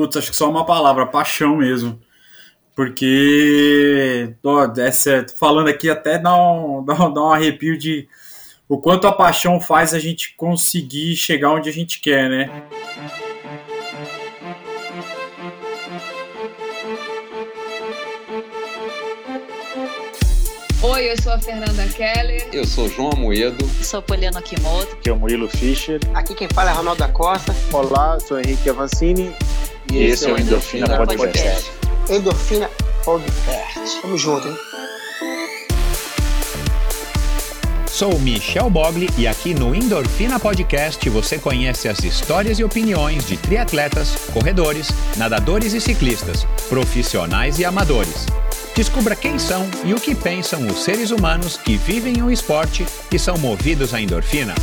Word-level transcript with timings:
Putz, 0.00 0.16
acho 0.16 0.30
que 0.30 0.36
só 0.38 0.48
uma 0.48 0.64
palavra, 0.64 1.04
paixão 1.04 1.56
mesmo. 1.56 2.00
Porque, 2.74 4.34
ó, 4.42 4.66
essa, 4.78 5.26
falando 5.38 5.68
aqui 5.68 5.90
até 5.90 6.18
dá 6.18 6.34
um, 6.34 6.82
dá, 6.88 6.94
dá 6.94 7.22
um 7.22 7.30
arrepio 7.30 7.76
de 7.76 8.08
o 8.66 8.78
quanto 8.78 9.06
a 9.06 9.12
paixão 9.12 9.60
faz 9.60 9.92
a 9.92 9.98
gente 9.98 10.34
conseguir 10.36 11.16
chegar 11.16 11.52
onde 11.52 11.68
a 11.68 11.72
gente 11.72 12.00
quer, 12.00 12.30
né? 12.30 12.50
Oi, 20.82 21.12
eu 21.12 21.22
sou 21.22 21.32
a 21.34 21.38
Fernanda 21.38 21.86
Keller. 21.88 22.48
Eu 22.54 22.64
sou 22.64 22.88
João 22.88 23.10
Amoedo. 23.10 23.62
Eu 23.62 23.84
sou 23.84 24.00
Poliana 24.00 24.40
Kimoto. 24.40 24.94
Aqui 24.94 25.10
é 25.10 25.12
o 25.12 25.16
Murilo 25.16 25.46
Fischer. 25.46 26.00
Aqui 26.14 26.34
quem 26.34 26.48
fala 26.48 26.70
é 26.70 26.72
Ronaldo 26.72 27.00
da 27.00 27.08
Costa. 27.08 27.54
Olá, 27.70 28.18
sou 28.18 28.38
Henrique 28.38 28.70
Avancini. 28.70 29.30
E, 29.92 30.04
esse 30.04 30.26
é 30.26 30.32
o 30.32 30.38
Endorfina, 30.38 30.86
Endorfina 30.86 30.96
Podcast. 30.96 31.70
Podcast. 31.70 32.12
Endorfina 32.12 32.70
Podcast. 33.04 34.00
Tamo 34.02 34.16
junto, 34.16 34.46
hein? 34.46 34.56
Sou 37.86 38.18
Michel 38.20 38.70
Bogli 38.70 39.08
e 39.18 39.26
aqui 39.26 39.52
no 39.52 39.74
Endorfina 39.74 40.38
Podcast 40.38 41.08
você 41.10 41.38
conhece 41.38 41.88
as 41.88 41.98
histórias 42.04 42.58
e 42.60 42.64
opiniões 42.64 43.26
de 43.26 43.36
triatletas, 43.36 44.14
corredores, 44.32 44.88
nadadores 45.16 45.74
e 45.74 45.80
ciclistas, 45.80 46.46
profissionais 46.68 47.58
e 47.58 47.64
amadores. 47.64 48.26
Descubra 48.76 49.16
quem 49.16 49.38
são 49.38 49.68
e 49.84 49.92
o 49.92 50.00
que 50.00 50.14
pensam 50.14 50.66
os 50.68 50.84
seres 50.84 51.10
humanos 51.10 51.56
que 51.56 51.76
vivem 51.76 52.22
o 52.22 52.30
esporte 52.30 52.86
e 53.12 53.18
são 53.18 53.36
movidos 53.36 53.92
à 53.92 54.00
endorfina. 54.00 54.54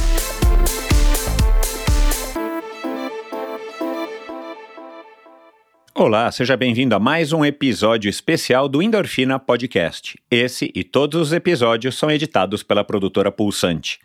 Olá, 5.99 6.31
seja 6.31 6.55
bem-vindo 6.55 6.93
a 6.93 6.99
mais 6.99 7.33
um 7.33 7.43
episódio 7.43 8.07
especial 8.07 8.69
do 8.69 8.83
Endorfina 8.83 9.39
Podcast. 9.39 10.15
Esse 10.29 10.71
e 10.75 10.83
todos 10.83 11.19
os 11.19 11.33
episódios 11.33 11.97
são 11.97 12.11
editados 12.11 12.61
pela 12.61 12.83
produtora 12.83 13.31
Pulsante. 13.31 13.99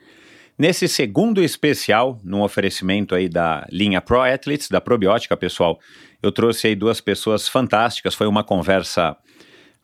Nesse 0.59 0.89
segundo 0.89 1.43
especial, 1.43 2.19
num 2.25 2.41
oferecimento 2.41 3.15
aí 3.15 3.29
da 3.29 3.67
linha 3.71 4.01
Pro 4.01 4.23
Athletes, 4.23 4.71
da 4.71 4.81
Probiótica, 4.81 5.37
pessoal, 5.37 5.79
eu 6.23 6.33
trouxe 6.33 6.69
aí 6.69 6.75
duas 6.75 6.99
pessoas 6.99 7.47
fantásticas, 7.47 8.15
foi 8.15 8.27
uma 8.27 8.43
conversa 8.43 9.15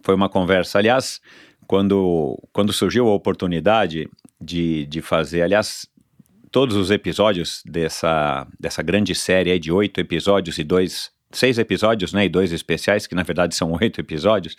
foi 0.00 0.14
uma 0.14 0.30
conversa. 0.30 0.78
Aliás, 0.78 1.20
quando, 1.66 2.42
quando 2.54 2.72
surgiu 2.72 3.06
a 3.06 3.14
oportunidade 3.14 4.08
de, 4.40 4.86
de 4.86 5.02
fazer, 5.02 5.42
aliás, 5.42 5.86
todos 6.50 6.74
os 6.74 6.90
episódios 6.90 7.62
dessa, 7.66 8.46
dessa 8.58 8.82
grande 8.82 9.14
série 9.14 9.58
de 9.58 9.70
oito 9.70 10.00
episódios 10.00 10.56
e 10.56 10.64
dois, 10.64 11.17
seis 11.30 11.58
episódios, 11.58 12.12
né, 12.12 12.24
e 12.24 12.28
dois 12.28 12.52
especiais, 12.52 13.06
que 13.06 13.14
na 13.14 13.22
verdade 13.22 13.54
são 13.54 13.72
oito 13.72 14.00
episódios, 14.00 14.56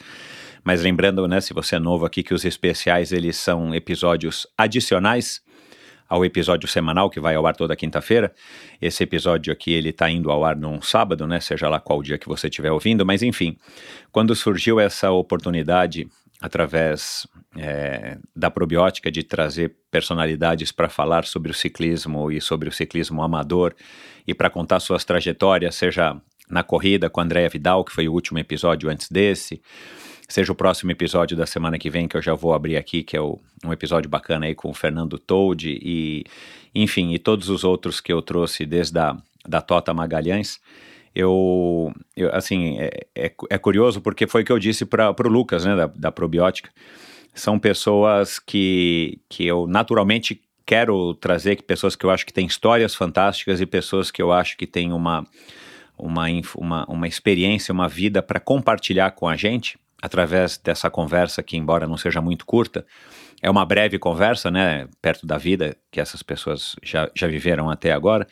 mas 0.64 0.81
lembrando, 0.81 1.28
né, 1.28 1.42
se 1.42 1.53
você 1.53 1.75
é 1.75 1.80
novo 1.80 2.06
aqui, 2.06 2.22
que 2.23 2.34
os 2.34 2.45
especiais, 2.45 3.12
eles 3.12 3.38
são 3.38 3.73
episódios 3.73 4.45
adicionais 4.58 5.42
ao 6.09 6.25
episódio 6.25 6.67
semanal 6.67 7.09
que 7.09 7.20
vai 7.20 7.36
ao 7.36 7.45
ar 7.45 7.56
toda 7.56 7.75
quinta-feira. 7.75 8.34
Esse 8.81 9.03
episódio 9.03 9.53
aqui 9.53 9.72
ele 9.72 9.90
está 9.90 10.09
indo 10.09 10.31
ao 10.31 10.44
ar 10.44 10.56
num 10.56 10.81
sábado, 10.81 11.28
né? 11.28 11.40
Seja 11.40 11.70
lá 11.70 11.80
qual 11.80 12.02
dia 12.02 12.17
que 12.17 12.28
você 12.28 12.47
estiver 12.47 12.72
ouvindo, 12.72 13.06
mas 13.06 13.22
enfim, 13.22 13.56
quando 14.12 14.36
surgiu 14.36 14.80
essa 14.80 15.12
oportunidade 15.12 16.08
através 16.42 17.28
é, 17.56 18.17
da 18.36 18.50
probiótica 18.50 19.12
de 19.12 19.23
trazer 19.23 19.75
personalidades 19.92 20.72
para 20.72 20.90
falar 20.90 21.25
sobre 21.25 21.52
o 21.52 21.53
ciclismo 21.53 22.31
e 22.31 22.42
sobre 22.42 22.70
o 22.70 22.72
ciclismo 22.72 23.22
amador 23.22 23.75
e 24.25 24.34
para 24.34 24.50
contar 24.50 24.80
suas 24.80 25.03
trajetórias, 25.03 25.75
seja 25.75 26.20
na 26.50 26.64
corrida 26.64 27.09
com 27.09 27.19
a 27.19 27.23
Andréa 27.23 27.50
Vidal, 27.50 27.83
que 27.83 27.92
foi 27.92 28.08
o 28.08 28.14
último 28.14 28.39
episódio 28.39 28.89
antes 28.89 29.09
desse, 29.09 29.61
seja 30.28 30.52
o 30.52 30.56
próximo 30.56 30.91
episódio 30.91 31.36
da 31.36 31.45
semana 31.45 31.78
que 31.78 31.89
vem, 31.89 32.08
que 32.08 32.16
eu 32.16 32.22
já 32.22 32.33
vou 32.33 32.53
abrir 32.53 32.78
aqui, 32.78 33.03
que 33.03 33.17
é 33.17 33.22
o, 33.22 33.39
um 33.66 33.73
episódio 33.73 34.09
bacana 34.09 34.45
aí 34.45 34.56
com 34.56 34.69
o 34.69 34.74
Fernando 34.74 35.18
Told 35.18 35.68
e, 35.69 36.24
enfim, 36.74 37.13
e 37.13 37.19
todos 37.19 37.50
os 37.50 37.63
outros 37.63 38.00
que 38.00 38.13
eu 38.13 38.22
trouxe 38.22 38.66
desde 38.66 39.00
a 39.00 39.18
da 39.47 39.62
Tota 39.62 39.94
Magalhães. 39.94 40.59
Eu, 41.16 41.91
eu 42.16 42.34
assim, 42.34 42.78
é, 42.79 43.07
é, 43.16 43.34
é, 43.50 43.57
curioso 43.57 44.00
porque 44.00 44.28
foi 44.28 44.44
o 44.44 44.45
que 44.45 44.51
eu 44.51 44.59
disse 44.59 44.85
para 44.85 45.09
o 45.12 45.28
Lucas, 45.28 45.66
né, 45.66 45.75
da, 45.75 45.88
da 45.88 46.12
probiótica. 46.12 46.69
São 47.34 47.57
pessoas 47.57 48.38
que, 48.38 49.19
que 49.28 49.45
eu 49.45 49.66
naturalmente 49.66 50.41
quero 50.66 51.16
trazer, 51.16 51.56
que 51.56 51.63
pessoas 51.63 51.95
que 51.95 52.06
eu 52.06 52.12
acho 52.12 52.25
que 52.25 52.34
têm 52.34 52.45
histórias 52.45 52.94
fantásticas 52.94 53.59
e 53.59 53.66
pessoas 53.66 54.12
que 54.12 54.22
eu 54.22 54.31
acho 54.31 54.56
que 54.56 54.68
têm 54.68 54.94
uma, 54.94 55.25
uma, 56.00 56.26
uma, 56.56 56.86
uma 56.86 57.08
experiência, 57.08 57.74
uma 57.74 57.88
vida 57.88 58.22
para 58.22 58.40
compartilhar 58.40 59.12
com 59.12 59.28
a 59.28 59.36
gente 59.36 59.78
através 60.02 60.58
dessa 60.58 60.90
conversa 60.90 61.44
que, 61.44 61.58
embora 61.58 61.88
não 61.88 61.98
seja 61.98 62.22
muito 62.22 62.46
curta, 62.46 62.86
é 63.42 63.50
uma 63.50 63.66
breve 63.66 63.98
conversa, 63.98 64.50
né, 64.50 64.88
perto 65.02 65.26
da 65.26 65.38
vida 65.38 65.76
que 65.92 66.00
essas 66.00 66.24
pessoas 66.24 66.76
já, 66.84 67.10
já 67.16 67.28
viveram 67.28 67.70
até 67.70 67.92
agora, 67.92 68.28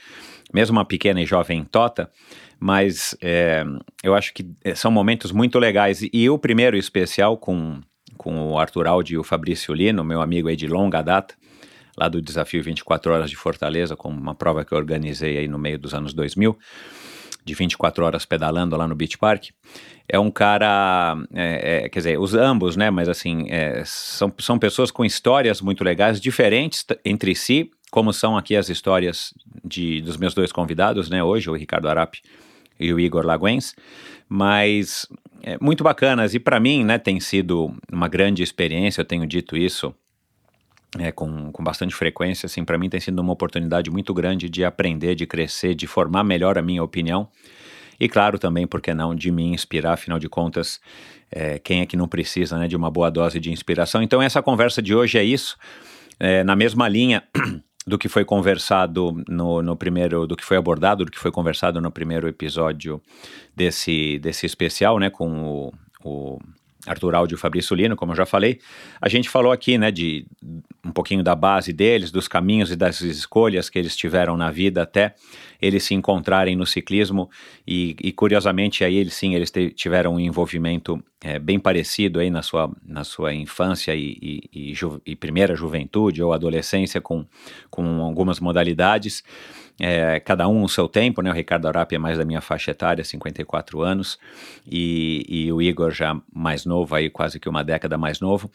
mesmo 0.54 0.78
uma 0.78 0.86
pequena 0.86 1.22
e 1.22 1.26
jovem 1.26 1.64
Tota, 1.64 2.10
mas 2.60 3.16
é, 3.22 3.64
eu 4.04 4.16
acho 4.16 4.34
que 4.34 4.50
é, 4.64 4.74
são 4.74 4.90
momentos 4.90 5.32
muito 5.32 5.60
legais. 5.60 6.02
E 6.12 6.30
o 6.30 6.38
primeiro 6.38 6.76
especial 6.76 7.38
com, 7.38 7.80
com 8.18 8.52
o 8.52 8.58
Arthur 8.58 8.88
Aldi 8.88 9.14
e 9.14 9.18
o 9.18 9.24
Fabrício 9.24 9.74
Lino, 9.74 10.04
meu 10.04 10.22
amigo 10.22 10.48
aí 10.48 10.56
de 10.56 10.68
longa 10.68 11.02
data, 11.02 11.36
lá 11.98 12.08
do 12.08 12.22
Desafio 12.22 12.64
24 12.64 13.12
Horas 13.12 13.30
de 13.30 13.36
Fortaleza, 13.36 13.96
com 13.96 14.10
uma 14.10 14.36
prova 14.36 14.66
que 14.66 14.72
eu 14.72 14.78
organizei 14.78 15.38
aí 15.38 15.48
no 15.48 15.60
meio 15.60 15.78
dos 15.78 15.94
anos 15.94 16.14
2000, 16.14 16.58
de 17.47 17.53
24 17.53 18.06
horas 18.06 18.25
pedalando 18.25 18.75
lá 18.75 18.88
no 18.88 18.96
Beach 18.96 19.18
Park 19.18 19.46
é 20.09 20.19
um 20.19 20.30
cara, 20.31 21.18
é, 21.34 21.85
é, 21.85 21.90
quer 21.90 22.00
dizer, 22.00 22.19
os 22.19 22.34
ambos, 22.34 22.78
né? 22.78 22.90
Mas 22.90 23.09
assim, 23.09 23.47
é, 23.50 23.84
são, 23.85 24.34
são 24.40 24.58
pessoas 24.58 24.90
com 24.90 25.03
histórias 25.03 25.62
muito 25.62 25.84
legais, 25.84 26.22
diferentes 26.22 26.86
entre 27.03 27.36
si, 27.36 27.69
como 27.91 28.13
são 28.13 28.38
aqui 28.38 28.56
as 28.56 28.69
histórias 28.69 29.34
de, 29.66 30.02
dos 30.02 30.16
meus 30.16 30.34
dois 30.34 30.52
convidados, 30.52 31.09
né? 31.09 31.22
Hoje, 31.22 31.50
o 31.50 31.56
Ricardo 31.56 31.90
Arap 31.90 32.16
e 32.80 32.94
o 32.94 33.00
Igor 33.00 33.25
Laguens, 33.25 33.75
mas 34.30 35.07
é, 35.44 35.57
muito 35.59 35.84
bacanas. 35.84 36.34
E 36.34 36.40
para 36.40 36.59
mim, 36.59 36.86
né, 36.86 36.97
tem 36.97 37.19
sido 37.19 37.74
uma 37.91 38.07
grande 38.07 38.41
experiência, 38.44 39.02
eu 39.02 39.06
tenho 39.06 39.25
dito 39.25 39.57
isso 39.57 39.94
é, 41.00 41.12
com, 41.12 41.52
com 41.52 41.63
bastante 41.63 41.96
frequência, 41.96 42.46
assim, 42.46 42.63
para 42.63 42.78
mim 42.78 42.90
tem 42.90 43.00
sido 43.00 43.19
uma 43.19 43.34
oportunidade 43.34 43.90
muito 43.90 44.13
grande 44.13 44.50
de 44.50 44.63
aprender, 44.63 45.16
de 45.16 45.25
crescer, 45.25 45.75
de 45.75 45.88
formar 45.88 46.24
melhor 46.24 46.58
a 46.58 46.62
minha 46.62 46.84
opinião 46.84 47.30
e 48.00 48.08
claro 48.08 48.38
também, 48.38 48.68
por 48.68 48.81
que 48.81 48.94
não, 48.94 49.16
de 49.16 49.31
me 49.31 49.44
inspirar, 49.44 49.94
afinal 49.94 50.19
de 50.19 50.30
contas, 50.30 50.80
é, 51.31 51.57
quem 51.59 51.81
é 51.81 51.86
que 51.86 51.97
não 51.97 52.07
precisa 52.07 52.57
né, 52.57 52.68
de 52.68 52.75
uma 52.75 52.91
boa 52.91 53.09
dose 53.09 53.40
de 53.40 53.52
inspiração? 53.52 54.02
Então 54.02 54.22
essa 54.22 54.41
conversa 54.41 54.81
de 54.81 54.94
hoje 54.94 55.18
é 55.18 55.24
isso, 55.24 55.57
é, 56.19 56.44
na 56.44 56.56
mesma 56.56 56.88
linha 56.88 57.24
do 57.88 57.97
que 57.97 58.07
foi 58.07 58.24
conversado 58.24 59.24
no, 59.28 59.62
no, 59.63 59.75
primeiro, 59.75 60.28
do 60.28 60.36
que 60.36 60.46
foi 60.46 60.57
abordado, 60.57 61.06
do 61.06 61.12
que 61.12 61.19
foi 61.19 61.31
conversado 61.31 61.81
no 61.81 61.91
primeiro 61.91 62.28
episódio 62.28 63.02
desse, 63.56 64.19
desse 64.19 64.46
especial, 64.46 65.00
né, 65.00 65.09
com 65.09 65.44
o, 65.44 65.74
o 66.03 66.40
Arthur 66.86 67.16
Aldi 67.16 67.36
e 67.36 67.38
Fabrício 67.38 67.76
Lino, 67.76 67.96
como 67.96 68.12
eu 68.12 68.16
já 68.16 68.26
falei. 68.26 68.60
A 69.02 69.10
gente 69.10 69.30
falou 69.30 69.52
aqui, 69.52 69.78
né, 69.78 69.92
de 69.92 70.26
um 70.86 70.92
pouquinho 70.92 71.24
da 71.24 71.36
base 71.36 71.74
deles, 71.74 72.12
dos 72.12 72.28
caminhos 72.28 72.72
e 72.72 72.76
das 72.76 73.02
escolhas 73.02 73.70
que 73.70 73.78
eles 73.78 73.96
tiveram 73.96 74.38
na 74.38 74.52
vida 74.52 74.84
até 74.84 75.16
eles 75.62 75.84
se 75.84 75.94
encontrarem 75.94 76.56
no 76.56 76.66
ciclismo 76.66 77.30
e, 77.68 77.96
e 78.02 78.12
curiosamente 78.12 78.84
aí 78.84 78.96
eles 78.96 79.14
sim, 79.14 79.34
eles 79.34 79.52
tiveram 79.76 80.16
um 80.16 80.20
envolvimento 80.20 81.04
é, 81.22 81.40
bem 81.40 81.60
parecido 81.60 82.20
aí 82.20 82.30
na 82.30 82.42
sua, 82.42 82.72
na 82.86 83.04
sua 83.04 83.34
infância 83.34 83.96
e, 83.96 84.18
e, 84.22 84.70
e, 84.72 84.74
ju, 84.74 85.02
primeira 85.20 85.56
juventude 85.56 86.22
ou 86.22 86.32
adolescência 86.32 87.02
com, 87.02 87.26
com 87.70 88.02
algumas 88.02 88.40
modalidades 88.40 89.24
é, 89.80 90.20
cada 90.20 90.48
um 90.48 90.64
o 90.64 90.70
seu 90.70 90.88
tempo, 90.88 91.22
né? 91.22 91.30
O 91.30 91.34
Ricardo 91.34 91.68
Arapi 91.68 91.96
é 91.96 92.00
mais 92.00 92.18
da 92.18 92.26
minha 92.26 92.42
faixa 92.42 92.72
etária, 92.72 93.04
54 93.04 93.82
anos, 93.82 94.18
e, 94.69 95.25
e 95.28 95.51
o 95.51 95.62
Igor 95.62 95.92
já 95.92 96.19
mais 96.34 96.66
novo, 96.66 96.96
aí 96.96 97.10
quase 97.10 97.40
que 97.40 97.48
uma 97.48 97.63
década 97.63 97.98
mais 97.98 98.19
novo, 98.19 98.50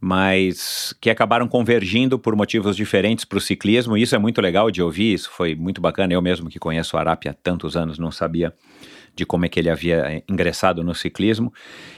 mas 0.00 0.94
que 1.00 1.10
acabaram 1.10 1.48
convergindo 1.48 2.18
por 2.18 2.36
motivos 2.36 2.76
diferentes 2.76 3.24
para 3.24 3.38
o 3.38 3.40
ciclismo, 3.40 3.96
e 3.96 4.02
isso 4.02 4.14
é 4.14 4.18
muito 4.18 4.40
legal 4.40 4.70
de 4.70 4.80
ouvir, 4.80 5.14
isso 5.14 5.30
foi 5.30 5.54
muito 5.54 5.80
bacana. 5.80 6.12
Eu 6.12 6.22
mesmo 6.22 6.48
que 6.48 6.58
conheço 6.58 6.96
o 6.96 6.98
Arapi 6.98 7.28
há 7.28 7.34
tantos 7.34 7.76
anos 7.76 7.98
não 7.98 8.12
sabia 8.12 8.54
de 9.16 9.26
como 9.26 9.44
é 9.44 9.48
que 9.48 9.58
ele 9.58 9.68
havia 9.68 10.22
ingressado 10.28 10.84
no 10.84 10.94
ciclismo, 10.94 11.52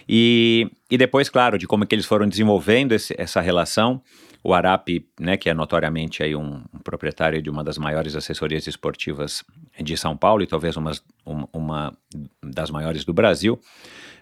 e, 0.08 0.70
e 0.90 0.96
depois, 0.96 1.28
claro, 1.28 1.58
de 1.58 1.66
como 1.66 1.84
é 1.84 1.86
que 1.86 1.94
eles 1.94 2.06
foram 2.06 2.26
desenvolvendo 2.26 2.92
esse, 2.92 3.14
essa 3.18 3.42
relação 3.42 4.00
o 4.42 4.54
Arap, 4.54 4.88
né, 5.18 5.36
que 5.36 5.50
é 5.50 5.54
notoriamente 5.54 6.22
aí 6.22 6.34
um, 6.34 6.62
proprietário 6.82 7.42
de 7.42 7.50
uma 7.50 7.62
das 7.62 7.76
maiores 7.76 8.16
assessorias 8.16 8.66
esportivas 8.66 9.44
de 9.78 9.96
São 9.96 10.16
Paulo 10.16 10.42
e 10.42 10.46
talvez 10.46 10.76
uma, 10.76 10.92
uma 11.52 11.92
das 12.42 12.70
maiores 12.70 13.04
do 13.04 13.12
Brasil, 13.12 13.60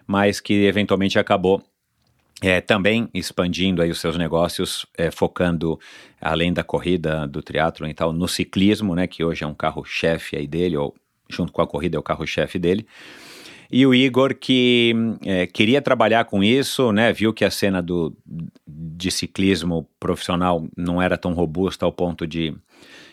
mas 0.05 0.39
que 0.39 0.65
eventualmente 0.65 1.17
acabou 1.17 1.63
é, 2.41 2.61
também 2.61 3.09
expandindo 3.13 3.81
aí 3.81 3.89
os 3.89 3.99
seus 3.99 4.17
negócios, 4.17 4.85
é, 4.97 5.11
focando 5.11 5.79
além 6.21 6.53
da 6.53 6.63
corrida, 6.63 7.27
do 7.27 7.41
triatlo 7.41 7.87
e 7.87 7.93
tal, 7.93 8.11
no 8.13 8.27
ciclismo, 8.27 8.95
né, 8.95 9.07
que 9.07 9.23
hoje 9.23 9.43
é 9.43 9.47
um 9.47 9.53
carro-chefe 9.53 10.35
aí 10.35 10.47
dele, 10.47 10.77
ou 10.77 10.95
junto 11.29 11.51
com 11.51 11.61
a 11.61 11.67
corrida, 11.67 11.97
é 11.97 11.99
o 11.99 12.03
carro-chefe 12.03 12.57
dele. 12.57 12.87
E 13.71 13.85
o 13.85 13.93
Igor 13.93 14.33
que 14.33 14.93
é, 15.23 15.45
queria 15.45 15.81
trabalhar 15.81 16.25
com 16.25 16.43
isso, 16.43 16.91
né? 16.91 17.13
Viu 17.13 17.31
que 17.31 17.45
a 17.45 17.51
cena 17.51 17.81
do, 17.81 18.15
de 18.67 19.11
ciclismo 19.11 19.87
profissional 19.99 20.67
não 20.75 21.01
era 21.01 21.17
tão 21.17 21.33
robusta 21.33 21.85
ao 21.85 21.91
ponto 21.91 22.25
de, 22.25 22.55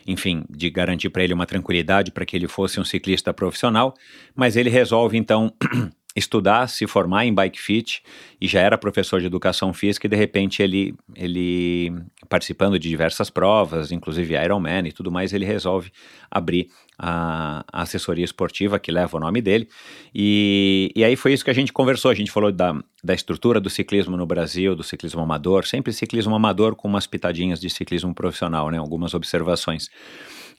enfim, 0.06 0.44
de 0.48 0.70
garantir 0.70 1.10
para 1.10 1.22
ele 1.22 1.34
uma 1.34 1.46
tranquilidade 1.46 2.10
para 2.10 2.24
que 2.24 2.34
ele 2.34 2.48
fosse 2.48 2.80
um 2.80 2.84
ciclista 2.84 3.34
profissional, 3.34 3.94
mas 4.34 4.56
ele 4.56 4.70
resolve 4.70 5.18
então 5.18 5.52
estudar, 6.16 6.66
se 6.68 6.86
formar 6.86 7.26
em 7.26 7.34
bike 7.34 7.60
fit 7.60 8.02
e 8.40 8.48
já 8.48 8.60
era 8.60 8.78
professor 8.78 9.20
de 9.20 9.26
educação 9.26 9.72
física 9.74 10.06
e 10.06 10.10
de 10.10 10.16
repente 10.16 10.62
ele, 10.62 10.94
ele 11.14 11.92
participando 12.28 12.78
de 12.78 12.88
diversas 12.88 13.28
provas, 13.28 13.92
inclusive 13.92 14.34
Ironman 14.34 14.88
e 14.88 14.92
tudo 14.92 15.12
mais, 15.12 15.34
ele 15.34 15.44
resolve 15.44 15.92
abrir 16.30 16.68
a, 16.98 17.62
a 17.70 17.82
assessoria 17.82 18.24
esportiva 18.24 18.78
que 18.78 18.90
leva 18.90 19.18
o 19.18 19.20
nome 19.20 19.42
dele. 19.42 19.68
E, 20.14 20.90
e 20.96 21.04
aí 21.04 21.14
foi 21.16 21.34
isso 21.34 21.44
que 21.44 21.50
a 21.50 21.54
gente 21.54 21.72
conversou, 21.72 22.10
a 22.10 22.14
gente 22.14 22.30
falou 22.30 22.50
da, 22.50 22.74
da 23.04 23.12
estrutura 23.12 23.60
do 23.60 23.68
ciclismo 23.68 24.16
no 24.16 24.26
Brasil, 24.26 24.74
do 24.74 24.82
ciclismo 24.82 25.20
amador, 25.20 25.66
sempre 25.66 25.92
ciclismo 25.92 26.34
amador 26.34 26.74
com 26.74 26.88
umas 26.88 27.06
pitadinhas 27.06 27.60
de 27.60 27.68
ciclismo 27.68 28.14
profissional, 28.14 28.70
né, 28.70 28.78
algumas 28.78 29.12
observações. 29.12 29.90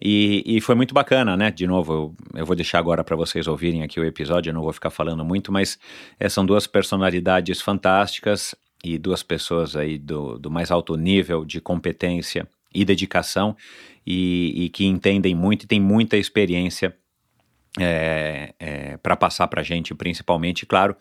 E, 0.01 0.43
e, 0.45 0.61
foi 0.61 0.75
muito 0.75 0.93
bacana, 0.93 1.35
né? 1.35 1.49
De 1.49 1.65
novo, 1.65 1.93
eu, 1.93 2.15
eu 2.39 2.45
vou 2.45 2.55
deixar 2.55 2.79
agora 2.79 3.03
para 3.03 3.15
vocês 3.15 3.47
ouvirem 3.47 3.83
aqui 3.83 3.99
o 3.99 4.05
episódio, 4.05 4.51
eu 4.51 4.53
não 4.53 4.61
vou 4.61 4.71
ficar 4.71 4.91
falando 4.91 5.25
muito, 5.25 5.51
mas 5.51 5.79
é, 6.19 6.29
são 6.29 6.45
duas 6.45 6.67
personalidades 6.67 7.61
fantásticas 7.61 8.53
e 8.83 8.97
duas 8.97 9.23
pessoas 9.23 9.75
aí 9.75 9.97
do, 9.97 10.37
do 10.37 10.51
mais 10.51 10.69
alto 10.69 10.95
nível 10.95 11.43
de 11.43 11.59
competência 11.59 12.47
e 12.73 12.85
dedicação 12.85 13.55
e, 14.05 14.65
e 14.65 14.69
que 14.69 14.85
entendem 14.85 15.33
muito 15.33 15.63
e 15.63 15.67
têm 15.67 15.81
muita 15.81 16.15
experiência 16.15 16.95
é, 17.79 18.53
é, 18.59 18.97
para 18.97 19.15
passar 19.15 19.47
para 19.47 19.61
a 19.61 19.63
gente, 19.63 19.93
principalmente, 19.93 20.65
claro, 20.65 20.95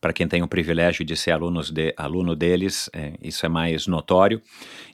para 0.00 0.12
quem 0.12 0.26
tem 0.26 0.42
o 0.42 0.48
privilégio 0.48 1.04
de 1.04 1.16
ser 1.16 1.30
alunos 1.32 1.70
de, 1.70 1.94
aluno 1.96 2.34
deles, 2.34 2.90
é, 2.92 3.14
isso 3.22 3.46
é 3.46 3.48
mais 3.48 3.86
notório. 3.86 4.40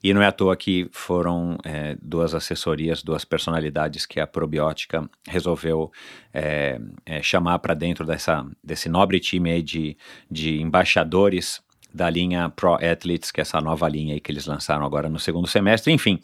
E 0.03 0.13
não 0.13 0.23
é 0.23 0.27
à 0.27 0.33
toa 0.33 0.57
que 0.57 0.89
foram 0.93 1.57
é, 1.65 1.97
duas 2.03 2.35
assessorias, 2.35 3.03
duas 3.03 3.25
personalidades 3.25 4.05
que 4.05 4.21
a 4.21 4.27
Probiótica 4.27 5.09
resolveu 5.27 5.91
é, 6.33 6.81
é, 7.07 7.23
chamar 7.23 7.59
para 7.61 7.75
dentro 7.75 8.05
dessa, 8.05 8.47
desse 8.63 8.89
nobre 8.89 9.19
time 9.19 9.63
de, 9.63 9.97
de 10.31 10.61
embaixadores 10.61 11.63
da 11.99 12.09
linha 12.09 12.49
Pro 12.49 12.75
Athletes, 12.75 13.33
que 13.33 13.41
é 13.41 13.43
essa 13.43 13.61
nova 13.61 13.89
linha 13.89 14.15
aí 14.15 14.21
que 14.21 14.31
eles 14.31 14.47
lançaram 14.47 14.87
agora 14.87 15.09
no 15.09 15.19
segundo 15.19 15.49
semestre. 15.49 15.93
Enfim, 15.93 16.21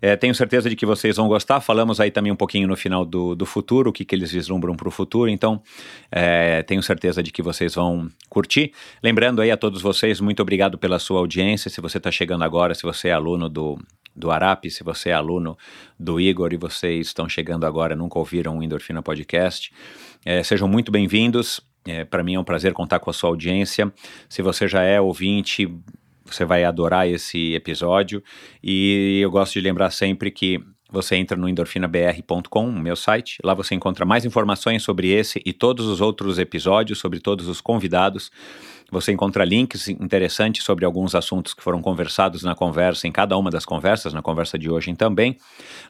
é, 0.00 0.16
tenho 0.16 0.34
certeza 0.34 0.70
de 0.70 0.74
que 0.74 0.86
vocês 0.86 1.18
vão 1.18 1.28
gostar. 1.28 1.60
Falamos 1.60 2.00
aí 2.00 2.10
também 2.10 2.32
um 2.32 2.36
pouquinho 2.36 2.66
no 2.66 2.74
final 2.74 3.04
do, 3.04 3.34
do 3.34 3.44
futuro, 3.44 3.90
o 3.90 3.92
que, 3.92 4.02
que 4.02 4.14
eles 4.14 4.32
vislumbram 4.32 4.74
para 4.74 4.88
o 4.88 4.90
futuro. 4.90 5.28
Então, 5.28 5.62
é, 6.10 6.62
tenho 6.62 6.82
certeza 6.82 7.22
de 7.22 7.30
que 7.30 7.42
vocês 7.42 7.74
vão 7.74 8.08
curtir. 8.30 8.72
Lembrando 9.02 9.42
aí 9.42 9.50
a 9.50 9.56
todos 9.58 9.82
vocês, 9.82 10.20
muito 10.20 10.40
obrigado 10.40 10.78
pela 10.78 10.98
sua 10.98 11.18
audiência. 11.18 11.70
Se 11.70 11.82
você 11.82 11.98
está 11.98 12.10
chegando 12.10 12.42
agora, 12.42 12.74
se 12.74 12.82
você 12.82 13.08
é 13.08 13.12
aluno 13.12 13.46
do, 13.46 13.78
do 14.16 14.30
Arap, 14.30 14.70
se 14.70 14.82
você 14.82 15.10
é 15.10 15.12
aluno 15.12 15.56
do 15.98 16.18
Igor 16.18 16.54
e 16.54 16.56
vocês 16.56 17.08
estão 17.08 17.28
chegando 17.28 17.66
agora, 17.66 17.94
nunca 17.94 18.18
ouviram 18.18 18.58
o 18.58 18.62
Endorfina 18.62 19.02
Podcast, 19.02 19.70
é, 20.24 20.42
sejam 20.42 20.66
muito 20.66 20.90
bem-vindos. 20.90 21.69
É, 21.86 22.04
Para 22.04 22.22
mim 22.22 22.34
é 22.34 22.40
um 22.40 22.44
prazer 22.44 22.72
contar 22.72 23.00
com 23.00 23.10
a 23.10 23.12
sua 23.12 23.30
audiência. 23.30 23.92
Se 24.28 24.42
você 24.42 24.68
já 24.68 24.82
é 24.82 25.00
ouvinte, 25.00 25.68
você 26.24 26.44
vai 26.44 26.64
adorar 26.64 27.08
esse 27.08 27.54
episódio. 27.54 28.22
E 28.62 29.18
eu 29.22 29.30
gosto 29.30 29.54
de 29.54 29.60
lembrar 29.60 29.90
sempre 29.90 30.30
que 30.30 30.60
você 30.90 31.16
entra 31.16 31.36
no 31.36 31.48
endorfinabr.com, 31.48 32.72
meu 32.72 32.96
site. 32.96 33.38
Lá 33.44 33.54
você 33.54 33.74
encontra 33.74 34.04
mais 34.04 34.24
informações 34.24 34.82
sobre 34.82 35.08
esse 35.08 35.40
e 35.46 35.52
todos 35.52 35.86
os 35.86 36.00
outros 36.00 36.38
episódios, 36.38 36.98
sobre 36.98 37.20
todos 37.20 37.48
os 37.48 37.60
convidados. 37.60 38.30
Você 38.90 39.12
encontra 39.12 39.44
links 39.44 39.88
interessantes 39.88 40.64
sobre 40.64 40.84
alguns 40.84 41.14
assuntos 41.14 41.54
que 41.54 41.62
foram 41.62 41.80
conversados 41.80 42.42
na 42.42 42.54
conversa, 42.54 43.06
em 43.06 43.12
cada 43.12 43.36
uma 43.36 43.50
das 43.50 43.64
conversas, 43.64 44.12
na 44.12 44.20
conversa 44.20 44.58
de 44.58 44.70
hoje 44.70 44.92
também. 44.94 45.36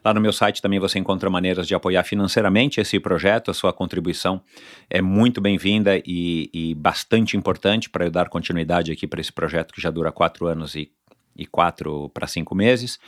Lá 0.03 0.13
no 0.13 0.21
meu 0.21 0.31
site 0.31 0.61
também 0.61 0.79
você 0.79 0.99
encontra 0.99 1.29
maneiras 1.29 1.67
de 1.67 1.73
apoiar 1.73 2.03
financeiramente 2.03 2.79
esse 2.79 2.99
projeto. 2.99 3.49
A 3.49 3.53
sua 3.53 3.73
contribuição 3.73 4.41
é 4.89 5.01
muito 5.01 5.41
bem-vinda 5.41 5.97
e, 6.05 6.49
e, 6.53 6.75
bastante 6.75 7.35
importante 7.35 7.89
para 7.89 8.05
eu 8.05 8.11
dar 8.11 8.29
continuidade 8.29 8.91
aqui 8.91 9.07
para 9.07 9.19
esse 9.19 9.31
projeto 9.31 9.73
que 9.73 9.81
já 9.81 9.89
dura 9.89 10.11
quatro 10.11 10.45
anos 10.45 10.75
e, 10.75 10.91
e 11.35 11.45
quatro 11.45 12.09
para 12.09 12.27
cinco 12.27 12.53
meses. 12.53 12.99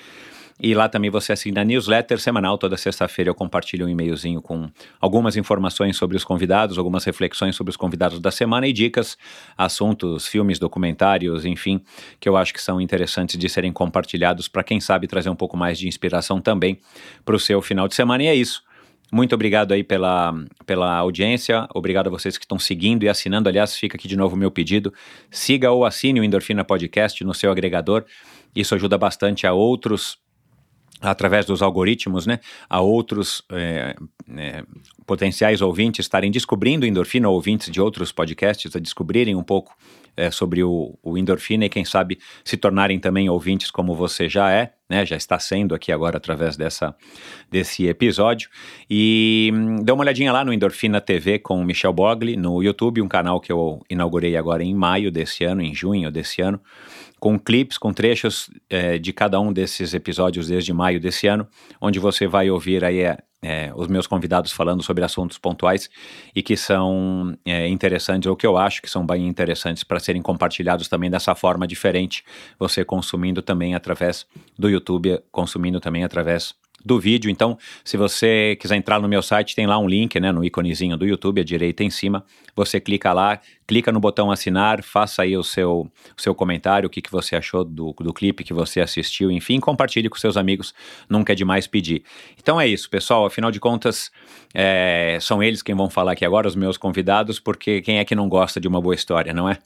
E 0.60 0.74
lá 0.74 0.88
também 0.88 1.10
você 1.10 1.34
assina 1.34 1.62
a 1.62 1.64
newsletter 1.64 2.20
semanal. 2.20 2.58
Toda 2.58 2.78
sexta-feira 2.78 3.30
eu 3.30 3.36
compartilho 3.36 3.86
um 3.86 3.90
e-mailzinho 3.90 4.42
com 4.42 4.70
algumas 5.00 5.36
informações 5.36 5.98
sobre 5.98 6.16
os 6.16 6.24
convidados, 6.24 6.78
algumas 6.78 7.04
reflexões 7.04 7.56
sobre 7.56 7.72
os 7.72 7.78
convidados 7.78 8.20
da 8.20 8.32
semana 8.32 8.68
e 8.68 8.74
dicas, 8.74 9.18
assuntos, 9.58 10.28
filmes, 10.28 10.60
documentários, 10.60 11.46
enfim, 11.46 11.82
que 12.20 12.30
eu 12.30 12.38
acho 12.38 12.54
que 12.54 12.62
são 12.62 12.80
interessantes 12.80 13.38
de 13.38 13.50
serem 13.50 13.72
compartilhados 13.72 14.48
para 14.48 14.64
quem 14.64 14.80
sabe 14.80 15.08
trazer 15.08 15.30
um 15.30 15.36
pouco 15.36 15.58
mais 15.58 15.78
de 15.78 15.88
inspiração 15.88 16.40
também 16.40 16.80
para 17.26 17.36
o 17.36 17.40
seu 17.40 17.62
final 17.62 17.88
de 17.88 17.96
semana. 17.96 18.24
E 18.24 18.28
é 18.28 18.36
isso. 18.36 18.64
Muito 19.12 19.36
obrigado 19.36 19.74
aí 19.74 19.84
pela, 19.84 20.34
pela 20.66 20.96
audiência, 20.96 21.68
obrigado 21.76 22.08
a 22.08 22.10
vocês 22.10 22.36
que 22.36 22.46
estão 22.46 22.58
seguindo 22.58 23.04
e 23.04 23.10
assinando. 23.10 23.48
Aliás, 23.48 23.76
fica 23.76 23.96
aqui 23.96 24.08
de 24.08 24.18
novo 24.18 24.36
o 24.36 24.40
meu 24.40 24.50
pedido: 24.50 24.92
siga 25.30 25.70
ou 25.70 25.86
assine 25.86 26.20
o 26.20 26.24
Endorfina 26.24 26.64
Podcast 26.64 27.24
no 27.24 27.34
seu 27.34 27.52
agregador. 27.52 28.06
Isso 28.56 28.74
ajuda 28.74 28.98
bastante 28.98 29.46
a 29.46 29.54
outros 29.54 30.18
através 31.04 31.46
dos 31.46 31.62
algoritmos, 31.62 32.26
né, 32.26 32.40
a 32.70 32.80
outros 32.80 33.44
é, 33.52 33.96
é, 34.38 34.64
potenciais 35.06 35.62
ouvintes 35.62 36.06
estarem 36.06 36.32
descobrindo 36.32 36.86
endorfina, 36.86 37.30
ouvintes 37.30 37.70
de 37.70 37.82
outros 37.82 38.12
podcasts, 38.12 38.74
a 38.76 38.80
descobrirem 38.80 39.36
um 39.36 39.44
pouco 39.44 39.76
é, 40.16 40.32
sobre 40.32 40.64
o, 40.64 40.98
o, 41.04 41.18
endorfina 41.18 41.66
e 41.66 41.70
quem 41.70 41.84
sabe 41.84 42.20
se 42.46 42.56
tornarem 42.56 43.00
também 43.00 43.30
ouvintes 43.30 43.72
como 43.72 43.96
você 43.96 44.30
já 44.30 44.52
é, 44.52 44.74
né, 44.90 45.06
já 45.06 45.18
está 45.18 45.40
sendo 45.40 45.74
aqui 45.74 45.92
agora 45.92 46.18
através 46.18 46.56
dessa, 46.56 46.96
desse 47.50 47.88
episódio. 47.88 48.50
E 48.90 49.52
hum, 49.54 49.84
dê 49.84 49.92
uma 49.92 50.04
olhadinha 50.04 50.32
lá 50.32 50.46
no 50.46 50.54
Endorfina 50.54 51.02
TV 51.02 51.40
com 51.40 51.64
Michel 51.64 51.92
Bogli 51.92 52.38
no 52.38 52.62
YouTube, 52.62 53.02
um 53.02 53.08
canal 53.08 53.42
que 53.42 53.52
eu 53.52 53.82
inaugurei 53.90 54.38
agora 54.38 54.64
em 54.64 54.74
maio 54.74 55.12
desse 55.12 55.44
ano, 55.44 55.62
em 55.62 55.74
junho 55.74 56.12
desse 56.12 56.42
ano 56.42 56.62
com 57.24 57.40
clips, 57.40 57.78
com 57.78 57.94
trechos 57.94 58.50
é, 58.70 58.98
de 58.98 59.14
cada 59.14 59.40
um 59.40 59.54
desses 59.54 59.94
episódios 59.94 60.50
desde 60.50 60.74
maio 60.74 61.00
desse 61.00 61.26
ano, 61.26 61.48
onde 61.80 61.98
você 61.98 62.28
vai 62.28 62.50
ouvir 62.50 62.84
aí 62.84 63.00
é, 63.00 63.18
é, 63.42 63.72
os 63.78 63.88
meus 63.88 64.06
convidados 64.06 64.52
falando 64.52 64.84
sobre 64.84 65.06
assuntos 65.06 65.38
pontuais 65.38 65.90
e 66.36 66.44
que 66.44 66.58
são 66.58 67.34
é, 67.46 67.66
interessantes, 67.70 68.28
ou 68.28 68.36
que 68.36 68.46
eu 68.46 68.58
acho 68.58 68.82
que 68.82 68.90
são 68.90 69.06
bem 69.06 69.26
interessantes 69.26 69.86
para 69.86 70.02
serem 70.02 70.22
compartilhados 70.22 70.90
também 70.90 71.10
dessa 71.10 71.34
forma 71.34 71.66
diferente, 71.66 72.26
você 72.60 72.84
consumindo 72.84 73.42
também 73.42 73.74
através 73.74 74.26
do 74.60 74.70
YouTube, 74.70 75.18
consumindo 75.32 75.80
também 75.80 76.04
através 76.04 76.54
do 76.86 77.00
vídeo. 77.00 77.30
Então, 77.30 77.58
se 77.84 77.98
você 77.98 78.58
quiser 78.60 78.76
entrar 78.76 79.00
no 79.00 79.08
meu 79.08 79.22
site, 79.22 79.56
tem 79.56 79.66
lá 79.66 79.78
um 79.78 79.88
link, 79.88 80.20
né, 80.20 80.32
no 80.32 80.44
íconezinho 80.44 80.98
do 80.98 81.06
YouTube, 81.06 81.42
à 81.42 81.44
direita 81.44 81.84
em 81.84 81.90
cima. 81.90 82.26
Você 82.56 82.80
clica 82.80 83.12
lá, 83.14 83.40
clica 83.66 83.92
no 83.92 84.00
botão 84.00 84.32
assinar, 84.32 84.84
faça 84.84 85.24
aí 85.24 85.36
o 85.36 85.44
seu, 85.44 85.90
o 86.18 86.22
seu 86.22 86.36
comentário, 86.36 86.88
o 86.88 86.90
que, 86.90 87.02
que 87.02 87.12
você 87.12 87.36
achou 87.36 87.64
do, 87.64 87.94
do 87.94 88.14
clipe 88.14 88.44
que 88.44 88.54
você 88.54 88.80
assistiu, 88.82 89.32
enfim, 89.32 89.60
compartilhe 89.60 90.10
com 90.10 90.18
seus 90.18 90.38
amigos, 90.38 90.74
nunca 91.10 91.34
é 91.34 91.36
demais 91.36 91.66
pedir. 91.66 92.04
Então 92.40 92.60
é 92.60 92.68
isso, 92.68 92.90
pessoal, 92.90 93.26
afinal 93.26 93.50
de 93.50 93.60
contas, 93.60 94.12
é, 94.54 95.18
são 95.22 95.42
eles 95.42 95.62
quem 95.62 95.74
vão 95.74 95.90
falar 95.90 96.12
aqui 96.12 96.26
agora, 96.26 96.48
os 96.48 96.56
meus 96.56 96.78
convidados, 96.78 97.40
porque 97.40 97.82
quem 97.82 97.98
é 97.98 98.06
que 98.06 98.14
não 98.14 98.30
gosta 98.30 98.60
de 98.60 98.68
uma 98.68 98.82
boa 98.82 98.94
história, 98.96 99.34
não 99.34 99.50
é? 99.50 99.58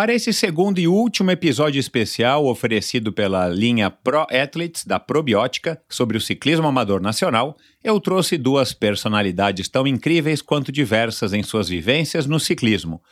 Para 0.00 0.14
esse 0.14 0.32
segundo 0.32 0.78
e 0.78 0.88
último 0.88 1.30
episódio 1.30 1.78
especial 1.78 2.46
oferecido 2.46 3.12
pela 3.12 3.46
linha 3.50 3.90
Pro 3.90 4.26
Athletes 4.30 4.86
da 4.86 4.98
Probiótica 4.98 5.78
sobre 5.90 6.16
o 6.16 6.20
ciclismo 6.22 6.66
amador 6.66 7.02
nacional, 7.02 7.54
eu 7.84 8.00
trouxe 8.00 8.38
duas 8.38 8.72
personalidades 8.72 9.68
tão 9.68 9.86
incríveis 9.86 10.40
quanto 10.40 10.72
diversas 10.72 11.34
em 11.34 11.42
suas 11.42 11.68
vivências 11.68 12.24
no 12.24 12.40
ciclismo. 12.40 13.02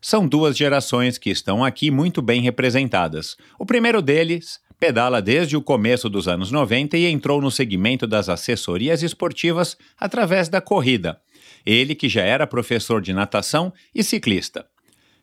São 0.00 0.24
duas 0.24 0.56
gerações 0.56 1.18
que 1.18 1.30
estão 1.30 1.64
aqui 1.64 1.90
muito 1.90 2.22
bem 2.22 2.40
representadas. 2.42 3.36
O 3.58 3.66
primeiro 3.66 4.00
deles 4.00 4.60
pedala 4.78 5.20
desde 5.20 5.56
o 5.56 5.62
começo 5.62 6.08
dos 6.08 6.28
anos 6.28 6.52
90 6.52 6.96
e 6.96 7.06
entrou 7.06 7.40
no 7.40 7.50
segmento 7.50 8.06
das 8.06 8.28
assessorias 8.28 9.02
esportivas 9.02 9.76
através 9.98 10.48
da 10.48 10.60
corrida. 10.60 11.20
Ele 11.66 11.92
que 11.96 12.08
já 12.08 12.22
era 12.22 12.46
professor 12.46 13.02
de 13.02 13.12
natação 13.12 13.72
e 13.92 14.04
ciclista. 14.04 14.64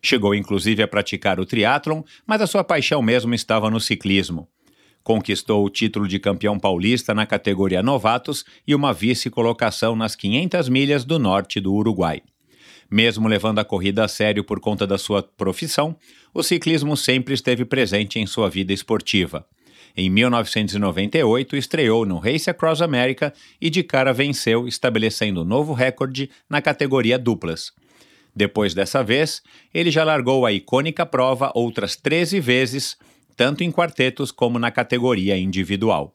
Chegou 0.04 0.34
inclusive 0.34 0.82
a 0.82 0.86
praticar 0.86 1.40
o 1.40 1.46
triatlon, 1.46 2.02
mas 2.26 2.42
a 2.42 2.46
sua 2.46 2.62
paixão 2.62 3.00
mesmo 3.00 3.34
estava 3.34 3.70
no 3.70 3.80
ciclismo. 3.80 4.46
Conquistou 5.02 5.64
o 5.64 5.70
título 5.70 6.06
de 6.06 6.18
campeão 6.18 6.58
paulista 6.58 7.14
na 7.14 7.24
categoria 7.24 7.82
novatos 7.82 8.44
e 8.66 8.74
uma 8.74 8.92
vice-colocação 8.92 9.96
nas 9.96 10.14
500 10.14 10.68
milhas 10.68 11.06
do 11.06 11.18
norte 11.18 11.58
do 11.58 11.72
Uruguai. 11.72 12.20
Mesmo 12.90 13.26
levando 13.26 13.60
a 13.60 13.64
corrida 13.64 14.04
a 14.04 14.08
sério 14.08 14.44
por 14.44 14.60
conta 14.60 14.86
da 14.86 14.98
sua 14.98 15.22
profissão, 15.22 15.96
o 16.34 16.42
ciclismo 16.42 16.98
sempre 16.98 17.32
esteve 17.32 17.64
presente 17.64 18.18
em 18.18 18.26
sua 18.26 18.50
vida 18.50 18.74
esportiva. 18.74 19.46
Em 19.96 20.10
1998, 20.10 21.56
estreou 21.56 22.04
no 22.04 22.18
Race 22.18 22.50
Across 22.50 22.82
America 22.82 23.32
e 23.58 23.70
de 23.70 23.82
cara 23.82 24.12
venceu, 24.12 24.68
estabelecendo 24.68 25.40
um 25.40 25.44
novo 25.46 25.72
recorde 25.72 26.28
na 26.46 26.60
categoria 26.60 27.18
duplas. 27.18 27.72
Depois 28.34 28.74
dessa 28.74 29.02
vez, 29.02 29.42
ele 29.72 29.90
já 29.90 30.02
largou 30.02 30.44
a 30.44 30.52
icônica 30.52 31.06
prova 31.06 31.52
outras 31.54 31.94
13 31.94 32.40
vezes, 32.40 32.96
tanto 33.36 33.62
em 33.62 33.70
quartetos 33.70 34.32
como 34.32 34.58
na 34.58 34.70
categoria 34.70 35.36
individual. 35.36 36.14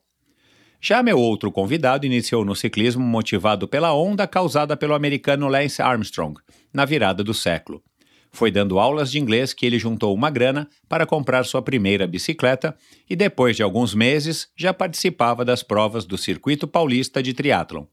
Já 0.81 1.03
meu 1.03 1.17
outro 1.17 1.51
convidado 1.51 2.05
iniciou 2.05 2.45
no 2.45 2.55
ciclismo 2.55 3.03
motivado 3.03 3.67
pela 3.67 3.93
onda 3.93 4.25
causada 4.25 4.77
pelo 4.77 4.93
americano 4.93 5.47
Lance 5.47 5.81
Armstrong, 5.81 6.39
na 6.73 6.85
virada 6.85 7.23
do 7.23 7.33
século. 7.33 7.83
Foi 8.31 8.51
dando 8.51 8.79
aulas 8.79 9.11
de 9.11 9.19
inglês 9.19 9.53
que 9.53 9.65
ele 9.65 9.79
juntou 9.79 10.13
uma 10.13 10.29
grana 10.29 10.69
para 10.87 11.05
comprar 11.05 11.43
sua 11.43 11.61
primeira 11.61 12.07
bicicleta 12.07 12.75
e 13.09 13.15
depois 13.15 13.55
de 13.55 13.63
alguns 13.63 13.93
meses 13.93 14.49
já 14.55 14.73
participava 14.73 15.43
das 15.43 15.63
provas 15.63 16.05
do 16.05 16.17
Circuito 16.17 16.67
Paulista 16.67 17.23
de 17.23 17.33
Triathlon. 17.33 17.85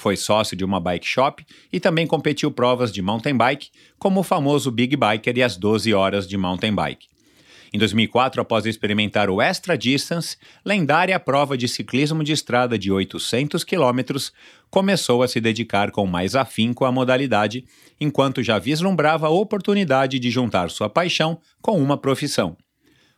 Foi 0.00 0.16
sócio 0.16 0.56
de 0.56 0.64
uma 0.64 0.80
bike 0.80 1.06
shop 1.06 1.44
e 1.70 1.78
também 1.78 2.06
competiu 2.06 2.50
provas 2.50 2.90
de 2.90 3.02
mountain 3.02 3.36
bike, 3.36 3.68
como 3.98 4.20
o 4.20 4.22
famoso 4.22 4.70
Big 4.70 4.96
Biker 4.96 5.36
e 5.36 5.42
as 5.42 5.58
12 5.58 5.92
horas 5.92 6.26
de 6.26 6.38
mountain 6.38 6.74
bike. 6.74 7.06
Em 7.70 7.78
2004, 7.78 8.40
após 8.40 8.64
experimentar 8.64 9.28
o 9.28 9.42
Extra 9.42 9.76
Distance, 9.76 10.38
lendária 10.64 11.20
prova 11.20 11.54
de 11.54 11.68
ciclismo 11.68 12.24
de 12.24 12.32
estrada 12.32 12.78
de 12.78 12.90
800 12.90 13.62
quilômetros, 13.62 14.32
começou 14.70 15.22
a 15.22 15.28
se 15.28 15.38
dedicar 15.38 15.90
com 15.90 16.06
mais 16.06 16.34
afinco 16.34 16.86
à 16.86 16.90
modalidade, 16.90 17.66
enquanto 18.00 18.42
já 18.42 18.58
vislumbrava 18.58 19.26
a 19.26 19.30
oportunidade 19.30 20.18
de 20.18 20.30
juntar 20.30 20.70
sua 20.70 20.88
paixão 20.88 21.38
com 21.60 21.78
uma 21.78 21.98
profissão. 21.98 22.56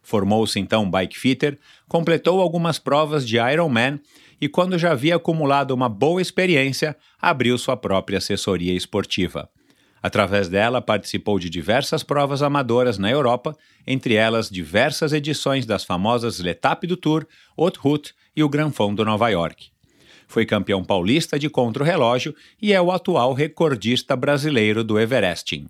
Formou-se 0.03 0.59
então 0.59 0.91
bike 0.91 1.17
fitter, 1.17 1.61
completou 1.87 2.41
algumas 2.41 2.77
provas 2.77 3.25
de 3.25 3.37
Ironman 3.37 4.01
e, 4.43 4.49
quando 4.49 4.77
já 4.77 4.91
havia 4.91 5.15
acumulado 5.15 5.71
uma 5.71 5.89
boa 5.89 6.21
experiência, 6.21 6.97
abriu 7.21 7.57
sua 7.57 7.77
própria 7.77 8.19
assessoria 8.19 8.75
esportiva. 8.75 9.49
Através 10.03 10.49
dela, 10.49 10.83
participou 10.83 11.39
de 11.39 11.49
diversas 11.49 12.03
provas 12.03 12.43
amadoras 12.43 12.99
na 12.99 13.09
Europa, 13.09 13.57
entre 13.87 14.15
elas 14.15 14.51
diversas 14.51 15.13
edições 15.13 15.65
das 15.65 15.85
famosas 15.85 16.41
L'Etape 16.41 16.89
do 16.89 16.97
Tour, 16.97 17.25
Haute 17.57 17.79
Route 17.79 18.15
e 18.35 18.43
o 18.43 18.49
Grand 18.49 18.73
Fond 18.73 18.97
de 18.97 19.05
Nova 19.05 19.29
York. 19.29 19.71
Foi 20.27 20.45
campeão 20.45 20.83
paulista 20.83 21.39
de 21.39 21.49
contra-relógio 21.49 22.35
e 22.61 22.73
é 22.73 22.83
o 22.83 22.91
atual 22.91 23.35
recordista 23.35 24.17
brasileiro 24.17 24.83
do 24.83 24.99
Everesting. 24.99 25.69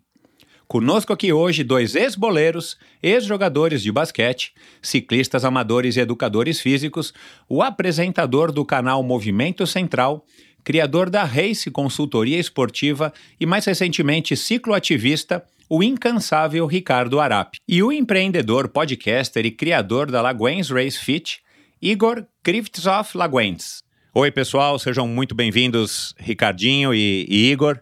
Conosco 0.72 1.12
aqui 1.12 1.30
hoje 1.34 1.62
dois 1.62 1.94
ex-boleiros, 1.94 2.78
ex-jogadores 3.02 3.82
de 3.82 3.92
basquete, 3.92 4.54
ciclistas 4.80 5.44
amadores 5.44 5.98
e 5.98 6.00
educadores 6.00 6.62
físicos, 6.62 7.12
o 7.46 7.62
apresentador 7.62 8.50
do 8.50 8.64
canal 8.64 9.02
Movimento 9.02 9.66
Central 9.66 10.24
criador 10.64 11.10
da 11.10 11.24
Race 11.24 11.70
Consultoria 11.70 12.38
Esportiva 12.38 13.12
e, 13.38 13.44
mais 13.44 13.66
recentemente, 13.66 14.34
cicloativista, 14.34 15.44
o 15.68 15.82
incansável 15.82 16.64
Ricardo 16.64 17.20
Arap. 17.20 17.58
E 17.68 17.82
o 17.82 17.92
empreendedor, 17.92 18.66
podcaster 18.68 19.44
e 19.44 19.50
criador 19.50 20.10
da 20.10 20.22
Laguens 20.22 20.70
Race 20.70 20.98
Fit, 20.98 21.42
Igor 21.82 22.24
Krivtsov 22.42 23.10
Laguens. 23.14 23.82
Oi, 24.14 24.30
pessoal, 24.30 24.78
sejam 24.78 25.06
muito 25.06 25.34
bem-vindos, 25.34 26.14
Ricardinho 26.18 26.94
e, 26.94 27.26
e 27.28 27.50
Igor. 27.50 27.78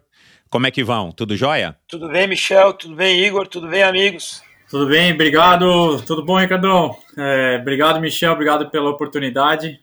Como 0.50 0.66
é 0.66 0.70
que 0.72 0.82
vão? 0.82 1.12
Tudo 1.12 1.36
jóia? 1.36 1.76
Tudo 1.86 2.08
bem, 2.08 2.26
Michel? 2.26 2.72
Tudo 2.72 2.96
bem, 2.96 3.24
Igor? 3.24 3.46
Tudo 3.46 3.68
bem, 3.68 3.84
amigos? 3.84 4.42
Tudo 4.68 4.88
bem, 4.88 5.12
obrigado. 5.12 6.02
Tudo 6.02 6.24
bom, 6.24 6.36
Ricardão? 6.36 6.96
É, 7.16 7.58
obrigado, 7.60 8.00
Michel, 8.00 8.32
obrigado 8.32 8.68
pela 8.68 8.90
oportunidade. 8.90 9.80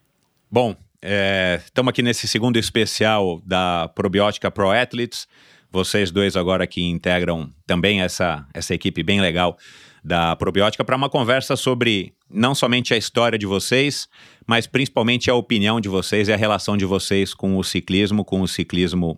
Bom, 0.51 0.75
Estamos 1.01 1.87
é, 1.87 1.91
aqui 1.91 2.01
nesse 2.01 2.27
segundo 2.27 2.57
especial 2.57 3.41
da 3.45 3.89
Probiótica 3.95 4.51
Pro 4.51 4.71
Athletes. 4.71 5.25
Vocês 5.71 6.11
dois 6.11 6.35
agora 6.35 6.67
que 6.67 6.81
integram 6.81 7.49
também 7.65 8.01
essa, 8.01 8.45
essa 8.53 8.73
equipe 8.73 9.03
bem 9.03 9.21
legal 9.21 9.57
da 10.03 10.35
Probiótica 10.35 10.83
para 10.83 10.97
uma 10.97 11.09
conversa 11.09 11.55
sobre 11.55 12.13
não 12.29 12.53
somente 12.53 12.93
a 12.93 12.97
história 12.97 13.37
de 13.37 13.45
vocês, 13.45 14.09
mas 14.45 14.67
principalmente 14.67 15.29
a 15.29 15.35
opinião 15.35 15.79
de 15.79 15.87
vocês 15.87 16.27
e 16.27 16.33
a 16.33 16.37
relação 16.37 16.75
de 16.75 16.83
vocês 16.83 17.33
com 17.33 17.55
o 17.57 17.63
ciclismo, 17.63 18.25
com 18.25 18.41
o 18.41 18.47
ciclismo 18.47 19.17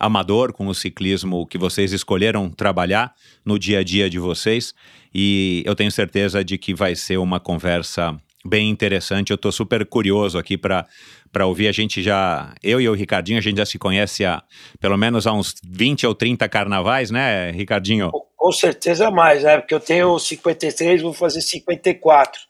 amador, 0.00 0.52
com 0.52 0.66
o 0.66 0.74
ciclismo 0.74 1.46
que 1.46 1.58
vocês 1.58 1.92
escolheram 1.92 2.48
trabalhar 2.48 3.14
no 3.44 3.58
dia 3.58 3.80
a 3.80 3.84
dia 3.84 4.08
de 4.08 4.18
vocês. 4.18 4.74
E 5.14 5.62
eu 5.66 5.76
tenho 5.76 5.92
certeza 5.92 6.42
de 6.42 6.56
que 6.56 6.74
vai 6.74 6.96
ser 6.96 7.18
uma 7.18 7.38
conversa 7.38 8.18
bem 8.44 8.70
interessante. 8.70 9.30
Eu 9.30 9.34
estou 9.34 9.52
super 9.52 9.84
curioso 9.84 10.38
aqui 10.38 10.56
para 10.56 10.86
para 11.32 11.46
ouvir. 11.46 11.68
A 11.68 11.72
gente 11.72 12.02
já, 12.02 12.52
eu 12.62 12.80
e 12.80 12.88
o 12.88 12.94
Ricardinho, 12.94 13.38
a 13.38 13.40
gente 13.40 13.58
já 13.58 13.66
se 13.66 13.78
conhece 13.78 14.24
há 14.24 14.42
pelo 14.80 14.96
menos 14.96 15.26
há 15.26 15.32
uns 15.32 15.54
20 15.64 16.06
ou 16.06 16.14
30 16.14 16.48
carnavais, 16.48 17.10
né, 17.10 17.50
Ricardinho? 17.52 18.10
Com 18.36 18.52
certeza 18.52 19.10
mais, 19.10 19.44
né? 19.44 19.58
Porque 19.58 19.74
eu 19.74 19.80
tenho 19.80 20.18
53, 20.18 21.02
vou 21.02 21.12
fazer 21.12 21.40
54. 21.40 22.40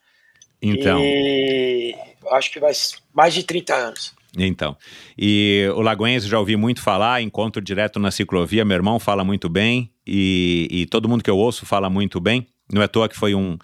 Então. 0.61 0.99
E 0.99 1.95
acho 2.31 2.51
que 2.51 2.59
vai 2.59 2.71
mais 3.13 3.33
de 3.33 3.43
30 3.43 3.75
anos. 3.75 4.20
Então, 4.37 4.77
e 5.17 5.69
o 5.75 5.81
Lagoense 5.81 6.27
já 6.27 6.39
ouvi 6.39 6.55
muito 6.55 6.81
falar, 6.81 7.21
encontro 7.21 7.61
direto 7.61 7.99
na 7.99 8.11
ciclovia, 8.11 8.63
meu 8.63 8.75
irmão 8.75 8.97
fala 8.97 9.25
muito 9.25 9.49
bem, 9.49 9.91
e, 10.07 10.67
e 10.71 10.85
todo 10.85 11.09
mundo 11.09 11.23
que 11.23 11.29
eu 11.29 11.37
ouço 11.37 11.65
fala 11.65 11.89
muito 11.89 12.19
bem. 12.19 12.47
Não 12.71 12.81
é 12.81 12.85
à 12.85 12.87
toa 12.87 13.09
que 13.09 13.17
foi 13.17 13.35
um, 13.35 13.57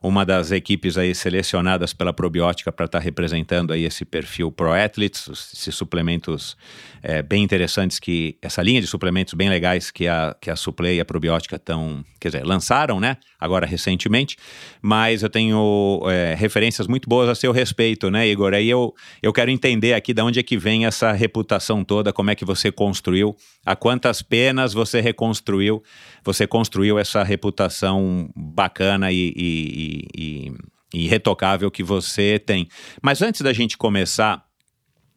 uma 0.00 0.24
das 0.24 0.52
equipes 0.52 0.96
aí 0.96 1.14
selecionadas 1.14 1.92
pela 1.92 2.12
probiótica 2.12 2.70
para 2.70 2.86
estar 2.86 2.98
tá 2.98 3.04
representando 3.04 3.72
aí 3.72 3.84
esse 3.84 4.04
perfil 4.04 4.52
Pro 4.52 4.70
esses 4.76 5.74
suplementos 5.74 6.56
é, 7.02 7.22
bem 7.22 7.42
interessantes 7.42 7.98
que 7.98 8.36
essa 8.40 8.62
linha 8.62 8.80
de 8.80 8.86
suplementos 8.86 9.34
bem 9.34 9.48
legais 9.48 9.90
que 9.90 10.06
a 10.06 10.36
que 10.40 10.50
a 10.50 10.56
Suplay 10.56 10.96
e 10.96 11.00
a 11.00 11.04
probiótica 11.04 11.56
estão, 11.56 12.04
quer 12.20 12.28
dizer, 12.28 12.44
lançaram, 12.44 13.00
né? 13.00 13.16
Agora 13.38 13.66
recentemente, 13.66 14.36
mas 14.80 15.22
eu 15.22 15.28
tenho 15.28 16.00
é, 16.08 16.34
referências 16.34 16.86
muito 16.86 17.08
boas 17.08 17.28
a 17.28 17.34
seu 17.34 17.52
respeito, 17.52 18.10
né, 18.10 18.28
Igor? 18.28 18.54
Aí 18.54 18.68
eu 18.68 18.94
eu 19.22 19.32
quero 19.32 19.50
entender 19.50 19.94
aqui 19.94 20.14
de 20.14 20.22
onde 20.22 20.38
é 20.38 20.42
que 20.42 20.56
vem 20.56 20.86
essa 20.86 21.12
reputação 21.12 21.84
toda, 21.84 22.12
como 22.12 22.30
é 22.30 22.34
que 22.34 22.44
você 22.44 22.70
construiu, 22.70 23.36
a 23.66 23.74
quantas 23.74 24.22
penas 24.22 24.72
você 24.72 25.00
reconstruiu, 25.00 25.82
você 26.24 26.46
construiu 26.46 26.98
essa 26.98 27.22
reputação 27.22 28.30
bacana 28.36 29.10
e, 29.10 29.32
e 29.36 29.82
e, 30.14 30.52
irretocável 30.94 31.70
que 31.70 31.82
você 31.82 32.38
tem. 32.38 32.68
Mas 33.02 33.22
antes 33.22 33.40
da 33.40 33.52
gente 33.52 33.76
começar 33.76 34.44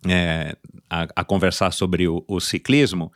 é, 0.08 0.56
a, 0.90 1.08
a, 1.16 1.24
conversar 1.24 1.72
sobre 1.72 2.08
o, 2.08 2.24
o 2.28 2.40
ciclismo, 2.40 3.12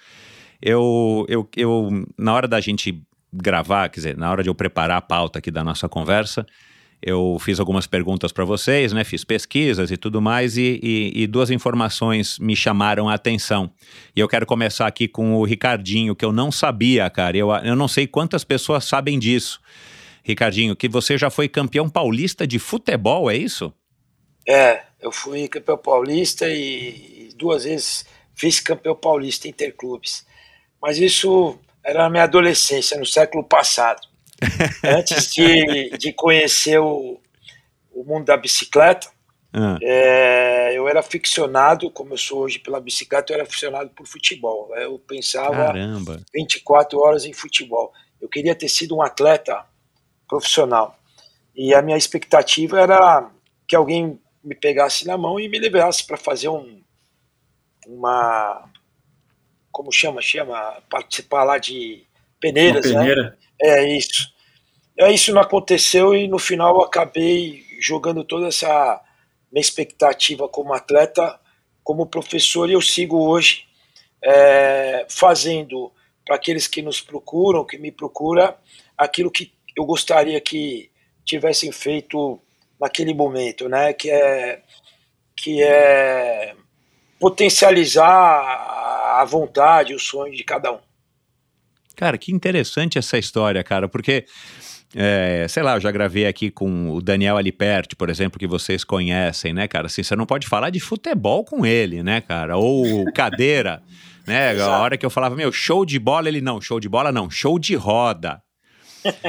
eu, 0.62 1.26
eu, 1.30 1.50
eu, 1.56 2.06
na 2.18 2.34
hora 2.34 2.48
da 2.48 2.60
gente 2.60 3.02
gravar, 3.32 3.90
quer 3.90 4.00
dizer, 4.00 4.18
na 4.18 4.30
hora 4.30 4.44
de 4.44 4.50
eu 4.50 4.56
preparar 4.56 4.98
a 4.98 5.02
pauta 5.02 5.40
aqui 5.40 5.52
da 5.52 5.64
nossa 5.64 5.88
conversa, 5.88 6.46
eu 7.02 7.38
fiz 7.40 7.60
algumas 7.60 7.88
perguntas 7.88 8.32
para 8.32 8.44
vocês, 8.44 8.92
né? 8.92 9.06
Fiz 9.06 9.24
pesquisas 9.24 9.90
e 9.90 9.96
tudo 9.96 10.22
mais, 10.22 10.58
e, 10.58 10.80
e, 10.84 11.24
e, 11.24 11.28
duas 11.28 11.50
informações 11.50 12.38
me 12.40 12.56
chamaram 12.56 13.08
a 13.08 13.14
atenção. 13.14 13.72
E 14.14 14.20
eu 14.20 14.28
quero 14.28 14.46
começar 14.46 14.86
aqui 14.86 15.08
com 15.08 15.36
o 15.36 15.46
Ricardinho, 15.46 16.14
que 16.14 16.26
eu 16.26 16.34
não 16.34 16.52
sabia, 16.52 17.10
cara. 17.10 17.38
Eu, 17.38 17.52
eu 17.52 17.76
não 17.76 17.88
sei 17.88 18.06
quantas 18.06 18.44
pessoas 18.44 18.84
sabem 18.84 19.18
disso. 19.18 19.62
Ricardinho, 20.24 20.76
que 20.76 20.90
você 20.90 21.18
já 21.18 21.30
foi 21.30 21.48
campeão 21.48 21.88
paulista 21.88 22.46
de 22.46 22.60
futebol, 22.60 23.32
é 23.32 23.38
isso? 23.38 23.74
É, 24.48 24.84
eu 25.02 25.12
fui 25.12 25.48
campeão 25.48 25.78
paulista 25.78 26.48
e 26.48 27.30
duas 27.36 27.64
vezes 27.64 28.06
vice-campeão 28.36 28.96
paulista 28.96 29.48
interclubes. 29.48 30.26
Mas 30.82 30.98
isso 30.98 31.58
era 31.84 32.04
na 32.04 32.10
minha 32.10 32.24
adolescência, 32.24 32.98
no 32.98 33.06
século 33.06 33.44
passado. 33.44 34.02
Antes 34.84 35.34
de, 35.34 35.90
de 35.98 36.14
conhecer 36.14 36.80
o, 36.80 37.20
o 37.92 38.04
mundo 38.04 38.26
da 38.26 38.38
bicicleta, 38.38 39.10
ah. 39.54 39.78
é, 39.82 40.78
eu 40.78 40.88
era 40.88 41.02
ficcionado, 41.02 41.90
como 41.92 42.14
eu 42.14 42.18
sou 42.18 42.44
hoje 42.44 42.60
pela 42.60 42.80
bicicleta, 42.80 43.34
eu 43.34 43.40
era 43.40 43.46
ficcionado 43.46 43.90
por 43.90 44.08
futebol. 44.08 44.74
Eu 44.76 45.00
pensava 45.00 45.68
Caramba. 45.68 46.22
24 46.34 47.00
horas 47.00 47.26
em 47.26 47.34
futebol. 47.34 47.92
Eu 48.22 48.30
queria 48.30 48.56
ter 48.56 48.70
sido 48.70 48.96
um 48.96 49.02
atleta 49.02 49.66
profissional. 50.28 50.98
E 51.56 51.74
a 51.74 51.82
minha 51.82 51.98
expectativa 51.98 52.80
era 52.80 53.30
que 53.68 53.76
alguém 53.76 54.20
me 54.44 54.56
pegasse 54.56 55.06
na 55.06 55.18
mão 55.18 55.40
e 55.40 55.48
me 55.48 55.60
liberasse 55.60 56.06
para 56.06 56.18
fazer 56.18 56.50
um, 56.50 56.82
uma. 57.88 58.70
Como 59.72 59.92
chama? 59.92 60.22
Chama 60.22 60.82
participar 60.90 61.44
lá 61.44 61.58
de 61.58 62.04
peneiras. 62.40 62.86
Uma 62.86 62.94
né? 62.94 63.00
peneira. 63.00 63.24
Né? 63.30 63.38
É 63.62 63.98
isso. 63.98 64.34
É, 64.98 65.12
isso 65.12 65.34
não 65.34 65.42
aconteceu 65.42 66.14
e 66.14 66.28
no 66.28 66.38
final 66.38 66.76
eu 66.76 66.84
acabei 66.84 67.64
jogando 67.80 68.24
toda 68.24 68.48
essa 68.48 69.02
minha 69.50 69.62
expectativa 69.62 70.48
como 70.50 70.74
atleta, 70.74 71.40
como 71.84 72.06
professor, 72.06 72.70
e 72.70 72.74
eu 72.74 72.82
sigo 72.82 73.18
hoje 73.30 73.66
é, 74.22 75.06
fazendo 75.10 75.92
para 76.26 76.36
aqueles 76.36 76.68
que 76.68 76.82
nos 76.82 77.02
procuram, 77.02 77.66
que 77.66 77.78
me 77.78 77.92
procuram, 77.92 78.54
aquilo 78.98 79.32
que 79.32 79.54
eu 79.76 79.86
gostaria 79.86 80.40
que 80.42 80.92
tivessem 81.26 81.72
feito 81.72 82.40
naquele 82.80 83.14
momento, 83.14 83.68
né? 83.68 83.94
Que 83.94 84.10
é, 84.10 84.62
que 85.36 85.62
é 85.62 86.56
potencializar 87.20 88.08
a 89.20 89.26
vontade, 89.26 89.94
o 89.94 90.00
sonho 90.00 90.34
de 90.34 90.44
cada 90.44 90.72
um. 90.72 90.80
Cara, 91.96 92.18
que 92.18 92.32
interessante 92.32 92.98
essa 92.98 93.18
história, 93.18 93.62
cara, 93.64 93.90
porque 93.90 94.26
é, 94.96 95.46
sei 95.50 95.62
lá, 95.62 95.76
eu 95.76 95.82
já 95.82 95.92
gravei 95.92 96.26
aqui 96.26 96.50
com 96.50 96.92
o 96.92 97.02
Daniel 97.02 97.38
Aliperti, 97.38 97.96
por 97.96 98.10
exemplo, 98.10 98.40
que 98.40 98.48
vocês 98.48 98.84
conhecem, 98.84 99.54
né, 99.54 99.68
cara? 99.68 99.88
Assim, 99.88 100.02
você 100.02 100.16
não 100.16 100.26
pode 100.26 100.48
falar 100.48 100.70
de 100.70 100.80
futebol 100.80 101.44
com 101.44 101.66
ele, 101.66 102.02
né, 102.02 102.22
cara? 102.22 102.58
Ou 102.58 103.04
cadeira, 103.14 103.84
né? 104.26 104.54
Exato. 104.54 104.72
A 104.72 104.80
hora 104.80 104.98
que 104.98 105.06
eu 105.06 105.10
falava, 105.10 105.36
meu, 105.36 105.52
show 105.52 105.86
de 105.86 106.00
bola, 106.00 106.28
ele 106.28 106.42
não, 106.42 106.62
show 106.62 106.80
de 106.80 106.88
bola 106.90 107.12
não, 107.12 107.30
show 107.30 107.60
de 107.60 107.76
roda 107.76 108.42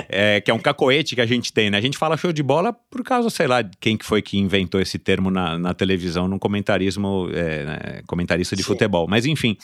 é, 0.08 0.40
que 0.40 0.50
é 0.50 0.54
um 0.54 0.58
cacoete 0.58 1.14
que 1.14 1.20
a 1.20 1.26
gente 1.26 1.52
tem, 1.52 1.70
né? 1.70 1.78
A 1.78 1.80
gente 1.80 1.98
fala 1.98 2.16
show 2.16 2.32
de 2.32 2.42
bola 2.42 2.72
por 2.72 3.02
causa, 3.02 3.30
sei 3.30 3.46
lá, 3.46 3.62
quem 3.80 3.96
que 3.96 4.04
foi 4.04 4.22
que 4.22 4.38
inventou 4.38 4.80
esse 4.80 4.98
termo 4.98 5.30
na, 5.30 5.58
na 5.58 5.74
televisão, 5.74 6.28
num 6.28 6.38
comentarismo, 6.38 7.28
é, 7.32 7.64
né, 7.64 8.02
comentarista 8.06 8.56
de 8.56 8.62
Sim. 8.62 8.68
futebol. 8.68 9.06
Mas 9.08 9.26
enfim, 9.26 9.56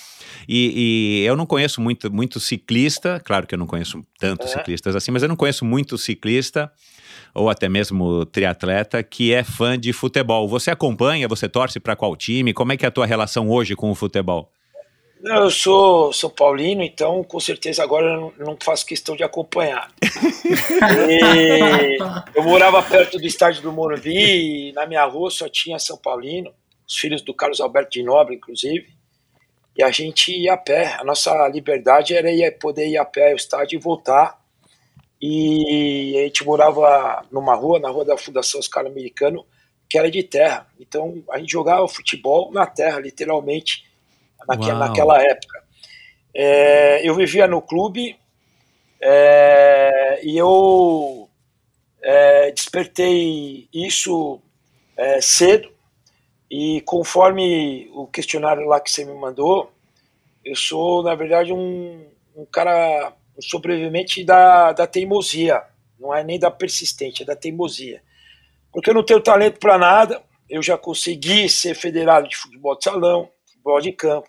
e, 0.49 1.23
e, 1.23 1.27
eu 1.27 1.37
não 1.37 1.47
conheço 1.47 1.81
muito, 1.81 2.13
muito 2.13 2.41
ciclista, 2.41 3.21
claro 3.25 3.47
que 3.47 3.55
eu 3.55 3.59
não 3.59 3.67
conheço 3.67 4.05
tantos 4.19 4.51
ciclistas 4.51 4.97
assim, 4.97 5.11
mas 5.11 5.23
eu 5.23 5.29
não 5.29 5.37
conheço 5.37 5.65
muito 5.65 5.99
ciclista 5.99 6.71
ou 7.35 7.51
até 7.51 7.69
mesmo 7.69 8.25
triatleta 8.27 9.03
que 9.03 9.33
é 9.33 9.45
fã 9.45 9.79
de 9.79 9.93
futebol. 9.93 10.49
Você 10.49 10.71
acompanha, 10.71 11.29
você 11.29 11.49
torce 11.49 11.79
para 11.79 11.95
qual 11.95 12.17
time? 12.17 12.53
Como 12.53 12.73
é 12.73 12.77
que 12.77 12.85
é 12.85 12.89
a 12.89 12.91
tua 12.91 13.07
relação 13.07 13.49
hoje 13.51 13.77
com 13.77 13.91
o 13.91 13.95
futebol? 13.95 14.51
Não, 15.21 15.45
eu 15.45 15.51
sou 15.51 16.13
São 16.13 16.29
Paulino, 16.29 16.83
então 16.83 17.25
com 17.25 17.41
certeza 17.41 17.83
agora 17.83 18.07
eu 18.07 18.35
não 18.45 18.57
faço 18.63 18.85
questão 18.85 19.17
de 19.17 19.25
acompanhar. 19.25 19.91
eu 22.35 22.43
morava 22.43 22.83
perto 22.83 23.19
do 23.19 23.27
estádio 23.27 23.63
do 23.63 23.73
Morumbi 23.73 24.69
e 24.69 24.73
na 24.73 24.87
minha 24.87 25.05
rua 25.07 25.31
só 25.31 25.49
tinha 25.49 25.79
São 25.79 25.97
Paulino, 25.97 26.53
os 26.87 26.97
filhos 26.97 27.23
do 27.23 27.33
Carlos 27.33 27.61
Alberto 27.61 27.93
de 27.93 28.03
Nobre, 28.03 28.37
inclusive. 28.37 28.95
E 29.77 29.83
a 29.83 29.91
gente 29.91 30.33
ia 30.33 30.53
a 30.53 30.57
pé. 30.57 30.97
A 30.99 31.05
nossa 31.05 31.49
liberdade 31.49 32.15
era 32.15 32.31
ir, 32.31 32.51
poder 32.59 32.87
ir 32.87 32.99
a 32.99 33.05
pé 33.05 33.31
ao 33.31 33.37
estádio 33.37 33.79
e 33.79 33.83
voltar. 33.83 34.39
E 35.21 36.15
a 36.19 36.25
gente 36.25 36.45
morava 36.45 37.25
numa 37.33 37.55
rua, 37.55 37.79
na 37.79 37.89
rua 37.89 38.05
da 38.05 38.19
Fundação 38.19 38.61
Oscar 38.61 38.87
Americano, 38.87 39.47
que 39.89 39.99
era 39.99 40.11
de 40.11 40.23
terra. 40.23 40.67
Então 40.79 41.23
a 41.31 41.39
gente 41.39 41.53
jogava 41.53 41.89
futebol 41.89 42.53
na 42.53 42.67
terra, 42.67 43.01
literalmente 43.01 43.86
naquela, 44.49 44.89
naquela 44.89 45.23
época. 45.23 45.65
É, 46.35 47.09
eu 47.09 47.15
vivia 47.15 47.47
no 47.47 47.63
clube 47.63 48.19
é, 49.01 50.21
e 50.23 50.37
eu 50.37 51.29
é, 52.03 52.51
despertei 52.51 53.69
isso 53.73 54.41
é, 54.97 55.21
cedo 55.21 55.71
e 56.51 56.81
conforme 56.83 57.91
o 57.93 58.07
questionário 58.07 58.67
lá 58.67 58.81
que 58.81 58.91
você 58.91 59.05
me 59.05 59.15
mandou, 59.15 59.73
eu 60.45 60.55
sou, 60.55 61.03
na 61.03 61.15
verdade, 61.15 61.53
um, 61.53 62.07
um 62.37 62.47
cara, 62.47 63.13
um 63.37 63.43
sobrevivente 63.43 64.25
da, 64.25 64.73
da 64.73 64.87
teimosia, 64.87 65.61
não 65.99 66.15
é 66.15 66.23
nem 66.23 66.39
da 66.39 66.51
persistente, 66.51 67.23
é 67.23 67.27
da 67.27 67.35
teimosia. 67.35 68.03
Porque 68.73 68.91
eu 68.91 68.95
não 68.95 69.05
tenho 69.05 69.21
talento 69.21 69.59
para 69.59 69.77
nada, 69.77 70.23
eu 70.49 70.63
já 70.63 70.79
consegui 70.79 71.49
ser 71.49 71.75
federado 71.75 72.29
de 72.29 72.37
futebol 72.37 72.77
de 72.77 72.85
salão, 72.85 73.29
futebol 73.45 73.81
de 73.81 73.93
campo, 73.93 74.29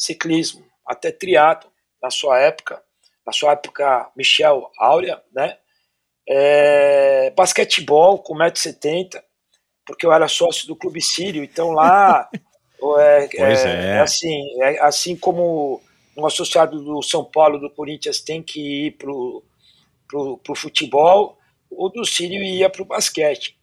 ciclismo, 0.00 0.64
até 0.86 1.12
triatlo 1.12 1.70
na 2.02 2.10
sua 2.10 2.38
época, 2.38 2.82
na 3.26 3.32
sua 3.32 3.52
época 3.52 4.10
Michel 4.16 4.70
Áurea, 4.78 5.22
né? 5.30 5.58
É, 6.26 7.30
basquetebol 7.36 8.18
com 8.18 8.34
1,70m, 8.34 9.22
porque 9.84 10.06
eu 10.06 10.12
era 10.12 10.26
sócio 10.28 10.66
do 10.66 10.76
Clube 10.76 11.02
Sírio, 11.02 11.44
então 11.44 11.72
lá 11.72 12.30
é, 12.98 13.28
é, 13.36 13.52
é, 13.96 14.00
assim, 14.00 14.62
é 14.62 14.80
assim 14.80 15.16
como 15.16 15.82
um 16.16 16.24
associado 16.24 16.82
do 16.82 17.02
São 17.02 17.24
Paulo, 17.24 17.58
do 17.58 17.70
Corinthians, 17.70 18.20
tem 18.20 18.42
que 18.42 18.86
ir 18.86 18.92
pro, 18.92 19.44
pro, 20.08 20.38
pro 20.38 20.54
futebol, 20.54 21.38
o 21.70 21.88
do 21.88 22.06
Sírio 22.06 22.42
ia 22.42 22.70
pro 22.70 22.84
basquete. 22.84 23.58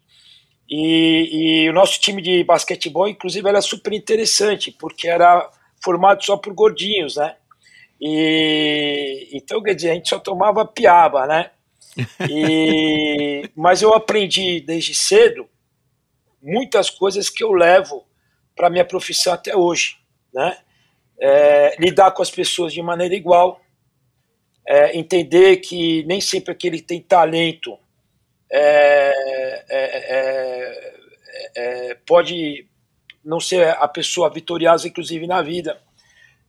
E, 0.70 1.64
e, 1.64 1.70
o 1.70 1.74
nosso 1.74 2.00
time 2.00 2.22
de 2.22 2.44
basquetebol, 2.44 3.08
inclusive, 3.08 3.48
era 3.48 3.62
super 3.62 3.94
interessante, 3.94 4.72
porque 4.72 5.08
era 5.08 5.50
formado 5.84 6.24
só 6.24 6.38
por 6.38 6.54
gordinhos, 6.54 7.16
né? 7.16 7.36
E 8.00 9.30
então, 9.34 9.62
quer 9.62 9.74
dizer, 9.74 9.92
a 9.92 9.94
gente 9.96 10.10
só 10.10 10.20
tomava 10.20 10.66
piaba, 10.66 11.26
né? 11.26 11.52
E, 12.30 13.50
mas 13.56 13.82
eu 13.82 13.94
aprendi 13.94 14.62
desde 14.62 14.94
cedo 14.94 15.50
muitas 16.42 16.90
coisas 16.90 17.30
que 17.30 17.44
eu 17.44 17.52
levo 17.52 18.06
para 18.56 18.70
minha 18.70 18.86
profissão 18.86 19.34
até 19.34 19.56
hoje, 19.56 19.98
né? 20.34 20.58
É, 21.20 21.76
lidar 21.80 22.12
com 22.12 22.22
as 22.22 22.30
pessoas 22.30 22.72
de 22.72 22.82
maneira 22.82 23.16
igual, 23.16 23.60
é, 24.68 24.96
entender 24.98 25.58
que 25.58 26.04
nem 26.04 26.22
sempre 26.22 26.52
aquele 26.52 26.78
que 26.78 26.86
tem 26.86 27.02
talento 27.02 27.78
é, 28.52 29.66
é, 29.70 30.16
é, 30.16 30.94
é 31.56 31.96
pode 32.06 32.68
não 33.28 33.42
ser 33.42 33.68
a 33.78 33.88
pessoa 33.90 34.30
vitoriosa, 34.30 34.88
inclusive 34.88 35.28
na 35.28 35.42
vida. 35.42 35.78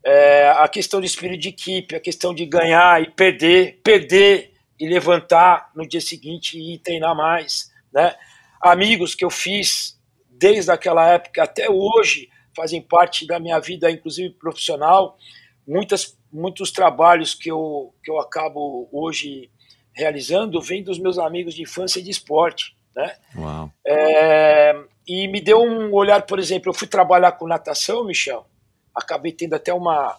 É, 0.04 0.48
a 0.50 0.68
questão 0.68 1.00
do 1.00 1.06
espírito 1.06 1.40
de 1.40 1.48
equipe, 1.48 1.96
a 1.96 2.00
questão 2.00 2.32
de 2.32 2.46
ganhar 2.46 3.02
e 3.02 3.10
perder, 3.10 3.80
perder 3.82 4.52
e 4.78 4.88
levantar 4.88 5.72
no 5.74 5.86
dia 5.86 6.00
seguinte 6.00 6.56
e 6.56 6.78
treinar 6.78 7.16
mais, 7.16 7.72
né? 7.92 8.14
Amigos 8.60 9.16
que 9.16 9.24
eu 9.24 9.30
fiz 9.30 9.98
desde 10.30 10.70
aquela 10.70 11.04
época 11.08 11.42
até 11.42 11.68
hoje 11.68 12.28
fazem 12.54 12.80
parte 12.80 13.26
da 13.26 13.40
minha 13.40 13.58
vida, 13.58 13.90
inclusive 13.90 14.34
profissional. 14.34 15.18
Muitas, 15.66 16.16
muitos 16.32 16.70
trabalhos 16.70 17.34
que 17.34 17.50
eu, 17.50 17.92
que 18.04 18.10
eu 18.10 18.20
acabo 18.20 18.88
hoje 18.92 19.50
realizando 19.92 20.62
vêm 20.62 20.84
dos 20.84 20.98
meus 20.98 21.18
amigos 21.18 21.54
de 21.54 21.62
infância 21.62 21.98
e 21.98 22.04
de 22.04 22.10
esporte, 22.10 22.76
né? 22.94 23.16
Uau. 23.36 23.70
É, 23.86 24.74
e 25.06 25.28
me 25.28 25.40
deu 25.40 25.60
um 25.62 25.92
olhar, 25.94 26.22
por 26.22 26.38
exemplo, 26.38 26.70
eu 26.70 26.74
fui 26.74 26.86
trabalhar 26.86 27.32
com 27.32 27.46
natação, 27.46 28.04
Michel, 28.04 28.46
acabei 28.94 29.32
tendo 29.32 29.54
até 29.54 29.72
uma, 29.72 30.18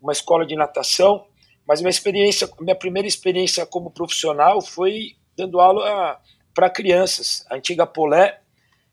uma 0.00 0.12
escola 0.12 0.46
de 0.46 0.56
natação, 0.56 1.26
mas 1.66 1.80
minha 1.80 1.90
experiência, 1.90 2.48
minha 2.60 2.76
primeira 2.76 3.06
experiência 3.06 3.66
como 3.66 3.90
profissional 3.90 4.60
foi 4.62 5.16
dando 5.36 5.60
aula 5.60 6.20
para 6.54 6.70
crianças, 6.70 7.44
a 7.50 7.56
antiga 7.56 7.86
Polé. 7.86 8.40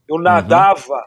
Eu 0.07 0.19
nadava, 0.19 0.95
uhum. 0.95 1.01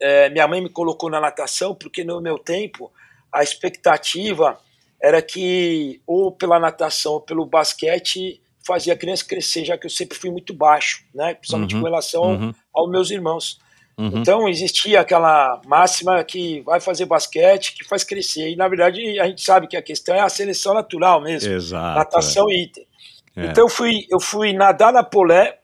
é, 0.00 0.28
minha 0.30 0.48
mãe 0.48 0.60
me 0.60 0.68
colocou 0.68 1.08
na 1.08 1.20
natação, 1.20 1.74
porque 1.74 2.02
no 2.02 2.20
meu 2.20 2.38
tempo 2.38 2.92
a 3.32 3.42
expectativa 3.42 4.58
era 5.00 5.22
que, 5.22 6.02
ou 6.06 6.32
pela 6.32 6.58
natação 6.58 7.12
ou 7.12 7.20
pelo 7.20 7.46
basquete, 7.46 8.42
fazia 8.68 8.92
a 8.92 8.96
criança 8.96 9.24
crescer, 9.24 9.64
já 9.64 9.78
que 9.78 9.86
eu 9.86 9.90
sempre 9.90 10.18
fui 10.18 10.30
muito 10.30 10.52
baixo, 10.52 11.02
né? 11.14 11.32
principalmente 11.34 11.74
uhum, 11.74 11.80
com 11.80 11.86
relação 11.86 12.22
uhum. 12.22 12.54
aos 12.72 12.90
meus 12.90 13.10
irmãos. 13.10 13.58
Uhum. 13.96 14.18
Então 14.18 14.48
existia 14.48 15.00
aquela 15.00 15.60
máxima 15.64 16.22
que 16.22 16.60
vai 16.60 16.78
fazer 16.78 17.06
basquete, 17.06 17.74
que 17.74 17.84
faz 17.84 18.04
crescer. 18.04 18.50
E 18.50 18.56
na 18.56 18.68
verdade 18.68 19.18
a 19.18 19.26
gente 19.26 19.42
sabe 19.42 19.66
que 19.66 19.76
a 19.76 19.82
questão 19.82 20.14
é 20.14 20.20
a 20.20 20.28
seleção 20.28 20.74
natural 20.74 21.20
mesmo, 21.22 21.50
Exato, 21.50 21.98
natação 21.98 22.48
é. 22.50 22.52
e 22.52 22.64
item. 22.64 22.86
É. 23.34 23.46
Então 23.46 23.64
eu 23.64 23.70
fui, 23.70 24.06
eu 24.10 24.20
fui 24.20 24.52
nadar 24.52 24.92
na 24.92 25.02
Polé, 25.02 25.58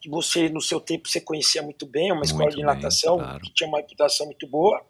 que 0.00 0.08
você 0.08 0.48
no 0.48 0.60
seu 0.60 0.80
tempo 0.80 1.08
você 1.08 1.20
conhecia 1.20 1.62
muito 1.62 1.84
bem, 1.84 2.12
uma 2.12 2.20
muito 2.20 2.26
escola 2.26 2.50
de 2.50 2.62
natação 2.62 3.18
claro. 3.18 3.40
que 3.40 3.52
tinha 3.52 3.68
uma 3.68 3.78
reputação 3.78 4.26
muito 4.26 4.46
boa, 4.46 4.80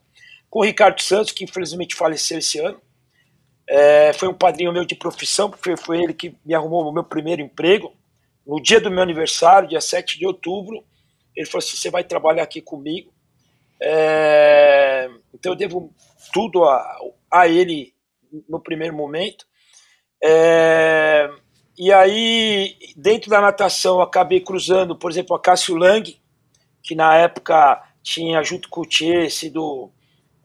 com 0.50 0.60
o 0.60 0.64
Ricardo 0.64 1.00
Santos, 1.00 1.32
que 1.32 1.42
infelizmente 1.42 1.94
faleceu 1.94 2.38
esse 2.38 2.60
ano. 2.60 2.80
É, 3.68 4.12
foi 4.12 4.28
um 4.28 4.34
padrinho 4.34 4.72
meu 4.72 4.84
de 4.84 4.94
profissão, 4.94 5.50
porque 5.50 5.76
foi 5.76 6.02
ele 6.02 6.14
que 6.14 6.36
me 6.44 6.54
arrumou 6.54 6.88
o 6.88 6.92
meu 6.92 7.04
primeiro 7.04 7.42
emprego. 7.42 7.92
No 8.46 8.62
dia 8.62 8.80
do 8.80 8.90
meu 8.90 9.02
aniversário, 9.02 9.68
dia 9.68 9.80
7 9.80 10.18
de 10.18 10.26
outubro, 10.26 10.84
ele 11.34 11.46
falou 11.46 11.64
assim: 11.64 11.76
você 11.76 11.90
vai 11.90 12.04
trabalhar 12.04 12.44
aqui 12.44 12.60
comigo. 12.60 13.12
É, 13.80 15.10
então 15.34 15.52
eu 15.52 15.56
devo 15.56 15.92
tudo 16.32 16.64
a, 16.64 16.98
a 17.30 17.48
ele 17.48 17.92
no 18.48 18.60
primeiro 18.60 18.94
momento. 18.94 19.46
É, 20.22 21.28
e 21.78 21.92
aí, 21.92 22.76
dentro 22.96 23.28
da 23.28 23.40
natação, 23.40 24.00
acabei 24.00 24.40
cruzando, 24.40 24.96
por 24.96 25.10
exemplo, 25.10 25.36
a 25.36 25.40
Cássio 25.40 25.74
Lang, 25.76 26.18
que 26.82 26.94
na 26.94 27.16
época 27.16 27.82
tinha, 28.02 28.42
junto 28.42 28.68
com 28.70 28.80
o 28.80 28.86
Tchê, 28.86 29.28
sido 29.28 29.90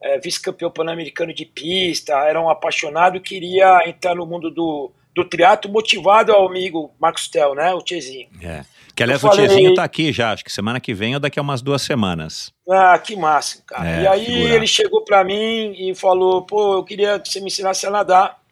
é, 0.02 0.18
vice-campeão 0.18 0.70
pan-americano 0.70 1.32
de 1.32 1.46
pista, 1.46 2.14
era 2.14 2.40
um 2.40 2.50
apaixonado 2.50 3.16
e 3.16 3.20
queria 3.20 3.88
entrar 3.88 4.14
no 4.14 4.26
mundo 4.26 4.50
do, 4.50 4.90
do 5.14 5.24
triatlo, 5.24 5.70
motivado 5.70 6.32
ao 6.32 6.46
amigo 6.46 6.92
Marcos 7.00 7.28
Tel, 7.28 7.54
né, 7.54 7.72
o 7.72 7.80
Tchezinho. 7.80 8.28
É. 8.42 8.64
Que 8.94 9.02
aliás, 9.02 9.22
falei, 9.22 9.46
o 9.46 9.48
Tchezinho 9.48 9.74
tá 9.74 9.84
aqui 9.84 10.12
já, 10.12 10.32
acho 10.32 10.44
que 10.44 10.52
semana 10.52 10.80
que 10.80 10.92
vem 10.92 11.14
ou 11.14 11.20
daqui 11.20 11.38
a 11.38 11.42
umas 11.42 11.62
duas 11.62 11.82
semanas. 11.82 12.52
Ah, 12.68 12.98
que 12.98 13.16
massa, 13.16 13.62
cara. 13.66 13.88
É, 13.88 14.02
e 14.02 14.06
aí 14.06 14.26
figura. 14.26 14.54
ele 14.54 14.66
chegou 14.66 15.04
para 15.04 15.24
mim 15.24 15.72
e 15.78 15.94
falou, 15.94 16.42
pô, 16.42 16.74
eu 16.74 16.84
queria 16.84 17.18
que 17.18 17.28
você 17.28 17.40
me 17.40 17.46
ensinasse 17.46 17.86
a 17.86 17.90
nadar. 17.90 18.42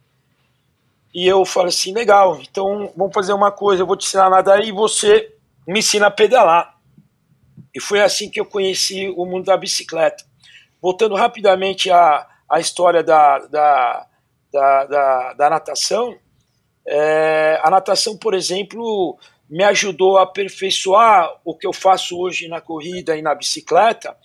E 1.12 1.26
eu 1.26 1.44
falei 1.44 1.70
assim, 1.70 1.92
legal, 1.92 2.40
então 2.40 2.92
vamos 2.96 3.12
fazer 3.12 3.32
uma 3.32 3.50
coisa, 3.50 3.82
eu 3.82 3.86
vou 3.86 3.96
te 3.96 4.06
ensinar 4.06 4.26
a 4.26 4.30
nadar 4.30 4.64
e 4.64 4.70
você 4.70 5.34
me 5.66 5.80
ensina 5.80 6.06
a 6.06 6.10
pedalar. 6.10 6.78
E 7.74 7.80
foi 7.80 8.00
assim 8.00 8.30
que 8.30 8.40
eu 8.40 8.46
conheci 8.46 9.12
o 9.16 9.26
mundo 9.26 9.46
da 9.46 9.56
bicicleta. 9.56 10.24
Voltando 10.82 11.14
rapidamente 11.14 11.90
à, 11.90 12.26
à 12.48 12.60
história 12.60 13.02
da, 13.02 13.38
da, 13.38 14.06
da, 14.52 14.84
da, 14.86 15.32
da 15.34 15.50
natação, 15.50 16.16
é, 16.86 17.60
a 17.62 17.70
natação, 17.70 18.16
por 18.16 18.34
exemplo, 18.34 19.18
me 19.48 19.64
ajudou 19.64 20.18
a 20.18 20.22
aperfeiçoar 20.22 21.28
o 21.44 21.56
que 21.56 21.66
eu 21.66 21.72
faço 21.72 22.18
hoje 22.18 22.48
na 22.48 22.60
corrida 22.60 23.16
e 23.16 23.22
na 23.22 23.34
bicicleta, 23.34 24.16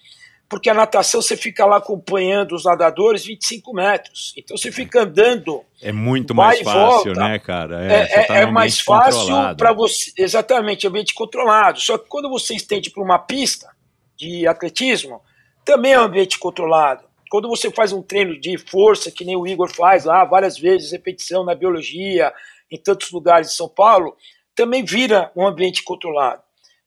porque 0.48 0.70
a 0.70 0.74
natação 0.74 1.22
você 1.22 1.36
fica 1.36 1.66
lá 1.66 1.78
acompanhando 1.78 2.56
os 2.56 2.66
nadadores 2.66 3.26
25 3.26 3.74
metros. 3.74 4.34
Então 4.38 4.56
você 4.56 4.72
fica 4.72 5.02
andando. 5.02 5.64
É 5.82 5.92
muito 5.92 6.36
mais 6.36 6.62
fácil, 6.62 7.14
volta. 7.14 7.28
né, 7.28 7.40
cara? 7.40 7.84
É, 7.92 8.02
é, 8.02 8.24
tá 8.26 8.36
é 8.36 8.46
mais 8.46 8.80
fácil 8.80 9.56
para 9.58 9.74
você. 9.74 10.12
Exatamente, 10.16 10.88
ambiente 10.88 11.16
controlado. 11.16 11.80
Só 11.80 11.98
que 11.98 12.08
quando 12.08 12.30
você 12.30 12.54
estende 12.56 12.92
para 12.92 13.04
uma 13.04 13.18
pista 13.18 13.70
de 14.16 14.48
atletismo, 14.48 15.20
também 15.66 15.94
é 15.94 16.00
um 16.00 16.04
ambiente 16.04 16.38
controlado. 16.38 17.04
Quando 17.30 17.50
você 17.50 17.72
faz 17.72 17.92
um 17.92 18.04
treino 18.04 18.40
de 18.40 18.58
força, 18.58 19.12
que 19.12 19.26
nem 19.26 19.36
o 19.36 19.48
Igor 19.48 19.70
faz 19.70 20.06
lá, 20.06 20.24
várias 20.24 20.58
vezes, 20.58 20.92
repetição 20.92 21.44
na 21.44 21.56
biologia, 21.56 22.32
em 22.72 22.78
tantos 22.78 23.12
lugares 23.12 23.50
de 23.50 23.56
São 23.56 23.68
Paulo, 23.68 24.16
também 24.56 24.86
vira 24.86 25.32
um 25.36 25.46
ambiente 25.46 25.84
controlado. 25.84 26.44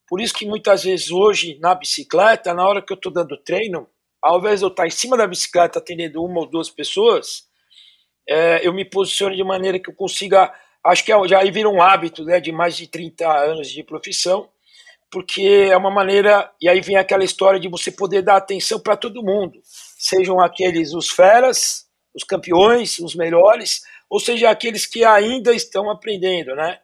Por 0.09 0.21
isso 0.21 0.33
que 0.33 0.47
muitas 0.47 0.85
vezes 0.85 1.11
hoje, 1.11 1.59
na 1.61 1.75
bicicleta, 1.75 2.55
na 2.55 2.67
hora 2.67 2.81
que 2.81 2.93
eu 2.93 2.97
estou 2.97 3.13
dando 3.13 3.37
treino, 3.37 3.87
ao 4.23 4.39
invés 4.39 4.61
de 4.61 4.65
eu 4.65 4.71
estar 4.71 4.87
em 4.87 4.91
cima 4.91 5.17
da 5.17 5.27
bicicleta 5.27 5.79
atendendo 5.79 6.25
uma 6.25 6.41
ou 6.41 6.47
duas 6.47 6.71
pessoas, 6.71 7.47
é, 8.27 8.67
eu 8.67 8.73
me 8.73 8.85
posiciono 8.85 9.35
de 9.35 9.45
maneira 9.45 9.79
que 9.79 9.91
eu 9.91 9.95
consiga. 9.95 10.53
Acho 10.83 11.05
que 11.05 11.13
é, 11.13 11.29
já 11.29 11.41
aí 11.41 11.51
vira 11.51 11.69
um 11.69 11.83
hábito 11.83 12.25
né, 12.25 12.41
de 12.41 12.53
mais 12.53 12.77
de 12.77 12.87
30 12.87 13.27
anos 13.31 13.71
de 13.71 13.83
profissão, 13.83 14.49
porque 15.11 15.69
é 15.71 15.77
uma 15.77 15.91
maneira. 15.91 16.51
E 16.61 16.69
aí 16.69 16.81
vem 16.81 16.97
aquela 16.97 17.25
história 17.25 17.59
de 17.61 17.69
você 17.69 17.91
poder 17.91 18.23
dar 18.23 18.37
atenção 18.37 18.81
para 18.81 18.97
todo 18.97 19.25
mundo, 19.25 19.61
sejam 19.65 20.41
aqueles 20.41 20.93
os 20.95 21.11
feras, 21.11 21.87
os 22.15 22.25
campeões, 22.25 22.99
os 22.99 23.15
melhores, 23.15 23.83
ou 24.11 24.21
seja, 24.21 24.51
aqueles 24.51 24.87
que 24.87 25.05
ainda 25.05 25.55
estão 25.55 25.91
aprendendo, 25.91 26.55
né? 26.55 26.79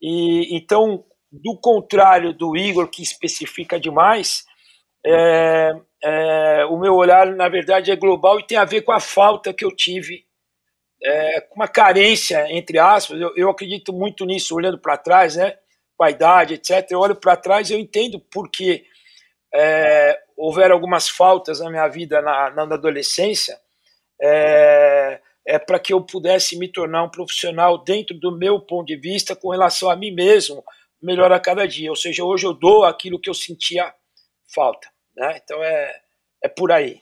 E 0.00 0.56
então 0.56 1.04
do 1.30 1.58
contrário 1.58 2.32
do 2.32 2.56
Igor, 2.56 2.88
que 2.88 3.02
especifica 3.02 3.80
demais, 3.80 4.44
é, 5.04 5.72
é, 6.02 6.64
o 6.66 6.78
meu 6.78 6.94
olhar, 6.94 7.26
na 7.34 7.48
verdade, 7.48 7.90
é 7.90 7.96
global 7.96 8.38
e 8.38 8.46
tem 8.46 8.56
a 8.56 8.64
ver 8.64 8.82
com 8.82 8.92
a 8.92 9.00
falta 9.00 9.52
que 9.52 9.64
eu 9.64 9.74
tive, 9.74 10.24
é, 11.02 11.46
uma 11.54 11.68
carência, 11.68 12.46
entre 12.50 12.78
aspas. 12.78 13.20
Eu, 13.20 13.34
eu 13.36 13.50
acredito 13.50 13.92
muito 13.92 14.24
nisso, 14.24 14.54
olhando 14.54 14.78
para 14.78 14.96
trás, 14.96 15.36
né? 15.36 15.56
Com 15.96 16.04
a 16.04 16.10
idade, 16.10 16.54
etc. 16.54 16.90
Eu 16.90 17.00
olho 17.00 17.14
para 17.14 17.36
trás 17.36 17.70
e 17.70 17.74
eu 17.74 17.78
entendo 17.78 18.18
por 18.18 18.50
que 18.50 18.84
é, 19.54 20.20
houveram 20.36 20.74
algumas 20.74 21.08
faltas 21.08 21.60
na 21.60 21.70
minha 21.70 21.86
vida 21.88 22.20
na, 22.20 22.50
na 22.50 22.62
adolescência. 22.74 23.58
É, 24.20 25.20
é 25.46 25.58
para 25.58 25.78
que 25.78 25.92
eu 25.92 26.00
pudesse 26.00 26.58
me 26.58 26.68
tornar 26.68 27.04
um 27.04 27.10
profissional 27.10 27.82
dentro 27.82 28.18
do 28.18 28.36
meu 28.36 28.60
ponto 28.60 28.86
de 28.86 28.96
vista 28.96 29.36
com 29.36 29.50
relação 29.50 29.90
a 29.90 29.96
mim 29.96 30.10
mesmo, 30.10 30.64
melhor 31.00 31.30
a 31.32 31.38
cada 31.38 31.66
dia. 31.66 31.90
Ou 31.90 31.96
seja, 31.96 32.24
hoje 32.24 32.46
eu 32.46 32.54
dou 32.54 32.84
aquilo 32.84 33.20
que 33.20 33.28
eu 33.28 33.34
sentia 33.34 33.92
falta. 34.54 34.88
Né? 35.16 35.40
Então 35.42 35.62
é, 35.62 36.00
é 36.42 36.48
por 36.48 36.72
aí. 36.72 37.00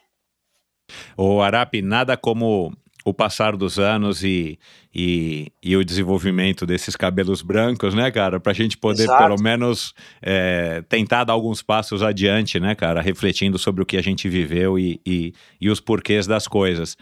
O 1.17 1.41
Arap, 1.41 1.81
nada 1.81 2.17
como 2.17 2.73
o 3.05 3.13
passar 3.13 3.57
dos 3.57 3.79
anos 3.79 4.23
e, 4.23 4.59
e, 4.95 5.51
e, 5.63 5.77
o 5.77 5.85
desenvolvimento 5.85 6.65
desses 6.65 6.95
cabelos 6.95 7.43
brancos, 7.43 7.95
né, 7.95 8.11
cara? 8.11 8.39
Para 8.39 8.53
a 8.53 8.55
gente 8.55 8.77
poder, 8.77 9.05
Exato. 9.05 9.23
pelo 9.23 9.43
menos, 9.43 9.93
é, 10.21 10.83
tentar 10.89 11.25
dar 11.25 11.33
alguns 11.33 11.63
passos 11.63 12.03
adiante, 12.03 12.61
né, 12.61 12.75
cara? 12.75 13.01
Refletindo 13.01 13.59
sobre 13.59 13.83
o 13.83 13.87
que 13.87 13.97
a 13.97 14.03
gente 14.03 14.29
viveu 14.29 14.79
e, 14.79 15.01
e, 15.05 15.33
e 15.61 15.69
os 15.69 15.81
porquês 15.81 16.27
das 16.27 16.47
coisas. 16.47 16.97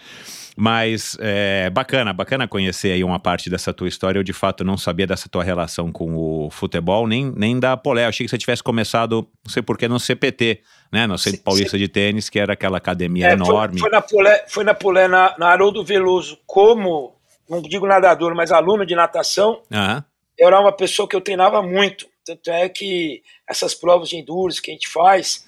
Mas 0.57 1.17
é 1.21 1.71
bacana, 1.71 2.13
bacana 2.13 2.49
conhecer 2.49 2.93
aí 2.93 3.05
uma 3.05 3.19
parte 3.19 3.49
dessa 3.49 3.73
tua 3.73 3.89
história. 3.89 4.19
Eu 4.19 4.23
de 4.23 4.33
fato 4.33 4.65
não 4.65 4.77
sabia 4.77 5.07
dessa 5.07 5.29
tua 5.29 5.45
relação 5.45 5.93
com 5.93 6.17
o 6.17 6.51
futebol, 6.51 7.07
nem, 7.07 7.33
nem 7.37 7.59
da 7.59 7.77
Polé. 7.77 8.05
Eu 8.05 8.09
achei 8.09 8.27
que 8.27 8.31
você 8.31 8.39
tivesse 8.39 8.63
começado, 8.63 9.27
não 9.45 9.53
sei 9.53 9.63
porquê, 9.63 9.87
no 9.89 10.01
CPT, 10.01 10.61
né? 10.91 11.07
No 11.07 11.19
Centro 11.19 11.39
sim, 11.39 11.45
Paulista 11.45 11.77
sim. 11.77 11.79
de 11.79 11.89
Tênis, 11.89 12.29
que 12.29 12.39
era 12.39 12.53
aquela 12.53 12.79
academia 12.79 13.29
é, 13.29 13.33
enorme. 13.33 13.79
Foi, 13.79 13.89
foi, 13.89 13.91
na 13.91 14.03
Polé, 14.03 14.45
foi 14.49 14.65
na 14.65 14.75
Polé, 14.75 15.09
na, 15.09 15.35
na 15.39 15.49
Haroldo 15.49 15.85
Veloso, 15.85 16.39
como, 16.47 17.15
não 17.49 17.61
digo 17.63 17.87
nadador, 17.87 18.35
mas 18.35 18.53
aluno 18.53 18.85
de 18.85 18.95
natação. 18.95 19.63
Uhum. 19.71 20.03
Eu 20.39 20.47
era 20.49 20.61
uma 20.61 20.73
pessoa 20.73 21.09
que 21.09 21.15
eu 21.15 21.21
treinava 21.21 21.63
muito. 21.63 22.09
Tanto 22.25 22.51
é 22.51 22.69
que 22.69 23.23
essas 23.49 23.75
provas 23.75 24.09
de 24.09 24.17
endurance 24.17 24.61
que 24.61 24.71
a 24.71 24.75
gente 24.75 24.89
faz 24.89 25.45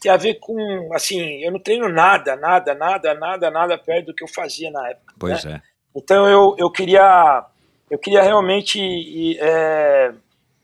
tem 0.00 0.10
a 0.10 0.16
ver 0.16 0.34
com, 0.34 0.90
assim, 0.92 1.42
eu 1.42 1.52
não 1.52 1.58
treino 1.58 1.88
nada, 1.88 2.36
nada, 2.36 2.74
nada, 2.74 3.14
nada, 3.14 3.50
nada 3.50 3.78
perto 3.78 4.06
do 4.06 4.14
que 4.14 4.24
eu 4.24 4.28
fazia 4.28 4.70
na 4.70 4.88
época. 4.90 5.14
Pois 5.18 5.44
né? 5.44 5.62
é. 5.64 5.68
Então 5.94 6.26
eu, 6.28 6.54
eu 6.58 6.70
queria 6.70 7.44
eu 7.90 7.98
queria 7.98 8.22
realmente 8.22 9.38
é, 9.40 10.12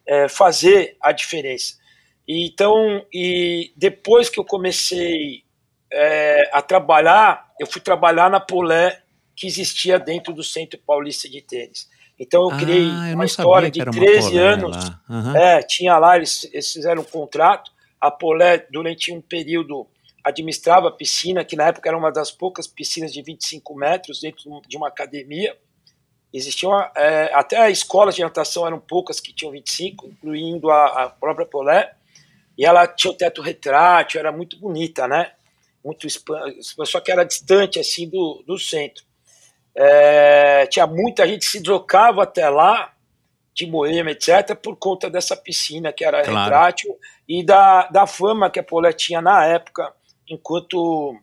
é, 0.07 0.29
fazer 0.29 0.97
a 1.01 1.13
diferença. 1.13 1.77
E, 2.27 2.47
então, 2.47 3.05
e 3.13 3.73
depois 3.77 4.29
que 4.29 4.39
eu 4.39 4.45
comecei 4.45 5.45
é, 5.93 6.51
a 6.53 6.63
trabalhar, 6.63 7.53
eu 7.61 7.67
fui 7.67 7.81
trabalhar 7.81 8.31
na 8.31 8.41
Polé 8.41 9.03
que 9.37 9.47
existia 9.47 9.99
dentro 9.99 10.33
do 10.33 10.43
Centro 10.43 10.79
Paulista 10.79 11.29
de 11.29 11.41
Tênis. 11.41 11.89
Então 12.19 12.49
eu 12.51 12.57
criei 12.57 12.89
ah, 12.91 13.11
eu 13.11 13.15
uma 13.15 13.25
história 13.25 13.71
de 13.71 13.85
13 13.85 14.39
anos. 14.39 14.77
Uhum. 15.09 15.37
É, 15.37 15.63
tinha 15.63 15.99
lá, 15.99 16.17
eles, 16.17 16.49
eles 16.53 16.73
fizeram 16.73 17.03
um 17.03 17.05
contrato. 17.05 17.73
A 18.01 18.11
Polé, 18.11 18.67
durante 18.71 19.13
um 19.13 19.21
período, 19.21 19.87
administrava 20.23 20.89
a 20.89 20.93
piscina, 20.93 21.45
que 21.45 21.57
na 21.57 21.67
época 21.67 21.89
era 21.89 21.99
uma 21.99 22.13
das 22.13 22.31
poucas 22.31 22.67
piscinas 22.67 23.13
de 23.13 23.21
25 23.23 23.75
metros 23.75 24.21
dentro 24.21 24.61
de 24.67 24.77
uma 24.77 24.89
academia. 24.89 25.57
Existiam 26.33 26.73
é, 26.97 27.31
até 27.33 27.71
escolas 27.71 28.15
de 28.15 28.23
natação 28.23 28.67
eram 28.67 28.79
poucas 28.79 29.21
que 29.21 29.33
tinham 29.33 29.53
25, 29.53 30.09
incluindo 30.09 30.71
a, 30.71 31.05
a 31.05 31.11
própria 31.11 31.47
Polé. 31.47 31.95
E 32.57 32.65
ela 32.65 32.87
tinha 32.87 33.13
o 33.13 33.17
teto 33.17 33.43
retrátil, 33.43 34.21
era 34.21 34.33
muito 34.33 34.59
bonita, 34.59 35.09
né? 35.09 35.33
Muito 35.85 36.07
só 36.87 37.01
que 37.01 37.13
era 37.13 37.25
distante 37.25 37.79
assim 37.79 38.09
do, 38.09 38.43
do 38.47 38.59
centro. 38.59 39.05
É, 39.77 40.67
tinha 40.67 40.87
muita 40.87 41.27
gente 41.27 41.41
que 41.41 41.53
se 41.53 41.61
deslocava 41.61 42.23
até 42.23 42.49
lá, 42.49 42.93
de 43.55 43.67
Moema, 43.67 44.11
etc., 44.11 44.57
por 44.61 44.77
conta 44.77 45.09
dessa 45.09 45.37
piscina 45.37 45.93
que 45.93 46.05
era 46.05 46.23
claro. 46.25 46.39
retrátil 46.39 46.99
e 47.29 47.45
da, 47.45 47.87
da 47.87 48.07
fama 48.07 48.51
que 48.51 48.59
a 48.59 48.65
Polé 48.65 48.93
tinha 48.93 49.21
na 49.21 49.47
época 49.47 49.93
enquanto 50.29 51.17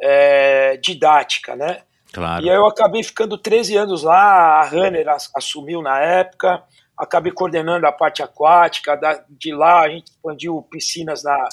é, 0.00 0.76
didática, 0.76 1.56
né? 1.56 1.82
Claro. 2.12 2.44
E 2.44 2.50
aí 2.50 2.56
eu 2.56 2.66
acabei 2.66 3.02
ficando 3.02 3.38
13 3.38 3.76
anos 3.76 4.02
lá, 4.02 4.60
a 4.60 4.68
Runner 4.68 5.06
assumiu 5.34 5.80
na 5.80 5.98
época, 5.98 6.62
acabei 6.96 7.32
coordenando 7.32 7.86
a 7.86 7.92
parte 7.92 8.22
aquática, 8.22 8.96
da, 8.96 9.24
de 9.28 9.54
lá 9.54 9.82
a 9.82 9.88
gente 9.88 10.10
expandiu 10.10 10.62
piscinas 10.70 11.22
na, 11.22 11.48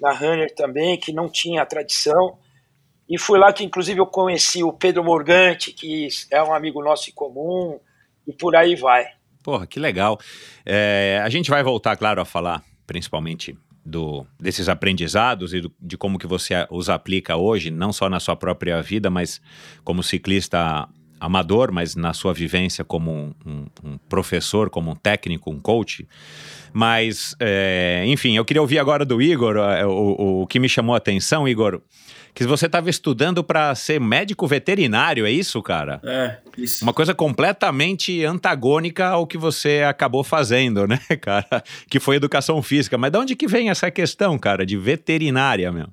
na 0.00 0.12
Runner 0.12 0.52
também, 0.54 0.98
que 0.98 1.12
não 1.12 1.28
tinha 1.28 1.64
tradição, 1.66 2.38
e 3.08 3.18
foi 3.18 3.38
lá 3.38 3.52
que, 3.52 3.64
inclusive, 3.64 4.00
eu 4.00 4.06
conheci 4.06 4.62
o 4.62 4.72
Pedro 4.72 5.04
Morgante, 5.04 5.72
que 5.72 6.08
é 6.30 6.42
um 6.42 6.54
amigo 6.54 6.82
nosso 6.82 7.10
em 7.10 7.12
comum, 7.12 7.78
e 8.26 8.32
por 8.32 8.56
aí 8.56 8.74
vai. 8.74 9.06
Porra, 9.42 9.66
que 9.66 9.78
legal. 9.78 10.18
É, 10.64 11.20
a 11.22 11.28
gente 11.28 11.50
vai 11.50 11.62
voltar, 11.62 11.96
claro, 11.96 12.20
a 12.20 12.24
falar 12.24 12.62
principalmente 12.86 13.56
do, 13.84 14.26
desses 14.40 14.68
aprendizados 14.68 15.52
e 15.52 15.60
do, 15.60 15.72
de 15.78 15.98
como 15.98 16.18
que 16.18 16.26
você 16.26 16.66
os 16.70 16.88
aplica 16.88 17.36
hoje, 17.36 17.70
não 17.70 17.92
só 17.92 18.08
na 18.08 18.18
sua 18.18 18.34
própria 18.34 18.80
vida, 18.80 19.10
mas 19.10 19.40
como 19.84 20.02
ciclista 20.02 20.88
amador, 21.20 21.72
mas 21.72 21.94
na 21.94 22.12
sua 22.12 22.32
vivência 22.32 22.84
como 22.84 23.10
um, 23.10 23.34
um, 23.46 23.66
um 23.84 23.98
professor, 24.08 24.70
como 24.70 24.90
um 24.90 24.94
técnico, 24.94 25.50
um 25.50 25.60
coach. 25.60 26.06
Mas, 26.72 27.36
é, 27.38 28.04
enfim, 28.06 28.36
eu 28.36 28.44
queria 28.44 28.60
ouvir 28.60 28.78
agora 28.78 29.04
do 29.04 29.22
Igor, 29.22 29.56
o, 29.56 29.88
o, 29.88 30.42
o 30.42 30.46
que 30.46 30.58
me 30.58 30.68
chamou 30.68 30.94
a 30.94 30.98
atenção, 30.98 31.46
Igor, 31.48 31.80
que 32.34 32.44
você 32.44 32.66
estava 32.66 32.90
estudando 32.90 33.44
para 33.44 33.74
ser 33.76 34.00
médico 34.00 34.46
veterinário, 34.46 35.24
é 35.24 35.30
isso, 35.30 35.62
cara? 35.62 36.00
É, 36.02 36.38
isso. 36.58 36.84
Uma 36.84 36.92
coisa 36.92 37.14
completamente 37.14 38.24
antagônica 38.24 39.06
ao 39.06 39.24
que 39.26 39.38
você 39.38 39.84
acabou 39.88 40.24
fazendo, 40.24 40.86
né, 40.86 40.98
cara? 41.22 41.62
Que 41.88 42.00
foi 42.00 42.16
educação 42.16 42.60
física. 42.60 42.98
Mas 42.98 43.12
de 43.12 43.18
onde 43.18 43.36
que 43.36 43.46
vem 43.46 43.70
essa 43.70 43.88
questão, 43.90 44.36
cara, 44.36 44.66
de 44.66 44.76
veterinária, 44.76 45.70
meu? 45.70 45.86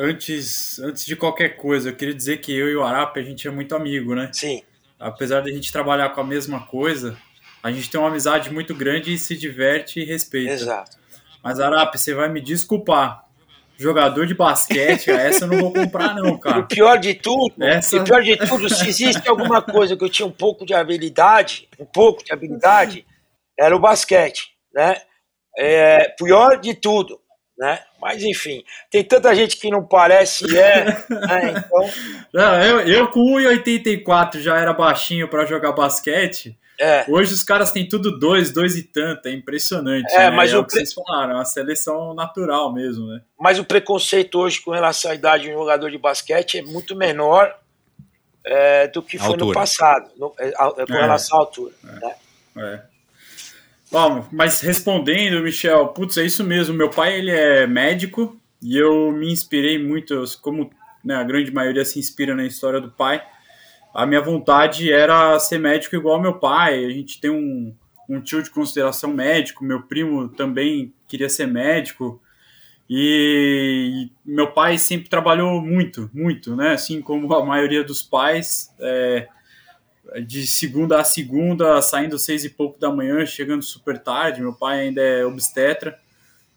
Antes, 0.00 0.78
antes 0.78 1.04
de 1.04 1.16
qualquer 1.16 1.56
coisa, 1.56 1.88
eu 1.88 1.96
queria 1.96 2.14
dizer 2.14 2.36
que 2.38 2.56
eu 2.56 2.68
e 2.68 2.76
o 2.76 2.84
Arap, 2.84 3.18
a 3.18 3.22
gente 3.22 3.48
é 3.48 3.50
muito 3.50 3.74
amigo, 3.74 4.14
né? 4.14 4.30
Sim. 4.32 4.62
Apesar 4.98 5.40
de 5.40 5.50
a 5.50 5.52
gente 5.52 5.72
trabalhar 5.72 6.10
com 6.10 6.20
a 6.20 6.24
mesma 6.24 6.64
coisa, 6.66 7.18
a 7.62 7.72
gente 7.72 7.90
tem 7.90 8.00
uma 8.00 8.08
amizade 8.08 8.52
muito 8.52 8.74
grande 8.74 9.12
e 9.12 9.18
se 9.18 9.36
diverte 9.36 10.00
e 10.00 10.04
respeita. 10.04 10.52
Exato. 10.52 10.96
Mas, 11.42 11.58
Arap, 11.58 11.98
você 11.98 12.14
vai 12.14 12.28
me 12.28 12.40
desculpar 12.40 13.24
jogador 13.76 14.24
de 14.26 14.34
basquete, 14.34 15.10
essa 15.10 15.44
eu 15.44 15.48
não 15.48 15.58
vou 15.58 15.72
comprar, 15.72 16.14
não, 16.14 16.38
cara. 16.38 16.60
O 16.60 16.68
pior 16.68 16.98
de 16.98 17.14
tudo, 17.14 17.52
essa... 17.60 18.00
o 18.00 18.04
pior 18.04 18.22
de 18.22 18.36
tudo, 18.36 18.68
se 18.72 18.88
existe 18.88 19.28
alguma 19.28 19.60
coisa 19.60 19.96
que 19.96 20.04
eu 20.04 20.08
tinha 20.08 20.26
um 20.26 20.32
pouco 20.32 20.64
de 20.64 20.74
habilidade, 20.74 21.68
um 21.78 21.84
pouco 21.84 22.24
de 22.24 22.32
habilidade, 22.32 23.04
era 23.58 23.74
o 23.74 23.80
basquete, 23.80 24.52
né? 24.72 25.02
é, 25.58 26.08
pior 26.10 26.60
de 26.60 26.72
tudo, 26.74 27.20
né? 27.58 27.80
Mas 28.00 28.22
enfim, 28.22 28.62
tem 28.90 29.02
tanta 29.02 29.34
gente 29.34 29.56
que 29.56 29.68
não 29.70 29.84
parece 29.84 30.46
e 30.50 30.56
é, 30.58 30.84
né? 30.84 31.04
Então. 31.66 31.90
Não, 32.32 32.62
eu, 32.62 32.80
eu 32.80 33.08
com 33.10 33.20
1,84 33.36 34.40
já 34.40 34.56
era 34.58 34.72
baixinho 34.72 35.28
para 35.28 35.44
jogar 35.44 35.72
basquete. 35.72 36.56
É. 36.80 37.04
Hoje 37.08 37.34
os 37.34 37.42
caras 37.42 37.72
têm 37.72 37.88
tudo 37.88 38.20
dois, 38.20 38.52
dois 38.52 38.76
e 38.76 38.84
tanto, 38.84 39.26
é 39.26 39.32
impressionante. 39.32 40.12
É, 40.14 40.30
né? 40.30 40.30
mas 40.30 40.52
é 40.52 40.56
o 40.56 40.60
o 40.60 40.64
que 40.64 40.70
pre- 40.70 40.86
vocês 40.86 40.92
falaram, 40.94 41.32
é 41.32 41.34
uma 41.34 41.44
seleção 41.44 42.14
natural 42.14 42.72
mesmo, 42.72 43.08
né? 43.08 43.20
Mas 43.38 43.58
o 43.58 43.64
preconceito 43.64 44.38
hoje 44.38 44.60
com 44.60 44.70
relação 44.70 45.10
à 45.10 45.14
idade 45.16 45.44
de 45.44 45.50
um 45.50 45.54
jogador 45.54 45.90
de 45.90 45.98
basquete 45.98 46.58
é 46.58 46.62
muito 46.62 46.94
menor 46.94 47.52
é, 48.44 48.86
do 48.86 49.02
que 49.02 49.18
foi 49.18 49.26
no 49.36 49.44
Altura. 49.44 49.54
passado, 49.58 50.08
no- 50.16 50.32
é, 50.38 50.52
a- 50.56 50.72
é, 50.78 50.86
com 50.86 50.94
É. 50.94 51.00
relação 51.00 51.36
à 51.36 51.40
altura. 51.40 51.74
né? 52.54 52.82
Bom, 53.90 54.26
mas 54.30 54.60
respondendo, 54.60 55.42
Michel, 55.42 55.88
putz, 55.88 56.18
é 56.18 56.24
isso 56.24 56.44
mesmo. 56.44 56.74
Meu 56.74 56.90
pai 56.90 57.18
ele 57.18 57.30
é 57.30 57.66
médico 57.66 58.38
e 58.62 58.76
eu 58.76 59.10
me 59.12 59.32
inspirei 59.32 59.78
muito, 59.78 60.22
como 60.42 60.70
né, 61.02 61.14
a 61.14 61.22
grande 61.22 61.52
maioria 61.52 61.84
se 61.84 61.98
inspira 61.98 62.34
na 62.34 62.44
história 62.44 62.80
do 62.80 62.90
pai. 62.90 63.22
A 63.94 64.04
minha 64.04 64.20
vontade 64.20 64.92
era 64.92 65.38
ser 65.38 65.58
médico 65.58 65.96
igual 65.96 66.16
ao 66.16 66.22
meu 66.22 66.34
pai. 66.34 66.84
A 66.84 66.90
gente 66.90 67.18
tem 67.18 67.30
um, 67.30 67.74
um 68.08 68.20
tio 68.20 68.42
de 68.42 68.50
consideração 68.50 69.12
médico, 69.12 69.64
meu 69.64 69.82
primo 69.82 70.28
também 70.28 70.92
queria 71.06 71.28
ser 71.30 71.46
médico. 71.46 72.20
E, 72.90 74.10
e 74.26 74.30
meu 74.30 74.52
pai 74.52 74.78
sempre 74.78 75.08
trabalhou 75.08 75.60
muito, 75.62 76.10
muito, 76.12 76.54
né? 76.54 76.72
Assim 76.72 77.00
como 77.00 77.32
a 77.34 77.44
maioria 77.44 77.82
dos 77.82 78.02
pais. 78.02 78.74
É, 78.78 79.28
de 80.26 80.46
segunda 80.46 81.00
a 81.00 81.04
segunda, 81.04 81.80
saindo 81.82 82.18
seis 82.18 82.44
e 82.44 82.50
pouco 82.50 82.78
da 82.78 82.90
manhã, 82.90 83.24
chegando 83.26 83.62
super 83.62 83.98
tarde. 83.98 84.40
Meu 84.40 84.52
pai 84.52 84.80
ainda 84.80 85.00
é 85.00 85.24
obstetra, 85.24 85.98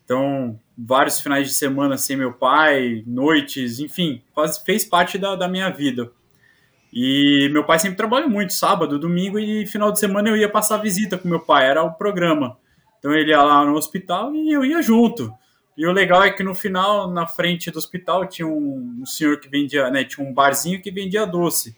então 0.06 0.60
vários 0.78 1.20
finais 1.20 1.48
de 1.48 1.54
semana 1.54 1.98
sem 1.98 2.16
meu 2.16 2.34
pai, 2.34 3.04
noites, 3.06 3.80
enfim, 3.80 4.22
faz, 4.34 4.58
fez 4.58 4.86
parte 4.86 5.18
da, 5.18 5.36
da 5.36 5.48
minha 5.48 5.70
vida. 5.70 6.12
E 6.94 7.50
meu 7.54 7.64
pai 7.64 7.80
sempre 7.80 7.98
trabalhou 7.98 8.30
muito, 8.30 8.54
sábado, 8.54 9.00
domingo 9.00 9.40
e 9.40 9.66
final 9.66 9.92
de 9.92 10.00
semana 10.00 10.30
eu 10.30 10.36
ia 10.36 10.50
passar 10.50 10.78
visita 10.78 11.18
com 11.18 11.28
meu 11.28 11.40
pai, 11.40 11.66
era 11.66 11.84
o 11.84 11.94
programa. 11.94 12.58
Então 13.00 13.14
ele 13.14 13.32
ia 13.32 13.42
lá 13.42 13.66
no 13.66 13.76
hospital 13.76 14.36
e 14.36 14.52
eu 14.52 14.66
ia 14.66 14.82
junto. 14.82 15.34
E 15.78 15.88
o 15.88 15.92
legal 15.92 16.24
é 16.24 16.32
que 16.32 16.44
no 16.44 16.54
final, 16.54 17.10
na 17.10 17.26
frente 17.26 17.72
do 17.72 17.80
hospital, 17.80 18.28
tinha 18.28 18.48
um, 18.48 19.00
um 19.02 19.06
senhor 19.06 19.40
que 19.40 19.50
vendia, 19.50 19.90
né, 19.90 20.04
tinha 20.04 20.28
um 20.28 20.34
barzinho 20.34 20.82
que 20.82 20.92
vendia 20.92 21.26
doce. 21.26 21.76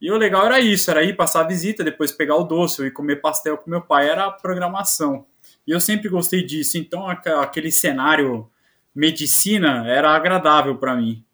E 0.00 0.10
o 0.10 0.16
legal 0.16 0.46
era 0.46 0.60
isso, 0.60 0.90
era 0.90 1.02
ir 1.02 1.16
passar 1.16 1.40
a 1.40 1.48
visita, 1.48 1.82
depois 1.82 2.12
pegar 2.12 2.36
o 2.36 2.44
doce, 2.44 2.84
ir 2.84 2.92
comer 2.92 3.16
pastel 3.16 3.58
com 3.58 3.70
meu 3.70 3.82
pai, 3.82 4.08
era 4.08 4.26
a 4.26 4.30
programação. 4.30 5.26
E 5.66 5.72
eu 5.72 5.80
sempre 5.80 6.08
gostei 6.08 6.44
disso, 6.44 6.78
então 6.78 7.08
aquele 7.08 7.70
cenário 7.72 8.48
medicina 8.94 9.86
era 9.88 10.10
agradável 10.10 10.76
para 10.76 10.94
mim. 10.94 11.24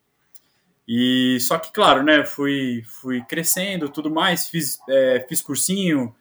E 0.89 1.39
só 1.41 1.59
que, 1.59 1.73
claro, 1.73 2.03
né, 2.03 2.25
fui, 2.25 2.83
fui 2.85 3.23
crescendo, 3.23 3.89
tudo 3.89 4.11
mais, 4.11 4.49
fiz, 4.49 4.79
é, 4.89 5.25
fiz 5.29 5.41
cursinho, 5.41 6.15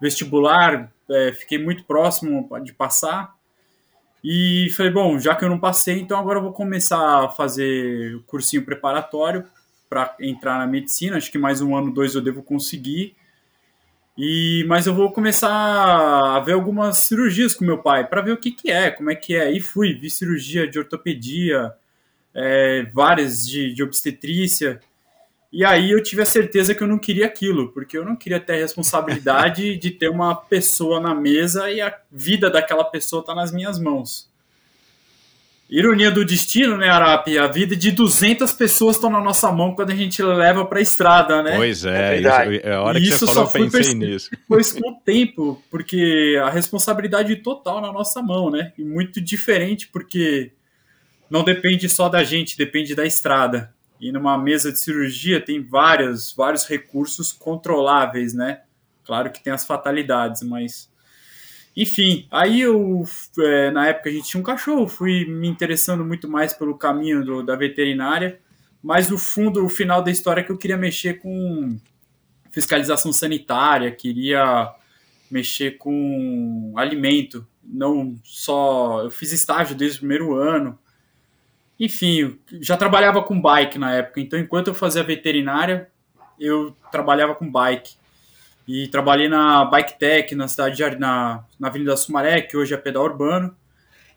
vestibular, 0.00 0.92
é, 1.08 1.32
fiquei 1.32 1.58
muito 1.58 1.84
próximo 1.84 2.48
de 2.62 2.72
passar. 2.72 3.34
E 4.22 4.68
falei, 4.76 4.92
bom, 4.92 5.18
já 5.18 5.34
que 5.34 5.44
eu 5.44 5.48
não 5.48 5.58
passei, 5.58 6.00
então 6.00 6.18
agora 6.18 6.38
eu 6.38 6.42
vou 6.42 6.52
começar 6.52 7.24
a 7.24 7.28
fazer 7.28 8.14
o 8.16 8.22
cursinho 8.24 8.64
preparatório 8.64 9.46
para 9.90 10.16
entrar 10.20 10.58
na 10.58 10.66
medicina. 10.68 11.16
Acho 11.16 11.32
que 11.32 11.36
mais 11.36 11.60
um 11.60 11.76
ano, 11.76 11.92
dois 11.92 12.14
eu 12.14 12.22
devo 12.22 12.44
conseguir. 12.44 13.16
E 14.16 14.64
mas 14.68 14.86
eu 14.86 14.94
vou 14.94 15.12
começar 15.12 15.50
a 15.50 16.38
ver 16.40 16.52
algumas 16.52 16.98
cirurgias 16.98 17.54
com 17.54 17.64
meu 17.64 17.78
pai 17.78 18.06
para 18.06 18.22
ver 18.22 18.32
o 18.32 18.36
que, 18.36 18.52
que 18.52 18.70
é, 18.70 18.90
como 18.90 19.10
é 19.10 19.16
que 19.16 19.34
é. 19.34 19.50
E 19.50 19.60
fui, 19.60 19.94
vi 19.94 20.08
cirurgia 20.08 20.68
de 20.68 20.78
ortopedia, 20.78 21.72
é, 22.32 22.84
várias 22.94 23.44
de, 23.44 23.74
de 23.74 23.82
obstetrícia. 23.82 24.80
E 25.52 25.64
aí 25.64 25.90
eu 25.90 26.00
tive 26.00 26.22
a 26.22 26.26
certeza 26.26 26.74
que 26.74 26.82
eu 26.82 26.86
não 26.86 26.98
queria 26.98 27.26
aquilo, 27.26 27.72
porque 27.72 27.98
eu 27.98 28.04
não 28.04 28.14
queria 28.14 28.38
ter 28.38 28.52
a 28.52 28.56
responsabilidade 28.56 29.74
de 29.78 29.90
ter 29.90 30.08
uma 30.08 30.34
pessoa 30.34 31.00
na 31.00 31.14
mesa 31.14 31.70
e 31.70 31.80
a 31.80 31.92
vida 32.12 32.48
daquela 32.48 32.84
pessoa 32.84 33.24
tá 33.24 33.34
nas 33.34 33.50
minhas 33.50 33.78
mãos. 33.78 34.29
Ironia 35.70 36.10
do 36.10 36.24
destino, 36.24 36.76
né, 36.76 36.88
Arapi? 36.88 37.38
A 37.38 37.46
vida 37.46 37.76
de 37.76 37.92
200 37.92 38.52
pessoas 38.52 38.96
estão 38.96 39.08
na 39.08 39.20
nossa 39.20 39.52
mão 39.52 39.72
quando 39.72 39.90
a 39.90 39.94
gente 39.94 40.20
leva 40.20 40.64
para 40.64 40.80
a 40.80 40.82
estrada, 40.82 41.44
né? 41.44 41.56
Pois 41.56 41.84
É 41.84 42.16
é, 42.16 42.18
isso, 42.18 42.66
é 42.66 42.74
a 42.74 42.82
hora 42.82 42.98
E 42.98 43.02
que 43.02 43.08
isso 43.08 43.18
você 43.20 43.26
falou, 43.26 43.48
só 43.48 43.58
eu 43.58 43.70
pensei 43.70 43.94
nisso. 43.94 44.30
Depois 44.34 44.72
com 44.72 44.90
o 44.90 44.96
tempo, 44.96 45.62
porque 45.70 46.36
a 46.42 46.50
responsabilidade 46.50 47.36
total 47.36 47.80
na 47.80 47.92
nossa 47.92 48.20
mão, 48.20 48.50
né? 48.50 48.72
E 48.76 48.82
muito 48.82 49.20
diferente, 49.20 49.86
porque 49.86 50.50
não 51.30 51.44
depende 51.44 51.88
só 51.88 52.08
da 52.08 52.24
gente, 52.24 52.58
depende 52.58 52.96
da 52.96 53.06
estrada. 53.06 53.72
E 54.00 54.10
numa 54.10 54.36
mesa 54.36 54.72
de 54.72 54.80
cirurgia 54.80 55.40
tem 55.40 55.62
vários, 55.62 56.32
vários 56.32 56.66
recursos 56.66 57.30
controláveis, 57.30 58.34
né? 58.34 58.62
Claro 59.04 59.30
que 59.30 59.40
tem 59.42 59.52
as 59.52 59.64
fatalidades, 59.64 60.42
mas. 60.42 60.89
Enfim, 61.76 62.26
aí 62.30 62.60
eu, 62.62 63.04
é, 63.38 63.70
na 63.70 63.86
época 63.88 64.10
a 64.10 64.12
gente 64.12 64.28
tinha 64.28 64.40
um 64.40 64.44
cachorro, 64.44 64.88
fui 64.88 65.24
me 65.24 65.48
interessando 65.48 66.04
muito 66.04 66.28
mais 66.28 66.52
pelo 66.52 66.76
caminho 66.76 67.24
do- 67.24 67.42
da 67.42 67.54
veterinária, 67.56 68.40
mas 68.82 69.08
no 69.08 69.16
fundo, 69.18 69.64
o 69.64 69.68
final 69.68 70.02
da 70.02 70.10
história 70.10 70.40
é 70.40 70.44
que 70.44 70.50
eu 70.50 70.58
queria 70.58 70.76
mexer 70.76 71.14
com 71.20 71.78
fiscalização 72.50 73.12
sanitária, 73.12 73.90
queria 73.92 74.72
mexer 75.30 75.78
com 75.78 76.72
alimento, 76.76 77.46
não 77.62 78.18
só. 78.24 79.02
Eu 79.04 79.10
fiz 79.10 79.32
estágio 79.32 79.76
desde 79.76 79.98
o 79.98 80.00
primeiro 80.00 80.34
ano. 80.34 80.78
Enfim, 81.78 82.38
já 82.60 82.76
trabalhava 82.76 83.22
com 83.22 83.40
bike 83.40 83.78
na 83.78 83.94
época, 83.94 84.20
então 84.20 84.38
enquanto 84.38 84.68
eu 84.68 84.74
fazia 84.74 85.02
veterinária, 85.02 85.88
eu 86.38 86.76
trabalhava 86.92 87.34
com 87.34 87.50
bike. 87.50 87.94
E 88.66 88.88
trabalhei 88.88 89.28
na 89.28 89.64
Bike 89.64 89.98
Tech, 89.98 90.34
na 90.34 90.46
cidade 90.46 90.76
de, 90.76 90.96
na, 90.96 91.44
na 91.58 91.68
Avenida 91.68 91.96
Sumaré, 91.96 92.40
que 92.40 92.56
hoje 92.56 92.74
é 92.74 92.76
pedal 92.76 93.04
urbano. 93.04 93.54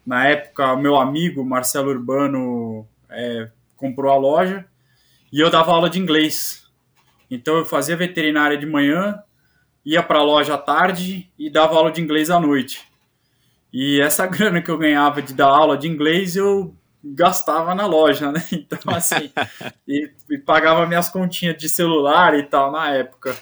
Na 0.05 0.27
época, 0.27 0.73
o 0.73 0.77
meu 0.77 0.95
amigo 0.97 1.45
Marcelo 1.45 1.89
Urbano 1.89 2.85
é, 3.09 3.49
comprou 3.75 4.11
a 4.11 4.17
loja 4.17 4.65
e 5.31 5.39
eu 5.39 5.49
dava 5.49 5.71
aula 5.71 5.89
de 5.89 5.99
inglês. 5.99 6.67
Então 7.29 7.57
eu 7.57 7.65
fazia 7.65 7.95
veterinária 7.95 8.57
de 8.57 8.65
manhã, 8.65 9.19
ia 9.85 10.03
para 10.03 10.19
a 10.19 10.23
loja 10.23 10.55
à 10.55 10.57
tarde 10.57 11.31
e 11.39 11.49
dava 11.49 11.75
aula 11.75 11.91
de 11.91 12.01
inglês 12.01 12.29
à 12.29 12.39
noite. 12.39 12.87
E 13.71 13.99
essa 13.99 14.27
grana 14.27 14.61
que 14.61 14.69
eu 14.69 14.77
ganhava 14.77 15.21
de 15.21 15.33
dar 15.33 15.47
aula 15.47 15.77
de 15.77 15.87
inglês 15.87 16.35
eu 16.35 16.75
gastava 17.03 17.73
na 17.73 17.85
loja, 17.85 18.31
né? 18.31 18.43
Então 18.51 18.93
assim, 18.93 19.31
e, 19.87 20.11
e 20.29 20.37
pagava 20.37 20.85
minhas 20.85 21.09
continhas 21.09 21.57
de 21.57 21.67
celular 21.67 22.37
e 22.37 22.43
tal 22.43 22.71
na 22.71 22.91
época. 22.91 23.35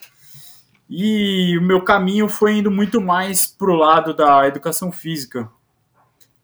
E 0.93 1.57
o 1.57 1.61
meu 1.61 1.81
caminho 1.81 2.27
foi 2.27 2.57
indo 2.57 2.69
muito 2.69 2.99
mais 2.99 3.47
pro 3.47 3.75
lado 3.75 4.13
da 4.13 4.45
educação 4.45 4.91
física, 4.91 5.49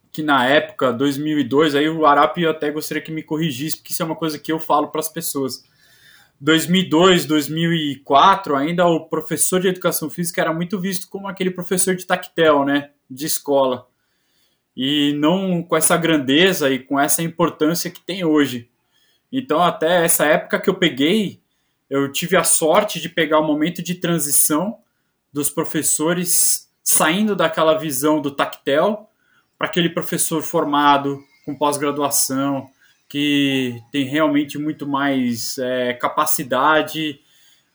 que 0.10 0.24
na 0.24 0.46
época, 0.46 0.94
2002, 0.94 1.76
aí 1.76 1.90
o 1.90 2.06
Arapi 2.06 2.44
eu 2.44 2.52
até 2.52 2.72
gostaria 2.72 3.04
que 3.04 3.12
me 3.12 3.22
corrigisse, 3.22 3.76
porque 3.76 3.92
isso 3.92 4.02
é 4.02 4.06
uma 4.06 4.16
coisa 4.16 4.40
que 4.40 4.50
eu 4.50 4.58
falo 4.58 4.88
para 4.88 5.02
as 5.02 5.10
pessoas. 5.10 5.66
2002, 6.40 7.26
2004, 7.26 8.56
ainda 8.56 8.88
o 8.88 9.10
professor 9.10 9.60
de 9.60 9.68
educação 9.68 10.10
física 10.10 10.40
era 10.40 10.54
muito 10.54 10.80
visto 10.80 11.10
como 11.10 11.28
aquele 11.28 11.52
professor 11.52 11.94
de 11.94 12.08
tactel, 12.08 12.64
né, 12.64 12.92
de 13.12 13.26
escola. 13.26 13.86
E 14.74 15.12
não 15.18 15.62
com 15.62 15.76
essa 15.76 15.98
grandeza 15.98 16.70
e 16.70 16.80
com 16.80 16.98
essa 16.98 17.22
importância 17.22 17.92
que 17.92 18.00
tem 18.00 18.24
hoje. 18.24 18.70
Então, 19.30 19.62
até 19.62 20.06
essa 20.06 20.26
época 20.26 20.58
que 20.58 20.70
eu 20.70 20.76
peguei, 20.76 21.42
eu 21.90 22.12
tive 22.12 22.36
a 22.36 22.44
sorte 22.44 23.00
de 23.00 23.10
pegar 23.10 23.40
o 23.40 23.48
momento 23.48 23.82
de 23.82 23.96
transição 23.96 24.80
dos 25.32 25.50
professores 25.50 26.70
saindo 26.84 27.36
daquela 27.36 27.78
visão 27.78 28.22
do 28.22 28.32
tactel 28.32 29.10
para 29.58 29.68
aquele 29.68 29.90
professor 29.90 30.42
formado, 30.42 31.22
com 31.46 31.56
pós-graduação, 31.56 32.70
que 33.10 33.82
tem 33.92 34.06
realmente 34.06 34.58
muito 34.58 34.88
mais 34.88 35.58
é, 35.58 35.94
capacidade 35.94 37.20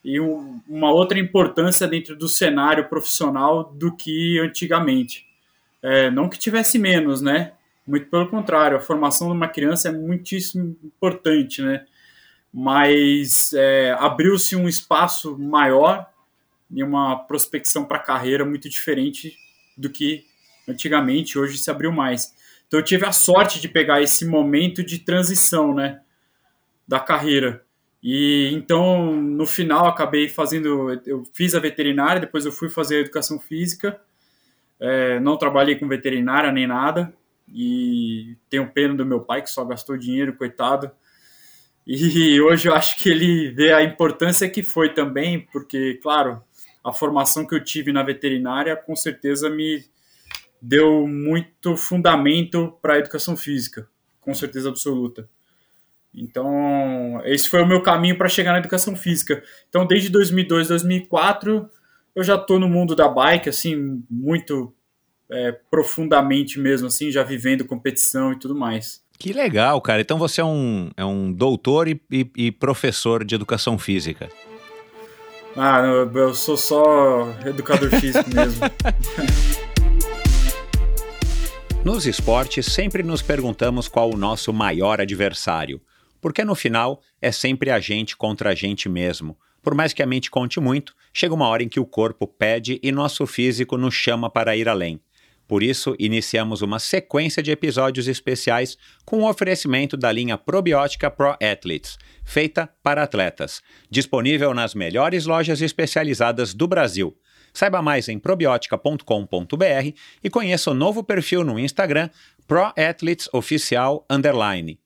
e 0.04 0.20
um, 0.20 0.60
uma 0.68 0.92
outra 0.92 1.18
importância 1.18 1.86
dentro 1.86 2.16
do 2.16 2.28
cenário 2.28 2.88
profissional 2.88 3.64
do 3.64 3.94
que 3.94 4.38
antigamente. 4.38 5.26
É, 5.82 6.10
não 6.10 6.28
que 6.28 6.38
tivesse 6.38 6.78
menos, 6.78 7.20
né? 7.20 7.52
Muito 7.86 8.06
pelo 8.06 8.28
contrário, 8.28 8.76
a 8.76 8.80
formação 8.80 9.28
de 9.28 9.34
uma 9.34 9.48
criança 9.48 9.88
é 9.88 9.92
muitíssimo 9.92 10.76
importante, 10.84 11.62
né? 11.62 11.84
Mas 12.52 13.52
é, 13.54 13.96
abriu-se 13.98 14.54
um 14.54 14.68
espaço 14.68 15.38
maior 15.38 16.06
e 16.70 16.82
uma 16.82 17.16
prospecção 17.16 17.84
para 17.84 17.98
carreira 17.98 18.44
muito 18.44 18.68
diferente 18.68 19.36
do 19.76 19.88
que 19.88 20.24
antigamente, 20.68 21.38
hoje 21.38 21.58
se 21.58 21.70
abriu 21.70 21.92
mais. 21.92 22.34
Então 22.66 22.80
eu 22.80 22.84
tive 22.84 23.04
a 23.06 23.12
sorte 23.12 23.60
de 23.60 23.68
pegar 23.68 24.00
esse 24.00 24.24
momento 24.24 24.82
de 24.82 24.98
transição, 24.98 25.74
né, 25.74 26.00
da 26.86 27.00
carreira. 27.00 27.64
E 28.02 28.50
então 28.52 29.14
no 29.14 29.46
final 29.46 29.86
acabei 29.86 30.28
fazendo, 30.28 31.00
eu 31.06 31.24
fiz 31.34 31.54
a 31.54 31.60
veterinária, 31.60 32.20
depois 32.20 32.44
eu 32.44 32.52
fui 32.52 32.68
fazer 32.68 32.96
a 32.96 33.00
educação 33.00 33.38
física. 33.38 34.00
É, 34.80 35.20
não 35.20 35.36
trabalhei 35.36 35.76
com 35.76 35.86
veterinária 35.86 36.50
nem 36.50 36.66
nada. 36.66 37.12
E 37.54 38.36
tenho 38.48 38.68
pena 38.70 38.94
do 38.94 39.04
meu 39.04 39.20
pai, 39.20 39.42
que 39.42 39.50
só 39.50 39.64
gastou 39.64 39.96
dinheiro, 39.96 40.32
coitado. 40.32 40.90
E 41.86 42.40
hoje 42.42 42.68
eu 42.68 42.74
acho 42.74 42.96
que 42.96 43.08
ele 43.08 43.50
vê 43.50 43.72
a 43.72 43.82
importância 43.82 44.48
que 44.48 44.62
foi 44.62 44.92
também, 44.92 45.40
porque, 45.52 45.98
claro, 46.02 46.42
a 46.84 46.92
formação 46.92 47.46
que 47.46 47.54
eu 47.54 47.62
tive 47.62 47.92
na 47.92 48.02
veterinária 48.02 48.76
com 48.76 48.96
certeza 48.96 49.48
me 49.48 49.84
deu 50.60 51.06
muito 51.06 51.76
fundamento 51.76 52.76
para 52.80 52.94
a 52.94 52.98
educação 52.98 53.36
física, 53.36 53.88
com 54.20 54.32
certeza 54.32 54.68
absoluta. 54.68 55.28
Então, 56.14 57.20
esse 57.24 57.48
foi 57.48 57.62
o 57.62 57.66
meu 57.66 57.82
caminho 57.82 58.16
para 58.16 58.28
chegar 58.28 58.52
na 58.52 58.58
educação 58.58 58.94
física. 58.94 59.42
Então, 59.68 59.86
desde 59.86 60.10
2002, 60.10 60.68
2004, 60.68 61.68
eu 62.14 62.22
já 62.22 62.36
estou 62.36 62.58
no 62.58 62.68
mundo 62.68 62.94
da 62.94 63.08
bike, 63.08 63.48
assim, 63.48 64.04
muito 64.10 64.72
é, 65.30 65.52
profundamente 65.70 66.60
mesmo, 66.60 66.88
assim, 66.88 67.10
já 67.10 67.22
vivendo 67.22 67.64
competição 67.64 68.32
e 68.32 68.38
tudo 68.38 68.54
mais. 68.54 69.02
Que 69.18 69.32
legal, 69.32 69.80
cara. 69.80 70.00
Então 70.00 70.18
você 70.18 70.40
é 70.40 70.44
um, 70.44 70.90
é 70.96 71.04
um 71.04 71.32
doutor 71.32 71.88
e, 71.88 72.00
e, 72.10 72.30
e 72.36 72.52
professor 72.52 73.24
de 73.24 73.34
educação 73.34 73.78
física. 73.78 74.28
Ah, 75.56 75.80
eu 75.80 76.34
sou 76.34 76.56
só 76.56 77.28
educador 77.44 77.90
físico 77.90 78.28
mesmo. 78.34 78.62
Nos 81.84 82.06
esportes, 82.06 82.66
sempre 82.66 83.02
nos 83.02 83.22
perguntamos 83.22 83.88
qual 83.88 84.10
o 84.10 84.16
nosso 84.16 84.52
maior 84.52 85.00
adversário, 85.00 85.80
porque 86.20 86.44
no 86.44 86.54
final 86.54 87.00
é 87.20 87.30
sempre 87.32 87.70
a 87.70 87.80
gente 87.80 88.16
contra 88.16 88.50
a 88.50 88.54
gente 88.54 88.88
mesmo. 88.88 89.36
Por 89.62 89.74
mais 89.74 89.92
que 89.92 90.02
a 90.02 90.06
mente 90.06 90.30
conte 90.30 90.58
muito, 90.58 90.94
chega 91.12 91.34
uma 91.34 91.48
hora 91.48 91.62
em 91.62 91.68
que 91.68 91.80
o 91.80 91.86
corpo 91.86 92.26
pede 92.26 92.80
e 92.82 92.90
nosso 92.90 93.26
físico 93.26 93.76
nos 93.76 93.94
chama 93.94 94.30
para 94.30 94.56
ir 94.56 94.68
além. 94.68 95.00
Por 95.52 95.62
isso, 95.62 95.94
iniciamos 95.98 96.62
uma 96.62 96.78
sequência 96.78 97.42
de 97.42 97.50
episódios 97.50 98.08
especiais 98.08 98.78
com 99.04 99.18
o 99.18 99.28
oferecimento 99.28 99.98
da 99.98 100.10
linha 100.10 100.38
probiótica 100.38 101.10
Pro 101.10 101.32
Athletes, 101.32 101.98
feita 102.24 102.70
para 102.82 103.02
atletas, 103.02 103.60
disponível 103.90 104.54
nas 104.54 104.74
melhores 104.74 105.26
lojas 105.26 105.60
especializadas 105.60 106.54
do 106.54 106.66
Brasil. 106.66 107.14
Saiba 107.52 107.82
mais 107.82 108.08
em 108.08 108.18
probiotica.com.br 108.18 109.94
e 110.24 110.30
conheça 110.30 110.70
o 110.70 110.74
novo 110.74 111.04
perfil 111.04 111.44
no 111.44 111.58
Instagram 111.58 112.08
Pro 112.48 112.72
Athletes 112.74 113.28
Oficial 113.30 114.06
Underline. 114.08 114.80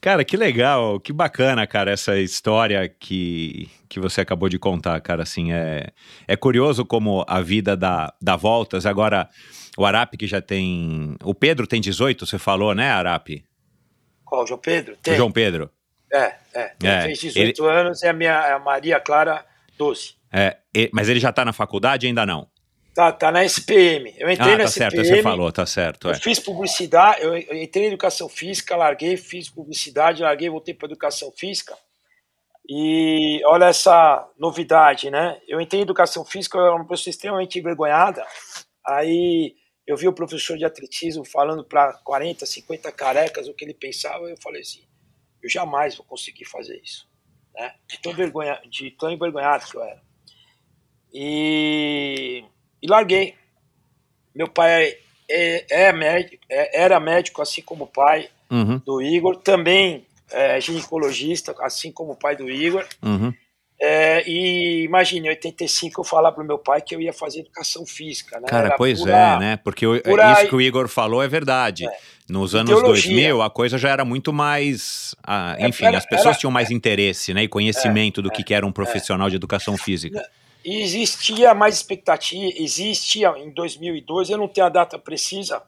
Cara, 0.00 0.24
que 0.24 0.36
legal, 0.36 0.98
que 0.98 1.12
bacana, 1.12 1.66
cara, 1.66 1.90
essa 1.90 2.18
história 2.18 2.88
que, 2.88 3.68
que 3.88 4.00
você 4.00 4.22
acabou 4.22 4.48
de 4.48 4.58
contar, 4.58 4.98
cara, 5.00 5.22
assim, 5.24 5.52
é, 5.52 5.88
é 6.26 6.36
curioso 6.36 6.86
como 6.86 7.22
a 7.28 7.40
vida 7.42 7.76
dá, 7.76 8.12
dá 8.20 8.34
voltas, 8.34 8.86
agora 8.86 9.28
o 9.76 9.84
Arap 9.84 10.16
que 10.16 10.26
já 10.26 10.40
tem, 10.40 11.16
o 11.22 11.34
Pedro 11.34 11.66
tem 11.66 11.80
18, 11.82 12.24
você 12.24 12.38
falou, 12.38 12.74
né, 12.74 12.90
Arap? 12.90 13.44
Qual, 14.24 14.44
o 14.44 14.46
João 14.46 14.58
Pedro? 14.60 14.96
Tem. 15.02 15.12
O 15.14 15.16
João 15.18 15.30
Pedro. 15.30 15.70
É, 16.12 16.34
é, 16.54 16.72
ele 16.82 16.90
É, 16.90 17.02
fez 17.02 17.18
18 17.20 17.62
ele- 17.64 17.70
anos 17.78 18.02
e 18.02 18.06
a 18.08 18.12
minha 18.12 18.54
a 18.54 18.58
Maria 18.58 18.98
Clara 19.00 19.44
12. 19.76 20.14
É, 20.32 20.56
mas 20.92 21.08
ele 21.08 21.20
já 21.20 21.32
tá 21.32 21.44
na 21.44 21.52
faculdade 21.52 22.06
ainda 22.06 22.24
não? 22.24 22.48
Tá, 22.94 23.12
tá 23.12 23.30
na 23.30 23.44
SPM. 23.44 24.14
Eu 24.18 24.28
entrei 24.30 24.54
Ah, 24.54 24.58
na 24.58 24.64
tá 24.64 24.70
certo, 24.70 24.94
SPM. 25.00 25.16
você 25.16 25.22
falou, 25.22 25.52
tá 25.52 25.64
certo, 25.64 26.08
Eu 26.08 26.12
é. 26.12 26.18
fiz 26.18 26.38
publicidade, 26.40 27.22
eu 27.22 27.36
eu 27.36 27.56
entrei 27.56 27.84
em 27.84 27.88
educação 27.88 28.28
física, 28.28 28.76
larguei, 28.76 29.16
fiz 29.16 29.48
publicidade, 29.48 30.22
larguei, 30.22 30.50
voltei 30.50 30.74
para 30.74 30.86
educação 30.86 31.30
física. 31.32 31.76
E 32.68 33.40
olha 33.46 33.66
essa 33.66 34.28
novidade, 34.38 35.10
né? 35.10 35.40
Eu 35.48 35.60
entrei 35.60 35.80
em 35.80 35.82
educação 35.84 36.24
física, 36.24 36.58
eu 36.58 36.66
era 36.66 36.74
uma 36.74 36.86
pessoa 36.86 37.10
extremamente 37.10 37.58
envergonhada. 37.58 38.24
Aí 38.86 39.54
eu 39.86 39.96
vi 39.96 40.06
o 40.06 40.12
professor 40.12 40.56
de 40.58 40.64
atletismo 40.64 41.24
falando 41.24 41.64
para 41.64 41.94
40, 42.04 42.44
50 42.46 42.92
carecas 42.92 43.48
o 43.48 43.54
que 43.54 43.64
ele 43.64 43.74
pensava, 43.74 44.24
eu 44.28 44.36
falei 44.42 44.60
assim: 44.62 44.82
eu 45.42 45.48
jamais 45.48 45.96
vou 45.96 46.04
conseguir 46.06 46.44
fazer 46.44 46.80
isso, 46.84 47.08
né? 47.54 47.72
De 47.88 48.00
tão, 48.00 48.12
vergonha, 48.12 48.60
de 48.68 48.90
tão 48.92 49.10
envergonhado 49.10 49.64
que 49.66 49.76
eu 49.76 49.82
era. 49.82 50.02
E, 51.12 52.44
e 52.82 52.86
larguei. 52.88 53.34
Meu 54.34 54.48
pai 54.48 54.94
é, 55.28 55.86
é 55.88 55.92
médico, 55.92 56.42
é- 56.48 56.82
era 56.82 56.98
médico, 57.00 57.40
assim 57.42 57.62
como 57.62 57.84
o 57.84 57.86
pai 57.86 58.28
Uhum, 58.50 58.78
do 58.84 59.00
Igor, 59.00 59.36
também 59.36 60.04
é 60.30 60.60
ginecologista, 60.60 61.54
assim 61.60 61.92
como 61.92 62.12
o 62.12 62.16
pai 62.16 62.34
do 62.36 62.48
Igor. 62.50 62.84
uhum. 63.02 63.32
É, 63.82 64.28
e 64.28 64.84
imagine, 64.84 65.26
em 65.26 65.30
85 65.30 66.02
eu 66.02 66.04
falar 66.04 66.32
pro 66.32 66.44
meu 66.44 66.58
pai 66.58 66.82
que 66.82 66.94
eu 66.94 67.00
ia 67.00 67.14
fazer 67.14 67.40
educação 67.40 67.86
física, 67.86 68.38
né? 68.38 68.46
Cara, 68.46 68.66
Era 68.68 68.76
pois 68.76 68.98
pura- 68.98 69.16
é, 69.16 69.38
né? 69.38 69.56
Porque 69.56 69.86
o- 69.86 69.98
por 70.02 70.18
isso 70.18 70.28
aí- 70.40 70.48
que 70.48 70.54
o 70.54 70.60
Igor 70.60 70.86
falou 70.86 71.22
é 71.22 71.26
verdade. 71.28 71.88
Nos 72.28 72.54
anos 72.54 72.72
Ideologia. 72.72 73.10
2000, 73.10 73.40
a 73.40 73.48
coisa 73.48 73.78
já 73.78 73.88
era 73.88 74.04
muito 74.04 74.34
mais. 74.34 75.14
ah, 75.26 75.56
É, 75.58 75.66
enfim, 75.66 75.86
era- 75.86 75.96
as 75.96 76.04
pessoas 76.04 76.26
era- 76.26 76.38
tinham 76.38 76.50
mais 76.50 76.70
interesse 76.70 77.32
né, 77.32 77.44
e 77.44 77.48
conhecimento 77.48 78.20
do 78.20 78.30
que, 78.30 78.44
que 78.44 78.52
era 78.52 78.66
um 78.66 78.70
profissional 78.72 79.30
de 79.30 79.36
educação 79.36 79.78
física. 79.78 80.22
E 80.64 80.82
existia 80.82 81.54
mais 81.54 81.76
expectativa, 81.76 82.52
existia 82.56 83.30
em 83.38 83.50
2002, 83.50 84.30
eu 84.30 84.38
não 84.38 84.48
tenho 84.48 84.66
a 84.66 84.70
data 84.70 84.98
precisa, 84.98 85.62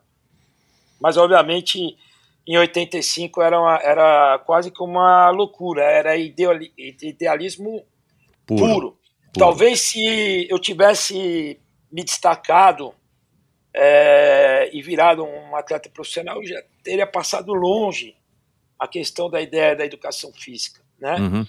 mas 1.00 1.16
obviamente 1.16 1.96
em 2.46 2.58
85 2.58 3.40
era, 3.40 3.60
uma, 3.60 3.76
era 3.76 4.38
quase 4.40 4.70
que 4.70 4.82
uma 4.82 5.30
loucura, 5.30 5.82
era 5.82 6.16
ideali- 6.16 6.72
idealismo 6.76 7.84
Puro. 8.46 8.60
puro. 8.60 8.98
Talvez 9.38 9.80
se 9.80 10.46
eu 10.50 10.58
tivesse 10.58 11.58
me 11.90 12.04
destacado 12.04 12.94
é, 13.74 14.68
e 14.72 14.82
virado 14.82 15.24
um 15.24 15.56
atleta 15.56 15.88
profissional, 15.88 16.36
eu 16.36 16.46
já 16.46 16.62
teria 16.82 17.06
passado 17.06 17.54
longe 17.54 18.14
a 18.78 18.86
questão 18.86 19.30
da 19.30 19.40
ideia 19.40 19.74
da 19.74 19.84
educação 19.84 20.32
física, 20.32 20.82
né? 20.98 21.16
Uhum. 21.16 21.46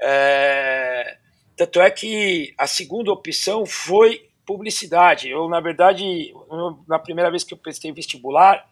É, 0.00 1.18
tanto 1.56 1.80
é 1.80 1.90
que 1.90 2.54
a 2.58 2.66
segunda 2.66 3.10
opção 3.10 3.64
foi 3.64 4.28
publicidade. 4.44 5.28
Eu, 5.28 5.48
na 5.48 5.58
verdade, 5.60 6.32
na 6.86 6.98
primeira 6.98 7.30
vez 7.30 7.42
que 7.42 7.54
eu 7.54 7.58
prestei 7.58 7.92
vestibular, 7.92 8.68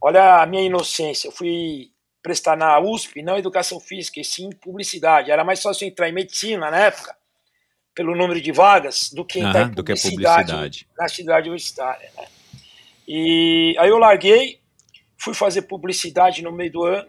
olha 0.00 0.42
a 0.42 0.46
minha 0.46 0.62
inocência, 0.62 1.28
eu 1.28 1.32
fui 1.32 1.90
prestar 2.22 2.56
na 2.56 2.78
USP, 2.80 3.22
não 3.22 3.36
educação 3.36 3.78
física, 3.78 4.20
e 4.20 4.24
sim 4.24 4.50
publicidade. 4.50 5.30
Era 5.30 5.44
mais 5.44 5.60
fácil 5.60 5.86
entrar 5.86 6.08
em 6.08 6.12
medicina 6.12 6.70
na 6.70 6.78
época, 6.78 7.16
pelo 7.94 8.16
número 8.16 8.40
de 8.40 8.52
vagas, 8.52 9.10
do 9.12 9.24
que 9.24 9.38
entrar 9.38 9.62
Aham, 9.62 9.70
em 9.70 9.74
do 9.74 9.84
que 9.84 9.94
publicidade, 9.94 10.52
publicidade. 10.52 10.88
na 10.96 11.08
cidade 11.08 11.48
universitária. 11.48 12.10
Né? 12.16 12.26
E 13.06 13.76
aí 13.78 13.88
eu 13.88 13.98
larguei, 13.98 14.60
fui 15.18 15.34
fazer 15.34 15.62
publicidade 15.62 16.42
no 16.42 16.52
meio 16.52 16.72
do 16.72 16.84
ano. 16.84 17.08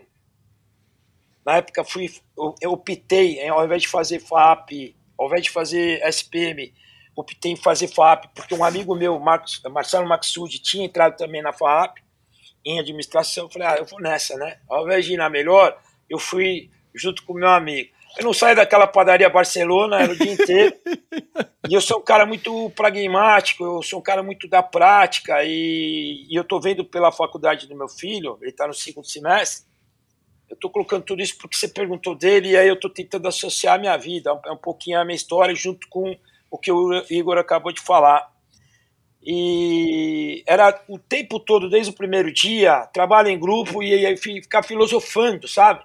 Na 1.46 1.58
época 1.58 1.84
fui, 1.84 2.12
eu, 2.38 2.56
eu 2.62 2.72
optei, 2.72 3.48
ao 3.48 3.64
invés 3.64 3.84
de 3.84 3.88
fazer 3.88 4.20
FAP, 4.20 4.96
ao 5.24 5.30
invés 5.30 5.44
de 5.44 5.50
fazer 5.50 6.02
SPM, 6.08 6.74
optei 7.16 7.52
em 7.52 7.56
fazer 7.56 7.88
FAP, 7.88 8.26
porque 8.36 8.54
um 8.54 8.64
amigo 8.64 8.96
meu, 8.96 9.20
Marcos, 9.20 9.62
Marcelo 9.72 10.08
Maxud, 10.08 10.60
tinha 10.60 10.86
entrado 10.86 11.16
também 11.18 11.42
na 11.42 11.54
FAP, 11.54 11.98
em 12.66 12.80
administração. 12.80 13.46
Eu 13.46 13.50
falei, 13.50 13.68
ah, 13.68 13.76
eu 13.78 13.86
vou 13.86 14.02
nessa, 14.02 14.36
né? 14.38 14.58
Ao 14.70 14.84
invés 14.84 15.06
de 15.06 15.14
ir 15.14 15.18
na 15.18 15.30
melhor, 15.30 15.78
eu 16.10 16.20
fui 16.20 16.70
junto 16.94 17.24
com 17.24 17.34
o 17.34 17.38
meu 17.38 17.50
amigo. 17.50 17.92
Eu 18.18 18.26
não 18.26 18.34
saio 18.34 18.56
daquela 18.56 18.86
padaria 18.86 19.30
Barcelona, 19.30 20.02
era 20.02 20.14
o 20.14 20.16
dia 20.16 20.34
inteiro. 20.34 20.76
E 21.70 21.74
eu 21.74 21.80
sou 21.80 22.00
um 22.00 22.04
cara 22.04 22.26
muito 22.26 22.70
pragmático, 22.72 23.64
eu 23.64 23.82
sou 23.82 24.00
um 24.00 24.04
cara 24.04 24.22
muito 24.22 24.50
da 24.50 24.62
prática, 24.62 25.46
e, 25.46 26.28
e 26.30 26.36
eu 26.36 26.42
estou 26.42 26.60
vendo 26.60 26.84
pela 26.84 27.10
faculdade 27.10 27.68
do 27.68 27.76
meu 27.76 27.88
filho, 27.88 28.38
ele 28.42 28.52
está 28.52 28.68
no 28.68 28.74
segundo 28.74 29.08
semestre, 29.08 29.66
eu 30.54 30.56
estou 30.56 30.70
colocando 30.70 31.04
tudo 31.04 31.22
isso 31.22 31.36
porque 31.38 31.58
você 31.58 31.68
perguntou 31.68 32.16
dele, 32.16 32.50
e 32.50 32.58
aí 32.58 32.68
eu 32.68 32.76
estou 32.76 32.89
tentando 32.89 33.28
associar 33.28 33.76
a 33.76 33.80
minha 33.80 33.98
vida, 33.98 34.39
é 34.46 34.52
um 34.52 34.58
pouquinho 34.58 35.00
a 35.00 35.04
minha 35.04 35.16
história, 35.16 35.54
junto 35.56 35.88
com 35.89 36.16
o 36.50 36.58
que 36.60 36.72
o 36.72 37.04
Igor 37.10 37.39
acabou 37.39 37.72
de 37.72 37.82
falar. 37.82 38.32
E 39.26 40.44
era 40.46 40.80
o 40.88 41.00
tempo 41.00 41.39
todo, 41.39 41.70
desde 41.70 41.92
o 41.92 41.96
primeiro 41.96 42.32
dia, 42.32 42.86
trabalho 42.94 43.30
em 43.30 43.40
grupo 43.40 43.82
e 43.82 44.06
aí 44.06 44.15
ficar 44.15 44.62
filosofando, 44.62 45.48
sabe? 45.48 45.84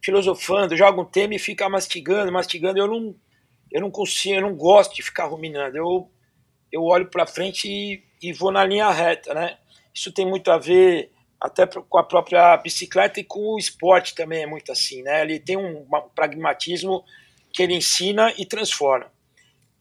Filosofando, 0.00 0.76
joga 0.76 1.00
um 1.00 1.04
tema 1.04 1.34
e 1.34 1.38
fica 1.38 1.68
mastigando, 1.68 2.30
mastigando. 2.30 2.78
Eu 2.78 2.86
não, 2.86 3.14
eu 3.72 3.80
não 3.80 3.90
consigo, 3.90 4.36
eu 4.36 4.42
não 4.42 4.54
gosto 4.54 4.94
de 4.94 5.02
ficar 5.02 5.24
ruminando. 5.24 5.76
Eu, 5.76 6.08
eu 6.70 6.84
olho 6.84 7.10
para 7.10 7.26
frente 7.26 7.66
e, 7.66 8.04
e 8.22 8.32
vou 8.32 8.52
na 8.52 8.64
linha 8.64 8.90
reta, 8.90 9.34
né? 9.34 9.56
Isso 9.92 10.12
tem 10.12 10.26
muito 10.26 10.50
a 10.50 10.58
ver 10.58 11.10
até 11.40 11.66
com 11.66 11.98
a 11.98 12.04
própria 12.04 12.56
bicicleta 12.56 13.20
e 13.20 13.24
com 13.24 13.54
o 13.54 13.58
esporte 13.58 14.14
também 14.14 14.42
é 14.42 14.46
muito 14.46 14.72
assim, 14.72 15.02
né? 15.02 15.22
Ele 15.22 15.38
tem 15.38 15.56
um, 15.56 15.86
pragmatismo 16.14 17.04
que 17.52 17.62
ele 17.62 17.74
ensina 17.74 18.32
e 18.36 18.46
transforma. 18.46 19.10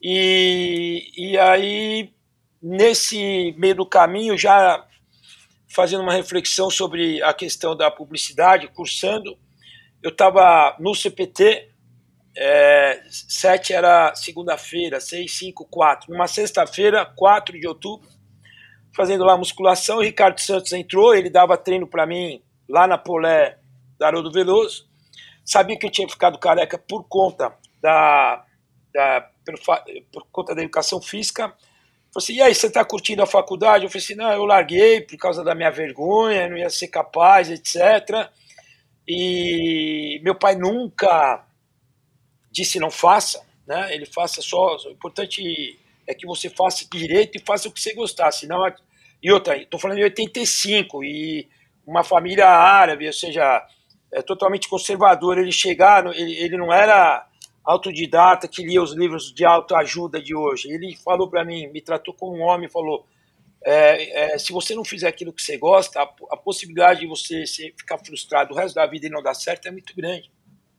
E, 0.02 1.12
e 1.18 1.38
aí, 1.38 2.14
nesse 2.62 3.56
meio 3.58 3.76
do 3.76 3.86
caminho, 3.86 4.38
já 4.38 4.86
fazendo 5.68 6.04
uma 6.04 6.14
reflexão 6.14 6.70
sobre 6.70 7.22
a 7.24 7.34
questão 7.34 7.76
da 7.76 7.90
publicidade, 7.90 8.68
cursando, 8.70 9.38
eu 10.04 10.12
estava 10.12 10.76
no 10.80 10.94
CPT 10.94 11.70
é, 12.38 13.02
7 13.10 13.74
era 13.74 14.14
segunda-feira, 14.14 15.00
6, 15.00 15.32
5, 15.32 15.66
4. 15.66 16.12
Numa 16.12 16.28
sexta-feira, 16.28 17.06
4 17.06 17.60
de 17.60 17.68
outubro, 17.68 18.08
fazendo 18.96 19.24
lá 19.26 19.38
musculação, 19.38 19.98
o 19.98 20.04
Ricardo 20.04 20.40
Santos 20.40 20.72
entrou, 20.74 21.14
ele 21.14 21.30
dava 21.30 21.58
treino 21.58 21.86
para 21.86 22.06
mim 22.06 22.42
lá 22.68 22.88
na 22.88 22.98
Polé 22.98 23.58
da 24.00 24.08
Haroldo 24.08 24.32
Veloso. 24.32 24.88
Sabia 25.44 25.78
que 25.78 25.86
eu 25.86 25.92
tinha 25.92 26.08
ficado 26.08 26.40
careca 26.40 26.78
por 26.78 27.04
conta 27.04 27.54
da, 27.82 28.44
da 28.94 29.30
por, 29.46 29.60
por 30.12 30.28
conta 30.32 30.56
da 30.56 30.62
educação 30.62 31.02
física. 31.02 31.50
Falei 31.50 32.18
assim, 32.18 32.34
e 32.36 32.42
aí, 32.42 32.56
você 32.56 32.68
está 32.68 32.84
curtindo 32.84 33.22
a 33.22 33.28
faculdade? 33.28 33.84
Eu 33.84 33.90
falei 33.90 34.04
assim, 34.04 34.16
não, 34.16 34.32
eu 34.32 34.46
larguei 34.46 35.02
por 35.02 35.18
causa 35.18 35.44
da 35.44 35.54
minha 35.54 35.70
vergonha, 35.70 36.48
não 36.48 36.58
ia 36.58 36.70
ser 36.70 36.88
capaz, 36.88 37.50
etc. 37.52 38.30
E 39.08 40.20
meu 40.24 40.34
pai 40.34 40.56
nunca 40.56 41.46
disse 42.50 42.80
não 42.80 42.90
faça, 42.90 43.46
né? 43.68 43.94
Ele 43.94 44.06
faça 44.06 44.42
só. 44.42 44.78
O 44.78 44.92
importante 44.92 45.78
é 46.08 46.14
que 46.14 46.26
você 46.26 46.50
faça 46.50 46.88
direito 46.90 47.38
e 47.38 47.46
faça 47.46 47.68
o 47.68 47.72
que 47.72 47.82
você 47.82 47.94
gostar. 47.94 48.32
Senão, 48.32 48.66
e 49.26 49.32
outra, 49.32 49.58
estou 49.58 49.80
falando 49.80 49.98
de 49.98 50.04
85 50.04 51.04
e 51.04 51.50
uma 51.84 52.04
família 52.04 52.48
árabe, 52.48 53.08
ou 53.08 53.14
seja, 53.14 53.66
é 54.14 54.22
totalmente 54.22 54.70
conservador. 54.70 55.40
Ele 55.40 55.52
chegar, 55.52 56.06
ele, 56.16 56.36
ele 56.36 56.56
não 56.56 56.72
era 56.72 57.28
autodidata 57.64 58.48
que 58.48 58.64
lia 58.64 58.80
os 58.80 58.94
livros 58.94 59.34
de 59.34 59.44
autoajuda 59.44 60.22
de 60.22 60.36
hoje. 60.36 60.70
Ele 60.70 60.96
falou 60.98 61.28
para 61.28 61.44
mim, 61.44 61.66
me 61.70 61.82
tratou 61.82 62.14
como 62.14 62.38
um 62.38 62.44
homem, 62.44 62.70
falou: 62.70 63.08
é, 63.66 64.36
é, 64.36 64.38
se 64.38 64.54
você 64.54 64.76
não 64.76 64.86
fizer 64.86 65.08
aquilo 65.08 65.34
que 65.34 65.42
você 65.42 65.58
gosta, 65.58 66.00
a, 66.02 66.14
a 66.30 66.38
possibilidade 66.38 67.00
de 67.00 67.08
você 67.08 67.46
ficar 67.48 67.98
frustrado 67.98 68.54
o 68.54 68.56
resto 68.56 68.76
da 68.76 68.86
vida 68.86 69.08
e 69.08 69.10
não 69.10 69.24
dar 69.24 69.34
certo 69.34 69.68
é 69.68 69.72
muito 69.72 69.96
grande. 69.96 70.32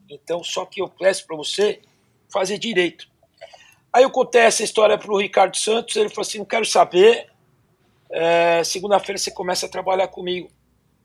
Então, 0.09 0.45
só 0.45 0.65
que 0.65 0.81
eu 0.81 0.89
peço 0.89 1.27
para 1.27 1.37
você 1.37 1.81
fazer 2.33 2.59
direito. 2.59 3.09
Aí 3.93 4.05
eu 4.05 4.11
contei 4.11 4.43
essa 4.43 4.63
história 4.63 4.97
para 4.97 5.13
o 5.13 5.19
Ricardo 5.19 5.57
Santos, 5.57 5.97
ele 5.97 6.11
falou 6.11 6.23
assim, 6.23 6.39
não 6.39 6.45
quero 6.45 6.65
saber, 6.65 7.35
é, 8.11 8.63
segunda-feira 8.65 9.19
você 9.19 9.31
começa 9.31 9.67
a 9.67 9.69
trabalhar 9.69 10.09
comigo 10.09 10.51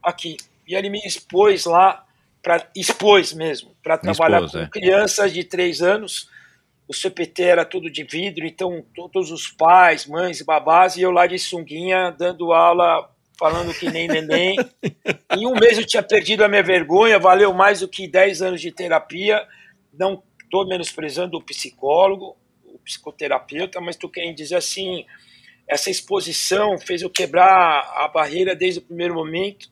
aqui. 0.02 0.38
E 0.68 0.76
ele 0.76 0.90
me 0.90 1.00
expôs 1.06 1.66
lá, 1.66 2.06
pra, 2.42 2.68
expôs 2.76 3.34
mesmo, 3.34 3.76
para 3.84 3.98
trabalhar 3.98 4.44
expôs, 4.44 4.52
com 4.52 4.60
é. 4.60 4.70
crianças 4.70 5.34
de 5.34 5.44
três 5.44 5.82
anos, 5.82 6.30
o 6.88 6.94
CPT 6.94 7.44
era 7.44 7.64
tudo 7.66 7.90
de 7.90 8.04
vidro, 8.04 8.46
então 8.46 8.84
todos 8.94 9.32
os 9.32 9.48
pais, 9.48 10.06
mães, 10.06 10.42
babás, 10.42 10.98
e 10.98 11.02
eu 11.02 11.12
lá 11.12 11.26
de 11.26 11.40
sunguinha, 11.40 12.12
dando 12.12 12.52
aula 12.52 13.10
falando 13.40 13.74
que 13.74 13.90
nem 13.90 14.08
neném. 14.08 14.56
em 15.36 15.48
um 15.48 15.56
mês 15.56 15.78
eu 15.78 15.86
tinha 15.86 16.04
perdido 16.04 16.44
a 16.44 16.48
minha 16.48 16.62
vergonha, 16.62 17.18
valeu 17.18 17.54
mais 17.54 17.80
do 17.80 17.88
que 17.88 18.08
10 18.08 18.42
anos 18.42 18.62
de 18.62 18.72
terapia. 18.72 19.42
Não 19.92 20.22
estou 20.44 20.68
menosprezando 20.68 21.38
o 21.38 21.42
psicólogo, 21.42 22.36
o 22.66 22.78
psicoterapeuta, 22.80 23.82
mas 23.82 23.96
estou 23.96 24.10
querendo 24.10 24.36
dizer 24.36 24.58
assim, 24.58 25.06
essa 25.72 25.90
exposição 25.90 26.78
fez 26.78 27.02
eu 27.02 27.10
quebrar 27.10 27.92
a 27.96 28.08
barreira 28.08 28.56
desde 28.56 28.80
o 28.80 28.84
primeiro 28.84 29.16
momento. 29.16 29.70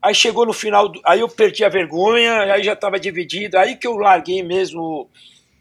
Aí 0.00 0.14
chegou 0.14 0.46
no 0.46 0.52
final, 0.52 0.88
do, 0.88 1.00
aí 1.04 1.20
eu 1.20 1.28
perdi 1.28 1.64
a 1.64 1.68
vergonha, 1.68 2.52
aí 2.52 2.62
já 2.62 2.74
estava 2.74 3.00
dividido, 3.00 3.58
aí 3.58 3.76
que 3.76 3.86
eu 3.86 3.96
larguei 3.96 4.42
mesmo 4.42 5.10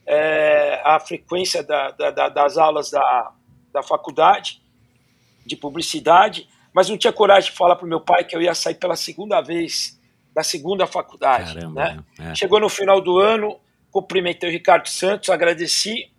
é, 0.05 0.79
a 0.85 0.99
frequência 0.99 1.63
da, 1.63 1.89
da, 1.91 2.29
das 2.29 2.57
aulas 2.57 2.91
da, 2.91 3.33
da 3.73 3.81
faculdade 3.81 4.61
de 5.45 5.55
publicidade 5.55 6.47
mas 6.77 6.89
não 6.89 6.97
tinha 6.97 7.11
coragem 7.11 7.49
de 7.49 7.57
falar 7.57 7.75
para 7.75 7.87
o 7.87 7.89
meu 7.89 7.99
pai 7.99 8.23
que 8.23 8.35
eu 8.35 8.41
ia 8.41 8.53
sair 8.53 8.75
pela 8.75 8.95
segunda 8.95 9.41
vez 9.41 9.99
da 10.31 10.43
segunda 10.43 10.85
faculdade. 10.85 11.55
Caramba, 11.55 11.83
né? 11.83 12.03
É. 12.19 12.35
Chegou 12.35 12.59
no 12.59 12.69
final 12.69 13.01
do 13.01 13.17
ano, 13.17 13.59
cumprimentei 13.89 14.47
o 14.47 14.51
Ricardo 14.51 14.87
Santos, 14.87 15.31
agradeci, 15.31 16.11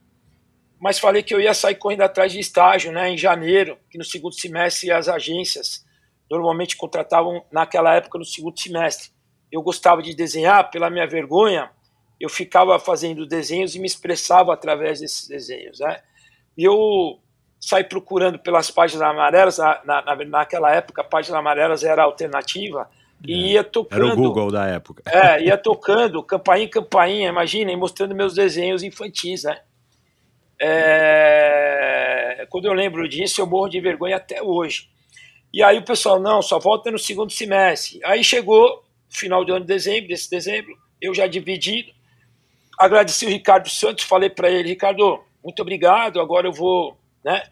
mas 0.81 0.99
falei 0.99 1.23
que 1.23 1.35
eu 1.35 1.41
ia 1.41 1.53
sair 1.53 1.75
correndo 1.75 2.03
atrás 2.03 2.33
de 2.33 2.39
estágio 2.39 2.93
né, 2.93 3.11
em 3.11 3.19
janeiro, 3.19 3.79
que 3.91 3.99
no 3.99 4.05
segundo 4.05 4.35
semestre 4.35 4.91
as 4.91 5.09
agências 5.09 5.85
normalmente 6.31 6.77
contratavam 6.77 7.45
naquela 7.51 7.95
época 7.95 8.19
no 8.19 8.25
segundo 8.25 8.59
semestre. 8.59 9.11
Eu 9.51 9.63
gostava 9.63 10.03
de 10.03 10.15
desenhar, 10.15 10.71
pela 10.71 10.91
minha 10.91 11.07
vergonha, 11.07 11.71
eu 12.21 12.29
ficava 12.29 12.79
fazendo 12.79 13.27
desenhos 13.27 13.75
e 13.75 13.81
me 13.81 13.87
expressava 13.87 14.53
através 14.53 15.01
desses 15.01 15.27
desenhos. 15.27 15.81
Né? 15.81 16.01
E 16.57 16.65
eu 16.65 17.19
sair 17.61 17.85
procurando 17.85 18.39
pelas 18.39 18.71
páginas 18.71 19.03
amarelas, 19.03 19.59
na, 19.59 19.81
na, 19.85 20.17
naquela 20.27 20.73
época 20.73 21.03
a 21.03 21.05
página 21.05 21.39
amarelas 21.39 21.83
era 21.83 22.03
alternativa, 22.03 22.89
e 23.27 23.33
é, 23.33 23.53
ia 23.53 23.65
tocando. 23.65 24.05
Era 24.05 24.13
o 24.13 24.17
Google 24.17 24.51
da 24.53 24.67
época. 24.67 25.03
É, 25.07 25.43
ia 25.43 25.59
tocando, 25.59 26.23
campainha 26.23 26.67
em 26.67 26.71
campainha, 26.71 27.29
imagina, 27.29 27.77
mostrando 27.77 28.15
meus 28.15 28.35
desenhos 28.35 28.83
infantis, 28.83 29.43
né? 29.43 29.61
É, 30.61 32.47
quando 32.51 32.67
eu 32.67 32.73
lembro 32.73 33.09
disso, 33.09 33.41
eu 33.41 33.47
morro 33.47 33.69
de 33.69 33.81
vergonha 33.81 34.17
até 34.17 34.43
hoje. 34.43 34.89
E 35.53 35.63
aí 35.63 35.79
o 35.79 35.85
pessoal, 35.85 36.21
não, 36.21 36.43
só 36.43 36.59
volta 36.59 36.91
no 36.91 36.99
segundo 36.99 37.33
semestre. 37.33 38.01
Aí 38.05 38.23
chegou, 38.23 38.85
final 39.09 39.45
do 39.45 39.53
ano 39.53 39.65
de 39.65 39.73
dezembro, 39.73 40.09
desse 40.09 40.31
dezembro, 40.31 40.77
eu 41.01 41.15
já 41.15 41.27
dividido, 41.27 41.91
agradeci 42.79 43.27
o 43.27 43.31
Ricardo 43.31 43.69
Santos, 43.69 44.05
falei 44.05 44.31
para 44.31 44.51
ele, 44.51 44.69
Ricardo, 44.69 45.23
muito 45.43 45.63
obrigado, 45.63 46.21
agora 46.21 46.47
eu 46.47 46.53
vou 46.53 46.97
né? 47.25 47.43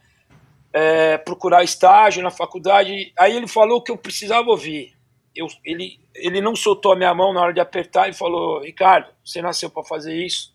É, 0.72 1.18
procurar 1.18 1.64
estágio 1.64 2.22
na 2.22 2.30
faculdade. 2.30 3.12
Aí 3.18 3.36
ele 3.36 3.48
falou 3.48 3.82
que 3.82 3.90
eu 3.90 3.96
precisava 3.96 4.50
ouvir. 4.50 4.94
Eu, 5.34 5.46
ele, 5.64 5.98
ele 6.14 6.40
não 6.40 6.54
soltou 6.54 6.92
a 6.92 6.96
minha 6.96 7.14
mão 7.14 7.32
na 7.32 7.40
hora 7.40 7.52
de 7.52 7.61
apertar 7.61 8.09
e 8.09 8.12
falou: 8.12 8.62
Ricardo, 8.62 9.09
você 9.24 9.40
nasceu 9.40 9.70
para 9.70 9.84
fazer 9.84 10.14
isso. 10.14 10.54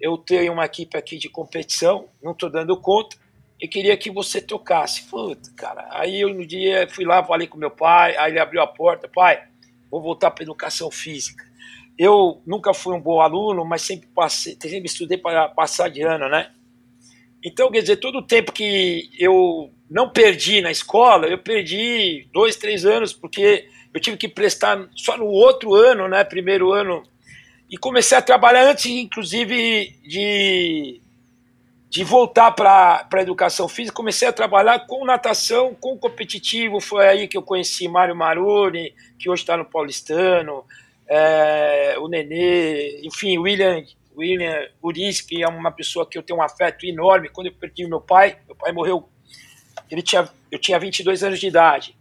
Eu 0.00 0.16
tenho 0.16 0.52
uma 0.52 0.64
equipe 0.64 0.96
aqui 0.96 1.18
de 1.18 1.28
competição, 1.28 2.08
não 2.22 2.32
estou 2.32 2.50
dando 2.50 2.76
conta, 2.80 3.16
e 3.60 3.68
queria 3.68 3.96
que 3.96 4.10
você 4.10 4.40
tocasse. 4.40 5.02
Puta, 5.02 5.50
cara. 5.54 5.86
Aí 5.90 6.20
eu 6.20 6.32
no 6.32 6.46
dia 6.46 6.88
fui 6.88 7.04
lá, 7.04 7.22
falei 7.22 7.46
com 7.46 7.58
meu 7.58 7.70
pai, 7.70 8.16
aí 8.16 8.32
ele 8.32 8.38
abriu 8.38 8.62
a 8.62 8.66
porta: 8.66 9.08
pai, 9.08 9.42
vou 9.90 10.00
voltar 10.00 10.30
para 10.30 10.44
educação 10.44 10.90
física. 10.90 11.44
Eu 11.98 12.40
nunca 12.46 12.72
fui 12.72 12.94
um 12.94 13.00
bom 13.00 13.20
aluno, 13.20 13.64
mas 13.64 13.82
sempre 13.82 14.08
passei, 14.14 14.56
sempre 14.58 14.86
estudei 14.86 15.18
para 15.18 15.48
passar 15.50 15.90
de 15.90 16.00
ano, 16.00 16.28
né? 16.30 16.50
Então, 17.44 17.70
quer 17.70 17.80
dizer, 17.80 17.96
todo 17.96 18.18
o 18.18 18.26
tempo 18.26 18.52
que 18.52 19.10
eu 19.18 19.70
não 19.88 20.10
perdi 20.10 20.60
na 20.60 20.70
escola, 20.70 21.26
eu 21.26 21.38
perdi 21.38 22.28
dois, 22.32 22.56
três 22.56 22.84
anos, 22.84 23.12
porque 23.12 23.66
eu 23.92 24.00
tive 24.00 24.16
que 24.16 24.28
prestar 24.28 24.88
só 24.94 25.16
no 25.16 25.26
outro 25.26 25.74
ano, 25.74 26.06
né, 26.06 26.22
primeiro 26.22 26.72
ano, 26.72 27.02
e 27.70 27.78
comecei 27.78 28.18
a 28.18 28.22
trabalhar 28.22 28.68
antes, 28.68 28.86
inclusive, 28.86 29.96
de, 30.02 31.00
de 31.88 32.02
voltar 32.02 32.50
para 32.50 33.06
a 33.12 33.22
educação 33.22 33.68
física, 33.68 33.94
comecei 33.94 34.26
a 34.26 34.32
trabalhar 34.32 34.86
com 34.86 35.04
natação, 35.04 35.74
com 35.74 35.96
competitivo, 35.96 36.80
foi 36.80 37.06
aí 37.06 37.28
que 37.28 37.36
eu 37.36 37.42
conheci 37.42 37.86
Mário 37.86 38.16
Maroni, 38.16 38.92
que 39.16 39.30
hoje 39.30 39.42
está 39.42 39.56
no 39.56 39.64
Paulistano, 39.64 40.64
é, 41.08 41.94
o 41.98 42.08
Nenê, 42.08 43.00
enfim, 43.02 43.38
William 43.38 43.84
William 44.16 44.68
Uris, 44.82 45.20
que 45.20 45.42
é 45.42 45.48
uma 45.48 45.70
pessoa 45.70 46.06
que 46.06 46.18
eu 46.18 46.22
tenho 46.22 46.40
um 46.40 46.42
afeto 46.42 46.84
enorme. 46.84 47.30
Quando 47.30 47.46
eu 47.46 47.52
perdi 47.52 47.86
meu 47.86 48.00
pai, 48.00 48.36
meu 48.46 48.54
pai 48.54 48.72
morreu, 48.72 49.08
ele 49.90 50.02
tinha, 50.02 50.28
eu 50.50 50.58
tinha 50.58 50.78
22 50.78 51.22
anos 51.22 51.40
de 51.40 51.46
idade. 51.46 51.96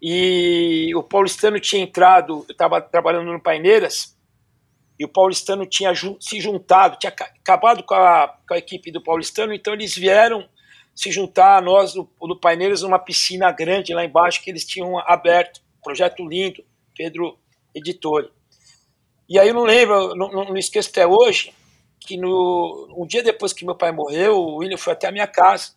E 0.00 0.92
o 0.94 1.02
paulistano 1.02 1.60
tinha 1.60 1.82
entrado, 1.82 2.44
eu 2.48 2.52
estava 2.52 2.80
trabalhando 2.80 3.32
no 3.32 3.40
Paineiras, 3.40 4.16
e 5.02 5.04
o 5.04 5.08
paulistano 5.08 5.66
tinha 5.66 5.92
se 6.20 6.40
juntado, 6.40 6.96
tinha 6.96 7.10
acabado 7.10 7.82
com 7.82 7.92
a, 7.92 8.38
com 8.46 8.54
a 8.54 8.58
equipe 8.58 8.92
do 8.92 9.02
paulistano, 9.02 9.52
então 9.52 9.74
eles 9.74 9.96
vieram 9.96 10.48
se 10.94 11.10
juntar 11.10 11.58
a 11.58 11.60
nós 11.60 11.92
do, 11.92 12.08
do 12.20 12.38
Paineiras 12.38 12.82
numa 12.82 13.00
piscina 13.00 13.50
grande 13.50 13.92
lá 13.92 14.04
embaixo 14.04 14.40
que 14.40 14.48
eles 14.48 14.64
tinham 14.64 14.96
aberto. 15.00 15.60
Projeto 15.82 16.24
lindo, 16.24 16.64
Pedro 16.96 17.36
Editore. 17.74 18.30
E 19.28 19.40
aí 19.40 19.48
eu 19.48 19.54
não 19.54 19.64
lembro, 19.64 20.14
não, 20.14 20.30
não, 20.30 20.56
esqueço 20.56 20.90
até 20.90 21.04
hoje, 21.04 21.52
que 21.98 22.16
no, 22.16 22.94
um 22.96 23.04
dia 23.04 23.24
depois 23.24 23.52
que 23.52 23.64
meu 23.64 23.74
pai 23.74 23.90
morreu, 23.90 24.36
o 24.36 24.58
William 24.58 24.78
foi 24.78 24.92
até 24.92 25.08
a 25.08 25.12
minha 25.12 25.26
casa 25.26 25.72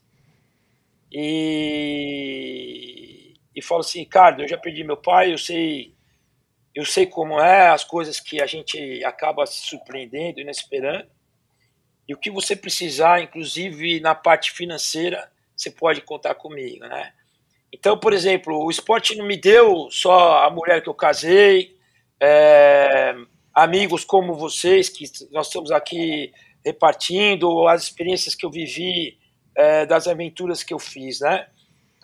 e, 1.12 1.74
e 3.56 3.62
falou 3.64 3.82
assim, 3.82 4.02
Ricardo, 4.02 4.44
eu 4.44 4.48
já 4.48 4.56
perdi 4.56 4.84
meu 4.84 4.98
pai, 4.98 5.34
eu 5.34 5.40
sei, 5.40 5.95
eu 6.76 6.86
sei 6.86 7.06
como 7.06 7.40
é 7.40 7.70
as 7.70 7.86
coisas 7.86 8.20
que 8.20 8.42
a 8.42 8.46
gente 8.46 9.04
acaba 9.06 9.46
se 9.46 9.62
surpreendendo, 9.62 10.42
inesperando, 10.42 11.08
e 12.08 12.14
o 12.14 12.18
que 12.18 12.30
você 12.30 12.56
precisar, 12.56 13.22
inclusive 13.22 14.00
na 14.02 14.14
parte 14.14 14.52
financeira, 14.52 15.32
você 15.56 15.72
pode 15.72 16.02
contar 16.02 16.36
comigo, 16.36 16.86
né? 16.86 17.14
Então, 17.74 17.98
por 17.98 18.14
exemplo, 18.14 18.64
o 18.64 18.70
esporte 18.70 19.16
não 19.16 19.26
me 19.26 19.38
deu 19.38 19.90
só 19.90 20.46
a 20.46 20.50
mulher 20.50 20.82
que 20.84 20.90
eu 20.90 20.94
casei, 20.94 21.76
é, 22.22 23.16
amigos 23.54 24.04
como 24.04 24.36
vocês, 24.36 24.90
que 24.90 25.06
nós 25.32 25.48
estamos 25.48 25.72
aqui 25.72 26.32
repartindo, 26.64 27.68
as 27.68 27.84
experiências 27.84 28.36
que 28.36 28.46
eu 28.46 28.52
vivi, 28.52 29.18
é, 29.56 29.86
das 29.86 30.08
aventuras 30.08 30.62
que 30.62 30.74
eu 30.74 30.80
fiz, 30.80 31.22
né? 31.22 31.48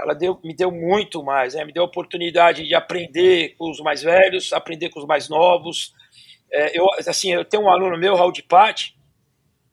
Ela 0.02 0.14
deu, 0.16 0.40
me 0.44 0.56
deu 0.56 0.72
muito 0.72 1.24
mais, 1.24 1.54
né? 1.54 1.64
me 1.64 1.72
deu 1.72 1.84
a 1.84 1.86
oportunidade 1.86 2.66
de 2.68 2.74
aprender 2.76 3.56
com 3.58 3.70
os 3.70 3.80
mais 3.80 4.02
velhos, 4.02 4.52
aprender 4.52 4.90
com 4.90 5.00
os 5.00 5.06
mais 5.06 5.30
novos, 5.30 5.94
É, 6.54 6.78
eu, 6.78 6.86
assim, 7.08 7.32
eu 7.34 7.46
tenho 7.46 7.64
um 7.64 7.70
aluno 7.70 7.98
meu, 7.98 8.16
Raul 8.16 8.32
de 8.32 8.44
Patti, 8.44 8.94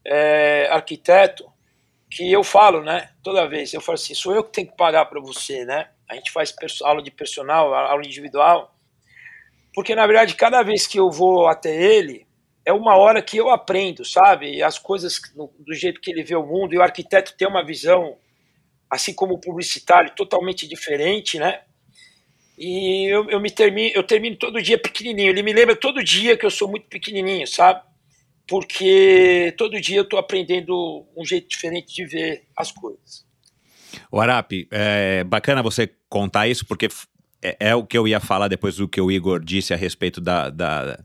é, 0.06 0.68
arquiteto, 0.70 1.44
que 2.10 2.30
eu 2.32 2.44
falo, 2.44 2.82
né? 2.82 3.10
Toda 3.22 3.48
vez, 3.48 3.74
eu 3.74 3.80
falo 3.80 3.96
assim, 3.96 4.14
sou 4.14 4.34
eu 4.34 4.44
que 4.44 4.52
tenho 4.52 4.68
que 4.68 4.76
pagar 4.76 5.06
para 5.06 5.20
você, 5.20 5.64
né? 5.64 5.88
A 6.08 6.14
gente 6.14 6.30
faz 6.30 6.54
aula 6.82 7.02
de 7.02 7.10
personal, 7.10 7.74
aula 7.74 8.04
individual, 8.04 8.74
porque 9.74 9.94
na 9.94 10.06
verdade 10.06 10.34
cada 10.34 10.62
vez 10.62 10.86
que 10.86 10.98
eu 10.98 11.10
vou 11.10 11.46
até 11.46 11.74
ele 11.74 12.26
é 12.64 12.72
uma 12.72 12.96
hora 12.96 13.22
que 13.22 13.36
eu 13.36 13.50
aprendo, 13.50 14.04
sabe? 14.04 14.62
As 14.62 14.78
coisas 14.78 15.20
do 15.58 15.74
jeito 15.74 16.00
que 16.00 16.10
ele 16.10 16.22
vê 16.22 16.36
o 16.36 16.46
mundo 16.46 16.74
e 16.74 16.78
o 16.78 16.82
arquiteto 16.82 17.34
tem 17.36 17.48
uma 17.48 17.64
visão, 17.64 18.16
assim 18.90 19.12
como 19.12 19.34
o 19.34 19.40
publicitário, 19.40 20.14
totalmente 20.14 20.66
diferente, 20.66 21.38
né? 21.38 21.60
E 22.58 23.06
eu, 23.06 23.30
eu 23.30 23.40
me 23.40 23.50
termino, 23.50 23.92
eu 23.94 24.02
termino 24.02 24.36
todo 24.36 24.60
dia 24.60 24.78
pequenininho. 24.78 25.30
Ele 25.30 25.42
me 25.42 25.52
lembra 25.52 25.76
todo 25.76 26.02
dia 26.02 26.36
que 26.36 26.44
eu 26.44 26.50
sou 26.50 26.68
muito 26.68 26.88
pequenininho, 26.88 27.46
sabe? 27.46 27.82
Porque 28.48 29.54
todo 29.56 29.80
dia 29.80 29.98
eu 29.98 30.02
estou 30.02 30.18
aprendendo 30.18 31.06
um 31.16 31.24
jeito 31.24 31.48
diferente 31.48 31.94
de 31.94 32.04
ver 32.04 32.46
as 32.56 32.72
coisas. 32.72 33.26
O 34.10 34.20
Arap, 34.20 34.66
é 34.70 35.22
bacana 35.24 35.62
você 35.62 35.88
contar 36.08 36.48
isso, 36.48 36.66
porque 36.66 36.88
é, 37.40 37.56
é, 37.70 37.74
o 37.74 37.84
que 37.84 37.96
eu 37.96 38.08
ia 38.08 38.18
falar 38.18 38.48
depois 38.48 38.76
do 38.76 38.88
que 38.88 39.00
o 39.00 39.10
Igor 39.12 39.38
disse 39.38 39.72
a 39.72 39.76
respeito 39.76 40.20
da, 40.20 40.50
da, 40.50 40.98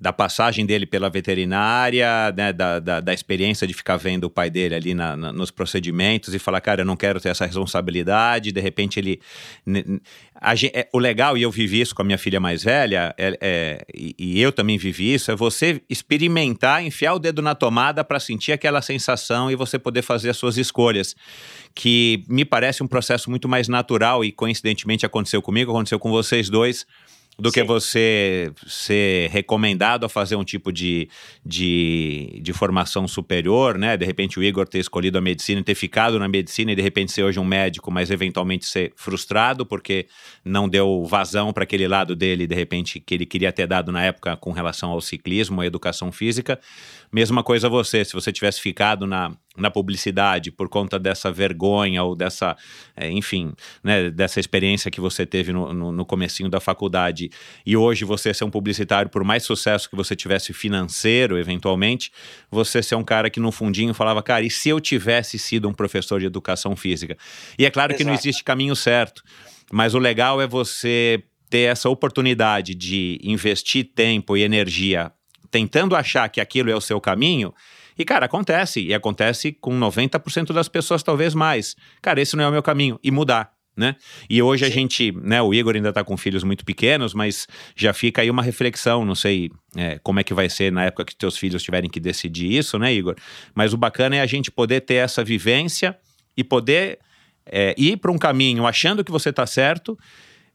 da 0.00 0.12
passagem 0.12 0.64
dele 0.64 0.86
pela 0.86 1.10
veterinária, 1.10 2.32
né, 2.36 2.52
da, 2.52 2.78
da, 2.78 3.00
da, 3.00 3.12
experiência 3.12 3.66
de 3.66 3.74
ficar 3.74 3.96
vendo 3.96 4.24
o 4.24 4.30
pai 4.30 4.48
dele 4.48 4.76
ali 4.76 4.94
na, 4.94 5.16
na, 5.16 5.32
nos 5.32 5.50
procedimentos 5.50 6.32
e 6.32 6.38
falar, 6.38 6.60
cara, 6.60 6.82
eu 6.82 6.84
não 6.84 6.96
quero 6.96 7.20
ter 7.20 7.30
essa 7.30 7.44
responsabilidade. 7.44 8.52
De 8.52 8.60
repente 8.60 9.00
ele. 9.00 9.20
Gente, 10.54 10.74
é, 10.74 10.88
o 10.92 10.98
legal, 10.98 11.36
e 11.36 11.42
eu 11.42 11.50
vivi 11.50 11.80
isso 11.80 11.94
com 11.94 12.00
a 12.00 12.04
minha 12.04 12.16
filha 12.16 12.40
mais 12.40 12.64
velha, 12.64 13.14
é, 13.18 13.38
é, 13.40 13.84
e, 13.94 14.14
e, 14.18 14.40
eu 14.40 14.50
também 14.50 14.78
vivi 14.78 15.12
isso, 15.12 15.30
é 15.30 15.36
você 15.36 15.82
experimentar, 15.88 16.82
enfiar 16.82 17.12
o 17.12 17.18
dedo 17.18 17.42
na 17.42 17.54
tomada 17.54 18.02
para 18.02 18.18
sentir 18.18 18.52
aquela 18.52 18.80
sensação 18.80 19.50
e 19.50 19.54
você 19.54 19.78
poder 19.78 20.02
fazer 20.02 20.30
as 20.30 20.36
suas 20.36 20.56
escolhas. 20.56 21.14
Que 21.74 22.24
me 22.26 22.44
parece 22.44 22.82
um 22.82 22.86
processo 22.86 23.28
muito 23.28 23.48
mais 23.48 23.68
natural 23.68 24.24
e 24.24 24.32
coincidentemente 24.32 25.04
aconteceu 25.04 25.42
comigo, 25.42 25.70
aconteceu 25.70 25.98
com 25.98 26.10
vocês 26.10 26.48
dois 26.48 26.86
do 27.40 27.48
Sim. 27.48 27.54
que 27.54 27.62
você 27.64 28.52
ser 28.66 29.30
recomendado 29.30 30.04
a 30.04 30.08
fazer 30.08 30.36
um 30.36 30.44
tipo 30.44 30.72
de, 30.72 31.08
de, 31.44 32.40
de, 32.42 32.52
formação 32.52 33.08
superior, 33.08 33.78
né? 33.78 33.96
De 33.96 34.04
repente 34.04 34.38
o 34.38 34.42
Igor 34.42 34.68
ter 34.68 34.78
escolhido 34.78 35.18
a 35.18 35.20
medicina, 35.20 35.62
ter 35.62 35.74
ficado 35.74 36.18
na 36.18 36.28
medicina 36.28 36.72
e 36.72 36.76
de 36.76 36.82
repente 36.82 37.12
ser 37.12 37.22
hoje 37.22 37.40
um 37.40 37.44
médico, 37.44 37.90
mas 37.90 38.10
eventualmente 38.10 38.66
ser 38.66 38.92
frustrado 38.96 39.64
porque 39.64 40.06
não 40.44 40.68
deu 40.68 41.04
vazão 41.04 41.52
para 41.52 41.64
aquele 41.64 41.88
lado 41.88 42.14
dele, 42.14 42.46
de 42.46 42.54
repente, 42.54 43.00
que 43.00 43.14
ele 43.14 43.26
queria 43.26 43.52
ter 43.52 43.66
dado 43.66 43.90
na 43.90 44.02
época 44.02 44.36
com 44.36 44.52
relação 44.52 44.90
ao 44.90 45.00
ciclismo, 45.00 45.60
à 45.60 45.66
educação 45.66 46.12
física. 46.12 46.60
Mesma 47.12 47.42
coisa 47.42 47.68
você, 47.68 48.04
se 48.04 48.12
você 48.12 48.32
tivesse 48.32 48.60
ficado 48.60 49.06
na, 49.06 49.32
na 49.60 49.70
publicidade 49.70 50.50
por 50.50 50.68
conta 50.68 50.98
dessa 50.98 51.30
vergonha 51.30 52.02
ou 52.02 52.16
dessa, 52.16 52.56
é, 52.96 53.10
enfim, 53.10 53.52
né, 53.82 54.10
dessa 54.10 54.40
experiência 54.40 54.90
que 54.90 55.00
você 55.00 55.24
teve 55.24 55.52
no, 55.52 55.72
no, 55.72 55.92
no 55.92 56.06
comecinho 56.06 56.48
da 56.48 56.60
faculdade 56.60 57.30
e 57.64 57.76
hoje 57.76 58.04
você 58.04 58.32
ser 58.34 58.44
um 58.44 58.50
publicitário, 58.50 59.10
por 59.10 59.22
mais 59.22 59.42
sucesso 59.42 59.88
que 59.88 59.96
você 59.96 60.16
tivesse 60.16 60.52
financeiro, 60.52 61.38
eventualmente, 61.38 62.10
você 62.50 62.82
ser 62.82 62.94
um 62.94 63.04
cara 63.04 63.30
que 63.30 63.40
no 63.40 63.52
fundinho 63.52 63.94
falava, 63.94 64.22
cara, 64.22 64.44
e 64.44 64.50
se 64.50 64.68
eu 64.68 64.80
tivesse 64.80 65.38
sido 65.38 65.68
um 65.68 65.74
professor 65.74 66.18
de 66.18 66.26
educação 66.26 66.74
física? 66.74 67.16
E 67.58 67.66
é 67.66 67.70
claro 67.70 67.92
Exato. 67.92 67.98
que 67.98 68.04
não 68.04 68.14
existe 68.14 68.42
caminho 68.42 68.74
certo, 68.74 69.22
mas 69.70 69.94
o 69.94 69.98
legal 69.98 70.40
é 70.40 70.46
você 70.46 71.22
ter 71.48 71.62
essa 71.62 71.88
oportunidade 71.88 72.74
de 72.74 73.18
investir 73.22 73.90
tempo 73.94 74.36
e 74.36 74.42
energia 74.42 75.12
tentando 75.50 75.96
achar 75.96 76.28
que 76.28 76.40
aquilo 76.40 76.70
é 76.70 76.76
o 76.76 76.80
seu 76.80 77.00
caminho. 77.00 77.52
E, 78.00 78.04
cara, 78.06 78.24
acontece. 78.24 78.80
E 78.80 78.94
acontece 78.94 79.52
com 79.52 79.78
90% 79.78 80.54
das 80.54 80.70
pessoas, 80.70 81.02
talvez 81.02 81.34
mais. 81.34 81.76
Cara, 82.00 82.18
esse 82.18 82.34
não 82.34 82.44
é 82.44 82.48
o 82.48 82.50
meu 82.50 82.62
caminho. 82.62 82.98
E 83.04 83.10
mudar. 83.10 83.52
Né? 83.76 83.94
E 84.28 84.40
hoje 84.40 84.64
Sim. 84.64 84.70
a 84.70 84.74
gente, 84.74 85.12
né, 85.12 85.42
o 85.42 85.52
Igor 85.52 85.76
ainda 85.76 85.90
está 85.90 86.02
com 86.02 86.16
filhos 86.16 86.42
muito 86.42 86.64
pequenos, 86.64 87.12
mas 87.12 87.46
já 87.76 87.92
fica 87.92 88.22
aí 88.22 88.30
uma 88.30 88.42
reflexão, 88.42 89.04
não 89.04 89.14
sei 89.14 89.50
é, 89.76 89.98
como 90.02 90.18
é 90.18 90.24
que 90.24 90.34
vai 90.34 90.48
ser 90.48 90.72
na 90.72 90.84
época 90.84 91.04
que 91.04 91.14
teus 91.14 91.36
filhos 91.36 91.62
tiverem 91.62 91.88
que 91.88 92.00
decidir 92.00 92.50
isso, 92.50 92.78
né, 92.78 92.92
Igor? 92.92 93.14
Mas 93.54 93.74
o 93.74 93.76
bacana 93.76 94.16
é 94.16 94.20
a 94.20 94.26
gente 94.26 94.50
poder 94.50 94.80
ter 94.80 94.94
essa 94.94 95.22
vivência 95.22 95.96
e 96.36 96.42
poder 96.42 96.98
é, 97.46 97.74
ir 97.76 97.98
para 97.98 98.10
um 98.10 98.18
caminho 98.18 98.66
achando 98.66 99.04
que 99.04 99.12
você 99.12 99.28
está 99.28 99.46
certo 99.46 99.96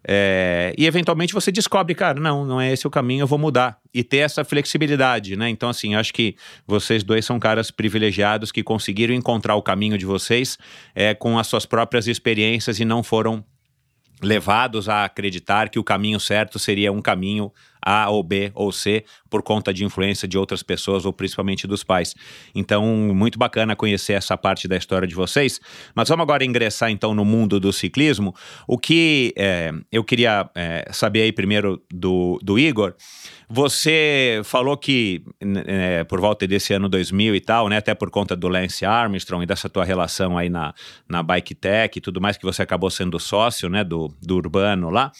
é, 0.07 0.73
e 0.77 0.85
eventualmente 0.85 1.33
você 1.33 1.51
descobre, 1.51 1.95
cara, 1.95 2.19
não, 2.19 2.45
não 2.45 2.61
é 2.61 2.71
esse 2.71 2.85
o 2.85 2.91
caminho, 2.91 3.23
eu 3.23 3.27
vou 3.27 3.39
mudar. 3.39 3.79
E 3.93 4.03
ter 4.03 4.17
essa 4.17 4.43
flexibilidade, 4.43 5.35
né? 5.35 5.49
Então, 5.49 5.67
assim, 5.67 5.95
acho 5.95 6.13
que 6.13 6.35
vocês 6.67 7.03
dois 7.03 7.25
são 7.25 7.39
caras 7.39 7.71
privilegiados 7.71 8.51
que 8.51 8.61
conseguiram 8.61 9.15
encontrar 9.15 9.55
o 9.55 9.63
caminho 9.63 9.97
de 9.97 10.05
vocês 10.05 10.59
é, 10.93 11.15
com 11.15 11.39
as 11.39 11.47
suas 11.47 11.65
próprias 11.65 12.07
experiências 12.07 12.79
e 12.79 12.85
não 12.85 13.01
foram 13.01 13.43
levados 14.21 14.87
a 14.87 15.05
acreditar 15.05 15.69
que 15.69 15.79
o 15.79 15.83
caminho 15.83 16.19
certo 16.19 16.57
seria 16.57 16.91
um 16.91 17.01
caminho 17.01 17.51
A 17.81 18.09
ou 18.09 18.23
B 18.23 18.51
ou 18.53 18.71
C 18.71 19.03
por 19.35 19.43
conta 19.43 19.73
de 19.73 19.83
influência 19.83 20.29
de 20.29 20.37
outras 20.37 20.63
pessoas 20.63 21.05
ou 21.05 21.11
principalmente 21.11 21.67
dos 21.67 21.83
pais. 21.83 22.15
Então, 22.55 22.85
muito 23.13 23.37
bacana 23.37 23.75
conhecer 23.75 24.13
essa 24.13 24.37
parte 24.37 24.65
da 24.65 24.77
história 24.77 25.05
de 25.05 25.13
vocês. 25.13 25.59
Mas 25.93 26.07
vamos 26.07 26.23
agora 26.23 26.45
ingressar 26.45 26.89
então 26.89 27.13
no 27.13 27.25
mundo 27.25 27.59
do 27.59 27.73
ciclismo. 27.73 28.33
O 28.65 28.77
que 28.77 29.33
é, 29.37 29.73
eu 29.91 30.05
queria 30.05 30.49
é, 30.55 30.87
saber 30.93 31.23
aí 31.23 31.33
primeiro 31.33 31.83
do, 31.91 32.39
do 32.41 32.57
Igor. 32.57 32.95
Você 33.49 34.41
falou 34.43 34.75
que 34.75 35.23
é, 35.67 36.03
por 36.05 36.19
volta 36.19 36.47
desse 36.47 36.73
ano 36.73 36.89
2000 36.89 37.35
e 37.35 37.41
tal, 37.41 37.69
né, 37.69 37.77
até 37.77 37.93
por 37.93 38.09
conta 38.09 38.35
do 38.35 38.47
Lance 38.47 38.85
Armstrong 38.85 39.43
e 39.43 39.45
dessa 39.45 39.69
tua 39.69 39.83
relação 39.83 40.37
aí 40.37 40.49
na, 40.49 40.73
na 41.07 41.21
Bike 41.21 41.53
Tech 41.53 41.97
e 41.97 42.01
tudo 42.01 42.19
mais, 42.19 42.37
que 42.37 42.45
você 42.45 42.63
acabou 42.63 42.89
sendo 42.89 43.19
sócio 43.19 43.69
né, 43.69 43.83
do, 43.83 44.11
do 44.21 44.35
Urbano 44.35 44.89
lá, 44.89 45.11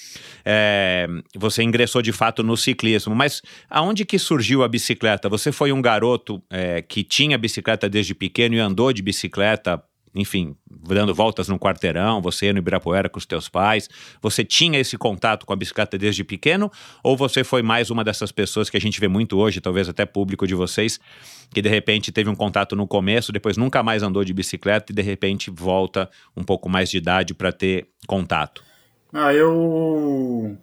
é, 0.44 1.08
você 1.36 1.62
ingressou 1.62 2.02
de 2.02 2.12
fato 2.12 2.42
no 2.42 2.58
ciclismo. 2.58 3.14
Mas 3.14 3.42
aonde 3.70 4.05
que 4.06 4.20
surgiu 4.20 4.64
a 4.64 4.68
bicicleta? 4.68 5.28
Você 5.30 5.52
foi 5.52 5.72
um 5.72 5.82
garoto 5.82 6.42
é, 6.50 6.82
que 6.82 7.04
tinha 7.04 7.38
bicicleta 7.38 7.90
desde 7.90 8.14
pequeno 8.14 8.56
e 8.56 8.60
andou 8.60 8.94
de 8.94 9.02
bicicleta 9.02 9.84
enfim, 10.16 10.56
dando 10.66 11.14
voltas 11.14 11.50
no 11.50 11.60
quarteirão, 11.60 12.22
você 12.22 12.54
no 12.54 12.60
Ibirapuera 12.60 13.10
com 13.10 13.20
os 13.20 13.26
teus 13.26 13.50
pais, 13.50 13.90
você 14.22 14.46
tinha 14.46 14.80
esse 14.80 14.98
contato 14.98 15.46
com 15.46 15.52
a 15.52 15.56
bicicleta 15.56 15.98
desde 15.98 16.24
pequeno 16.24 16.72
ou 17.04 17.18
você 17.18 17.44
foi 17.44 17.62
mais 17.62 17.90
uma 17.90 18.04
dessas 18.04 18.32
pessoas 18.32 18.70
que 18.70 18.78
a 18.78 18.80
gente 18.80 19.00
vê 19.00 19.10
muito 19.10 19.38
hoje, 19.38 19.60
talvez 19.60 19.90
até 19.90 20.06
público 20.06 20.48
de 20.48 20.56
vocês, 20.56 21.00
que 21.54 21.62
de 21.62 21.68
repente 21.68 22.14
teve 22.14 22.30
um 22.30 22.36
contato 22.36 22.76
no 22.78 22.88
começo, 22.88 23.34
depois 23.34 23.58
nunca 23.58 23.84
mais 23.84 24.02
andou 24.02 24.24
de 24.24 24.34
bicicleta 24.34 24.94
e 24.94 24.96
de 24.96 25.02
repente 25.02 25.52
volta 25.52 26.10
um 26.36 26.44
pouco 26.44 26.70
mais 26.70 26.90
de 26.90 26.98
idade 26.98 27.34
para 27.34 27.52
ter 27.52 27.90
contato? 28.08 28.64
Ah, 29.12 29.34
eu 29.34 30.58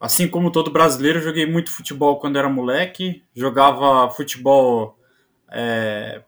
assim 0.00 0.28
como 0.28 0.50
todo 0.50 0.70
brasileiro, 0.70 1.20
joguei 1.20 1.46
muito 1.46 1.70
futebol 1.70 2.18
quando 2.18 2.38
era 2.38 2.48
moleque, 2.48 3.22
jogava 3.34 4.10
futebol 4.10 4.98
é, 5.50 6.22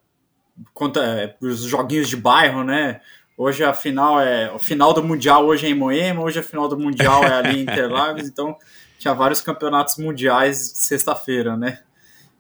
contra 0.73 1.03
é, 1.03 1.37
os 1.41 1.63
joguinhos 1.63 2.09
de 2.09 2.17
bairro, 2.17 2.65
né? 2.65 3.01
Hoje 3.37 3.63
a 3.63 3.73
final 3.73 4.21
é 4.21 4.51
o 4.53 4.59
final 4.59 4.93
do 4.93 5.03
mundial 5.03 5.47
hoje 5.47 5.67
é 5.67 5.71
em 5.71 5.75
Moema, 5.75 6.23
hoje 6.23 6.41
a 6.41 6.43
final 6.43 6.67
do 6.69 6.79
mundial 6.79 7.23
é 7.23 7.35
ali 7.35 7.59
em 7.59 7.63
Interlagos, 7.63 8.27
então 8.27 8.57
tinha 8.99 9.15
vários 9.15 9.41
campeonatos 9.41 9.97
mundiais 9.97 10.73
sexta-feira, 10.75 11.57
né? 11.57 11.81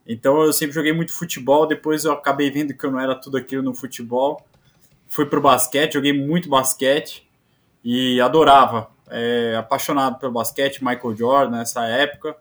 Então 0.07 0.43
eu 0.43 0.53
sempre 0.53 0.74
joguei 0.74 0.93
muito 0.93 1.12
futebol, 1.12 1.66
depois 1.66 2.05
eu 2.05 2.12
acabei 2.12 2.51
vendo 2.51 2.74
que 2.74 2.85
eu 2.85 2.91
não 2.91 2.99
era 2.99 3.14
tudo 3.14 3.37
aquilo 3.37 3.62
no 3.62 3.74
futebol. 3.74 4.45
Fui 5.07 5.26
pro 5.26 5.41
basquete, 5.41 5.95
joguei 5.95 6.12
muito 6.12 6.49
basquete 6.49 7.29
e 7.85 8.20
adorava. 8.20 8.91
É, 9.11 9.56
apaixonado 9.56 10.18
pelo 10.18 10.32
basquete, 10.32 10.84
Michael 10.84 11.16
Jordan 11.16 11.59
nessa 11.59 11.84
época. 11.86 12.36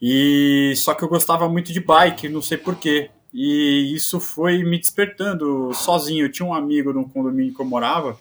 E 0.00 0.74
só 0.76 0.94
que 0.94 1.02
eu 1.02 1.08
gostava 1.08 1.48
muito 1.48 1.72
de 1.72 1.80
bike, 1.80 2.28
não 2.28 2.42
sei 2.42 2.58
porquê. 2.58 3.10
E 3.32 3.92
isso 3.94 4.20
foi 4.20 4.62
me 4.62 4.78
despertando 4.78 5.72
sozinho. 5.74 6.26
Eu 6.26 6.32
tinha 6.32 6.46
um 6.46 6.54
amigo 6.54 6.92
no 6.92 7.08
condomínio 7.08 7.54
que 7.54 7.60
eu 7.60 7.66
morava 7.66 8.18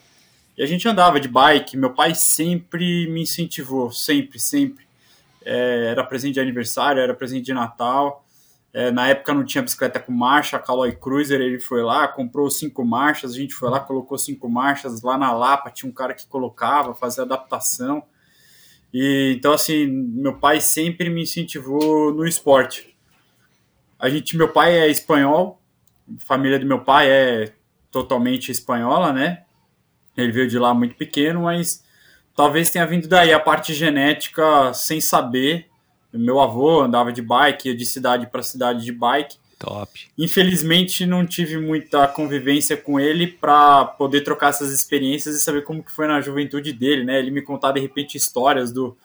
e 0.57 0.63
a 0.63 0.65
gente 0.65 0.87
andava 0.87 1.19
de 1.19 1.27
bike. 1.27 1.77
Meu 1.77 1.91
pai 1.91 2.15
sempre 2.15 3.07
me 3.07 3.21
incentivou, 3.21 3.91
sempre, 3.91 4.39
sempre. 4.39 4.85
É, 5.45 5.87
era 5.91 6.03
presente 6.03 6.35
de 6.35 6.39
aniversário, 6.39 7.01
era 7.01 7.13
presente 7.13 7.45
de 7.45 7.53
Natal. 7.53 8.22
É, 8.73 8.89
na 8.89 9.07
época 9.07 9.35
não 9.35 9.45
tinha 9.45 9.61
bicicleta 9.61 9.99
com 9.99 10.11
marcha, 10.11 10.57
a 10.57 10.59
Caloi 10.59 10.93
Cruiser, 10.93 11.39
ele 11.39 11.59
foi 11.59 11.83
lá, 11.83 12.07
comprou 12.07 12.49
cinco 12.49 12.83
marchas, 12.83 13.33
a 13.33 13.37
gente 13.37 13.53
foi 13.53 13.69
lá, 13.69 13.79
colocou 13.79 14.17
cinco 14.17 14.49
marchas, 14.49 15.03
lá 15.03 15.15
na 15.15 15.31
Lapa 15.31 15.69
tinha 15.69 15.87
um 15.87 15.93
cara 15.93 16.13
que 16.13 16.25
colocava, 16.25 16.95
fazia 16.95 17.23
adaptação. 17.23 18.03
E 18.91 19.35
então 19.37 19.53
assim, 19.53 19.85
meu 19.85 20.39
pai 20.39 20.59
sempre 20.59 21.07
me 21.09 21.21
incentivou 21.21 22.11
no 22.11 22.25
esporte. 22.25 22.97
A 23.99 24.09
gente, 24.09 24.35
meu 24.35 24.49
pai 24.49 24.75
é 24.75 24.87
espanhol, 24.89 25.61
família 26.17 26.59
do 26.59 26.65
meu 26.65 26.81
pai 26.81 27.09
é 27.09 27.53
totalmente 27.91 28.51
espanhola, 28.51 29.13
né? 29.13 29.43
Ele 30.17 30.31
veio 30.31 30.47
de 30.47 30.57
lá 30.57 30.73
muito 30.73 30.95
pequeno, 30.95 31.43
mas 31.43 31.83
talvez 32.35 32.71
tenha 32.71 32.85
vindo 32.85 33.07
daí 33.07 33.31
a 33.31 33.39
parte 33.39 33.73
genética 33.73 34.73
sem 34.73 34.99
saber. 34.99 35.69
Meu 36.13 36.39
avô 36.39 36.81
andava 36.81 37.11
de 37.11 37.21
bike, 37.21 37.69
ia 37.69 37.75
de 37.75 37.85
cidade 37.85 38.27
para 38.27 38.43
cidade 38.43 38.83
de 38.83 38.91
bike. 38.91 39.37
Top. 39.59 39.91
Infelizmente 40.17 41.05
não 41.05 41.25
tive 41.25 41.57
muita 41.57 42.07
convivência 42.07 42.75
com 42.75 42.99
ele 42.99 43.27
para 43.27 43.85
poder 43.85 44.21
trocar 44.21 44.49
essas 44.49 44.71
experiências 44.71 45.35
e 45.35 45.39
saber 45.39 45.63
como 45.63 45.83
que 45.83 45.91
foi 45.91 46.07
na 46.07 46.19
juventude 46.19 46.73
dele, 46.73 47.03
né? 47.03 47.17
Ele 47.17 47.31
me 47.31 47.41
contar 47.41 47.71
de 47.71 47.79
repente 47.79 48.17
histórias 48.17 48.71
do 48.71 48.97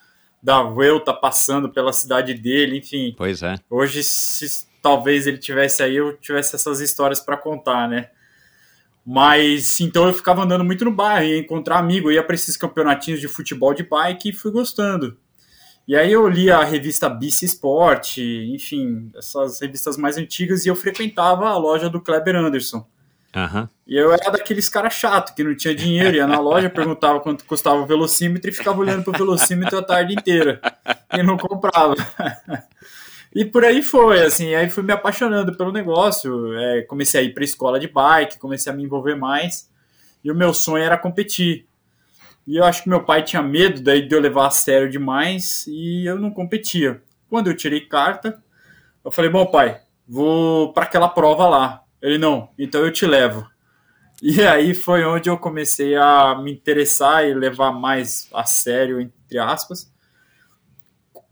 da 0.42 0.62
Vuelta 0.62 1.12
passando 1.12 1.68
pela 1.68 1.92
cidade 1.92 2.34
dele, 2.34 2.78
enfim. 2.78 3.14
Pois 3.16 3.42
é. 3.42 3.56
Hoje, 3.68 4.02
se 4.02 4.66
talvez 4.80 5.26
ele 5.26 5.38
tivesse 5.38 5.82
aí, 5.82 5.96
eu 5.96 6.16
tivesse 6.16 6.54
essas 6.54 6.80
histórias 6.80 7.20
para 7.20 7.36
contar, 7.36 7.88
né? 7.88 8.10
Mas 9.04 9.80
então 9.80 10.06
eu 10.06 10.12
ficava 10.12 10.42
andando 10.42 10.64
muito 10.64 10.84
no 10.84 10.90
bairro, 10.90 11.26
ia 11.26 11.38
encontrar 11.38 11.78
amigo, 11.78 12.12
ia 12.12 12.22
para 12.22 12.34
esses 12.34 12.56
campeonatinhos 12.56 13.20
de 13.20 13.28
futebol 13.28 13.72
de 13.72 13.82
bike 13.82 14.28
e 14.28 14.32
fui 14.32 14.50
gostando. 14.50 15.16
E 15.88 15.96
aí 15.96 16.12
eu 16.12 16.28
lia 16.28 16.58
a 16.58 16.64
revista 16.64 17.08
Bici 17.08 17.46
Sport, 17.46 18.18
enfim, 18.18 19.10
essas 19.16 19.58
revistas 19.58 19.96
mais 19.96 20.18
antigas, 20.18 20.66
e 20.66 20.68
eu 20.68 20.76
frequentava 20.76 21.48
a 21.48 21.56
loja 21.56 21.88
do 21.88 21.98
Kleber 21.98 22.36
Anderson. 22.36 22.86
Aham. 23.34 23.70
E 23.86 23.96
eu 23.96 24.12
era 24.12 24.30
daqueles 24.30 24.68
caras 24.68 24.92
chato 24.92 25.34
que 25.34 25.42
não 25.42 25.56
tinha 25.56 25.74
dinheiro, 25.74 26.16
ia 26.16 26.26
na 26.26 26.40
loja, 26.40 26.68
perguntava 26.68 27.20
quanto 27.20 27.46
custava 27.46 27.80
o 27.80 27.86
velocímetro 27.86 28.50
e 28.50 28.52
ficava 28.52 28.78
olhando 28.78 29.02
pro 29.02 29.12
velocímetro 29.12 29.78
a 29.78 29.82
tarde 29.82 30.12
inteira. 30.12 30.60
E 31.14 31.22
não 31.22 31.38
comprava. 31.38 31.94
E 33.34 33.44
por 33.44 33.64
aí 33.64 33.82
foi, 33.82 34.22
assim, 34.22 34.54
aí 34.54 34.68
fui 34.70 34.82
me 34.82 34.92
apaixonando 34.92 35.56
pelo 35.56 35.70
negócio. 35.70 36.52
é, 36.54 36.82
comecei 36.82 37.20
a 37.20 37.24
ir 37.24 37.34
pra 37.34 37.44
escola 37.44 37.78
de 37.78 37.86
bike, 37.86 38.38
comecei 38.38 38.72
a 38.72 38.74
me 38.74 38.82
envolver 38.82 39.14
mais. 39.14 39.70
E 40.24 40.32
o 40.32 40.34
meu 40.34 40.52
sonho 40.52 40.82
era 40.82 40.96
competir. 40.96 41.67
E 42.48 42.56
eu 42.56 42.64
acho 42.64 42.82
que 42.82 42.88
meu 42.88 43.04
pai 43.04 43.22
tinha 43.22 43.42
medo 43.42 43.82
daí 43.82 44.08
de 44.08 44.14
eu 44.14 44.18
levar 44.18 44.46
a 44.46 44.50
sério 44.50 44.88
demais 44.88 45.66
e 45.66 46.06
eu 46.06 46.18
não 46.18 46.30
competia. 46.30 47.02
Quando 47.28 47.48
eu 47.48 47.54
tirei 47.54 47.82
carta, 47.82 48.42
eu 49.04 49.10
falei: 49.10 49.30
Bom, 49.30 49.44
pai, 49.44 49.82
vou 50.08 50.72
para 50.72 50.84
aquela 50.84 51.10
prova 51.10 51.46
lá. 51.46 51.82
Ele: 52.00 52.16
Não, 52.16 52.48
então 52.58 52.80
eu 52.80 52.90
te 52.90 53.04
levo. 53.04 53.46
E 54.22 54.40
aí 54.40 54.72
foi 54.72 55.04
onde 55.04 55.28
eu 55.28 55.36
comecei 55.36 55.94
a 55.94 56.40
me 56.42 56.50
interessar 56.50 57.28
e 57.28 57.34
levar 57.34 57.70
mais 57.70 58.30
a 58.32 58.42
sério, 58.44 58.98
entre 58.98 59.38
aspas. 59.38 59.92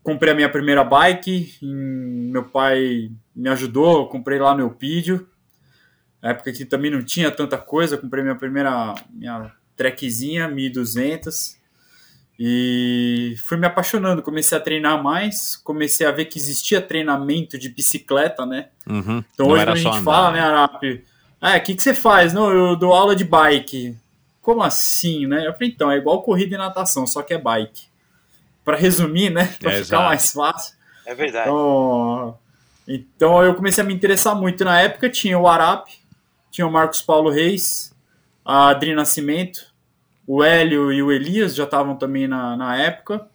Comprei 0.03 0.33
a 0.33 0.35
minha 0.35 0.49
primeira 0.49 0.83
bike, 0.83 1.57
meu 1.63 2.43
pai 2.43 3.09
me 3.35 3.49
ajudou, 3.49 4.07
comprei 4.07 4.37
lá 4.37 4.53
no 4.53 4.61
Eupídio. 4.61 5.27
Na 6.21 6.29
época 6.29 6.53
que 6.53 6.63
também 6.63 6.91
não 6.91 7.03
tinha 7.03 7.31
tanta 7.31 7.57
coisa, 7.57 7.97
comprei 7.97 8.23
minha 8.23 8.35
primeira 8.35 8.93
minha 9.09 9.51
trekzinha, 9.77 10.47
1200. 10.47 11.55
E 12.39 13.35
fui 13.45 13.57
me 13.57 13.65
apaixonando, 13.65 14.21
comecei 14.21 14.55
a 14.57 14.61
treinar 14.61 15.01
mais, 15.01 15.55
comecei 15.55 16.05
a 16.05 16.11
ver 16.11 16.25
que 16.25 16.37
existia 16.37 16.79
treinamento 16.79 17.57
de 17.57 17.67
bicicleta, 17.69 18.45
né? 18.45 18.67
Uhum. 18.87 19.23
Então 19.33 19.47
Não 19.47 19.53
hoje 19.55 19.63
a 19.63 19.75
gente 19.75 19.87
andar, 19.87 20.03
fala, 20.03 20.31
né, 20.31 20.39
Arap? 20.41 21.03
Ah, 21.41 21.57
o 21.57 21.61
que, 21.61 21.73
que 21.75 21.81
você 21.81 21.93
faz? 21.95 22.33
Não, 22.33 22.51
eu 22.51 22.75
dou 22.75 22.93
aula 22.93 23.15
de 23.15 23.23
bike. 23.23 23.95
Como 24.41 24.61
assim, 24.61 25.25
né? 25.25 25.47
Eu 25.47 25.53
falei, 25.53 25.69
então, 25.69 25.89
é 25.91 25.97
igual 25.97 26.21
corrida 26.21 26.53
e 26.55 26.57
natação, 26.57 27.07
só 27.07 27.23
que 27.23 27.33
é 27.33 27.37
bike. 27.39 27.85
Para 28.63 28.77
resumir, 28.77 29.31
né? 29.31 29.45
Para 29.59 29.71
É, 29.71 29.83
ficar 29.83 29.97
exato. 29.97 30.03
mais 30.03 30.31
fácil. 30.31 30.75
É 31.07 31.15
verdade. 31.15 31.49
Então, 31.49 32.37
então 32.87 33.43
eu 33.43 33.55
comecei 33.55 33.83
a 33.83 33.87
me 33.87 33.93
interessar 33.95 34.35
muito. 34.35 34.63
Na 34.63 34.79
época 34.79 35.09
tinha 35.09 35.39
o 35.39 35.47
Arap, 35.47 35.87
tinha 36.51 36.67
o 36.67 36.71
Marcos 36.71 37.01
Paulo 37.01 37.31
Reis, 37.31 37.93
a 38.47 38.69
Adri 38.69 38.95
Nascimento, 38.95 39.73
o 40.25 40.41
Hélio 40.41 40.89
e 40.93 41.03
o 41.03 41.11
Elias 41.11 41.53
já 41.53 41.65
estavam 41.65 41.97
também 41.97 42.29
na, 42.29 42.55
na 42.55 42.77
época. 42.77 43.27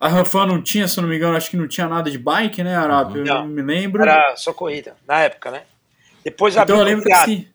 A 0.00 0.08
Ranfan 0.08 0.46
não 0.46 0.62
tinha, 0.62 0.88
se 0.88 0.98
eu 0.98 1.02
não 1.02 1.10
me 1.10 1.16
engano, 1.16 1.36
acho 1.36 1.50
que 1.50 1.58
não 1.58 1.68
tinha 1.68 1.86
nada 1.86 2.10
de 2.10 2.16
bike, 2.16 2.62
né, 2.62 2.74
Arap? 2.74 3.14
Eu 3.14 3.24
Não. 3.26 3.40
não 3.40 3.48
me 3.48 3.60
lembro. 3.60 4.00
Era 4.00 4.34
só 4.34 4.54
corrida, 4.54 4.96
na 5.06 5.20
época, 5.20 5.50
né? 5.50 5.64
Depois 6.24 6.56
Então 6.56 6.78
eu 6.78 6.84
lembro 6.84 7.04
que 7.04 7.12
assim, 7.12 7.46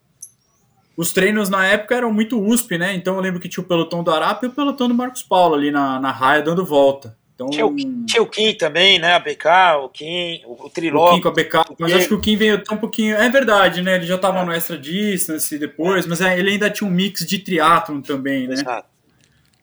os 0.96 1.12
treinos 1.12 1.50
na 1.50 1.66
época 1.66 1.96
eram 1.96 2.14
muito 2.14 2.40
USP, 2.40 2.78
né? 2.78 2.94
Então 2.94 3.16
eu 3.16 3.22
lembro 3.22 3.40
que 3.40 3.50
tinha 3.50 3.64
o 3.64 3.68
pelotão 3.68 4.04
do 4.04 4.12
Arap 4.12 4.44
e 4.44 4.48
o 4.48 4.52
pelotão 4.52 4.88
do 4.88 4.94
Marcos 4.94 5.24
Paulo 5.24 5.56
ali 5.56 5.72
na, 5.72 6.00
na 6.00 6.12
raia 6.12 6.44
dando 6.44 6.64
volta. 6.64 7.18
Então, 7.36 7.50
Tinha 7.50 7.66
o, 7.66 7.76
tinha 7.76 8.22
o 8.22 8.28
Kim 8.28 8.54
também, 8.54 9.00
né? 9.00 9.14
A 9.14 9.20
BK, 9.20 9.46
o 9.84 9.90
Kim, 9.90 10.44
o, 10.46 10.52
o 10.52 10.66
o 10.66 10.70
Triló. 10.70 11.16
Kim 11.16 11.22
com 11.22 11.30
a 11.30 11.32
BK, 11.32 11.76
mas 11.80 11.94
acho 11.94 12.08
que 12.08 12.14
o 12.14 12.22
Kim 12.22 12.36
veio 12.36 12.56
até 12.56 12.74
um 12.74 12.78
pouquinho. 12.78 13.16
É 13.16 13.28
verdade, 13.30 13.82
né? 13.82 13.96
Ele 13.96 14.06
já 14.06 14.18
tava 14.18 14.46
no 14.46 14.52
extra 14.52 14.78
distance 14.78 15.58
depois, 15.58 16.06
mas 16.06 16.22
é, 16.22 16.38
ele 16.38 16.52
ainda 16.52 16.70
tinha 16.70 16.88
um 16.88 16.94
mix 16.94 17.26
de 17.26 17.40
triatlon 17.40 18.02
também, 18.02 18.48
né? 18.48 18.54
Exato. 18.54 18.88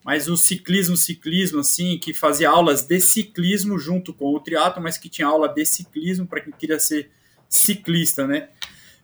Mas 0.04 0.28
o 0.28 0.36
ciclismo, 0.36 0.96
ciclismo, 0.96 1.60
assim, 1.60 1.98
que 1.98 2.12
fazia 2.12 2.50
aulas 2.50 2.82
de 2.82 2.98
ciclismo 3.00 3.78
junto 3.78 4.12
com 4.12 4.34
o 4.34 4.40
triatlo, 4.40 4.82
mas 4.82 4.98
que 4.98 5.08
tinha 5.08 5.28
aula 5.28 5.48
de 5.48 5.64
ciclismo 5.64 6.26
para 6.26 6.40
quem 6.40 6.52
queria 6.52 6.80
ser 6.80 7.10
ciclista, 7.48 8.26
né? 8.26 8.48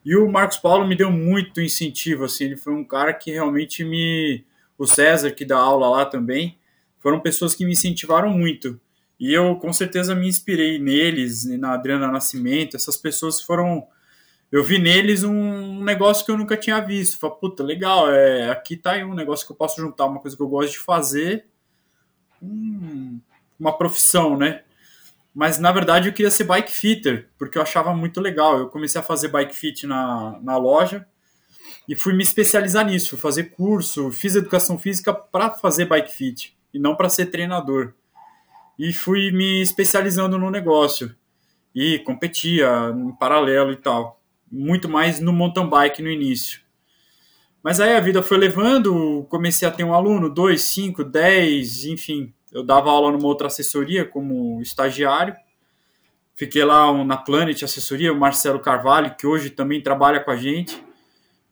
E 0.04 0.16
o 0.16 0.28
Marcos 0.28 0.56
Paulo 0.56 0.86
me 0.86 0.96
deu 0.96 1.10
muito 1.10 1.60
incentivo, 1.60 2.24
assim, 2.24 2.44
ele 2.44 2.56
foi 2.56 2.72
um 2.72 2.84
cara 2.84 3.12
que 3.12 3.30
realmente 3.30 3.84
me... 3.84 4.44
O 4.78 4.86
César, 4.86 5.30
que 5.30 5.44
dá 5.44 5.56
aula 5.56 5.88
lá 5.88 6.04
também, 6.04 6.58
foram 7.06 7.20
pessoas 7.20 7.54
que 7.54 7.64
me 7.64 7.70
incentivaram 7.70 8.30
muito. 8.30 8.80
E 9.20 9.32
eu, 9.32 9.54
com 9.60 9.72
certeza, 9.72 10.12
me 10.12 10.26
inspirei 10.26 10.76
neles, 10.76 11.44
na 11.56 11.74
Adriana 11.74 12.10
Nascimento, 12.10 12.74
essas 12.74 12.96
pessoas 12.96 13.40
foram... 13.40 13.86
Eu 14.50 14.64
vi 14.64 14.76
neles 14.80 15.22
um 15.22 15.84
negócio 15.84 16.26
que 16.26 16.32
eu 16.32 16.36
nunca 16.36 16.56
tinha 16.56 16.80
visto. 16.80 17.16
Falei, 17.16 17.36
puta, 17.36 17.62
legal, 17.62 18.10
é, 18.10 18.50
aqui 18.50 18.76
tá 18.76 18.94
aí 18.94 19.04
um 19.04 19.14
negócio 19.14 19.46
que 19.46 19.52
eu 19.52 19.56
posso 19.56 19.80
juntar, 19.80 20.06
uma 20.06 20.18
coisa 20.18 20.36
que 20.36 20.42
eu 20.42 20.48
gosto 20.48 20.72
de 20.72 20.80
fazer, 20.80 21.46
hum, 22.42 23.20
uma 23.56 23.78
profissão, 23.78 24.36
né? 24.36 24.64
Mas 25.32 25.60
na 25.60 25.70
verdade 25.70 26.08
eu 26.08 26.12
queria 26.12 26.30
ser 26.30 26.42
bike 26.42 26.72
fitter, 26.72 27.28
porque 27.38 27.56
eu 27.56 27.62
achava 27.62 27.94
muito 27.94 28.20
legal. 28.20 28.58
Eu 28.58 28.68
comecei 28.68 29.00
a 29.00 29.04
fazer 29.04 29.28
bike 29.28 29.54
fit 29.54 29.86
na, 29.86 30.40
na 30.42 30.56
loja 30.56 31.06
e 31.88 31.94
fui 31.94 32.14
me 32.14 32.24
especializar 32.24 32.84
nisso, 32.84 33.16
fazer 33.16 33.44
curso, 33.44 34.10
fiz 34.10 34.34
educação 34.34 34.76
física 34.76 35.14
para 35.14 35.52
fazer 35.52 35.84
bike 35.84 36.12
fit 36.12 36.55
e 36.76 36.78
não 36.78 36.94
para 36.94 37.08
ser 37.08 37.26
treinador. 37.26 37.94
E 38.78 38.92
fui 38.92 39.32
me 39.32 39.62
especializando 39.62 40.38
no 40.38 40.50
negócio 40.50 41.16
e 41.74 41.98
competia 42.00 42.68
em 42.94 43.12
paralelo 43.12 43.72
e 43.72 43.76
tal. 43.76 44.20
Muito 44.52 44.86
mais 44.86 45.18
no 45.18 45.32
mountain 45.32 45.66
bike 45.66 46.02
no 46.02 46.10
início. 46.10 46.60
Mas 47.62 47.80
aí 47.80 47.96
a 47.96 48.00
vida 48.00 48.22
foi 48.22 48.36
levando, 48.36 49.26
comecei 49.30 49.66
a 49.66 49.70
ter 49.70 49.84
um 49.84 49.94
aluno, 49.94 50.28
dois, 50.28 50.62
cinco, 50.62 51.02
dez, 51.02 51.86
enfim. 51.86 52.32
Eu 52.52 52.62
dava 52.62 52.90
aula 52.90 53.10
numa 53.10 53.26
outra 53.26 53.46
assessoria 53.46 54.04
como 54.04 54.60
estagiário. 54.60 55.34
Fiquei 56.34 56.62
lá 56.62 56.92
na 57.04 57.16
Planet 57.16 57.62
Assessoria, 57.62 58.12
o 58.12 58.20
Marcelo 58.20 58.60
Carvalho, 58.60 59.16
que 59.16 59.26
hoje 59.26 59.48
também 59.48 59.82
trabalha 59.82 60.20
com 60.20 60.30
a 60.30 60.36
gente. 60.36 60.84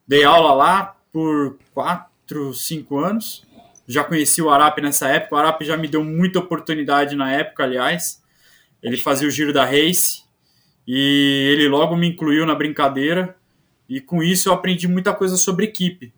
Dei 0.07 0.23
aula 0.23 0.53
lá 0.53 0.97
por 1.11 1.59
quatro, 1.73 2.53
cinco 2.53 2.99
anos. 2.99 3.43
Já 3.87 4.05
conheci 4.05 4.41
o 4.41 4.51
Arap 4.51 4.81
nessa 4.81 5.09
época. 5.09 5.35
O 5.35 5.39
Arap 5.39 5.63
já 5.65 5.77
me 5.77 5.89
deu 5.89 6.03
muita 6.03 6.39
oportunidade 6.39 7.15
na 7.17 7.33
época, 7.33 7.65
aliás. 7.65 8.23
Ele 8.83 8.97
fazia 8.97 9.29
o 9.29 9.31
giro 9.31 9.53
da 9.53 9.65
Race 9.65 10.23
e 10.87 11.51
ele 11.53 11.69
logo 11.69 11.97
me 11.97 12.09
incluiu 12.09 12.47
na 12.47 12.55
brincadeira. 12.55 13.37
E 13.89 14.01
com 14.01 14.23
isso 14.23 14.49
eu 14.49 14.53
aprendi 14.53 14.89
muita 14.89 15.13
coisa 15.13 15.37
sobre 15.37 15.67
equipe. 15.67 16.13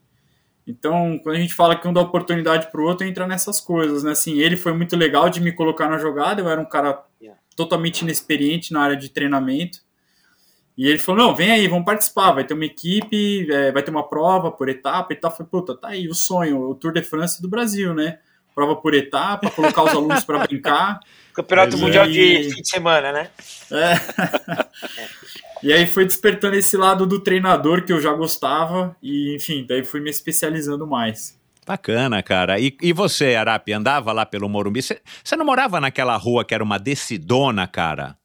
Então, 0.67 1.19
quando 1.23 1.37
a 1.37 1.39
gente 1.39 1.55
fala 1.55 1.77
que 1.77 1.87
um 1.87 1.93
dá 1.93 2.01
oportunidade 2.01 2.71
para 2.73 2.81
o 2.81 2.85
outro, 2.85 3.07
entra 3.07 3.27
nessas 3.27 3.61
coisas, 3.61 4.03
né? 4.03 4.11
Assim, 4.11 4.39
ele 4.41 4.57
foi 4.57 4.73
muito 4.73 4.97
legal 4.97 5.31
de 5.31 5.41
me 5.41 5.53
colocar 5.53 5.89
na 5.89 5.99
jogada. 5.99 6.43
Eu 6.43 6.49
era 6.49 6.61
um 6.61 6.65
cara 6.65 7.05
totalmente 7.55 8.03
inexperiente 8.03 8.73
na 8.73 8.83
área 8.83 8.97
de 8.97 9.09
treinamento. 9.09 9.86
E 10.77 10.87
ele 10.89 10.99
falou: 10.99 11.27
não, 11.29 11.35
vem 11.35 11.51
aí, 11.51 11.67
vamos 11.69 11.85
participar. 11.85 12.33
Vai 12.33 12.45
ter 12.45 12.55
uma 12.55 12.65
equipe, 12.65 13.51
é, 13.51 13.73
vai 13.73 13.83
ter 13.83 13.91
uma 13.91 14.09
prova 14.09 14.51
por 14.51 14.69
etapa 14.69 15.13
e 15.13 15.17
tal. 15.17 15.31
Eu 15.31 15.37
falei, 15.37 15.51
puta, 15.51 15.75
tá 15.77 15.89
aí 15.89 16.09
o 16.09 16.15
sonho, 16.15 16.61
o 16.71 16.75
Tour 16.75 16.93
de 16.93 17.03
France 17.03 17.41
do 17.41 17.49
Brasil, 17.49 17.95
né? 17.95 18.19
Prova 18.55 18.75
por 18.77 18.95
etapa, 18.95 19.51
colocar 19.51 19.83
os 19.85 19.91
alunos 19.91 20.25
para 20.25 20.39
brincar. 20.47 21.01
Campeonato 21.35 21.73
Mas 21.73 21.81
Mundial 21.81 22.05
aí- 22.05 22.13
de 22.49 22.55
fim 22.55 22.63
de 22.63 22.69
semana, 22.69 23.13
né? 23.13 23.31
É. 23.71 24.67
e 25.63 25.73
aí 25.73 25.87
foi 25.87 26.05
despertando 26.07 26.57
esse 26.57 26.77
lado 26.77 27.07
do 27.07 27.21
treinador 27.21 27.83
que 27.85 27.93
eu 27.93 28.01
já 28.01 28.13
gostava. 28.13 28.97
E, 29.03 29.35
enfim, 29.37 29.65
daí 29.69 29.85
fui 29.85 30.01
me 30.01 30.11
especializando 30.11 30.87
mais. 30.87 31.39
Bacana, 31.67 32.23
cara. 32.23 32.59
E, 32.61 32.77
e 32.81 32.93
você, 32.93 33.35
Arapi, 33.35 33.73
andava 33.73 34.13
lá 34.13 34.25
pelo 34.25 34.49
Morumbi? 34.49 34.81
Você 34.83 35.01
você 35.25 35.37
não 35.37 35.45
morava 35.45 35.81
naquela 35.81 36.17
rua 36.17 36.45
que 36.45 36.55
era 36.55 36.63
uma 36.63 36.79
decidona, 36.79 37.67
cara? 37.67 38.17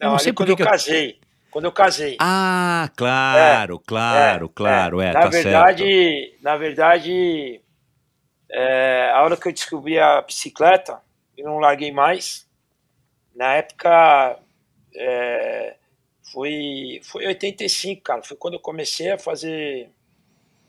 Eu 0.00 0.06
Não, 0.06 0.08
não 0.08 0.14
ali 0.16 0.22
sei 0.24 0.32
por 0.32 0.38
quando 0.38 0.46
que 0.48 0.52
eu 0.52 0.56
que 0.56 0.62
eu- 0.62 0.66
casei. 0.66 1.18
Quando 1.54 1.66
eu 1.66 1.72
casei. 1.72 2.16
Ah, 2.18 2.90
claro, 2.96 3.78
claro, 3.78 4.48
claro, 4.48 5.00
é, 5.00 5.12
na 5.12 5.20
tá 5.20 5.28
verdade, 5.28 5.84
certo. 5.84 6.42
Na 6.42 6.56
verdade, 6.56 7.60
é, 8.50 9.12
a 9.14 9.22
hora 9.22 9.36
que 9.36 9.46
eu 9.46 9.52
descobri 9.52 9.96
a 9.96 10.20
bicicleta, 10.20 11.00
eu 11.38 11.44
não 11.44 11.60
larguei 11.60 11.92
mais. 11.92 12.44
Na 13.36 13.54
época, 13.54 14.36
é, 14.96 15.76
foi, 16.32 17.00
foi 17.04 17.24
85, 17.24 18.02
cara. 18.02 18.22
Foi 18.24 18.36
quando 18.36 18.54
eu 18.54 18.60
comecei 18.60 19.12
a 19.12 19.18
fazer 19.18 19.88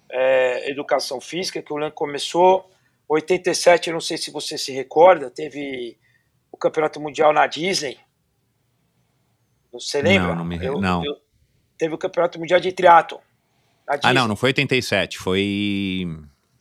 é, 0.08 0.70
educação 0.70 1.20
física, 1.20 1.64
que 1.64 1.74
o 1.74 1.78
Lan 1.78 1.90
começou. 1.90 2.70
87, 3.10 3.88
eu 3.88 3.94
não 3.96 4.02
sei 4.02 4.20
se 4.20 4.30
você 4.30 4.56
se 4.56 4.72
recorda, 4.72 5.32
teve 5.32 5.98
o 6.52 6.58
campeonato 6.58 7.02
mundial 7.02 7.34
na 7.34 7.48
Disney. 7.48 7.98
Você 9.80 10.02
lembra? 10.02 10.30
Não, 10.30 10.36
não 10.38 10.46
me- 10.46 10.64
Eu- 10.64 10.80
não. 10.80 11.04
eu- 11.06 11.18
teve 11.78 11.94
o 11.94 11.98
campeonato 11.98 12.40
mundial 12.40 12.60
de 12.60 12.72
triatlo. 12.72 13.20
Ah, 14.04 14.14
não, 14.14 14.28
não 14.28 14.36
foi 14.36 14.50
87, 14.50 15.18
foi. 15.18 16.08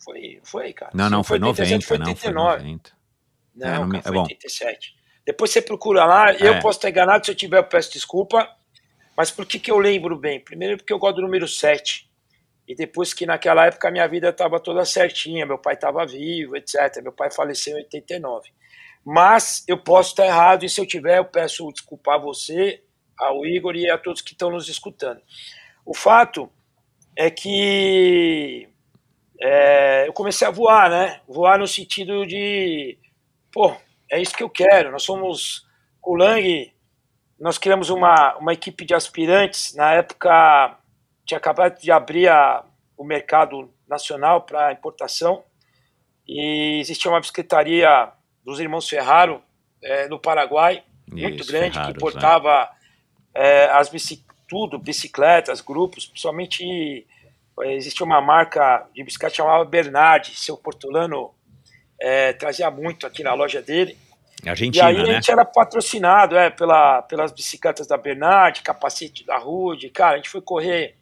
Foi, 0.04 0.40
foi, 0.44 0.72
cara. 0.74 0.90
Não, 0.94 1.08
não, 1.08 1.24
foi 1.24 1.38
87, 1.38 1.70
90, 1.72 1.86
foi 1.86 1.98
não, 1.98 2.04
foi 2.04 2.12
89. 2.14 2.62
90. 2.64 2.90
Não, 3.54 3.66
É, 3.66 3.70
não 3.70 3.76
cara, 3.78 3.86
me- 3.88 3.98
é 3.98 4.02
foi 4.02 4.12
bom. 4.12 4.22
87. 4.22 4.94
Depois 5.26 5.50
você 5.50 5.62
procura 5.62 6.04
lá, 6.04 6.34
eu 6.34 6.54
É. 6.54 6.60
posso 6.60 6.78
estar 6.78 6.90
enganado, 6.90 7.24
se 7.24 7.30
eu 7.32 7.34
tiver 7.34 7.56
eu 7.58 7.64
peço 7.64 7.90
desculpa, 7.92 8.46
mas 9.16 9.30
por 9.30 9.46
que, 9.46 9.58
que 9.58 9.70
eu 9.70 9.78
lembro 9.78 10.18
bem? 10.18 10.38
Primeiro 10.40 10.76
porque 10.76 10.92
eu 10.92 10.98
gosto 10.98 11.16
do 11.16 11.22
número 11.22 11.48
7, 11.48 12.10
e 12.68 12.74
depois 12.74 13.14
que 13.14 13.24
naquela 13.24 13.64
época 13.66 13.88
a 13.88 13.90
minha 13.90 14.06
vida 14.06 14.28
estava 14.28 14.60
toda 14.60 14.84
certinha, 14.84 15.46
meu 15.46 15.56
pai 15.56 15.74
estava 15.74 16.04
vivo, 16.06 16.56
etc. 16.56 17.00
Meu 17.02 17.12
pai 17.12 17.30
faleceu 17.30 17.74
em 17.78 17.82
89. 17.84 18.50
Mas 19.02 19.64
eu 19.66 19.78
posso 19.78 20.10
estar 20.10 20.26
errado, 20.26 20.64
e 20.64 20.68
se 20.68 20.78
eu 20.80 20.86
tiver, 20.86 21.16
eu 21.18 21.24
peço 21.24 21.70
desculpa 21.72 22.14
a 22.16 22.18
você, 22.18 22.82
ao 23.18 23.44
Igor 23.46 23.76
e 23.76 23.90
a 23.90 23.98
todos 23.98 24.20
que 24.20 24.32
estão 24.32 24.50
nos 24.50 24.68
escutando. 24.68 25.20
O 25.84 25.94
fato 25.94 26.50
é 27.16 27.30
que 27.30 28.68
é, 29.40 30.08
eu 30.08 30.12
comecei 30.12 30.46
a 30.46 30.50
voar, 30.50 30.90
né? 30.90 31.20
Voar 31.28 31.58
no 31.58 31.66
sentido 31.66 32.26
de, 32.26 32.98
pô, 33.52 33.74
é 34.10 34.20
isso 34.20 34.34
que 34.34 34.42
eu 34.42 34.50
quero. 34.50 34.90
Nós 34.90 35.02
somos 35.02 35.66
o 36.02 36.16
Lang, 36.16 36.72
nós 37.38 37.58
criamos 37.58 37.90
uma, 37.90 38.36
uma 38.36 38.52
equipe 38.52 38.84
de 38.84 38.94
aspirantes. 38.94 39.74
Na 39.74 39.92
época, 39.92 40.78
tinha 41.26 41.38
acabado 41.38 41.80
de 41.80 41.90
abrir 41.90 42.28
a, 42.28 42.64
o 42.96 43.04
mercado 43.04 43.72
nacional 43.88 44.42
para 44.42 44.72
importação 44.72 45.44
e 46.26 46.80
existia 46.80 47.10
uma 47.10 47.20
bicicletaria 47.20 48.10
dos 48.44 48.60
irmãos 48.60 48.88
Ferraro 48.88 49.42
é, 49.82 50.08
no 50.08 50.18
Paraguai, 50.18 50.82
muito 51.06 51.42
Isso, 51.42 51.52
grande, 51.52 51.74
Ferraros, 51.74 51.92
que 51.92 51.98
importava 51.98 52.70
é, 53.34 53.66
as 53.66 53.88
bici, 53.88 54.24
tudo, 54.48 54.78
bicicletas, 54.78 55.60
grupos, 55.60 56.06
principalmente 56.06 57.06
é, 57.60 57.74
existia 57.74 58.04
uma 58.04 58.20
marca 58.20 58.86
de 58.94 59.02
bicicleta 59.02 59.34
chamada 59.34 59.64
Bernardi, 59.64 60.36
seu 60.36 60.56
Portolano 60.56 61.34
é, 62.00 62.32
trazia 62.32 62.70
muito 62.70 63.06
aqui 63.06 63.22
na 63.22 63.34
loja 63.34 63.62
dele. 63.62 63.96
né? 64.42 64.48
E 64.48 64.48
Argentina, 64.50 64.86
aí 64.86 64.96
a 64.96 65.02
né? 65.02 65.14
gente 65.14 65.30
era 65.30 65.44
patrocinado 65.44 66.36
é, 66.36 66.50
pela, 66.50 67.02
pelas 67.02 67.32
bicicletas 67.32 67.86
da 67.86 67.96
Bernardi, 67.96 68.62
capacete 68.62 69.24
da 69.24 69.38
Rude. 69.38 69.88
Cara, 69.90 70.14
a 70.14 70.16
gente 70.16 70.28
foi 70.28 70.42
correr 70.42 70.96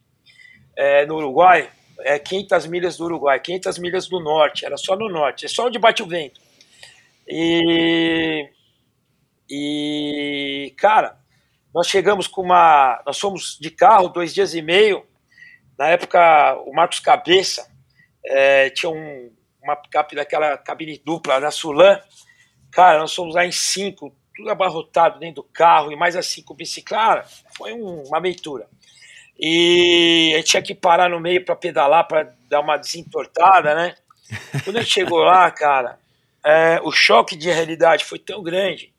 é, 0.76 1.04
no 1.06 1.16
Uruguai, 1.16 1.68
é, 2.00 2.18
500 2.18 2.66
milhas 2.66 2.96
do 2.96 3.04
Uruguai, 3.04 3.40
500 3.40 3.78
milhas 3.78 4.08
do 4.08 4.20
norte, 4.20 4.64
era 4.64 4.76
só 4.76 4.96
no 4.96 5.08
norte, 5.08 5.44
é 5.44 5.48
só 5.48 5.66
onde 5.66 5.78
bate 5.78 6.02
o 6.02 6.06
vento. 6.06 6.40
E, 7.28 8.48
e 9.48 10.74
cara, 10.76 11.16
nós 11.74 11.86
chegamos 11.88 12.26
com 12.26 12.42
uma. 12.42 13.02
Nós 13.06 13.18
fomos 13.18 13.58
de 13.60 13.70
carro 13.70 14.08
dois 14.08 14.32
dias 14.34 14.54
e 14.54 14.62
meio. 14.62 15.06
Na 15.78 15.88
época, 15.88 16.54
o 16.66 16.72
Marcos 16.72 17.00
Cabeça 17.00 17.66
é, 18.24 18.70
tinha 18.70 18.90
um, 18.90 19.32
uma 19.62 19.74
picape 19.76 20.14
daquela 20.14 20.56
cabine 20.58 21.00
dupla 21.04 21.40
na 21.40 21.50
Sulan. 21.50 22.00
Cara, 22.70 22.98
nós 22.98 23.14
fomos 23.14 23.34
lá 23.34 23.44
em 23.46 23.52
cinco, 23.52 24.14
tudo 24.36 24.50
abarrotado 24.50 25.18
dentro 25.18 25.42
do 25.42 25.48
carro 25.48 25.90
e 25.92 25.96
mais 25.96 26.14
as 26.16 26.26
cinco 26.26 26.54
bicicletas. 26.54 27.44
Foi 27.56 27.72
um- 27.72 28.02
uma 28.04 28.18
aventura. 28.18 28.66
E 29.38 30.32
a 30.34 30.36
gente 30.38 30.46
tinha 30.50 30.62
que 30.62 30.74
parar 30.74 31.08
no 31.08 31.18
meio 31.18 31.44
para 31.44 31.56
pedalar, 31.56 32.06
para 32.06 32.32
dar 32.48 32.60
uma 32.60 32.76
desentortada, 32.76 33.74
né? 33.74 33.94
Quando 34.64 34.76
a 34.76 34.80
gente 34.82 34.92
chegou 34.92 35.18
lá, 35.18 35.50
cara, 35.50 35.98
é, 36.44 36.80
o 36.84 36.92
choque 36.92 37.34
de 37.36 37.50
realidade 37.50 38.04
foi 38.04 38.18
tão 38.18 38.42
grande, 38.42 38.92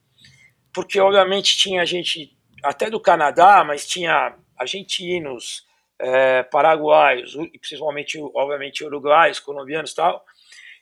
porque 0.73 0.99
obviamente 0.99 1.57
tinha 1.57 1.85
gente 1.85 2.35
até 2.63 2.89
do 2.89 2.99
Canadá, 2.99 3.63
mas 3.63 3.85
tinha 3.85 4.35
argentinos, 4.57 5.65
é, 5.99 6.43
paraguaios, 6.43 7.35
principalmente, 7.59 8.19
obviamente, 8.33 8.83
uruguaios, 8.83 9.39
colombianos 9.39 9.91
e 9.91 9.95
tal, 9.95 10.23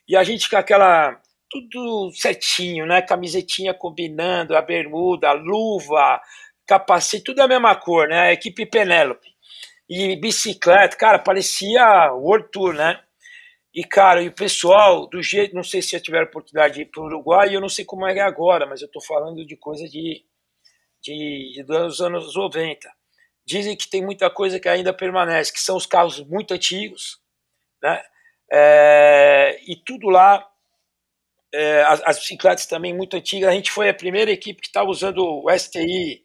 e 0.08 0.16
a 0.16 0.24
gente 0.24 0.48
com 0.48 0.56
aquela, 0.56 1.20
tudo 1.50 2.10
certinho, 2.14 2.86
né, 2.86 3.02
camisetinha 3.02 3.74
combinando, 3.74 4.56
a 4.56 4.62
bermuda, 4.62 5.28
a 5.28 5.32
luva, 5.32 6.20
capacete, 6.66 7.24
tudo 7.24 7.36
da 7.36 7.48
mesma 7.48 7.74
cor, 7.74 8.08
né, 8.08 8.20
a 8.20 8.32
equipe 8.32 8.66
Penélope, 8.66 9.28
e 9.88 10.16
bicicleta, 10.16 10.96
cara, 10.96 11.18
parecia 11.18 12.12
World 12.12 12.48
Tour, 12.50 12.74
né, 12.74 13.00
e, 13.74 13.84
cara, 13.84 14.22
e 14.22 14.28
o 14.28 14.32
pessoal, 14.32 15.06
do 15.08 15.22
jeito, 15.22 15.54
não 15.54 15.62
sei 15.62 15.80
se 15.80 15.92
já 15.92 16.00
tiveram 16.00 16.26
oportunidade 16.26 16.74
de 16.74 16.82
ir 16.82 16.86
para 16.86 17.00
o 17.02 17.06
Uruguai, 17.06 17.54
eu 17.54 17.60
não 17.60 17.70
sei 17.70 17.84
como 17.84 18.06
é 18.06 18.20
agora, 18.20 18.66
mas 18.66 18.82
eu 18.82 18.86
estou 18.86 19.02
falando 19.02 19.46
de 19.46 19.56
coisa 19.56 19.88
de, 19.88 20.22
de, 21.02 21.52
de 21.54 21.62
dos 21.64 22.00
anos 22.00 22.34
90. 22.34 22.88
Dizem 23.44 23.76
que 23.76 23.88
tem 23.90 24.02
muita 24.04 24.30
coisa 24.30 24.60
que 24.60 24.68
ainda 24.68 24.92
permanece, 24.92 25.52
que 25.52 25.60
são 25.60 25.76
os 25.76 25.84
carros 25.86 26.20
muito 26.20 26.54
antigos, 26.54 27.18
né? 27.82 28.02
É, 28.50 29.58
e 29.66 29.76
tudo 29.84 30.08
lá, 30.08 30.46
é, 31.52 31.82
as, 31.82 32.02
as 32.06 32.18
bicicletas 32.18 32.66
também 32.66 32.94
muito 32.94 33.16
antigas. 33.16 33.48
A 33.48 33.52
gente 33.52 33.70
foi 33.70 33.88
a 33.88 33.94
primeira 33.94 34.30
equipe 34.30 34.60
que 34.60 34.68
estava 34.68 34.88
usando 34.88 35.18
o 35.24 35.50
STI, 35.58 36.22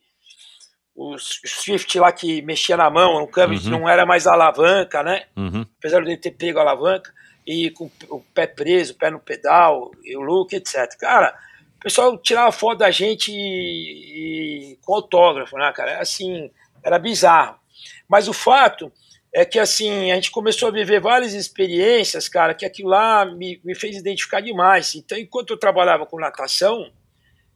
o 0.96 1.16
Swift 1.20 2.00
lá 2.00 2.12
que 2.12 2.42
mexia 2.42 2.76
na 2.78 2.90
mão, 2.90 3.20
no 3.20 3.28
câmbio, 3.28 3.60
Uhum. 3.64 3.70
não 3.70 3.90
era 3.90 4.06
mais 4.06 4.28
alavanca, 4.28 5.02
né? 5.04 5.28
Uhum. 5.36 5.66
apesar 5.80 6.02
de 6.04 6.10
ele 6.12 6.18
ter 6.18 6.32
pego 6.32 6.60
a 6.60 6.62
alavanca, 6.64 7.12
e 7.46 7.70
com 7.72 7.90
o 8.10 8.20
pé 8.34 8.46
preso, 8.46 8.94
o 8.94 8.98
pé 8.98 9.10
no 9.10 9.20
pedal, 9.20 9.90
e 10.04 10.18
o 10.18 10.22
look, 10.22 10.54
etc. 10.54 10.88
Cara, 11.00 11.38
o 11.78 11.80
pessoal 11.80 12.18
tirava 12.18 12.52
foto 12.52 12.80
da 12.80 12.92
gente 12.92 13.32
e, 13.32 14.74
e 14.74 14.80
com 14.84 14.96
autógrafo, 14.96 15.58
né, 15.58 15.72
cara? 15.74 15.92
Era 15.92 16.02
Assim, 16.02 16.52
era 16.84 16.98
bizarro. 16.98 17.60
Mas 18.08 18.28
o 18.28 18.34
fato 18.34 18.92
é 19.34 19.46
que, 19.46 19.60
assim, 19.60 20.12
a 20.12 20.16
gente 20.16 20.32
começou 20.32 20.70
a 20.70 20.72
viver 20.72 21.00
várias 21.00 21.34
experiências, 21.34 22.28
cara, 22.28 22.56
que 22.56 22.66
aquilo 22.66 22.90
lá 22.90 23.26
me, 23.26 23.62
me 23.64 23.76
fez 23.76 23.96
identificar 23.96 24.42
demais. 24.42 24.96
Então, 24.96 25.18
enquanto 25.18 25.52
eu 25.52 25.58
trabalhava 25.58 26.06
com 26.06 26.20
natação, 26.20 26.92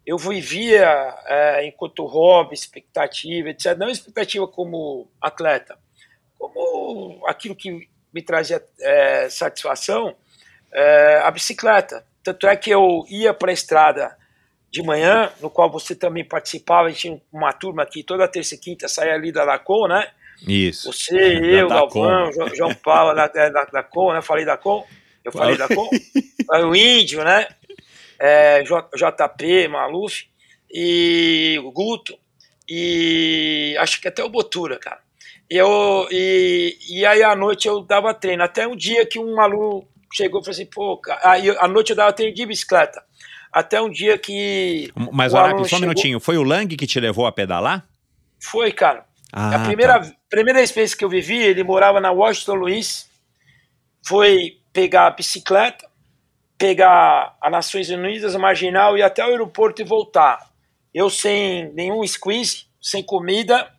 eu 0.05 0.17
vivia 0.17 0.85
é, 1.25 1.65
enquanto 1.65 2.05
hobby, 2.05 2.53
expectativa, 2.53 3.49
etc. 3.49 3.75
Não 3.77 3.89
expectativa 3.89 4.47
como 4.47 5.09
atleta, 5.19 5.77
como 6.37 7.23
aquilo 7.25 7.55
que 7.55 7.87
me 8.13 8.21
trazia 8.21 8.63
é, 8.79 9.29
satisfação, 9.29 10.15
é, 10.71 11.21
a 11.23 11.31
bicicleta. 11.31 12.05
Tanto 12.23 12.47
é 12.47 12.55
que 12.55 12.69
eu 12.69 13.05
ia 13.09 13.33
para 13.33 13.51
a 13.51 13.53
estrada 13.53 14.17
de 14.69 14.81
manhã, 14.83 15.31
no 15.41 15.49
qual 15.49 15.69
você 15.69 15.93
também 15.95 16.23
participava, 16.23 16.87
a 16.87 16.89
gente 16.91 17.01
tinha 17.01 17.21
uma 17.31 17.51
turma 17.51 17.83
aqui 17.83 18.03
toda 18.03 18.27
terça 18.27 18.55
e 18.55 18.57
quinta, 18.57 18.87
saía 18.87 19.13
ali 19.13 19.31
da 19.31 19.43
Lacon, 19.43 19.87
né? 19.87 20.07
Isso. 20.47 20.91
Você, 20.91 21.15
eu, 21.61 21.67
Da 21.67 21.75
Galvão, 21.75 22.31
Jo- 22.31 22.55
João 22.55 22.73
Paulo 22.75 23.13
da, 23.13 23.27
da, 23.27 23.65
da 23.65 23.83
Com, 23.83 24.13
né? 24.13 24.21
Falei 24.21 24.45
da 24.45 24.57
Com, 24.57 24.85
eu 25.23 25.31
falei 25.31 25.57
da 25.57 25.67
Com. 25.67 25.89
O 26.67 26.75
Índio, 26.75 27.23
né? 27.23 27.47
É, 28.19 28.63
JP, 28.63 29.67
Maluf 29.67 30.25
e 30.71 31.59
o 31.63 31.71
Guto 31.71 32.17
e 32.67 33.75
acho 33.79 33.99
que 33.99 34.07
até 34.07 34.23
o 34.23 34.29
Botura, 34.29 34.77
cara. 34.79 34.99
Eu, 35.49 36.07
e, 36.09 36.77
e 36.89 37.05
aí 37.05 37.21
à 37.23 37.35
noite 37.35 37.67
eu 37.67 37.81
dava 37.81 38.13
treino. 38.13 38.41
Até 38.43 38.65
um 38.65 38.75
dia 38.75 39.05
que 39.05 39.19
um 39.19 39.39
aluno 39.41 39.85
chegou 40.15 40.41
e 40.41 40.43
falou 40.43 40.53
assim, 40.55 40.65
pô, 40.65 40.97
cara, 40.97 41.19
aí 41.31 41.49
à 41.49 41.67
noite 41.67 41.91
eu 41.91 41.95
dava 41.95 42.13
treino 42.13 42.33
de 42.35 42.45
bicicleta. 42.45 43.03
Até 43.51 43.81
um 43.81 43.89
dia 43.89 44.17
que 44.17 44.91
Mas, 45.11 45.35
Araque, 45.35 45.57
só 45.57 45.63
um 45.63 45.65
chegou- 45.67 45.79
minutinho. 45.81 46.19
Foi 46.19 46.37
o 46.37 46.43
Lang 46.43 46.75
que 46.75 46.87
te 46.87 46.99
levou 46.99 47.25
a 47.25 47.31
pedalar? 47.31 47.85
foi, 48.39 48.71
cara. 48.71 49.05
Ah, 49.33 49.55
a 49.55 49.59
primeira, 49.65 49.99
tá. 50.01 50.11
primeira 50.29 50.61
experiência 50.61 50.97
que 50.97 51.05
eu 51.05 51.09
vivi, 51.09 51.37
ele 51.37 51.63
morava 51.63 52.01
na 52.01 52.11
Washington 52.11 52.55
Luiz, 52.55 53.09
foi 54.05 54.57
pegar 54.73 55.07
a 55.07 55.11
bicicleta, 55.11 55.87
pegar 56.57 57.35
a 57.41 57.49
Nações 57.49 57.89
Unidas, 57.89 58.35
a 58.35 58.39
Marginal, 58.39 58.97
e 58.97 59.01
até 59.03 59.23
o 59.23 59.29
aeroporto 59.29 59.81
e 59.81 59.85
voltar. 59.85 60.49
Eu 60.93 61.09
sem 61.09 61.71
nenhum 61.73 62.05
squeeze, 62.05 62.65
sem 62.81 63.03
comida, 63.03 63.71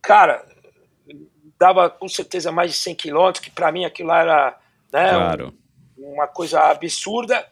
cara, 0.00 0.44
dava 1.58 1.90
com 1.90 2.08
certeza 2.08 2.50
mais 2.52 2.70
de 2.70 2.76
100 2.78 2.94
quilômetros, 2.94 3.44
que 3.44 3.50
para 3.50 3.70
mim 3.72 3.84
aquilo 3.84 4.08
lá 4.08 4.20
era 4.20 4.58
né, 4.92 5.10
Claro. 5.10 5.54
uma 5.96 6.26
coisa 6.26 6.60
absurda. 6.60 7.46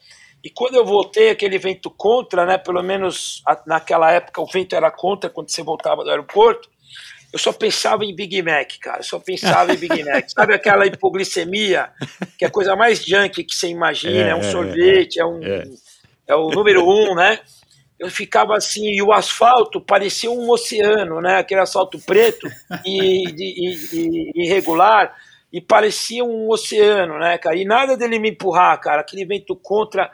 E 0.44 0.50
quando 0.50 0.74
eu 0.76 0.84
voltei, 0.84 1.30
aquele 1.30 1.58
vento 1.58 1.90
contra, 1.90 2.46
né, 2.46 2.56
pelo 2.58 2.82
menos 2.82 3.42
a- 3.46 3.60
naquela 3.66 4.12
época 4.12 4.40
o 4.40 4.46
vento 4.46 4.74
era 4.76 4.90
contra 4.90 5.28
quando 5.28 5.50
você 5.50 5.62
voltava 5.62 6.04
do 6.04 6.10
aeroporto, 6.10 6.68
eu 7.32 7.38
só 7.38 7.52
pensava 7.52 8.04
em 8.04 8.14
Big 8.14 8.40
Mac, 8.42 8.70
cara, 8.80 8.98
eu 9.00 9.04
só 9.04 9.18
pensava 9.18 9.72
em 9.74 9.76
Big 9.76 10.02
Mac. 10.04 10.24
Sabe 10.30 10.54
aquela 10.54 10.86
hipoglicemia, 10.86 11.90
que 12.38 12.44
é 12.44 12.48
a 12.48 12.50
coisa 12.50 12.76
mais 12.76 13.04
junk 13.04 13.42
que 13.42 13.54
você 13.54 13.68
imagina, 13.68 14.28
É, 14.28 14.30
é, 14.30 14.34
um 14.34 14.38
é, 14.40 14.50
sorvete, 14.52 15.20
é, 15.20 15.26
um, 15.26 15.42
é. 15.42 15.64
é 16.28 16.34
o 16.36 16.48
número 16.50 16.88
um, 16.88 17.14
né? 17.14 17.40
Eu 17.98 18.10
ficava 18.10 18.54
assim, 18.56 18.86
e 18.90 19.02
o 19.02 19.10
asfalto 19.12 19.80
parecia 19.80 20.30
um 20.30 20.48
oceano, 20.50 21.20
né? 21.20 21.38
Aquele 21.38 21.60
asfalto 21.62 21.98
preto 21.98 22.46
e, 22.84 23.24
e- 23.26 23.74
e- 23.92 24.30
e 24.34 24.44
irregular, 24.46 25.14
e 25.56 25.60
parecia 25.62 26.22
um 26.22 26.50
oceano, 26.50 27.18
né, 27.18 27.38
cara? 27.38 27.56
E 27.56 27.64
nada 27.64 27.96
dele 27.96 28.18
me 28.18 28.28
empurrar, 28.28 28.78
cara. 28.78 29.00
Aquele 29.00 29.24
vento 29.24 29.56
contra. 29.56 30.12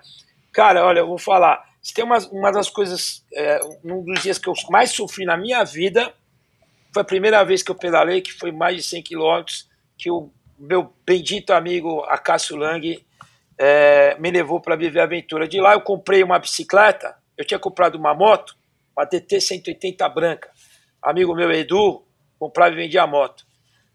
Cara, 0.53 0.87
olha, 0.87 1.01
eu 1.01 1.07
vou 1.09 1.19
falar. 1.19 1.69
Se 1.83 1.93
tem 1.93 2.05
uma, 2.05 2.17
uma 2.29 2.53
das 2.53 2.71
coisas, 2.71 3.27
é, 3.35 3.59
um 3.85 4.05
dos 4.05 4.23
dias 4.23 4.39
que 4.39 4.49
eu 4.49 4.53
mais 4.71 4.93
sofri 4.93 5.25
na 5.25 5.37
minha 5.37 5.65
vida, 5.65 6.15
foi 6.93 7.03
a 7.03 7.05
primeira 7.05 7.43
vez 7.43 7.61
que 7.61 7.73
eu 7.73 7.75
pedalei, 7.75 8.21
que 8.21 8.31
foi 8.31 8.53
mais 8.53 8.77
de 8.77 8.85
100 8.85 9.03
quilômetros, 9.03 9.69
que 9.99 10.09
o 10.13 10.31
meu 10.57 10.95
bendito 11.05 11.53
amigo 11.53 12.05
Acácio 12.05 12.55
Lang 12.55 13.05
é, 13.59 14.17
me 14.21 14.31
levou 14.31 14.61
para 14.61 14.77
viver 14.77 15.01
a 15.01 15.05
aventura. 15.05 15.49
De 15.49 15.61
lá 15.61 15.73
eu 15.73 15.81
comprei 15.81 16.23
uma 16.23 16.39
bicicleta, 16.39 17.17
eu 17.37 17.45
tinha 17.45 17.59
comprado 17.59 17.97
uma 17.97 18.15
moto, 18.15 18.55
uma 18.97 19.05
DT 19.05 19.41
180 19.41 20.09
branca. 20.09 20.53
Amigo 21.03 21.35
meu 21.35 21.51
Edu 21.51 22.05
comprava 22.39 22.73
e 22.75 22.77
vendia 22.77 23.03
a 23.03 23.09
moto. 23.09 23.45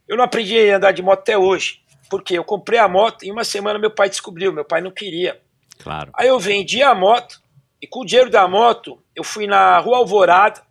Eu 0.07 0.17
não 0.17 0.23
aprendi 0.23 0.57
a 0.69 0.77
andar 0.77 0.91
de 0.91 1.01
moto 1.01 1.19
até 1.19 1.37
hoje, 1.37 1.81
porque 2.09 2.37
eu 2.37 2.43
comprei 2.43 2.79
a 2.79 2.87
moto 2.87 3.25
e 3.25 3.31
uma 3.31 3.43
semana 3.43 3.79
meu 3.79 3.91
pai 3.91 4.09
descobriu, 4.09 4.53
meu 4.53 4.65
pai 4.65 4.81
não 4.81 4.91
queria. 4.91 5.39
Claro. 5.79 6.11
Aí 6.15 6.27
eu 6.27 6.39
vendi 6.39 6.81
a 6.81 6.95
moto 6.95 7.41
e 7.81 7.87
com 7.87 8.01
o 8.01 8.05
dinheiro 8.05 8.29
da 8.29 8.47
moto 8.47 9.01
eu 9.15 9.23
fui 9.23 9.47
na 9.47 9.77
Rua 9.79 9.97
Alvorada. 9.97 10.61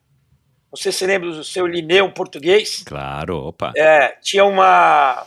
Não 0.71 0.77
sei 0.77 0.91
se 0.91 0.99
você 0.99 1.07
lembra 1.07 1.31
do 1.31 1.45
seu 1.45 1.67
Lineu 1.67 2.11
português. 2.13 2.83
Claro, 2.85 3.37
opa. 3.49 3.73
É, 3.77 4.17
tinha 4.21 4.45
uma 4.45 5.27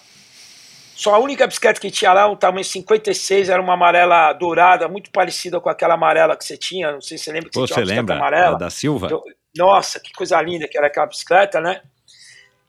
só 1.00 1.16
a 1.16 1.18
única 1.18 1.48
bicicleta 1.48 1.80
que 1.80 1.90
tinha 1.90 2.12
lá, 2.12 2.28
um 2.28 2.36
tamanho 2.36 2.66
56, 2.66 3.48
era 3.48 3.62
uma 3.62 3.74
amarela 3.74 4.34
dourada, 4.34 4.86
muito 4.90 5.10
parecida 5.12 5.58
com 5.62 5.70
aquela 5.70 5.94
amarela 5.94 6.36
que 6.36 6.44
você 6.44 6.58
tinha. 6.58 6.92
Não 6.92 7.00
sei 7.00 7.18
se 7.18 7.24
você 7.24 7.32
lembra 7.32 7.50
que 7.50 7.54
Pô, 7.54 7.66
você, 7.66 7.74
você 7.74 7.84
tinha 7.84 7.94
uma 7.94 7.96
lembra 8.02 8.16
amarela. 8.18 8.58
da 8.58 8.70
Silva? 8.70 9.08
Eu- 9.10 9.24
nossa, 9.56 9.98
que 9.98 10.12
coisa 10.12 10.42
linda 10.42 10.68
que 10.68 10.78
era 10.78 10.88
aquela 10.88 11.06
bicicleta, 11.06 11.62
né? 11.62 11.82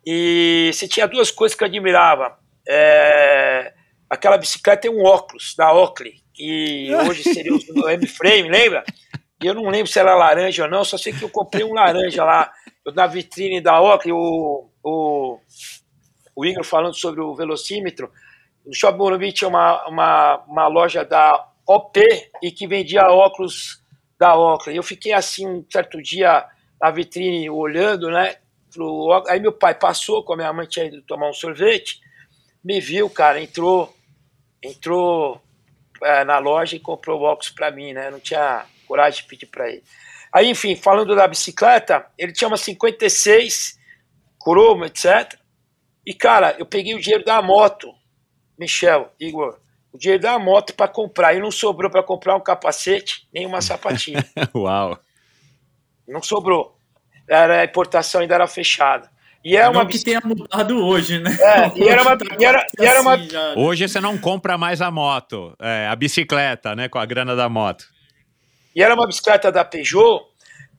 E 0.06 0.70
você 0.72 0.88
tinha 0.88 1.06
duas 1.06 1.30
coisas 1.30 1.56
que 1.56 1.62
eu 1.62 1.68
admirava. 1.68 2.38
É, 2.68 3.72
aquela 4.08 4.38
bicicleta 4.38 4.82
tem 4.82 4.90
um 4.90 5.04
óculos 5.04 5.54
da 5.56 5.72
Oakley, 5.72 6.14
que 6.32 6.88
hoje 7.08 7.22
seria 7.22 7.52
o 7.52 7.88
M-Frame, 7.88 8.48
lembra? 8.48 8.84
E 9.42 9.46
eu 9.46 9.54
não 9.54 9.68
lembro 9.68 9.86
se 9.86 9.98
era 9.98 10.14
laranja 10.14 10.64
ou 10.64 10.70
não, 10.70 10.84
só 10.84 10.98
sei 10.98 11.12
que 11.12 11.22
eu 11.22 11.30
comprei 11.30 11.64
um 11.64 11.72
laranja 11.72 12.24
lá 12.24 12.52
na 12.94 13.06
vitrine 13.06 13.60
da 13.60 13.80
Oakley, 13.80 14.12
o, 14.12 14.68
o, 14.82 15.38
o 16.36 16.44
Igor 16.44 16.64
falando 16.64 16.94
sobre 16.94 17.20
o 17.20 17.34
velocímetro. 17.34 18.10
No 18.64 18.74
Shopping 18.74 18.98
Morumbi 18.98 19.32
tinha 19.32 19.48
uma, 19.48 19.86
uma, 19.88 20.36
uma 20.46 20.66
loja 20.68 21.04
da 21.04 21.48
OP 21.66 22.00
e 22.42 22.50
que 22.50 22.66
vendia 22.66 23.10
óculos 23.10 23.82
da 24.18 24.36
Oakley. 24.36 24.76
Eu 24.76 24.82
fiquei 24.82 25.12
assim 25.12 25.46
um 25.46 25.64
certo 25.70 26.02
dia 26.02 26.44
na 26.80 26.90
vitrine 26.90 27.48
olhando, 27.48 28.10
né? 28.10 28.36
Óculos. 28.78 29.28
Aí 29.28 29.40
meu 29.40 29.52
pai 29.52 29.74
passou 29.74 30.22
com 30.22 30.32
a 30.32 30.36
minha 30.36 30.52
mãe 30.52 30.66
tinha 30.66 30.86
ido 30.86 31.02
tomar 31.02 31.28
um 31.28 31.34
sorvete, 31.34 32.00
me 32.62 32.80
viu, 32.80 33.08
cara, 33.08 33.40
entrou, 33.40 33.94
entrou 34.62 35.40
é, 36.02 36.24
na 36.24 36.38
loja 36.38 36.76
e 36.76 36.80
comprou 36.80 37.20
o 37.20 37.24
óculos 37.24 37.50
para 37.50 37.70
mim, 37.70 37.92
né? 37.92 38.10
Não 38.10 38.20
tinha 38.20 38.64
coragem 38.86 39.22
de 39.22 39.28
pedir 39.28 39.46
para 39.46 39.68
ele. 39.68 39.82
Aí, 40.32 40.48
enfim, 40.48 40.76
falando 40.76 41.14
da 41.16 41.26
bicicleta, 41.26 42.06
ele 42.16 42.32
tinha 42.32 42.48
uma 42.48 42.56
56 42.56 43.78
cromo, 44.38 44.84
etc. 44.84 45.36
E, 46.06 46.14
cara, 46.14 46.54
eu 46.58 46.64
peguei 46.64 46.94
o 46.94 47.00
dinheiro 47.00 47.24
da 47.24 47.42
moto, 47.42 47.92
Michel, 48.58 49.12
Igor, 49.18 49.58
o 49.92 49.98
dinheiro 49.98 50.22
da 50.22 50.38
moto 50.38 50.74
para 50.74 50.88
comprar. 50.88 51.34
E 51.34 51.40
não 51.40 51.50
sobrou 51.50 51.90
para 51.90 52.02
comprar 52.02 52.36
um 52.36 52.40
capacete 52.40 53.28
nem 53.32 53.46
uma 53.46 53.60
sapatinha. 53.60 54.24
Uau. 54.54 54.98
não 56.06 56.22
sobrou. 56.22 56.79
Era, 57.30 57.60
a 57.60 57.64
importação 57.64 58.20
ainda 58.20 58.34
era 58.34 58.46
fechada. 58.46 59.08
E 59.42 59.56
é 59.56 59.66
uma 59.68 59.86
que 59.86 59.98
tenha 60.02 60.20
mudado 60.22 60.84
hoje, 60.84 61.18
né? 61.18 61.30
É, 61.40 61.78
e 61.78 61.88
era 61.88 62.02
uma- 62.02 62.12
Hoje 62.14 62.24
e 62.38 62.44
era- 62.44 62.66
e 62.78 62.84
era 62.84 63.00
uma- 63.00 63.14
assim? 63.14 63.28
Hoje 63.56 63.88
você 63.88 64.00
não 64.00 64.18
compra 64.18 64.58
mais 64.58 64.82
a 64.82 64.90
moto, 64.90 65.54
é, 65.60 65.86
a 65.86 65.96
bicicleta, 65.96 66.74
né? 66.76 66.88
Com 66.88 66.98
a 66.98 67.06
grana 67.06 67.34
da 67.34 67.48
moto. 67.48 67.84
E 68.76 68.82
era 68.82 68.94
uma 68.94 69.06
bicicleta 69.06 69.50
da 69.50 69.64
Peugeot, 69.64 70.24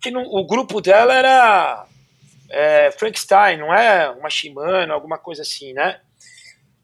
que 0.02 0.12
não- 0.12 0.24
o 0.26 0.46
grupo 0.46 0.80
dela 0.82 1.14
era 1.14 1.86
é, 2.54 2.92
Frankenstein, 2.92 3.58
não 3.58 3.74
é 3.74 4.10
uma 4.10 4.30
Shimano, 4.30 4.92
alguma 4.94 5.18
coisa 5.18 5.42
assim, 5.42 5.72
né? 5.74 6.00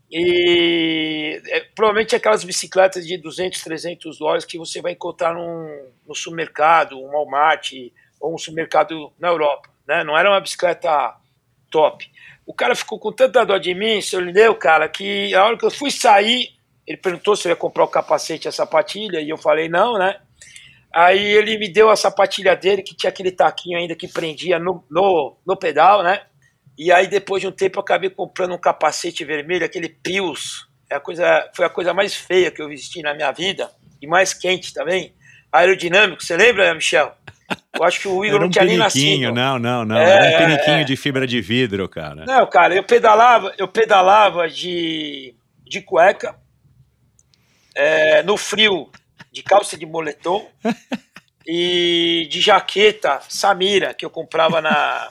E 0.09 1.41
é, 1.49 1.59
provavelmente 1.75 2.15
aquelas 2.15 2.43
bicicletas 2.43 3.05
de 3.05 3.17
200, 3.17 3.61
300 3.61 4.17
dólares 4.17 4.45
que 4.45 4.57
você 4.57 4.81
vai 4.81 4.93
encontrar 4.93 5.33
num, 5.33 5.89
no 6.07 6.15
supermercado, 6.15 6.97
um 6.97 7.09
Walmart 7.11 7.73
ou 8.19 8.33
um 8.33 8.37
supermercado 8.37 9.11
na 9.19 9.29
Europa, 9.29 9.69
né? 9.87 10.03
Não 10.03 10.17
era 10.17 10.29
uma 10.29 10.41
bicicleta 10.41 11.15
top. 11.69 12.09
O 12.45 12.53
cara 12.53 12.75
ficou 12.75 12.99
com 12.99 13.11
tanta 13.11 13.45
dó 13.45 13.57
de 13.57 13.73
mim, 13.73 14.01
seu 14.01 14.19
Lineu, 14.19 14.55
cara, 14.55 14.87
que 14.87 15.33
a 15.35 15.45
hora 15.45 15.57
que 15.57 15.65
eu 15.65 15.71
fui 15.71 15.91
sair, 15.91 16.49
ele 16.85 16.97
perguntou 16.97 17.35
se 17.35 17.47
eu 17.47 17.51
ia 17.51 17.55
comprar 17.55 17.83
o 17.83 17.89
capacete 17.89 18.47
e 18.47 18.49
a 18.49 18.51
sapatilha, 18.51 19.19
e 19.19 19.29
eu 19.29 19.37
falei 19.37 19.67
não, 19.67 19.97
né? 19.97 20.19
Aí 20.93 21.19
ele 21.19 21.57
me 21.57 21.71
deu 21.71 21.89
a 21.89 21.95
sapatilha 21.95 22.55
dele, 22.55 22.81
que 22.81 22.95
tinha 22.95 23.09
aquele 23.09 23.31
taquinho 23.31 23.77
ainda 23.77 23.95
que 23.95 24.07
prendia 24.07 24.57
no, 24.57 24.83
no, 24.89 25.37
no 25.45 25.57
pedal, 25.57 26.01
né? 26.01 26.21
E 26.77 26.91
aí, 26.91 27.07
depois 27.07 27.41
de 27.41 27.47
um 27.47 27.51
tempo, 27.51 27.79
eu 27.79 27.81
acabei 27.81 28.09
comprando 28.09 28.53
um 28.53 28.57
capacete 28.57 29.25
vermelho, 29.25 29.65
aquele 29.65 29.89
Pius. 29.89 30.67
É 30.89 30.95
a 30.95 30.99
coisa, 30.99 31.49
foi 31.53 31.65
a 31.65 31.69
coisa 31.69 31.93
mais 31.93 32.15
feia 32.15 32.51
que 32.51 32.61
eu 32.61 32.69
vesti 32.69 33.01
na 33.01 33.13
minha 33.13 33.31
vida, 33.31 33.69
e 34.01 34.07
mais 34.07 34.33
quente 34.33 34.73
também. 34.73 35.13
Aerodinâmico, 35.51 36.23
você 36.23 36.37
lembra, 36.37 36.73
Michel? 36.73 37.13
Eu 37.79 37.83
acho 37.85 37.99
que 37.99 38.07
o 38.07 38.25
Igor 38.25 38.35
Era 38.35 38.39
não 38.39 38.47
um 38.47 38.49
tinha 38.49 38.65
nem 38.65 38.77
nascido. 38.77 39.31
não, 39.31 39.59
não, 39.59 39.85
não. 39.85 39.97
É, 39.97 40.09
Era 40.09 40.23
um 40.23 40.27
é, 40.27 40.37
piniquinho 40.37 40.81
é. 40.81 40.83
de 40.83 40.95
fibra 40.95 41.27
de 41.27 41.41
vidro, 41.41 41.87
cara. 41.87 42.25
Não, 42.25 42.45
cara, 42.47 42.75
eu 42.75 42.83
pedalava, 42.83 43.53
eu 43.57 43.67
pedalava 43.67 44.49
de, 44.49 45.35
de 45.65 45.81
cueca, 45.81 46.35
é, 47.75 48.23
no 48.23 48.37
frio, 48.37 48.89
de 49.31 49.43
calça 49.43 49.77
de 49.77 49.85
moletom 49.85 50.49
e 51.45 52.27
de 52.29 52.41
jaqueta 52.41 53.19
Samira, 53.29 53.93
que 53.93 54.05
eu 54.05 54.09
comprava 54.09 54.61
na, 54.61 55.07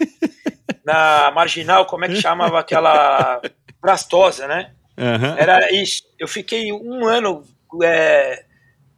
na 0.85 1.31
Marginal, 1.31 1.87
como 1.87 2.05
é 2.05 2.09
que 2.09 2.21
chamava 2.21 2.59
aquela 2.59 3.41
brastosa, 3.81 4.47
né? 4.47 4.73
Aham. 4.99 5.37
Era 5.39 5.73
isso. 5.73 6.03
Eu 6.19 6.27
fiquei 6.27 6.73
um 6.73 7.07
ano 7.07 7.45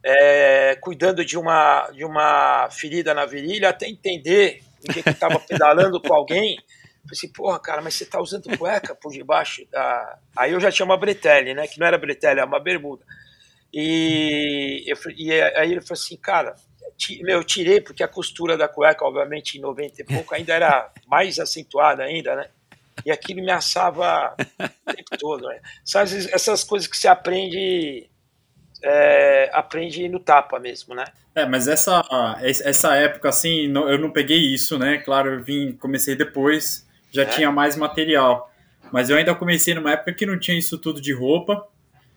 é, 0.03 0.71
é, 0.71 0.75
cuidando 0.75 1.23
de 1.25 1.37
uma, 1.37 1.89
de 1.91 2.03
uma 2.05 2.69
ferida 2.71 3.13
na 3.13 3.25
virilha 3.25 3.69
até 3.69 3.87
entender 3.87 4.61
o 4.87 4.93
que 4.93 5.09
estava 5.09 5.39
pedalando 5.39 6.01
com 6.01 6.13
alguém. 6.13 6.55
Falei 6.57 7.11
assim, 7.11 7.31
porra, 7.31 7.59
cara, 7.59 7.81
mas 7.81 7.95
você 7.95 8.05
tá 8.05 8.19
usando 8.21 8.55
cueca 8.57 8.95
por 8.95 9.11
debaixo 9.11 9.65
da. 9.71 10.19
Aí 10.37 10.51
eu 10.51 10.59
já 10.59 10.71
tinha 10.71 10.85
uma 10.85 10.97
bretelle, 10.97 11.53
né? 11.53 11.67
Que 11.67 11.79
não 11.79 11.87
era 11.87 11.97
bretelle, 11.97 12.39
era 12.39 12.47
uma 12.47 12.59
bermuda. 12.59 13.03
E, 13.73 14.83
eu, 14.87 14.97
e 15.15 15.31
aí 15.31 15.71
ele 15.71 15.81
falou 15.81 15.93
assim, 15.93 16.17
cara, 16.17 16.55
eu 17.27 17.43
tirei 17.43 17.81
porque 17.81 18.03
a 18.03 18.07
costura 18.07 18.57
da 18.57 18.67
cueca, 18.67 19.05
obviamente, 19.05 19.57
em 19.57 19.61
90 19.61 20.01
e 20.01 20.05
pouco, 20.05 20.33
ainda 20.33 20.53
era 20.53 20.91
mais 21.07 21.39
acentuada 21.39 22.03
ainda, 22.03 22.35
né? 22.35 22.49
E 23.05 23.11
aquilo 23.11 23.41
me 23.41 23.51
assava 23.51 24.35
o 24.85 24.93
tempo 24.93 25.17
todo. 25.17 25.47
Né? 25.47 25.61
Essas- 25.85 26.27
essas 26.33 26.63
coisas 26.63 26.87
que 26.87 26.97
você 26.97 27.07
aprende, 27.07 28.09
é, 28.81 29.49
aprende 29.53 30.07
no 30.07 30.19
tapa 30.19 30.59
mesmo, 30.59 30.95
né? 30.95 31.05
É, 31.35 31.45
mas 31.45 31.67
essa, 31.67 32.01
essa 32.41 32.95
época, 32.95 33.29
assim, 33.29 33.67
não- 33.67 33.89
eu 33.89 33.97
não 33.97 34.11
peguei 34.11 34.37
isso, 34.53 34.77
né? 34.77 34.97
Claro, 34.97 35.33
eu 35.35 35.43
vim, 35.43 35.73
comecei 35.73 36.15
depois, 36.15 36.87
já 37.11 37.23
É? 37.23 37.25
tinha 37.25 37.51
mais 37.51 37.75
material. 37.75 38.51
Mas 38.91 39.09
eu 39.09 39.17
ainda 39.17 39.35
comecei 39.35 39.73
numa 39.73 39.91
época 39.91 40.13
que 40.13 40.25
não 40.25 40.39
tinha 40.39 40.57
isso 40.57 40.77
tudo 40.77 40.99
de 40.99 41.13
roupa. 41.13 41.65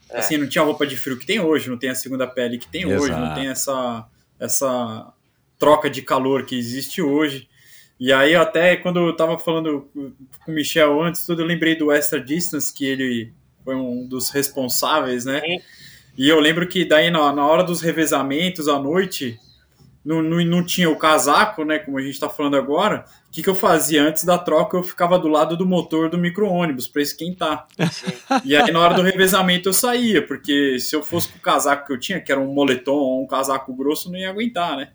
É. 0.09 0.19
Assim, 0.19 0.37
não 0.37 0.47
tinha 0.47 0.63
roupa 0.63 0.85
de 0.85 0.95
frio 0.97 1.17
que 1.17 1.25
tem 1.25 1.39
hoje, 1.39 1.69
não 1.69 1.77
tem 1.77 1.89
a 1.89 1.95
segunda 1.95 2.27
pele 2.27 2.57
que 2.57 2.67
tem 2.67 2.85
hoje, 2.85 3.11
não 3.11 3.23
Exato. 3.25 3.35
tem 3.39 3.47
essa, 3.49 4.05
essa 4.39 5.13
troca 5.59 5.89
de 5.89 6.01
calor 6.01 6.45
que 6.45 6.57
existe 6.57 7.01
hoje. 7.01 7.47
E 7.99 8.11
aí, 8.11 8.35
até 8.35 8.75
quando 8.75 8.99
eu 8.99 9.15
tava 9.15 9.37
falando 9.39 9.87
com 9.93 10.51
o 10.51 10.51
Michel 10.51 11.01
antes, 11.01 11.25
tudo, 11.25 11.41
eu 11.41 11.45
lembrei 11.45 11.75
do 11.75 11.91
Extra 11.91 12.19
Distance, 12.19 12.73
que 12.73 12.85
ele 12.85 13.31
foi 13.63 13.75
um 13.75 14.05
dos 14.07 14.29
responsáveis, 14.29 15.25
né? 15.25 15.39
Sim. 15.41 15.61
E 16.17 16.29
eu 16.29 16.39
lembro 16.39 16.67
que 16.67 16.85
daí 16.85 17.09
na, 17.09 17.33
na 17.33 17.45
hora 17.45 17.63
dos 17.63 17.81
revezamentos 17.81 18.67
à 18.67 18.77
noite, 18.79 19.39
não, 20.05 20.21
não, 20.21 20.43
não 20.45 20.63
tinha 20.65 20.89
o 20.89 20.95
casaco, 20.97 21.63
né? 21.63 21.79
Como 21.79 21.97
a 21.97 22.01
gente 22.01 22.19
tá 22.19 22.29
falando 22.29 22.55
agora. 22.55 23.05
O 23.27 23.31
que, 23.31 23.41
que 23.41 23.49
eu 23.49 23.55
fazia? 23.55 24.03
Antes 24.03 24.23
da 24.23 24.37
troca, 24.37 24.77
eu 24.77 24.83
ficava 24.83 25.17
do 25.17 25.27
lado 25.27 25.57
do 25.57 25.65
motor 25.65 26.09
do 26.09 26.17
micro-ônibus 26.19 26.87
para 26.87 27.01
esquentar. 27.01 27.67
E 28.45 28.55
aí, 28.55 28.71
na 28.71 28.79
hora 28.79 28.93
do 28.93 29.01
revezamento, 29.01 29.69
eu 29.69 29.73
saía, 29.73 30.21
porque 30.21 30.77
se 30.77 30.95
eu 30.95 31.01
fosse 31.01 31.29
com 31.29 31.37
o 31.39 31.41
casaco 31.41 31.87
que 31.87 31.93
eu 31.93 31.99
tinha, 31.99 32.19
que 32.19 32.31
era 32.31 32.39
um 32.39 32.53
moletom 32.53 32.93
ou 32.93 33.23
um 33.23 33.27
casaco 33.27 33.73
grosso, 33.73 34.11
não 34.11 34.19
ia 34.19 34.29
aguentar, 34.29 34.77
né? 34.77 34.89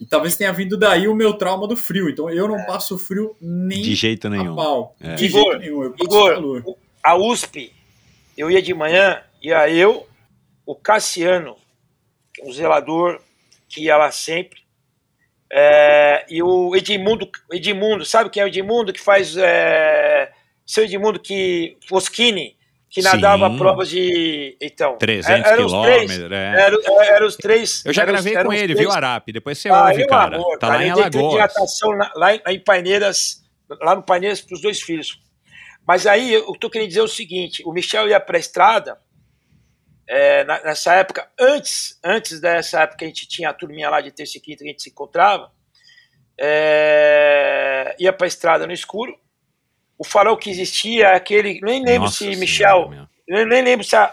E 0.00 0.06
talvez 0.06 0.36
tenha 0.36 0.52
vindo 0.52 0.76
daí 0.78 1.08
o 1.08 1.14
meu 1.14 1.34
trauma 1.34 1.66
do 1.66 1.76
frio. 1.76 2.08
Então 2.08 2.30
eu 2.30 2.46
não 2.46 2.64
passo 2.64 2.96
frio 2.96 3.34
nem 3.40 3.82
De 3.82 3.94
jeito 3.94 4.28
a 4.28 4.30
nenhum. 4.30 4.54
pau. 4.54 4.94
É. 5.00 5.14
De 5.14 5.26
Igor, 5.26 5.42
jeito 5.42 5.58
nenhum. 5.58 5.82
Eu 5.82 5.90
passo 5.90 6.04
Igor, 6.04 6.30
calor. 6.34 6.64
a 7.02 7.16
USP, 7.16 7.72
eu 8.38 8.50
ia 8.50 8.62
de 8.62 8.72
manhã, 8.72 9.20
ia 9.42 9.68
eu, 9.68 10.06
o 10.70 10.74
Cassiano, 10.76 11.56
que 12.34 12.42
é 12.42 12.44
um 12.44 12.52
zelador 12.52 13.20
que 13.68 13.82
ia 13.84 13.96
lá 13.96 14.10
sempre, 14.10 14.60
é, 15.52 16.24
e 16.28 16.42
o 16.42 16.74
Edmundo, 16.76 17.28
Edmundo, 17.52 18.04
sabe 18.04 18.30
quem 18.30 18.40
é 18.40 18.44
o 18.44 18.48
Edmundo 18.48 18.92
que 18.92 19.00
faz. 19.00 19.36
É, 19.36 20.30
seu 20.64 20.84
Edmundo 20.84 21.18
que. 21.18 21.76
Foschini, 21.88 22.56
que 22.88 23.02
nadava 23.02 23.50
Sim. 23.50 23.58
provas 23.58 23.88
de. 23.88 24.56
Então. 24.60 24.96
300 24.98 25.50
eram 25.50 25.66
os 25.66 25.72
três- 25.72 26.12
quilômetros. 26.12 26.32
é. 26.32 26.62
Eram 26.62 27.02
eram 27.02 27.26
os 27.26 27.36
três. 27.36 27.84
Eu 27.84 27.92
já 27.92 28.02
os- 28.04 28.08
gravei 28.08 28.34
eram 28.34 28.44
com 28.50 28.54
os 28.54 28.62
ele, 28.62 28.74
três- 28.74 28.78
viu, 28.88 28.92
Arap? 28.92 29.32
Depois 29.32 29.58
você 29.58 29.68
Ah, 29.68 29.88
ouve, 29.88 30.02
é 30.02 30.06
cara. 30.06 30.36
amor, 30.36 30.58
tá 30.58 30.68
cara. 30.68 30.78
lá 30.78 30.86
em 30.86 30.92
treino 30.92 31.10
de 31.10 31.16
Alagoas. 31.18 31.40
natação 31.40 31.90
lá, 32.14 32.34
em- 32.34 32.42
em 32.46 32.60
Paineiras, 32.60 33.42
lá 33.80 33.96
no 33.96 34.02
Paineiras 34.04 34.40
para 34.40 34.54
os 34.54 34.60
dois 34.62 34.80
filhos. 34.80 35.20
Mas 35.86 36.06
aí 36.06 36.32
eu 36.32 36.52
tô 36.60 36.70
querendo 36.70 36.88
dizer 36.88 37.00
o 37.00 37.08
seguinte: 37.08 37.62
o 37.66 37.72
Michel 37.72 38.08
ia 38.08 38.20
para 38.20 38.36
a 38.36 38.40
estrada 38.40 38.96
é, 40.12 40.44
nessa 40.64 40.94
época, 40.94 41.28
antes, 41.38 41.96
antes 42.04 42.40
dessa 42.40 42.80
época 42.82 42.98
que 42.98 43.04
a 43.04 43.08
gente 43.08 43.28
tinha 43.28 43.48
a 43.50 43.54
turminha 43.54 43.88
lá 43.88 44.00
de 44.00 44.10
terça 44.10 44.36
e 44.38 44.40
quinta 44.40 44.58
que 44.64 44.64
a 44.64 44.72
gente 44.72 44.82
se 44.82 44.90
encontrava, 44.90 45.52
é, 46.70 47.94
ia 47.98 48.12
para 48.12 48.26
a 48.26 48.28
estrada 48.28 48.66
no 48.66 48.72
escuro. 48.72 49.14
O 49.98 50.04
farol 50.04 50.36
que 50.36 50.50
existia 50.50 51.08
é 51.08 51.14
aquele. 51.16 51.60
Nem 51.62 51.84
lembro 51.84 52.04
Nossa 52.04 52.18
se 52.18 52.36
Michel. 52.36 52.90
Eu 53.28 53.46
nem 53.46 53.62
lembro 53.62 53.84
se, 53.84 53.94
a- 53.94 54.12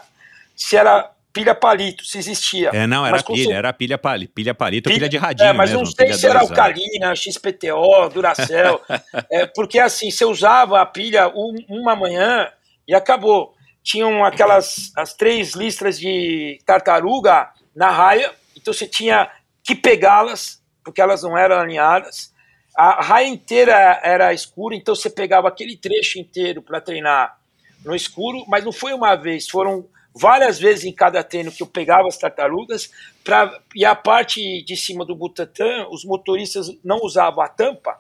se 0.56 0.76
era 0.76 1.10
pilha 1.32 1.56
palito, 1.56 2.06
se 2.06 2.18
existia. 2.18 2.72
É, 2.74 2.86
não, 2.86 3.06
era 3.06 3.24
pilha, 3.24 3.54
era 3.56 3.72
pilha 3.74 3.98
palito, 3.98 4.34
pilha 4.34 4.54
palito, 4.54 4.90
pilha, 4.90 4.98
Pilha- 5.00 5.10
de 5.10 5.18
radinho 5.18 5.50
É, 5.50 5.54
mas 5.54 5.70
mesmo. 5.70 5.86
não 5.86 5.92
sei 5.92 6.14
se 6.14 6.28
era 6.28 6.40
alcalina, 6.42 7.16
XPTO, 7.16 8.10
Duracell. 8.14 8.82
é, 9.32 9.46
porque 9.46 9.80
assim, 9.80 10.12
você 10.12 10.26
usava 10.26 10.82
a 10.82 10.86
pilha 10.86 11.30
um- 11.30 11.64
uma 11.70 11.96
manhã 11.96 12.52
e 12.88 12.94
acabou. 12.94 13.56
Tinham 13.88 14.26
aquelas 14.26 14.92
as 14.98 15.14
três 15.14 15.54
listras 15.54 15.98
de 15.98 16.60
tartaruga 16.66 17.50
na 17.74 17.90
raia, 17.90 18.36
então 18.54 18.74
você 18.74 18.86
tinha 18.86 19.32
que 19.64 19.74
pegá-las, 19.74 20.62
porque 20.84 21.00
elas 21.00 21.24
não 21.24 21.38
eram 21.38 21.58
alinhadas. 21.58 22.34
A 22.76 23.02
raia 23.02 23.28
inteira 23.28 23.98
era 24.04 24.34
escura, 24.34 24.76
então 24.76 24.94
você 24.94 25.10
pegava 25.10 25.48
aquele 25.48 25.78
trecho 25.78 26.20
inteiro 26.20 26.62
para 26.62 26.82
treinar 26.82 27.40
no 27.86 27.96
escuro, 27.96 28.44
mas 28.50 28.66
não 28.66 28.74
foi 28.74 28.92
uma 28.92 29.16
vez, 29.16 29.48
foram 29.48 29.88
várias 30.14 30.60
vezes 30.60 30.84
em 30.84 30.92
cada 30.92 31.24
treino 31.24 31.50
que 31.50 31.64
eu 31.64 31.68
pegava 31.68 32.10
as 32.10 32.18
tartarugas 32.18 32.92
pra, 33.24 33.58
e 33.74 33.86
a 33.86 33.96
parte 33.96 34.64
de 34.64 34.76
cima 34.76 35.06
do 35.06 35.16
Butantan, 35.16 35.88
os 35.90 36.04
motoristas 36.04 36.78
não 36.84 36.98
usavam 37.04 37.42
a 37.42 37.48
tampa 37.48 37.98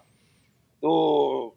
do, 0.81 1.53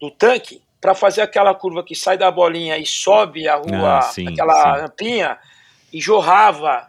do 0.00 0.10
tanque 0.10 0.60
para 0.80 0.94
fazer 0.94 1.22
aquela 1.22 1.54
curva 1.54 1.84
que 1.84 1.94
sai 1.94 2.16
da 2.16 2.30
bolinha 2.30 2.78
e 2.78 2.86
sobe 2.86 3.46
a 3.48 3.56
rua, 3.56 3.98
Ah, 3.98 4.02
sim, 4.02 4.26
aquela 4.28 4.54
sim. 4.54 4.82
rampinha, 4.82 5.38
e 5.92 6.00
jorrava 6.00 6.88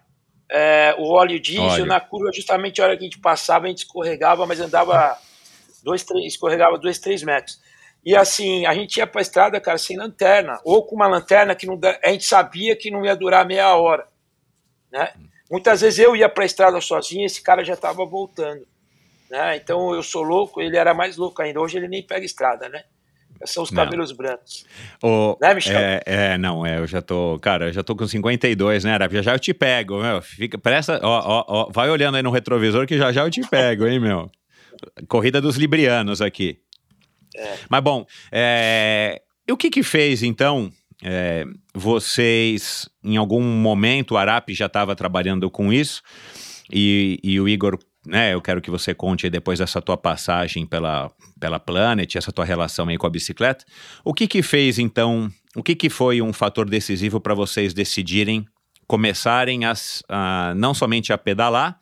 é, 0.49 0.95
o 0.97 1.09
óleo 1.11 1.39
diesel 1.39 1.63
Óleo. 1.65 1.85
na 1.85 1.99
curva, 1.99 2.31
justamente 2.33 2.81
a 2.81 2.85
hora 2.85 2.95
que 2.97 3.01
a 3.03 3.05
gente 3.05 3.19
passava, 3.19 3.65
a 3.65 3.69
gente 3.69 3.79
escorregava, 3.79 4.45
mas 4.45 4.59
andava 4.59 5.17
dois, 5.83 6.03
três, 6.03 6.25
escorregava 6.33 6.77
dois, 6.77 6.99
três 6.99 7.23
metros. 7.23 7.59
E 8.03 8.15
assim, 8.15 8.65
a 8.65 8.73
gente 8.73 8.97
ia 8.97 9.05
pra 9.07 9.21
estrada, 9.21 9.59
cara, 9.61 9.77
sem 9.77 9.97
lanterna, 9.97 10.59
ou 10.63 10.83
com 10.85 10.95
uma 10.95 11.07
lanterna 11.07 11.55
que 11.55 11.67
não, 11.67 11.77
da- 11.77 11.99
a 12.03 12.09
gente 12.09 12.23
sabia 12.25 12.75
que 12.75 12.89
não 12.91 13.05
ia 13.05 13.15
durar 13.15 13.45
meia 13.45 13.75
hora, 13.75 14.07
né? 14.91 15.13
Muitas 15.49 15.81
vezes 15.81 15.99
eu 15.99 16.15
ia 16.15 16.29
pra 16.29 16.45
estrada 16.45 16.79
sozinho, 16.81 17.25
esse 17.25 17.41
cara 17.41 17.63
já 17.63 17.75
tava 17.75 18.05
voltando, 18.05 18.65
né? 19.29 19.57
Então 19.57 19.93
eu 19.93 20.01
sou 20.03 20.23
louco, 20.23 20.61
ele 20.61 20.77
era 20.77 20.93
mais 20.93 21.17
louco 21.17 21.41
ainda. 21.41 21.59
Hoje 21.61 21.77
ele 21.77 21.87
nem 21.87 22.01
pega 22.03 22.25
estrada, 22.25 22.69
né? 22.69 22.83
São 23.45 23.63
os 23.63 23.71
Não. 23.71 23.83
cabelos 23.83 24.11
brancos. 24.11 24.65
Ô, 25.01 25.37
Né, 25.41 25.53
Michel? 25.53 25.77
É, 25.79 26.01
é, 26.05 26.37
não, 26.37 26.65
é, 26.65 26.79
eu 26.79 26.87
já 26.87 27.01
tô, 27.01 27.39
cara, 27.39 27.67
eu 27.69 27.73
já 27.73 27.83
tô 27.83 27.95
com 27.95 28.07
52, 28.07 28.83
né, 28.83 28.93
Arap? 28.93 29.13
Já 29.13 29.21
já 29.21 29.33
eu 29.33 29.39
te 29.39 29.53
pego, 29.53 30.01
meu. 30.01 30.21
Fica, 30.21 30.57
presta, 30.57 30.99
ó, 31.03 31.21
ó, 31.25 31.45
ó, 31.47 31.71
vai 31.71 31.89
olhando 31.89 32.15
aí 32.15 32.23
no 32.23 32.31
retrovisor 32.31 32.85
que 32.85 32.97
já 32.97 33.11
já 33.11 33.21
eu 33.23 33.29
te 33.31 33.41
pego, 33.49 33.87
hein, 33.87 33.99
meu. 33.99 34.29
Corrida 35.07 35.39
dos 35.41 35.55
librianos 35.57 36.21
aqui. 36.21 36.59
Mas 37.69 37.81
bom, 37.81 38.05
é, 38.31 39.21
e 39.47 39.51
o 39.51 39.57
que 39.57 39.69
que 39.69 39.83
fez, 39.83 40.21
então, 40.21 40.71
é, 41.03 41.45
vocês, 41.73 42.89
em 43.03 43.15
algum 43.17 43.41
momento, 43.41 44.11
o 44.11 44.17
Arap 44.17 44.49
já 44.53 44.65
estava 44.65 44.95
trabalhando 44.95 45.49
com 45.49 45.71
isso, 45.71 46.01
e, 46.71 47.19
e 47.23 47.39
o 47.39 47.47
Igor, 47.47 47.77
né, 48.05 48.33
eu 48.33 48.41
quero 48.41 48.61
que 48.61 48.71
você 48.71 48.93
conte 48.93 49.29
depois 49.29 49.59
dessa 49.59 49.81
tua 49.81 49.97
passagem 49.97 50.65
pela, 50.65 51.11
pela 51.39 51.59
Planet, 51.59 52.15
essa 52.15 52.31
tua 52.31 52.45
relação 52.45 52.87
aí 52.87 52.97
com 52.97 53.07
a 53.07 53.09
bicicleta, 53.09 53.63
o 54.03 54.13
que 54.13 54.27
que 54.27 54.41
fez, 54.41 54.79
então, 54.79 55.31
o 55.55 55.61
que 55.61 55.75
que 55.75 55.89
foi 55.89 56.21
um 56.21 56.33
fator 56.33 56.69
decisivo 56.69 57.19
para 57.19 57.33
vocês 57.33 57.73
decidirem 57.73 58.45
começarem 58.87 59.63
a, 59.63 59.73
a 60.09 60.53
não 60.55 60.73
somente 60.73 61.13
a 61.13 61.17
pedalar, 61.17 61.79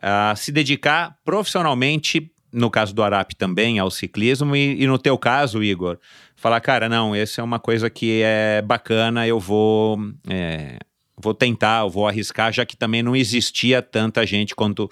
a 0.00 0.34
se 0.34 0.50
dedicar 0.50 1.16
profissionalmente, 1.24 2.30
no 2.50 2.70
caso 2.70 2.94
do 2.94 3.02
Arap 3.02 3.34
também, 3.34 3.78
ao 3.78 3.90
ciclismo, 3.90 4.56
e, 4.56 4.82
e 4.82 4.86
no 4.86 4.98
teu 4.98 5.18
caso, 5.18 5.62
Igor, 5.62 5.98
falar, 6.34 6.60
cara, 6.60 6.88
não, 6.88 7.14
essa 7.14 7.40
é 7.40 7.44
uma 7.44 7.58
coisa 7.58 7.90
que 7.90 8.22
é 8.24 8.62
bacana, 8.62 9.26
eu 9.26 9.38
vou, 9.38 9.98
é, 10.28 10.78
vou 11.16 11.34
tentar, 11.34 11.82
eu 11.82 11.90
vou 11.90 12.08
arriscar, 12.08 12.52
já 12.52 12.64
que 12.64 12.76
também 12.76 13.02
não 13.02 13.14
existia 13.14 13.80
tanta 13.80 14.26
gente 14.26 14.54
quanto, 14.54 14.90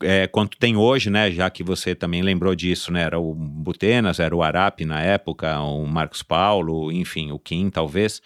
é, 0.00 0.26
quanto 0.26 0.56
tem 0.58 0.76
hoje, 0.76 1.10
né? 1.10 1.30
Já 1.30 1.48
que 1.48 1.62
você 1.62 1.94
também 1.94 2.22
lembrou 2.22 2.54
disso, 2.54 2.92
né? 2.92 3.02
Era 3.02 3.18
o 3.18 3.34
Butenas, 3.34 4.20
era 4.20 4.34
o 4.34 4.42
Arap 4.42 4.84
na 4.84 5.02
época, 5.02 5.58
o 5.60 5.86
Marcos 5.86 6.22
Paulo, 6.22 6.92
enfim, 6.92 7.32
o 7.32 7.38
Kim, 7.38 7.70
talvez. 7.70 8.20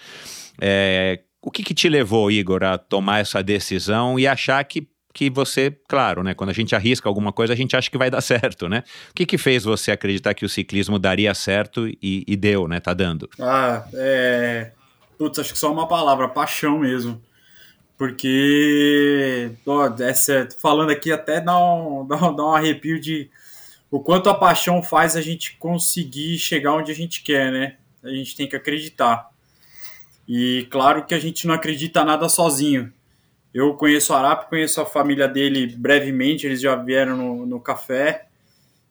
É, 0.61 1.21
o 1.43 1.51
que, 1.51 1.63
que 1.63 1.75
te 1.75 1.89
levou, 1.89 2.31
Igor, 2.31 2.63
a 2.65 2.77
tomar 2.77 3.21
essa 3.21 3.43
decisão 3.43 4.19
e 4.19 4.27
achar 4.27 4.63
que, 4.65 4.87
que 5.15 5.31
você, 5.31 5.75
claro, 5.89 6.23
né? 6.23 6.35
Quando 6.35 6.51
a 6.51 6.55
gente 6.55 6.75
arrisca 6.75 7.09
alguma 7.09 7.33
coisa, 7.33 7.53
a 7.53 7.57
gente 7.57 7.77
acha 7.77 7.91
que 7.91 7.99
vai 7.99 8.11
dar 8.11 8.21
certo, 8.23 8.69
né? 8.69 8.83
O 9.11 9.15
que, 9.15 9.25
que 9.25 9.39
fez 9.39 9.65
você 9.65 9.91
acreditar 9.93 10.35
que 10.35 10.45
o 10.45 10.49
ciclismo 10.49 10.99
daria 10.99 11.33
certo 11.35 11.87
e, 11.87 12.25
e 12.27 12.37
deu, 12.37 12.67
né? 12.67 12.81
Tá 12.81 12.93
dando. 12.93 13.29
Ah, 13.39 13.85
é. 13.95 14.73
Putz, 15.17 15.39
acho 15.39 15.53
que 15.53 15.59
só 15.59 15.71
uma 15.71 15.87
palavra, 15.87 16.29
paixão 16.29 16.79
mesmo. 16.79 17.21
Porque, 18.01 19.53
ó, 19.67 19.95
essa, 20.01 20.49
falando 20.59 20.89
aqui 20.89 21.13
até 21.13 21.39
dá 21.39 21.63
um, 21.63 22.03
dá, 22.09 22.17
um, 22.17 22.35
dá 22.35 22.47
um 22.47 22.55
arrepio 22.55 22.99
de 22.99 23.29
o 23.91 24.01
quanto 24.01 24.31
a 24.31 24.35
paixão 24.35 24.83
faz 24.83 25.17
a 25.17 25.21
gente 25.21 25.59
conseguir 25.59 26.39
chegar 26.39 26.73
onde 26.73 26.91
a 26.91 26.95
gente 26.95 27.23
quer, 27.23 27.53
né? 27.53 27.77
A 28.03 28.09
gente 28.09 28.35
tem 28.35 28.49
que 28.49 28.57
acreditar. 28.57 29.29
E 30.27 30.67
claro 30.71 31.05
que 31.05 31.15
a 31.15 31.19
gente 31.19 31.47
não 31.47 31.53
acredita 31.53 32.03
nada 32.03 32.27
sozinho. 32.31 32.91
Eu 33.53 33.75
conheço 33.75 34.15
o 34.15 34.17
Arap, 34.17 34.49
conheço 34.49 34.81
a 34.81 34.87
família 34.87 35.29
dele 35.29 35.67
brevemente, 35.67 36.47
eles 36.47 36.63
já 36.63 36.75
vieram 36.77 37.19
no, 37.19 37.45
no 37.45 37.61
café. 37.61 38.29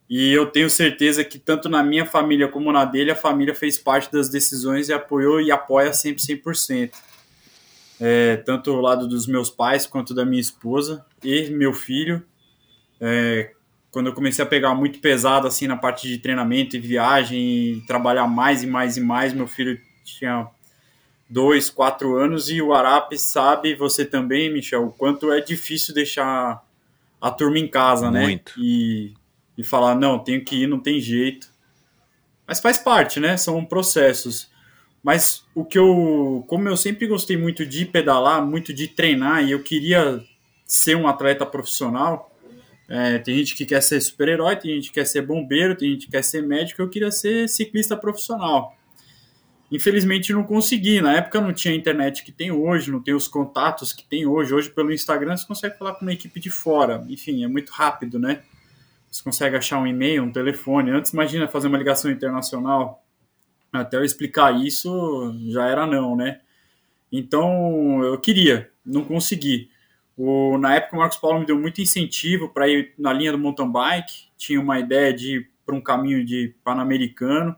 E 0.08 0.32
eu 0.32 0.46
tenho 0.46 0.70
certeza 0.70 1.24
que 1.24 1.36
tanto 1.36 1.68
na 1.68 1.82
minha 1.82 2.06
família 2.06 2.46
como 2.46 2.70
na 2.70 2.84
dele, 2.84 3.10
a 3.10 3.16
família 3.16 3.56
fez 3.56 3.76
parte 3.76 4.12
das 4.12 4.28
decisões 4.28 4.88
e 4.88 4.92
apoiou 4.92 5.40
e 5.40 5.50
apoia 5.50 5.92
sempre 5.92 6.22
100%. 6.22 6.92
É, 8.00 8.36
tanto 8.38 8.72
o 8.72 8.80
lado 8.80 9.06
dos 9.06 9.26
meus 9.26 9.50
pais 9.50 9.86
quanto 9.86 10.14
da 10.14 10.24
minha 10.24 10.40
esposa 10.40 11.04
e 11.22 11.50
meu 11.50 11.72
filho. 11.72 12.24
É, 13.00 13.52
quando 13.90 14.06
eu 14.06 14.14
comecei 14.14 14.44
a 14.44 14.48
pegar 14.48 14.74
muito 14.74 15.00
pesado 15.00 15.46
assim 15.46 15.66
na 15.66 15.76
parte 15.76 16.08
de 16.08 16.18
treinamento 16.18 16.76
e 16.76 16.80
viagem 16.80 17.38
e 17.38 17.80
trabalhar 17.86 18.26
mais 18.26 18.62
e 18.62 18.66
mais 18.66 18.96
e 18.96 19.00
mais, 19.00 19.32
meu 19.32 19.46
filho 19.46 19.78
tinha 20.04 20.48
dois, 21.28 21.70
quatro 21.70 22.16
anos 22.16 22.50
e 22.50 22.60
o 22.60 22.72
Arap 22.72 23.16
sabe, 23.16 23.74
você 23.74 24.04
também, 24.04 24.52
Michel, 24.52 24.86
o 24.86 24.92
quanto 24.92 25.30
é 25.30 25.40
difícil 25.40 25.94
deixar 25.94 26.64
a 27.20 27.30
turma 27.30 27.58
em 27.58 27.68
casa, 27.68 28.10
Muito. 28.10 28.58
né? 28.58 28.64
E, 28.64 29.14
e 29.56 29.62
falar, 29.62 29.94
não, 29.94 30.18
tenho 30.18 30.44
que 30.44 30.62
ir, 30.62 30.66
não 30.66 30.80
tem 30.80 30.98
jeito. 30.98 31.48
Mas 32.46 32.58
faz 32.58 32.78
parte, 32.78 33.20
né? 33.20 33.36
São 33.36 33.64
processos. 33.64 34.49
Mas 35.02 35.44
o 35.54 35.64
que 35.64 35.78
eu, 35.78 36.44
como 36.46 36.68
eu 36.68 36.76
sempre 36.76 37.06
gostei 37.06 37.36
muito 37.36 37.64
de 37.64 37.84
pedalar, 37.84 38.44
muito 38.44 38.72
de 38.72 38.86
treinar, 38.88 39.44
e 39.44 39.52
eu 39.52 39.62
queria 39.62 40.22
ser 40.66 40.96
um 40.96 41.08
atleta 41.08 41.46
profissional, 41.46 42.30
é, 42.88 43.18
tem 43.18 43.36
gente 43.38 43.54
que 43.54 43.64
quer 43.64 43.82
ser 43.82 44.00
super-herói, 44.00 44.56
tem 44.56 44.74
gente 44.74 44.88
que 44.88 44.94
quer 44.94 45.06
ser 45.06 45.22
bombeiro, 45.22 45.76
tem 45.76 45.92
gente 45.92 46.06
que 46.06 46.12
quer 46.12 46.24
ser 46.24 46.42
médico, 46.42 46.82
eu 46.82 46.88
queria 46.88 47.10
ser 47.10 47.48
ciclista 47.48 47.96
profissional. 47.96 48.76
Infelizmente 49.70 50.32
não 50.32 50.42
consegui. 50.42 51.00
Na 51.00 51.14
época 51.14 51.40
não 51.40 51.52
tinha 51.52 51.72
a 51.72 51.76
internet 51.76 52.24
que 52.24 52.32
tem 52.32 52.50
hoje, 52.50 52.90
não 52.90 53.00
tem 53.00 53.14
os 53.14 53.28
contatos 53.28 53.92
que 53.92 54.04
tem 54.04 54.26
hoje. 54.26 54.52
Hoje, 54.52 54.68
pelo 54.68 54.92
Instagram, 54.92 55.36
você 55.36 55.46
consegue 55.46 55.78
falar 55.78 55.94
com 55.94 56.04
uma 56.04 56.12
equipe 56.12 56.40
de 56.40 56.50
fora. 56.50 57.06
Enfim, 57.08 57.44
é 57.44 57.48
muito 57.48 57.70
rápido, 57.70 58.18
né? 58.18 58.42
Você 59.08 59.22
consegue 59.22 59.56
achar 59.56 59.78
um 59.78 59.86
e-mail, 59.86 60.24
um 60.24 60.32
telefone. 60.32 60.90
Antes, 60.90 61.12
imagina 61.12 61.46
fazer 61.46 61.68
uma 61.68 61.78
ligação 61.78 62.10
internacional. 62.10 63.04
Até 63.72 63.96
eu 63.96 64.04
explicar 64.04 64.58
isso, 64.60 65.34
já 65.48 65.66
era 65.66 65.86
não, 65.86 66.16
né? 66.16 66.40
Então, 67.12 68.02
eu 68.02 68.18
queria, 68.18 68.70
não 68.84 69.04
consegui. 69.04 69.70
O, 70.16 70.58
na 70.58 70.74
época, 70.74 70.96
o 70.96 70.98
Marcos 70.98 71.18
Paulo 71.18 71.40
me 71.40 71.46
deu 71.46 71.58
muito 71.58 71.80
incentivo 71.80 72.48
para 72.48 72.68
ir 72.68 72.94
na 72.98 73.12
linha 73.12 73.32
do 73.32 73.38
mountain 73.38 73.70
bike. 73.70 74.28
Tinha 74.36 74.60
uma 74.60 74.78
ideia 74.78 75.12
de 75.12 75.36
ir 75.36 75.50
para 75.64 75.74
um 75.74 75.80
caminho 75.80 76.24
de 76.24 76.54
pan-americano 76.64 77.56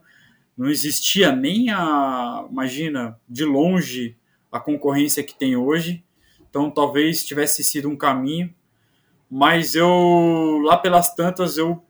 não 0.57 0.69
existia 0.69 1.31
nem 1.35 1.69
a, 1.71 2.45
imagina, 2.49 3.19
de 3.27 3.43
longe 3.43 4.15
a 4.51 4.59
concorrência 4.59 5.23
que 5.23 5.33
tem 5.33 5.55
hoje. 5.55 6.03
Então 6.49 6.69
talvez 6.69 7.25
tivesse 7.25 7.63
sido 7.63 7.89
um 7.89 7.95
caminho, 7.95 8.53
mas 9.29 9.73
eu 9.73 10.59
lá 10.63 10.77
pelas 10.77 11.15
tantas 11.15 11.57
eu 11.57 11.83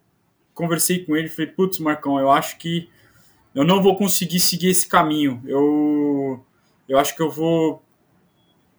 conversei 0.54 1.04
com 1.04 1.16
ele, 1.18 1.28
falei, 1.28 1.52
putz, 1.52 1.80
Marcão, 1.80 2.20
eu 2.20 2.32
acho 2.32 2.58
que 2.58 2.90
eu 3.54 3.64
não 3.64 3.82
vou 3.82 3.98
conseguir 3.98 4.40
seguir 4.40 4.70
esse 4.70 4.88
caminho. 4.88 5.42
Eu 5.46 6.44
eu 6.88 7.00
acho 7.00 7.16
que 7.16 7.22
eu 7.22 7.30
vou 7.30 7.82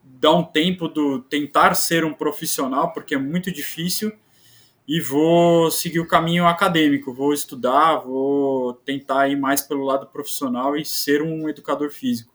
dar 0.03 0.35
um 0.35 0.45
tempo 0.45 0.89
do 0.89 1.21
tentar 1.21 1.75
ser 1.75 2.05
um 2.05 2.13
profissional, 2.13 2.93
porque 2.93 3.15
é 3.15 3.19
muito 3.19 3.51
difícil, 3.51 4.13
e 4.87 5.01
vou 5.01 5.71
seguir 5.71 6.01
o 6.01 6.07
caminho 6.07 6.47
acadêmico, 6.47 7.13
vou 7.13 7.33
estudar, 7.33 7.97
vou 7.97 8.75
tentar 8.75 9.29
ir 9.29 9.37
mais 9.37 9.63
pelo 9.63 9.85
lado 9.85 10.07
profissional 10.07 10.77
e 10.77 10.85
ser 10.85 11.23
um 11.23 11.49
educador 11.49 11.91
físico. 11.91 12.35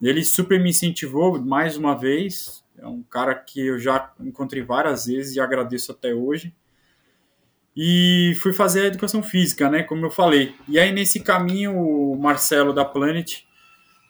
Ele 0.00 0.24
super 0.24 0.60
me 0.60 0.70
incentivou 0.70 1.40
mais 1.40 1.76
uma 1.76 1.94
vez, 1.94 2.64
é 2.78 2.86
um 2.86 3.02
cara 3.02 3.34
que 3.34 3.60
eu 3.60 3.78
já 3.78 4.12
encontrei 4.20 4.62
várias 4.62 5.06
vezes 5.06 5.36
e 5.36 5.40
agradeço 5.40 5.92
até 5.92 6.14
hoje. 6.14 6.54
E 7.76 8.34
fui 8.40 8.54
fazer 8.54 8.82
a 8.82 8.86
educação 8.86 9.22
física, 9.22 9.68
né, 9.68 9.82
como 9.82 10.06
eu 10.06 10.10
falei. 10.10 10.54
E 10.66 10.78
aí 10.78 10.90
nesse 10.90 11.20
caminho 11.20 11.76
o 11.76 12.16
Marcelo 12.18 12.72
da 12.72 12.84
Planet, 12.84 13.42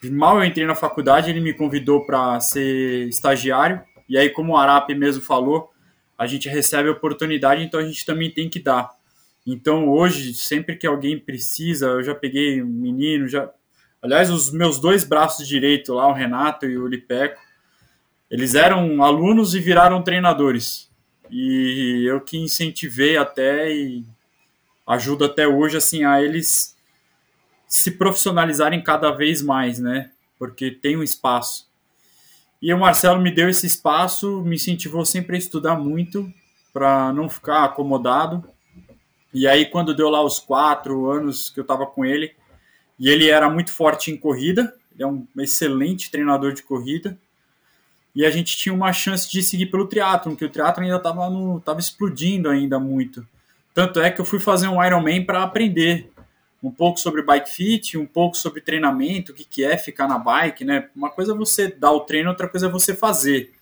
mal 0.05 0.39
eu 0.39 0.45
entrei 0.45 0.67
na 0.67 0.77
faculdade, 0.77 1.31
ele 1.31 1.41
me 1.41 1.53
convidou 1.53 2.07
para 2.07 2.39
ser 2.41 3.09
estagiário. 3.09 3.83
E 4.09 4.17
aí 4.17 4.31
como 4.31 4.53
o 4.53 4.57
Arap 4.57 4.95
mesmo 4.95 5.21
falou, 5.23 5.71
a 6.17 6.27
gente 6.27 6.49
recebe 6.49 6.89
oportunidade, 6.89 7.63
então 7.65 7.81
a 7.81 7.85
gente 7.85 8.07
também 8.07 8.31
tem 8.31 8.49
que 8.49 8.61
dar. 8.61 8.91
Então 9.45 9.89
hoje, 9.89 10.35
sempre 10.35 10.77
que 10.77 10.87
alguém 10.87 11.19
precisa, 11.19 11.87
eu 11.87 12.03
já 12.03 12.15
peguei 12.15 12.63
um 12.63 12.67
menino, 12.67 13.29
já. 13.29 13.51
Aliás, 14.01 14.31
os 14.31 14.53
meus 14.53 14.79
dois 14.79 15.03
braços 15.03 15.49
direitos 15.49 15.95
lá, 15.95 16.07
o 16.09 16.13
Renato 16.13 16.67
e 16.67 16.79
o 16.79 16.87
Lipeco, 16.87 17.41
eles 18.31 18.55
eram 18.55 19.03
alunos 19.03 19.55
e 19.55 19.61
viraram 19.61 20.03
treinadores. 20.03 20.86
E 21.31 22.05
eu 22.09 22.21
que 22.21 22.39
incentivei 22.39 23.17
até 23.17 23.73
e 23.73 24.05
ajudo 24.87 25.25
até 25.25 25.47
hoje 25.47 25.77
assim 25.77 26.05
a 26.05 26.23
eles 26.23 26.77
se 27.67 27.93
profissionalizarem 27.93 28.83
cada 28.83 29.11
vez 29.11 29.43
mais, 29.43 29.79
né? 29.79 30.11
Porque 30.39 30.71
tem 30.71 30.97
um 30.97 31.03
espaço. 31.03 31.69
E 32.61 32.73
o 32.73 32.79
Marcelo 32.79 33.21
me 33.21 33.31
deu 33.31 33.49
esse 33.49 33.67
espaço, 33.67 34.41
me 34.43 34.57
incentivou 34.57 35.05
sempre 35.05 35.37
a 35.37 35.39
estudar 35.39 35.77
muito 35.77 36.33
para 36.73 37.13
não 37.13 37.29
ficar 37.29 37.65
acomodado. 37.65 38.45
E 39.33 39.47
aí, 39.47 39.67
quando 39.67 39.95
deu 39.95 40.09
lá 40.09 40.23
os 40.23 40.39
quatro 40.39 41.11
anos 41.11 41.51
que 41.51 41.61
eu 41.61 41.63
estava 41.63 41.87
com 41.87 42.05
ele, 42.05 42.35
e 42.99 43.09
ele 43.09 43.29
era 43.29 43.51
muito 43.51 43.71
forte 43.73 44.11
em 44.11 44.17
corrida, 44.17 44.75
ele 44.93 45.03
é 45.03 45.07
um 45.07 45.27
excelente 45.39 46.11
treinador 46.11 46.53
de 46.53 46.63
corrida, 46.63 47.19
e 48.17 48.25
a 48.25 48.31
gente 48.31 48.57
tinha 48.57 48.75
uma 48.75 48.95
chance 48.95 49.31
de 49.31 49.43
seguir 49.43 49.67
pelo 49.67 49.87
triatlo, 49.87 50.33
porque 50.33 50.47
o 50.47 50.49
triatlo 50.49 50.83
ainda 50.83 50.97
estava 50.97 51.21
tava 51.63 51.81
explodindo 51.81 52.49
ainda 52.49 52.81
muito. 52.81 53.29
Tanto 53.75 54.01
é 54.01 54.11
que 54.11 54.19
eu 54.19 54.25
fui 54.25 54.41
fazer 54.41 54.69
um 54.69 54.83
Ironman 54.83 55.23
para 55.23 55.43
aprender 55.43 56.11
um 56.63 56.71
pouco 56.71 56.99
sobre 56.99 57.21
bike 57.21 57.51
fit, 57.51 57.99
um 57.99 58.07
pouco 58.07 58.35
sobre 58.35 58.63
treinamento, 58.63 59.33
o 59.33 59.35
que, 59.35 59.45
que 59.45 59.63
é 59.63 59.77
ficar 59.77 60.09
na 60.09 60.19
bike, 60.19 60.65
né? 60.65 60.89
Uma 60.97 61.11
coisa 61.11 61.33
é 61.33 61.37
você 61.37 61.69
dar 61.69 61.93
o 61.93 62.01
treino, 62.01 62.31
outra 62.31 62.49
coisa 62.49 62.69
é 62.69 62.71
você 62.71 62.95
fazer. 62.95 63.53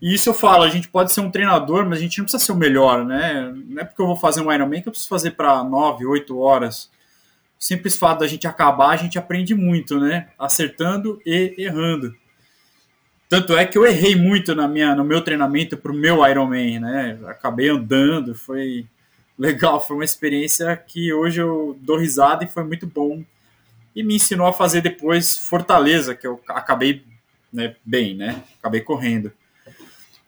E 0.00 0.14
isso 0.14 0.30
eu 0.30 0.34
falo, 0.34 0.62
a 0.62 0.70
gente 0.70 0.88
pode 0.88 1.12
ser 1.12 1.20
um 1.20 1.30
treinador, 1.30 1.84
mas 1.84 1.98
a 1.98 2.00
gente 2.00 2.16
não 2.16 2.24
precisa 2.24 2.42
ser 2.42 2.52
o 2.52 2.56
melhor, 2.56 3.04
né? 3.04 3.52
Não 3.54 3.82
é 3.82 3.84
porque 3.84 4.00
eu 4.00 4.06
vou 4.06 4.16
fazer 4.16 4.40
um 4.40 4.50
Ironman 4.50 4.80
que 4.80 4.88
eu 4.88 4.92
preciso 4.92 5.10
fazer 5.10 5.32
para 5.32 5.62
9, 5.62 6.06
8 6.06 6.38
horas. 6.38 6.90
O 7.60 7.62
simples 7.62 7.94
fato 7.94 8.20
da 8.20 8.26
gente 8.26 8.46
acabar, 8.46 8.88
a 8.88 8.96
gente 8.96 9.18
aprende 9.18 9.54
muito, 9.54 10.00
né? 10.00 10.28
Acertando 10.38 11.20
e 11.26 11.54
errando. 11.58 12.16
Tanto 13.28 13.56
é 13.56 13.66
que 13.66 13.76
eu 13.76 13.84
errei 13.84 14.14
muito 14.14 14.54
na 14.54 14.68
minha, 14.68 14.94
no 14.94 15.04
meu 15.04 15.20
treinamento 15.20 15.76
para 15.76 15.90
o 15.90 15.94
meu 15.94 16.24
Ironman, 16.26 16.78
né? 16.78 17.18
Acabei 17.26 17.68
andando, 17.68 18.34
foi 18.34 18.86
legal, 19.36 19.84
foi 19.84 19.96
uma 19.96 20.04
experiência 20.04 20.76
que 20.76 21.12
hoje 21.12 21.40
eu 21.40 21.76
dou 21.80 21.98
risada 21.98 22.44
e 22.44 22.48
foi 22.48 22.62
muito 22.62 22.86
bom. 22.86 23.24
E 23.94 24.02
me 24.02 24.14
ensinou 24.14 24.46
a 24.46 24.52
fazer 24.52 24.80
depois 24.80 25.36
Fortaleza, 25.38 26.14
que 26.14 26.26
eu 26.26 26.40
acabei 26.48 27.02
né, 27.52 27.74
bem, 27.84 28.14
né? 28.14 28.42
Acabei 28.60 28.80
correndo. 28.80 29.32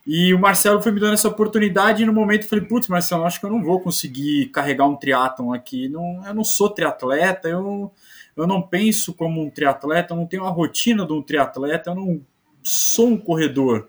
E 0.05 0.33
o 0.33 0.39
Marcelo 0.39 0.81
foi 0.83 0.91
me 0.91 0.99
dando 0.99 1.15
essa 1.15 1.29
oportunidade 1.29 2.03
e 2.03 2.07
no 2.07 2.15
momento 2.15 2.45
eu 2.45 2.49
falei, 2.49 2.65
putz, 2.65 2.89
Marcelo, 2.89 3.25
acho 3.25 3.39
que 3.39 3.45
eu 3.45 3.51
não 3.51 3.63
vou 3.63 3.79
conseguir 3.79 4.47
carregar 4.47 4.87
um 4.87 4.97
triatlon 4.97 5.53
aqui. 5.53 5.89
Não, 5.89 6.27
eu 6.27 6.35
não 6.35 6.43
sou 6.43 6.71
triatleta, 6.71 7.47
eu, 7.47 7.93
eu 8.35 8.47
não 8.47 8.63
penso 8.63 9.13
como 9.13 9.43
um 9.43 9.51
triatleta, 9.51 10.15
eu 10.15 10.17
não 10.17 10.27
tenho 10.27 10.47
a 10.47 10.51
rotina 10.51 11.07
de 11.07 11.13
um 11.13 11.23
triatleta, 11.23 11.91
eu 11.91 11.95
não 11.95 12.23
sou 12.69 13.09
um 13.09 13.19
corredor. 13.19 13.89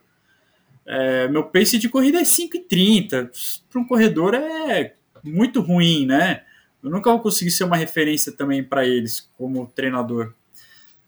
É, 0.85 1.27
meu 1.27 1.43
pace 1.43 1.77
de 1.77 1.89
corrida 1.89 2.19
é 2.19 2.23
5,30. 2.23 3.29
Para 3.69 3.81
um 3.81 3.85
corredor 3.85 4.33
é 4.33 4.93
muito 5.23 5.61
ruim, 5.61 6.05
né? 6.05 6.43
Eu 6.81 6.89
nunca 6.89 7.11
vou 7.11 7.19
conseguir 7.19 7.51
ser 7.51 7.65
uma 7.65 7.77
referência 7.77 8.31
também 8.31 8.63
para 8.63 8.85
eles 8.85 9.29
como 9.37 9.67
treinador. 9.67 10.33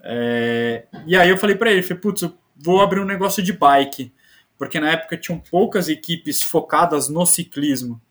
É, 0.03 0.85
e 1.07 1.15
aí 1.15 1.29
eu 1.29 1.37
falei 1.37 1.55
para 1.55 1.71
ele, 1.71 1.81
falei, 1.81 2.01
putz, 2.01 2.29
vou 2.57 2.81
abrir 2.81 2.99
um 2.99 3.05
negócio 3.05 3.41
de 3.41 3.53
bike, 3.53 4.11
porque 4.57 4.79
na 4.79 4.91
época 4.91 5.17
tinham 5.17 5.39
poucas 5.39 5.87
equipes 5.87 6.43
focadas 6.43 7.07
no 7.07 7.25
ciclismo. 7.25 8.01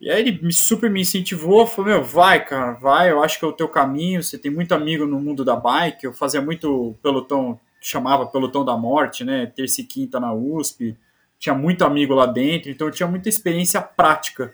E 0.00 0.10
aí 0.10 0.20
ele 0.20 0.40
me, 0.40 0.52
super 0.52 0.88
me 0.88 1.00
incentivou, 1.00 1.66
falou, 1.66 1.90
meu, 1.90 2.04
vai, 2.04 2.44
cara, 2.44 2.72
vai, 2.72 3.10
eu 3.10 3.22
acho 3.22 3.38
que 3.38 3.44
é 3.44 3.48
o 3.48 3.52
teu 3.52 3.68
caminho, 3.68 4.22
você 4.22 4.38
tem 4.38 4.50
muito 4.50 4.72
amigo 4.72 5.06
no 5.06 5.20
mundo 5.20 5.44
da 5.44 5.56
bike, 5.56 6.04
eu 6.04 6.12
fazia 6.12 6.40
muito 6.40 6.94
pelotão, 7.02 7.58
chamava 7.80 8.26
pelotão 8.26 8.64
da 8.64 8.76
morte, 8.76 9.24
né, 9.24 9.46
terça 9.46 9.80
e 9.80 9.84
quinta 9.84 10.18
na 10.18 10.32
USP, 10.32 10.96
tinha 11.38 11.54
muito 11.54 11.84
amigo 11.84 12.14
lá 12.14 12.26
dentro, 12.26 12.70
então 12.70 12.88
eu 12.88 12.92
tinha 12.92 13.08
muita 13.08 13.28
experiência 13.28 13.80
prática 13.80 14.52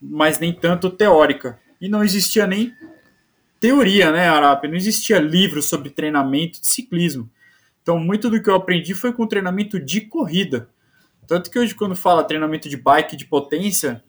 mas 0.00 0.38
nem 0.38 0.52
tanto 0.52 0.90
teórica. 0.90 1.58
E 1.80 1.88
não 1.88 2.02
existia 2.02 2.46
nem 2.46 2.72
teoria, 3.60 4.10
né, 4.10 4.28
Arap? 4.28 4.66
Não 4.66 4.76
existia 4.76 5.18
livro 5.18 5.62
sobre 5.62 5.90
treinamento 5.90 6.60
de 6.60 6.68
ciclismo. 6.68 7.30
Então, 7.82 7.98
muito 7.98 8.28
do 8.28 8.40
que 8.40 8.50
eu 8.50 8.54
aprendi 8.54 8.94
foi 8.94 9.12
com 9.12 9.26
treinamento 9.26 9.80
de 9.80 10.02
corrida. 10.02 10.68
Tanto 11.26 11.50
que 11.50 11.58
hoje, 11.58 11.74
quando 11.74 11.96
fala 11.96 12.24
treinamento 12.24 12.68
de 12.68 12.76
bike 12.76 13.16
de 13.16 13.24
potência, 13.24 14.02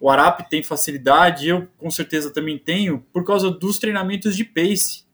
o 0.00 0.10
Arap 0.10 0.48
tem 0.48 0.62
facilidade, 0.62 1.48
eu 1.48 1.66
com 1.78 1.90
certeza 1.90 2.30
também 2.30 2.58
tenho, 2.58 3.04
por 3.12 3.24
causa 3.24 3.50
dos 3.50 3.78
treinamentos 3.78 4.36
de 4.36 4.44
pace. 4.44 5.05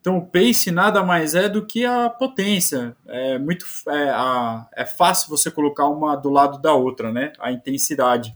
Então, 0.00 0.16
o 0.16 0.26
pace 0.26 0.70
nada 0.70 1.02
mais 1.02 1.34
é 1.34 1.48
do 1.48 1.66
que 1.66 1.84
a 1.84 2.08
potência. 2.08 2.96
É 3.06 3.38
muito 3.38 3.66
é, 3.88 4.08
a, 4.10 4.66
é 4.74 4.86
fácil 4.86 5.28
você 5.28 5.50
colocar 5.50 5.86
uma 5.88 6.16
do 6.16 6.30
lado 6.30 6.58
da 6.58 6.72
outra, 6.72 7.12
né? 7.12 7.32
A 7.38 7.52
intensidade. 7.52 8.34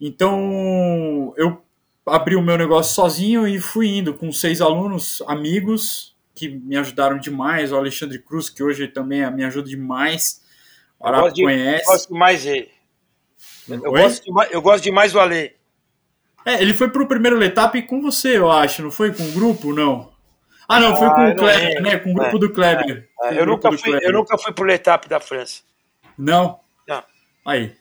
Então, 0.00 1.32
eu 1.36 1.62
abri 2.04 2.34
o 2.34 2.42
meu 2.42 2.58
negócio 2.58 2.92
sozinho 2.92 3.46
e 3.46 3.60
fui 3.60 3.98
indo 3.98 4.12
com 4.14 4.32
seis 4.32 4.60
alunos, 4.60 5.22
amigos, 5.28 6.16
que 6.34 6.48
me 6.48 6.76
ajudaram 6.76 7.18
demais. 7.18 7.70
O 7.70 7.76
Alexandre 7.76 8.18
Cruz, 8.18 8.50
que 8.50 8.62
hoje 8.62 8.88
também 8.88 9.30
me 9.30 9.44
ajuda 9.44 9.68
demais. 9.68 10.42
O 10.98 11.06
Arapo 11.06 11.32
conhece. 11.34 11.84
Eu 11.84 11.92
gosto 11.92 12.14
mais 12.14 12.42
dele. 12.42 12.70
Eu 13.68 13.92
gosto, 13.92 14.24
de, 14.24 14.54
eu 14.54 14.62
gosto 14.62 14.82
demais 14.82 15.12
do 15.12 15.20
Ale. 15.20 15.54
É, 16.44 16.60
ele 16.60 16.74
foi 16.74 16.88
pro 16.88 17.06
primeiro 17.06 17.36
letap 17.36 17.80
com 17.82 18.00
você, 18.00 18.38
eu 18.38 18.50
acho, 18.50 18.82
não 18.82 18.90
foi 18.90 19.12
com 19.12 19.22
o 19.22 19.32
grupo, 19.32 19.72
não? 19.72 20.10
Ah, 20.68 20.78
não, 20.78 20.94
foi 20.94 21.08
com 21.08 21.20
ah, 21.22 21.30
o 21.30 21.34
Kleber, 21.36 21.76
é. 21.76 21.80
né? 21.80 21.98
Com 21.98 22.10
o 22.10 22.14
grupo 22.14 22.36
é, 22.36 22.40
do 22.40 22.52
Kleber. 22.52 23.08
É, 23.22 23.40
eu, 23.40 23.46
nunca 23.46 23.70
fui, 23.70 23.78
Kleber. 23.78 24.02
eu 24.02 24.12
nunca 24.12 24.36
fui 24.36 24.52
pro 24.52 24.64
letap 24.64 25.08
da 25.08 25.18
França. 25.18 25.62
Não? 26.16 26.60
Não. 26.86 27.02
Aí. 27.46 27.74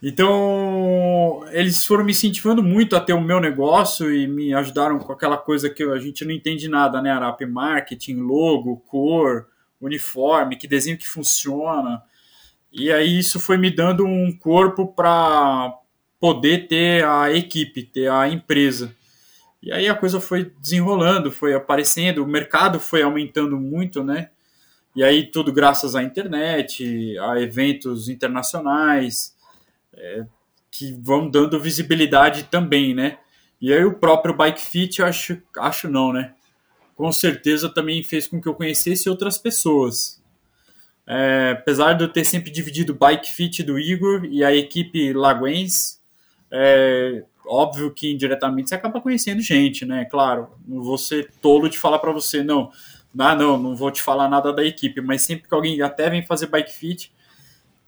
Então, 0.00 1.44
eles 1.50 1.84
foram 1.84 2.04
me 2.04 2.12
incentivando 2.12 2.62
muito 2.62 2.94
a 2.94 3.00
ter 3.00 3.14
o 3.14 3.20
meu 3.20 3.40
negócio 3.40 4.14
e 4.14 4.28
me 4.28 4.54
ajudaram 4.54 5.00
com 5.00 5.12
aquela 5.12 5.36
coisa 5.36 5.68
que 5.68 5.82
a 5.82 5.98
gente 5.98 6.24
não 6.24 6.30
entende 6.30 6.68
nada, 6.68 7.02
né? 7.02 7.10
Arap 7.10 7.44
marketing, 7.44 8.20
logo, 8.20 8.76
cor, 8.86 9.48
uniforme, 9.80 10.56
que 10.56 10.68
desenho 10.68 10.96
que 10.96 11.08
funciona. 11.08 12.00
E 12.70 12.92
aí 12.92 13.18
isso 13.18 13.40
foi 13.40 13.56
me 13.56 13.72
dando 13.72 14.06
um 14.06 14.30
corpo 14.38 14.86
para 14.86 15.74
poder 16.20 16.68
ter 16.68 17.04
a 17.04 17.32
equipe, 17.32 17.82
ter 17.82 18.08
a 18.08 18.28
empresa. 18.28 18.94
E 19.62 19.72
aí 19.72 19.88
a 19.88 19.94
coisa 19.94 20.20
foi 20.20 20.52
desenrolando, 20.60 21.32
foi 21.32 21.54
aparecendo, 21.54 22.22
o 22.22 22.28
mercado 22.28 22.78
foi 22.78 23.02
aumentando 23.02 23.58
muito, 23.58 24.04
né? 24.04 24.30
E 24.94 25.02
aí 25.02 25.30
tudo 25.30 25.52
graças 25.52 25.94
à 25.94 26.02
internet, 26.02 27.18
a 27.18 27.40
eventos 27.40 28.08
internacionais 28.08 29.36
é, 29.94 30.24
que 30.70 30.92
vão 30.92 31.28
dando 31.28 31.60
visibilidade 31.60 32.44
também, 32.44 32.94
né? 32.94 33.18
E 33.60 33.72
aí 33.72 33.84
o 33.84 33.94
próprio 33.94 34.34
Bike 34.34 34.60
Fit, 34.60 35.02
acho, 35.02 35.40
acho 35.58 35.88
não, 35.88 36.12
né? 36.12 36.34
Com 36.94 37.10
certeza 37.10 37.68
também 37.68 38.02
fez 38.02 38.28
com 38.28 38.40
que 38.40 38.48
eu 38.48 38.54
conhecesse 38.54 39.08
outras 39.08 39.38
pessoas. 39.38 40.22
É, 41.06 41.56
apesar 41.58 41.94
de 41.94 42.04
eu 42.04 42.08
ter 42.08 42.24
sempre 42.24 42.50
dividido 42.50 42.92
o 42.92 42.96
Bike 42.96 43.32
Fit 43.32 43.62
do 43.62 43.78
Igor 43.78 44.24
e 44.24 44.44
a 44.44 44.54
equipe 44.54 45.12
Laguens, 45.12 46.00
é, 46.50 47.24
óbvio 47.48 47.90
que 47.92 48.12
indiretamente 48.12 48.68
você 48.68 48.74
acaba 48.74 49.00
conhecendo 49.00 49.40
gente, 49.40 49.84
né? 49.84 50.04
Claro, 50.04 50.48
não 50.66 50.82
vou 50.82 50.98
ser 50.98 51.30
tolo 51.40 51.68
de 51.68 51.78
falar 51.78 51.98
para 51.98 52.12
você, 52.12 52.42
não, 52.42 52.70
ah, 53.18 53.34
não, 53.34 53.56
não 53.58 53.74
vou 53.74 53.90
te 53.90 54.02
falar 54.02 54.28
nada 54.28 54.52
da 54.52 54.64
equipe, 54.64 55.00
mas 55.00 55.22
sempre 55.22 55.48
que 55.48 55.54
alguém 55.54 55.80
até 55.82 56.10
vem 56.10 56.24
fazer 56.24 56.46
Bike 56.46 56.72
Fit, 56.72 57.12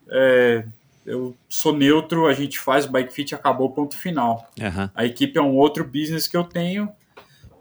é, 0.08 0.64
eu 1.06 1.34
sou 1.48 1.74
neutro, 1.74 2.26
a 2.26 2.32
gente 2.32 2.58
faz 2.58 2.84
o 2.84 2.90
bike 2.90 3.12
fit 3.12 3.34
acabou, 3.34 3.70
ponto 3.70 3.96
final. 3.96 4.50
Uhum. 4.58 4.90
A 4.94 5.04
equipe 5.04 5.38
é 5.38 5.42
um 5.42 5.56
outro 5.56 5.84
business 5.84 6.28
que 6.28 6.36
eu 6.36 6.44
tenho, 6.44 6.88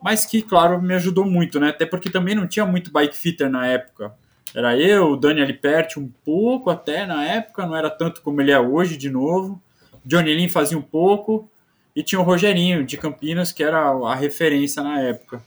mas 0.01 0.25
que, 0.25 0.41
claro, 0.41 0.81
me 0.81 0.93
ajudou 0.95 1.25
muito, 1.25 1.59
né? 1.59 1.69
Até 1.69 1.85
porque 1.85 2.09
também 2.09 2.35
não 2.35 2.47
tinha 2.47 2.65
muito 2.65 2.91
bike 2.91 3.15
fitter 3.15 3.49
na 3.49 3.65
época. 3.65 4.13
Era 4.53 4.77
eu, 4.77 5.11
o 5.11 5.17
Dani 5.17 5.41
Aliperti 5.41 5.99
um 5.99 6.11
pouco 6.23 6.69
até 6.69 7.05
na 7.05 7.23
época, 7.23 7.65
não 7.65 7.75
era 7.75 7.89
tanto 7.89 8.21
como 8.21 8.41
ele 8.41 8.51
é 8.51 8.59
hoje, 8.59 8.97
de 8.97 9.09
novo. 9.09 9.61
Johnny 10.03 10.33
Lin 10.33 10.49
fazia 10.49 10.77
um 10.77 10.81
pouco, 10.81 11.49
e 11.99 12.03
tinha 12.03 12.21
o 12.21 12.23
Rogerinho 12.23 12.85
de 12.85 12.95
Campinas, 12.95 13.51
que 13.51 13.61
era 13.61 13.89
a 13.89 14.15
referência 14.15 14.81
na 14.81 15.01
época. 15.01 15.43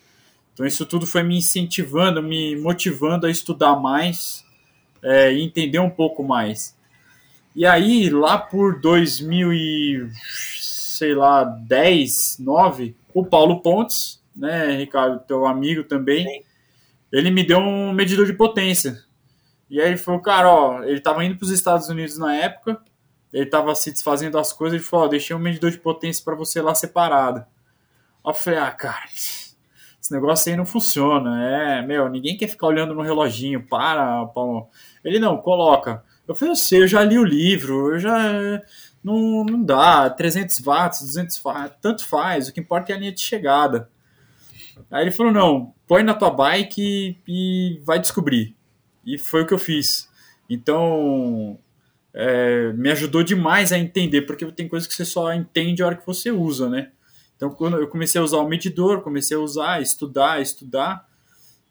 Então 0.52 0.66
isso 0.66 0.84
tudo 0.84 1.06
foi 1.06 1.22
me 1.22 1.38
incentivando, 1.38 2.22
me 2.22 2.54
motivando 2.56 3.26
a 3.26 3.30
estudar 3.30 3.74
mais 3.76 4.44
é, 5.02 5.32
e 5.32 5.42
entender 5.42 5.78
um 5.78 5.88
pouco 5.88 6.22
mais. 6.22 6.76
E 7.56 7.64
aí, 7.64 8.10
lá 8.10 8.36
por 8.36 8.78
2000 8.78 9.50
e, 9.50 10.10
sei 10.60 11.14
lá, 11.14 11.42
10, 11.42 12.36
9, 12.40 12.94
o 13.14 13.24
Paulo 13.24 13.62
Pontes, 13.62 14.22
né, 14.36 14.76
Ricardo, 14.76 15.24
teu 15.26 15.46
amigo 15.46 15.84
também, 15.84 16.26
Sim. 16.26 16.42
ele 17.10 17.30
me 17.30 17.44
deu 17.44 17.60
um 17.60 17.94
medidor 17.94 18.26
de 18.26 18.34
potência. 18.34 19.02
E 19.70 19.80
aí 19.80 19.88
ele 19.88 19.96
falou, 19.96 20.20
cara, 20.20 20.54
ó, 20.54 20.82
ele 20.82 20.98
estava 20.98 21.24
indo 21.24 21.34
para 21.34 21.46
os 21.46 21.50
Estados 21.50 21.88
Unidos 21.88 22.18
na 22.18 22.36
época, 22.36 22.78
ele 23.32 23.44
estava 23.44 23.74
se 23.74 23.90
desfazendo 23.90 24.32
das 24.32 24.52
coisas, 24.52 24.78
ele 24.78 24.84
falou, 24.84 25.06
ó, 25.06 25.08
deixei 25.08 25.34
um 25.34 25.38
medidor 25.38 25.70
de 25.70 25.78
potência 25.78 26.22
para 26.24 26.34
você 26.34 26.60
lá 26.60 26.74
separado. 26.74 27.44
Eu 28.24 28.34
falei, 28.34 28.58
ah, 28.58 28.70
cara, 28.70 29.04
esse 30.02 30.12
negócio 30.12 30.50
aí 30.50 30.56
não 30.56 30.66
funciona. 30.66 31.42
É, 31.44 31.82
meu, 31.86 32.08
ninguém 32.08 32.36
quer 32.36 32.48
ficar 32.48 32.66
olhando 32.66 32.94
no 32.94 33.02
reloginho. 33.02 33.66
Para, 33.66 34.26
Paulo. 34.26 34.68
Ele 35.04 35.18
não, 35.18 35.38
coloca. 35.38 36.04
Eu 36.26 36.34
falei, 36.34 36.52
eu 36.52 36.56
sei, 36.56 36.82
eu 36.82 36.88
já 36.88 37.02
li 37.02 37.18
o 37.18 37.24
livro, 37.24 37.94
eu 37.94 37.98
já. 37.98 38.62
Não, 39.02 39.44
não 39.44 39.62
dá. 39.62 40.10
300 40.10 40.60
watts, 40.60 41.00
200 41.00 41.40
watts, 41.42 41.76
tanto 41.80 42.06
faz. 42.06 42.48
O 42.48 42.52
que 42.52 42.60
importa 42.60 42.92
é 42.92 42.94
a 42.94 42.98
linha 42.98 43.12
de 43.12 43.20
chegada. 43.20 43.90
Aí 44.90 45.04
ele 45.04 45.10
falou: 45.10 45.32
não, 45.32 45.74
põe 45.86 46.02
na 46.02 46.14
tua 46.14 46.30
bike 46.30 47.18
e, 47.26 47.76
e 47.76 47.80
vai 47.84 47.98
descobrir. 47.98 48.56
E 49.04 49.18
foi 49.18 49.42
o 49.42 49.46
que 49.46 49.54
eu 49.54 49.58
fiz. 49.58 50.08
Então, 50.48 51.58
é, 52.14 52.72
me 52.72 52.90
ajudou 52.90 53.22
demais 53.22 53.72
a 53.72 53.78
entender, 53.78 54.22
porque 54.22 54.44
tem 54.52 54.68
coisas 54.68 54.86
que 54.86 54.94
você 54.94 55.04
só 55.04 55.32
entende 55.32 55.82
a 55.82 55.86
hora 55.86 55.96
que 55.96 56.06
você 56.06 56.30
usa, 56.30 56.68
né? 56.68 56.90
Então, 57.36 57.50
quando 57.50 57.76
eu 57.78 57.88
comecei 57.88 58.20
a 58.20 58.24
usar 58.24 58.38
o 58.38 58.48
medidor, 58.48 59.00
comecei 59.00 59.36
a 59.36 59.40
usar, 59.40 59.80
estudar, 59.82 60.40
estudar, 60.40 61.08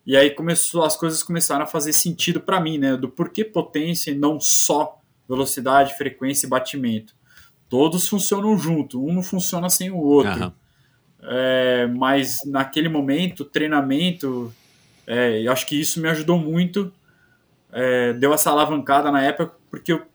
e 0.05 0.17
aí 0.17 0.31
começou, 0.31 0.83
as 0.83 0.97
coisas 0.97 1.21
começaram 1.21 1.63
a 1.63 1.67
fazer 1.67 1.93
sentido 1.93 2.41
para 2.41 2.59
mim, 2.59 2.77
né? 2.77 2.97
Do 2.97 3.07
porquê 3.07 3.45
potência 3.45 4.11
e 4.11 4.15
não 4.15 4.39
só 4.39 4.99
velocidade, 5.29 5.95
frequência 5.97 6.45
e 6.45 6.49
batimento. 6.49 7.15
Todos 7.69 8.07
funcionam 8.07 8.57
junto, 8.57 9.01
um 9.01 9.13
não 9.13 9.23
funciona 9.23 9.69
sem 9.69 9.91
o 9.91 9.97
outro. 9.97 10.45
Uhum. 10.45 10.51
É, 11.23 11.87
mas 11.87 12.41
naquele 12.45 12.89
momento, 12.89 13.45
treinamento, 13.45 14.53
é, 15.05 15.45
eu 15.45 15.51
acho 15.51 15.65
que 15.65 15.79
isso 15.79 16.01
me 16.01 16.09
ajudou 16.09 16.37
muito. 16.37 16.91
É, 17.71 18.11
deu 18.13 18.33
essa 18.33 18.49
alavancada 18.49 19.09
na 19.11 19.21
época, 19.21 19.53
porque 19.69 19.93
eu 19.93 20.10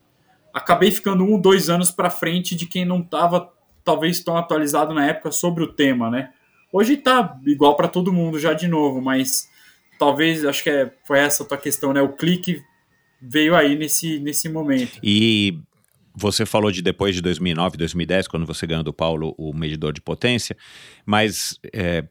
acabei 0.57 0.91
ficando 0.91 1.23
um, 1.23 1.39
dois 1.39 1.69
anos 1.69 1.91
para 1.91 2.09
frente 2.09 2.57
de 2.57 2.65
quem 2.65 2.87
não 2.87 3.01
estava 3.01 3.53
talvez 3.85 4.20
tão 4.20 4.39
atualizado 4.39 4.95
na 4.95 5.07
época 5.07 5.31
sobre 5.31 5.62
o 5.62 5.70
tema, 5.70 6.11
né? 6.11 6.31
Hoje 6.73 6.97
tá 6.97 7.39
igual 7.45 7.77
para 7.77 7.89
todo 7.89 8.12
mundo 8.12 8.41
já 8.41 8.55
de 8.55 8.66
novo, 8.66 9.03
mas 9.03 9.51
talvez 9.99 10.47
acho 10.47 10.62
que 10.62 10.70
é, 10.70 10.91
foi 11.05 11.19
essa 11.19 11.43
a 11.43 11.47
tua 11.47 11.59
questão, 11.59 11.93
né? 11.93 12.01
O 12.01 12.15
clique 12.15 12.62
veio 13.20 13.55
aí 13.55 13.77
nesse, 13.77 14.19
nesse 14.19 14.49
momento. 14.49 14.99
E 15.03 15.59
você 16.17 16.47
falou 16.47 16.73
de 16.73 16.81
depois 16.81 17.15
de 17.15 17.21
2009, 17.21 17.77
2010, 17.77 18.27
quando 18.27 18.47
você 18.47 18.67
ganhou 18.67 18.83
do 18.83 18.93
Paulo 18.93 19.35
o 19.37 19.53
medidor 19.53 19.93
de 19.93 20.01
potência, 20.01 20.57
mas, 21.05 21.61
é, 21.75 22.05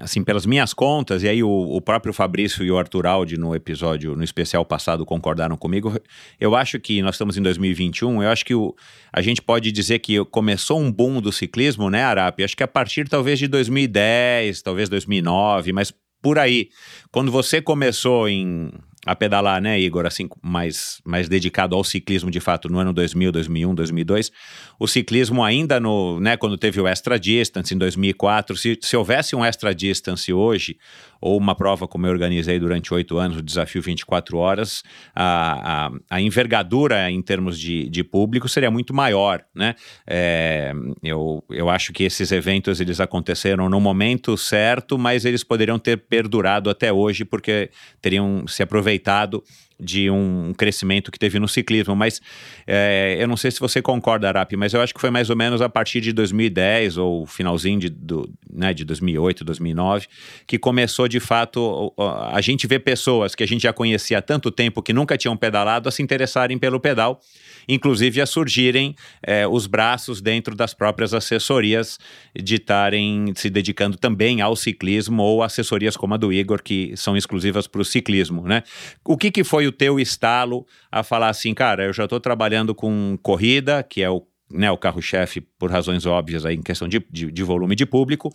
assim, 0.00 0.24
pelas 0.24 0.44
minhas 0.44 0.74
contas, 0.74 1.22
e 1.22 1.28
aí 1.28 1.42
o, 1.42 1.48
o, 1.48 1.80
próprio 1.80 2.12
Fabrício 2.12 2.64
e 2.64 2.70
o 2.70 2.76
Arthur 2.76 3.06
Aldi 3.06 3.38
no 3.38 3.54
episódio, 3.54 4.16
no 4.16 4.24
especial 4.24 4.64
passado, 4.64 5.06
concordaram 5.06 5.56
comigo, 5.56 5.96
eu 6.40 6.56
acho 6.56 6.80
que 6.80 7.00
nós 7.00 7.14
estamos 7.14 7.36
em 7.36 7.42
2021, 7.42 8.24
eu 8.24 8.28
acho 8.28 8.44
que 8.44 8.56
o, 8.56 8.74
a 9.12 9.22
gente 9.22 9.40
pode 9.40 9.70
dizer 9.70 10.00
que 10.00 10.24
começou 10.24 10.80
um 10.80 10.90
boom 10.90 11.20
do 11.20 11.30
ciclismo, 11.30 11.88
né, 11.88 12.02
Arapi? 12.02 12.42
Acho 12.42 12.56
que 12.56 12.64
a 12.64 12.68
partir 12.68 13.08
talvez 13.08 13.38
de 13.38 13.46
2010, 13.46 14.62
talvez 14.62 14.88
2009, 14.88 15.72
mas 15.72 15.94
por 16.24 16.38
aí. 16.38 16.70
Quando 17.12 17.30
você 17.30 17.60
começou 17.60 18.26
em 18.26 18.72
a 19.06 19.14
pedalar, 19.14 19.60
né, 19.60 19.78
Igor, 19.78 20.06
assim, 20.06 20.28
mais, 20.42 21.00
mais 21.04 21.28
dedicado 21.28 21.76
ao 21.76 21.84
ciclismo 21.84 22.30
de 22.30 22.40
fato 22.40 22.68
no 22.68 22.78
ano 22.78 22.92
2000, 22.92 23.30
2001, 23.32 23.74
2002, 23.74 24.32
o 24.78 24.86
ciclismo 24.86 25.44
ainda 25.44 25.78
no, 25.78 26.18
né, 26.20 26.36
quando 26.36 26.56
teve 26.56 26.80
o 26.80 26.88
Extra 26.88 27.18
Distance 27.18 27.74
em 27.74 27.78
2004, 27.78 28.56
se, 28.56 28.78
se 28.80 28.96
houvesse 28.96 29.36
um 29.36 29.44
Extra 29.44 29.74
Distance 29.74 30.32
hoje, 30.32 30.78
ou 31.24 31.38
uma 31.38 31.54
prova 31.54 31.88
como 31.88 32.06
eu 32.06 32.10
organizei 32.10 32.60
durante 32.60 32.92
oito 32.92 33.16
anos, 33.16 33.38
o 33.38 33.42
Desafio 33.42 33.80
24 33.80 34.36
Horas, 34.36 34.82
a, 35.14 35.86
a, 35.86 35.90
a 36.10 36.20
envergadura 36.20 37.10
em 37.10 37.22
termos 37.22 37.58
de, 37.58 37.88
de 37.88 38.04
público 38.04 38.46
seria 38.46 38.70
muito 38.70 38.92
maior, 38.92 39.42
né? 39.54 39.74
É, 40.06 40.74
eu, 41.02 41.42
eu 41.48 41.70
acho 41.70 41.94
que 41.94 42.04
esses 42.04 42.30
eventos 42.30 42.78
eles 42.78 43.00
aconteceram 43.00 43.70
no 43.70 43.80
momento 43.80 44.36
certo, 44.36 44.98
mas 44.98 45.24
eles 45.24 45.42
poderiam 45.42 45.78
ter 45.78 45.96
perdurado 45.96 46.68
até 46.68 46.92
hoje 46.92 47.24
porque 47.24 47.70
teriam 48.02 48.46
se 48.46 48.62
aproveitado 48.62 49.42
de 49.78 50.10
um 50.10 50.52
crescimento 50.56 51.10
que 51.10 51.18
teve 51.18 51.38
no 51.38 51.48
ciclismo, 51.48 51.94
mas 51.96 52.20
é, 52.66 53.16
eu 53.18 53.26
não 53.26 53.36
sei 53.36 53.50
se 53.50 53.60
você 53.60 53.82
concorda, 53.82 54.28
Arapi, 54.28 54.56
mas 54.56 54.72
eu 54.72 54.80
acho 54.80 54.94
que 54.94 55.00
foi 55.00 55.10
mais 55.10 55.30
ou 55.30 55.36
menos 55.36 55.60
a 55.60 55.68
partir 55.68 56.00
de 56.00 56.12
2010 56.12 56.96
ou 56.96 57.26
finalzinho 57.26 57.80
de, 57.80 57.90
do, 57.90 58.30
né, 58.52 58.72
de 58.72 58.84
2008, 58.84 59.44
2009, 59.44 60.06
que 60.46 60.58
começou 60.58 61.08
de 61.08 61.20
fato 61.20 61.92
a 62.32 62.40
gente 62.40 62.66
ver 62.66 62.80
pessoas 62.80 63.34
que 63.34 63.42
a 63.42 63.46
gente 63.46 63.62
já 63.62 63.72
conhecia 63.72 64.18
há 64.18 64.22
tanto 64.22 64.50
tempo 64.50 64.82
que 64.82 64.92
nunca 64.92 65.16
tinham 65.16 65.36
pedalado 65.36 65.88
a 65.88 65.92
se 65.92 66.02
interessarem 66.02 66.58
pelo 66.58 66.78
pedal, 66.78 67.20
inclusive 67.68 68.20
a 68.20 68.26
surgirem 68.26 68.94
é, 69.22 69.46
os 69.46 69.66
braços 69.66 70.20
dentro 70.20 70.54
das 70.54 70.74
próprias 70.74 71.14
assessorias 71.14 71.98
de 72.34 72.56
estarem 72.56 73.32
se 73.36 73.50
dedicando 73.50 73.96
também 73.96 74.40
ao 74.40 74.56
ciclismo 74.56 75.22
ou 75.22 75.42
assessorias 75.42 75.96
como 75.96 76.14
a 76.14 76.16
do 76.16 76.32
Igor 76.32 76.62
que 76.62 76.96
são 76.96 77.16
exclusivas 77.16 77.66
para 77.66 77.80
o 77.80 77.84
ciclismo, 77.84 78.42
né? 78.42 78.62
O 79.04 79.16
que, 79.16 79.30
que 79.30 79.44
foi 79.44 79.66
o 79.66 79.72
teu 79.72 79.98
estalo 80.00 80.66
a 80.90 81.02
falar 81.02 81.28
assim, 81.28 81.54
cara, 81.54 81.84
eu 81.84 81.92
já 81.92 82.04
estou 82.04 82.20
trabalhando 82.20 82.74
com 82.74 83.18
corrida, 83.22 83.82
que 83.82 84.02
é 84.02 84.10
o, 84.10 84.26
né, 84.50 84.70
o 84.70 84.78
carro-chefe 84.78 85.40
por 85.58 85.70
razões 85.70 86.06
óbvias 86.06 86.44
aí 86.44 86.56
em 86.56 86.62
questão 86.62 86.88
de, 86.88 87.04
de, 87.10 87.30
de 87.30 87.42
volume 87.42 87.74
de 87.74 87.86
público, 87.86 88.32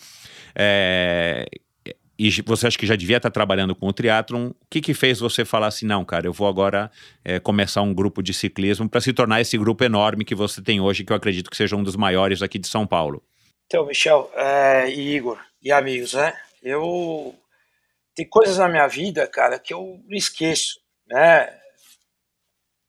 é, 0.55 1.45
e 2.19 2.29
você 2.41 2.67
acha 2.67 2.77
que 2.77 2.85
já 2.85 2.95
devia 2.95 3.17
estar 3.17 3.31
trabalhando 3.31 3.73
com 3.73 3.87
o 3.87 3.93
triatlon, 3.93 4.49
o 4.49 4.55
que 4.69 4.81
que 4.81 4.93
fez 4.93 5.19
você 5.19 5.45
falar 5.45 5.67
assim, 5.67 5.85
não, 5.85 6.03
cara, 6.03 6.27
eu 6.27 6.33
vou 6.33 6.47
agora 6.47 6.91
é, 7.23 7.39
começar 7.39 7.81
um 7.81 7.93
grupo 7.93 8.21
de 8.21 8.33
ciclismo 8.33 8.89
para 8.89 8.99
se 8.99 9.13
tornar 9.13 9.39
esse 9.39 9.57
grupo 9.57 9.83
enorme 9.83 10.25
que 10.25 10.35
você 10.35 10.61
tem 10.61 10.81
hoje, 10.81 11.05
que 11.05 11.13
eu 11.13 11.17
acredito 11.17 11.49
que 11.49 11.55
seja 11.57 11.75
um 11.75 11.83
dos 11.83 11.95
maiores 11.95 12.41
aqui 12.41 12.59
de 12.59 12.67
São 12.67 12.85
Paulo? 12.85 13.23
Então, 13.65 13.85
Michel 13.85 14.29
é, 14.35 14.89
e 14.89 15.15
Igor 15.15 15.39
e 15.63 15.71
amigos, 15.71 16.13
né? 16.13 16.33
Eu 16.61 17.33
tem 18.13 18.27
coisas 18.27 18.57
na 18.57 18.67
minha 18.67 18.87
vida, 18.87 19.25
cara, 19.27 19.57
que 19.57 19.73
eu 19.73 20.01
esqueço 20.09 20.79
né? 21.09 21.59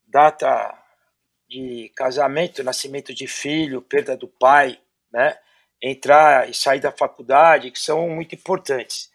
Data 0.07 0.77
de 1.49 1.91
casamento, 1.97 2.63
nascimento 2.63 3.15
de 3.15 3.27
filho, 3.27 3.83
perda 3.83 4.17
do 4.17 4.29
pai, 4.29 4.79
né? 5.13 5.39
Entrar 5.83 6.49
e 6.49 6.55
sair 6.55 6.81
da 6.81 6.93
faculdade, 6.93 7.71
que 7.71 7.79
são 7.79 8.09
muito 8.11 8.35
importantes. 8.35 9.10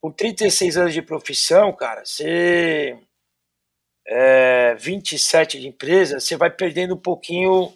Com 0.00 0.12
36 0.12 0.76
anos 0.76 0.94
de 0.94 1.02
profissão, 1.02 1.72
cara, 1.72 2.04
você 2.04 2.98
é, 4.06 4.74
27 4.76 5.60
de 5.60 5.68
empresa, 5.68 6.20
você 6.20 6.36
vai 6.36 6.50
perdendo 6.50 6.94
um 6.94 7.00
pouquinho 7.00 7.72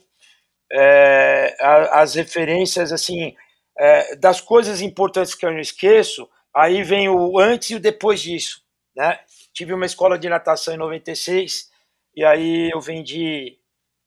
é, 0.72 1.56
as 1.60 2.14
referências, 2.14 2.92
assim, 2.92 3.34
é, 3.78 4.14
das 4.16 4.40
coisas 4.40 4.80
importantes 4.80 5.34
que 5.34 5.44
eu 5.44 5.50
não 5.50 5.58
esqueço, 5.58 6.28
aí 6.54 6.82
vem 6.82 7.08
o 7.08 7.38
antes 7.38 7.70
e 7.70 7.74
o 7.74 7.80
depois 7.80 8.20
disso, 8.20 8.62
né? 8.94 9.18
Tive 9.52 9.72
uma 9.72 9.86
escola 9.86 10.18
de 10.18 10.28
natação 10.28 10.74
em 10.74 10.78
96, 10.78 11.68
e 12.14 12.24
aí 12.24 12.70
eu 12.70 12.80
vendi 12.80 13.58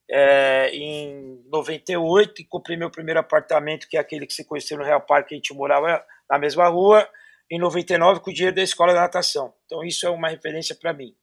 é, 0.09 0.69
em 0.73 1.43
98 1.47 2.41
e 2.41 2.45
comprei 2.45 2.77
meu 2.77 2.89
primeiro 2.89 3.19
apartamento, 3.19 3.87
que 3.89 3.97
é 3.97 3.99
aquele 3.99 4.25
que 4.25 4.33
você 4.33 4.43
conheceu 4.43 4.77
no 4.77 4.83
Real 4.83 5.01
Parque, 5.01 5.33
a 5.33 5.37
gente 5.37 5.53
morava 5.53 6.03
na 6.29 6.39
mesma 6.39 6.67
rua, 6.69 7.07
em 7.53 7.59
99 7.59 8.19
com 8.21 8.31
o 8.31 8.33
dinheiro 8.33 8.55
da 8.55 8.63
escola 8.63 8.93
de 8.93 8.99
natação. 8.99 9.53
Então 9.65 9.83
isso 9.83 10.07
é 10.07 10.09
uma 10.09 10.27
referência 10.27 10.73
para 10.73 10.91
mim. 10.91 11.15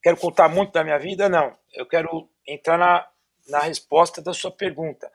Quero 0.00 0.16
contar 0.16 0.48
muito 0.48 0.70
da 0.70 0.84
minha 0.84 0.98
vida? 0.98 1.28
Não. 1.28 1.58
Eu 1.74 1.84
quero 1.84 2.30
entrar 2.46 2.78
na, 2.78 3.08
na 3.48 3.58
resposta 3.58 4.22
da 4.22 4.32
sua 4.32 4.52
pergunta. 4.52 5.10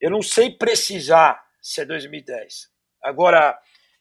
Eu 0.00 0.10
não 0.10 0.22
sei 0.22 0.50
precisar 0.50 1.46
se 1.60 1.82
é 1.82 1.84
2010. 1.84 2.70
Agora, 3.02 3.60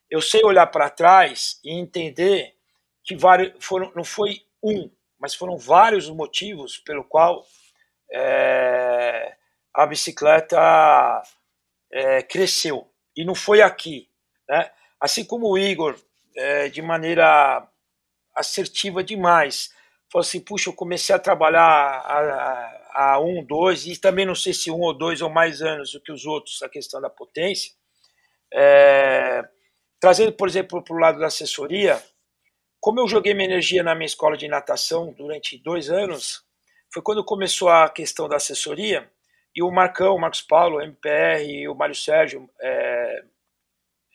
eu 0.10 0.22
sei 0.22 0.42
olhar 0.46 0.68
para 0.68 0.90
trás 0.90 1.60
e 1.62 1.78
entender 1.78 2.56
que 3.04 3.14
vários, 3.18 3.54
foram, 3.60 3.92
não 3.94 4.06
foi 4.06 4.46
um, 4.64 4.90
mas 5.20 5.36
foram 5.36 5.58
vários 5.58 6.10
motivos 6.10 6.78
pelo 6.78 7.04
qual 7.04 7.46
é, 8.14 9.36
a 9.74 9.86
bicicleta 9.86 11.22
é, 11.92 12.24
cresceu. 12.24 12.90
E 13.14 13.26
não 13.26 13.36
foi 13.36 13.62
aqui. 13.62 14.10
Né? 14.48 14.72
Assim 15.02 15.26
como 15.26 15.50
o 15.50 15.58
Igor, 15.58 16.00
é, 16.36 16.70
de 16.70 16.82
maneira 16.82 17.68
assertiva 18.36 19.04
demais, 19.04 19.72
falou 20.12 20.22
assim, 20.22 20.40
puxa, 20.40 20.70
eu 20.70 20.74
comecei 20.74 21.16
a 21.16 21.20
trabalhar 21.20 21.62
há, 21.64 22.82
há 22.94 23.20
um, 23.20 23.44
dois, 23.44 23.88
e 23.88 23.98
também 23.98 24.26
não 24.26 24.36
sei 24.36 24.54
se 24.54 24.70
um 24.70 24.80
ou 24.80 24.94
dois 24.94 25.22
ou 25.22 25.30
mais 25.30 25.62
anos 25.62 25.92
do 25.92 26.02
que 26.02 26.12
os 26.12 26.26
outros, 26.26 26.62
a 26.62 26.70
questão 26.70 27.02
da 27.02 27.10
potência, 27.10 27.74
é, 28.54 29.44
trazendo, 30.00 30.34
por 30.34 30.48
exemplo, 30.48 30.84
para 30.84 30.96
o 30.96 31.00
lado 31.00 31.20
da 31.20 31.28
assessoria, 31.28 32.02
como 32.80 33.00
eu 33.00 33.08
joguei 33.08 33.34
minha 33.34 33.48
energia 33.48 33.84
na 33.84 33.96
minha 33.96 34.06
escola 34.06 34.38
de 34.38 34.48
natação 34.48 35.14
durante 35.14 35.58
dois 35.58 35.90
anos, 35.90 36.44
foi 36.94 37.02
quando 37.02 37.24
começou 37.24 37.70
a 37.70 37.90
questão 37.90 38.28
da 38.28 38.36
assessoria, 38.36 39.10
e 39.56 39.62
o 39.62 39.72
Marcão, 39.72 40.16
o 40.16 40.20
Marcos 40.20 40.42
Paulo, 40.42 40.78
o 40.78 40.82
MPR 40.82 41.44
e 41.44 41.68
o 41.68 41.76
Mário 41.76 41.96
Sérgio 41.96 42.50
é, 42.62 43.24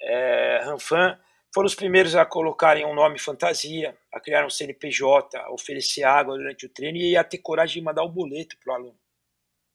é, 0.06 0.60
Ranfan 0.64 1.18
foram 1.52 1.66
os 1.66 1.74
primeiros 1.74 2.14
a 2.14 2.24
colocarem 2.24 2.84
um 2.86 2.94
nome 2.94 3.18
fantasia, 3.18 3.96
a 4.12 4.20
criar 4.20 4.46
um 4.46 4.50
CNPJ, 4.50 5.36
a 5.38 5.50
oferecer 5.50 6.04
água 6.04 6.36
durante 6.36 6.66
o 6.66 6.68
treino 6.68 6.98
e 6.98 7.16
a 7.16 7.24
ter 7.24 7.38
coragem 7.38 7.80
de 7.80 7.84
mandar 7.84 8.04
o 8.04 8.08
um 8.08 8.12
boleto 8.12 8.56
para 8.62 8.72
o 8.72 8.76
aluno. 8.76 8.98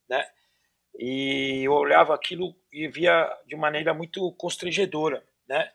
Né? 0.09 0.25
E 0.97 1.63
eu 1.63 1.73
olhava 1.73 2.13
aquilo 2.13 2.55
e 2.71 2.87
via 2.87 3.29
de 3.47 3.55
maneira 3.55 3.93
muito 3.93 4.31
constrangedora. 4.33 5.23
Né? 5.47 5.69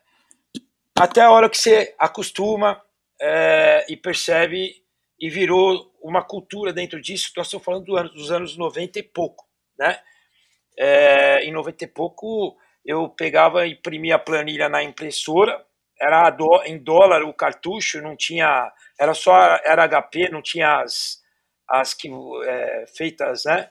Até 0.97 1.21
a 1.21 1.31
hora 1.31 1.49
que 1.49 1.57
você 1.57 1.93
acostuma 1.99 2.81
é, 3.21 3.85
e 3.89 3.95
percebe 3.95 4.83
e 5.19 5.29
virou 5.29 5.93
uma 6.01 6.23
cultura 6.23 6.71
dentro 6.71 7.01
disso, 7.01 7.31
nós 7.35 7.47
estamos 7.47 7.65
falando 7.65 7.85
dos 8.13 8.31
anos 8.31 8.55
90 8.55 8.99
e 8.99 9.03
pouco. 9.03 9.45
Né? 9.77 9.99
É, 10.79 11.43
em 11.43 11.51
90 11.51 11.83
e 11.83 11.87
pouco, 11.87 12.57
eu 12.87 13.09
pegava 13.09 13.67
e 13.67 13.73
imprimia 13.73 14.15
a 14.15 14.19
planilha 14.19 14.69
na 14.69 14.81
impressora, 14.81 15.61
era 15.99 16.35
em 16.65 16.77
dólar 16.77 17.23
o 17.23 17.33
cartucho, 17.33 18.01
não 18.01 18.15
tinha, 18.15 18.71
era 18.97 19.13
só 19.13 19.33
era 19.65 19.87
HP, 19.87 20.29
não 20.31 20.41
tinha 20.41 20.81
as, 20.81 21.19
as 21.69 21.93
que 21.93 22.09
é, 22.45 22.85
feitas, 22.95 23.43
né? 23.45 23.69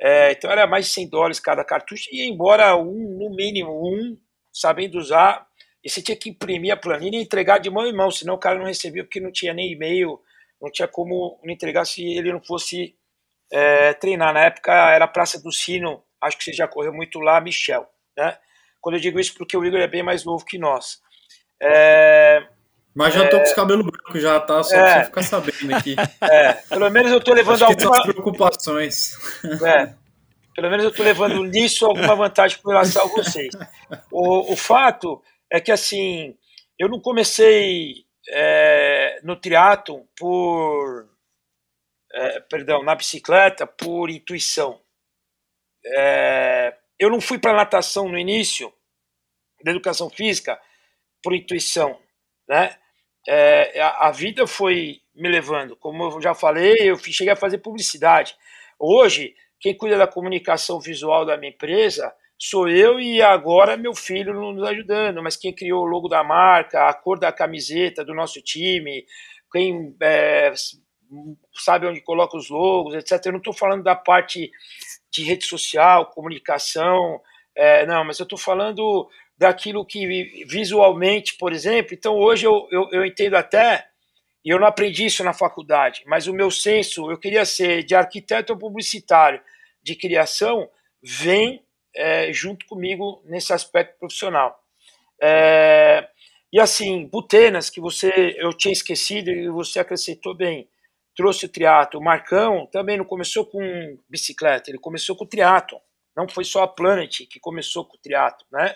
É, 0.00 0.32
então 0.32 0.50
era 0.50 0.66
mais 0.66 0.86
de 0.86 0.92
100 0.92 1.08
dólares 1.08 1.40
cada 1.40 1.64
cartucho, 1.64 2.08
e 2.12 2.28
embora 2.28 2.76
um, 2.76 3.16
no 3.18 3.34
mínimo 3.34 3.70
um, 3.70 4.16
sabendo 4.52 4.98
usar, 4.98 5.46
e 5.84 5.88
você 5.88 6.02
tinha 6.02 6.16
que 6.16 6.30
imprimir 6.30 6.72
a 6.72 6.76
planilha 6.76 7.16
e 7.16 7.22
entregar 7.22 7.58
de 7.58 7.70
mão 7.70 7.86
em 7.86 7.94
mão, 7.94 8.10
senão 8.10 8.34
o 8.34 8.38
cara 8.38 8.58
não 8.58 8.66
recebia 8.66 9.04
porque 9.04 9.20
não 9.20 9.30
tinha 9.30 9.54
nem 9.54 9.72
e-mail, 9.72 10.20
não 10.60 10.70
tinha 10.70 10.88
como 10.88 11.40
entregar 11.44 11.84
se 11.84 12.02
ele 12.02 12.32
não 12.32 12.42
fosse 12.42 12.96
é, 13.52 13.92
treinar. 13.94 14.34
Na 14.34 14.46
época 14.46 14.72
era 14.72 15.06
Praça 15.06 15.40
do 15.40 15.52
Sino, 15.52 16.02
acho 16.20 16.36
que 16.36 16.44
você 16.44 16.52
já 16.52 16.66
correu 16.66 16.92
muito 16.92 17.20
lá, 17.20 17.40
Michel. 17.40 17.88
Né? 18.16 18.36
Quando 18.88 18.94
eu 18.94 19.02
digo 19.02 19.20
isso, 19.20 19.34
porque 19.34 19.54
o 19.54 19.62
Igor 19.62 19.80
é 19.80 19.86
bem 19.86 20.02
mais 20.02 20.24
novo 20.24 20.46
que 20.46 20.56
nós. 20.56 21.02
É, 21.60 22.42
mas 22.94 23.12
já 23.12 23.28
tô 23.28 23.36
com 23.36 23.42
os 23.42 23.52
cabelos 23.52 23.84
brancos, 23.84 24.22
já 24.22 24.40
tá, 24.40 24.62
só 24.62 24.74
é, 24.74 24.78
pra 24.78 24.94
você 24.94 25.04
ficar 25.04 25.22
sabendo 25.24 25.76
aqui. 25.76 25.94
É, 26.24 26.54
pelo 26.54 26.88
menos 26.88 27.12
eu 27.12 27.20
tô 27.20 27.34
levando 27.34 27.64
algumas 27.64 28.02
preocupações. 28.02 29.12
É, 29.62 29.92
pelo 30.56 30.70
menos 30.70 30.86
eu 30.86 30.90
tô 30.90 31.02
levando 31.02 31.44
nisso 31.44 31.84
alguma 31.84 32.16
vantagem 32.16 32.58
com 32.62 32.70
relação 32.70 33.02
a 33.02 33.08
vocês. 33.08 33.50
O, 34.10 34.54
o 34.54 34.56
fato 34.56 35.22
é 35.52 35.60
que, 35.60 35.70
assim, 35.70 36.34
eu 36.78 36.88
não 36.88 36.98
comecei 36.98 38.06
é, 38.30 39.20
no 39.22 39.36
triatlo 39.36 40.08
por. 40.16 41.10
É, 42.10 42.40
perdão, 42.40 42.82
na 42.82 42.94
bicicleta 42.94 43.66
por 43.66 44.08
intuição. 44.08 44.80
É, 45.84 46.74
eu 46.98 47.10
não 47.10 47.20
fui 47.20 47.38
para 47.38 47.52
natação 47.52 48.08
no 48.08 48.18
início 48.18 48.72
da 49.62 49.70
educação 49.70 50.08
física 50.08 50.58
por 51.22 51.34
intuição, 51.34 51.98
né? 52.48 52.76
É, 53.26 53.80
a, 53.80 54.08
a, 54.08 54.10
vida 54.10 54.46
foi 54.46 55.00
me 55.14 55.28
levando, 55.28 55.76
como 55.76 56.04
eu 56.04 56.22
já 56.22 56.34
falei, 56.34 56.76
eu 56.80 56.96
cheguei 56.98 57.32
a 57.32 57.36
fazer 57.36 57.58
publicidade. 57.58 58.34
Hoje, 58.78 59.34
quem 59.60 59.76
cuida 59.76 59.98
da 59.98 60.06
comunicação 60.06 60.80
visual 60.80 61.26
da 61.26 61.36
minha 61.36 61.50
empresa 61.52 62.14
sou 62.38 62.68
eu 62.68 63.00
e 63.00 63.20
agora 63.20 63.76
meu 63.76 63.94
filho 63.94 64.32
nos 64.32 64.66
ajudando, 64.68 65.22
mas 65.22 65.36
quem 65.36 65.52
criou 65.52 65.82
o 65.82 65.86
logo 65.86 66.08
da 66.08 66.22
marca, 66.22 66.88
a 66.88 66.94
cor 66.94 67.18
da 67.18 67.32
camiseta 67.32 68.04
do 68.04 68.14
nosso 68.14 68.40
time, 68.40 69.04
quem 69.52 69.94
é, 70.00 70.52
sabe 71.52 71.86
onde 71.86 72.00
coloca 72.00 72.36
os 72.36 72.48
logos, 72.48 72.94
etc. 72.94 73.26
Eu 73.26 73.32
não 73.32 73.38
estou 73.38 73.52
falando 73.52 73.82
da 73.82 73.96
parte 73.96 74.50
de 75.10 75.24
rede 75.24 75.44
social, 75.44 76.06
comunicação, 76.06 77.20
é, 77.56 77.84
não, 77.86 78.04
mas 78.04 78.18
eu 78.20 78.24
estou 78.24 78.38
falando 78.38 79.08
daquilo 79.38 79.86
que 79.86 80.44
visualmente, 80.46 81.36
por 81.36 81.52
exemplo. 81.52 81.94
Então 81.94 82.16
hoje 82.16 82.44
eu, 82.44 82.66
eu, 82.72 82.88
eu 82.90 83.06
entendo 83.06 83.36
até, 83.36 83.86
e 84.44 84.50
eu 84.50 84.58
não 84.58 84.66
aprendi 84.66 85.06
isso 85.06 85.22
na 85.22 85.32
faculdade, 85.32 86.02
mas 86.06 86.26
o 86.26 86.34
meu 86.34 86.50
senso, 86.50 87.10
eu 87.10 87.16
queria 87.16 87.44
ser 87.44 87.84
de 87.84 87.94
arquiteto 87.94 88.52
ou 88.52 88.58
publicitário 88.58 89.40
de 89.82 89.94
criação, 89.94 90.68
vem 91.00 91.64
é, 91.94 92.32
junto 92.32 92.66
comigo 92.66 93.22
nesse 93.24 93.52
aspecto 93.52 93.96
profissional. 93.98 94.58
É, 95.22 96.08
e 96.52 96.58
assim, 96.60 97.06
Butenas, 97.06 97.70
que 97.70 97.80
você 97.80 98.34
eu 98.38 98.52
tinha 98.52 98.72
esquecido 98.72 99.30
e 99.30 99.48
você 99.48 99.78
acrescentou 99.78 100.34
bem, 100.34 100.68
trouxe 101.14 101.46
o 101.46 101.48
triatlo. 101.48 102.00
O 102.00 102.04
Marcão 102.04 102.66
também 102.66 102.96
não 102.96 103.04
começou 103.04 103.44
com 103.44 103.98
bicicleta, 104.08 104.70
ele 104.70 104.78
começou 104.78 105.14
com 105.14 105.24
o 105.24 105.28
triatlo. 105.28 105.80
Não 106.16 106.28
foi 106.28 106.44
só 106.44 106.64
a 106.64 106.68
Planet 106.68 107.20
que 107.28 107.38
começou 107.38 107.84
com 107.84 107.96
o 107.96 108.00
triatlo, 108.00 108.44
né? 108.50 108.74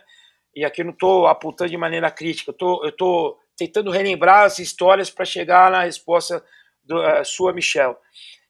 E 0.55 0.65
aqui 0.65 0.83
eu 0.83 0.87
não 0.87 0.93
estou 0.93 1.27
apontando 1.27 1.71
de 1.71 1.77
maneira 1.77 2.11
crítica, 2.11 2.55
eu 2.61 2.89
estou 2.89 3.39
tentando 3.57 3.91
relembrar 3.91 4.45
as 4.45 4.59
histórias 4.59 5.11
para 5.11 5.25
chegar 5.25 5.71
na 5.71 5.85
resposta 5.85 6.45
do, 6.85 6.99
uh, 6.99 7.25
sua, 7.25 7.53
Michel. 7.53 7.99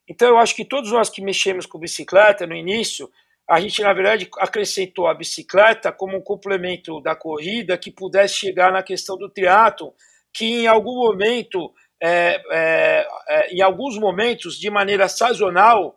Então 0.08 0.28
eu 0.28 0.38
acho 0.38 0.54
que 0.54 0.64
todos 0.64 0.90
nós 0.90 1.08
que 1.08 1.22
mexemos 1.22 1.66
com 1.66 1.78
bicicleta 1.78 2.46
no 2.46 2.54
início, 2.54 3.10
a 3.48 3.60
gente, 3.60 3.82
na 3.82 3.92
verdade, 3.92 4.28
acrescentou 4.38 5.06
a 5.06 5.14
bicicleta 5.14 5.92
como 5.92 6.16
um 6.16 6.22
complemento 6.22 7.00
da 7.00 7.14
corrida 7.14 7.76
que 7.76 7.90
pudesse 7.90 8.34
chegar 8.34 8.72
na 8.72 8.82
questão 8.82 9.16
do 9.16 9.28
triatlo, 9.28 9.94
que 10.32 10.62
em 10.62 10.66
algum 10.66 10.94
momento, 10.94 11.72
é, 12.02 12.40
é, 12.50 13.06
é, 13.28 13.54
em 13.54 13.60
alguns 13.60 13.98
momentos, 13.98 14.58
de 14.58 14.70
maneira 14.70 15.08
sazonal, 15.08 15.96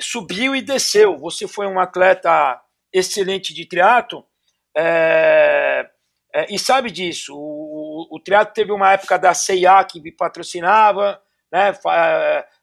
subiu 0.00 0.56
e 0.56 0.62
desceu. 0.62 1.18
Você 1.18 1.46
foi 1.46 1.66
um 1.66 1.78
atleta 1.78 2.60
excelente 2.92 3.52
de 3.52 3.66
triatlo 3.66 4.24
é, 4.76 5.88
é, 6.34 6.52
e 6.52 6.58
sabe 6.58 6.90
disso. 6.90 7.34
O, 7.36 8.08
o, 8.10 8.20
triatlo 8.20 8.54
teve 8.54 8.72
uma 8.72 8.92
época 8.92 9.18
da 9.18 9.32
CIA 9.32 9.84
que 9.84 10.00
me 10.00 10.10
patrocinava, 10.10 11.20
né, 11.52 11.72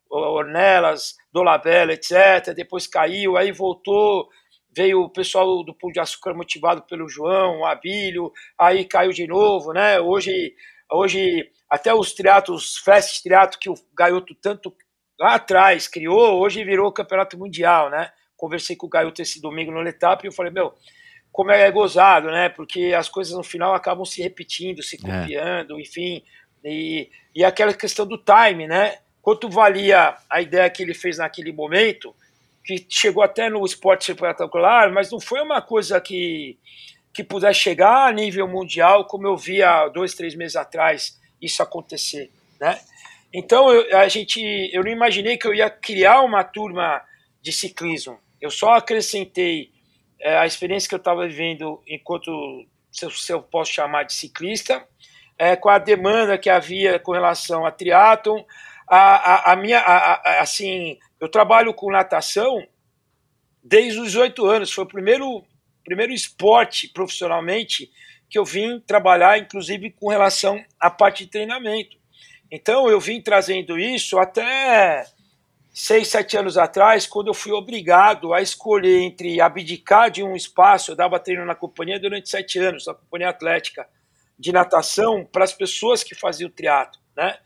Ornelas, 0.10 1.16
Dolabella, 1.32 1.94
etc. 1.94 2.54
Depois 2.54 2.86
caiu, 2.86 3.38
aí 3.38 3.52
voltou, 3.52 4.28
veio 4.76 5.04
o 5.04 5.10
pessoal 5.10 5.64
do 5.64 5.74
Pão 5.74 5.90
de 5.92 6.00
Açúcar 6.00 6.34
motivado 6.34 6.84
pelo 6.84 7.08
João, 7.08 7.60
o 7.60 7.66
Abílio, 7.66 8.32
aí 8.60 8.86
caiu 8.86 9.12
de 9.12 9.26
novo, 9.26 9.72
né? 9.72 10.00
Hoje, 10.02 10.54
hoje 10.92 11.50
até 11.70 11.94
os 11.94 12.14
triatos, 12.14 12.78
fast 12.78 13.24
triato 13.24 13.58
que 13.58 13.70
o 13.70 13.76
Gaioto 13.98 14.36
tanto 14.36 14.76
lá 15.18 15.36
atrás 15.36 15.88
criou, 15.88 16.42
hoje 16.42 16.64
virou 16.66 16.92
campeonato 16.92 17.38
mundial, 17.38 17.90
né? 17.90 18.12
Conversei 18.36 18.76
com 18.76 18.88
o 18.88 18.90
Gaioto 18.90 19.22
esse 19.22 19.40
domingo 19.42 19.72
no 19.72 19.82
Letap 19.82 20.26
e 20.26 20.28
eu 20.28 20.34
falei, 20.34 20.52
meu, 20.52 20.74
como 21.32 21.52
é 21.52 21.70
gozado, 21.72 22.28
né? 22.28 22.50
Porque 22.50 22.94
as 22.98 23.08
coisas 23.08 23.34
no 23.34 23.44
final 23.44 23.74
acabam 23.74 24.06
se 24.06 24.22
repetindo, 24.22 24.84
se 24.84 24.96
é. 24.96 25.00
copiando, 25.00 25.78
é. 25.78 25.82
enfim. 25.82 26.24
E, 26.64 27.10
e 27.36 27.44
aquela 27.44 27.74
questão 27.74 28.06
do 28.06 28.18
time, 28.18 28.68
né? 28.68 28.98
quanto 29.22 29.50
valia 29.50 30.16
a 30.30 30.42
ideia 30.42 30.70
que 30.70 30.82
ele 30.82 30.94
fez 30.94 31.20
naquele 31.20 31.52
momento, 31.52 32.16
que 32.66 32.86
chegou 32.90 33.24
até 33.24 33.50
no 33.50 33.64
esporte 33.66 34.12
espetacular, 34.12 34.92
mas 34.92 35.12
não 35.12 35.20
foi 35.20 35.42
uma 35.42 35.62
coisa 35.62 36.02
que, 36.02 36.58
que 37.14 37.24
pudesse 37.24 37.60
chegar 37.60 38.08
a 38.08 38.12
nível 38.12 38.48
mundial, 38.48 39.06
como 39.06 39.28
eu 39.28 39.38
via 39.38 39.88
dois, 39.90 40.14
três 40.14 40.36
meses 40.36 40.56
atrás 40.56 41.20
isso 41.42 41.64
acontecer, 41.64 42.30
né? 42.60 42.80
Então 43.34 43.72
eu, 43.72 43.98
a 43.98 44.08
gente, 44.08 44.40
eu 44.74 44.84
não 44.84 44.92
imaginei 44.92 45.38
que 45.38 45.48
eu 45.48 45.54
ia 45.54 45.70
criar 45.70 46.22
uma 46.22 46.44
turma 46.44 47.02
de 47.42 47.52
ciclismo. 47.52 48.20
Eu 48.40 48.52
só 48.52 48.74
acrescentei 48.74 49.72
é, 50.22 50.38
a 50.38 50.46
experiência 50.46 50.88
que 50.88 50.96
eu 50.96 51.00
estava 51.00 51.28
vivendo 51.28 51.82
enquanto, 51.88 52.32
se 52.92 53.06
eu, 53.06 53.12
se 53.12 53.32
eu, 53.32 53.42
posso 53.42 53.74
chamar 53.74 54.04
de 54.04 54.14
ciclista, 54.14 54.86
é, 55.38 55.56
com 55.56 55.70
a 55.70 55.80
demanda 55.80 56.38
que 56.38 56.50
havia 56.50 57.00
com 57.00 57.12
relação 57.12 57.66
a 57.66 57.72
triatlon, 57.72 58.44
a, 58.88 58.98
a, 58.98 59.54
a 59.54 59.56
minha, 59.56 59.80
a, 59.80 60.14
a, 60.14 60.42
assim, 60.42 60.98
eu 61.20 61.30
trabalho 61.30 61.74
com 61.74 61.92
natação 61.92 62.62
desde 63.64 64.00
os 64.00 64.16
oito 64.16 64.46
anos. 64.46 64.72
Foi 64.72 64.84
o 64.84 64.88
primeiro, 64.88 65.44
primeiro 65.84 66.14
esporte 66.14 66.88
profissionalmente 66.88 67.90
que 68.30 68.38
eu 68.38 68.46
vim 68.46 68.80
trabalhar, 68.80 69.38
inclusive 69.38 69.92
com 69.92 70.10
relação 70.10 70.64
à 70.80 70.90
parte 70.90 71.26
de 71.26 71.32
treinamento. 71.32 71.98
Então 72.52 72.90
eu 72.90 73.00
vim 73.00 73.22
trazendo 73.22 73.80
isso 73.80 74.20
até 74.20 75.06
seis, 75.74 76.10
sete 76.10 76.38
anos 76.38 76.58
atrás, 76.58 77.08
quando 77.08 77.28
eu 77.28 77.34
fui 77.34 77.52
obrigado 77.52 78.34
a 78.34 78.42
escolher 78.42 79.02
entre 79.02 79.40
abdicar 79.40 80.12
de 80.12 80.22
um 80.22 80.36
espaço. 80.36 80.92
Eu 80.92 80.96
dava 80.96 81.20
treino 81.20 81.46
na 81.46 81.56
companhia 81.56 82.00
durante 82.00 82.30
sete 82.30 82.60
anos, 82.60 82.86
na 82.86 82.94
companhia 82.94 83.30
atlética 83.30 83.88
de 84.38 84.52
natação 84.52 85.26
para 85.26 85.44
as 85.44 85.54
pessoas 85.54 86.04
que 86.04 86.16
faziam 86.16 86.50
triatlo, 86.50 87.00
né? 87.16 87.38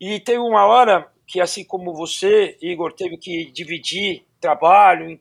E 0.00 0.18
teve 0.20 0.38
uma 0.38 0.66
hora 0.66 1.10
que, 1.26 1.40
assim 1.40 1.64
como 1.64 1.94
você, 1.94 2.58
Igor, 2.60 2.92
teve 2.92 3.16
que 3.16 3.50
dividir 3.52 4.24
trabalho, 4.40 5.18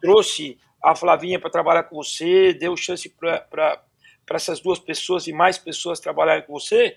trouxe 0.00 0.58
a 0.82 0.94
Flavinha 0.94 1.40
para 1.40 1.50
trabalhar 1.50 1.84
com 1.84 1.96
você, 1.96 2.52
deu 2.52 2.76
chance 2.76 3.08
para 3.08 3.82
essas 4.30 4.60
duas 4.60 4.78
pessoas 4.78 5.26
e 5.26 5.32
mais 5.32 5.56
pessoas 5.56 5.98
trabalharem 5.98 6.44
com 6.44 6.52
você, 6.52 6.96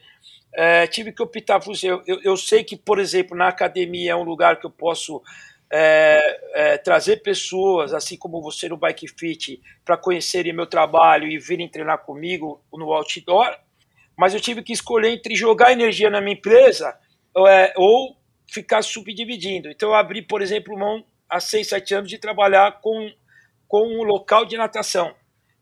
é, 0.53 0.88
tive 0.88 1.11
que 1.11 1.22
optar 1.22 1.60
por. 1.60 1.74
Eu, 1.84 2.02
eu, 2.07 2.19
eu, 2.24 2.38
sei 2.38 2.64
que, 2.64 2.76
por 2.76 2.99
exemplo, 2.99 3.38
na 3.38 3.48
academia 3.48 4.11
é 4.11 4.15
um 4.15 4.24
lugar 4.24 4.60
que 4.60 4.65
eu 4.65 4.72
posso 4.72 5.22
é, 5.72 6.19
é, 6.53 6.78
trazer 6.78 7.18
pessoas, 7.18 7.94
assim 7.94 8.18
como 8.18 8.41
você 8.41 8.69
no 8.69 8.78
Bike 8.78 9.07
Fit, 9.07 9.61
para 9.84 9.98
conhecerem 9.98 10.53
meu 10.53 10.65
trabalho 10.65 11.28
e 11.28 11.38
virem 11.38 11.69
treinar 11.69 12.06
comigo 12.06 12.61
no 12.74 12.91
outdoor, 12.94 13.56
mas 14.18 14.34
eu 14.34 14.40
tive 14.40 14.64
que 14.64 14.74
escolher 14.74 15.10
entre 15.10 15.36
jogar 15.36 15.72
energia 15.72 16.10
na 16.10 16.22
minha 16.22 16.36
empresa 16.36 16.98
é, 17.48 17.74
ou 17.76 18.18
ficar 18.49 18.82
subdividindo. 18.82 19.69
Então 19.69 19.90
eu 19.90 19.95
abri, 19.95 20.22
por 20.22 20.41
exemplo, 20.41 20.78
mão 20.78 21.06
há 21.30 21.40
6, 21.40 21.68
7 21.68 21.95
anos 21.95 22.10
de 22.10 22.18
trabalhar 22.18 22.80
com, 22.82 23.11
com 23.68 23.82
um 23.82 24.03
local 24.03 24.45
de 24.45 24.57
natação, 24.57 25.14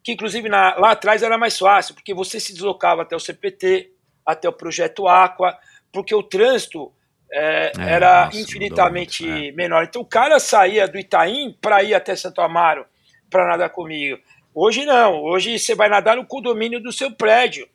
que 0.03 0.11
inclusive 0.11 0.47
na, 0.47 0.75
lá 0.77 0.91
atrás 0.91 1.23
era 1.23 1.37
mais 1.37 1.57
fácil, 1.57 1.95
porque 1.95 2.13
você 2.13 2.39
se 2.39 2.53
deslocava 2.53 3.01
até 3.01 3.15
o 3.15 3.19
CPT, 3.19 3.94
até 4.25 4.49
o 4.49 4.53
Projeto 4.53 5.07
Aqua, 5.07 5.57
porque 5.91 6.15
o 6.15 6.23
trânsito 6.23 6.91
é, 7.31 7.71
é, 7.77 7.89
era 7.93 8.25
nossa, 8.25 8.39
infinitamente 8.39 9.25
muito, 9.25 9.47
é. 9.47 9.51
menor. 9.51 9.83
Então 9.83 10.01
o 10.01 10.05
cara 10.05 10.39
saía 10.39 10.87
do 10.87 10.97
Itaim 10.97 11.55
para 11.61 11.83
ir 11.83 11.93
até 11.93 12.15
Santo 12.15 12.41
Amaro 12.41 12.85
para 13.29 13.47
nadar 13.47 13.69
comigo. 13.69 14.17
Hoje 14.53 14.85
não, 14.85 15.21
hoje 15.21 15.59
você 15.59 15.75
vai 15.75 15.89
nadar 15.89 16.15
no 16.15 16.25
condomínio 16.25 16.81
do 16.81 16.91
seu 16.91 17.11
prédio. 17.11 17.67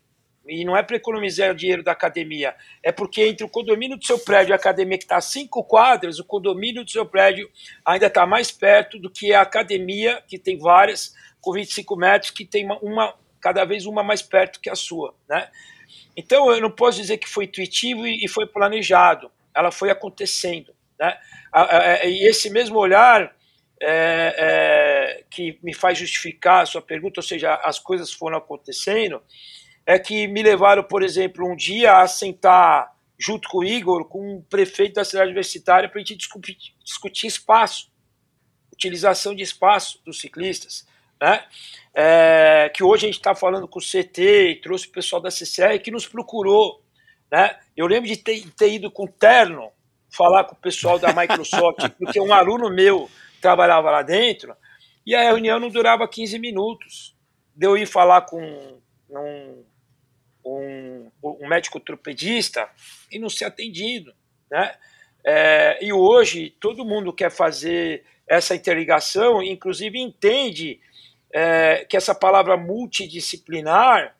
E 0.49 0.65
não 0.65 0.77
é 0.77 0.83
para 0.83 0.97
economizar 0.97 1.51
o 1.51 1.55
dinheiro 1.55 1.83
da 1.83 1.93
academia, 1.93 2.57
é 2.83 2.91
porque 2.91 3.23
entre 3.23 3.45
o 3.45 3.49
condomínio 3.49 3.97
do 3.99 4.05
seu 4.05 4.19
prédio 4.19 4.51
e 4.51 4.53
a 4.55 4.57
academia 4.57 4.97
que 4.97 5.05
está 5.05 5.19
a 5.19 5.21
cinco 5.21 5.63
quadras, 5.63 6.19
o 6.19 6.25
condomínio 6.25 6.83
do 6.83 6.91
seu 6.91 7.05
prédio 7.05 7.49
ainda 7.85 8.07
está 8.07 8.27
mais 8.27 8.51
perto 8.51 8.99
do 8.99 9.11
que 9.11 9.35
a 9.35 9.43
academia, 9.43 10.21
que 10.27 10.39
tem 10.39 10.59
várias, 10.59 11.15
com 11.41 11.53
25 11.53 11.95
metros, 11.95 12.31
que 12.31 12.45
tem 12.45 12.65
uma, 12.65 12.79
uma 12.79 13.15
cada 13.41 13.65
vez 13.65 13.85
uma 13.85 14.03
mais 14.03 14.23
perto 14.23 14.61
que 14.61 14.71
a 14.71 14.75
sua. 14.75 15.15
Né? 15.29 15.49
Então 16.21 16.53
eu 16.53 16.61
não 16.61 16.71
posso 16.71 16.99
dizer 16.99 17.17
que 17.17 17.29
foi 17.29 17.45
intuitivo 17.45 18.07
e, 18.07 18.29
foi 18.29 18.47
planejado, 18.47 19.31
ela 19.55 19.71
foi 19.71 19.91
acontecendo. 19.91 20.75
Né? 20.99 21.19
E 22.05 22.29
esse 22.29 22.51
mesmo 22.51 22.79
olhar 22.79 23.35
é, 23.83 24.35
é, 24.37 25.25
que 25.31 25.59
me 25.63 25.73
faz 25.73 25.97
justificar 25.97 26.63
a 26.63 26.67
sua 26.67 26.83
pergunta, 26.83 27.21
ou 27.21 27.25
seja, 27.25 27.55
as 27.65 27.79
coisas 27.79 28.13
foram 28.13 28.37
acontecendo, 28.37 29.23
é 29.87 29.99
que 29.99 30.29
me 30.29 30.43
levaram, 30.43 30.85
por 30.85 31.03
exemplo, 31.03 31.51
um 31.51 31.57
dia 31.57 32.03
a 32.03 32.07
sentar 32.07 32.95
junto 33.19 33.49
com 33.49 33.59
o 33.59 33.65
Igor, 33.65 34.05
com 34.05 34.37
o 34.37 34.43
prefeito 34.43 34.95
da 34.95 35.05
cidade 35.05 35.29
universitária, 35.29 35.89
para 35.89 35.99
a 35.99 36.05
gente 36.05 36.17
discutir, 36.17 36.57
discutir 36.85 37.27
espaço, 37.27 37.91
utilização 38.71 39.35
de 39.35 39.43
espaço 39.43 40.03
dos 40.05 40.21
ciclistas. 40.21 40.87
Né? 41.21 41.45
É, 41.93 42.71
que 42.75 42.85
hoje 42.85 43.07
a 43.07 43.09
gente 43.09 43.19
está 43.19 43.35
falando 43.35 43.67
com 43.67 43.79
o 43.79 43.83
CT 43.83 44.51
e 44.51 44.61
trouxe 44.61 44.87
o 44.87 44.93
pessoal 44.93 45.21
da 45.21 45.31
CCR 45.31 45.79
que 45.83 45.91
nos 45.91 46.07
procurou. 46.07 46.83
Né? 47.31 47.59
Eu 47.77 47.87
lembro 47.87 48.09
de 48.09 48.17
ter, 48.17 48.49
ter 48.53 48.73
ido 48.73 48.91
com 48.91 49.07
terno 49.07 49.71
falar 50.11 50.45
com 50.45 50.55
o 50.55 50.59
pessoal 50.59 50.99
da 50.99 51.13
Microsoft, 51.13 51.89
porque 51.99 52.21
um 52.21 52.33
aluno 52.33 52.69
meu 52.69 53.09
trabalhava 53.41 53.91
lá 53.91 54.03
dentro, 54.03 54.55
e 55.07 55.15
a 55.15 55.23
reunião 55.23 55.59
não 55.59 55.71
durava 55.71 56.07
15 56.07 56.39
minutos. 56.39 57.17
Deu 57.55 57.77
ir 57.77 57.87
falar 57.87 58.23
com 58.23 58.43
um, 59.09 59.65
um, 60.45 61.11
um 61.23 61.49
médico 61.49 61.79
ortopedista 61.79 62.69
e 63.11 63.19
não 63.19 63.29
ser 63.29 63.47
atendido. 63.47 64.13
Né? 64.51 64.75
É, 65.25 65.85
e 65.85 65.93
hoje 65.93 66.55
todo 66.61 66.85
mundo 66.85 67.13
quer 67.13 67.31
fazer 67.31 68.05
essa 68.27 68.55
interligação, 68.55 69.43
inclusive 69.43 69.99
entende 69.99 70.81
é, 71.33 71.85
que 71.89 71.97
essa 71.97 72.15
palavra 72.15 72.57
multidisciplinar 72.57 74.17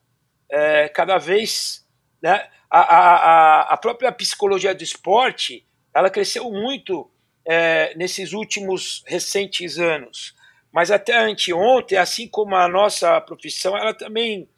é, 0.51 0.89
cada 0.89 1.19
vez 1.19 1.87
né, 2.23 2.49
a, 2.71 2.81
a, 2.81 3.61
a 3.75 3.77
própria 3.77 4.13
psicologia 4.13 4.75
do 4.75 4.83
esporte 4.83 5.67
ela 5.95 6.11
cresceu 6.11 6.51
muito 6.51 7.11
é, 7.45 7.95
nesses 7.97 8.33
últimos 8.33 9.03
recentes 9.07 9.79
anos 9.79 10.35
mas 10.73 10.91
até 10.91 11.19
anteontem 11.19 11.99
assim 11.99 12.29
como 12.29 12.55
a 12.55 12.69
nossa 12.69 13.21
profissão 13.21 13.77
ela 13.77 13.93
também 13.95 14.49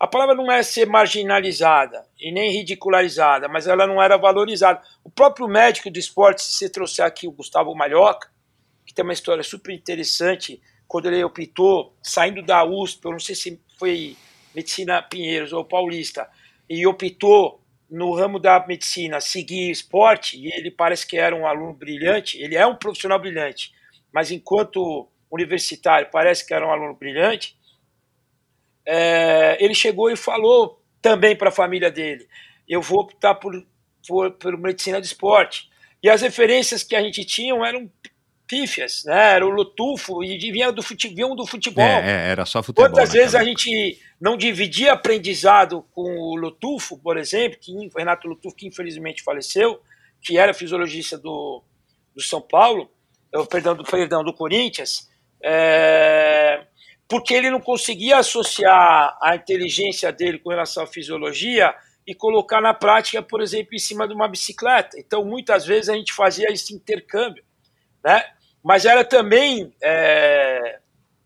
a 0.00 0.06
palavra 0.06 0.34
não 0.34 0.50
é 0.50 0.62
ser 0.62 0.86
marginalizada 0.86 2.06
e 2.20 2.30
nem 2.30 2.52
ridicularizada, 2.52 3.48
mas 3.48 3.66
ela 3.66 3.84
não 3.84 4.00
era 4.00 4.16
valorizada. 4.16 4.80
O 5.02 5.10
próprio 5.10 5.48
médico 5.48 5.90
do 5.90 5.98
esporte, 5.98 6.42
se 6.42 6.52
você 6.52 6.70
trouxer 6.70 7.04
aqui 7.04 7.26
o 7.26 7.32
Gustavo 7.32 7.74
Malhoca, 7.74 8.30
que 8.86 8.94
tem 8.94 9.02
uma 9.02 9.12
história 9.12 9.42
super 9.42 9.74
interessante, 9.74 10.62
quando 10.88 11.06
ele 11.06 11.22
optou, 11.22 11.94
saindo 12.02 12.42
da 12.42 12.64
USP, 12.64 13.04
eu 13.04 13.12
não 13.12 13.20
sei 13.20 13.34
se 13.34 13.60
foi 13.78 14.16
Medicina 14.54 15.02
Pinheiros 15.02 15.52
ou 15.52 15.64
Paulista, 15.64 16.28
e 16.68 16.86
optou 16.86 17.62
no 17.90 18.14
ramo 18.14 18.38
da 18.38 18.66
medicina 18.66 19.20
seguir 19.20 19.70
esporte, 19.70 20.38
e 20.38 20.50
ele 20.52 20.70
parece 20.70 21.06
que 21.06 21.18
era 21.18 21.36
um 21.36 21.46
aluno 21.46 21.74
brilhante, 21.74 22.38
ele 22.42 22.56
é 22.56 22.66
um 22.66 22.74
profissional 22.74 23.20
brilhante, 23.20 23.72
mas 24.12 24.30
enquanto 24.30 25.06
universitário 25.30 26.08
parece 26.10 26.46
que 26.46 26.54
era 26.54 26.66
um 26.66 26.72
aluno 26.72 26.94
brilhante, 26.94 27.56
é, 28.86 29.62
ele 29.62 29.74
chegou 29.74 30.10
e 30.10 30.16
falou 30.16 30.82
também 31.02 31.36
para 31.36 31.50
a 31.50 31.52
família 31.52 31.90
dele: 31.90 32.26
eu 32.66 32.80
vou 32.80 33.00
optar 33.00 33.34
por, 33.34 33.52
por, 34.06 34.32
por 34.32 34.56
medicina 34.56 34.98
do 34.98 35.04
esporte. 35.04 35.68
E 36.02 36.08
as 36.08 36.22
referências 36.22 36.82
que 36.82 36.96
a 36.96 37.02
gente 37.02 37.24
tinha 37.24 37.54
eram 37.66 37.90
pífias, 38.48 39.02
né? 39.04 39.34
Era 39.34 39.46
o 39.46 39.50
Lotufo 39.50 40.24
e 40.24 40.38
vinham 40.38 40.72
do, 40.72 40.82
fute, 40.82 41.08
vinham 41.08 41.36
do 41.36 41.46
futebol. 41.46 41.84
É, 41.84 42.28
é, 42.28 42.30
era 42.30 42.46
só 42.46 42.62
futebol. 42.62 42.90
Quantas 42.90 43.12
vezes 43.12 43.34
a 43.34 43.44
gente 43.44 44.00
não 44.18 44.36
dividia 44.36 44.94
aprendizado 44.94 45.84
com 45.92 46.02
o 46.02 46.34
Lotufo, 46.34 46.98
por 46.98 47.18
exemplo, 47.18 47.58
que 47.60 47.72
Renato 47.96 48.26
Lotufo, 48.26 48.56
que 48.56 48.66
infelizmente 48.66 49.22
faleceu, 49.22 49.80
que 50.22 50.38
era 50.38 50.54
fisiologista 50.54 51.18
do, 51.18 51.62
do 52.16 52.22
São 52.22 52.40
Paulo, 52.40 52.90
perdão, 53.50 53.76
do, 53.76 53.84
perdão, 53.84 54.24
do 54.24 54.32
Corinthians, 54.32 55.08
é, 55.44 56.64
porque 57.06 57.34
ele 57.34 57.50
não 57.50 57.60
conseguia 57.60 58.18
associar 58.18 59.16
a 59.22 59.36
inteligência 59.36 60.10
dele 60.10 60.38
com 60.38 60.50
relação 60.50 60.82
à 60.82 60.86
fisiologia 60.86 61.74
e 62.06 62.14
colocar 62.14 62.62
na 62.62 62.72
prática, 62.72 63.22
por 63.22 63.42
exemplo, 63.42 63.74
em 63.74 63.78
cima 63.78 64.08
de 64.08 64.14
uma 64.14 64.26
bicicleta. 64.26 64.98
Então, 64.98 65.22
muitas 65.24 65.66
vezes 65.66 65.90
a 65.90 65.94
gente 65.94 66.12
fazia 66.12 66.46
esse 66.50 66.74
intercâmbio, 66.74 67.44
né? 68.02 68.24
Mas 68.62 68.84
era 68.84 69.04
também 69.04 69.72
é, 69.82 70.78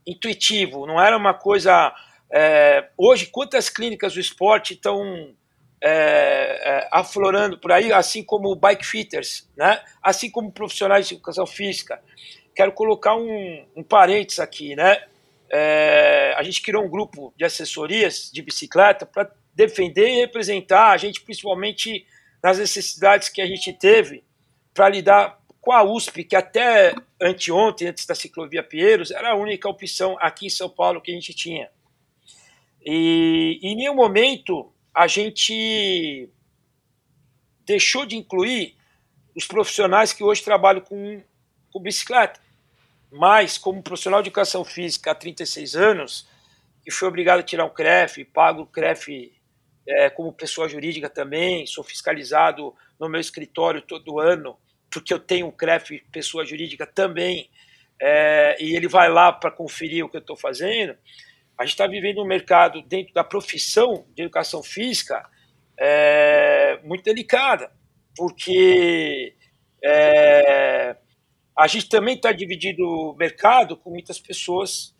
intuitivo, 0.06 0.86
não 0.86 1.00
era 1.00 1.16
uma 1.16 1.34
coisa. 1.34 1.94
É, 2.30 2.88
hoje, 2.96 3.26
quantas 3.26 3.68
clínicas 3.68 4.14
do 4.14 4.20
esporte 4.20 4.74
estão 4.74 5.34
é, 5.80 5.90
é, 5.90 6.88
aflorando 6.90 7.58
por 7.58 7.72
aí, 7.72 7.92
assim 7.92 8.22
como 8.22 8.54
bike 8.54 8.86
fitters, 8.86 9.48
né? 9.56 9.80
assim 10.02 10.30
como 10.30 10.52
profissionais 10.52 11.08
de 11.08 11.14
educação 11.14 11.46
física. 11.46 12.00
Quero 12.54 12.72
colocar 12.72 13.16
um, 13.16 13.66
um 13.74 13.82
parênteses 13.82 14.38
aqui, 14.38 14.76
né? 14.76 15.02
é, 15.52 16.34
a 16.36 16.42
gente 16.42 16.62
criou 16.62 16.82
um 16.82 16.88
grupo 16.88 17.32
de 17.36 17.44
assessorias 17.44 18.30
de 18.32 18.40
bicicleta 18.40 19.04
para 19.04 19.30
defender 19.54 20.08
e 20.08 20.20
representar 20.20 20.92
a 20.92 20.96
gente, 20.96 21.20
principalmente 21.20 22.06
nas 22.42 22.58
necessidades 22.58 23.28
que 23.28 23.42
a 23.42 23.46
gente 23.46 23.70
teve 23.74 24.24
para 24.72 24.88
lidar 24.88 25.38
com 25.62 25.72
a 25.72 25.82
USP, 25.82 26.24
que 26.24 26.36
até 26.36 26.94
anteontem, 27.18 27.88
antes 27.88 28.04
da 28.04 28.14
ciclovia 28.14 28.62
Pinheiros, 28.62 29.10
era 29.10 29.30
a 29.30 29.34
única 29.34 29.66
opção 29.66 30.16
aqui 30.20 30.46
em 30.46 30.50
São 30.50 30.68
Paulo 30.68 31.00
que 31.00 31.10
a 31.10 31.14
gente 31.14 31.32
tinha. 31.32 31.70
E, 32.84 33.58
em 33.62 33.74
nenhum 33.74 33.94
momento 33.94 34.70
a 34.94 35.06
gente 35.06 36.28
deixou 37.64 38.04
de 38.04 38.16
incluir 38.16 38.76
os 39.34 39.46
profissionais 39.46 40.12
que 40.12 40.22
hoje 40.22 40.42
trabalham 40.42 40.82
com, 40.82 41.22
com 41.72 41.80
bicicleta 41.80 42.38
mas 43.12 43.58
como 43.58 43.82
profissional 43.82 44.22
de 44.22 44.28
educação 44.28 44.64
física 44.64 45.10
há 45.10 45.14
36 45.14 45.76
anos, 45.76 46.26
e 46.86 46.90
fui 46.90 47.06
obrigado 47.06 47.40
a 47.40 47.42
tirar 47.42 47.66
um 47.66 47.70
CREF, 47.70 48.24
pago 48.24 48.62
o 48.62 48.66
CREF 48.66 49.30
é, 49.86 50.08
como 50.08 50.32
pessoa 50.32 50.66
jurídica 50.66 51.10
também, 51.10 51.66
sou 51.66 51.84
fiscalizado 51.84 52.74
no 52.98 53.08
meu 53.10 53.20
escritório 53.20 53.82
todo 53.82 54.18
ano, 54.18 54.56
porque 54.92 55.12
eu 55.12 55.18
tenho 55.18 55.46
um 55.46 55.50
CREF 55.50 56.04
pessoa 56.12 56.44
jurídica 56.44 56.86
também, 56.86 57.48
é, 58.00 58.56
e 58.60 58.76
ele 58.76 58.86
vai 58.86 59.08
lá 59.08 59.32
para 59.32 59.50
conferir 59.50 60.04
o 60.04 60.08
que 60.08 60.16
eu 60.16 60.20
estou 60.20 60.36
fazendo. 60.36 60.96
A 61.58 61.64
gente 61.64 61.72
está 61.72 61.86
vivendo 61.86 62.20
um 62.20 62.26
mercado 62.26 62.82
dentro 62.82 63.14
da 63.14 63.24
profissão 63.24 64.06
de 64.14 64.22
educação 64.22 64.62
física 64.62 65.28
é, 65.78 66.78
muito 66.84 67.04
delicada, 67.04 67.72
porque 68.16 69.34
é, 69.82 70.96
a 71.56 71.66
gente 71.66 71.88
também 71.88 72.16
está 72.16 72.32
dividido 72.32 72.84
o 72.84 73.14
mercado 73.14 73.76
com 73.76 73.90
muitas 73.90 74.18
pessoas 74.18 74.94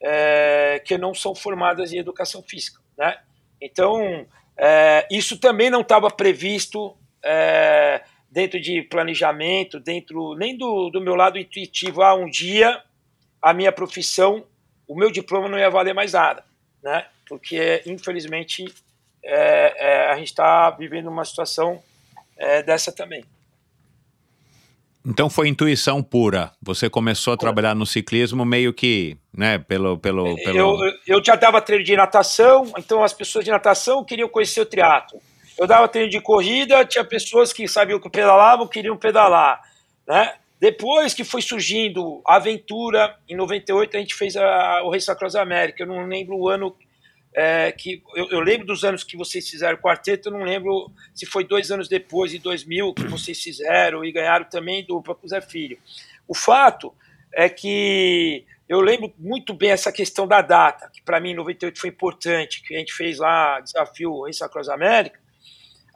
é, 0.00 0.80
que 0.84 0.96
não 0.96 1.14
são 1.14 1.34
formadas 1.34 1.92
em 1.92 1.98
educação 1.98 2.42
física, 2.42 2.80
né? 2.96 3.18
Então, 3.60 4.26
é, 4.56 5.06
isso 5.10 5.38
também 5.38 5.70
não 5.70 5.82
estava 5.82 6.10
previsto 6.10 6.96
é, 7.22 8.02
dentro 8.30 8.60
de 8.60 8.82
planejamento, 8.82 9.80
dentro 9.80 10.34
nem 10.34 10.56
do, 10.56 10.90
do 10.90 11.00
meu 11.00 11.14
lado 11.14 11.38
intuitivo. 11.38 12.02
Ah, 12.02 12.14
um 12.14 12.28
dia 12.28 12.82
a 13.40 13.52
minha 13.52 13.72
profissão, 13.72 14.44
o 14.86 14.96
meu 14.96 15.10
diploma 15.10 15.48
não 15.48 15.58
ia 15.58 15.70
valer 15.70 15.94
mais 15.94 16.12
nada, 16.12 16.44
né? 16.82 17.06
Porque, 17.28 17.82
infelizmente, 17.86 18.64
é, 19.22 19.74
é 19.76 20.12
a 20.12 20.16
gente 20.16 20.28
está 20.28 20.70
vivendo 20.70 21.08
uma 21.08 21.24
situação 21.24 21.82
é, 22.36 22.62
dessa 22.62 22.90
também. 22.90 23.24
Então 25.06 25.30
foi 25.30 25.48
intuição 25.48 26.02
pura. 26.02 26.52
Você 26.60 26.90
começou 26.90 27.32
a 27.32 27.36
trabalhar 27.36 27.74
no 27.74 27.86
ciclismo 27.86 28.44
meio 28.44 28.74
que, 28.74 29.16
né, 29.32 29.58
pelo... 29.58 29.96
pelo, 29.96 30.34
pelo... 30.36 30.84
Eu, 30.84 30.92
eu 31.06 31.24
já 31.24 31.34
dava 31.34 31.62
treino 31.62 31.84
de 31.84 31.96
natação, 31.96 32.70
então 32.76 33.02
as 33.02 33.14
pessoas 33.14 33.44
de 33.44 33.50
natação 33.50 34.04
queriam 34.04 34.28
conhecer 34.28 34.60
o 34.60 34.66
triatlo. 34.66 35.20
Eu 35.58 35.66
dava 35.66 35.88
treino 35.88 36.10
de 36.10 36.20
corrida, 36.20 36.84
tinha 36.84 37.04
pessoas 37.04 37.52
que 37.52 37.66
sabiam 37.66 37.98
que 37.98 38.08
pedalavam, 38.08 38.68
queriam 38.68 38.96
pedalar, 38.96 39.60
né? 40.06 40.34
Depois 40.60 41.14
que 41.14 41.22
foi 41.22 41.40
surgindo 41.40 42.20
a 42.26 42.36
aventura, 42.36 43.16
em 43.28 43.36
98 43.36 43.96
a 43.96 44.00
gente 44.00 44.14
fez 44.14 44.36
a, 44.36 44.82
o 44.82 44.90
Race 44.90 45.08
Across 45.10 45.36
América. 45.36 45.82
Eu 45.82 45.86
não 45.86 46.06
lembro 46.06 46.36
o 46.36 46.48
ano 46.48 46.76
é, 47.32 47.70
que 47.70 48.02
eu, 48.16 48.28
eu, 48.30 48.40
lembro 48.40 48.66
dos 48.66 48.82
anos 48.82 49.04
que 49.04 49.16
vocês 49.16 49.48
fizeram 49.48 49.76
o 49.76 49.80
quarteto, 49.80 50.28
eu 50.28 50.32
não 50.32 50.42
lembro 50.42 50.90
se 51.14 51.26
foi 51.26 51.44
dois 51.44 51.70
anos 51.70 51.88
depois, 51.88 52.34
em 52.34 52.40
2000, 52.40 52.94
que 52.94 53.04
vocês 53.04 53.40
fizeram 53.40 54.04
e 54.04 54.10
ganharam 54.10 54.44
também 54.46 54.84
do 54.84 55.00
próprio 55.00 55.28
Zé 55.28 55.40
Filho. 55.40 55.78
O 56.26 56.34
fato 56.34 56.92
é 57.32 57.48
que 57.48 58.44
eu 58.68 58.80
lembro 58.80 59.12
muito 59.16 59.54
bem 59.54 59.70
essa 59.70 59.92
questão 59.92 60.26
da 60.26 60.42
data, 60.42 60.90
que 60.92 61.00
para 61.02 61.20
mim 61.20 61.30
em 61.30 61.36
98 61.36 61.78
foi 61.78 61.90
importante, 61.90 62.62
que 62.62 62.74
a 62.74 62.78
gente 62.78 62.92
fez 62.92 63.18
lá 63.18 63.60
desafio 63.60 64.24
Race 64.24 64.42
Across 64.42 64.68
América. 64.70 65.20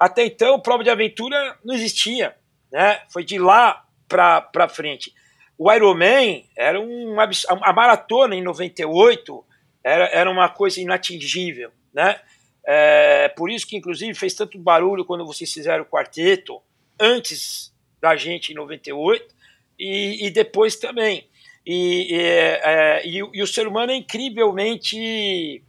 Até 0.02 0.24
então, 0.24 0.58
prova 0.58 0.82
de 0.82 0.90
aventura 0.90 1.56
não 1.64 1.72
existia, 1.72 2.34
né? 2.72 3.02
Foi 3.08 3.22
de 3.22 3.38
lá 3.38 3.86
para 4.08 4.68
frente. 4.68 5.14
O 5.56 5.72
Ironman 5.72 6.44
era 6.56 6.80
um 6.80 7.14
a 7.20 7.72
maratona 7.72 8.34
em 8.34 8.42
98 8.42 9.44
era, 9.84 10.06
era 10.06 10.28
uma 10.28 10.48
coisa 10.48 10.80
inatingível, 10.80 11.70
né? 11.94 12.20
É, 12.66 13.28
por 13.28 13.48
isso 13.48 13.64
que, 13.64 13.76
inclusive, 13.76 14.12
fez 14.14 14.34
tanto 14.34 14.58
barulho 14.58 15.04
quando 15.04 15.24
vocês 15.24 15.52
fizeram 15.52 15.84
o 15.84 15.86
quarteto, 15.86 16.60
antes 16.98 17.72
da 18.00 18.16
gente 18.16 18.50
em 18.50 18.56
98, 18.56 19.32
e, 19.78 20.26
e 20.26 20.30
depois 20.32 20.74
também. 20.74 21.28
E, 21.64 22.12
e, 22.12 22.20
é, 22.20 23.06
e, 23.06 23.18
e, 23.18 23.40
o 23.40 23.46
ser 23.46 23.68
humano 23.68 23.92
é 23.92 23.94
incrivelmente 23.94 25.62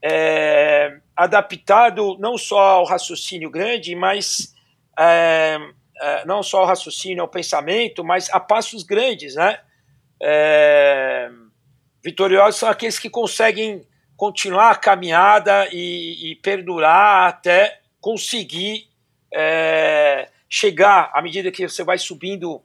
é, 0.00 1.00
adaptado 1.16 2.16
não 2.18 2.36
só 2.36 2.58
ao 2.58 2.84
raciocínio 2.84 3.50
grande, 3.50 3.94
mas 3.94 4.54
é, 4.98 5.58
é, 6.00 6.24
não 6.24 6.42
só 6.42 6.60
ao 6.60 6.66
raciocínio, 6.66 7.22
ao 7.22 7.28
pensamento, 7.28 8.02
mas 8.02 8.28
a 8.30 8.40
passos 8.40 8.82
grandes, 8.82 9.34
né? 9.34 9.60
É, 10.22 11.30
Vitoriosos 12.02 12.60
são 12.60 12.68
aqueles 12.68 12.98
que 12.98 13.08
conseguem 13.08 13.86
continuar 14.16 14.70
a 14.70 14.76
caminhada 14.76 15.68
e, 15.72 16.32
e 16.32 16.36
perdurar 16.36 17.28
até 17.28 17.80
conseguir 18.00 18.88
é, 19.32 20.28
chegar 20.48 21.10
à 21.14 21.22
medida 21.22 21.50
que 21.50 21.66
você 21.66 21.82
vai 21.82 21.96
subindo 21.96 22.62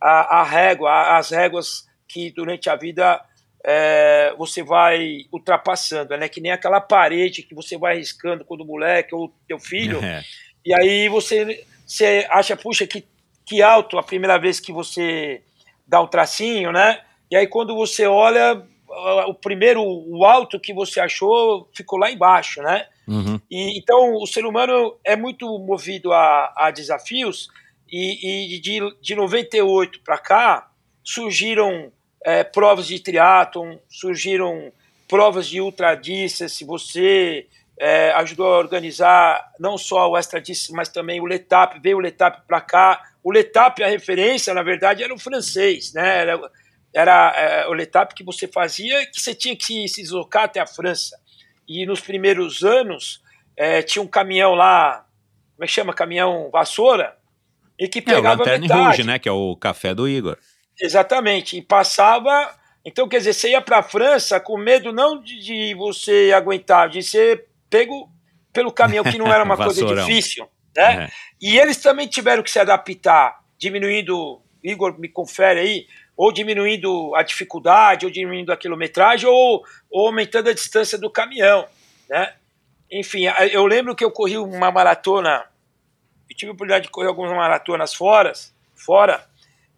a, 0.00 0.40
a 0.40 0.42
régua, 0.44 1.16
as 1.16 1.30
réguas 1.30 1.86
que 2.06 2.30
durante 2.30 2.68
a 2.68 2.76
vida 2.76 3.24
é, 3.64 4.34
você 4.36 4.62
vai 4.62 5.24
ultrapassando, 5.32 6.16
né? 6.16 6.28
Que 6.28 6.40
nem 6.40 6.52
aquela 6.52 6.80
parede 6.80 7.42
que 7.42 7.54
você 7.54 7.76
vai 7.78 7.96
riscando 7.96 8.44
quando 8.44 8.64
moleque 8.64 9.14
ou 9.14 9.32
teu 9.46 9.58
filho, 9.58 9.98
é. 10.04 10.22
e 10.64 10.74
aí 10.74 11.08
você, 11.08 11.64
você 11.86 12.26
acha, 12.30 12.56
puxa, 12.56 12.86
que, 12.86 13.04
que 13.44 13.62
alto 13.62 13.98
a 13.98 14.02
primeira 14.02 14.38
vez 14.38 14.58
que 14.58 14.72
você 14.72 15.42
dá 15.86 16.00
um 16.00 16.06
tracinho, 16.06 16.72
né? 16.72 17.00
E 17.30 17.36
aí 17.36 17.46
quando 17.46 17.74
você 17.74 18.06
olha, 18.06 18.62
o 19.26 19.34
primeiro, 19.34 19.82
o 19.82 20.24
alto 20.24 20.60
que 20.60 20.74
você 20.74 21.00
achou 21.00 21.68
ficou 21.74 21.98
lá 21.98 22.10
embaixo, 22.10 22.60
né? 22.62 22.86
Uhum. 23.06 23.40
E, 23.50 23.78
então, 23.78 24.14
o 24.14 24.26
ser 24.26 24.44
humano 24.44 24.96
é 25.04 25.16
muito 25.16 25.46
movido 25.58 26.12
a, 26.12 26.52
a 26.56 26.70
desafios 26.70 27.48
e, 27.90 28.54
e, 28.56 28.60
de, 28.60 28.80
de 29.00 29.14
98 29.14 30.00
para 30.02 30.18
cá 30.18 30.70
surgiram 31.02 31.92
é, 32.24 32.44
provas 32.44 32.86
de 32.86 32.98
triatlon, 33.00 33.76
surgiram 33.88 34.72
provas 35.08 35.46
de 35.46 35.60
ultra 35.60 35.94
distance, 35.94 36.64
você 36.64 37.46
é, 37.78 38.12
ajudou 38.12 38.46
a 38.46 38.58
organizar 38.58 39.52
não 39.58 39.76
só 39.76 40.10
o 40.10 40.16
extra 40.16 40.40
distance, 40.40 40.72
mas 40.72 40.88
também 40.88 41.20
o 41.20 41.26
Letap, 41.26 41.78
veio 41.80 41.96
o 41.96 42.00
Letap 42.00 42.46
para 42.46 42.60
cá. 42.60 43.02
O 43.22 43.30
Letap, 43.30 43.82
a 43.82 43.88
referência, 43.88 44.54
na 44.54 44.62
verdade, 44.62 45.02
era 45.02 45.12
o 45.12 45.18
francês, 45.18 45.92
né? 45.92 46.20
Era, 46.20 46.50
era 46.94 47.34
é, 47.36 47.68
o 47.68 47.72
Letap 47.72 48.14
que 48.14 48.24
você 48.24 48.46
fazia, 48.46 49.04
que 49.06 49.20
você 49.20 49.34
tinha 49.34 49.56
que 49.56 49.88
se, 49.88 50.00
deslocar 50.02 50.44
até 50.44 50.60
a 50.60 50.66
França. 50.66 51.18
E 51.68 51.84
nos 51.86 52.00
primeiros 52.00 52.62
anos 52.62 53.20
é, 53.56 53.82
tinha 53.82 54.02
um 54.02 54.06
caminhão 54.06 54.54
lá, 54.54 55.06
como 55.54 55.64
é 55.64 55.66
que 55.66 55.72
chama? 55.72 55.92
Caminhão 55.92 56.50
vassoura, 56.52 57.16
e 57.78 57.88
que 57.88 58.00
pegava 58.00 58.44
é, 58.44 58.56
o 58.56 58.60
metade. 58.60 58.80
Rouge, 58.80 59.04
né? 59.04 59.18
Que 59.18 59.28
é 59.28 59.32
o 59.32 59.56
café 59.56 59.94
do 59.94 60.08
Igor. 60.08 60.38
Exatamente. 60.82 61.56
E 61.56 61.62
passava. 61.62 62.52
Então, 62.84 63.08
quer 63.08 63.18
dizer, 63.18 63.32
você 63.32 63.50
ia 63.50 63.60
para 63.60 63.78
a 63.78 63.82
França 63.82 64.40
com 64.40 64.58
medo 64.58 64.92
não 64.92 65.22
de, 65.22 65.38
de, 65.38 65.74
você 65.74 66.32
aguentar, 66.34 66.88
de 66.88 67.02
ser 67.02 67.46
pego 67.70 68.10
pelo 68.52 68.72
caminhão, 68.72 69.04
que 69.04 69.16
não 69.16 69.32
era 69.32 69.44
uma 69.44 69.56
coisa 69.56 69.86
difícil. 69.86 70.46
Né? 70.76 71.04
É. 71.04 71.10
E 71.40 71.58
eles 71.58 71.76
também 71.76 72.08
tiveram 72.08 72.42
que 72.42 72.50
se 72.50 72.58
adaptar, 72.58 73.40
diminuindo. 73.56 74.42
Igor, 74.64 74.98
me 74.98 75.08
confere 75.08 75.58
aí, 75.58 75.86
ou 76.16 76.30
diminuindo 76.30 77.14
a 77.16 77.22
dificuldade, 77.22 78.06
ou 78.06 78.12
diminuindo 78.12 78.52
a 78.52 78.56
quilometragem, 78.56 79.28
ou, 79.28 79.64
ou 79.90 80.06
aumentando 80.06 80.50
a 80.50 80.54
distância 80.54 80.96
do 80.96 81.10
caminhão, 81.10 81.66
né? 82.08 82.34
Enfim, 82.88 83.24
eu 83.50 83.66
lembro 83.66 83.96
que 83.96 84.04
eu 84.04 84.10
corri 84.10 84.36
uma 84.36 84.70
maratona, 84.70 85.46
eu 86.30 86.36
tive 86.36 86.50
a 86.50 86.52
oportunidade 86.52 86.84
de 86.84 86.90
correr 86.90 87.08
algumas 87.08 87.32
maratonas 87.32 87.92
fora, 87.92 88.32
fora, 88.76 89.26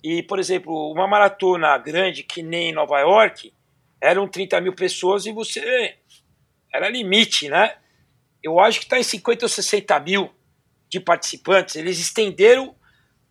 e, 0.05 0.22
por 0.22 0.39
exemplo, 0.39 0.93
uma 0.93 1.09
maratona 1.09 1.78
grande 1.78 2.22
que 2.22 2.43
nem 2.43 2.74
Nova 2.74 3.01
York, 3.01 3.55
eram 3.98 4.28
30 4.28 4.60
mil 4.60 4.74
pessoas 4.74 5.24
e 5.24 5.32
você 5.32 5.97
era 6.70 6.90
limite, 6.90 7.48
né? 7.48 7.76
Eu 8.43 8.60
acho 8.60 8.81
que 8.81 8.85
está 8.85 8.98
em 8.98 9.02
50 9.02 9.47
ou 9.47 9.48
60 9.48 9.98
mil 10.01 10.31
de 10.90 11.01
participantes. 11.01 11.76
Eles 11.76 11.98
estenderam 11.98 12.76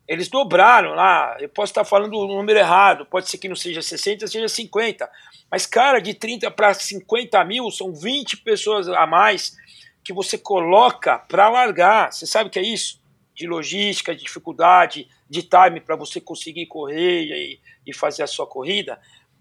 eles 0.06 0.28
dobraram 0.28 0.90
lá. 0.90 1.36
Eu 1.40 1.48
posso 1.48 1.70
estar 1.70 1.84
falando 1.84 2.14
o 2.14 2.26
número 2.26 2.58
errado, 2.58 3.06
pode 3.06 3.30
ser 3.30 3.38
que 3.38 3.48
não 3.48 3.56
seja 3.56 3.80
60, 3.80 4.26
seja 4.26 4.48
50. 4.48 5.08
Mas, 5.50 5.66
cara, 5.66 5.98
de 6.00 6.12
30 6.12 6.50
para 6.50 6.74
50 6.74 7.42
mil 7.44 7.70
são 7.70 7.94
20 7.94 8.38
pessoas 8.38 8.88
a 8.88 9.06
mais 9.06 9.56
que 10.04 10.12
você 10.12 10.36
coloca 10.36 11.18
para 11.20 11.48
largar. 11.48 12.12
Você 12.12 12.26
sabe 12.26 12.48
o 12.48 12.52
que 12.52 12.58
é 12.58 12.62
isso? 12.62 13.00
De 13.34 13.46
logística, 13.46 14.14
de 14.14 14.22
dificuldade, 14.24 15.08
de 15.34 15.42
time 15.42 15.80
para 15.80 15.96
você 15.96 16.20
conseguir 16.20 16.66
correr 16.66 17.24
e, 17.24 17.60
e, 17.86 17.92
fazer 17.92 18.22
a 18.22 18.26
sua 18.26 18.46
corrida. 18.46 18.98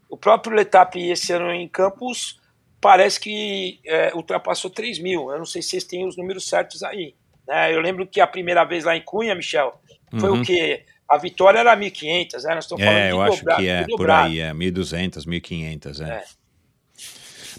O 0.10 0.18
próprio 0.18 0.56
Letap 0.56 1.00
esse 1.00 1.32
ano 1.34 1.52
em 1.52 1.68
Campos 1.68 2.40
parece 2.82 3.20
que 3.20 3.80
é, 3.86 4.12
ultrapassou 4.16 4.72
3 4.72 5.00
mil. 5.00 5.32
Eu 5.32 5.38
não 5.38 5.46
sei 5.46 5.62
se 5.62 5.70
vocês 5.70 5.84
têm 5.84 6.08
os 6.08 6.18
números 6.18 6.48
certos 6.50 6.82
aí. 6.84 7.14
Né? 7.48 7.74
Eu 7.74 7.80
lembro 7.80 8.08
que 8.08 8.20
a 8.20 8.28
primeira 8.28 8.64
vez 8.64 8.84
lá 8.84 8.96
em 8.96 9.02
Cunha, 9.02 9.36
Michel, 9.36 9.80
foi 10.20 10.30
uhum. 10.30 10.42
o 10.42 10.46
quê? 10.46 10.84
A 11.08 11.18
vitória 11.18 11.60
era 11.60 11.78
1.500, 11.78 12.44
né? 12.44 12.56
Nós 12.56 12.66
estamos 12.66 12.84
falando 12.84 13.00
é, 13.00 13.12
eu 13.12 13.22
acho 13.22 13.44
que 13.44 13.68
é 13.68 13.86
por 13.86 14.10
aí, 14.10 14.40
é 14.40 14.52
1.200, 14.52 15.28
1.500, 15.28 16.06
é. 16.06 16.10
é. 16.10 16.24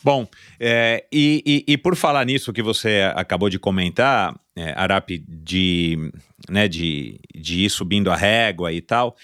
Bom, 0.04 0.28
é, 0.60 1.02
e, 1.10 1.42
e, 1.66 1.72
e, 1.72 1.78
por 1.78 1.96
falar 1.96 2.26
nisso 2.26 2.52
que 2.52 2.62
você 2.62 3.10
acabou 3.14 3.48
de 3.48 3.58
comentar, 3.58 4.38
é, 4.54 4.74
Arap, 4.76 5.08
de, 5.26 6.12
né, 6.46 6.68
de, 6.68 7.18
de 7.34 7.64
ir 7.64 7.70
subindo 7.70 8.10
a 8.10 8.16
régua 8.16 8.70
e 8.70 8.82
tal, 8.82 9.16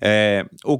é, 0.00 0.46
o 0.64 0.78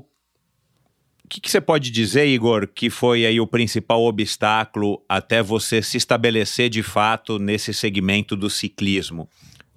que, 1.28 1.40
que, 1.40 1.50
você 1.50 1.60
pode 1.60 1.90
dizer, 1.90 2.26
Igor, 2.28 2.68
que 2.68 2.88
foi 2.88 3.26
aí 3.26 3.40
o 3.40 3.46
principal 3.46 4.04
obstáculo 4.04 5.04
até 5.08 5.42
você 5.42 5.82
se 5.82 5.96
estabelecer 5.96 6.68
de 6.68 6.84
fato 6.84 7.36
nesse 7.40 7.74
segmento 7.74 8.36
do 8.36 8.48
ciclismo? 8.48 9.28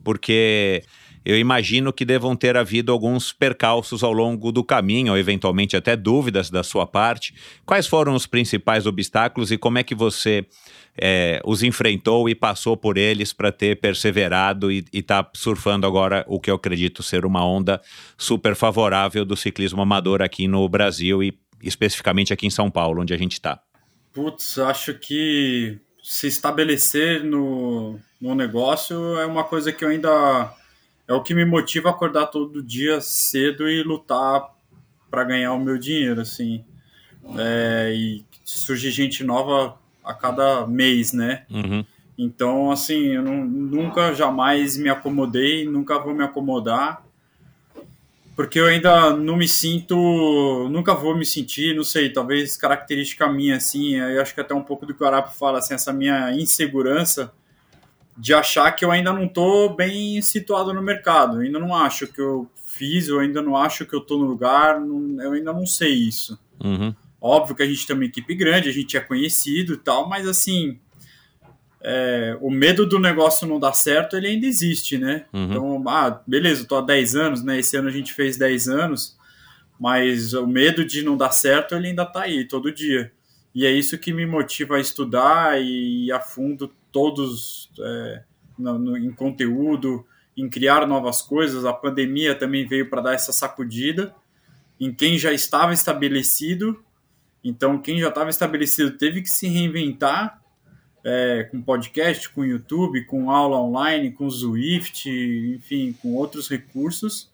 Porque 0.04 0.84
eu 1.26 1.38
imagino 1.38 1.94
que 1.94 2.04
devam 2.04 2.36
ter 2.36 2.58
havido 2.58 2.92
alguns 2.92 3.32
percalços 3.32 4.04
ao 4.04 4.12
longo 4.12 4.52
do 4.52 4.64
caminho, 4.64 5.14
ou 5.14 5.18
eventualmente 5.18 5.76
até 5.76 5.96
dúvidas 5.96 6.50
da 6.50 6.64
sua 6.64 6.86
parte. 6.86 7.34
Quais 7.66 7.88
foram 7.88 8.14
os 8.14 8.26
principais 8.26 8.86
obstáculos 8.86 9.52
e 9.52 9.58
como 9.58 9.78
é 9.78 9.84
que 9.84 9.96
você 9.96 10.46
é, 10.98 11.42
os 11.46 11.64
enfrentou 11.64 12.30
e 12.30 12.36
passou 12.36 12.78
por 12.78 12.98
eles 12.98 13.34
para 13.34 13.52
ter 13.52 13.80
perseverado 13.80 14.72
e 14.72 14.86
estar 14.92 15.24
tá 15.24 15.32
surfando 15.34 15.88
agora 15.88 16.24
o 16.28 16.40
que 16.40 16.52
eu 16.52 16.56
acredito 16.56 17.02
ser 17.02 17.26
uma 17.26 17.46
onda 17.46 17.82
super 18.18 18.56
favorável 18.56 19.26
do 19.26 19.36
ciclismo 19.36 19.82
amador 19.82 20.22
aqui 20.22 20.48
no 20.48 20.68
Brasil 20.68 21.24
e 21.24 21.38
especificamente 21.62 22.34
aqui 22.34 22.46
em 22.46 22.52
São 22.52 22.70
Paulo, 22.70 23.02
onde 23.02 23.14
a 23.14 23.18
gente 23.18 23.34
está? 23.34 23.60
Putz, 24.12 24.60
acho 24.60 24.94
que 24.96 25.80
se 26.04 26.28
estabelecer 26.28 27.24
no, 27.24 27.98
no 28.22 28.36
negócio 28.36 29.18
é 29.18 29.26
uma 29.26 29.46
coisa 29.46 29.72
que 29.72 29.84
eu 29.84 29.90
ainda 29.90 30.54
é 31.08 31.14
o 31.14 31.22
que 31.22 31.34
me 31.34 31.46
motiva 31.46 31.90
a 31.90 31.92
acordar 31.92 32.28
todo 32.28 32.64
dia 32.64 33.02
cedo 33.02 33.70
e 33.70 33.84
lutar 33.84 34.54
para 35.10 35.24
ganhar 35.24 35.54
o 35.54 35.60
meu 35.60 35.78
dinheiro, 35.78 36.22
assim. 36.22 36.64
É, 37.38 37.94
e 37.96 38.26
surge 38.44 38.92
gente 38.92 39.24
nova 39.24 39.78
a 40.04 40.14
cada 40.14 40.68
mês, 40.68 41.14
né? 41.14 41.46
Uhum. 41.50 41.86
Então, 42.18 42.72
assim, 42.72 43.16
eu 43.16 43.22
não, 43.22 43.44
nunca, 43.46 44.14
jamais 44.14 44.78
me 44.78 44.90
acomodei, 44.90 45.66
nunca 45.66 46.00
vou 46.00 46.14
me 46.14 46.24
acomodar 46.24 47.04
porque 48.36 48.60
eu 48.60 48.66
ainda 48.66 49.16
não 49.16 49.38
me 49.38 49.48
sinto, 49.48 50.68
nunca 50.72 50.96
vou 50.96 51.16
me 51.16 51.26
sentir, 51.26 51.76
não 51.76 51.84
sei, 51.84 52.12
talvez 52.12 52.58
característica 52.58 53.32
minha, 53.32 53.58
assim, 53.58 53.96
eu 53.96 54.22
acho 54.22 54.34
que 54.34 54.42
até 54.42 54.56
um 54.56 54.64
pouco 54.64 54.86
do 54.86 54.94
que 54.94 55.04
o 55.04 55.06
Arapo 55.06 55.36
fala, 55.36 55.60
assim, 55.60 55.76
essa 55.76 55.94
minha 55.94 56.34
insegurança 56.34 57.32
de 58.18 58.34
achar 58.34 58.72
que 58.72 58.86
eu 58.86 58.92
ainda 58.92 59.12
não 59.12 59.26
estou 59.26 59.76
bem 59.76 60.22
situado 60.22 60.74
no 60.74 60.82
mercado, 60.82 61.40
ainda 61.40 61.60
não 61.60 61.76
acho 61.76 62.08
que 62.08 62.22
eu 62.22 62.50
fiz, 62.66 63.08
eu 63.08 63.20
ainda 63.20 63.42
não 63.42 63.56
acho 63.56 63.86
que 63.86 63.94
eu 63.94 64.00
estou 64.00 64.20
no 64.20 64.26
lugar, 64.26 64.80
não, 64.80 65.22
eu 65.22 65.34
ainda 65.34 65.54
não 65.54 65.66
sei 65.66 65.94
isso. 65.94 66.40
Uhum. 66.64 66.94
Óbvio 67.20 67.56
que 67.56 67.64
a 67.64 67.68
gente 67.68 67.86
tem 67.88 67.96
uma 67.96 68.06
equipe 68.06 68.36
grande, 68.36 68.70
a 68.70 68.74
gente 68.74 68.98
é 68.98 69.00
conhecido 69.00 69.74
e 69.74 69.78
tal, 69.78 70.08
mas 70.08 70.28
assim, 70.28 70.80
é, 71.82 72.38
o 72.42 72.50
medo 72.50 72.86
do 72.86 73.00
negócio 73.00 73.48
não 73.48 73.60
dar 73.60 73.74
certo, 73.74 74.16
ele 74.16 74.28
ainda 74.28 74.46
existe, 74.46 74.98
né? 74.98 75.26
Uhum. 75.34 75.44
Então, 75.46 75.84
ah, 75.90 76.22
beleza, 76.26 76.66
tô 76.66 76.76
há 76.76 76.82
10 76.82 77.16
anos, 77.16 77.44
né? 77.44 77.60
Esse 77.60 77.78
ano 77.78 77.90
a 77.90 77.92
gente 77.92 78.14
fez 78.14 78.38
10 78.38 78.68
anos, 78.68 79.18
mas 79.80 80.34
o 80.34 80.48
medo 80.48 80.86
de 80.86 81.04
não 81.04 81.18
dar 81.18 81.32
certo, 81.32 81.76
ele 81.76 81.88
ainda 81.88 82.06
tá 82.06 82.22
aí, 82.22 82.48
todo 82.48 82.72
dia. 82.72 83.12
E 83.54 83.66
é 83.66 83.72
isso 83.72 83.98
que 83.98 84.14
me 84.14 84.26
motiva 84.26 84.78
a 84.78 84.80
estudar 84.80 85.62
e 85.62 86.12
a 86.12 86.20
fundo 86.20 86.72
todos 86.94 87.70
é, 87.78 88.24
no, 88.58 88.80
no, 88.80 88.98
em 88.98 89.12
conteúdo, 89.12 90.06
em 90.38 90.48
criar 90.48 90.88
novas 90.88 91.22
coisas. 91.22 91.66
A 91.66 91.74
pandemia 91.74 92.34
também 92.36 92.66
veio 92.66 92.90
para 92.90 93.02
dar 93.02 93.14
essa 93.14 93.34
sacudida 93.34 94.16
em 94.80 94.94
quem 94.94 95.18
já 95.18 95.34
estava 95.34 95.74
estabelecido. 95.74 96.84
Então, 97.44 97.78
quem 97.78 98.00
já 98.00 98.10
estava 98.10 98.30
estabelecido 98.30 98.92
teve 98.92 99.22
que 99.22 99.30
se 99.30 99.48
reinventar 99.48 100.42
é, 101.04 101.48
com 101.52 101.62
podcast, 101.62 102.30
com 102.30 102.46
YouTube, 102.46 103.06
com 103.06 103.30
aula 103.30 103.60
online, 103.60 104.12
com 104.12 104.30
Zwift, 104.30 105.10
enfim, 105.10 105.94
com 106.02 106.14
outros 106.14 106.48
recursos. 106.48 107.30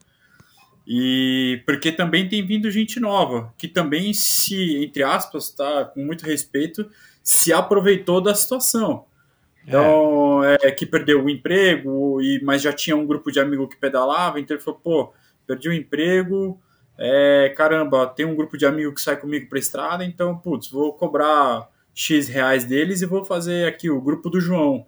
E 0.87 1.61
porque 1.67 1.91
também 1.91 2.27
tem 2.27 2.43
vindo 2.43 2.71
gente 2.71 2.99
nova, 2.99 3.53
que 3.57 3.67
também 3.67 4.11
se, 4.11 4.83
entre 4.83 5.03
aspas, 5.03 5.51
tá, 5.51 5.85
com 5.85 6.03
muito 6.03 6.25
respeito, 6.25 6.89
se 7.23 7.53
aproveitou 7.53 8.19
da 8.19 8.33
situação. 8.33 9.05
Então, 9.69 10.43
é. 10.43 10.57
é 10.63 10.71
que 10.71 10.85
perdeu 10.85 11.23
o 11.23 11.29
emprego, 11.29 12.21
e, 12.21 12.41
mas 12.43 12.61
já 12.61 12.73
tinha 12.73 12.97
um 12.97 13.05
grupo 13.05 13.31
de 13.31 13.39
amigos 13.39 13.69
que 13.69 13.77
pedalava, 13.77 14.39
então 14.39 14.57
ele 14.57 14.63
falou, 14.63 14.79
pô, 14.83 15.13
perdi 15.45 15.69
o 15.69 15.73
emprego, 15.73 16.59
é, 16.97 17.53
caramba, 17.55 18.07
tem 18.07 18.25
um 18.25 18.35
grupo 18.35 18.57
de 18.57 18.65
amigos 18.65 18.95
que 18.95 19.01
sai 19.01 19.15
comigo 19.15 19.47
para 19.47 19.59
estrada, 19.59 20.03
então, 20.03 20.37
putz, 20.37 20.69
vou 20.69 20.91
cobrar 20.93 21.69
X 21.93 22.27
reais 22.27 22.65
deles 22.65 23.01
e 23.01 23.05
vou 23.05 23.23
fazer 23.23 23.67
aqui 23.67 23.89
o 23.89 24.01
grupo 24.01 24.29
do 24.29 24.41
João. 24.41 24.85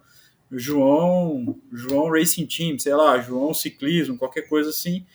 João, 0.51 1.57
João 1.71 2.11
Racing 2.11 2.45
Team, 2.45 2.77
sei 2.77 2.93
lá, 2.93 3.19
João 3.19 3.53
Ciclismo, 3.53 4.17
qualquer 4.17 4.41
coisa 4.41 4.69
assim, 4.69 5.05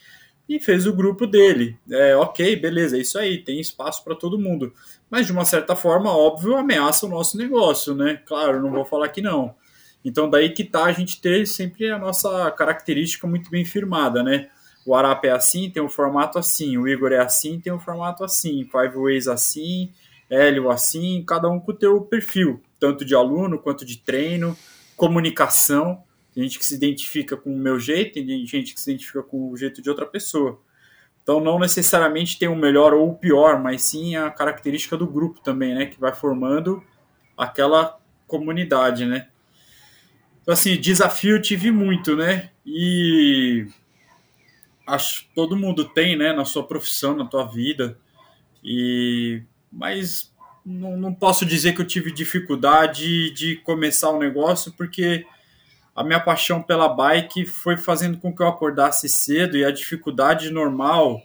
e 0.49 0.59
fez 0.59 0.87
o 0.87 0.93
grupo 0.93 1.27
dele. 1.27 1.77
É, 1.91 2.15
ok, 2.15 2.55
beleza, 2.55 2.97
é 2.97 3.01
isso 3.01 3.19
aí, 3.19 3.37
tem 3.37 3.59
espaço 3.59 4.03
para 4.03 4.15
todo 4.15 4.39
mundo. 4.39 4.73
Mas 5.09 5.25
de 5.25 5.31
uma 5.31 5.45
certa 5.45 5.75
forma, 5.75 6.11
óbvio, 6.11 6.57
ameaça 6.57 7.05
o 7.05 7.09
nosso 7.09 7.37
negócio, 7.37 7.95
né? 7.95 8.21
Claro, 8.25 8.61
não 8.61 8.71
vou 8.71 8.85
falar 8.85 9.09
que 9.09 9.21
não. 9.21 9.55
Então 10.03 10.29
daí 10.29 10.49
que 10.51 10.63
tá 10.63 10.85
a 10.85 10.91
gente 10.91 11.21
ter 11.21 11.45
sempre 11.45 11.89
a 11.89 11.97
nossa 11.97 12.51
característica 12.51 13.25
muito 13.27 13.49
bem 13.49 13.65
firmada, 13.65 14.23
né? 14.23 14.49
O 14.85 14.95
Arap 14.95 15.25
é 15.25 15.31
assim, 15.31 15.69
tem 15.69 15.83
um 15.83 15.89
formato 15.89 16.39
assim, 16.39 16.77
o 16.77 16.87
Igor 16.87 17.11
é 17.11 17.19
assim, 17.19 17.59
tem 17.59 17.73
um 17.73 17.79
formato 17.79 18.23
assim, 18.23 18.63
Five 18.71 18.95
Ways 18.95 19.27
assim, 19.27 19.91
Hélio 20.29 20.69
assim, 20.69 21.23
cada 21.27 21.49
um 21.49 21.59
com 21.59 21.71
o 21.71 21.75
teu 21.75 22.01
perfil, 22.01 22.61
tanto 22.79 23.03
de 23.03 23.13
aluno 23.13 23.59
quanto 23.59 23.83
de 23.83 23.97
treino, 23.97 24.55
comunicação. 24.95 26.01
Tem 26.33 26.43
gente 26.43 26.59
que 26.59 26.65
se 26.65 26.75
identifica 26.75 27.35
com 27.35 27.53
o 27.53 27.57
meu 27.57 27.77
jeito, 27.79 28.13
tem 28.13 28.45
gente 28.45 28.73
que 28.73 28.79
se 28.79 28.91
identifica 28.91 29.23
com 29.23 29.51
o 29.51 29.57
jeito 29.57 29.81
de 29.81 29.89
outra 29.89 30.05
pessoa. 30.05 30.57
Então 31.27 31.41
não 31.41 31.59
necessariamente 31.59 32.39
tem 32.39 32.47
o 32.47 32.55
melhor 32.55 32.93
ou 32.93 33.09
o 33.09 33.13
pior, 33.13 33.61
mas 33.61 33.81
sim 33.81 34.15
a 34.15 34.31
característica 34.31 34.95
do 34.95 35.05
grupo 35.05 35.41
também, 35.41 35.75
né, 35.75 35.85
que 35.85 35.99
vai 35.99 36.15
formando 36.15 36.81
aquela 37.37 37.99
comunidade, 38.25 39.05
né? 39.05 39.27
Então 40.41 40.53
assim, 40.53 40.79
desafio 40.79 41.41
tive 41.41 41.69
muito, 41.69 42.15
né? 42.15 42.51
E 42.65 43.67
acho 44.87 45.27
todo 45.35 45.57
mundo 45.57 45.83
tem, 45.83 46.15
né, 46.15 46.31
na 46.31 46.45
sua 46.45 46.65
profissão, 46.65 47.13
na 47.13 47.25
tua 47.25 47.45
vida. 47.45 47.99
E 48.63 49.43
mas 49.69 50.33
não, 50.65 50.95
não 50.95 51.13
posso 51.13 51.45
dizer 51.45 51.75
que 51.75 51.81
eu 51.81 51.85
tive 51.85 52.09
dificuldade 52.09 53.31
de 53.31 53.57
começar 53.57 54.11
o 54.11 54.19
negócio, 54.19 54.71
porque 54.77 55.25
a 55.97 56.03
minha 56.03 56.19
paixão 56.19 56.61
pela 56.61 56.87
bike 56.87 57.47
foi 57.47 57.75
fazendo 57.75 58.19
com 58.19 58.33
que 58.33 58.43
eu 58.43 58.47
acordasse 58.47 59.09
cedo 59.09 59.57
e 59.57 59.65
a 59.65 59.71
dificuldade 59.71 60.51
normal 60.51 61.19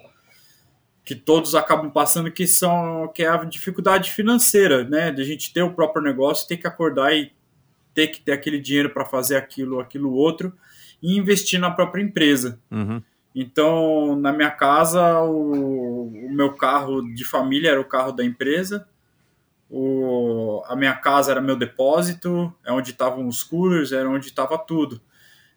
que 1.04 1.14
todos 1.14 1.54
acabam 1.54 1.90
passando 1.90 2.32
que 2.32 2.46
são 2.46 3.06
que 3.14 3.22
é 3.22 3.28
a 3.28 3.36
dificuldade 3.44 4.10
financeira, 4.10 4.82
né, 4.82 5.10
de 5.10 5.20
a 5.20 5.24
gente 5.26 5.52
ter 5.52 5.62
o 5.62 5.74
próprio 5.74 6.02
negócio, 6.02 6.48
ter 6.48 6.56
que 6.56 6.66
acordar 6.66 7.14
e 7.14 7.30
ter 7.94 8.06
que 8.08 8.22
ter 8.22 8.32
aquele 8.32 8.58
dinheiro 8.58 8.88
para 8.88 9.04
fazer 9.04 9.36
aquilo, 9.36 9.78
aquilo 9.78 10.10
outro 10.10 10.54
e 11.02 11.18
investir 11.18 11.60
na 11.60 11.70
própria 11.70 12.02
empresa. 12.02 12.58
Uhum. 12.70 13.02
Então, 13.34 14.16
na 14.16 14.32
minha 14.32 14.50
casa, 14.50 15.20
o, 15.20 16.04
o, 16.04 16.30
meu 16.30 16.54
carro 16.54 17.02
de 17.14 17.24
família 17.24 17.72
era 17.72 17.80
o 17.80 17.84
carro 17.84 18.12
da 18.12 18.24
empresa, 18.24 18.88
o, 19.74 20.62
a 20.66 20.76
minha 20.76 20.94
casa 20.94 21.30
era 21.30 21.40
meu 21.40 21.56
depósito, 21.56 22.54
é 22.62 22.70
onde 22.70 22.90
estavam 22.90 23.26
os 23.26 23.42
coolers, 23.42 23.90
era 23.90 24.06
onde 24.06 24.26
estava 24.26 24.58
tudo. 24.58 25.00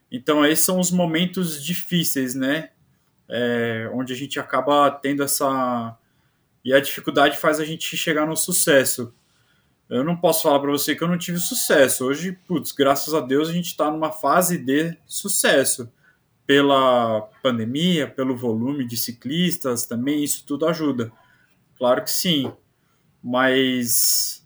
Então, 0.10 0.46
esses 0.46 0.64
são 0.64 0.80
os 0.80 0.90
momentos 0.90 1.62
difíceis, 1.62 2.34
né? 2.34 2.70
É, 3.28 3.90
onde 3.94 4.14
a 4.14 4.16
gente 4.16 4.40
acaba 4.40 4.90
tendo 4.90 5.22
essa. 5.22 5.98
E 6.64 6.74
a 6.74 6.80
dificuldade 6.80 7.36
faz 7.36 7.60
a 7.60 7.66
gente 7.66 7.98
chegar 7.98 8.26
no 8.26 8.38
sucesso. 8.38 9.14
Eu 9.90 10.02
não 10.02 10.16
posso 10.16 10.44
falar 10.44 10.62
para 10.62 10.72
você 10.72 10.96
que 10.96 11.04
eu 11.04 11.10
não 11.10 11.18
tive 11.18 11.38
sucesso. 11.38 12.06
Hoje, 12.06 12.32
putz, 12.48 12.72
graças 12.72 13.14
a 13.14 13.20
Deus, 13.20 13.50
a 13.50 13.54
gente 13.54 13.68
está 13.68 13.92
numa 13.92 14.14
fase 14.14 14.58
de 14.58 14.98
sucesso 15.06 15.92
pela 16.48 17.22
pandemia, 17.44 18.08
pelo 18.08 18.38
volume 18.38 18.86
de 18.86 18.96
ciclistas 18.96 19.86
também, 19.86 20.24
isso 20.24 20.46
tudo 20.48 20.66
ajuda. 20.68 21.12
Claro 21.78 22.02
que 22.04 22.12
sim, 22.12 22.52
mas 23.26 24.46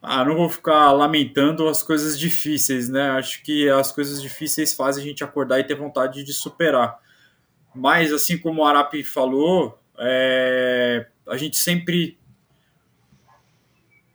ah, 0.00 0.24
não 0.24 0.36
vou 0.36 0.48
ficar 0.48 0.92
lamentando 0.92 1.66
as 1.68 1.82
coisas 1.82 2.16
difíceis, 2.16 2.88
né? 2.88 3.10
Acho 3.10 3.42
que 3.42 3.68
as 3.68 3.90
coisas 3.90 4.22
difíceis 4.22 4.72
fazem 4.72 5.02
a 5.02 5.06
gente 5.08 5.24
acordar 5.24 5.58
e 5.58 5.64
ter 5.64 5.74
vontade 5.74 6.22
de 6.22 6.32
superar. 6.32 6.96
Mas, 7.74 8.12
assim 8.12 8.38
como 8.38 8.62
o 8.62 8.64
Arapi 8.64 9.02
falou, 9.02 9.76
é... 9.98 11.08
a 11.26 11.36
gente 11.36 11.56
sempre. 11.56 12.16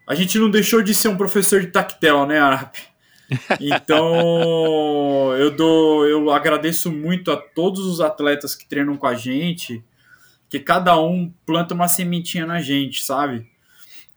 A 0.08 0.16
gente 0.16 0.40
não 0.40 0.50
deixou 0.50 0.82
de 0.82 0.96
ser 0.96 1.10
um 1.10 1.18
professor 1.18 1.60
de 1.60 1.68
tactel, 1.68 2.26
né, 2.26 2.40
Arapi? 2.40 2.84
Então, 3.60 5.34
eu 5.38 5.52
dou, 5.52 6.08
eu 6.08 6.32
agradeço 6.32 6.90
muito 6.90 7.34
a 7.34 7.36
todos 7.36 7.86
os 7.86 8.00
atletas 8.00 8.56
que 8.56 8.66
treinam 8.66 8.96
com 8.96 9.08
a 9.08 9.14
gente, 9.14 9.84
que 10.48 10.58
cada 10.58 10.98
um 10.98 11.30
planta 11.46 11.74
uma 11.74 11.90
sementinha 11.90 12.46
na 12.46 12.62
gente, 12.62 13.04
sabe? 13.04 13.52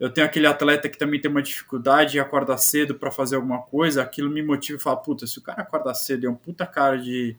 Eu 0.01 0.10
tenho 0.10 0.27
aquele 0.27 0.47
atleta 0.47 0.89
que 0.89 0.97
também 0.97 1.20
tem 1.20 1.31
uma 1.31 1.43
dificuldade 1.43 2.16
e 2.16 2.20
acorda 2.20 2.56
cedo 2.56 2.94
para 2.94 3.10
fazer 3.10 3.36
alguma 3.36 3.60
coisa, 3.60 4.02
aquilo 4.02 4.31
me 4.31 4.43
motiva 4.43 4.78
e 4.78 4.82
fala, 4.82 4.97
puta, 4.97 5.27
se 5.27 5.39
o 5.39 5.43
cara 5.43 5.60
acorda 5.60 5.93
cedo 5.93 6.27
é 6.27 6.31
um 6.31 6.35
puta 6.35 6.66
cara 6.66 6.97
de 6.97 7.36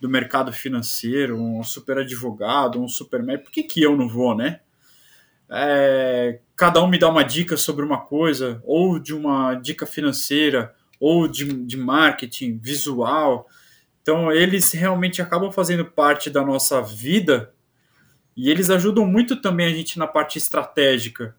do 0.00 0.08
mercado 0.08 0.52
financeiro, 0.52 1.36
um 1.36 1.62
super 1.62 1.98
advogado, 1.98 2.80
um 2.80 2.88
super 2.88 3.22
médico, 3.22 3.46
por 3.46 3.52
que, 3.52 3.62
que 3.62 3.82
eu 3.82 3.96
não 3.96 4.08
vou, 4.08 4.34
né? 4.34 4.60
É, 5.50 6.40
cada 6.54 6.82
um 6.82 6.88
me 6.88 6.98
dá 6.98 7.08
uma 7.08 7.24
dica 7.24 7.56
sobre 7.56 7.84
uma 7.84 8.00
coisa, 8.00 8.62
ou 8.64 8.98
de 8.98 9.14
uma 9.14 9.54
dica 9.54 9.86
financeira, 9.86 10.74
ou 11.00 11.26
de, 11.26 11.44
de 11.64 11.76
marketing 11.76 12.58
visual. 12.58 13.48
Então, 14.02 14.30
eles 14.30 14.72
realmente 14.72 15.20
acabam 15.20 15.50
fazendo 15.50 15.84
parte 15.84 16.30
da 16.30 16.44
nossa 16.44 16.80
vida 16.80 17.52
e 18.36 18.50
eles 18.50 18.70
ajudam 18.70 19.04
muito 19.04 19.36
também 19.36 19.66
a 19.66 19.74
gente 19.74 19.98
na 19.98 20.06
parte 20.06 20.38
estratégica. 20.38 21.34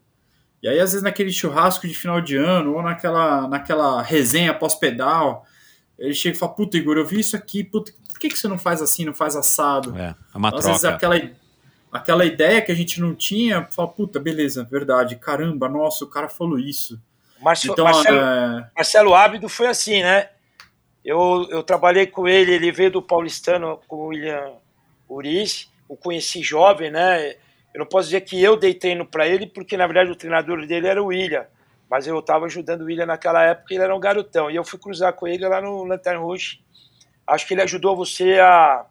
E 0.61 0.67
aí, 0.67 0.79
às 0.79 0.91
vezes, 0.91 1.03
naquele 1.03 1.31
churrasco 1.31 1.87
de 1.87 1.93
final 1.93 2.19
de 2.19 2.35
ano 2.35 2.75
ou 2.75 2.81
naquela, 2.81 3.47
naquela 3.47 4.01
resenha 4.01 4.53
pós-pedal, 4.53 5.45
ele 5.97 6.13
chega 6.13 6.35
e 6.35 6.39
fala: 6.39 6.53
Puta, 6.53 6.77
Igor, 6.77 6.97
eu 6.97 7.05
vi 7.05 7.19
isso 7.19 7.35
aqui, 7.35 7.63
puta, 7.63 7.93
por 8.11 8.19
que, 8.19 8.29
que 8.29 8.37
você 8.37 8.47
não 8.47 8.59
faz 8.59 8.81
assim, 8.81 9.05
não 9.05 9.13
faz 9.13 9.35
assado? 9.35 9.97
É, 9.97 10.15
é 10.33 10.37
uma 10.37 10.49
às 10.49 10.55
troca. 10.55 10.67
vezes, 10.67 10.85
aquela, 10.85 11.21
aquela 11.91 12.25
ideia 12.25 12.61
que 12.61 12.71
a 12.71 12.75
gente 12.75 12.99
não 12.99 13.15
tinha, 13.15 13.63
fala: 13.65 13.87
Puta, 13.87 14.19
beleza, 14.19 14.63
verdade, 14.63 15.15
caramba, 15.15 15.69
nossa, 15.69 16.03
o 16.03 16.09
cara 16.09 16.27
falou 16.27 16.59
isso. 16.59 17.01
Marcio, 17.41 17.71
Então, 17.71 17.85
Marcelo, 17.85 18.17
é, 18.17 18.69
Marcelo 18.75 19.15
Ábido 19.15 19.47
foi 19.47 19.67
assim, 19.67 20.03
né? 20.03 20.29
Eu, 21.03 21.47
eu 21.49 21.63
trabalhei 21.63 22.05
com 22.05 22.27
ele, 22.27 22.53
ele 22.53 22.71
veio 22.71 22.91
do 22.91 23.01
Paulistano 23.01 23.79
com 23.87 23.95
o 23.95 24.07
William 24.07 24.51
Uriz, 25.07 25.71
o 25.87 25.95
conheci 25.95 26.43
jovem, 26.43 26.91
né? 26.91 27.35
Eu 27.73 27.79
não 27.79 27.85
posso 27.85 28.07
dizer 28.07 28.21
que 28.21 28.41
eu 28.41 28.57
dei 28.57 28.73
treino 28.73 29.05
para 29.05 29.27
ele, 29.27 29.47
porque 29.47 29.77
na 29.77 29.85
verdade 29.85 30.11
o 30.11 30.15
treinador 30.15 30.65
dele 30.65 30.87
era 30.87 31.01
o 31.01 31.07
William, 31.07 31.45
mas 31.89 32.07
eu 32.07 32.17
estava 32.19 32.45
ajudando 32.45 32.81
o 32.81 32.85
William 32.85 33.05
naquela 33.05 33.43
época, 33.43 33.73
ele 33.73 33.83
era 33.83 33.95
um 33.95 33.99
garotão, 33.99 34.49
e 34.49 34.55
eu 34.55 34.63
fui 34.63 34.79
cruzar 34.79 35.13
com 35.13 35.27
ele 35.27 35.47
lá 35.47 35.61
no 35.61 35.83
Lantern 35.83 36.19
Rouge. 36.19 36.61
Acho 37.27 37.47
que 37.47 37.53
ele 37.53 37.61
ajudou 37.61 37.95
você 37.95 38.39
a, 38.39 38.85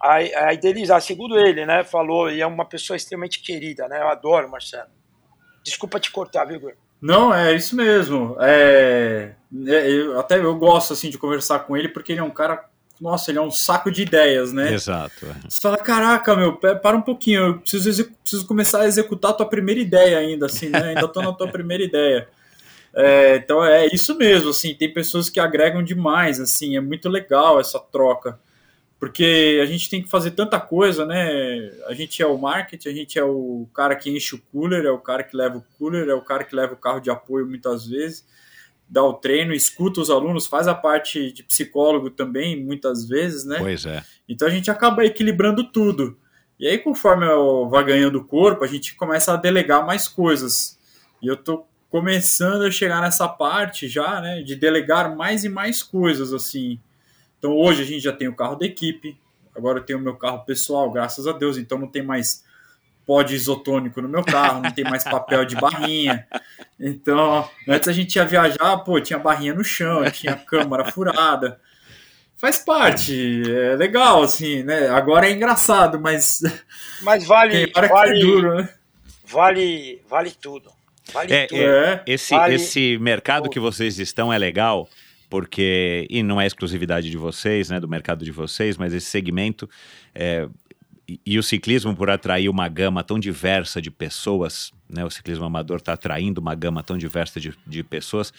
a, 0.00 0.14
a 0.14 0.54
idealizar, 0.54 1.00
segundo 1.00 1.38
ele, 1.38 1.64
né? 1.64 1.82
Falou, 1.84 2.30
e 2.30 2.40
é 2.40 2.46
uma 2.46 2.64
pessoa 2.64 2.96
extremamente 2.96 3.40
querida, 3.40 3.88
né? 3.88 4.00
Eu 4.00 4.08
adoro, 4.08 4.50
Marcelo. 4.50 4.90
Desculpa 5.62 5.98
te 5.98 6.10
cortar, 6.10 6.44
viu, 6.44 6.56
Igor? 6.56 6.72
Não, 7.00 7.32
é 7.32 7.54
isso 7.54 7.76
mesmo. 7.76 8.36
É, 8.40 9.34
é, 9.66 9.90
eu, 9.90 10.18
até 10.18 10.38
eu 10.38 10.54
gosto 10.56 10.92
assim 10.92 11.10
de 11.10 11.18
conversar 11.18 11.60
com 11.60 11.76
ele 11.76 11.88
porque 11.88 12.12
ele 12.12 12.20
é 12.20 12.24
um 12.24 12.30
cara, 12.30 12.68
nossa, 13.00 13.30
ele 13.30 13.38
é 13.38 13.42
um 13.42 13.50
saco 13.50 13.90
de 13.90 14.02
ideias, 14.02 14.52
né? 14.52 14.72
Exato. 14.72 15.26
é. 15.26 15.48
Você 15.48 15.60
fala, 15.60 15.78
caraca, 15.78 16.34
meu, 16.34 16.56
para 16.56 16.96
um 16.96 17.02
pouquinho, 17.02 17.40
eu 17.40 17.58
preciso, 17.58 18.04
preciso 18.22 18.46
começar 18.46 18.80
a 18.80 18.86
executar 18.86 19.30
a 19.30 19.34
tua 19.34 19.46
primeira 19.46 19.80
ideia 19.80 20.18
ainda, 20.18 20.46
assim, 20.46 20.68
né? 20.68 20.90
Ainda 20.90 21.08
tô 21.08 21.22
na 21.22 21.32
tua 21.32 21.48
primeira 21.52 21.82
ideia. 21.82 22.28
É, 22.94 23.36
então 23.36 23.64
é 23.64 23.86
isso 23.86 24.16
mesmo, 24.16 24.50
assim, 24.50 24.74
tem 24.74 24.92
pessoas 24.92 25.30
que 25.30 25.38
agregam 25.38 25.82
demais, 25.82 26.40
assim, 26.40 26.76
é 26.76 26.80
muito 26.80 27.08
legal 27.08 27.60
essa 27.60 27.78
troca. 27.78 28.38
Porque 28.98 29.60
a 29.62 29.66
gente 29.66 29.88
tem 29.88 30.02
que 30.02 30.08
fazer 30.10 30.32
tanta 30.32 30.58
coisa, 30.58 31.06
né? 31.06 31.70
A 31.86 31.94
gente 31.94 32.20
é 32.20 32.26
o 32.26 32.36
marketing, 32.36 32.88
a 32.88 32.92
gente 32.92 33.16
é 33.16 33.22
o 33.22 33.68
cara 33.72 33.94
que 33.94 34.10
enche 34.10 34.34
o 34.34 34.42
cooler, 34.50 34.84
é 34.84 34.90
o 34.90 34.98
cara 34.98 35.22
que 35.22 35.36
leva 35.36 35.58
o 35.58 35.64
cooler, 35.78 36.08
é 36.08 36.14
o 36.14 36.20
cara 36.20 36.42
que 36.42 36.56
leva 36.56 36.74
o 36.74 36.76
carro 36.76 36.98
de 36.98 37.08
apoio 37.08 37.46
muitas 37.46 37.86
vezes, 37.86 38.26
dá 38.88 39.02
o 39.02 39.14
treino, 39.14 39.52
escuta 39.52 40.00
os 40.00 40.10
alunos, 40.10 40.46
faz 40.46 40.66
a 40.66 40.74
parte 40.74 41.30
de 41.32 41.42
psicólogo 41.42 42.10
também, 42.10 42.62
muitas 42.62 43.06
vezes, 43.06 43.44
né? 43.44 43.58
Pois 43.58 43.84
é. 43.84 44.02
Então 44.28 44.48
a 44.48 44.50
gente 44.50 44.70
acaba 44.70 45.04
equilibrando 45.04 45.64
tudo. 45.70 46.16
E 46.58 46.66
aí, 46.66 46.78
conforme 46.78 47.24
eu 47.26 47.68
vai 47.68 47.84
ganhando 47.84 48.24
corpo, 48.24 48.64
a 48.64 48.66
gente 48.66 48.96
começa 48.96 49.32
a 49.32 49.36
delegar 49.36 49.86
mais 49.86 50.08
coisas. 50.08 50.78
E 51.22 51.26
eu 51.26 51.36
tô 51.36 51.64
começando 51.90 52.62
a 52.62 52.70
chegar 52.70 53.00
nessa 53.00 53.28
parte 53.28 53.88
já, 53.88 54.20
né, 54.20 54.42
de 54.42 54.54
delegar 54.54 55.16
mais 55.16 55.44
e 55.44 55.48
mais 55.48 55.82
coisas, 55.82 56.32
assim. 56.32 56.80
Então 57.38 57.56
hoje 57.56 57.82
a 57.82 57.86
gente 57.86 58.02
já 58.02 58.12
tem 58.12 58.28
o 58.28 58.34
carro 58.34 58.56
da 58.56 58.66
equipe, 58.66 59.18
agora 59.54 59.78
eu 59.78 59.84
tenho 59.84 59.98
o 59.98 60.02
meu 60.02 60.16
carro 60.16 60.44
pessoal, 60.44 60.90
graças 60.90 61.26
a 61.26 61.32
Deus, 61.32 61.56
então 61.56 61.78
não 61.78 61.88
tem 61.88 62.02
mais 62.02 62.44
pó 63.08 63.22
de 63.22 63.34
isotônico 63.34 64.02
no 64.02 64.08
meu 64.08 64.22
carro, 64.22 64.60
não 64.60 64.70
tem 64.70 64.84
mais 64.84 65.02
papel 65.02 65.46
de 65.46 65.56
barrinha. 65.56 66.26
Então, 66.78 67.48
antes 67.66 67.88
a 67.88 67.92
gente 67.92 68.16
ia 68.16 68.24
viajar, 68.26 68.76
pô, 68.84 69.00
tinha 69.00 69.18
barrinha 69.18 69.54
no 69.54 69.64
chão, 69.64 70.08
tinha 70.12 70.36
câmara 70.36 70.84
furada. 70.92 71.58
Faz 72.36 72.58
parte, 72.58 73.42
é 73.50 73.74
legal, 73.76 74.22
assim, 74.22 74.62
né? 74.62 74.90
Agora 74.90 75.26
é 75.26 75.32
engraçado, 75.32 75.98
mas 75.98 76.42
Mas 77.02 77.24
vale, 77.26 77.52
tem 77.66 77.72
hora 77.74 77.88
que 77.88 77.94
vale, 77.94 78.16
é 78.16 78.20
duro, 78.20 78.54
né? 78.56 78.68
vale, 79.24 80.02
vale 80.06 80.30
tudo. 80.30 80.70
Vale 81.10 81.32
É, 81.32 81.46
tudo. 81.46 81.60
É. 81.62 82.02
Esse, 82.06 82.34
Vale 82.34 82.54
esse 82.56 82.98
mercado 82.98 83.44
tudo. 83.44 83.52
que 83.54 83.58
vocês 83.58 83.98
estão 83.98 84.30
é 84.30 84.36
legal, 84.36 84.86
porque, 85.30 86.06
e 86.10 86.22
não 86.22 86.38
é 86.38 86.46
exclusividade 86.46 87.10
de 87.10 87.16
vocês, 87.16 87.70
né, 87.70 87.80
do 87.80 87.88
mercado 87.88 88.22
de 88.22 88.30
vocês, 88.30 88.76
mas 88.76 88.92
esse 88.92 89.06
segmento 89.06 89.68
é, 90.14 90.46
e, 91.24 91.38
o 91.38 91.42
ciclismo, 91.42 91.96
por 91.96 92.10
atrair 92.10 92.50
uma 92.50 92.68
gama 92.68 93.02
tão 93.02 93.18
diversa 93.18 93.80
de 93.80 93.90
pessoas, 93.90 94.72
né, 94.88 95.04
o 95.04 95.10
ciclismo 95.10 95.44
amador 95.44 95.78
está 95.78 95.94
atraindo 95.94 96.38
uma 96.38 96.54
gama 96.54 96.82
tão 96.82 96.98
diversa 96.98 97.40
de, 97.40 97.54
de 97.66 97.82
pessoas, 97.82 98.32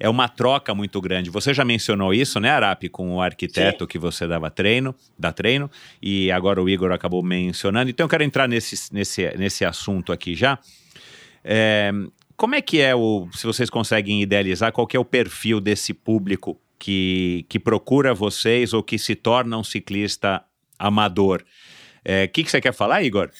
é 0.00 0.08
uma 0.08 0.26
troca 0.26 0.74
muito 0.74 1.00
grande. 1.02 1.28
Você 1.28 1.52
já 1.52 1.64
mencionou 1.64 2.14
isso, 2.14 2.40
né, 2.40 2.50
Arapi, 2.50 2.88
com 2.88 3.16
o 3.16 3.20
arquiteto 3.20 3.86
que 3.86 3.98
você 3.98 4.26
dava 4.26 4.50
treino, 4.50 4.94
dá 5.18 5.32
treino, 5.32 5.70
e 6.00 6.30
agora 6.30 6.62
o 6.62 6.68
Igor 6.68 6.92
acabou 6.92 7.22
mencionando. 7.22 7.90
Então 7.90 8.04
eu 8.04 8.08
quero 8.08 8.22
entrar 8.22 8.48
nesse, 8.48 8.92
nesse, 8.94 9.30
nesse 9.36 9.64
assunto 9.64 10.10
aqui 10.10 10.34
já. 10.34 10.58
É, 11.44 11.92
como 12.36 12.54
é 12.54 12.62
que 12.62 12.80
é 12.80 12.94
o. 12.94 13.28
Se 13.32 13.46
vocês 13.46 13.68
conseguem 13.68 14.22
idealizar, 14.22 14.72
qual 14.72 14.88
é 14.92 14.98
o 14.98 15.04
perfil 15.04 15.60
desse 15.60 15.92
público 15.92 16.58
que, 16.78 17.44
que 17.50 17.58
procura 17.58 18.14
vocês 18.14 18.72
ou 18.72 18.82
que 18.82 18.98
se 18.98 19.14
torna 19.14 19.58
um 19.58 19.64
ciclista 19.64 20.42
amador? 20.78 21.44
O 22.04 22.10
é, 22.10 22.26
que, 22.26 22.44
que 22.44 22.50
você 22.50 22.60
quer 22.60 22.72
falar, 22.72 23.02
Igor? 23.02 23.30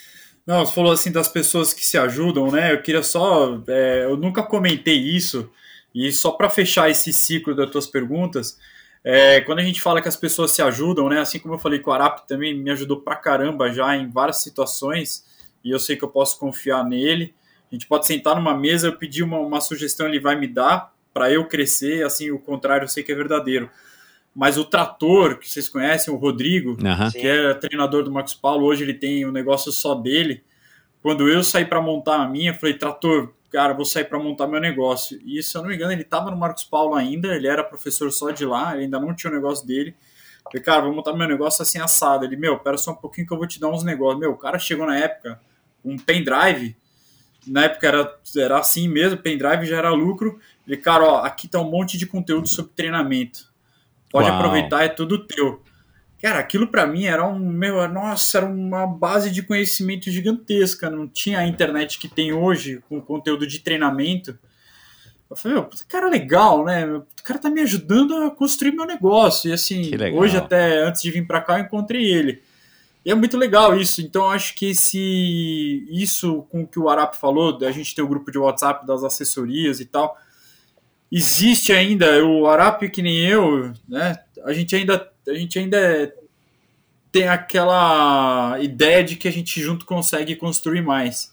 Não, 0.47 0.65
você 0.65 0.75
falou 0.75 0.93
assim 0.93 1.11
das 1.11 1.29
pessoas 1.29 1.73
que 1.73 1.85
se 1.85 1.97
ajudam, 1.97 2.51
né? 2.51 2.73
Eu 2.73 2.83
queria 2.83 3.03
só. 3.03 3.63
é, 3.69 4.05
eu 4.05 4.17
nunca 4.17 4.43
comentei 4.43 4.97
isso, 4.97 5.51
e 5.95 6.11
só 6.13 6.33
para 6.33 6.51
fechar 6.51 6.91
esse 6.91 7.13
ciclo 7.13 7.55
das 7.55 7.71
tuas 7.71 7.87
perguntas, 7.87 8.59
é, 9.03 9.41
quando 9.43 9.59
a 9.59 9.63
gente 9.63 9.81
fala 9.81 10.01
que 10.01 10.09
as 10.09 10.17
pessoas 10.17 10.53
se 10.53 10.63
ajudam, 10.63 11.09
né? 11.09 11.21
Assim 11.21 11.39
como 11.39 11.55
eu 11.55 11.59
falei 11.59 11.79
que 11.79 11.89
o 11.89 11.93
Arap 11.93 12.27
também 12.27 12.55
me 12.55 12.71
ajudou 12.71 13.01
pra 13.01 13.17
caramba 13.17 13.73
já 13.73 13.97
em 13.97 14.11
várias 14.11 14.43
situações, 14.43 15.25
e 15.63 15.71
eu 15.71 15.79
sei 15.79 15.97
que 15.97 16.05
eu 16.05 16.09
posso 16.09 16.39
confiar 16.39 16.85
nele. 16.85 17.35
A 17.71 17.75
gente 17.75 17.87
pode 17.87 18.07
sentar 18.07 18.35
numa 18.35 18.57
mesa, 18.57 18.89
eu 18.89 18.97
pedir 18.97 19.23
uma, 19.23 19.39
uma 19.39 19.61
sugestão, 19.61 20.07
ele 20.07 20.21
vai 20.21 20.37
me 20.37 20.47
dar 20.47 20.93
para 21.13 21.31
eu 21.31 21.47
crescer, 21.47 22.05
assim, 22.05 22.31
o 22.31 22.39
contrário 22.39 22.85
eu 22.85 22.89
sei 22.89 23.03
que 23.03 23.13
é 23.13 23.15
verdadeiro. 23.15 23.71
Mas 24.35 24.59
o 24.59 24.65
trator, 24.65 25.39
que 25.39 25.49
vocês 25.49 25.69
conhecem, 25.69 26.13
o 26.13 26.17
Rodrigo. 26.17 26.77
Sim. 27.11 27.21
que 27.21 27.27
é 27.27 27.55
treinador 27.55 28.03
do 28.03 28.11
Marcos 28.11 28.35
Paulo, 28.35 28.67
hoje 28.67 28.83
ele 28.83 28.95
tem 28.95 29.25
um 29.25 29.31
negócio 29.31 29.71
só 29.71 29.95
dele. 29.95 30.43
Quando 31.01 31.29
eu 31.29 31.45
saí 31.45 31.65
para 31.65 31.81
montar 31.81 32.17
a 32.17 32.29
minha, 32.29 32.55
falei, 32.55 32.75
trator, 32.75 33.33
cara, 33.53 33.73
vou 33.73 33.85
sair 33.85 34.05
para 34.05 34.19
montar 34.19 34.49
meu 34.49 34.61
negócio. 34.61 35.21
E 35.25 35.41
se 35.43 35.57
eu 35.57 35.63
não 35.63 35.69
me 35.69 35.77
engano, 35.77 35.93
ele 35.93 36.03
estava 36.03 36.31
no 36.31 36.37
Marcos 36.37 36.65
Paulo 36.65 36.95
ainda, 36.95 37.37
ele 37.37 37.47
era 37.47 37.63
professor 37.63 38.11
só 38.11 38.31
de 38.31 38.45
lá, 38.45 38.75
ele 38.75 38.85
ainda 38.85 38.99
não 38.99 39.15
tinha 39.15 39.31
o 39.31 39.35
negócio 39.35 39.65
dele. 39.65 39.95
Falei, 40.45 40.63
cara, 40.63 40.83
vou 40.83 40.95
montar 40.95 41.13
meu 41.13 41.29
negócio 41.29 41.63
assim 41.63 41.79
assado. 41.79 42.25
Ele, 42.25 42.37
meu, 42.37 42.59
pera 42.59 42.77
só 42.77 42.91
um 42.91 42.97
pouquinho 42.97 43.27
que 43.27 43.33
eu 43.33 43.39
vou 43.39 43.47
te 43.47 43.61
dar 43.61 43.69
uns 43.69 43.85
negócios. 43.85 44.19
Meu, 44.19 44.33
o 44.33 44.37
cara 44.37 44.59
chegou 44.59 44.87
na 44.87 44.99
época, 44.99 45.41
um 45.85 45.97
pendrive, 45.97 46.77
na 47.47 47.65
época 47.65 47.87
era, 47.87 48.19
era 48.37 48.59
assim 48.59 48.89
mesmo, 48.89 49.19
pendrive 49.19 49.67
já 49.67 49.79
era 49.79 49.91
lucro. 49.91 50.41
Ele, 50.67 50.77
cara, 50.77 51.05
ó, 51.05 51.17
aqui 51.25 51.47
tá 51.47 51.61
um 51.61 51.71
monte 51.71 51.97
de 51.97 52.07
conteúdo 52.07 52.49
sobre 52.49 52.73
treinamento. 52.75 53.54
Pode 54.15 54.29
Uau. 54.29 54.39
aproveitar, 54.39 54.85
é 54.85 54.89
tudo 54.89 55.27
teu. 55.27 55.61
Cara, 56.23 56.39
aquilo 56.39 56.69
para 56.69 56.87
mim 56.87 57.07
era 57.07 57.27
um, 57.27 57.37
meu, 57.37 57.89
nossa, 57.89 58.39
era 58.39 58.47
uma 58.47 58.87
base 58.87 59.29
de 59.29 59.43
conhecimento 59.43 60.09
gigantesca. 60.09 60.89
Não 60.89 61.09
tinha 61.09 61.41
a 61.41 61.47
internet 61.49 61.99
que 61.99 62.07
tem 62.07 62.33
hoje 62.33 62.81
com 62.89 63.01
conteúdo 63.01 63.45
de 63.45 63.59
treinamento. 63.59 64.39
Eu 65.29 65.35
falei, 65.37 65.59
meu, 65.59 65.69
cara 65.89 66.09
legal, 66.09 66.65
né? 66.65 66.87
O 66.87 67.05
cara 67.25 67.41
tá 67.41 67.51
me 67.51 67.61
ajudando 67.63 68.15
a 68.23 68.31
construir 68.31 68.71
meu 68.71 68.87
negócio. 68.87 69.51
E 69.51 69.53
assim, 69.53 69.91
hoje 70.15 70.37
até 70.37 70.85
antes 70.85 71.03
de 71.03 71.11
vir 71.11 71.27
para 71.27 71.41
cá 71.41 71.59
eu 71.59 71.65
encontrei 71.65 72.05
ele. 72.05 72.41
E 73.05 73.11
é 73.11 73.17
muito 73.17 73.37
legal 73.37 73.77
isso. 73.77 74.01
Então 74.01 74.27
eu 74.27 74.31
acho 74.31 74.55
que 74.55 74.71
esse 74.71 75.89
isso 75.91 76.47
com 76.53 76.63
o 76.63 76.69
que 76.69 76.79
o 76.79 76.89
Arap 76.89 77.17
falou, 77.17 77.59
da 77.59 77.73
gente 77.73 77.93
ter 77.97 78.03
o 78.03 78.09
grupo 78.09 78.31
de 78.31 78.39
WhatsApp 78.39 78.87
das 78.87 79.03
assessorias 79.03 79.81
e 79.81 79.87
tal, 79.87 80.17
existe 81.17 81.73
ainda 81.73 82.25
o 82.25 82.45
Arap 82.49 82.89
que 82.91 83.01
nem 83.01 83.25
eu, 83.25 83.73
né? 83.89 84.19
A 84.45 84.53
gente 84.53 84.75
ainda 84.75 85.13
a 85.27 85.35
gente 85.35 85.57
ainda 85.57 86.13
tem 87.13 87.29
aquela 87.29 88.59
ideia 88.61 89.05
de 89.05 89.15
que 89.15 89.29
a 89.29 89.31
gente 89.31 89.61
junto 89.63 89.87
consegue 89.87 90.35
construir 90.35 90.83
mais. 90.83 91.33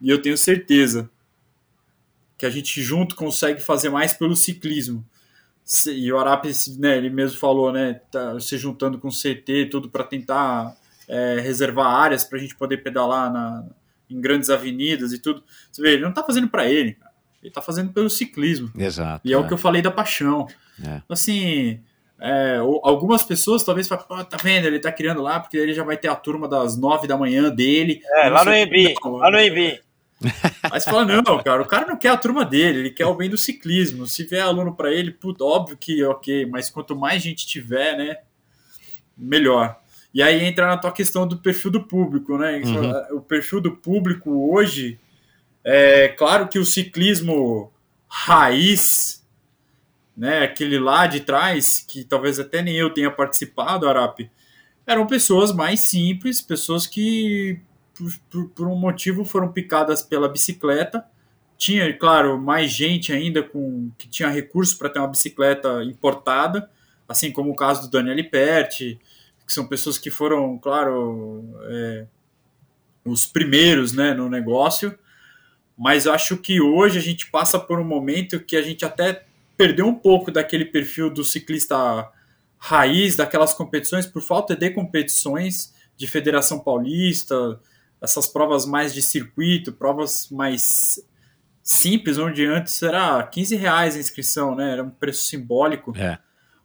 E 0.00 0.10
eu 0.10 0.20
tenho 0.20 0.36
certeza 0.36 1.08
que 2.36 2.44
a 2.44 2.50
gente 2.50 2.82
junto 2.82 3.14
consegue 3.14 3.60
fazer 3.62 3.88
mais 3.88 4.12
pelo 4.12 4.34
ciclismo. 4.34 5.06
E 5.86 6.12
o 6.12 6.18
Arap, 6.18 6.46
né, 6.76 6.98
ele 6.98 7.08
mesmo 7.08 7.38
falou, 7.38 7.72
né, 7.72 8.00
tá 8.10 8.38
se 8.40 8.58
juntando 8.58 8.98
com 8.98 9.08
o 9.08 9.12
CT 9.12 9.68
tudo 9.70 9.88
para 9.88 10.02
tentar 10.02 10.76
é, 11.08 11.38
reservar 11.40 11.86
áreas 11.86 12.24
para 12.24 12.36
a 12.36 12.40
gente 12.40 12.56
poder 12.56 12.78
pedalar 12.78 13.32
na, 13.32 13.64
em 14.10 14.20
grandes 14.20 14.50
avenidas 14.50 15.12
e 15.12 15.18
tudo. 15.20 15.44
Você 15.70 15.80
vê, 15.80 15.92
ele 15.92 16.02
não 16.02 16.10
está 16.10 16.24
fazendo 16.24 16.48
para 16.48 16.68
ele. 16.68 16.98
Ele 17.44 17.50
está 17.50 17.60
fazendo 17.60 17.92
pelo 17.92 18.08
ciclismo. 18.08 18.70
Exato. 18.76 19.20
E 19.22 19.32
é 19.32 19.38
o 19.38 19.46
que 19.46 19.52
eu 19.52 19.58
falei 19.58 19.82
da 19.82 19.90
paixão. 19.90 20.46
É. 20.82 21.02
Assim, 21.08 21.78
é, 22.18 22.56
algumas 22.82 23.22
pessoas 23.22 23.62
talvez 23.62 23.86
falem, 23.86 24.06
"Pô, 24.06 24.24
tá 24.24 24.38
vendo, 24.42 24.66
ele 24.66 24.78
tá 24.80 24.90
criando 24.90 25.20
lá, 25.20 25.38
porque 25.38 25.58
ele 25.58 25.74
já 25.74 25.84
vai 25.84 25.96
ter 25.98 26.08
a 26.08 26.16
turma 26.16 26.48
das 26.48 26.76
nove 26.76 27.06
da 27.06 27.18
manhã 27.18 27.50
dele. 27.50 28.00
É, 28.16 28.30
Não 28.30 28.32
lá 28.36 28.44
no 28.46 28.50
Não, 28.50 29.16
lá 29.16 29.30
no 29.30 29.38
EB. 29.38 29.80
Aí 30.72 30.80
você 30.80 30.90
fala, 30.90 31.04
não, 31.04 31.42
cara, 31.42 31.60
o 31.60 31.66
cara 31.66 31.86
não 31.86 31.98
quer 31.98 32.08
a 32.08 32.16
turma 32.16 32.46
dele, 32.46 32.78
ele 32.78 32.90
quer 32.90 33.04
o 33.04 33.14
bem 33.14 33.28
do 33.28 33.36
ciclismo. 33.36 34.06
Se 34.06 34.24
vier 34.24 34.42
aluno 34.42 34.74
para 34.74 34.90
ele, 34.90 35.10
puto, 35.10 35.44
óbvio 35.44 35.76
que 35.76 36.02
ok, 36.02 36.46
mas 36.46 36.70
quanto 36.70 36.96
mais 36.96 37.22
gente 37.22 37.46
tiver, 37.46 37.98
né, 37.98 38.16
melhor. 39.16 39.78
E 40.14 40.22
aí 40.22 40.44
entra 40.44 40.66
na 40.66 40.78
tua 40.78 40.92
questão 40.92 41.26
do 41.26 41.36
perfil 41.38 41.72
do 41.72 41.82
público, 41.82 42.38
né? 42.38 42.62
Uhum. 42.64 43.18
O 43.18 43.20
perfil 43.20 43.60
do 43.60 43.72
público 43.72 44.54
hoje, 44.54 44.98
é 45.64 46.08
claro 46.08 46.48
que 46.48 46.58
o 46.58 46.64
ciclismo 46.64 47.72
raiz, 48.08 49.24
né, 50.16 50.44
aquele 50.44 50.78
lá 50.78 51.06
de 51.06 51.20
trás, 51.20 51.84
que 51.86 52.04
talvez 52.04 52.38
até 52.40 52.62
nem 52.62 52.76
eu 52.76 52.90
tenha 52.90 53.10
participado, 53.10 53.88
Arap, 53.88 54.30
eram 54.86 55.06
pessoas 55.06 55.52
mais 55.52 55.80
simples, 55.80 56.42
pessoas 56.42 56.86
que 56.86 57.60
por, 57.94 58.12
por- 58.30 58.48
por 58.50 58.68
um 58.68 58.76
motivo 58.76 59.24
foram 59.24 59.52
picadas 59.52 60.02
pela 60.02 60.28
bicicleta, 60.28 61.04
tinha, 61.56 61.92
claro, 61.96 62.38
mais 62.40 62.70
gente 62.70 63.12
ainda 63.12 63.42
com 63.42 63.90
que 63.98 64.08
tinha 64.08 64.28
recursos 64.28 64.74
para 64.74 64.90
ter 64.90 64.98
uma 64.98 65.08
bicicleta 65.08 65.82
importada, 65.84 66.70
assim 67.08 67.32
como 67.32 67.50
o 67.50 67.56
caso 67.56 67.82
do 67.82 67.90
Daniel 67.90 68.28
Perti, 68.30 68.98
que 69.46 69.52
são 69.52 69.66
pessoas 69.66 69.98
que 69.98 70.10
foram, 70.10 70.58
claro, 70.58 71.44
é, 71.64 72.06
os 73.04 73.26
primeiros 73.26 73.92
né, 73.92 74.14
no 74.14 74.28
negócio. 74.28 74.96
Mas 75.76 76.06
acho 76.06 76.36
que 76.36 76.60
hoje 76.60 76.98
a 76.98 77.02
gente 77.02 77.30
passa 77.30 77.58
por 77.58 77.80
um 77.80 77.84
momento 77.84 78.40
que 78.40 78.56
a 78.56 78.62
gente 78.62 78.84
até 78.84 79.24
perdeu 79.56 79.86
um 79.86 79.94
pouco 79.94 80.30
daquele 80.30 80.64
perfil 80.64 81.10
do 81.10 81.24
ciclista 81.24 82.10
raiz 82.64 83.14
daquelas 83.14 83.52
competições 83.52 84.06
por 84.06 84.22
falta 84.22 84.56
de 84.56 84.70
competições 84.70 85.74
de 85.98 86.06
Federação 86.06 86.58
Paulista, 86.58 87.60
essas 88.00 88.26
provas 88.26 88.64
mais 88.64 88.94
de 88.94 89.02
circuito, 89.02 89.70
provas 89.70 90.30
mais 90.30 90.98
simples, 91.62 92.18
onde 92.18 92.46
antes 92.46 92.82
era 92.82 93.22
15 93.22 93.56
reais 93.56 93.96
a 93.96 94.00
inscrição, 94.00 94.54
né? 94.54 94.72
Era 94.72 94.82
um 94.82 94.90
preço 94.90 95.26
simbólico. 95.26 95.92
É. 95.96 96.18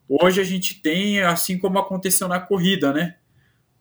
Hoje 0.07 0.39
a 0.39 0.43
gente 0.43 0.81
tem, 0.81 1.21
assim 1.21 1.57
como 1.57 1.77
aconteceu 1.77 2.27
na 2.27 2.39
corrida, 2.39 2.93
né? 2.93 3.17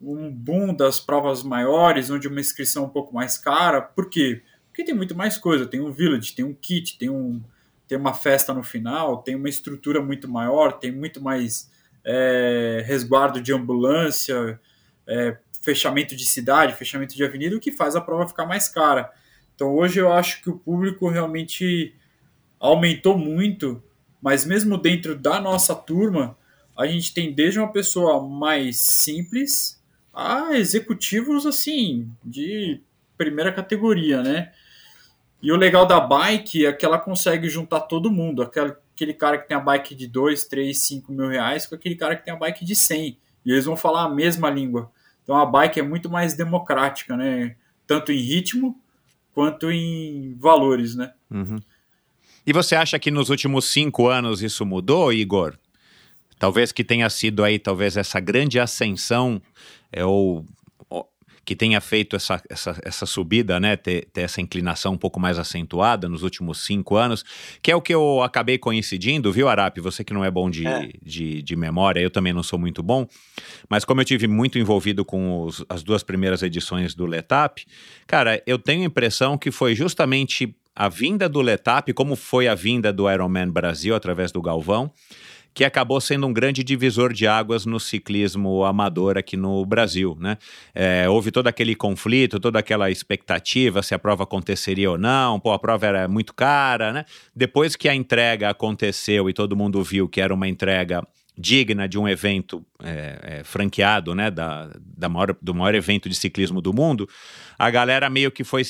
Um 0.00 0.30
boom 0.30 0.74
das 0.74 0.98
provas 1.00 1.42
maiores, 1.44 2.10
onde 2.10 2.26
uma 2.26 2.40
inscrição 2.40 2.84
é 2.84 2.86
um 2.86 2.90
pouco 2.90 3.14
mais 3.14 3.38
cara. 3.38 3.80
Por 3.80 4.10
quê? 4.10 4.42
Porque 4.78 4.92
tem 4.92 4.94
muito 4.94 5.16
mais 5.16 5.36
coisa. 5.36 5.66
Tem 5.66 5.80
um 5.80 5.90
village, 5.90 6.34
tem 6.34 6.44
um 6.44 6.55
kit, 6.55 6.96
tem, 6.96 7.10
um, 7.10 7.42
tem 7.88 7.98
uma 7.98 8.14
festa 8.14 8.55
no 8.55 8.62
final, 8.62 9.24
tem 9.24 9.34
uma 9.34 9.48
estrutura 9.48 10.00
muito 10.00 10.28
maior, 10.28 10.74
tem 10.74 10.92
muito 10.92 11.20
mais 11.20 11.68
é, 12.05 12.84
resguardo 12.86 13.40
de 13.40 13.52
ambulância, 13.52 14.60
é, 15.05 15.36
fechamento 15.62 16.14
de 16.14 16.24
cidade, 16.24 16.76
fechamento 16.76 17.16
de 17.16 17.24
avenida, 17.24 17.56
o 17.56 17.60
que 17.60 17.72
faz 17.72 17.96
a 17.96 18.00
prova 18.00 18.28
ficar 18.28 18.46
mais 18.46 18.68
cara. 18.68 19.12
Então 19.52 19.74
hoje 19.74 19.98
eu 19.98 20.12
acho 20.12 20.40
que 20.42 20.48
o 20.48 20.56
público 20.56 21.09
realmente 21.09 21.92
aumentou 22.60 23.18
muito, 23.18 23.82
mas 24.22 24.46
mesmo 24.46 24.78
dentro 24.78 25.16
da 25.16 25.40
nossa 25.40 25.74
turma, 25.74 26.38
a 26.78 26.86
gente 26.86 27.12
tem 27.12 27.34
desde 27.34 27.59
uma 27.59 27.72
pessoa 27.72 28.24
mais 28.24 28.76
simples 28.76 29.82
a 30.14 30.56
executivos 30.56 31.46
assim 31.46 32.09
de 32.24 32.80
primeira 33.16 33.52
categoria, 33.52 34.22
né? 34.22 34.52
E 35.43 35.52
o 35.52 35.56
legal 35.56 35.86
da 35.86 36.01
bike 36.01 36.66
é 36.66 36.73
que 36.73 36.85
ela 36.85 36.98
consegue 36.98 37.48
juntar 37.48 37.81
todo 37.81 38.10
mundo, 38.10 38.43
aquele, 38.43 39.15
cara 39.15 39.39
que 39.39 39.47
tem 39.47 39.56
a 39.56 39.60
bike 39.60 39.94
de 39.94 40.09
2, 40.09 40.44
3, 40.44 40.77
5 40.77 41.12
mil 41.12 41.28
reais 41.28 41.66
com 41.66 41.74
aquele 41.74 41.94
cara 41.94 42.16
que 42.16 42.24
tem 42.24 42.35
a 42.35 42.36
bike 42.36 42.65
de 42.65 42.74
100. 42.74 43.16
E 43.47 43.52
eles 43.52 43.65
vão 43.65 43.77
falar 43.77 44.05
a 44.05 44.09
mesma 44.09 44.51
língua. 44.51 44.90
Então 45.23 45.36
a 45.36 45.47
bike 45.47 45.78
é 45.78 45.82
muito 45.82 46.10
mais 46.10 46.35
democrática, 46.35 47.16
né? 47.16 47.55
Tanto 47.86 48.10
em 48.10 48.19
ritmo 48.19 48.77
quanto 49.32 49.70
em 49.70 50.35
valores, 50.39 50.97
né? 50.97 51.12
Uhum. 51.31 51.59
E 52.44 52.52
você 52.52 52.74
acha 52.74 52.98
que 52.98 53.10
nos 53.10 53.31
últimos 53.31 53.66
cinco 53.66 54.09
anos 54.09 54.43
isso 54.43 54.66
mudou, 54.66 55.12
Igor? 55.12 55.56
Talvez 56.39 56.73
que 56.73 56.82
tenha 56.82 57.09
sido 57.10 57.44
aí, 57.44 57.59
talvez 57.59 57.97
essa 57.97 58.19
grande 58.20 58.59
ascensão, 58.59 59.40
é, 59.93 60.05
ou 60.05 60.44
que 61.48 61.56
tenha 61.56 61.80
feito 61.80 62.14
essa, 62.14 62.42
essa, 62.46 62.78
essa 62.84 63.06
subida, 63.06 63.58
né, 63.58 63.74
ter, 63.74 64.04
ter, 64.12 64.20
essa 64.20 64.38
inclinação 64.38 64.92
um 64.92 64.98
pouco 64.98 65.18
mais 65.18 65.38
acentuada 65.38 66.06
nos 66.06 66.22
últimos 66.22 66.62
cinco 66.62 66.94
anos, 66.94 67.24
que 67.62 67.70
é 67.70 67.74
o 67.74 67.80
que 67.80 67.94
eu 67.94 68.22
acabei 68.22 68.58
coincidindo, 68.58 69.32
viu, 69.32 69.48
Arap? 69.48 69.80
Você 69.80 70.04
que 70.04 70.12
não 70.12 70.22
é 70.22 70.30
bom 70.30 70.50
de, 70.50 70.66
é. 70.66 70.90
de, 71.02 71.40
de, 71.40 71.56
memória, 71.56 72.00
eu 72.00 72.10
também 72.10 72.34
não 72.34 72.42
sou 72.42 72.58
muito 72.58 72.82
bom, 72.82 73.08
mas 73.66 73.82
como 73.82 74.02
eu 74.02 74.04
tive 74.04 74.28
muito 74.28 74.58
envolvido 74.58 75.06
com 75.06 75.40
os, 75.40 75.64
as 75.70 75.82
duas 75.82 76.02
primeiras 76.02 76.42
edições 76.42 76.94
do 76.94 77.06
Letap, 77.06 77.64
cara, 78.06 78.42
eu 78.46 78.58
tenho 78.58 78.82
a 78.82 78.84
impressão 78.84 79.38
que 79.38 79.50
foi 79.50 79.74
justamente 79.74 80.54
a 80.76 80.90
vinda 80.90 81.30
do 81.30 81.40
Letap, 81.40 81.90
como 81.94 82.14
foi 82.14 82.46
a 82.46 82.54
vinda 82.54 82.92
do 82.92 83.10
Ironman 83.10 83.48
Brasil 83.48 83.94
através 83.94 84.30
do 84.30 84.42
Galvão, 84.42 84.92
que 85.54 85.64
acabou 85.64 86.00
sendo 86.00 86.26
um 86.26 86.32
grande 86.32 86.62
divisor 86.62 87.12
de 87.12 87.26
águas 87.26 87.66
no 87.66 87.80
ciclismo 87.80 88.64
amador 88.64 89.18
aqui 89.18 89.36
no 89.36 89.64
Brasil. 89.66 90.16
Né? 90.20 90.38
É, 90.74 91.08
houve 91.08 91.30
todo 91.30 91.48
aquele 91.48 91.74
conflito, 91.74 92.38
toda 92.38 92.58
aquela 92.58 92.90
expectativa 92.90 93.82
se 93.82 93.94
a 93.94 93.98
prova 93.98 94.22
aconteceria 94.22 94.90
ou 94.90 94.98
não, 94.98 95.40
pô, 95.40 95.52
a 95.52 95.58
prova 95.58 95.86
era 95.86 96.08
muito 96.08 96.34
cara. 96.34 96.92
Né? 96.92 97.04
Depois 97.34 97.74
que 97.74 97.88
a 97.88 97.94
entrega 97.94 98.50
aconteceu 98.50 99.28
e 99.28 99.32
todo 99.32 99.56
mundo 99.56 99.82
viu 99.82 100.08
que 100.08 100.20
era 100.20 100.32
uma 100.32 100.46
entrega 100.46 101.02
digna 101.38 101.88
de 101.88 101.96
um 101.96 102.08
evento 102.08 102.64
é, 102.82 103.18
é, 103.22 103.44
franqueado, 103.44 104.14
né, 104.14 104.28
da, 104.28 104.70
da 104.80 105.08
maior, 105.08 105.36
do 105.40 105.54
maior 105.54 105.74
evento 105.74 106.08
de 106.08 106.14
ciclismo 106.16 106.60
do 106.60 106.74
mundo, 106.74 107.08
a 107.56 107.70
galera 107.70 108.10
meio 108.10 108.32
que 108.32 108.42
foi 108.42 108.64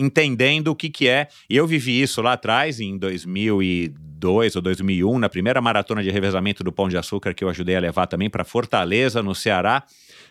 entendendo 0.00 0.68
o 0.68 0.74
que, 0.74 0.88
que 0.88 1.06
é. 1.06 1.28
E 1.48 1.56
eu 1.56 1.66
vivi 1.66 2.00
isso 2.00 2.22
lá 2.22 2.32
atrás, 2.32 2.80
em 2.80 2.96
2002 2.96 4.56
ou 4.56 4.62
2001, 4.62 5.18
na 5.18 5.28
primeira 5.28 5.60
maratona 5.60 6.02
de 6.02 6.10
revezamento 6.10 6.64
do 6.64 6.72
Pão 6.72 6.88
de 6.88 6.96
Açúcar, 6.96 7.34
que 7.34 7.44
eu 7.44 7.48
ajudei 7.48 7.76
a 7.76 7.80
levar 7.80 8.06
também 8.06 8.30
para 8.30 8.44
Fortaleza, 8.44 9.22
no 9.22 9.34
Ceará. 9.34 9.84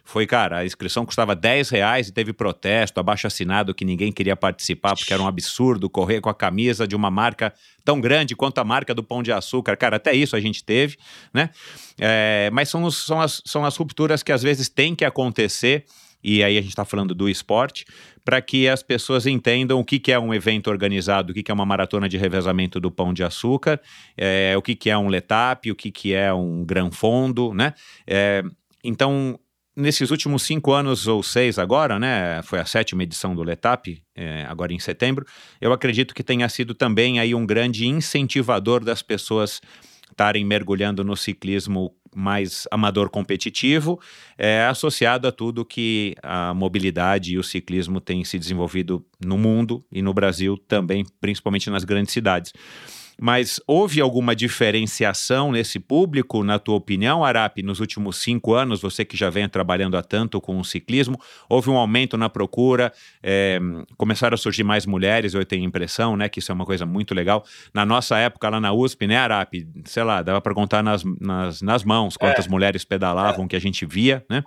Foi, 0.04 0.26
cara, 0.26 0.60
a 0.60 0.66
inscrição 0.66 1.06
custava 1.06 1.36
10 1.36 1.70
reais 1.70 2.08
e 2.08 2.12
teve 2.12 2.34
protesto, 2.34 3.00
abaixo 3.00 3.28
assinado 3.28 3.76
que 3.76 3.86
ninguém 3.86 4.12
queria 4.12 4.36
participar 4.36 4.96
porque 4.96 5.14
era 5.14 5.22
um 5.22 5.28
absurdo 5.28 5.88
correr 5.88 6.20
com 6.20 6.30
a 6.30 6.34
camisa 6.34 6.88
de 6.88 6.96
uma 6.96 7.12
marca 7.12 7.54
tão 7.86 8.02
grande 8.02 8.36
quanto 8.36 8.58
a 8.58 8.64
marca 8.64 8.96
do 8.96 9.04
Pão 9.04 9.22
de 9.22 9.32
Açúcar. 9.32 9.78
Cara, 9.78 9.98
até 9.98 10.14
isso 10.16 10.36
a 10.36 10.40
gente 10.40 10.64
teve, 10.64 10.98
né? 11.32 11.52
É, 12.00 12.50
mas 12.52 12.70
são, 12.70 12.90
são, 12.90 13.22
as, 13.22 13.42
são 13.46 13.64
as 13.64 13.76
rupturas 13.78 14.24
que 14.24 14.32
às 14.32 14.42
vezes 14.42 14.68
têm 14.68 14.96
que 14.96 15.06
acontecer 15.06 15.86
e 16.24 16.44
aí 16.44 16.58
a 16.58 16.62
gente 16.62 16.72
está 16.72 16.84
falando 16.84 17.16
do 17.16 17.30
esporte, 17.30 17.86
para 18.30 18.44
que 18.44 18.70
as 18.70 18.84
pessoas 18.84 19.26
entendam 19.26 19.80
o 19.80 19.84
que, 19.84 19.98
que 19.98 20.12
é 20.12 20.20
um 20.20 20.32
evento 20.32 20.70
organizado, 20.70 21.32
o 21.32 21.34
que, 21.34 21.42
que 21.42 21.50
é 21.50 21.54
uma 21.54 21.66
maratona 21.66 22.08
de 22.08 22.16
revezamento 22.16 22.80
do 22.80 22.92
pão 22.92 23.12
de 23.12 23.24
açúcar, 23.24 23.82
é, 24.16 24.54
o 24.56 24.62
que, 24.62 24.76
que 24.76 24.88
é 24.88 24.96
um 24.96 25.08
letap, 25.08 25.72
o 25.72 25.76
que, 25.76 25.90
que 25.90 26.14
é 26.14 26.32
um 26.32 26.64
gran 26.64 26.92
fondo, 26.92 27.56
né? 27.56 27.74
É, 28.06 28.44
então, 28.84 29.40
nesses 29.76 30.12
últimos 30.12 30.44
cinco 30.44 30.74
anos 30.74 31.08
ou 31.08 31.24
seis 31.24 31.58
agora, 31.58 31.98
né? 31.98 32.44
Foi 32.44 32.60
a 32.60 32.66
sétima 32.66 33.02
edição 33.02 33.34
do 33.34 33.42
Letap, 33.42 34.00
é, 34.16 34.46
agora 34.48 34.72
em 34.72 34.80
setembro. 34.80 35.26
Eu 35.60 35.74
acredito 35.74 36.14
que 36.14 36.22
tenha 36.22 36.48
sido 36.50 36.76
também 36.76 37.20
aí 37.20 37.34
um 37.34 37.48
grande 37.48 37.88
incentivador 37.88 38.86
das 38.86 39.02
pessoas 39.02 39.60
estarem 40.12 40.46
mergulhando 40.46 41.04
no 41.04 41.18
ciclismo 41.18 41.96
mais 42.16 42.68
amador 42.72 43.10
competitivo, 43.10 44.00
é, 44.38 44.66
associado 44.66 45.28
a 45.28 45.32
tudo 45.32 45.66
que 45.66 46.16
a 46.24 46.54
mobilidade 46.54 47.34
e 47.34 47.38
o 47.38 47.44
ciclismo 47.44 48.00
têm 48.02 48.24
se 48.24 48.38
desenvolvido 48.38 49.06
no 49.24 49.38
mundo 49.38 49.84
e 49.92 50.02
no 50.02 50.14
Brasil 50.14 50.58
também, 50.58 51.06
principalmente 51.20 51.70
nas 51.70 51.84
grandes 51.84 52.14
cidades. 52.14 52.54
Mas 53.20 53.60
houve 53.68 54.00
alguma 54.00 54.36
diferenciação 54.36 55.52
nesse 55.52 55.80
público, 55.80 56.44
na 56.44 56.58
tua 56.58 56.76
opinião, 56.76 57.24
Arap, 57.24 57.62
nos 57.62 57.80
últimos 57.80 58.18
cinco 58.18 58.54
anos, 58.54 58.82
você 58.82 59.04
que 59.04 59.18
já 59.18 59.30
vem 59.30 59.48
trabalhando 59.50 59.98
há 59.98 60.02
tanto 60.02 60.40
com 60.40 60.58
o 60.58 60.64
ciclismo, 60.64 61.20
houve 61.50 61.70
um 61.70 61.78
aumento 61.78 62.18
na 62.18 62.30
procura, 62.30 62.94
é, 63.22 63.60
começaram 63.98 64.36
a 64.36 64.38
surgir 64.38 64.64
mais 64.64 64.86
mulheres, 64.86 65.34
eu 65.34 65.46
tenho 65.46 65.64
a 65.64 65.68
impressão, 65.68 66.16
né, 66.16 66.30
que 66.30 66.40
isso 66.40 66.52
é 66.52 66.56
uma 66.56 66.66
coisa 66.66 66.86
muito 66.86 67.14
legal. 67.14 67.44
Na 67.74 67.86
nossa 67.86 68.18
época, 68.18 68.50
lá 68.50 68.60
na 68.60 68.72
USP, 68.72 69.08
né, 69.08 69.18
Arap, 69.18 69.54
sei 69.86 70.04
lá, 70.04 70.22
dava 70.22 70.40
para 70.40 70.54
contar 70.54 70.82
nas, 70.82 71.04
nas, 71.20 71.62
nas, 71.62 71.84
mãos 71.84 72.16
quantas 72.16 72.46
é. 72.46 72.50
mulheres 72.50 72.86
pedalavam 72.86 73.46
é. 73.46 73.48
que 73.48 73.56
a 73.56 73.60
gente 73.60 73.86
via, 73.86 74.26
né? 74.30 74.44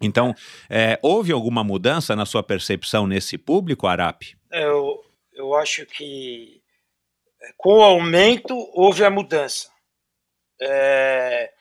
Então, 0.00 0.34
é, 0.68 0.98
houve 1.02 1.32
alguma 1.32 1.62
mudança 1.62 2.16
na 2.16 2.26
sua 2.26 2.42
percepção 2.42 3.06
nesse 3.06 3.38
público, 3.38 3.86
Arap? 3.86 4.22
Eu, 4.50 5.00
eu 5.32 5.54
acho 5.54 5.86
que 5.86 6.61
com 7.56 7.78
o 7.78 7.82
aumento 7.82 8.54
houve 8.72 9.04
a 9.04 9.10
mudança. 9.10 9.70
É, 10.60 11.52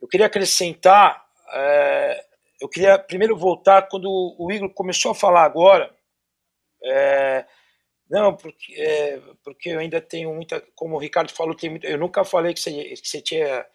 eu 0.00 0.08
queria 0.08 0.26
acrescentar, 0.26 1.24
é, 1.52 2.24
eu 2.60 2.68
queria 2.68 2.98
primeiro 2.98 3.36
voltar 3.36 3.88
quando 3.88 4.06
o 4.38 4.52
Igor 4.52 4.72
começou 4.72 5.12
a 5.12 5.14
falar 5.14 5.44
agora. 5.44 5.94
É, 6.84 7.44
não, 8.08 8.36
porque, 8.36 8.74
é, 8.74 9.20
porque 9.42 9.70
eu 9.70 9.80
ainda 9.80 10.00
tenho 10.00 10.32
muita, 10.32 10.60
como 10.74 10.94
o 10.94 10.98
Ricardo 10.98 11.32
falou, 11.32 11.56
tem 11.56 11.70
muito, 11.70 11.86
eu 11.86 11.98
nunca 11.98 12.24
falei 12.24 12.54
que 12.54 12.60
você, 12.60 12.70
que 12.70 13.08
você 13.08 13.20
tinha 13.20 13.66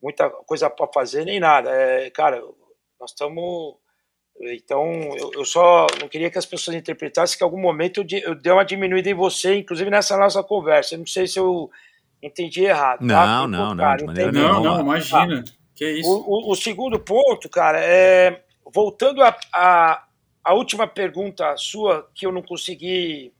muita 0.00 0.30
coisa 0.30 0.70
para 0.70 0.92
fazer 0.92 1.24
nem 1.24 1.40
nada. 1.40 1.70
É, 1.70 2.10
cara, 2.10 2.40
nós 3.00 3.10
estamos 3.10 3.76
então, 4.40 4.84
eu, 5.16 5.30
eu, 5.34 5.44
só 5.44 5.86
não 6.00 6.08
queria 6.08 6.30
que 6.30 6.38
as 6.38 6.46
pessoas 6.46 6.76
interpretassem 6.76 7.38
que 7.38 7.44
em 7.44 7.46
algum 7.46 7.60
momento 7.60 8.00
eu, 8.00 8.18
eu 8.20 8.34
dei 8.34 8.52
uma 8.52 8.64
diminuída 8.64 9.08
em 9.08 9.14
você, 9.14 9.58
inclusive 9.58 9.90
nessa 9.90 10.16
nossa 10.16 10.42
conversa. 10.42 10.94
Eu 10.94 10.98
não 10.98 11.06
sei 11.06 11.26
se 11.26 11.38
eu 11.38 11.70
entendi 12.22 12.64
errado. 12.64 13.00
Não, 13.00 13.14
tá? 13.14 13.48
não, 13.48 13.74
não, 13.74 13.96
de 13.96 14.04
maneira 14.04 14.32
não, 14.32 14.62
não, 14.62 14.80
imagina. 14.80 15.44
Tá. 15.44 15.52
Que 15.74 15.88
isso. 16.00 16.08
O, 16.08 16.48
o, 16.48 16.52
o, 16.52 16.56
segundo 16.56 16.98
ponto, 16.98 17.48
cara, 17.48 17.80
é 17.80 18.42
voltando 18.72 19.22
a, 19.22 19.36
a, 19.52 20.04
a 20.42 20.54
última 20.54 20.86
pergunta 20.86 21.56
sua 21.56 22.08
que 22.14 22.26
eu 22.26 22.32
não 22.32 22.42
consegui 22.42 23.32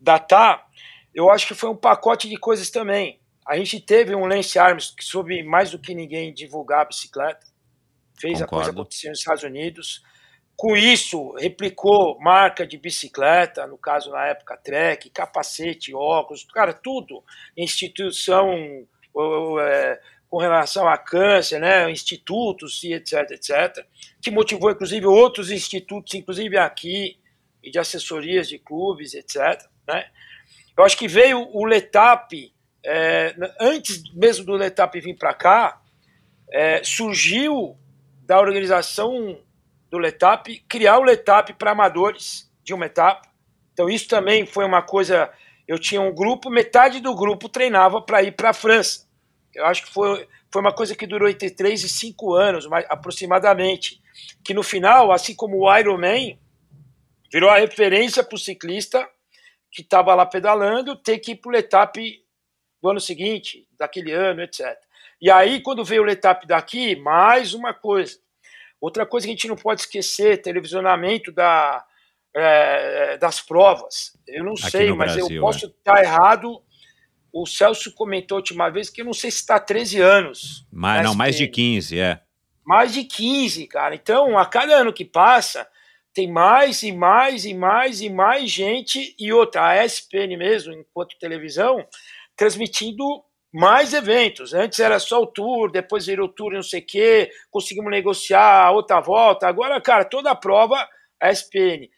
datar, 0.00 0.66
eu 1.14 1.30
acho 1.30 1.46
que 1.46 1.54
foi 1.54 1.70
um 1.70 1.76
pacote 1.76 2.28
de 2.28 2.36
coisas 2.36 2.70
também. 2.70 3.20
A 3.46 3.56
gente 3.56 3.80
teve 3.80 4.14
um 4.14 4.26
Lance 4.26 4.58
Arms 4.58 4.94
que 4.96 5.04
soube 5.04 5.42
mais 5.42 5.70
do 5.70 5.78
que 5.78 5.94
ninguém 5.94 6.32
divulgar 6.32 6.82
a 6.82 6.84
bicicleta, 6.84 7.44
fez 8.14 8.40
Concordo. 8.40 8.44
a 8.44 8.48
coisa 8.48 8.70
acontecer 8.70 9.08
nos 9.08 9.18
Estados 9.18 9.42
Unidos 9.42 10.02
com 10.56 10.76
isso, 10.76 11.32
replicou 11.32 12.18
marca 12.20 12.66
de 12.66 12.78
bicicleta, 12.78 13.66
no 13.66 13.76
caso 13.76 14.10
na 14.10 14.26
época 14.26 14.56
Trek, 14.56 15.10
capacete, 15.10 15.94
óculos, 15.94 16.44
cara, 16.44 16.72
tudo. 16.72 17.24
Instituição 17.56 18.52
é, 19.60 20.00
com 20.28 20.38
relação 20.38 20.88
a 20.88 20.96
câncer, 20.96 21.58
né, 21.58 21.90
institutos 21.90 22.82
e 22.84 22.94
etc, 22.94 23.30
etc, 23.32 23.84
que 24.20 24.30
motivou 24.30 24.70
inclusive 24.70 25.04
outros 25.06 25.50
institutos, 25.50 26.14
inclusive 26.14 26.56
aqui, 26.56 27.18
e 27.62 27.70
de 27.70 27.78
assessorias 27.78 28.48
de 28.48 28.58
clubes, 28.58 29.14
etc. 29.14 29.62
Né? 29.86 30.06
Eu 30.76 30.84
acho 30.84 30.96
que 30.96 31.06
veio 31.06 31.48
o 31.52 31.64
Letap, 31.64 32.52
é, 32.84 33.34
antes 33.60 34.02
mesmo 34.14 34.44
do 34.44 34.52
Letap 34.52 34.98
vir 35.00 35.16
para 35.16 35.34
cá, 35.34 35.80
é, 36.50 36.82
surgiu 36.82 37.76
da 38.22 38.40
organização 38.40 39.38
do 39.92 39.98
Letap 39.98 40.48
criar 40.66 40.98
o 40.98 41.04
Letap 41.04 41.52
para 41.52 41.72
amadores 41.72 42.50
de 42.64 42.72
uma 42.72 42.86
etapa. 42.86 43.28
Então 43.74 43.90
isso 43.90 44.08
também 44.08 44.46
foi 44.46 44.64
uma 44.64 44.80
coisa. 44.80 45.30
Eu 45.68 45.78
tinha 45.78 46.00
um 46.00 46.14
grupo, 46.14 46.48
metade 46.48 46.98
do 46.98 47.14
grupo 47.14 47.46
treinava 47.46 48.00
para 48.00 48.22
ir 48.22 48.32
para 48.32 48.50
a 48.50 48.54
França. 48.54 49.06
Eu 49.54 49.66
acho 49.66 49.84
que 49.84 49.92
foi, 49.92 50.26
foi 50.50 50.62
uma 50.62 50.72
coisa 50.72 50.96
que 50.96 51.06
durou 51.06 51.28
entre 51.28 51.50
3 51.50 51.84
e 51.84 51.88
5 51.90 52.34
anos, 52.34 52.66
mais, 52.66 52.86
aproximadamente. 52.88 54.00
Que 54.42 54.54
no 54.54 54.62
final, 54.62 55.12
assim 55.12 55.34
como 55.34 55.58
o 55.58 55.76
Ironman, 55.78 56.40
virou 57.30 57.50
a 57.50 57.58
referência 57.58 58.24
para 58.24 58.36
o 58.36 58.38
ciclista 58.38 59.06
que 59.70 59.82
estava 59.82 60.14
lá 60.14 60.24
pedalando 60.24 60.96
ter 60.96 61.18
que 61.18 61.32
ir 61.32 61.36
para 61.36 61.50
o 61.50 61.52
Letap 61.52 61.98
do 62.82 62.88
ano 62.88 63.00
seguinte, 63.00 63.66
daquele 63.78 64.12
ano, 64.12 64.42
etc. 64.42 64.74
E 65.20 65.30
aí, 65.30 65.60
quando 65.60 65.84
veio 65.84 66.00
o 66.00 66.04
Letap 66.06 66.46
daqui, 66.46 66.96
mais 66.96 67.52
uma 67.52 67.74
coisa. 67.74 68.18
Outra 68.82 69.06
coisa 69.06 69.28
que 69.28 69.30
a 69.30 69.36
gente 69.36 69.46
não 69.46 69.54
pode 69.54 69.82
esquecer, 69.82 70.42
televisionamento 70.42 71.30
da, 71.30 71.84
é, 72.34 73.16
das 73.16 73.40
provas. 73.40 74.18
Eu 74.26 74.42
não 74.42 74.54
Aqui 74.54 74.70
sei, 74.72 74.92
mas 74.92 75.14
Brasil, 75.14 75.36
eu 75.36 75.40
posso 75.40 75.66
estar 75.66 76.00
é. 76.00 76.02
errado. 76.02 76.60
O 77.32 77.46
Celso 77.46 77.94
comentou 77.94 78.34
a 78.34 78.40
última 78.40 78.68
vez 78.70 78.90
que 78.90 79.00
eu 79.00 79.04
não 79.04 79.12
sei 79.12 79.30
se 79.30 79.36
está 79.36 79.60
13 79.60 80.00
anos. 80.00 80.66
Mas, 80.72 81.04
não, 81.04 81.14
mais 81.14 81.36
de 81.36 81.46
15, 81.46 81.96
é. 81.96 82.22
Mais 82.66 82.92
de 82.92 83.04
15, 83.04 83.68
cara. 83.68 83.94
Então, 83.94 84.36
a 84.36 84.44
cada 84.46 84.74
ano 84.74 84.92
que 84.92 85.04
passa, 85.04 85.64
tem 86.12 86.28
mais 86.28 86.82
e 86.82 86.90
mais 86.90 87.44
e 87.44 87.54
mais 87.54 88.00
e 88.00 88.10
mais 88.10 88.50
gente. 88.50 89.14
E 89.16 89.32
outra, 89.32 89.68
a 89.68 89.84
ESPN 89.84 90.36
mesmo, 90.36 90.72
enquanto 90.72 91.16
televisão, 91.20 91.86
transmitindo 92.36 93.22
mais 93.52 93.92
eventos. 93.92 94.54
Antes 94.54 94.80
era 94.80 94.98
só 94.98 95.20
o 95.20 95.26
tour, 95.26 95.70
depois 95.70 96.06
virou 96.06 96.28
tour 96.28 96.52
não 96.52 96.62
sei 96.62 96.80
o 96.80 96.86
quê, 96.86 97.30
conseguimos 97.50 97.90
negociar 97.90 98.72
outra 98.72 99.00
volta. 99.00 99.46
Agora, 99.46 99.80
cara, 99.80 100.04
toda 100.04 100.30
a 100.30 100.36
prova 100.36 100.88
é 101.20 101.30
SPN. 101.30 101.90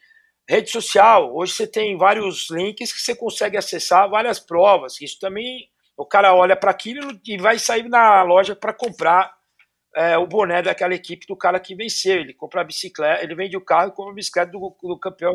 Rede 0.47 0.69
social, 0.69 1.35
hoje 1.35 1.53
você 1.53 1.65
tem 1.65 1.97
vários 1.97 2.51
links 2.51 2.93
que 2.93 2.99
você 2.99 3.15
consegue 3.15 3.57
acessar 3.57 4.09
várias 4.09 4.39
provas. 4.39 5.01
Isso 5.01 5.19
também, 5.19 5.69
o 5.97 6.05
cara 6.05 6.35
olha 6.35 6.55
para 6.55 6.69
aquilo 6.69 7.19
e 7.25 7.37
vai 7.37 7.57
sair 7.57 7.87
na 7.89 8.21
loja 8.21 8.55
para 8.55 8.73
comprar 8.73 9.33
é, 9.95 10.17
o 10.17 10.27
boné 10.27 10.61
daquela 10.61 10.93
equipe 10.93 11.25
do 11.25 11.35
cara 11.35 11.59
que 11.59 11.73
venceu. 11.73 12.19
Ele 12.19 12.33
compra 12.33 12.61
a 12.61 12.65
bicicleta, 12.65 13.23
ele 13.23 13.33
vende 13.33 13.57
o 13.57 13.61
carro 13.61 13.89
e 13.89 13.95
compra 13.95 14.11
a 14.11 14.15
bicicleta 14.15 14.51
do, 14.51 14.77
do 14.83 14.99
campeão 14.99 15.33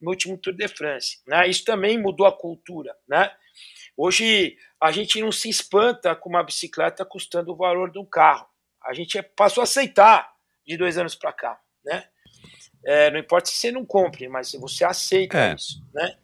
no 0.00 0.10
último 0.10 0.36
Tour 0.36 0.54
de 0.54 0.68
France. 0.68 1.18
Né? 1.26 1.48
Isso 1.48 1.64
também 1.64 1.98
mudou 1.98 2.26
a 2.26 2.36
cultura. 2.36 2.94
Né? 3.08 3.28
Hoje 3.96 4.56
a 4.80 4.92
gente 4.92 5.20
não 5.20 5.32
se 5.32 5.48
espanta 5.48 6.14
com 6.14 6.28
uma 6.28 6.42
bicicleta 6.42 7.04
custando 7.04 7.52
o 7.52 7.56
valor 7.56 7.90
de 7.90 7.98
um 7.98 8.04
carro. 8.04 8.46
A 8.84 8.92
gente 8.92 9.16
é, 9.18 9.22
passou 9.22 9.62
a 9.62 9.64
aceitar 9.64 10.32
de 10.66 10.76
dois 10.76 10.98
anos 10.98 11.14
para 11.14 11.32
cá, 11.32 11.58
né? 11.84 12.04
É, 12.84 13.10
não 13.10 13.18
importa 13.18 13.48
se 13.48 13.56
você 13.56 13.72
não 13.72 13.84
compre, 13.84 14.28
mas 14.28 14.52
você 14.52 14.84
aceita 14.84 15.38
é. 15.38 15.54
isso, 15.54 15.82
né? 15.92 16.16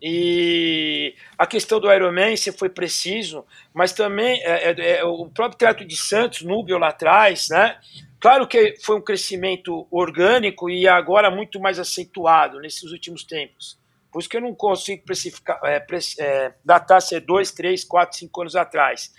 E 0.00 1.14
a 1.36 1.46
questão 1.46 1.80
do 1.80 1.92
Ironman, 1.92 2.36
você 2.36 2.52
foi 2.52 2.68
preciso, 2.68 3.44
mas 3.74 3.92
também 3.92 4.40
é, 4.42 4.70
é, 4.70 4.98
é 4.98 5.04
o 5.04 5.28
próprio 5.28 5.58
Teatro 5.58 5.84
de 5.84 5.96
Santos, 5.96 6.42
Núbio 6.42 6.78
lá 6.78 6.88
atrás, 6.88 7.48
né? 7.48 7.78
Claro 8.20 8.46
que 8.46 8.76
foi 8.82 8.96
um 8.96 9.00
crescimento 9.00 9.86
orgânico 9.90 10.70
e 10.70 10.88
agora 10.88 11.30
muito 11.30 11.60
mais 11.60 11.78
acentuado 11.78 12.60
nesses 12.60 12.90
últimos 12.90 13.24
tempos. 13.24 13.78
Por 14.18 14.22
isso 14.22 14.30
que 14.30 14.36
eu 14.36 14.40
não 14.40 14.52
consigo 14.52 15.04
precificar, 15.04 15.60
é, 15.62 15.86
é, 16.18 16.54
datar 16.64 17.00
ser 17.00 17.20
dois, 17.20 17.52
três, 17.52 17.84
quatro, 17.84 18.18
cinco 18.18 18.40
anos 18.40 18.56
atrás. 18.56 19.12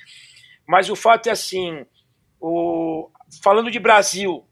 Mas 0.68 0.90
o 0.90 0.96
fato 0.96 1.30
é 1.30 1.32
assim, 1.32 1.86
o, 2.38 3.10
falando 3.42 3.72
de 3.72 3.80
Brasil, 3.80 4.46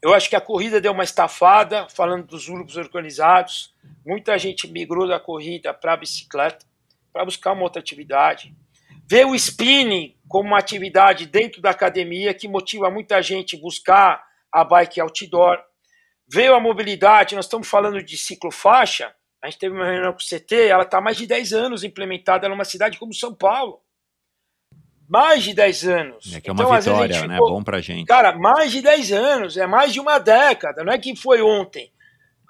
eu 0.00 0.14
acho 0.14 0.30
que 0.30 0.34
a 0.34 0.40
corrida 0.40 0.80
deu 0.80 0.92
uma 0.92 1.04
estafada, 1.04 1.86
falando 1.90 2.28
dos 2.28 2.48
grupos 2.48 2.78
organizados. 2.78 3.74
Muita 4.06 4.38
gente 4.38 4.66
migrou 4.66 5.06
da 5.06 5.20
corrida 5.20 5.74
para 5.74 5.92
a 5.92 5.96
bicicleta, 5.98 6.64
para 7.12 7.26
buscar 7.26 7.52
uma 7.52 7.64
outra 7.64 7.78
atividade. 7.78 8.56
Ver 9.06 9.26
o 9.26 9.34
spinning 9.34 10.16
como 10.26 10.48
uma 10.48 10.58
atividade 10.58 11.26
dentro 11.26 11.60
da 11.60 11.68
academia 11.68 12.32
que 12.32 12.48
motiva 12.48 12.90
muita 12.90 13.20
gente 13.20 13.54
buscar 13.54 14.24
a 14.50 14.64
bike 14.64 14.98
outdoor. 14.98 15.58
Veio 16.26 16.54
a 16.54 16.60
mobilidade, 16.60 17.36
nós 17.36 17.44
estamos 17.44 17.68
falando 17.68 18.02
de 18.02 18.16
ciclofaixa, 18.16 19.14
a 19.42 19.48
gente 19.48 19.58
teve 19.58 19.74
uma 19.74 19.86
reunião 19.86 20.12
com 20.12 20.18
o 20.18 20.24
CT, 20.24 20.54
ela 20.68 20.82
está 20.82 20.98
há 20.98 21.00
mais 21.00 21.16
de 21.16 21.26
10 21.26 21.52
anos 21.52 21.84
implementada 21.84 22.48
numa 22.48 22.64
cidade 22.64 22.98
como 22.98 23.14
São 23.14 23.34
Paulo. 23.34 23.80
Mais 25.08 25.42
de 25.42 25.54
10 25.54 25.88
anos. 25.88 26.34
É 26.34 26.40
que 26.40 26.50
é 26.50 26.52
uma 26.52 26.64
então, 26.64 26.76
vitória, 26.76 27.26
né? 27.26 27.34
Ficou, 27.34 27.50
Bom 27.50 27.62
pra 27.62 27.80
gente. 27.80 28.06
Cara, 28.06 28.36
mais 28.36 28.72
de 28.72 28.82
10 28.82 29.12
anos, 29.12 29.56
é 29.56 29.66
mais 29.66 29.92
de 29.92 30.00
uma 30.00 30.18
década, 30.18 30.84
não 30.84 30.92
é 30.92 30.98
que 30.98 31.16
foi 31.16 31.40
ontem. 31.40 31.90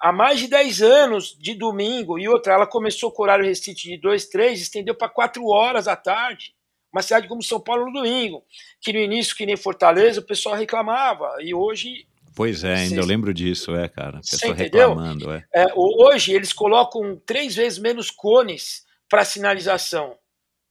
Há 0.01 0.13
mais 0.13 0.41
de 0.41 0.49
10 0.49 0.83
anos 0.83 1.37
de 1.39 1.55
domingo, 1.55 2.19
e 2.19 2.29
outra, 2.29 2.55
ela 2.55 2.67
começou 2.67 3.13
com 3.13 3.23
horário 3.23 3.45
restrito 3.45 3.83
de 3.83 3.97
2, 3.97 4.27
3, 4.27 4.61
estendeu 4.61 4.95
para 4.95 5.09
4 5.09 5.45
horas 5.47 5.85
da 5.85 5.97
tarde. 5.97 6.55
Uma 6.93 7.03
cidade 7.03 7.29
como 7.29 7.43
São 7.43 7.61
Paulo 7.61 7.87
no 7.87 7.93
domingo, 7.93 8.43
que 8.81 8.93
no 8.93 8.99
início, 8.99 9.37
que 9.37 9.45
nem 9.45 9.57
Fortaleza, 9.57 10.21
o 10.21 10.27
pessoal 10.27 10.55
reclamava, 10.57 11.37
e 11.41 11.55
hoje 11.55 12.07
Pois 12.39 12.63
é, 12.63 12.73
ainda 12.73 13.01
eu 13.01 13.05
lembro 13.05 13.35
disso, 13.35 13.75
é, 13.75 13.89
cara. 13.89 14.21
Pessoa 14.21 14.55
reclamando, 14.55 15.33
é. 15.33 15.45
é. 15.53 15.67
Hoje 15.75 16.33
eles 16.33 16.53
colocam 16.53 17.21
três 17.27 17.57
vezes 17.57 17.81
menos 17.81 18.13
cones 18.13 18.87
para 19.09 19.25
sinalização. 19.25 20.17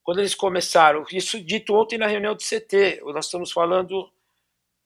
Quando 0.01 0.19
eles 0.19 0.33
começaram, 0.33 1.03
isso 1.11 1.37
dito 1.43 1.75
ontem 1.75 1.97
na 1.97 2.07
reunião 2.07 2.33
do 2.33 2.41
CT, 2.41 3.01
nós 3.07 3.25
estamos 3.25 3.51
falando 3.51 4.09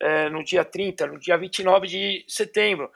é, 0.02 0.28
no 0.32 0.44
dia 0.44 0.66
30, 0.66 1.06
no 1.06 1.20
dia 1.20 1.38
29 1.38 1.86
de 1.86 2.26
setembro. 2.28 2.90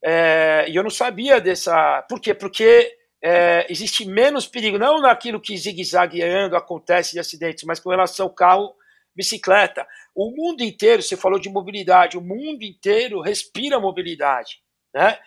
É, 0.00 0.66
e 0.68 0.76
eu 0.76 0.84
não 0.84 0.90
sabia 0.90 1.40
dessa. 1.40 2.02
Por 2.08 2.20
quê? 2.20 2.34
Porque 2.34 2.96
é, 3.20 3.66
existe 3.68 4.04
menos 4.04 4.46
perigo, 4.46 4.78
não 4.78 5.00
naquilo 5.00 5.40
que 5.40 5.56
zigue-zagueando 5.56 6.54
acontece 6.56 7.14
de 7.14 7.18
acidentes, 7.18 7.64
mas 7.64 7.80
com 7.80 7.90
relação 7.90 8.26
ao 8.26 8.32
carro 8.32 8.76
bicicleta. 9.14 9.86
O 10.14 10.30
mundo 10.30 10.62
inteiro, 10.62 11.02
você 11.02 11.16
falou 11.16 11.38
de 11.38 11.48
mobilidade, 11.48 12.18
o 12.18 12.20
mundo 12.20 12.62
inteiro 12.62 13.20
respira 13.20 13.80
mobilidade. 13.80 14.60
Né? 14.94 15.18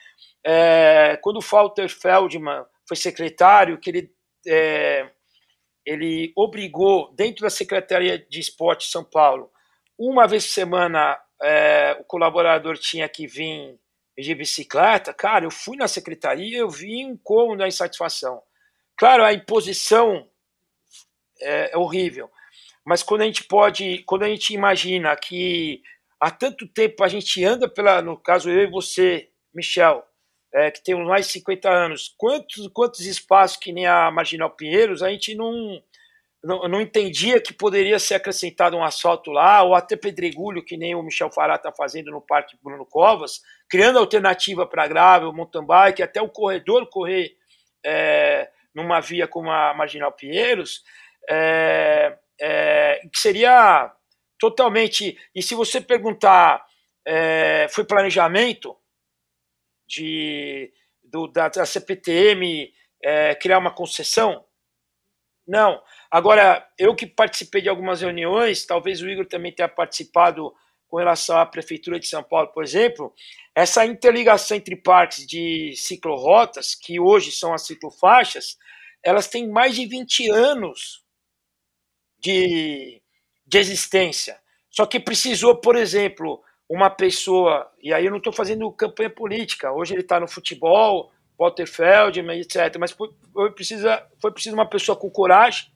É, 0.46 1.18
quando 1.22 1.38
o 1.38 1.42
Walter 1.42 1.90
Feldman 1.90 2.64
foi 2.88 2.98
secretário, 2.98 3.80
que 3.80 3.90
ele, 3.90 4.12
é, 4.48 5.10
ele 5.86 6.32
obrigou, 6.36 7.14
dentro 7.16 7.44
da 7.44 7.50
Secretaria 7.50 8.18
de 8.18 8.40
Esporte 8.40 8.86
de 8.86 8.92
São 8.92 9.04
Paulo, 9.04 9.52
uma 9.98 10.28
vez 10.28 10.46
por 10.46 10.54
semana 10.54 11.20
é, 11.42 11.98
o 12.00 12.04
colaborador 12.04 12.78
tinha 12.78 13.10
que 13.10 13.28
vir 13.28 13.80
de 14.18 14.34
bicicleta, 14.34 15.14
cara, 15.14 15.46
eu 15.46 15.52
fui 15.52 15.78
na 15.78 15.88
secretaria, 15.88 16.58
eu 16.58 16.70
vi 16.70 17.06
um 17.06 17.16
cômodo 17.18 17.60
da 17.60 17.68
insatisfação. 17.68 18.42
Claro, 18.98 19.24
a 19.24 19.32
imposição 19.32 20.28
é, 21.40 21.74
é 21.74 21.78
horrível, 21.78 22.30
mas 22.88 23.04
quando 23.04 23.20
a 23.20 23.26
gente 23.26 23.44
pode, 23.44 24.02
quando 24.04 24.24
a 24.24 24.30
gente 24.30 24.54
imagina 24.54 25.14
que 25.18 25.82
há 26.22 26.32
tanto 26.32 26.66
tempo 26.66 27.04
a 27.04 27.10
gente 27.10 27.44
anda 27.44 27.68
pela, 27.68 28.02
no 28.02 28.16
caso 28.16 28.50
eu 28.50 28.64
e 28.64 28.72
você, 28.72 29.28
Michel, 29.54 30.06
é, 30.54 30.72
que 30.72 30.82
temos 30.82 31.06
mais 31.06 31.26
de 31.26 31.34
50 31.34 31.70
anos, 31.70 32.16
quantos, 32.18 32.66
quantos 32.70 33.02
espaços 33.02 33.58
que 33.58 33.74
nem 33.74 33.86
a 33.86 34.10
Marginal 34.10 34.52
Pinheiros, 34.52 35.04
a 35.04 35.10
gente 35.10 35.36
não, 35.36 35.84
não, 36.42 36.66
não 36.70 36.80
entendia 36.80 37.42
que 37.42 37.54
poderia 37.54 38.00
ser 38.00 38.16
acrescentado 38.16 38.78
um 38.78 38.84
asfalto 38.86 39.32
lá, 39.32 39.62
ou 39.64 39.76
até 39.76 39.98
pedregulho, 39.98 40.64
que 40.64 40.78
nem 40.78 40.96
o 40.96 41.04
Michel 41.04 41.30
Fará 41.30 41.56
está 41.56 41.74
fazendo 41.74 42.10
no 42.10 42.22
Parque 42.22 42.56
Bruno 42.64 42.86
Covas, 42.86 43.42
criando 43.70 44.00
alternativa 44.00 44.66
para 44.66 44.88
gravel, 44.88 45.34
mountain 45.34 45.66
bike, 45.66 46.02
até 46.02 46.22
o 46.22 46.30
corredor 46.30 46.88
correr 46.88 47.36
é, 47.86 48.50
numa 48.74 49.02
via 49.02 49.28
como 49.28 49.52
a 49.52 49.74
Marginal 49.74 50.14
Pinheiros, 50.14 50.86
é, 51.30 52.18
é, 52.40 53.02
que 53.12 53.20
seria 53.20 53.94
totalmente. 54.40 55.18
E 55.34 55.42
se 55.42 55.56
você 55.56 55.82
perguntar, 55.82 56.66
é, 57.06 57.68
foi 57.70 57.84
planejamento 57.86 58.76
de, 59.88 60.72
do, 61.04 61.28
da, 61.28 61.50
da 61.50 61.66
CPTM 61.66 62.72
é, 63.04 63.36
criar 63.36 63.60
uma 63.60 63.74
concessão? 63.74 64.46
Não. 65.48 65.82
Agora, 66.12 66.68
eu 66.78 66.96
que 66.96 67.08
participei 67.08 67.62
de 67.62 67.70
algumas 67.70 68.02
reuniões, 68.02 68.66
talvez 68.66 69.02
o 69.02 69.10
Igor 69.10 69.26
também 69.26 69.52
tenha 69.52 69.70
participado 69.70 70.54
com 70.88 70.98
relação 70.98 71.38
à 71.38 71.46
Prefeitura 71.46 72.00
de 72.00 72.08
São 72.08 72.24
Paulo, 72.24 72.48
por 72.54 72.64
exemplo, 72.64 73.14
essa 73.54 73.86
interligação 73.86 74.56
entre 74.56 74.76
parques 74.76 75.26
de 75.28 75.74
ciclorotas, 75.76 76.76
que 76.76 76.98
hoje 76.98 77.32
são 77.32 77.54
as 77.54 77.66
ciclofaixas, 77.66 78.58
elas 79.04 79.28
têm 79.28 79.50
mais 79.50 79.76
de 79.76 79.86
20 79.86 80.30
anos 80.30 81.04
de, 82.20 83.02
de 83.46 83.58
existência. 83.58 84.38
Só 84.70 84.86
que 84.86 85.00
precisou, 85.00 85.56
por 85.56 85.76
exemplo, 85.76 86.42
uma 86.70 86.90
pessoa, 86.90 87.72
e 87.82 87.94
aí 87.94 88.06
eu 88.06 88.12
não 88.12 88.18
estou 88.18 88.34
fazendo 88.34 88.72
campanha 88.72 89.10
política, 89.10 89.72
hoje 89.72 89.94
ele 89.94 90.02
está 90.02 90.20
no 90.20 90.28
futebol, 90.28 91.12
Walter 91.38 91.68
Feldman, 91.68 92.40
etc. 92.40 92.78
Mas 92.80 92.92
foi, 92.92 93.10
precisa, 93.54 94.06
foi 94.20 94.32
preciso 94.32 94.56
uma 94.56 94.70
pessoa 94.70 94.98
com 94.98 95.10
coragem. 95.10 95.72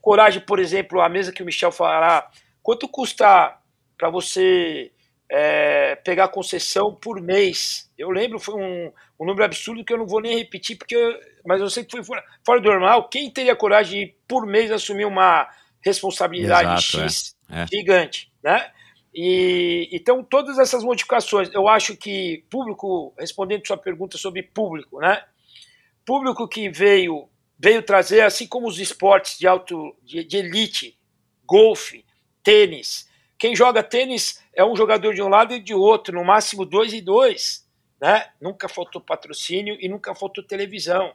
Coragem, 0.00 0.40
por 0.40 0.58
exemplo, 0.58 1.00
a 1.00 1.08
mesa 1.08 1.32
que 1.32 1.42
o 1.42 1.46
Michel 1.46 1.72
falará. 1.72 2.28
Quanto 2.62 2.88
custa 2.88 3.58
para 3.96 4.10
você 4.10 4.92
é, 5.30 5.96
pegar 5.96 6.28
concessão 6.28 6.94
por 6.94 7.20
mês? 7.20 7.90
Eu 7.98 8.10
lembro, 8.10 8.38
foi 8.38 8.54
um, 8.54 8.92
um 9.18 9.26
número 9.26 9.44
absurdo 9.44 9.84
que 9.84 9.92
eu 9.92 9.98
não 9.98 10.06
vou 10.06 10.20
nem 10.20 10.38
repetir, 10.38 10.76
porque 10.76 10.94
eu, 10.94 11.18
mas 11.44 11.60
eu 11.60 11.70
sei 11.70 11.84
que 11.84 11.92
foi 11.92 12.04
fora, 12.04 12.24
fora 12.44 12.60
do 12.60 12.68
normal. 12.68 13.08
Quem 13.08 13.30
teria 13.30 13.56
coragem 13.56 14.06
de, 14.06 14.14
por 14.28 14.46
mês, 14.46 14.70
assumir 14.70 15.04
uma 15.04 15.48
responsabilidade 15.80 16.68
Exato, 16.68 17.08
X 17.08 17.36
é. 17.50 17.62
É. 17.62 17.66
gigante, 17.66 18.32
né? 18.42 18.70
E, 19.14 19.88
então, 19.92 20.22
todas 20.22 20.58
essas 20.58 20.84
modificações, 20.84 21.48
eu 21.54 21.66
acho 21.68 21.96
que 21.96 22.44
público, 22.50 23.14
respondendo 23.18 23.66
sua 23.66 23.78
pergunta 23.78 24.18
sobre 24.18 24.42
público, 24.42 25.00
né? 25.00 25.24
Público 26.04 26.46
que 26.46 26.68
veio, 26.68 27.28
veio 27.58 27.82
trazer, 27.82 28.20
assim 28.20 28.46
como 28.46 28.68
os 28.68 28.78
esportes 28.78 29.38
de 29.38 29.46
alto, 29.46 29.96
de, 30.02 30.22
de 30.22 30.36
elite, 30.36 30.98
golfe, 31.46 32.04
tênis. 32.42 33.08
Quem 33.38 33.54
joga 33.54 33.82
tênis 33.82 34.42
é 34.54 34.64
um 34.64 34.74
jogador 34.74 35.14
de 35.14 35.22
um 35.22 35.28
lado 35.28 35.54
e 35.54 35.60
de 35.60 35.74
outro, 35.74 36.14
no 36.14 36.24
máximo 36.24 36.64
dois 36.64 36.92
e 36.92 37.00
dois, 37.00 37.66
né? 38.00 38.30
Nunca 38.40 38.68
faltou 38.68 39.00
patrocínio 39.00 39.76
e 39.80 39.88
nunca 39.88 40.14
faltou 40.14 40.42
televisão. 40.44 41.14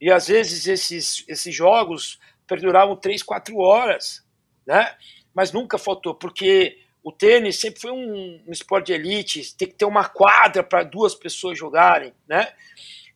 E 0.00 0.10
às 0.10 0.28
vezes 0.28 0.66
esses, 0.66 1.24
esses 1.28 1.54
jogos 1.54 2.18
perduravam 2.46 2.96
três, 2.96 3.22
quatro 3.22 3.58
horas, 3.58 4.26
né? 4.66 4.96
Mas 5.32 5.52
nunca 5.52 5.78
faltou, 5.78 6.14
porque 6.14 6.78
o 7.02 7.12
tênis 7.12 7.60
sempre 7.60 7.80
foi 7.80 7.92
um, 7.92 8.42
um 8.46 8.52
esporte 8.52 8.86
de 8.86 8.92
elite, 8.94 9.56
tem 9.56 9.68
que 9.68 9.74
ter 9.74 9.84
uma 9.84 10.08
quadra 10.08 10.62
para 10.62 10.82
duas 10.82 11.14
pessoas 11.14 11.58
jogarem, 11.58 12.12
né? 12.28 12.52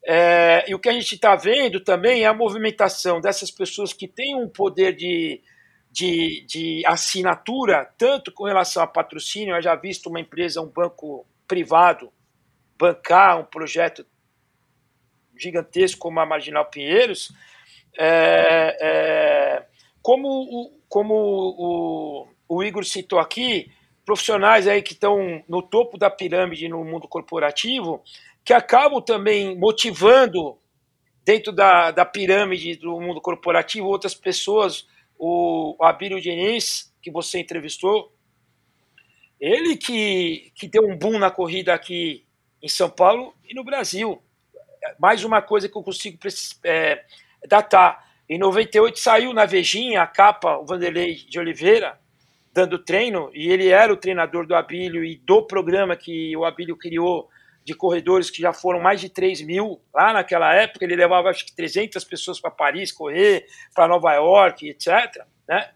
É, 0.06 0.64
e 0.68 0.74
o 0.74 0.78
que 0.78 0.88
a 0.88 0.92
gente 0.92 1.14
está 1.14 1.34
vendo 1.34 1.80
também 1.80 2.22
é 2.22 2.26
a 2.26 2.34
movimentação 2.34 3.20
dessas 3.20 3.50
pessoas 3.50 3.92
que 3.92 4.06
têm 4.06 4.36
um 4.36 4.48
poder 4.48 4.94
de, 4.94 5.40
de, 5.94 6.44
de 6.48 6.82
assinatura, 6.86 7.88
tanto 7.96 8.32
com 8.32 8.42
relação 8.42 8.82
a 8.82 8.86
patrocínio, 8.86 9.54
eu 9.54 9.62
já 9.62 9.76
visto 9.76 10.08
uma 10.08 10.18
empresa, 10.18 10.60
um 10.60 10.66
banco 10.66 11.24
privado, 11.46 12.12
bancar 12.76 13.38
um 13.38 13.44
projeto 13.44 14.04
gigantesco 15.38 16.00
como 16.00 16.18
a 16.18 16.26
Marginal 16.26 16.66
Pinheiros, 16.66 17.32
é, 17.96 18.76
é, 18.80 19.66
como, 20.02 20.26
o, 20.28 20.80
como 20.88 21.14
o, 21.14 22.28
o 22.48 22.64
Igor 22.64 22.84
citou 22.84 23.20
aqui, 23.20 23.70
profissionais 24.04 24.66
aí 24.66 24.82
que 24.82 24.94
estão 24.94 25.44
no 25.48 25.62
topo 25.62 25.96
da 25.96 26.10
pirâmide 26.10 26.68
no 26.68 26.84
mundo 26.84 27.06
corporativo, 27.06 28.02
que 28.44 28.52
acabam 28.52 29.00
também 29.00 29.56
motivando 29.56 30.58
dentro 31.24 31.52
da, 31.52 31.92
da 31.92 32.04
pirâmide 32.04 32.74
do 32.74 33.00
mundo 33.00 33.20
corporativo 33.20 33.86
outras 33.86 34.12
pessoas, 34.12 34.88
o, 35.18 35.76
Abílio 35.80 36.20
Diniz, 36.20 36.92
que 37.02 37.10
você 37.10 37.38
entrevistou, 37.38 38.12
ele 39.40 39.76
que, 39.76 40.52
que 40.54 40.68
deu 40.68 40.86
um 40.86 40.96
boom 40.96 41.18
na 41.18 41.30
corrida 41.30 41.74
aqui 41.74 42.24
em 42.62 42.68
São 42.68 42.88
Paulo 42.88 43.34
e 43.48 43.54
no 43.54 43.64
Brasil. 43.64 44.22
Mais 44.98 45.24
uma 45.24 45.42
coisa 45.42 45.68
que 45.68 45.76
eu 45.76 45.82
consigo 45.82 46.18
é, 46.64 47.04
datar. 47.46 48.08
Em 48.28 48.38
98 48.38 48.98
saiu 48.98 49.32
na 49.34 49.44
Vejinha 49.44 50.02
a 50.02 50.06
capa, 50.06 50.56
o 50.56 50.64
Vanderlei 50.64 51.14
de 51.14 51.38
Oliveira, 51.38 51.98
dando 52.52 52.78
treino, 52.78 53.30
e 53.34 53.50
ele 53.50 53.68
era 53.68 53.92
o 53.92 53.96
treinador 53.96 54.46
do 54.46 54.54
Abílio 54.54 55.04
e 55.04 55.16
do 55.16 55.42
programa 55.42 55.96
que 55.96 56.34
o 56.36 56.44
Abílio 56.44 56.76
criou 56.76 57.28
de 57.64 57.74
corredores 57.74 58.30
que 58.30 58.42
já 58.42 58.52
foram 58.52 58.80
mais 58.80 59.00
de 59.00 59.08
3 59.08 59.40
mil 59.42 59.80
lá 59.92 60.12
naquela 60.12 60.54
época. 60.54 60.84
Ele 60.84 60.96
levava 60.96 61.30
acho 61.30 61.46
que 61.46 61.56
300 61.56 62.04
pessoas 62.04 62.38
para 62.38 62.50
Paris 62.50 62.92
correr, 62.92 63.46
para 63.74 63.88
Nova 63.88 64.12
York, 64.14 64.68
etc. 64.68 65.24
Né? 65.48 65.70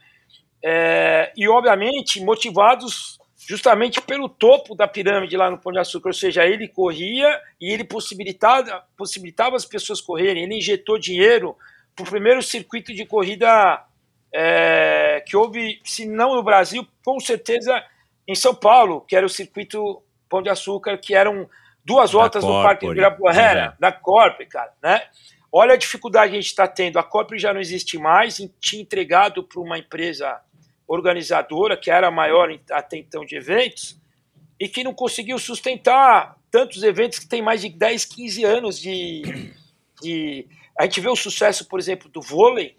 É, 0.62 1.32
e, 1.36 1.48
obviamente, 1.48 2.22
motivados 2.22 3.18
justamente 3.48 4.02
pelo 4.02 4.28
topo 4.28 4.74
da 4.74 4.86
pirâmide 4.86 5.34
lá 5.34 5.50
no 5.50 5.58
Pão 5.58 5.72
de 5.72 5.78
Açúcar, 5.78 6.10
ou 6.10 6.14
seja, 6.14 6.44
ele 6.44 6.68
corria 6.68 7.40
e 7.58 7.72
ele 7.72 7.82
possibilitava, 7.82 8.84
possibilitava 8.94 9.56
as 9.56 9.64
pessoas 9.64 10.02
correrem, 10.02 10.42
ele 10.42 10.58
injetou 10.58 10.98
dinheiro 10.98 11.56
para 11.96 12.02
o 12.02 12.10
primeiro 12.10 12.42
circuito 12.42 12.92
de 12.92 13.06
corrida 13.06 13.82
é, 14.34 15.24
que 15.26 15.34
houve, 15.34 15.80
se 15.82 16.06
não 16.06 16.34
no 16.34 16.42
Brasil, 16.42 16.86
com 17.02 17.18
certeza 17.18 17.82
em 18.26 18.34
São 18.34 18.54
Paulo, 18.54 19.00
que 19.00 19.16
era 19.16 19.24
o 19.24 19.30
circuito 19.30 20.02
Pão 20.28 20.42
de 20.42 20.50
Açúcar, 20.50 20.98
que 20.98 21.14
eram 21.14 21.48
duas 21.88 22.12
voltas 22.12 22.44
do 22.44 22.62
Parque 22.62 22.84
de 22.84 22.92
Ibirapuera, 22.92 23.74
é. 23.74 23.80
da 23.80 23.90
Corp, 23.90 24.38
cara, 24.42 24.70
né? 24.82 25.00
Olha 25.50 25.72
a 25.72 25.76
dificuldade 25.78 26.32
que 26.32 26.36
a 26.36 26.40
gente 26.40 26.50
está 26.50 26.68
tendo. 26.68 26.98
A 26.98 27.02
Corp 27.02 27.32
já 27.36 27.54
não 27.54 27.60
existe 27.60 27.96
mais, 27.96 28.36
tinha 28.60 28.82
entregado 28.82 29.42
para 29.42 29.58
uma 29.58 29.78
empresa 29.78 30.38
organizadora, 30.86 31.78
que 31.78 31.90
era 31.90 32.08
a 32.08 32.10
maior 32.10 32.50
até 32.70 32.98
então 32.98 33.24
de 33.24 33.36
eventos, 33.36 33.98
e 34.60 34.68
que 34.68 34.84
não 34.84 34.92
conseguiu 34.92 35.38
sustentar 35.38 36.36
tantos 36.50 36.82
eventos 36.82 37.18
que 37.18 37.26
tem 37.26 37.40
mais 37.40 37.62
de 37.62 37.70
10, 37.70 38.04
15 38.04 38.44
anos 38.44 38.78
de, 38.78 39.54
de... 40.02 40.46
A 40.78 40.84
gente 40.84 41.00
vê 41.00 41.08
o 41.08 41.16
sucesso, 41.16 41.66
por 41.66 41.80
exemplo, 41.80 42.10
do 42.10 42.20
vôlei, 42.20 42.76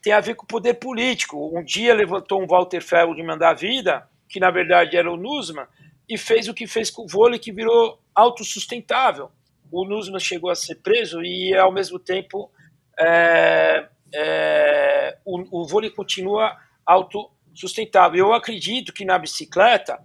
tem 0.00 0.12
a 0.12 0.20
ver 0.20 0.36
com 0.36 0.44
o 0.44 0.48
poder 0.48 0.74
político. 0.74 1.50
Um 1.56 1.64
dia 1.64 1.94
levantou 1.94 2.40
um 2.40 2.46
Walter 2.46 2.80
Ferro 2.80 3.14
de 3.14 3.22
mandar 3.24 3.50
a 3.50 3.54
vida, 3.54 4.08
que 4.28 4.38
na 4.38 4.50
verdade 4.50 4.96
era 4.96 5.10
o 5.10 5.16
Nusman, 5.16 5.66
e 6.08 6.16
fez 6.16 6.48
o 6.48 6.54
que 6.54 6.66
fez 6.66 6.90
com 6.90 7.02
o 7.02 7.08
vôlei, 7.08 7.38
que 7.38 7.52
virou 7.52 8.01
autossustentável. 8.14 9.30
O 9.70 9.84
Nusman 9.84 10.20
chegou 10.20 10.50
a 10.50 10.54
ser 10.54 10.76
preso 10.76 11.22
e, 11.22 11.54
ao 11.54 11.72
mesmo 11.72 11.98
tempo, 11.98 12.50
é, 12.98 13.88
é, 14.14 15.18
o, 15.24 15.62
o 15.62 15.66
vôlei 15.66 15.90
continua 15.90 16.56
autossustentável. 16.84 18.26
Eu 18.26 18.32
acredito 18.34 18.92
que 18.92 19.04
na 19.04 19.18
bicicleta, 19.18 19.98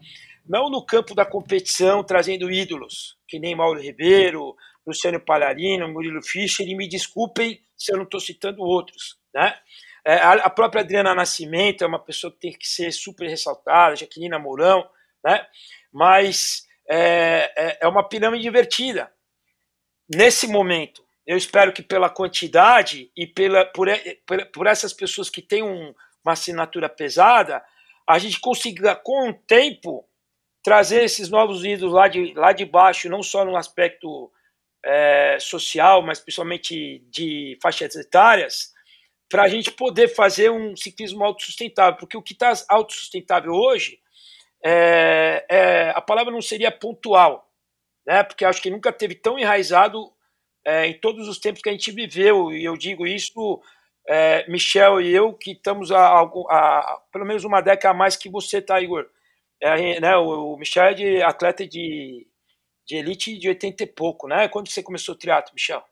não 0.47 0.69
no 0.69 0.85
campo 0.85 1.13
da 1.13 1.25
competição, 1.25 2.03
trazendo 2.03 2.51
ídolos, 2.51 3.17
que 3.27 3.39
nem 3.39 3.55
Mauro 3.55 3.81
Ribeiro, 3.81 4.55
Luciano 4.85 5.19
Palharino, 5.19 5.91
Murilo 5.91 6.23
Fischer, 6.23 6.67
e 6.67 6.75
me 6.75 6.87
desculpem 6.87 7.61
se 7.75 7.91
eu 7.91 7.97
não 7.97 8.05
estou 8.05 8.19
citando 8.19 8.61
outros, 8.61 9.19
né? 9.33 9.53
É, 10.05 10.19
a 10.19 10.49
própria 10.49 10.83
Adriana 10.83 11.13
Nascimento 11.13 11.83
é 11.83 11.87
uma 11.87 11.99
pessoa 11.99 12.31
que 12.31 12.39
tem 12.39 12.53
que 12.53 12.65
ser 12.65 12.93
super 12.93 13.27
ressaltada, 13.27 13.97
Jaqueline 13.97 14.37
Mourão, 14.37 14.89
né? 15.21 15.45
mas 15.91 16.65
é, 16.89 17.51
é, 17.55 17.77
é 17.81 17.87
uma 17.87 18.07
pirâmide 18.07 18.47
invertida. 18.47 19.11
Nesse 20.13 20.47
momento, 20.47 21.03
eu 21.25 21.35
espero 21.35 21.73
que 21.73 21.83
pela 21.83 22.09
quantidade 22.09 23.11
e 23.15 23.27
pela, 23.27 23.65
por, 23.65 23.87
por, 24.53 24.67
essas 24.67 24.93
pessoas 24.93 25.29
que 25.29 25.41
têm 25.41 25.61
um, 25.61 25.93
uma 26.23 26.33
assinatura 26.33 26.87
pesada, 26.87 27.63
a 28.07 28.17
gente 28.17 28.39
consiga, 28.39 28.95
com 28.95 29.29
o 29.29 29.33
tempo, 29.33 30.07
trazer 30.63 31.03
esses 31.03 31.29
novos 31.29 31.65
ídolos 31.65 31.93
lá 31.93 32.07
de, 32.07 32.33
lá 32.33 32.53
de 32.53 32.65
baixo, 32.65 33.09
não 33.09 33.21
só 33.21 33.43
no 33.43 33.57
aspecto 33.57 34.31
é, 34.85 35.37
social, 35.39 36.01
mas 36.01 36.19
principalmente 36.19 36.99
de 37.09 37.57
faixas 37.61 37.95
etárias, 37.95 38.73
para 39.29 39.43
a 39.43 39.47
gente 39.49 39.71
poder 39.71 40.07
fazer 40.07 40.49
um 40.49 40.75
ciclismo 40.75 41.23
autossustentável, 41.25 41.99
porque 41.99 42.15
o 42.15 42.21
que 42.21 42.33
está 42.33 42.53
autossustentável 42.69 43.51
hoje, 43.51 43.99
é, 44.63 45.45
é, 45.49 45.89
a 45.91 46.01
palavra 46.01 46.31
não 46.31 46.41
seria 46.41 46.71
pontual, 46.71 47.49
né? 48.05 48.23
porque 48.23 48.45
acho 48.45 48.61
que 48.61 48.69
nunca 48.69 48.91
teve 48.91 49.15
tão 49.15 49.37
enraizado 49.37 50.11
é, 50.65 50.87
em 50.87 50.99
todos 50.99 51.27
os 51.27 51.39
tempos 51.39 51.61
que 51.61 51.69
a 51.69 51.71
gente 51.71 51.91
viveu, 51.91 52.51
e 52.51 52.63
eu 52.63 52.75
digo 52.75 53.07
isso, 53.07 53.61
é, 54.07 54.49
Michel 54.49 55.01
e 55.01 55.13
eu, 55.13 55.33
que 55.33 55.51
estamos 55.51 55.91
há, 55.91 56.21
há, 56.21 57.01
pelo 57.11 57.25
menos 57.25 57.43
uma 57.43 57.61
década 57.61 57.93
a 57.93 57.97
mais 57.97 58.15
que 58.15 58.29
você, 58.29 58.61
tá, 58.61 58.81
Igor? 58.81 59.07
É, 59.61 59.99
né, 59.99 60.15
o, 60.17 60.53
o 60.53 60.57
Michel 60.57 60.85
é 60.85 60.93
de 60.93 61.21
atleta 61.21 61.67
de, 61.67 62.27
de 62.85 62.95
elite 62.95 63.37
de 63.37 63.49
80 63.49 63.83
e 63.83 63.87
pouco, 63.87 64.27
né? 64.27 64.47
Quando 64.47 64.69
você 64.69 64.83
começou 64.83 65.15
o 65.15 65.17
triatlo, 65.17 65.53
Michel? 65.53 65.83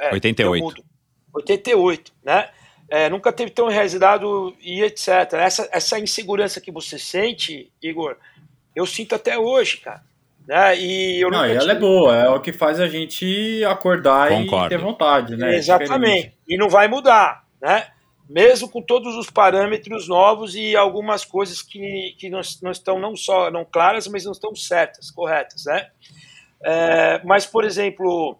É, 0.00 0.12
88. 0.12 0.84
88, 1.34 2.14
né? 2.22 2.52
É, 2.90 3.08
nunca 3.08 3.32
teve 3.32 3.50
tão 3.50 3.70
enraizado 3.70 4.54
e 4.60 4.82
etc. 4.82 5.08
Essa, 5.34 5.68
essa 5.70 5.98
insegurança 5.98 6.60
que 6.60 6.72
você 6.72 6.98
sente, 6.98 7.70
Igor, 7.82 8.16
eu 8.74 8.86
sinto 8.86 9.14
até 9.14 9.38
hoje, 9.38 9.78
cara. 9.78 10.02
Né? 10.46 10.78
E 10.78 11.20
eu 11.20 11.30
não, 11.30 11.46
e 11.46 11.50
ela 11.50 11.60
tive... 11.60 11.72
é 11.72 11.74
boa, 11.74 12.16
é 12.16 12.28
o 12.30 12.40
que 12.40 12.52
faz 12.52 12.80
a 12.80 12.88
gente 12.88 13.62
acordar 13.64 14.30
Concordo. 14.30 14.66
e 14.66 14.68
ter 14.70 14.78
vontade, 14.78 15.36
né? 15.36 15.56
Exatamente. 15.56 16.32
E 16.48 16.56
não 16.56 16.70
vai 16.70 16.88
mudar, 16.88 17.44
né? 17.60 17.88
mesmo 18.28 18.68
com 18.68 18.82
todos 18.82 19.16
os 19.16 19.30
parâmetros 19.30 20.06
novos 20.06 20.54
e 20.54 20.76
algumas 20.76 21.24
coisas 21.24 21.62
que, 21.62 22.14
que 22.18 22.28
não, 22.28 22.40
não 22.62 22.70
estão 22.70 23.00
não 23.00 23.16
só 23.16 23.50
não 23.50 23.64
claras, 23.64 24.06
mas 24.06 24.24
não 24.24 24.32
estão 24.32 24.54
certas, 24.54 25.10
corretas, 25.10 25.64
né? 25.64 25.88
É, 26.62 27.22
mas, 27.24 27.46
por 27.46 27.64
exemplo, 27.64 28.36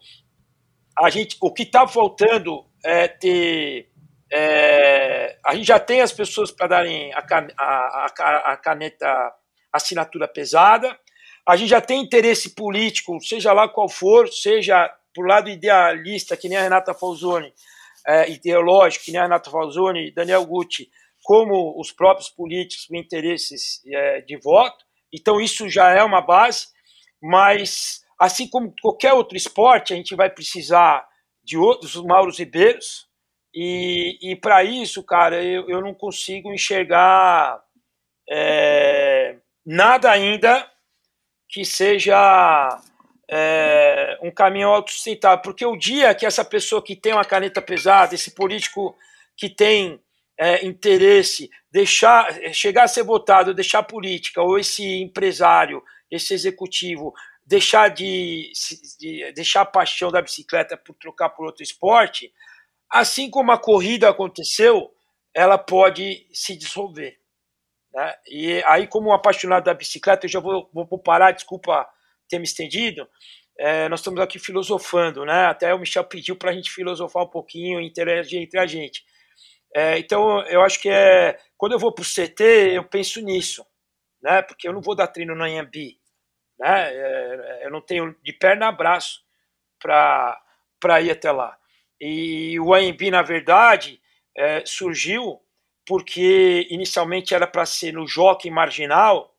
a 0.98 1.08
gente, 1.08 1.36
o 1.40 1.52
que 1.52 1.62
está 1.62 1.86
faltando 1.86 2.64
é 2.84 3.08
ter. 3.08 3.88
É, 4.30 5.38
a 5.44 5.54
gente 5.54 5.66
já 5.66 5.78
tem 5.78 6.00
as 6.00 6.12
pessoas 6.12 6.50
para 6.50 6.66
darem 6.66 7.12
a, 7.14 7.24
a, 7.58 8.52
a, 8.52 8.56
caneta 8.56 9.32
assinatura 9.72 10.28
pesada, 10.28 10.98
a 11.46 11.56
gente 11.56 11.70
já 11.70 11.80
tem 11.80 12.02
interesse 12.02 12.54
político, 12.54 13.18
seja 13.20 13.52
lá 13.52 13.68
qual 13.68 13.88
for, 13.88 14.28
seja 14.28 14.94
por 15.14 15.26
lado 15.26 15.48
idealista, 15.48 16.36
que 16.36 16.48
nem 16.48 16.58
a 16.58 16.62
Renata 16.62 16.92
Falzoni, 16.92 17.52
é, 18.06 18.30
ideológico, 18.30 19.06
que 19.06 19.12
nem 19.12 19.20
a 19.20 19.24
Renata 19.24 19.50
Falzoni 19.50 20.12
Daniel 20.12 20.44
Gucci, 20.44 20.90
como 21.22 21.78
os 21.80 21.90
próprios 21.90 22.28
políticos 22.28 22.86
com 22.86 22.96
interesses 22.96 23.80
é, 23.86 24.20
de 24.20 24.36
voto. 24.36 24.84
Então, 25.12 25.40
isso 25.40 25.68
já 25.68 25.90
é 25.90 26.02
uma 26.02 26.20
base, 26.20 26.68
mas, 27.22 28.02
assim 28.18 28.48
como 28.48 28.74
qualquer 28.80 29.14
outro 29.14 29.36
esporte, 29.36 29.92
a 29.92 29.96
gente 29.96 30.14
vai 30.14 30.30
precisar 30.30 31.06
de 31.42 31.56
outros 31.56 31.96
Mauros 31.96 32.38
Ribeiros, 32.38 33.07
e, 33.60 34.18
e 34.22 34.36
para 34.36 34.62
isso, 34.62 35.02
cara, 35.02 35.42
eu, 35.42 35.68
eu 35.68 35.80
não 35.80 35.92
consigo 35.92 36.54
enxergar 36.54 37.60
é, 38.30 39.34
nada 39.66 40.12
ainda 40.12 40.64
que 41.48 41.64
seja 41.64 42.80
é, 43.28 44.16
um 44.22 44.30
caminho 44.30 44.68
autossustentável, 44.68 45.42
porque 45.42 45.66
o 45.66 45.76
dia 45.76 46.14
que 46.14 46.24
essa 46.24 46.44
pessoa 46.44 46.80
que 46.80 46.94
tem 46.94 47.12
uma 47.12 47.24
caneta 47.24 47.60
pesada, 47.60 48.14
esse 48.14 48.30
político 48.30 48.96
que 49.36 49.48
tem 49.50 50.00
é, 50.38 50.64
interesse, 50.64 51.50
deixar 51.68 52.32
chegar 52.52 52.84
a 52.84 52.88
ser 52.88 53.02
votado, 53.02 53.52
deixar 53.52 53.80
a 53.80 53.82
política, 53.82 54.40
ou 54.40 54.56
esse 54.56 55.02
empresário, 55.02 55.82
esse 56.08 56.32
executivo, 56.32 57.12
deixar 57.44 57.88
de, 57.88 58.52
de 59.00 59.32
deixar 59.32 59.62
a 59.62 59.66
paixão 59.66 60.12
da 60.12 60.22
bicicleta 60.22 60.76
por 60.76 60.94
trocar 60.94 61.30
por 61.30 61.44
outro 61.44 61.64
esporte, 61.64 62.32
assim 62.90 63.30
como 63.30 63.52
a 63.52 63.58
corrida 63.58 64.08
aconteceu, 64.08 64.92
ela 65.34 65.58
pode 65.58 66.26
se 66.32 66.56
dissolver. 66.56 67.18
Né? 67.92 68.14
E 68.26 68.62
aí, 68.66 68.86
como 68.86 69.10
um 69.10 69.14
apaixonado 69.14 69.64
da 69.64 69.74
bicicleta, 69.74 70.26
eu 70.26 70.30
já 70.30 70.40
vou, 70.40 70.70
vou 70.72 70.98
parar, 70.98 71.32
desculpa 71.32 71.88
ter 72.28 72.38
me 72.38 72.44
estendido, 72.44 73.08
é, 73.58 73.88
nós 73.88 74.00
estamos 74.00 74.20
aqui 74.20 74.38
filosofando, 74.38 75.24
né? 75.24 75.46
Até 75.46 75.74
o 75.74 75.78
Michel 75.78 76.04
pediu 76.04 76.36
para 76.36 76.50
a 76.50 76.54
gente 76.54 76.70
filosofar 76.70 77.24
um 77.24 77.28
pouquinho, 77.28 77.80
interagir 77.80 78.40
entre 78.40 78.60
a 78.60 78.66
gente. 78.66 79.04
É, 79.74 79.98
então, 79.98 80.40
eu 80.46 80.62
acho 80.62 80.80
que 80.80 80.88
é 80.88 81.36
quando 81.56 81.72
eu 81.72 81.78
vou 81.78 81.92
para 81.92 82.02
o 82.02 82.06
CT, 82.06 82.42
eu 82.72 82.84
penso 82.84 83.20
nisso, 83.20 83.66
né? 84.22 84.42
Porque 84.42 84.68
eu 84.68 84.72
não 84.72 84.80
vou 84.80 84.94
dar 84.94 85.08
treino 85.08 85.34
na 85.34 85.50
IMB, 85.50 85.98
né? 86.60 86.94
É, 86.94 87.66
eu 87.66 87.70
não 87.70 87.80
tenho 87.80 88.14
de 88.22 88.32
perna 88.32 88.68
a 88.68 88.72
braço 88.72 89.22
para 89.80 91.00
ir 91.00 91.10
até 91.10 91.32
lá. 91.32 91.57
E 92.00 92.58
o 92.60 92.74
AMB, 92.74 93.10
na 93.10 93.22
verdade, 93.22 94.00
é, 94.36 94.64
surgiu 94.64 95.40
porque 95.86 96.66
inicialmente 96.70 97.34
era 97.34 97.46
para 97.46 97.64
ser 97.64 97.92
no 97.92 98.06
Jockey 98.06 98.50
Marginal, 98.50 99.34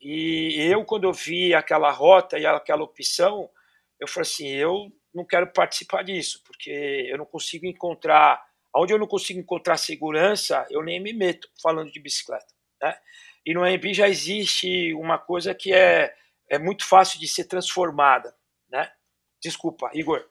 e 0.00 0.54
eu, 0.70 0.84
quando 0.84 1.04
eu 1.04 1.12
vi 1.12 1.54
aquela 1.54 1.90
rota 1.90 2.38
e 2.38 2.46
aquela 2.46 2.84
opção, 2.84 3.50
eu 3.98 4.06
falei 4.06 4.28
assim: 4.28 4.48
eu 4.48 4.92
não 5.12 5.24
quero 5.24 5.52
participar 5.52 6.04
disso, 6.04 6.42
porque 6.44 6.70
eu 6.70 7.18
não 7.18 7.26
consigo 7.26 7.66
encontrar. 7.66 8.46
Onde 8.74 8.92
eu 8.92 8.98
não 8.98 9.06
consigo 9.06 9.40
encontrar 9.40 9.76
segurança, 9.76 10.66
eu 10.70 10.82
nem 10.82 11.00
me 11.00 11.12
meto 11.12 11.48
falando 11.60 11.90
de 11.90 11.98
bicicleta. 11.98 12.46
Né? 12.80 12.96
E 13.44 13.54
no 13.54 13.64
AMB 13.64 13.94
já 13.94 14.08
existe 14.08 14.92
uma 14.94 15.18
coisa 15.18 15.54
que 15.54 15.72
é, 15.72 16.14
é 16.50 16.58
muito 16.58 16.84
fácil 16.84 17.18
de 17.18 17.26
ser 17.26 17.44
transformada. 17.44 18.36
Né? 18.68 18.88
Desculpa, 19.42 19.90
Igor. 19.94 20.24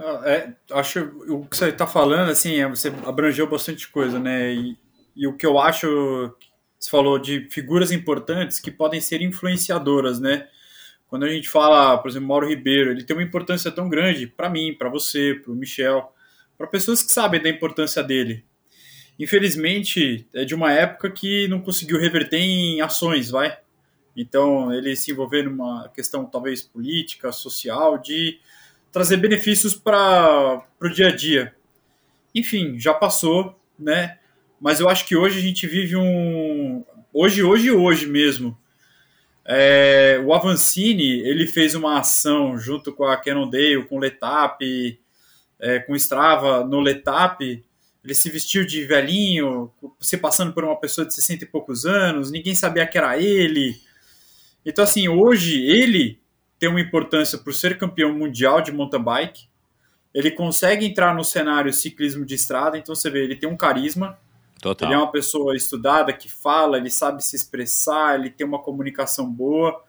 Ah, 0.00 0.22
é, 0.24 0.54
acho 0.72 1.00
o 1.28 1.46
que 1.46 1.56
você 1.56 1.68
está 1.68 1.86
falando, 1.86 2.30
assim, 2.30 2.58
é, 2.58 2.66
você 2.66 2.88
abrangeu 3.04 3.46
bastante 3.46 3.86
coisa, 3.88 4.18
né? 4.18 4.54
E, 4.54 4.78
e 5.14 5.26
o 5.26 5.36
que 5.36 5.44
eu 5.44 5.58
acho 5.58 6.34
você 6.80 6.90
falou 6.90 7.18
de 7.18 7.46
figuras 7.50 7.92
importantes 7.92 8.58
que 8.58 8.70
podem 8.70 9.02
ser 9.02 9.20
influenciadoras, 9.20 10.18
né? 10.18 10.48
Quando 11.06 11.24
a 11.24 11.28
gente 11.28 11.46
fala, 11.46 11.98
por 11.98 12.08
exemplo, 12.08 12.28
Mauro 12.28 12.48
Ribeiro, 12.48 12.90
ele 12.90 13.04
tem 13.04 13.14
uma 13.14 13.22
importância 13.22 13.70
tão 13.70 13.86
grande 13.86 14.26
para 14.26 14.48
mim, 14.48 14.74
para 14.74 14.88
você, 14.88 15.34
para 15.34 15.52
o 15.52 15.54
Michel, 15.54 16.10
para 16.56 16.66
pessoas 16.66 17.02
que 17.02 17.12
sabem 17.12 17.42
da 17.42 17.50
importância 17.50 18.02
dele. 18.02 18.46
Infelizmente, 19.18 20.26
é 20.32 20.46
de 20.46 20.54
uma 20.54 20.72
época 20.72 21.10
que 21.10 21.46
não 21.48 21.60
conseguiu 21.60 21.98
reverter 21.98 22.38
em 22.38 22.80
ações, 22.80 23.30
vai. 23.30 23.58
Então, 24.16 24.72
ele 24.72 24.96
se 24.96 25.10
envolver 25.10 25.42
numa 25.42 25.90
questão 25.90 26.24
talvez 26.24 26.62
política, 26.62 27.30
social, 27.30 27.98
de 27.98 28.40
trazer 28.92 29.16
benefícios 29.16 29.74
para 29.74 30.64
o 30.80 30.88
dia 30.88 31.08
a 31.08 31.16
dia. 31.16 31.54
Enfim, 32.34 32.78
já 32.78 32.94
passou, 32.94 33.58
né? 33.78 34.18
mas 34.60 34.78
eu 34.78 34.88
acho 34.88 35.06
que 35.06 35.16
hoje 35.16 35.38
a 35.38 35.42
gente 35.42 35.66
vive 35.66 35.96
um. 35.96 36.84
Hoje, 37.12 37.42
hoje, 37.42 37.70
hoje 37.70 38.06
mesmo. 38.06 38.56
É, 39.44 40.20
o 40.22 40.34
Avancini 40.34 41.20
ele 41.20 41.46
fez 41.46 41.74
uma 41.74 41.98
ação 41.98 42.58
junto 42.58 42.92
com 42.92 43.04
a 43.04 43.16
Cannondale, 43.16 43.84
com 43.86 43.96
o 43.96 43.98
Letap, 43.98 44.62
é, 45.58 45.78
com 45.80 45.94
o 45.94 45.96
Strava 45.96 46.62
no 46.64 46.78
Letap. 46.78 47.64
Ele 48.04 48.14
se 48.14 48.30
vestiu 48.30 48.66
de 48.66 48.84
velhinho, 48.84 49.72
se 49.98 50.18
passando 50.18 50.52
por 50.52 50.62
uma 50.62 50.78
pessoa 50.78 51.06
de 51.06 51.14
60 51.14 51.44
e 51.44 51.46
poucos 51.46 51.86
anos, 51.86 52.30
ninguém 52.30 52.54
sabia 52.54 52.86
que 52.86 52.98
era 52.98 53.18
ele. 53.18 53.80
Então, 54.64 54.84
assim, 54.84 55.08
hoje 55.08 55.62
ele 55.62 56.19
tem 56.60 56.68
uma 56.68 56.80
importância 56.80 57.36
por 57.38 57.52
ser 57.52 57.76
campeão 57.76 58.12
mundial 58.12 58.60
de 58.60 58.70
mountain 58.70 59.02
bike. 59.02 59.48
Ele 60.14 60.30
consegue 60.30 60.86
entrar 60.86 61.14
no 61.14 61.24
cenário 61.24 61.72
ciclismo 61.72 62.24
de 62.24 62.36
estrada, 62.36 62.78
então 62.78 62.94
você 62.94 63.10
vê, 63.10 63.24
ele 63.24 63.34
tem 63.34 63.48
um 63.48 63.56
carisma, 63.56 64.16
Total. 64.60 64.88
Ele 64.88 64.94
é 64.94 64.98
uma 64.98 65.10
pessoa 65.10 65.56
estudada 65.56 66.12
que 66.12 66.28
fala, 66.28 66.76
ele 66.76 66.90
sabe 66.90 67.24
se 67.24 67.34
expressar, 67.34 68.18
ele 68.18 68.28
tem 68.28 68.46
uma 68.46 68.58
comunicação 68.58 69.26
boa. 69.30 69.82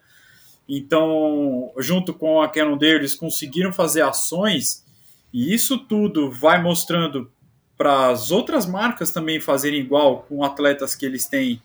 Então, 0.66 1.70
junto 1.78 2.14
com 2.14 2.40
a 2.40 2.48
Canon 2.48 2.78
Day, 2.78 2.92
eles 2.92 3.14
conseguiram 3.14 3.72
fazer 3.72 4.00
ações 4.00 4.82
e 5.32 5.52
isso 5.52 5.78
tudo 5.78 6.30
vai 6.30 6.62
mostrando 6.62 7.30
para 7.76 8.08
as 8.08 8.30
outras 8.30 8.64
marcas 8.64 9.10
também 9.10 9.40
fazerem 9.40 9.80
igual 9.80 10.22
com 10.22 10.42
atletas 10.42 10.94
que 10.94 11.04
eles 11.04 11.26
têm, 11.26 11.60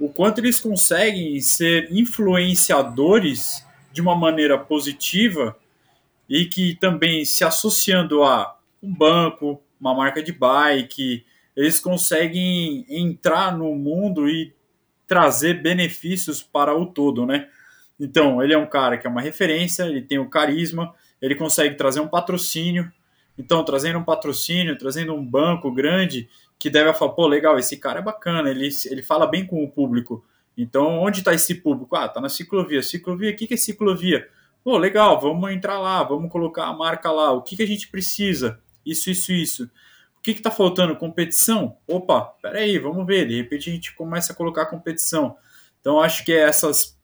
o 0.00 0.08
quanto 0.08 0.38
eles 0.38 0.58
conseguem 0.58 1.40
ser 1.40 1.88
influenciadores 1.92 3.64
de 3.98 4.02
uma 4.02 4.14
maneira 4.14 4.56
positiva 4.56 5.56
e 6.28 6.44
que 6.44 6.76
também 6.76 7.24
se 7.24 7.44
associando 7.44 8.22
a 8.22 8.56
um 8.80 8.94
banco, 8.94 9.60
uma 9.80 9.92
marca 9.92 10.22
de 10.22 10.30
bike, 10.30 11.26
eles 11.56 11.80
conseguem 11.80 12.86
entrar 12.88 13.58
no 13.58 13.74
mundo 13.74 14.28
e 14.28 14.54
trazer 15.04 15.60
benefícios 15.60 16.40
para 16.40 16.76
o 16.76 16.86
todo, 16.86 17.26
né? 17.26 17.48
Então, 17.98 18.40
ele 18.40 18.54
é 18.54 18.58
um 18.58 18.66
cara 18.66 18.96
que 18.96 19.04
é 19.04 19.10
uma 19.10 19.20
referência, 19.20 19.82
ele 19.82 20.02
tem 20.02 20.20
o 20.20 20.30
carisma, 20.30 20.94
ele 21.20 21.34
consegue 21.34 21.74
trazer 21.74 21.98
um 21.98 22.06
patrocínio. 22.06 22.88
Então, 23.36 23.64
trazendo 23.64 23.98
um 23.98 24.04
patrocínio, 24.04 24.78
trazendo 24.78 25.12
um 25.12 25.24
banco 25.24 25.72
grande 25.72 26.28
que 26.56 26.70
deve 26.70 26.92
falar, 26.94 27.14
pô, 27.14 27.26
legal, 27.26 27.58
esse 27.58 27.76
cara 27.76 27.98
é 27.98 28.02
bacana, 28.02 28.48
ele, 28.48 28.68
ele 28.86 29.02
fala 29.02 29.26
bem 29.26 29.44
com 29.44 29.64
o 29.64 29.68
público. 29.68 30.24
Então, 30.58 30.98
onde 30.98 31.20
está 31.20 31.32
esse 31.32 31.54
público? 31.54 31.94
Ah, 31.94 32.08
tá 32.08 32.20
na 32.20 32.28
ciclovia. 32.28 32.82
Ciclovia, 32.82 33.30
o 33.30 33.36
que, 33.36 33.46
que 33.46 33.54
é 33.54 33.56
ciclovia? 33.56 34.28
Pô, 34.64 34.76
legal, 34.76 35.20
vamos 35.20 35.52
entrar 35.52 35.78
lá, 35.78 36.02
vamos 36.02 36.30
colocar 36.32 36.66
a 36.66 36.72
marca 36.72 37.12
lá. 37.12 37.30
O 37.30 37.42
que, 37.42 37.56
que 37.56 37.62
a 37.62 37.66
gente 37.66 37.86
precisa? 37.86 38.60
Isso, 38.84 39.08
isso, 39.08 39.32
isso. 39.32 39.70
O 40.18 40.20
que 40.20 40.32
está 40.32 40.50
faltando? 40.50 40.96
Competição? 40.96 41.76
Opa, 41.86 42.22
peraí, 42.42 42.76
vamos 42.76 43.06
ver. 43.06 43.28
De 43.28 43.36
repente 43.36 43.70
a 43.70 43.72
gente 43.72 43.94
começa 43.94 44.32
a 44.32 44.36
colocar 44.36 44.66
competição. 44.66 45.36
Então 45.80 46.00
acho 46.00 46.24
que 46.24 46.32
essas. 46.32 46.98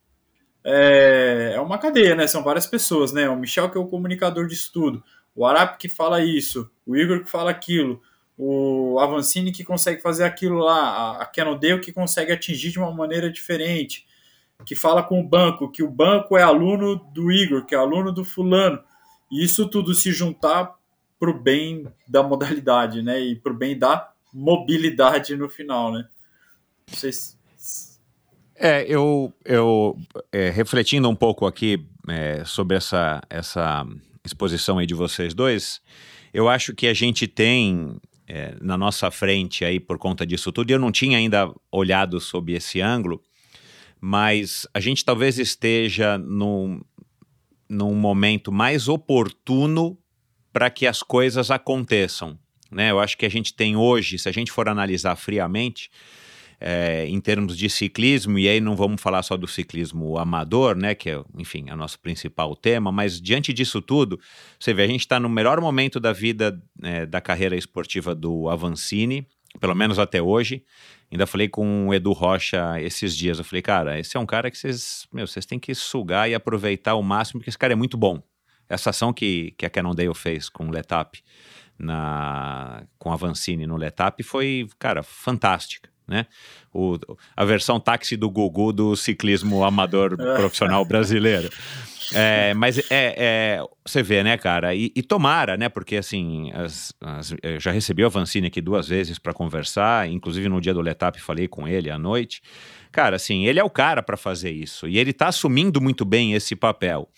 É, 0.64 1.52
é 1.55 1.60
uma 1.60 1.78
cadeia, 1.78 2.16
né? 2.16 2.26
São 2.26 2.43
várias 2.43 2.66
pessoas, 2.66 3.12
né? 3.12 3.28
O 3.28 3.36
Michel, 3.36 3.70
que 3.70 3.78
é 3.78 3.81
o 3.81 3.86
comunicador 3.86 4.48
de 4.48 4.55
estudo, 4.55 5.05
o 5.32 5.47
Arap 5.47 5.78
que 5.78 5.89
fala 5.89 6.24
isso, 6.24 6.68
o 6.85 6.97
Igor 6.97 7.22
que 7.22 7.31
fala 7.31 7.51
aquilo, 7.51 8.02
o 8.36 8.98
Avancini 8.98 9.52
que 9.52 9.65
consegue 9.65 10.02
fazer 10.02 10.24
aquilo 10.24 10.59
lá, 10.59 11.19
a 11.20 11.27
Kenodale 11.27 11.81
que 11.81 11.93
consegue 11.93 12.32
atingir 12.32 12.70
de 12.70 12.78
uma 12.78 12.93
maneira 12.93 13.31
diferente, 13.31 14.06
que 14.65 14.74
fala 14.74 15.02
com 15.02 15.20
o 15.20 15.28
banco, 15.28 15.70
que 15.70 15.82
o 15.82 15.90
banco 15.90 16.36
é 16.36 16.43
aluno 16.43 16.97
do 16.97 17.31
Igor, 17.31 17.65
que 17.65 17.74
é 17.74 17.78
aluno 17.78 18.12
do 18.12 18.24
fulano. 18.24 18.81
E 19.31 19.44
isso 19.44 19.69
tudo 19.69 19.94
se 19.94 20.12
juntar 20.12 20.74
para 21.19 21.31
o 21.31 21.39
bem 21.39 21.86
da 22.09 22.23
modalidade, 22.23 23.02
né? 23.02 23.20
E 23.20 23.36
para 23.36 23.52
o 23.52 23.56
bem 23.56 23.78
da 23.78 24.11
mobilidade 24.32 25.36
no 25.36 25.48
final, 25.48 25.93
né? 25.93 26.06
Não 26.89 26.97
sei 26.97 27.12
se... 27.12 27.35
É, 28.56 28.85
eu, 28.86 29.32
eu 29.44 29.98
é, 30.31 30.48
refletindo 30.51 31.09
um 31.09 31.16
pouco 31.16 31.47
aqui 31.47 31.85
é, 32.09 32.44
sobre 32.44 32.77
essa, 32.77 33.20
essa 33.28 33.85
exposição 34.24 34.78
aí 34.78 34.86
de 34.86 34.94
vocês 34.94 35.35
dois, 35.35 35.81
eu 36.32 36.48
acho 36.48 36.73
que 36.73 36.86
a 36.86 36.94
gente 36.94 37.27
tem 37.27 37.97
é, 38.26 38.56
na 38.60 38.76
nossa 38.76 39.10
frente 39.10 39.64
aí 39.64 39.78
por 39.78 39.98
conta 39.98 40.26
disso 40.26 40.52
tudo. 40.52 40.70
E 40.70 40.72
eu 40.72 40.78
não 40.78 40.92
tinha 40.92 41.18
ainda 41.18 41.52
olhado 41.70 42.20
sob 42.20 42.52
esse 42.52 42.80
ângulo, 42.80 43.22
mas 44.01 44.66
a 44.72 44.80
gente 44.80 45.05
talvez 45.05 45.38
esteja 45.38 46.18
num, 46.18 46.80
num 47.68 47.94
momento 47.94 48.51
mais 48.51 48.88
oportuno 48.88 49.98
para 50.52 50.70
que 50.70 50.86
as 50.86 51.02
coisas 51.02 51.51
aconteçam. 51.51 52.38
Né? 52.70 52.90
Eu 52.90 53.01
acho 53.01 53.16
que 53.16 53.26
a 53.26 53.30
gente 53.30 53.55
tem 53.55 53.76
hoje, 53.76 54.18
se 54.18 54.28
a 54.28 54.32
gente 54.32 54.52
for 54.52 54.68
analisar 54.68 55.16
friamente, 55.16 55.90
é, 56.60 57.06
em 57.06 57.20
termos 57.20 57.56
de 57.56 57.68
ciclismo, 57.68 58.39
e 58.39 58.48
aí 58.48 58.60
não 58.60 58.76
vamos 58.76 59.01
falar 59.01 59.22
só 59.22 59.36
do 59.36 59.47
ciclismo 59.47 60.18
amador, 60.18 60.76
né, 60.76 60.94
que 60.94 61.10
é, 61.10 61.22
enfim, 61.36 61.66
é 61.68 61.74
o 61.74 61.76
nosso 61.76 61.98
principal 62.01 62.55
tema, 62.56 62.90
mas 62.90 63.20
diante 63.20 63.52
disso 63.52 63.81
tudo, 63.81 64.18
você 64.59 64.72
vê, 64.72 64.82
a 64.82 64.86
gente 64.86 65.01
está 65.01 65.18
no 65.20 65.28
melhor 65.28 65.60
momento 65.60 66.01
da 66.01 66.12
vida 66.12 66.60
é, 66.82 67.06
da 67.06 67.20
carreira 67.20 67.56
esportiva 67.56 68.14
do 68.14 68.48
Avancini, 68.48 69.26
pelo 69.60 69.74
menos 69.74 69.98
até 69.98 70.20
hoje. 70.20 70.64
Ainda 71.12 71.26
falei 71.26 71.48
com 71.48 71.89
o 71.89 71.94
Edu 71.94 72.12
Rocha 72.12 72.81
esses 72.81 73.16
dias, 73.16 73.39
eu 73.39 73.44
falei, 73.44 73.62
cara, 73.62 73.98
esse 73.98 74.16
é 74.16 74.20
um 74.20 74.26
cara 74.26 74.51
que 74.51 74.59
vocês, 74.59 75.06
meu, 75.12 75.26
vocês 75.26 75.47
têm 75.47 75.59
que 75.59 75.74
sugar 75.74 76.28
e 76.28 76.35
aproveitar 76.35 76.93
ao 76.93 77.02
máximo, 77.02 77.40
porque 77.40 77.51
esse 77.51 77.59
cara 77.59 77.72
é 77.72 77.76
muito 77.76 77.97
bom. 77.97 78.20
Essa 78.68 78.90
ação 78.90 79.12
que, 79.12 79.55
que 79.59 79.66
a 79.66 79.70
Cannondale 79.70 80.14
fez 80.14 80.48
com 80.48 80.66
o 80.66 80.70
Letap, 80.70 81.22
na, 81.78 82.85
com 82.98 83.12
a 83.12 83.16
Vancini 83.16 83.66
no 83.66 83.76
Letap 83.76 84.22
foi, 84.22 84.68
cara, 84.78 85.02
fantástica 85.02 85.93
né? 86.06 86.26
O, 86.72 86.98
a 87.36 87.44
versão 87.44 87.81
táxi 87.81 88.16
do 88.16 88.31
Gugu 88.31 88.72
do 88.72 88.97
ciclismo 88.97 89.64
amador 89.64 90.16
profissional 90.36 90.85
brasileiro. 90.85 91.51
É, 92.12 92.52
mas 92.55 92.78
é, 92.90 93.14
é, 93.16 93.60
você 93.85 94.02
vê, 94.02 94.22
né, 94.22 94.36
cara? 94.36 94.74
E, 94.74 94.93
e 94.94 95.02
tomara, 95.02 95.56
né? 95.56 95.68
Porque 95.68 95.97
assim, 95.97 96.51
as, 96.52 96.93
as, 97.01 97.35
eu 97.43 97.59
já 97.59 97.70
recebi 97.70 98.02
o 98.02 98.06
Avancini 98.06 98.48
aqui 98.48 98.60
duas 98.60 98.89
vezes 98.89 99.18
para 99.18 99.32
conversar, 99.32 100.09
inclusive 100.09 100.48
no 100.48 100.60
dia 100.60 100.74
do 100.74 100.81
Letap 100.81 101.18
falei 101.20 101.48
com 101.48 101.66
ele 101.66 101.90
à 101.90 101.98
noite. 101.98 102.43
Cara, 102.93 103.16
assim, 103.16 103.47
ele 103.47 103.59
é 103.59 103.64
o 103.64 103.70
cara 103.70 104.02
para 104.02 104.16
fazer 104.16 104.51
isso 104.51 104.86
e 104.86 104.98
ele 104.98 105.12
tá 105.12 105.28
assumindo 105.28 105.81
muito 105.81 106.05
bem 106.05 106.35
esse 106.35 106.55
papel. 106.55 107.09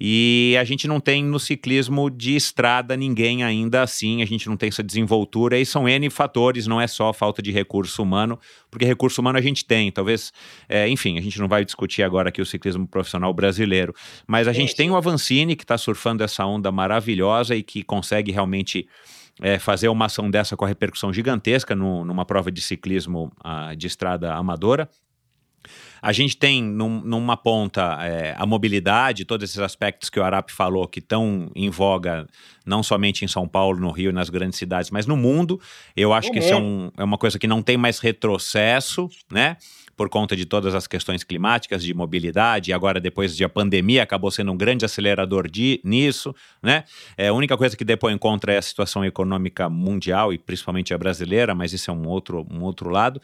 E 0.00 0.56
a 0.60 0.64
gente 0.64 0.88
não 0.88 1.00
tem 1.00 1.24
no 1.24 1.38
ciclismo 1.38 2.10
de 2.10 2.34
estrada 2.34 2.96
ninguém 2.96 3.44
ainda 3.44 3.82
assim, 3.82 4.22
a 4.22 4.26
gente 4.26 4.48
não 4.48 4.56
tem 4.56 4.68
essa 4.68 4.82
desenvoltura, 4.82 5.58
e 5.58 5.66
são 5.66 5.88
N 5.88 6.10
fatores, 6.10 6.66
não 6.66 6.80
é 6.80 6.86
só 6.86 7.12
falta 7.12 7.40
de 7.40 7.50
recurso 7.50 8.02
humano, 8.02 8.38
porque 8.70 8.84
recurso 8.84 9.20
humano 9.20 9.38
a 9.38 9.42
gente 9.42 9.64
tem, 9.64 9.90
talvez, 9.90 10.32
é, 10.68 10.88
enfim, 10.88 11.18
a 11.18 11.20
gente 11.20 11.38
não 11.38 11.48
vai 11.48 11.64
discutir 11.64 12.02
agora 12.02 12.30
aqui 12.30 12.40
o 12.40 12.46
ciclismo 12.46 12.86
profissional 12.86 13.32
brasileiro, 13.32 13.94
mas 14.26 14.48
a 14.48 14.52
gente 14.52 14.74
tem 14.74 14.90
o 14.90 14.96
Avancini 14.96 15.56
que 15.56 15.64
está 15.64 15.78
surfando 15.78 16.22
essa 16.24 16.44
onda 16.44 16.70
maravilhosa 16.72 17.54
e 17.54 17.62
que 17.62 17.82
consegue 17.82 18.32
realmente. 18.32 18.86
É, 19.40 19.58
fazer 19.58 19.88
uma 19.88 20.04
ação 20.04 20.30
dessa 20.30 20.58
com 20.58 20.66
a 20.66 20.68
repercussão 20.68 21.10
gigantesca 21.10 21.74
no, 21.74 22.04
numa 22.04 22.24
prova 22.24 22.52
de 22.52 22.60
ciclismo 22.60 23.32
uh, 23.42 23.74
de 23.74 23.86
estrada 23.86 24.34
amadora. 24.34 24.88
A 26.02 26.12
gente 26.12 26.36
tem 26.36 26.60
num, 26.60 27.00
numa 27.00 27.36
ponta 27.36 27.96
é, 28.02 28.34
a 28.36 28.44
mobilidade, 28.44 29.24
todos 29.24 29.48
esses 29.48 29.60
aspectos 29.60 30.10
que 30.10 30.18
o 30.18 30.24
Arap 30.24 30.50
falou 30.50 30.88
que 30.88 30.98
estão 30.98 31.48
em 31.54 31.70
voga 31.70 32.26
não 32.66 32.82
somente 32.82 33.24
em 33.24 33.28
São 33.28 33.46
Paulo, 33.46 33.78
no 33.78 33.92
Rio 33.92 34.10
e 34.10 34.12
nas 34.12 34.28
grandes 34.28 34.58
cidades, 34.58 34.90
mas 34.90 35.06
no 35.06 35.16
mundo. 35.16 35.60
Eu 35.96 36.12
acho 36.12 36.28
uhum. 36.28 36.34
que 36.34 36.40
isso 36.40 36.52
é, 36.52 36.56
um, 36.56 36.90
é 36.96 37.04
uma 37.04 37.16
coisa 37.16 37.38
que 37.38 37.46
não 37.46 37.62
tem 37.62 37.76
mais 37.76 38.00
retrocesso, 38.00 39.08
né? 39.30 39.56
por 39.96 40.08
conta 40.08 40.34
de 40.34 40.44
todas 40.44 40.74
as 40.74 40.86
questões 40.86 41.22
climáticas, 41.22 41.82
de 41.82 41.92
mobilidade, 41.94 42.70
e 42.70 42.74
agora 42.74 42.98
depois 42.98 43.36
de 43.36 43.44
a 43.44 43.48
pandemia 43.48 44.02
acabou 44.02 44.30
sendo 44.30 44.50
um 44.50 44.56
grande 44.56 44.84
acelerador 44.84 45.48
de, 45.48 45.80
nisso, 45.84 46.34
né? 46.62 46.84
É, 47.16 47.28
a 47.28 47.32
única 47.32 47.56
coisa 47.56 47.76
que 47.76 47.84
depois 47.84 48.14
encontra 48.14 48.52
é 48.52 48.58
a 48.58 48.62
situação 48.62 49.04
econômica 49.04 49.68
mundial 49.68 50.32
e 50.32 50.38
principalmente 50.38 50.94
a 50.94 50.98
brasileira, 50.98 51.54
mas 51.54 51.72
isso 51.72 51.90
é 51.90 51.94
um 51.94 52.08
outro, 52.08 52.46
um 52.50 52.62
outro 52.62 52.90
lado. 52.90 53.20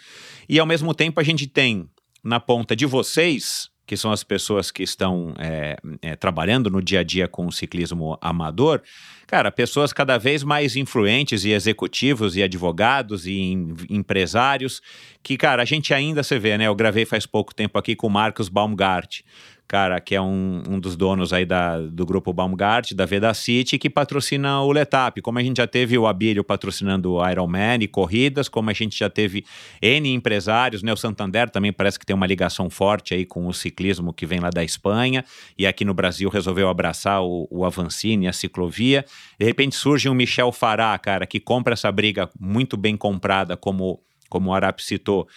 E 0.48 0.58
ao 0.58 0.66
mesmo 0.66 0.94
tempo 0.94 1.18
a 1.18 1.24
gente 1.24 1.46
tem 1.46 1.88
na 2.22 2.40
ponta 2.40 2.74
de 2.74 2.86
vocês, 2.86 3.68
que 3.88 3.96
são 3.96 4.12
as 4.12 4.22
pessoas 4.22 4.70
que 4.70 4.82
estão 4.82 5.32
é, 5.38 5.78
é, 6.02 6.14
trabalhando 6.14 6.68
no 6.68 6.82
dia 6.82 7.00
a 7.00 7.02
dia 7.02 7.26
com 7.26 7.46
o 7.46 7.52
ciclismo 7.52 8.18
amador, 8.20 8.82
cara, 9.26 9.50
pessoas 9.50 9.94
cada 9.94 10.18
vez 10.18 10.42
mais 10.42 10.76
influentes 10.76 11.42
e 11.44 11.52
executivos 11.52 12.36
e 12.36 12.42
advogados 12.42 13.26
e 13.26 13.32
em, 13.32 13.74
empresários, 13.88 14.82
que, 15.22 15.38
cara, 15.38 15.62
a 15.62 15.64
gente 15.64 15.94
ainda 15.94 16.22
se 16.22 16.38
vê, 16.38 16.58
né? 16.58 16.66
Eu 16.66 16.74
gravei 16.74 17.06
faz 17.06 17.24
pouco 17.24 17.54
tempo 17.54 17.78
aqui 17.78 17.96
com 17.96 18.08
o 18.08 18.10
Marcos 18.10 18.50
Baumgart, 18.50 19.22
cara, 19.68 20.00
que 20.00 20.14
é 20.14 20.20
um, 20.20 20.62
um 20.66 20.80
dos 20.80 20.96
donos 20.96 21.30
aí 21.30 21.44
da, 21.44 21.78
do 21.78 22.06
grupo 22.06 22.32
Baumgart, 22.32 22.94
da 22.94 23.04
Veda 23.04 23.32
City, 23.34 23.78
que 23.78 23.90
patrocina 23.90 24.62
o 24.62 24.72
Letap. 24.72 25.20
Como 25.20 25.38
a 25.38 25.42
gente 25.42 25.58
já 25.58 25.66
teve 25.66 25.98
o 25.98 26.06
Abílio 26.06 26.42
patrocinando 26.42 27.12
o 27.12 27.30
Ironman 27.30 27.82
e 27.82 27.86
corridas, 27.86 28.48
como 28.48 28.70
a 28.70 28.72
gente 28.72 28.98
já 28.98 29.10
teve 29.10 29.44
N 29.82 30.12
empresários, 30.14 30.82
né? 30.82 30.90
O 30.90 30.96
Santander 30.96 31.50
também 31.50 31.70
parece 31.70 31.98
que 31.98 32.06
tem 32.06 32.16
uma 32.16 32.26
ligação 32.26 32.70
forte 32.70 33.12
aí 33.12 33.26
com 33.26 33.46
o 33.46 33.52
ciclismo 33.52 34.12
que 34.12 34.24
vem 34.24 34.40
lá 34.40 34.48
da 34.48 34.64
Espanha, 34.64 35.22
e 35.58 35.66
aqui 35.66 35.84
no 35.84 35.92
Brasil 35.92 36.30
resolveu 36.30 36.68
abraçar 36.68 37.22
o, 37.22 37.46
o 37.50 37.64
Avancini, 37.64 38.26
a 38.26 38.32
ciclovia. 38.32 39.04
De 39.38 39.44
repente 39.44 39.76
surge 39.76 40.08
um 40.08 40.14
Michel 40.14 40.50
Fará, 40.50 40.96
cara, 40.98 41.26
que 41.26 41.38
compra 41.38 41.74
essa 41.74 41.92
briga 41.92 42.30
muito 42.40 42.74
bem 42.74 42.96
comprada, 42.96 43.54
como, 43.54 44.00
como 44.30 44.48
o 44.48 44.54
Arap 44.54 44.82
citou, 44.82 45.28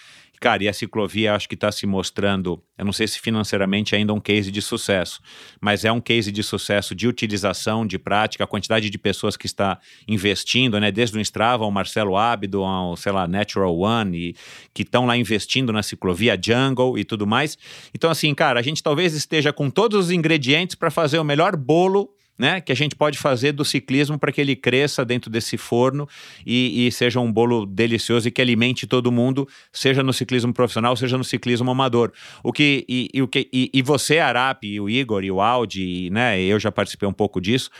Cara, 0.42 0.64
e 0.64 0.68
a 0.68 0.72
ciclovia 0.72 1.36
acho 1.36 1.48
que 1.48 1.54
está 1.54 1.70
se 1.70 1.86
mostrando, 1.86 2.60
eu 2.76 2.84
não 2.84 2.92
sei 2.92 3.06
se 3.06 3.20
financeiramente 3.20 3.94
ainda 3.94 4.12
é 4.12 4.16
um 4.16 4.18
case 4.18 4.50
de 4.50 4.60
sucesso, 4.60 5.20
mas 5.60 5.84
é 5.84 5.92
um 5.92 6.00
case 6.00 6.32
de 6.32 6.42
sucesso 6.42 6.96
de 6.96 7.06
utilização, 7.06 7.86
de 7.86 7.96
prática, 7.96 8.42
a 8.42 8.46
quantidade 8.48 8.90
de 8.90 8.98
pessoas 8.98 9.36
que 9.36 9.46
está 9.46 9.78
investindo, 10.08 10.80
né? 10.80 10.90
Desde 10.90 11.16
o 11.16 11.20
Strava, 11.20 11.64
o 11.64 11.70
Marcelo 11.70 12.16
Ábido, 12.16 12.64
ao, 12.64 12.96
sei 12.96 13.12
lá, 13.12 13.28
Natural 13.28 13.72
One, 13.72 14.18
e, 14.18 14.36
que 14.74 14.82
estão 14.82 15.06
lá 15.06 15.16
investindo 15.16 15.72
na 15.72 15.80
ciclovia 15.80 16.36
Jungle 16.36 16.98
e 16.98 17.04
tudo 17.04 17.24
mais. 17.24 17.56
Então, 17.94 18.10
assim, 18.10 18.34
cara, 18.34 18.58
a 18.58 18.64
gente 18.64 18.82
talvez 18.82 19.14
esteja 19.14 19.52
com 19.52 19.70
todos 19.70 20.06
os 20.06 20.10
ingredientes 20.10 20.74
para 20.74 20.90
fazer 20.90 21.20
o 21.20 21.24
melhor 21.24 21.54
bolo 21.54 22.10
né, 22.38 22.60
que 22.60 22.72
a 22.72 22.74
gente 22.74 22.96
pode 22.96 23.18
fazer 23.18 23.52
do 23.52 23.64
ciclismo 23.64 24.18
para 24.18 24.32
que 24.32 24.40
ele 24.40 24.56
cresça 24.56 25.04
dentro 25.04 25.30
desse 25.30 25.56
forno 25.56 26.08
e, 26.46 26.86
e, 26.86 26.92
seja 26.92 27.20
um 27.20 27.30
bolo 27.30 27.66
delicioso 27.66 28.28
e 28.28 28.30
que 28.30 28.40
alimente 28.40 28.86
todo 28.86 29.12
mundo, 29.12 29.46
seja 29.72 30.02
no 30.02 30.12
ciclismo 30.12 30.52
profissional, 30.52 30.96
seja 30.96 31.18
no 31.18 31.24
ciclismo 31.24 31.70
amador. 31.70 32.12
O 32.42 32.52
que 32.52 32.84
e, 32.88 33.08
e 33.12 33.22
o 33.22 33.28
que 33.28 33.48
e, 33.52 33.70
e 33.72 33.82
você, 33.82 34.18
Arap, 34.18 34.64
e 34.66 34.80
o 34.80 34.88
Igor 34.88 35.22
e 35.24 35.30
o 35.30 35.40
Audi, 35.40 36.10
né, 36.10 36.40
eu 36.40 36.58
já 36.58 36.72
participei 36.72 37.08
um 37.08 37.12
pouco 37.12 37.40
disso 37.40 37.70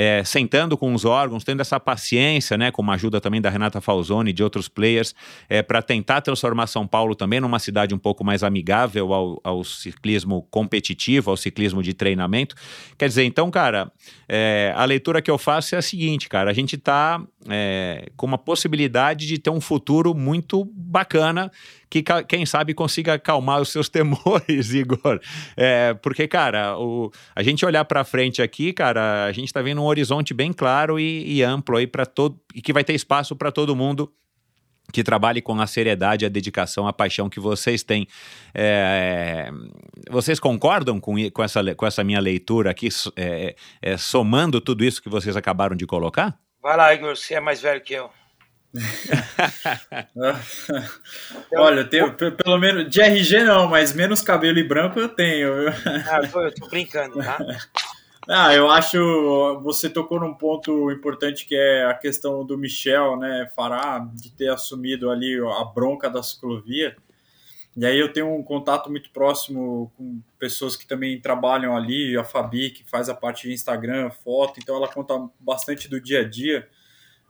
é, 0.00 0.22
sentando 0.22 0.78
com 0.78 0.94
os 0.94 1.04
órgãos, 1.04 1.42
tendo 1.42 1.60
essa 1.60 1.80
paciência, 1.80 2.56
né, 2.56 2.70
com 2.70 2.88
a 2.88 2.94
ajuda 2.94 3.20
também 3.20 3.40
da 3.40 3.50
Renata 3.50 3.80
Falzoni 3.80 4.30
e 4.30 4.32
de 4.32 4.44
outros 4.44 4.68
players, 4.68 5.12
é, 5.48 5.60
para 5.60 5.82
tentar 5.82 6.20
transformar 6.20 6.68
São 6.68 6.86
Paulo 6.86 7.16
também 7.16 7.40
numa 7.40 7.58
cidade 7.58 7.92
um 7.92 7.98
pouco 7.98 8.22
mais 8.22 8.44
amigável 8.44 9.12
ao, 9.12 9.40
ao 9.42 9.64
ciclismo 9.64 10.46
competitivo, 10.52 11.32
ao 11.32 11.36
ciclismo 11.36 11.82
de 11.82 11.94
treinamento. 11.94 12.54
Quer 12.96 13.08
dizer, 13.08 13.24
então, 13.24 13.50
cara, 13.50 13.90
é, 14.28 14.72
a 14.76 14.84
leitura 14.84 15.20
que 15.20 15.32
eu 15.32 15.36
faço 15.36 15.74
é 15.74 15.78
a 15.78 15.82
seguinte, 15.82 16.28
cara, 16.28 16.48
a 16.48 16.54
gente 16.54 16.76
está 16.76 17.20
é, 17.46 18.10
com 18.16 18.26
uma 18.26 18.38
possibilidade 18.38 19.26
de 19.26 19.38
ter 19.38 19.50
um 19.50 19.60
futuro 19.60 20.14
muito 20.14 20.64
bacana 20.74 21.50
que, 21.88 22.02
quem 22.26 22.44
sabe, 22.44 22.74
consiga 22.74 23.14
acalmar 23.14 23.60
os 23.60 23.70
seus 23.70 23.88
temores, 23.90 24.72
Igor. 24.72 25.20
É, 25.56 25.94
porque, 25.94 26.26
cara, 26.26 26.78
o, 26.78 27.10
a 27.34 27.42
gente 27.42 27.64
olhar 27.64 27.84
para 27.84 28.04
frente 28.04 28.42
aqui, 28.42 28.72
cara, 28.72 29.24
a 29.24 29.32
gente 29.32 29.46
está 29.46 29.62
vendo 29.62 29.80
um 29.80 29.86
horizonte 29.86 30.34
bem 30.34 30.52
claro 30.52 30.98
e, 30.98 31.36
e 31.36 31.42
amplo 31.42 31.76
aí 31.76 31.86
para 31.86 32.04
todo 32.04 32.38
e 32.54 32.60
que 32.60 32.72
vai 32.72 32.84
ter 32.84 32.94
espaço 32.94 33.36
para 33.36 33.52
todo 33.52 33.76
mundo 33.76 34.12
que 34.90 35.04
trabalhe 35.04 35.42
com 35.42 35.60
a 35.60 35.66
seriedade, 35.66 36.24
a 36.24 36.30
dedicação, 36.30 36.88
a 36.88 36.92
paixão 36.92 37.28
que 37.28 37.38
vocês 37.38 37.82
têm. 37.82 38.08
É, 38.54 39.50
vocês 40.10 40.40
concordam 40.40 40.98
com, 40.98 41.14
com, 41.30 41.42
essa, 41.42 41.74
com 41.74 41.86
essa 41.86 42.02
minha 42.02 42.20
leitura 42.20 42.70
aqui, 42.70 42.88
é, 43.14 43.54
é, 43.82 43.96
somando 43.98 44.60
tudo 44.60 44.82
isso 44.82 45.02
que 45.02 45.08
vocês 45.10 45.36
acabaram 45.36 45.76
de 45.76 45.86
colocar? 45.86 46.38
Vai 46.62 46.76
lá, 46.76 46.94
Igor, 46.94 47.16
você 47.16 47.34
é 47.34 47.40
mais 47.40 47.60
velho 47.60 47.80
que 47.80 47.94
eu. 47.94 48.08
Olha, 51.56 51.80
eu 51.80 51.88
tenho, 51.88 52.14
pelo 52.14 52.58
menos 52.58 52.90
de 52.90 53.00
RG 53.00 53.44
não, 53.44 53.66
mas 53.68 53.94
menos 53.94 54.20
cabelo 54.20 54.58
e 54.58 54.64
branco 54.64 55.00
eu 55.00 55.08
tenho. 55.08 55.70
Ah, 56.06 56.20
eu 56.22 56.54
tô 56.54 56.68
brincando, 56.68 57.16
tá? 57.22 57.38
Ah, 58.30 58.54
eu 58.54 58.70
acho 58.70 59.58
você 59.62 59.88
tocou 59.88 60.20
num 60.20 60.34
ponto 60.34 60.92
importante 60.92 61.46
que 61.46 61.56
é 61.56 61.86
a 61.86 61.94
questão 61.94 62.44
do 62.44 62.58
Michel, 62.58 63.16
né, 63.16 63.50
Fará, 63.56 64.00
de 64.00 64.30
ter 64.30 64.50
assumido 64.50 65.10
ali 65.10 65.40
a 65.40 65.64
bronca 65.64 66.10
da 66.10 66.22
ciclovia. 66.22 66.94
E 67.76 67.86
aí 67.86 67.98
eu 67.98 68.12
tenho 68.12 68.34
um 68.34 68.42
contato 68.42 68.90
muito 68.90 69.10
próximo 69.10 69.92
com 69.96 70.20
pessoas 70.38 70.74
que 70.74 70.86
também 70.86 71.20
trabalham 71.20 71.76
ali, 71.76 72.16
a 72.16 72.24
Fabi, 72.24 72.70
que 72.70 72.82
faz 72.84 73.08
a 73.08 73.14
parte 73.14 73.46
de 73.46 73.54
Instagram, 73.54 74.10
foto, 74.10 74.58
então 74.58 74.76
ela 74.76 74.88
conta 74.88 75.14
bastante 75.38 75.88
do 75.88 76.00
dia 76.00 76.20
a 76.20 76.28
dia 76.28 76.68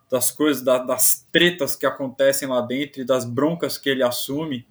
das 0.09 0.31
coisas, 0.31 0.63
da, 0.63 0.79
das 0.79 1.27
tretas 1.31 1.75
que 1.75 1.85
acontecem 1.85 2.47
lá 2.47 2.61
dentro 2.61 3.01
e 3.01 3.05
das 3.05 3.25
broncas 3.25 3.77
que 3.77 3.89
ele 3.89 4.01
assume. 4.01 4.65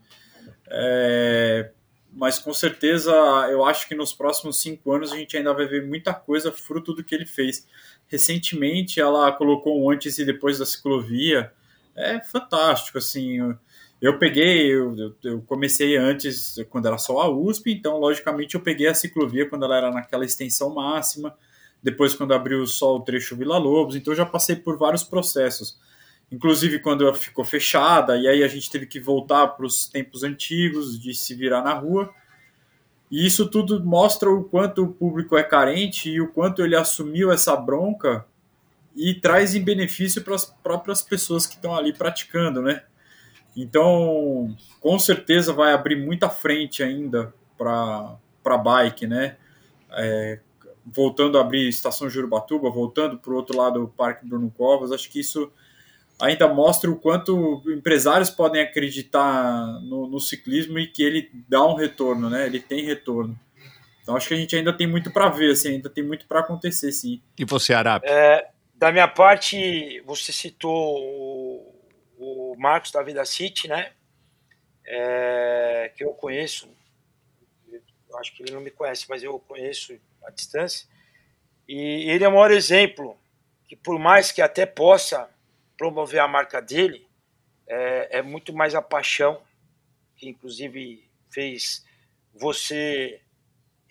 É, 0.69 1.71
mas 2.13 2.39
com 2.39 2.53
certeza 2.53 3.13
eu 3.51 3.65
acho 3.65 3.87
que 3.87 3.95
nos 3.95 4.13
próximos 4.13 4.61
cinco 4.61 4.93
anos 4.93 5.13
a 5.13 5.17
gente 5.17 5.37
ainda 5.37 5.55
vai 5.55 5.67
ver 5.67 5.87
muita 5.87 6.13
coisa 6.13 6.51
fruto 6.51 6.93
do 6.93 7.05
que 7.05 7.15
ele 7.15 7.27
fez. 7.27 7.67
Recentemente 8.09 9.01
ela 9.01 9.31
colocou 9.31 9.81
um 9.81 9.91
antes 9.91 10.19
e 10.19 10.25
depois 10.25 10.59
da 10.59 10.67
ciclovia 10.67 11.53
é 11.95 12.21
fantástico, 12.21 12.99
assim. 12.99 13.39
Eu, 14.01 14.19
peguei, 14.19 14.73
eu, 14.73 15.17
eu, 15.25 15.43
comecei 15.43 15.97
antes, 15.97 16.57
quando 16.71 16.87
era 16.87 16.99
só 16.99 17.21
a 17.21 17.29
USP, 17.29 17.73
então, 17.73 17.99
logicamente, 17.99 18.55
eu 18.55 18.61
peguei 18.61 18.87
a 18.87 18.95
ciclovia 18.95 19.49
quando 19.49 19.65
ela 19.65 19.77
era 19.77 19.91
naquela 19.91 20.25
extensão 20.25 20.73
máxima, 20.73 21.35
depois 21.83 22.15
quando 22.15 22.33
abriu 22.33 22.65
só 22.67 22.97
o 22.97 23.01
trecho 23.01 23.37
Vila 23.37 23.59
Lobos, 23.59 23.97
então 23.97 24.15
já 24.15 24.25
passei 24.25 24.55
por 24.55 24.79
vários 24.79 25.03
processos. 25.03 25.79
Inclusive 26.31 26.79
quando 26.81 27.13
ficou 27.15 27.45
fechada, 27.45 28.17
e 28.17 28.29
aí 28.29 28.43
a 28.45 28.49
gente 28.49 28.71
teve 28.71 28.87
que 28.87 29.01
voltar 29.01 29.49
para 29.49 29.65
os 29.65 29.89
tempos 29.89 30.23
antigos 30.23 31.01
de 31.01 31.15
se 31.15 31.35
virar 31.35 31.63
na 31.63 31.73
rua. 31.73 32.13
E 33.11 33.27
isso 33.27 33.49
tudo 33.49 33.83
mostra 33.83 34.31
o 34.31 34.45
quanto 34.45 34.85
o 34.85 34.93
público 34.93 35.37
é 35.37 35.43
carente 35.43 36.11
e 36.11 36.21
o 36.21 36.29
quanto 36.29 36.63
ele 36.63 36.77
assumiu 36.77 37.33
essa 37.33 37.57
bronca 37.57 38.27
e 38.95 39.15
traz 39.15 39.55
em 39.55 39.63
benefício 39.63 40.23
para 40.23 40.35
as 40.35 40.45
próprias 40.45 41.01
pessoas 41.01 41.47
que 41.47 41.55
estão 41.55 41.75
ali 41.75 41.93
praticando, 41.93 42.61
né? 42.61 42.83
Então, 43.61 44.57
com 44.81 44.99
certeza 45.01 45.53
vai 45.53 45.73
abrir 45.73 45.97
muita 45.97 46.31
frente 46.31 46.81
ainda 46.81 47.35
para 47.57 48.57
bike, 48.57 49.05
né? 49.05 49.37
É, 49.91 50.39
voltando 50.87 51.39
a 51.39 51.41
abrir 51.41 51.69
estação 51.69 52.09
Jurubatuba, 52.09 52.71
voltando 52.71 53.19
para 53.19 53.33
o 53.33 53.37
outro 53.37 53.57
lado 53.57 53.81
do 53.81 53.89
Parque 53.89 54.25
Bruno 54.25 54.49
Covas, 54.57 54.93
acho 54.93 55.11
que 55.11 55.19
isso 55.19 55.51
ainda 56.21 56.47
mostra 56.47 56.89
o 56.89 56.97
quanto 56.97 57.63
empresários 57.67 58.31
podem 58.31 58.63
acreditar 58.63 59.81
no, 59.83 60.09
no, 60.09 60.21
ciclismo 60.21 60.79
e 60.79 60.87
que 60.87 61.03
ele 61.03 61.31
dá 61.49 61.67
um 61.67 61.75
retorno, 61.75 62.31
né? 62.31 62.47
Ele 62.47 62.61
tem 62.61 62.85
retorno. 62.85 63.39
Então 64.03 64.17
acho 64.17 64.29
que 64.29 64.35
a 64.35 64.37
gente 64.39 64.55
ainda 64.55 64.73
tem 64.73 64.87
muito 64.87 65.11
para 65.11 65.29
ver, 65.29 65.51
assim, 65.51 65.71
ainda 65.71 65.91
tem 65.91 66.05
muito 66.05 66.27
para 66.27 66.41
acontecer, 66.41 66.93
sim. 66.93 67.21
E 67.37 67.45
você, 67.45 67.75
Arap? 67.75 68.05
É, 68.07 68.49
da 68.77 68.93
minha 68.93 69.09
parte, 69.09 70.01
você 70.07 70.33
citou 70.33 70.73
o, 70.73 71.68
o 71.68 71.68
Marcos 72.59 72.91
da 72.91 73.03
Vida 73.03 73.25
City, 73.25 73.69
né? 73.69 73.93
É, 74.85 75.93
que 75.97 76.05
eu 76.05 76.13
conheço. 76.15 76.69
Eu 78.09 78.19
acho 78.19 78.35
que 78.35 78.43
ele 78.43 78.53
não 78.53 78.61
me 78.61 78.71
conhece, 78.71 79.07
mas 79.09 79.23
eu 79.23 79.39
conheço 79.39 79.99
à 80.25 80.31
distância. 80.31 80.89
E 81.69 82.11
ele 82.11 82.25
é 82.25 82.29
o 82.29 82.33
maior 82.33 82.51
exemplo 82.51 83.19
que, 83.67 83.77
por 83.77 83.99
mais 83.99 84.33
que 84.33 84.41
até 84.41 84.65
possa 84.65 85.29
promover 85.77 86.21
a 86.21 86.27
marca 86.27 86.61
dele, 86.61 87.07
é, 87.67 88.19
é 88.19 88.23
muito 88.23 88.53
mais 88.53 88.75
a 88.75 88.81
paixão, 88.81 89.43
que 90.17 90.29
inclusive 90.29 91.07
fez 91.31 91.85
você 92.35 93.21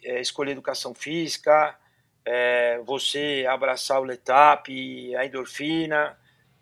é, 0.03 0.19
escolher 0.19 0.52
educação 0.52 0.94
física, 0.94 1.77
é, 2.26 2.80
você 2.80 3.45
abraçar 3.48 4.02
o 4.02 4.03
Letap, 4.03 5.15
a 5.15 5.26
endorfina, 5.26 6.18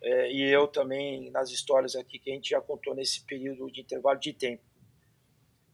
é, 0.06 0.32
e 0.32 0.44
eu 0.44 0.68
também 0.68 1.32
nas 1.32 1.50
histórias 1.50 1.96
aqui 1.96 2.20
que 2.20 2.30
a 2.30 2.34
gente 2.36 2.52
já 2.52 2.62
contou 2.62 2.94
nesse 2.94 3.22
período 3.26 3.72
de 3.72 3.82
intervalo 3.82 4.20
de 4.20 4.32
tempo. 4.34 4.62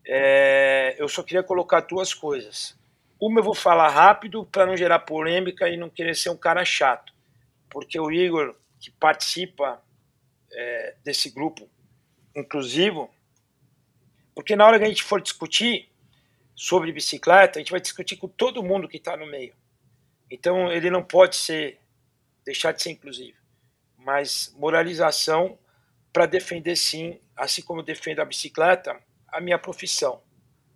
É, 0.08 0.96
eu 0.98 1.10
só 1.10 1.22
queria 1.22 1.44
colocar 1.44 1.82
duas 1.82 2.14
coisas. 2.14 2.80
Uma 3.20 3.42
eu 3.42 3.44
vou 3.44 3.54
falar 3.54 3.90
rápido 3.90 4.46
para 4.46 4.66
não 4.66 4.78
gerar 4.78 5.00
polêmica 5.00 5.68
e 5.68 5.76
não 5.76 5.90
querer 5.90 6.16
ser 6.16 6.30
um 6.30 6.38
cara 6.38 6.64
chato, 6.64 7.14
porque 7.70 8.00
o 8.00 8.10
Igor, 8.10 8.56
que 8.80 8.90
participa 8.90 9.84
é, 10.50 10.96
desse 11.04 11.30
grupo 11.30 11.70
inclusivo, 12.34 13.14
porque 14.34 14.56
na 14.56 14.66
hora 14.66 14.80
que 14.80 14.86
a 14.86 14.88
gente 14.88 15.04
for 15.04 15.22
discutir 15.22 15.90
sobre 16.56 16.94
bicicleta, 16.94 17.60
a 17.60 17.62
gente 17.62 17.72
vai 17.72 17.82
discutir 17.82 18.16
com 18.16 18.30
todo 18.30 18.64
mundo 18.64 18.88
que 18.88 18.96
está 18.96 19.18
no 19.18 19.28
meio. 19.28 19.54
Então 20.32 20.72
ele 20.72 20.90
não 20.90 21.04
pode 21.04 21.36
ser 21.36 21.80
deixar 22.46 22.72
de 22.72 22.82
ser 22.82 22.92
inclusivo, 22.92 23.38
mas 24.04 24.54
moralização 24.58 25.58
para 26.12 26.26
defender 26.26 26.76
sim, 26.76 27.20
assim 27.36 27.62
como 27.62 27.82
eu 27.82 27.86
defendo 27.86 28.20
a 28.20 28.26
bicicleta, 28.26 29.00
a 29.28 29.40
minha 29.40 29.58
profissão, 29.58 30.22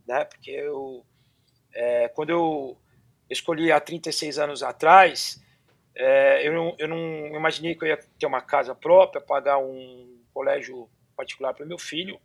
né? 0.07 0.23
Porque 0.26 0.52
eu 0.52 1.06
é, 1.73 2.07
quando 2.07 2.30
eu 2.30 2.77
escolhi 3.30 3.72
há 3.72 3.80
36 3.80 4.39
anos 4.39 4.64
atrás, 4.64 5.43
é, 5.93 6.47
eu, 6.47 6.53
não, 6.53 6.76
eu 6.80 6.88
não 6.88 7.35
imaginei 7.35 7.76
que 7.76 7.84
eu 7.84 7.89
ia 7.89 7.97
ter 7.97 8.26
uma 8.26 8.41
casa 8.41 8.73
própria, 8.73 9.22
pagar 9.22 9.57
um 9.57 10.22
colégio 10.34 10.89
particular 11.15 11.53
para 11.53 11.65
meu 11.65 11.77
filho, 11.77 12.19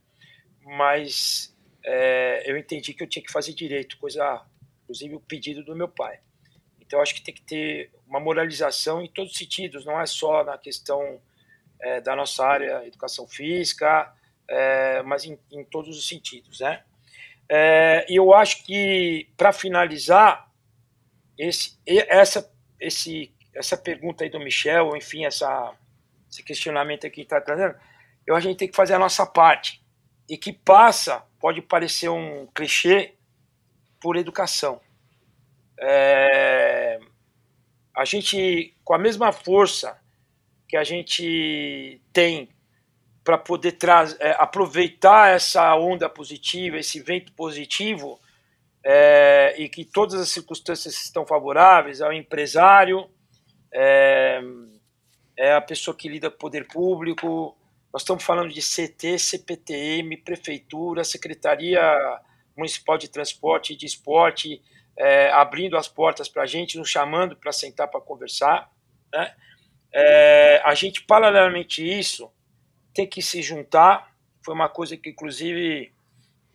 mas 0.63 1.57
é, 1.85 2.43
eu 2.51 2.57
entendi 2.57 2.95
que 2.95 3.03
eu 3.03 3.09
tinha 3.09 3.25
que 3.25 3.33
fazer 3.33 3.53
direito, 3.55 3.99
coisa, 3.99 4.45
inclusive 4.83 5.15
o 5.17 5.21
pedido 5.21 5.65
do 5.65 5.75
meu 5.75 5.89
pai. 5.89 6.21
Então, 6.91 7.01
acho 7.01 7.15
que 7.15 7.23
tem 7.23 7.33
que 7.33 7.43
ter 7.43 7.89
uma 8.05 8.19
moralização 8.19 9.01
em 9.01 9.07
todos 9.07 9.31
os 9.31 9.39
sentidos, 9.39 9.85
não 9.85 10.01
é 10.01 10.07
só 10.07 10.43
na 10.43 10.59
questão 10.59 11.21
é, 11.79 12.01
da 12.01 12.17
nossa 12.17 12.45
área, 12.45 12.85
educação 12.85 13.29
física, 13.29 14.13
é, 14.49 15.01
mas 15.05 15.25
em, 15.25 15.39
em, 15.53 15.63
todos 15.63 15.97
os 15.97 16.09
sentidos, 16.09 16.59
né? 16.59 16.83
É, 17.49 18.05
e 18.09 18.17
eu 18.17 18.35
acho 18.35 18.65
que, 18.65 19.29
para 19.37 19.53
finalizar, 19.53 20.51
esse, 21.39 21.79
essa, 21.87 22.53
esse, 22.81 23.33
essa 23.55 23.77
pergunta 23.77 24.25
aí 24.25 24.31
do 24.31 24.41
Michel, 24.41 24.89
ou 24.89 24.97
enfim, 24.97 25.25
essa, 25.25 25.73
esse 26.29 26.43
questionamento 26.43 27.07
aqui 27.07 27.19
que 27.19 27.23
está 27.23 27.41
trazendo, 27.41 27.77
eu 28.27 28.35
a 28.35 28.41
gente 28.41 28.57
tem 28.57 28.69
que 28.69 28.75
fazer 28.75 28.95
a 28.95 28.99
nossa 28.99 29.25
parte. 29.25 29.81
E 30.29 30.37
que 30.37 30.53
passa, 30.53 31.25
pode 31.39 31.63
parecer 31.63 32.09
um 32.09 32.49
clichê, 32.49 33.15
por 34.01 34.17
educação. 34.17 34.81
É, 35.81 37.01
a 37.97 38.05
gente, 38.05 38.75
com 38.85 38.95
a 38.95 38.99
mesma 38.99 39.33
força 39.33 39.99
que 40.69 40.77
a 40.77 40.85
gente 40.85 42.01
tem 42.13 42.49
para 43.25 43.39
poder 43.39 43.77
é, 44.19 44.31
aproveitar 44.39 45.35
essa 45.35 45.75
onda 45.77 46.09
positiva, 46.09 46.79
esse 46.79 47.01
vento 47.01 47.33
positivo, 47.33 48.21
é, 48.85 49.55
e 49.59 49.69
que 49.69 49.85
todas 49.85 50.21
as 50.21 50.29
circunstâncias 50.31 50.95
estão 50.95 51.27
favoráveis 51.27 52.01
ao 52.01 52.13
empresário, 52.13 53.09
é, 53.73 54.41
é 55.37 55.55
a 55.55 55.61
pessoa 55.61 55.97
que 55.97 56.09
lida 56.09 56.31
com 56.31 56.37
o 56.37 56.39
poder 56.39 56.67
público. 56.67 57.57
Nós 57.93 58.03
estamos 58.03 58.25
falando 58.25 58.53
de 58.53 58.61
CT, 58.61 59.19
CPTM, 59.19 60.17
Prefeitura, 60.19 61.05
Secretaria 61.05 61.83
Municipal 62.57 62.97
de 62.97 63.09
Transporte 63.09 63.73
e 63.73 63.77
de 63.77 63.87
Esporte, 63.87 64.63
é, 65.01 65.31
abrindo 65.31 65.79
as 65.79 65.89
portas 65.89 66.29
para 66.29 66.43
a 66.43 66.47
gente, 66.47 66.77
nos 66.77 66.91
chamando 66.91 67.35
para 67.35 67.53
sentar 67.53 67.89
para 67.89 68.03
conversar. 68.03 68.71
Né? 69.11 69.35
É, 69.91 70.61
a 70.63 70.75
gente, 70.75 71.03
paralelamente 71.05 71.83
a 71.83 71.99
isso, 71.99 72.31
tem 72.93 73.07
que 73.07 73.23
se 73.23 73.41
juntar. 73.41 74.15
Foi 74.45 74.53
uma 74.53 74.69
coisa 74.69 74.99
que, 74.99 75.09
inclusive, 75.09 75.91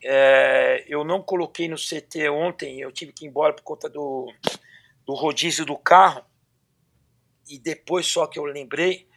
é, 0.04 0.86
eu 0.88 1.04
não 1.04 1.24
coloquei 1.24 1.68
no 1.68 1.76
CT 1.76 2.30
ontem, 2.30 2.80
eu 2.80 2.92
tive 2.92 3.12
que 3.12 3.26
ir 3.26 3.30
embora 3.30 3.52
por 3.52 3.64
conta 3.64 3.90
do, 3.90 4.32
do 5.08 5.16
rodízio 5.16 5.66
do 5.66 5.76
carro, 5.76 6.24
e 7.50 7.58
depois 7.58 8.06
só 8.06 8.28
que 8.28 8.38
eu 8.38 8.46
lembrei, 8.46 9.08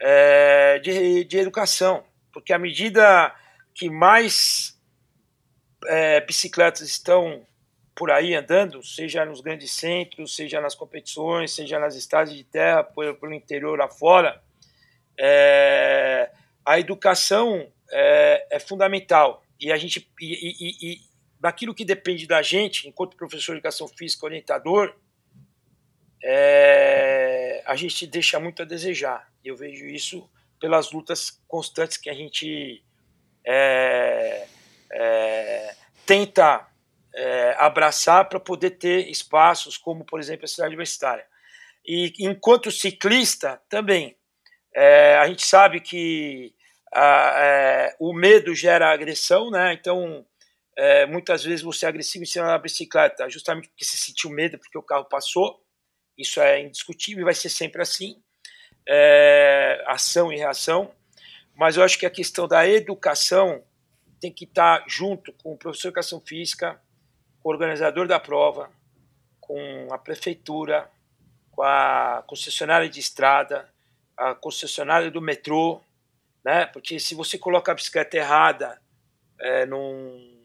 é, 0.00 0.80
de, 0.80 1.22
de 1.22 1.38
educação. 1.38 2.04
Porque 2.32 2.52
à 2.52 2.58
medida 2.58 3.32
que 3.72 3.88
mais 3.88 4.76
é, 5.86 6.20
bicicletas 6.20 6.88
estão 6.88 7.46
por 7.94 8.10
aí 8.10 8.34
andando, 8.34 8.82
seja 8.82 9.24
nos 9.24 9.40
grandes 9.40 9.70
centros, 9.70 10.34
seja 10.34 10.60
nas 10.60 10.74
competições, 10.74 11.52
seja 11.54 11.78
nas 11.78 11.94
estradas 11.94 12.34
de 12.34 12.42
terra, 12.42 12.82
pelo 12.82 13.32
interior 13.32 13.80
afora, 13.80 14.42
é, 15.18 16.30
a 16.64 16.78
educação 16.78 17.70
é, 17.90 18.46
é, 18.50 18.58
fundamental. 18.58 19.44
E 19.60 19.70
a 19.70 19.76
gente, 19.76 20.10
e, 20.20 20.34
e, 20.60 20.92
e, 20.92 21.00
daquilo 21.38 21.74
que 21.74 21.84
depende 21.84 22.26
da 22.26 22.42
gente, 22.42 22.88
enquanto 22.88 23.16
professor 23.16 23.52
de 23.52 23.58
educação 23.58 23.86
física, 23.86 24.26
orientador, 24.26 24.94
é, 26.22 27.62
a 27.64 27.76
gente 27.76 28.06
deixa 28.06 28.40
muito 28.40 28.62
a 28.62 28.64
desejar. 28.64 29.30
Eu 29.44 29.56
vejo 29.56 29.86
isso 29.86 30.28
pelas 30.58 30.90
lutas 30.90 31.40
constantes 31.46 31.96
que 31.96 32.10
a 32.10 32.14
gente 32.14 32.82
é, 33.44 34.46
é, 34.90 35.76
tenta 36.06 36.66
é, 37.14 37.54
abraçar 37.58 38.28
para 38.28 38.40
poder 38.40 38.70
ter 38.70 39.08
espaços 39.08 39.76
como, 39.76 40.04
por 40.04 40.18
exemplo, 40.18 40.44
a 40.44 40.48
cidade 40.48 40.70
universitária. 40.70 41.24
E 41.86 42.12
enquanto 42.20 42.70
ciclista, 42.70 43.60
também, 43.68 44.16
é, 44.74 45.16
a 45.16 45.28
gente 45.28 45.46
sabe 45.46 45.80
que 45.80 46.54
a, 46.92 47.32
é, 47.36 47.96
o 48.00 48.12
medo 48.12 48.54
gera 48.54 48.92
agressão, 48.92 49.50
né? 49.50 49.72
Então, 49.74 50.26
é, 50.76 51.06
muitas 51.06 51.44
vezes 51.44 51.62
você 51.62 51.86
é 51.86 51.88
agressivo 51.88 52.24
em 52.24 52.26
cima 52.26 52.46
da 52.46 52.58
bicicleta, 52.58 53.28
justamente 53.28 53.68
porque 53.68 53.84
você 53.84 53.96
sentiu 53.96 54.30
medo, 54.30 54.58
porque 54.58 54.78
o 54.78 54.82
carro 54.82 55.04
passou. 55.04 55.62
Isso 56.16 56.40
é 56.40 56.60
indiscutível 56.60 57.22
e 57.22 57.24
vai 57.24 57.34
ser 57.34 57.48
sempre 57.48 57.82
assim. 57.82 58.20
É, 58.88 59.82
ação 59.86 60.32
e 60.32 60.36
reação. 60.36 60.92
Mas 61.54 61.76
eu 61.76 61.82
acho 61.84 61.98
que 61.98 62.06
a 62.06 62.10
questão 62.10 62.48
da 62.48 62.66
educação 62.66 63.62
tem 64.20 64.32
que 64.32 64.44
estar 64.44 64.84
junto 64.88 65.32
com 65.34 65.52
o 65.52 65.58
professor 65.58 65.82
de 65.82 65.88
educação 65.88 66.20
física, 66.20 66.80
o 67.44 67.50
organizador 67.50 68.08
da 68.08 68.18
prova, 68.18 68.70
com 69.38 69.88
a 69.90 69.98
prefeitura, 69.98 70.90
com 71.52 71.62
a 71.62 72.24
concessionária 72.26 72.88
de 72.88 72.98
estrada, 72.98 73.68
a 74.16 74.34
concessionária 74.34 75.10
do 75.10 75.20
metrô, 75.20 75.80
né? 76.42 76.66
Porque 76.66 76.98
se 76.98 77.14
você 77.14 77.36
coloca 77.36 77.70
a 77.70 77.74
bicicleta 77.74 78.16
errada 78.16 78.80
é, 79.38 79.66
num, 79.66 80.40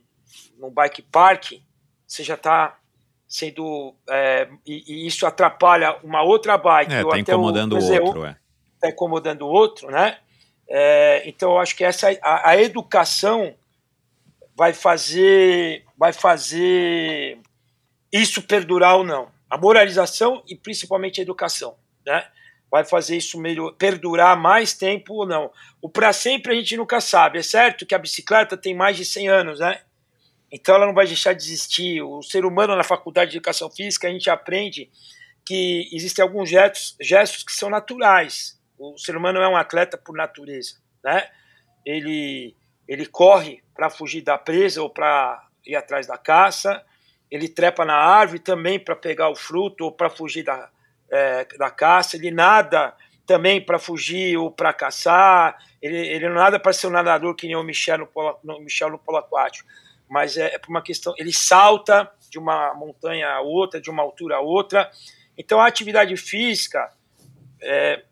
num 0.57 0.69
bike 0.69 1.01
park, 1.03 1.53
você 2.05 2.23
já 2.23 2.33
está 2.33 2.77
sendo 3.27 3.95
é, 4.09 4.49
e, 4.65 4.83
e, 4.87 5.07
isso 5.07 5.25
atrapalha 5.25 5.97
uma 6.03 6.21
outra 6.21 6.57
bike. 6.57 6.93
É, 6.93 7.03
tá 7.03 7.19
incomodando 7.19 7.77
o, 7.77 7.79
o 7.79 8.03
outro, 8.03 8.25
é. 8.25 8.35
Tá 8.79 8.89
incomodando 8.89 9.41
o 9.43 9.49
outro, 9.49 9.89
né? 9.89 10.17
É, 10.67 11.27
então 11.27 11.51
eu 11.51 11.59
acho 11.59 11.75
que 11.75 11.83
essa 11.83 12.09
a, 12.21 12.51
a, 12.51 12.61
educação 12.61 13.55
vai 14.55 14.73
fazer 14.73 15.85
vai 15.99 16.13
fazer 16.13 17.37
isso 18.11 18.41
perdurar 18.41 18.95
ou 18.95 19.03
não. 19.03 19.29
A 19.49 19.57
moralização 19.57 20.41
e 20.47 20.55
principalmente 20.55 21.19
a 21.19 21.23
educação, 21.23 21.75
né? 22.05 22.25
Vai 22.71 22.85
fazer 22.85 23.17
isso 23.17 23.39
melhor, 23.39 23.73
perdurar 23.73 24.39
mais 24.39 24.73
tempo 24.73 25.15
ou 25.15 25.27
não. 25.27 25.51
O 25.81 25.89
para 25.89 26.13
sempre 26.13 26.53
a 26.53 26.55
gente 26.55 26.77
nunca 26.77 27.01
sabe. 27.01 27.39
É 27.39 27.43
certo 27.43 27.85
que 27.85 27.93
a 27.93 27.99
bicicleta 27.99 28.55
tem 28.55 28.73
mais 28.73 28.95
de 28.95 29.03
100 29.03 29.27
anos, 29.27 29.59
né? 29.59 29.81
Então 30.51 30.75
ela 30.75 30.85
não 30.85 30.93
vai 30.93 31.05
deixar 31.05 31.33
de 31.33 31.43
existir. 31.43 32.01
O 32.01 32.21
ser 32.21 32.45
humano 32.45 32.75
na 32.75 32.83
faculdade 32.83 33.31
de 33.31 33.37
educação 33.37 33.69
física 33.69 34.07
a 34.07 34.11
gente 34.11 34.29
aprende 34.29 34.89
que 35.45 35.89
existem 35.91 36.23
alguns 36.23 36.49
gestos, 36.49 36.95
gestos 37.01 37.43
que 37.43 37.51
são 37.51 37.69
naturais. 37.69 38.57
O 38.77 38.97
ser 38.97 39.17
humano 39.17 39.39
é 39.39 39.49
um 39.49 39.57
atleta 39.57 39.97
por 39.97 40.15
natureza, 40.15 40.75
né? 41.03 41.29
Ele 41.85 42.55
ele 42.87 43.05
corre 43.05 43.61
para 43.75 43.89
fugir 43.89 44.21
da 44.21 44.37
presa 44.37 44.81
ou 44.81 44.89
para 44.89 45.48
ir 45.69 45.75
atrás 45.75 46.07
da 46.07 46.17
caça. 46.17 46.83
Ele 47.29 47.47
trepa 47.47 47.85
na 47.85 47.95
árvore 47.95 48.39
também 48.39 48.79
para 48.79 48.95
pegar 48.95 49.29
o 49.29 49.35
fruto 49.35 49.85
ou 49.85 49.91
para 49.91 50.09
fugir 50.09 50.43
da, 50.43 50.69
é, 51.11 51.45
da 51.57 51.69
caça. 51.69 52.17
Ele 52.17 52.31
nada 52.31 52.95
também 53.25 53.63
para 53.63 53.77
fugir 53.77 54.37
ou 54.37 54.51
para 54.51 54.73
caçar. 54.73 55.57
Ele, 55.81 55.97
ele 55.97 56.27
não 56.27 56.35
nada 56.35 56.59
para 56.59 56.73
ser 56.73 56.87
um 56.87 56.91
nadador 56.91 57.35
que 57.35 57.47
nem 57.47 57.55
o 57.55 57.63
Michel 57.63 57.99
no 57.99 58.07
polo, 58.07 58.39
no, 58.43 58.59
Michel 58.59 58.89
no 58.89 58.99
polo 58.99 59.17
aquático 59.17 59.67
mas 60.09 60.35
é, 60.37 60.55
é 60.55 60.57
por 60.57 60.69
uma 60.69 60.81
questão. 60.81 61.13
Ele 61.17 61.31
salta 61.31 62.11
de 62.29 62.39
uma 62.39 62.73
montanha 62.73 63.29
a 63.29 63.41
outra, 63.41 63.79
de 63.79 63.89
uma 63.89 64.01
altura 64.01 64.37
a 64.37 64.39
outra. 64.39 64.89
Então 65.37 65.61
a 65.61 65.67
atividade 65.67 66.17
física 66.17 66.91
é, 67.61 68.03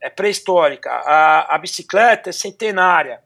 é 0.00 0.10
pré-histórica, 0.10 0.90
a, 0.90 1.54
a, 1.54 1.58
bicicleta 1.58 2.28
é 2.28 2.32
centenária 2.32 3.22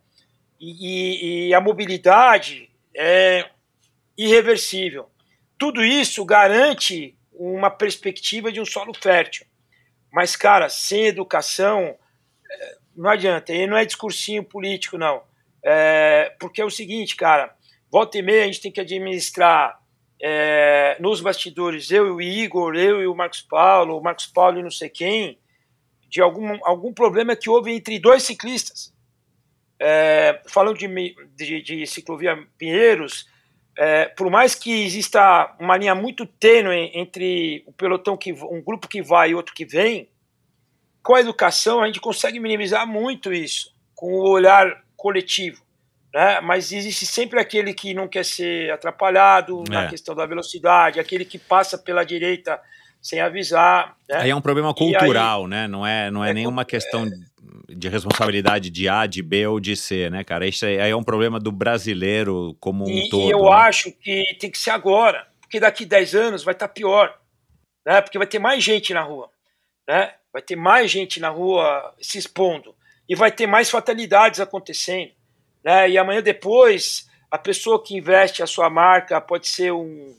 e, 0.59 1.47
e, 1.47 1.49
e 1.49 1.55
a 1.55 1.61
mobilidade 1.61 2.71
é 2.95 3.51
irreversível. 4.25 5.11
Tudo 5.59 5.85
isso 5.85 6.25
garante 6.25 7.17
uma 7.33 7.71
perspectiva 7.71 8.53
de 8.53 8.61
um 8.61 8.65
solo 8.65 8.93
fértil. 8.95 9.47
Mas, 10.13 10.37
cara, 10.37 10.69
sem 10.69 11.07
educação, 11.07 11.97
é, 12.51 12.77
não 12.97 13.11
adianta. 13.11 13.53
E 13.53 13.67
não 13.67 13.77
é 13.77 13.85
discursinho 13.85 14.45
político, 14.45 14.99
não. 14.99 15.23
É, 15.63 16.35
porque 16.41 16.61
é 16.61 16.65
o 16.65 16.71
seguinte, 16.71 17.17
cara, 17.17 17.55
volta 17.91 18.19
e 18.19 18.23
meia 18.23 18.43
a 18.43 18.47
gente 18.47 18.61
tem 18.61 18.73
que 18.73 18.81
administrar 18.81 19.81
é, 20.23 20.97
nos 21.01 21.21
bastidores, 21.21 21.91
eu 21.91 22.07
e 22.07 22.11
o 22.11 22.21
Igor, 22.21 22.75
eu 22.77 23.01
e 23.01 23.07
o 23.07 23.15
Marcos 23.15 23.41
Paulo, 23.41 23.97
o 23.97 24.03
Marcos 24.03 24.27
Paulo 24.27 24.59
e 24.59 24.63
não 24.63 24.71
sei 24.71 24.91
quem, 24.91 25.39
de 26.09 26.21
algum, 26.21 26.59
algum 26.63 26.93
problema 26.93 27.37
que 27.37 27.49
houve 27.49 27.73
entre 27.73 27.99
dois 27.99 28.23
ciclistas. 28.23 28.93
É, 29.79 30.43
falando 30.47 30.77
de, 30.77 31.15
de, 31.35 31.63
de, 31.63 31.87
ciclovia 31.87 32.37
Pinheiros, 32.59 33.27
é, 33.81 34.05
por 34.05 34.31
mais 34.31 34.55
que 34.55 34.85
exista 34.85 35.57
uma 35.59 35.77
linha 35.77 35.95
muito 35.95 36.27
tênue 36.27 36.91
entre 36.95 37.65
o 37.67 37.73
pelotão 37.73 38.17
que 38.17 38.33
um 38.33 38.63
grupo 38.63 38.87
que 38.87 39.03
vai 39.03 39.31
e 39.31 39.35
outro 39.35 39.55
que 39.55 39.65
vem, 39.65 40.09
com 41.03 41.15
a 41.15 41.21
educação 41.21 41.83
a 41.83 41.87
gente 41.87 42.01
consegue 42.01 42.39
minimizar 42.39 42.87
muito 42.87 43.33
isso, 43.33 43.75
com 43.95 44.13
o 44.13 44.29
olhar 44.29 44.85
coletivo 44.97 45.63
né? 46.13 46.41
mas 46.41 46.73
existe 46.73 47.07
sempre 47.07 47.41
aquele 47.41 47.73
que 47.73 47.95
não 47.95 48.09
quer 48.09 48.25
ser 48.25 48.71
atrapalhado 48.71 49.65
é. 49.69 49.71
na 49.71 49.89
questão 49.89 50.15
da 50.15 50.27
velocidade, 50.27 51.01
aquele 51.01 51.25
que 51.25 51.39
passa 51.39 51.79
pela 51.79 52.05
direita 52.05 52.61
sem 53.01 53.21
avisar. 53.21 53.97
Né? 54.09 54.17
Aí 54.17 54.31
é 54.31 54.37
um 54.37 54.41
problema 54.41 54.75
cultural, 54.75 55.45
aí, 55.45 55.51
né? 55.51 55.69
Não 55.69 55.87
é, 55.87 56.11
não 56.11 56.25
é, 56.25 56.31
é 56.31 56.35
nenhuma 56.35 56.65
questão 56.65 57.07
é... 57.07 57.11
de 57.75 57.89
responsabilidade 57.89 58.71
de 58.71 58.89
A, 58.89 59.07
de 59.07 59.23
B 59.23 59.47
ou 59.47 59.61
de 59.61 59.77
C, 59.77 60.11
né, 60.11 60.25
cara? 60.25 60.47
Isso 60.47 60.67
aí 60.67 60.77
é 60.77 60.97
um 60.97 61.03
problema 61.03 61.39
do 61.39 61.53
brasileiro 61.53 62.57
como 62.61 62.85
um 62.85 62.89
e, 62.89 63.09
todo. 63.09 63.29
E 63.29 63.31
eu 63.31 63.45
né? 63.45 63.53
acho 63.53 63.93
que 63.93 64.37
tem 64.39 64.51
que 64.51 64.59
ser 64.59 64.71
agora, 64.71 65.27
porque 65.41 65.61
daqui 65.61 65.85
10 65.85 66.15
anos 66.15 66.45
vai 66.45 66.55
estar 66.55 66.69
tá 66.69 66.75
pior, 66.75 67.19
né? 67.87 68.01
Porque 68.01 68.19
vai 68.19 68.27
ter 68.27 68.39
mais 68.39 68.63
gente 68.63 68.93
na 68.93 69.03
rua, 69.03 69.31
né? 69.89 70.15
Vai 70.33 70.43
ter 70.43 70.57
mais 70.57 70.91
gente 70.91 71.19
na 71.21 71.29
rua 71.29 71.95
se 72.01 72.19
expondo 72.19 72.75
e 73.09 73.17
vai 73.17 73.33
ter 73.33 73.49
mais 73.49 73.69
fatalidades 73.69 74.39
acontecendo. 74.39 75.11
Né? 75.65 75.91
E 75.91 75.99
amanhã 75.99 76.23
depois, 76.23 77.11
a 77.29 77.37
pessoa 77.37 77.83
que 77.83 77.97
investe 77.97 78.41
a 78.41 78.47
sua 78.47 78.71
marca 78.71 79.21
pode 79.21 79.49
ser 79.49 79.73
um, 79.73 80.17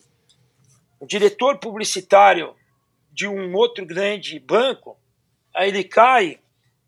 um 1.00 1.06
diretor 1.06 1.58
publicitário 1.58 2.54
de 3.10 3.26
um 3.30 3.56
outro 3.56 3.86
grande 3.86 4.38
banco, 4.40 5.00
aí 5.56 5.70
ele 5.70 5.86
cai 5.86 6.41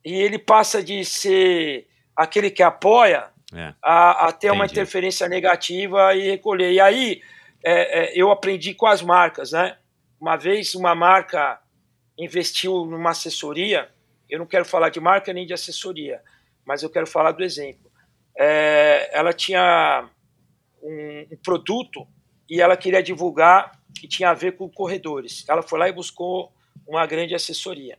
e 0.03 0.13
ele 0.13 0.37
passa 0.37 0.83
de 0.83 1.03
ser 1.05 1.87
aquele 2.15 2.51
que 2.51 2.61
apoia 2.61 3.29
é, 3.53 3.73
a, 3.81 4.27
a, 4.27 4.31
ter 4.31 4.47
entendi. 4.47 4.59
uma 4.59 4.65
interferência 4.65 5.27
negativa 5.27 6.15
e 6.15 6.29
recolher. 6.29 6.71
E 6.71 6.79
aí 6.79 7.21
é, 7.63 8.03
é, 8.03 8.13
eu 8.15 8.31
aprendi 8.31 8.73
com 8.73 8.85
as 8.85 9.01
marcas, 9.01 9.51
né? 9.51 9.77
Uma 10.19 10.37
vez 10.37 10.75
uma 10.75 10.95
marca 10.95 11.59
investiu 12.17 12.85
numa 12.85 13.11
assessoria, 13.11 13.89
eu 14.29 14.39
não 14.39 14.45
quero 14.45 14.65
falar 14.65 14.89
de 14.89 14.99
marca 14.99 15.33
nem 15.33 15.45
de 15.45 15.53
assessoria, 15.53 16.21
mas 16.65 16.83
eu 16.83 16.89
quero 16.89 17.07
falar 17.07 17.31
do 17.31 17.43
exemplo 17.43 17.93
é, 18.37 19.09
ela 19.17 19.33
tinha 19.33 20.09
um, 20.81 21.27
um, 21.31 21.37
produto 21.43 22.07
e 22.49 22.61
ela 22.61 22.75
queria 22.75 23.01
divulgar 23.01 23.79
que 23.95 24.07
tinha 24.07 24.29
a 24.29 24.33
ver 24.33 24.55
com 24.55 24.69
corredores. 24.69 25.45
Ela 25.47 25.61
foi 25.61 25.79
lá 25.79 25.87
e 25.87 25.93
buscou 25.93 26.51
uma 26.87 27.05
grande 27.05 27.35
assessoria. 27.35 27.97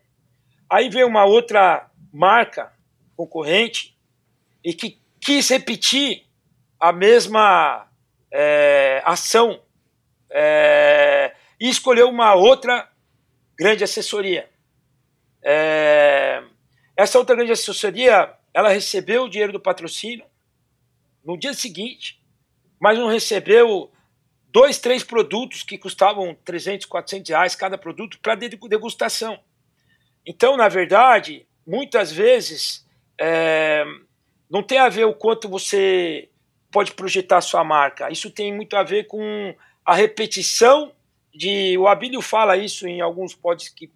Aí 0.69 0.89
veio 0.89 1.07
uma 1.07 1.25
outra 1.25 1.89
marca 2.15 2.73
concorrente 3.17 3.99
e 4.63 4.73
que 4.73 5.01
quis 5.21 5.49
repetir 5.49 6.25
a 6.79 6.93
mesma 6.93 7.89
é, 8.31 9.03
ação 9.05 9.61
é, 10.31 11.35
e 11.61 11.69
escolheu 11.69 12.09
uma 12.09 12.35
outra 12.35 12.89
grande 13.59 13.83
assessoria. 13.83 14.49
É, 15.43 16.43
essa 16.97 17.19
outra 17.19 17.35
grande 17.35 17.53
assessoria 17.53 18.33
ela 18.53 18.69
recebeu 18.69 19.25
o 19.25 19.29
dinheiro 19.29 19.53
do 19.53 19.61
patrocínio 19.61 20.25
no 21.25 21.37
dia 21.37 21.53
seguinte, 21.53 22.23
mas 22.81 22.97
não 22.97 23.09
recebeu 23.09 23.91
dois, 24.47 24.79
três 24.79 25.03
produtos 25.03 25.65
que 25.65 25.77
custavam 25.77 26.37
300, 26.45 26.87
400 26.87 27.29
reais 27.31 27.57
cada 27.57 27.77
produto 27.77 28.21
para 28.21 28.37
degustação. 28.37 29.43
Então, 30.25 30.57
na 30.57 30.69
verdade, 30.69 31.47
muitas 31.67 32.13
vezes 32.13 32.87
é, 33.21 33.85
não 34.51 34.63
tem 34.63 34.79
a 34.79 34.89
ver 34.89 35.05
o 35.05 35.15
quanto 35.15 35.49
você 35.49 36.29
pode 36.71 36.93
projetar 36.93 37.39
a 37.39 37.43
sua 37.43 37.65
marca. 37.65 38.11
Isso 38.11 38.31
tem 38.31 38.55
muito 38.55 38.77
a 38.77 38.83
ver 38.83 39.05
com 39.05 39.55
a 39.85 39.95
repetição 39.95 40.93
de. 41.35 41.77
O 41.79 41.87
Abílio 41.87 42.21
fala 42.21 42.57
isso 42.57 42.87
em 42.87 43.01
alguns 43.01 43.39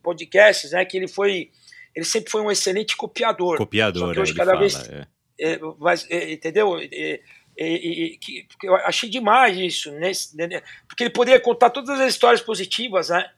podcasts, 0.03 0.73
né? 0.73 0.85
Que 0.85 0.97
ele 0.97 1.09
foi 1.09 1.51
ele 1.99 2.05
sempre 2.05 2.31
foi 2.31 2.40
um 2.40 2.51
excelente 2.51 2.97
copiador. 2.97 3.57
Copiador, 3.57 4.16
hoje, 4.16 4.32
cada 4.32 4.53
fala, 4.53 4.61
vez, 4.61 4.89
é. 4.89 5.07
É, 5.40 5.59
mas, 5.81 6.07
é, 6.09 6.32
entendeu? 6.32 6.78
É, 6.78 7.20
é, 7.59 7.78
que, 8.20 8.47
eu 8.62 8.77
achei 8.77 9.11
demais 9.11 9.57
isso, 9.57 9.90
nesse, 9.93 10.36
né? 10.36 10.62
porque 10.86 11.03
ele 11.03 11.11
poderia 11.11 11.40
contar 11.40 11.70
todas 11.70 11.99
as 11.99 12.09
histórias 12.11 12.40
positivas, 12.40 13.09
né? 13.09 13.28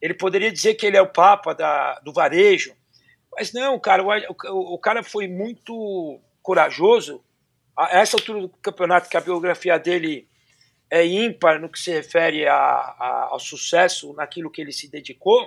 Ele 0.00 0.14
poderia 0.14 0.50
dizer 0.50 0.74
que 0.74 0.86
ele 0.86 0.96
é 0.96 1.02
o 1.02 1.12
papa 1.12 1.54
da, 1.54 1.98
do 2.00 2.10
varejo, 2.10 2.74
mas 3.36 3.52
não, 3.52 3.78
cara, 3.78 4.02
o, 4.02 4.74
o, 4.74 4.78
cara 4.78 5.02
foi 5.02 5.28
muito 5.28 6.20
corajoso. 6.42 7.22
A 7.76 7.98
essa 7.98 8.16
altura 8.16 8.40
do 8.42 8.48
campeonato, 8.48 9.08
que 9.08 9.16
a 9.16 9.20
biografia 9.20 9.78
dele 9.78 10.28
é 10.90 11.04
ímpar 11.04 11.60
no 11.60 11.68
que 11.68 11.78
se 11.78 11.90
refere 11.90 12.46
a, 12.46 12.54
a, 12.54 13.28
ao 13.30 13.38
sucesso 13.38 14.12
naquilo 14.14 14.50
que 14.50 14.60
ele 14.60 14.72
se 14.72 14.90
dedicou, 14.90 15.46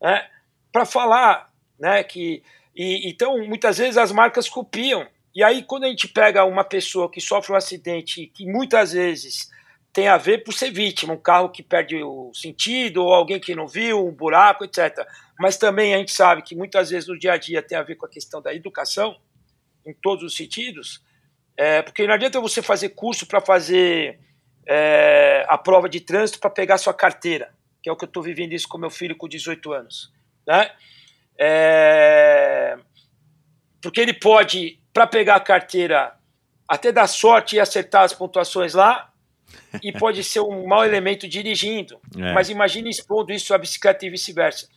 né? 0.00 0.28
para 0.70 0.84
falar 0.84 1.50
né? 1.78 2.02
Que, 2.02 2.42
e, 2.74 3.08
então, 3.08 3.38
muitas 3.46 3.78
vezes 3.78 3.96
as 3.96 4.12
marcas 4.12 4.48
copiam. 4.48 5.06
E 5.34 5.42
aí, 5.42 5.62
quando 5.62 5.84
a 5.84 5.88
gente 5.88 6.08
pega 6.08 6.44
uma 6.44 6.64
pessoa 6.64 7.10
que 7.10 7.20
sofre 7.20 7.52
um 7.52 7.56
acidente, 7.56 8.30
que 8.34 8.46
muitas 8.46 8.92
vezes 8.92 9.50
tem 9.92 10.08
a 10.08 10.16
ver 10.16 10.44
por 10.44 10.52
ser 10.52 10.70
vítima, 10.70 11.14
um 11.14 11.20
carro 11.20 11.50
que 11.50 11.62
perde 11.62 12.02
o 12.02 12.32
sentido, 12.34 13.04
ou 13.04 13.12
alguém 13.12 13.40
que 13.40 13.54
não 13.54 13.66
viu, 13.66 14.06
um 14.06 14.12
buraco, 14.12 14.64
etc. 14.64 15.06
Mas 15.38 15.56
também 15.56 15.94
a 15.94 15.98
gente 15.98 16.12
sabe 16.12 16.42
que 16.42 16.54
muitas 16.54 16.90
vezes 16.90 17.08
no 17.08 17.18
dia 17.18 17.32
a 17.32 17.36
dia 17.36 17.62
tem 17.62 17.76
a 17.76 17.82
ver 17.82 17.96
com 17.96 18.06
a 18.06 18.08
questão 18.08 18.40
da 18.40 18.54
educação, 18.54 19.16
em 19.84 19.94
todos 19.94 20.24
os 20.24 20.36
sentidos, 20.36 21.02
é, 21.56 21.82
porque 21.82 22.06
não 22.06 22.14
adianta 22.14 22.40
você 22.40 22.60
fazer 22.60 22.90
curso 22.90 23.26
para 23.26 23.40
fazer 23.40 24.18
é, 24.66 25.46
a 25.48 25.56
prova 25.56 25.88
de 25.88 26.00
trânsito 26.00 26.40
para 26.40 26.50
pegar 26.50 26.78
sua 26.78 26.92
carteira, 26.92 27.54
que 27.82 27.88
é 27.88 27.92
o 27.92 27.96
que 27.96 28.04
eu 28.04 28.08
estou 28.08 28.22
vivendo 28.22 28.52
isso 28.52 28.68
com 28.68 28.78
meu 28.78 28.90
filho 28.90 29.16
com 29.16 29.28
18 29.28 29.72
anos. 29.72 30.12
Né? 30.46 30.70
É... 31.38 32.76
Porque 33.80 34.00
ele 34.00 34.12
pode 34.12 34.80
para 34.92 35.06
pegar 35.06 35.36
a 35.36 35.40
carteira, 35.40 36.14
até 36.66 36.90
dar 36.90 37.06
sorte 37.06 37.56
e 37.56 37.60
acertar 37.60 38.02
as 38.02 38.12
pontuações 38.12 38.74
lá, 38.74 39.12
e 39.82 39.92
pode 39.92 40.24
ser 40.24 40.40
um 40.40 40.66
mau 40.66 40.84
elemento 40.84 41.28
dirigindo. 41.28 42.00
É. 42.16 42.32
Mas 42.32 42.48
imagine 42.48 42.90
expondo 42.90 43.32
isso 43.32 43.54
à 43.54 43.58
bicicleta 43.58 44.04
e 44.04 44.10
vice-versa. 44.10 44.68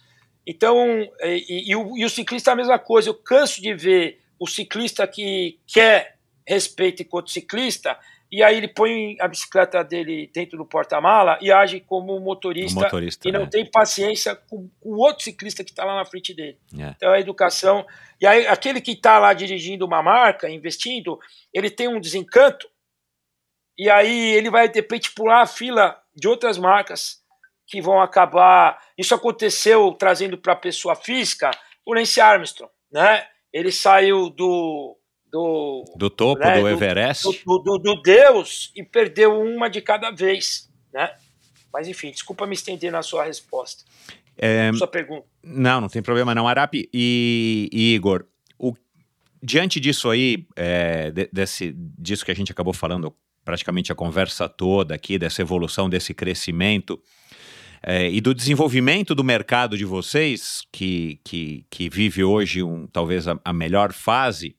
Então, 0.46 1.08
e, 1.22 1.72
e, 1.72 1.76
o, 1.76 1.98
e, 1.98 2.06
o, 2.06 2.10
ciclista 2.10 2.52
é 2.52 2.54
a 2.54 2.56
mesma 2.56 2.80
coisa. 2.80 3.10
Eu 3.10 3.14
canso 3.14 3.62
de 3.62 3.74
ver 3.74 4.20
o 4.40 4.48
ciclista 4.48 5.06
que 5.08 5.60
quer 5.68 6.18
respeito 6.48 7.04
enquanto 7.04 7.30
ciclista, 7.30 7.98
e 8.32 8.44
aí 8.44 8.58
ele 8.58 8.68
põe 8.68 9.18
a 9.20 9.28
bicicleta 9.28 9.84
dele 9.84 10.30
dentro 10.34 10.58
do 10.58 10.66
porta-mala 10.66 11.38
e 11.42 11.52
age 11.52 11.80
como 11.80 12.20
motorista, 12.20 12.82
motorista 12.82 13.28
e 13.28 13.32
não 13.32 13.44
é. 13.44 13.48
tem 13.48 13.66
paciência 13.66 14.36
com 14.36 14.70
o 14.82 14.98
outro 14.98 15.24
ciclista 15.24 15.64
que 15.64 15.72
está 15.72 15.84
lá 15.84 15.96
na 15.96 16.06
frente 16.06 16.34
dele. 16.34 16.58
É. 16.78 16.94
Então 16.96 17.12
a 17.12 17.20
educação. 17.20 17.86
E 18.22 18.28
aí 18.28 18.46
aquele 18.46 18.82
que 18.82 18.92
está 18.92 19.18
lá 19.18 19.34
dirigindo 19.34 19.86
uma 19.86 20.04
marca, 20.04 20.50
investindo, 20.50 21.20
ele 21.52 21.72
tem 21.72 21.88
um 21.88 22.00
desencanto, 22.00 22.70
e 23.78 23.90
aí 23.90 24.32
ele 24.36 24.52
vai 24.52 24.68
de 24.68 24.76
repente 24.76 25.12
pular 25.12 25.42
a 25.42 25.48
fila 25.48 26.00
de 26.16 26.28
outras 26.28 26.58
marcas 26.58 27.24
que 27.70 27.82
vão 27.82 28.02
acabar. 28.02 28.82
Isso 28.98 29.14
aconteceu 29.14 29.94
trazendo 29.94 30.38
para 30.38 30.54
a 30.54 30.58
pessoa 30.58 30.96
física 30.96 31.52
o 31.86 31.94
Lance 31.94 32.20
Armstrong, 32.20 32.72
né? 32.92 33.26
Ele 33.54 33.72
saiu 33.72 34.30
do 34.30 34.96
do, 35.32 35.84
do 35.96 36.10
topo 36.10 36.44
né, 36.44 36.60
do 36.60 36.68
Everest 36.68 37.44
do, 37.46 37.60
do, 37.60 37.78
do, 37.78 38.02
Deus 38.02 38.72
e 38.76 38.84
perdeu 38.84 39.40
uma 39.40 39.70
de 39.70 39.80
cada 39.80 40.10
vez, 40.10 40.68
né? 40.92 41.16
Mas 41.72 41.88
enfim, 41.88 42.10
desculpa 42.10 42.48
me 42.48 42.56
estender 42.56 42.92
na 42.92 43.04
sua 43.04 43.24
resposta. 43.26 43.84
É, 44.36 44.74
sua 44.74 44.88
pergunta. 44.88 45.28
Não, 45.44 45.82
não 45.82 45.88
tem 45.88 46.02
problema 46.02 46.34
não, 46.34 46.48
Arapi 46.48 46.90
e, 46.92 47.70
e 47.72 47.94
Igor. 47.94 48.26
O, 48.58 48.74
diante 49.44 49.80
disso 49.80 50.10
aí, 50.10 50.48
é, 50.56 51.12
de, 51.12 51.30
desse 51.32 51.76
disso 51.76 52.26
que 52.26 52.32
a 52.32 52.36
gente 52.36 52.52
acabou 52.52 52.74
falando 52.74 53.16
praticamente 53.46 53.92
a 53.92 53.96
conversa 53.96 54.50
toda 54.50 54.96
aqui 54.96 55.20
dessa 55.20 55.44
evolução, 55.44 55.88
desse 55.88 56.12
crescimento 56.12 57.00
é, 57.82 58.10
e 58.10 58.20
do 58.20 58.34
desenvolvimento 58.34 59.16
do 59.16 59.24
mercado 59.24 59.78
de 59.78 59.86
vocês, 59.86 60.62
que, 60.72 61.20
que, 61.24 61.66
que 61.70 61.90
vive 61.90 62.24
hoje 62.24 62.62
um, 62.62 62.88
talvez 62.88 63.28
a, 63.28 63.40
a 63.44 63.54
melhor 63.54 63.94
fase, 63.94 64.56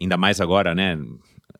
ainda 0.00 0.16
mais 0.16 0.40
agora, 0.40 0.74
né? 0.74 0.98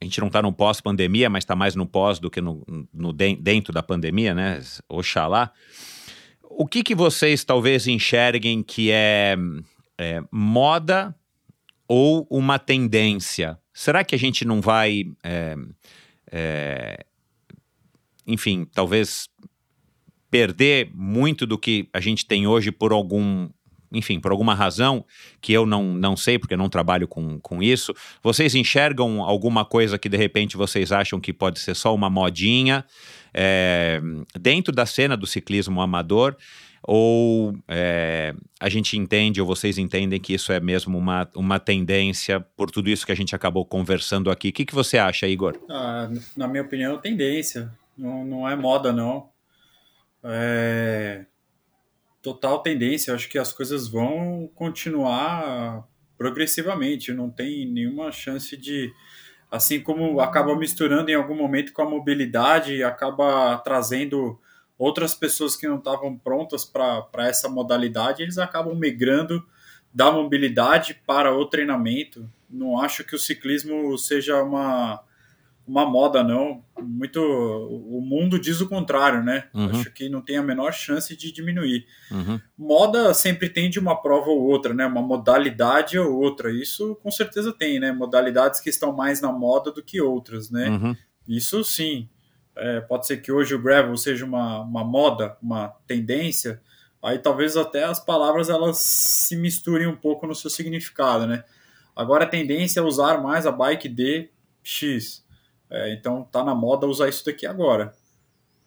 A 0.00 0.04
gente 0.04 0.20
não 0.20 0.28
está 0.28 0.40
no 0.40 0.52
pós-pandemia, 0.52 1.28
mas 1.28 1.42
está 1.42 1.56
mais 1.56 1.74
no 1.74 1.84
pós 1.84 2.20
do 2.20 2.30
que 2.30 2.40
no, 2.40 2.64
no 2.94 3.12
dentro 3.12 3.72
da 3.72 3.82
pandemia, 3.82 4.32
né? 4.32 4.60
Oxalá. 4.88 5.52
O 6.42 6.66
que, 6.66 6.82
que 6.82 6.94
vocês 6.94 7.44
talvez 7.44 7.86
enxerguem 7.86 8.62
que 8.62 8.90
é, 8.90 9.36
é 9.98 10.22
moda 10.30 11.14
ou 11.86 12.26
uma 12.30 12.58
tendência? 12.58 13.58
Será 13.72 14.04
que 14.04 14.14
a 14.14 14.18
gente 14.18 14.44
não 14.44 14.60
vai, 14.60 15.04
é, 15.22 15.56
é, 16.30 17.04
enfim, 18.26 18.64
talvez 18.72 19.28
perder 20.30 20.90
muito 20.94 21.46
do 21.46 21.58
que 21.58 21.88
a 21.92 22.00
gente 22.00 22.26
tem 22.26 22.46
hoje 22.46 22.70
por 22.70 22.92
algum 22.92 23.48
enfim, 23.92 24.20
por 24.20 24.30
alguma 24.30 24.54
razão 24.54 25.04
que 25.40 25.52
eu 25.52 25.64
não, 25.64 25.82
não 25.82 26.16
sei, 26.16 26.38
porque 26.38 26.54
eu 26.54 26.58
não 26.58 26.68
trabalho 26.68 27.08
com, 27.08 27.40
com 27.40 27.62
isso, 27.62 27.94
vocês 28.22 28.54
enxergam 28.54 29.22
alguma 29.22 29.64
coisa 29.64 29.98
que 29.98 30.08
de 30.08 30.16
repente 30.16 30.56
vocês 30.56 30.92
acham 30.92 31.18
que 31.18 31.32
pode 31.32 31.58
ser 31.58 31.74
só 31.74 31.94
uma 31.94 32.10
modinha 32.10 32.84
é, 33.32 34.00
dentro 34.38 34.74
da 34.74 34.84
cena 34.84 35.16
do 35.16 35.26
ciclismo 35.26 35.80
amador? 35.80 36.36
Ou 36.82 37.54
é, 37.66 38.34
a 38.60 38.68
gente 38.68 38.96
entende, 38.96 39.40
ou 39.40 39.46
vocês 39.46 39.78
entendem 39.78 40.20
que 40.20 40.32
isso 40.32 40.52
é 40.52 40.60
mesmo 40.60 40.96
uma, 40.96 41.28
uma 41.34 41.58
tendência 41.58 42.40
por 42.56 42.70
tudo 42.70 42.88
isso 42.88 43.04
que 43.04 43.12
a 43.12 43.16
gente 43.16 43.34
acabou 43.34 43.64
conversando 43.64 44.30
aqui? 44.30 44.48
O 44.48 44.52
que, 44.52 44.64
que 44.64 44.74
você 44.74 44.96
acha, 44.96 45.26
Igor? 45.26 45.58
Ah, 45.68 46.08
na 46.36 46.46
minha 46.46 46.62
opinião, 46.62 46.96
tendência. 46.98 47.70
Não, 47.96 48.24
não 48.24 48.48
é 48.48 48.54
moda, 48.54 48.92
não. 48.92 49.28
É, 50.24 51.26
total 52.22 52.62
tendência. 52.62 53.14
Acho 53.14 53.28
que 53.28 53.38
as 53.38 53.52
coisas 53.52 53.88
vão 53.88 54.50
continuar 54.54 55.86
progressivamente. 56.16 57.12
Não 57.12 57.30
tem 57.30 57.66
nenhuma 57.66 58.10
chance 58.10 58.56
de, 58.56 58.92
assim 59.50 59.80
como 59.80 60.20
acaba 60.20 60.56
misturando 60.56 61.10
em 61.10 61.14
algum 61.14 61.36
momento 61.36 61.72
com 61.72 61.82
a 61.82 61.88
mobilidade, 61.88 62.82
acaba 62.82 63.56
trazendo 63.58 64.38
outras 64.76 65.14
pessoas 65.14 65.56
que 65.56 65.66
não 65.66 65.78
estavam 65.78 66.16
prontas 66.16 66.64
para 66.64 67.26
essa 67.26 67.48
modalidade, 67.48 68.22
eles 68.22 68.38
acabam 68.38 68.76
migrando 68.76 69.44
da 69.92 70.12
mobilidade 70.12 70.94
para 71.06 71.34
o 71.34 71.44
treinamento. 71.46 72.30
Não 72.48 72.80
acho 72.80 73.02
que 73.02 73.16
o 73.16 73.18
ciclismo 73.18 73.98
seja 73.98 74.42
uma 74.42 75.02
uma 75.68 75.84
moda, 75.84 76.24
não. 76.24 76.64
Muito. 76.80 77.20
O 77.20 78.00
mundo 78.00 78.38
diz 78.38 78.60
o 78.62 78.68
contrário, 78.68 79.22
né? 79.22 79.48
Uhum. 79.52 79.68
Acho 79.68 79.90
que 79.92 80.08
não 80.08 80.22
tem 80.22 80.38
a 80.38 80.42
menor 80.42 80.72
chance 80.72 81.14
de 81.14 81.30
diminuir. 81.30 81.86
Uhum. 82.10 82.40
Moda 82.56 83.12
sempre 83.12 83.50
tem 83.50 83.68
de 83.68 83.78
uma 83.78 84.00
prova 84.00 84.30
ou 84.30 84.40
outra, 84.40 84.72
né? 84.72 84.86
Uma 84.86 85.02
modalidade 85.02 85.98
ou 85.98 86.18
outra. 86.18 86.50
Isso 86.50 86.96
com 87.02 87.10
certeza 87.10 87.52
tem, 87.52 87.78
né? 87.78 87.92
Modalidades 87.92 88.60
que 88.60 88.70
estão 88.70 88.92
mais 88.92 89.20
na 89.20 89.30
moda 89.30 89.70
do 89.70 89.82
que 89.82 90.00
outras, 90.00 90.50
né? 90.50 90.70
Uhum. 90.70 90.96
Isso 91.28 91.62
sim. 91.62 92.08
É, 92.56 92.80
pode 92.80 93.06
ser 93.06 93.18
que 93.18 93.30
hoje 93.30 93.54
o 93.54 93.62
gravel 93.62 93.96
seja 93.96 94.24
uma, 94.24 94.62
uma 94.62 94.82
moda, 94.82 95.36
uma 95.42 95.68
tendência. 95.86 96.62
Aí 97.02 97.18
talvez 97.18 97.56
até 97.56 97.84
as 97.84 98.00
palavras 98.00 98.48
elas 98.48 98.78
se 98.78 99.36
misturem 99.36 99.86
um 99.86 99.94
pouco 99.94 100.26
no 100.26 100.34
seu 100.34 100.48
significado, 100.48 101.26
né? 101.26 101.44
Agora 101.94 102.24
a 102.24 102.28
tendência 102.28 102.80
é 102.80 102.82
usar 102.82 103.22
mais 103.22 103.46
a 103.46 103.52
bike 103.52 103.88
de 103.88 104.30
X 104.62 105.27
é, 105.70 105.92
então 105.92 106.22
tá 106.24 106.42
na 106.44 106.54
moda 106.54 106.86
usar 106.86 107.08
isso 107.08 107.24
daqui 107.24 107.46
agora. 107.46 107.94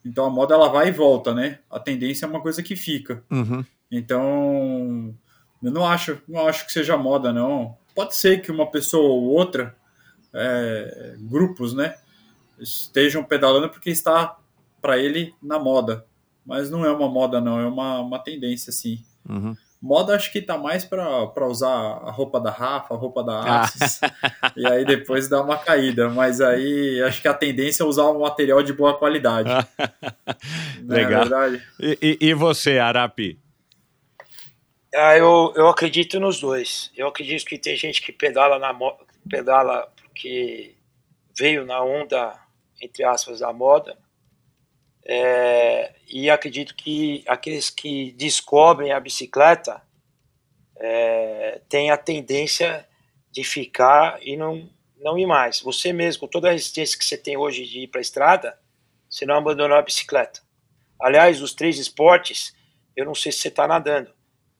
Então 0.04 0.26
a 0.26 0.30
moda 0.30 0.54
ela 0.56 0.70
vai 0.70 0.90
e 0.90 0.92
volta, 0.92 1.34
né? 1.34 1.60
A 1.70 1.80
tendência 1.80 2.26
é 2.26 2.30
uma 2.30 2.42
coisa 2.42 2.64
que 2.64 2.76
fica. 2.76 3.24
Uhum. 3.30 3.64
Então 3.92 5.14
eu 5.62 5.72
não 5.72 5.86
acho, 5.86 6.20
não 6.28 6.48
acho 6.48 6.66
que 6.66 6.72
seja 6.72 6.98
moda 6.98 7.32
não. 7.32 7.78
Pode 7.94 8.16
ser 8.16 8.42
que 8.42 8.52
uma 8.52 8.70
pessoa 8.70 9.10
ou 9.10 9.24
outra, 9.24 9.76
é, 10.34 11.16
grupos, 11.20 11.74
né, 11.74 11.98
estejam 12.60 13.24
pedalando 13.24 13.70
porque 13.70 13.90
está 13.90 14.38
para 14.82 14.98
ele 14.98 15.36
na 15.42 15.60
moda, 15.60 16.06
mas 16.46 16.72
não 16.72 16.86
é 16.86 16.92
uma 16.92 17.10
moda 17.10 17.42
não, 17.42 17.60
é 17.60 17.68
uma, 17.68 18.00
uma 18.00 18.20
tendência 18.20 18.72
sim. 18.72 19.04
Uhum. 19.28 19.56
Moda 19.82 20.16
acho 20.16 20.32
que 20.32 20.40
tá 20.40 20.60
mais 20.60 20.86
para 20.86 21.48
usar 21.48 21.68
a 21.68 22.12
roupa 22.12 22.40
da 22.40 22.52
Rafa, 22.52 22.94
a 22.94 22.98
roupa 22.98 23.24
da 23.24 23.34
ah. 23.34 23.62
Axis, 23.64 24.00
ah. 24.04 24.54
e 24.56 24.68
aí 24.68 24.86
depois 24.86 25.28
dá 25.28 25.42
uma 25.42 25.58
caída. 25.58 26.08
Mas 26.08 26.40
aí 26.40 27.02
acho 27.02 27.20
que 27.20 27.28
a 27.28 27.34
tendência 27.34 27.82
é 27.82 27.86
usar 27.86 28.12
um 28.12 28.20
material 28.20 28.62
de 28.62 28.74
boa 28.74 28.98
qualidade. 28.98 29.50
É 30.90 30.94
Legal. 30.94 31.26
É 31.54 31.62
e, 31.80 32.18
e, 32.20 32.34
você, 32.34 32.80
Arapi? 32.80 33.40
Ah, 34.94 35.16
eu, 35.16 35.54
eu 35.56 35.68
acredito 35.68 36.20
nos 36.20 36.40
dois. 36.40 36.92
Eu 36.98 37.08
acredito 37.08 37.46
que 37.46 37.58
tem 37.58 37.78
gente 37.78 38.02
que 38.02 38.12
pedala, 38.12 38.58
na 38.58 38.76
pedala 39.30 39.88
porque 39.96 40.76
veio 41.38 41.66
na 41.66 41.82
onda, 41.82 42.38
entre 42.82 43.04
aspas, 43.04 43.40
da 43.40 43.54
moda. 43.54 43.98
É, 45.06 45.94
e 46.08 46.30
acredito 46.30 46.76
que 46.76 47.24
aqueles 47.28 47.70
que 47.70 48.12
descobrem 48.14 48.92
a 48.92 49.00
bicicleta 49.00 49.82
é, 50.78 51.62
têm 51.68 51.92
a 51.92 51.98
tendência 51.98 52.88
de 53.32 53.44
ficar 53.44 54.20
e 54.22 54.36
não, 54.38 54.70
não 55.00 55.18
ir 55.18 55.26
mais. 55.26 55.62
Você 55.62 55.92
mesmo, 55.94 56.22
com 56.22 56.28
toda 56.28 56.50
a 56.50 56.52
resistência 56.52 56.98
que 56.98 57.06
você 57.06 57.18
tem 57.18 57.38
hoje 57.38 57.66
de 57.66 57.82
ir 57.82 57.88
para 57.88 58.00
a 58.00 58.02
estrada, 58.02 58.60
você 59.10 59.26
não 59.26 59.36
abandonou 59.36 59.78
a 59.78 59.82
bicicleta. 59.82 60.42
Aliás, 61.00 61.42
os 61.42 61.54
três 61.54 61.80
esportes, 61.80 62.56
eu 62.96 63.06
não 63.06 63.16
sei 63.16 63.32
se 63.32 63.40
você 63.40 63.48
está 63.48 63.68
nadando, 63.68 64.12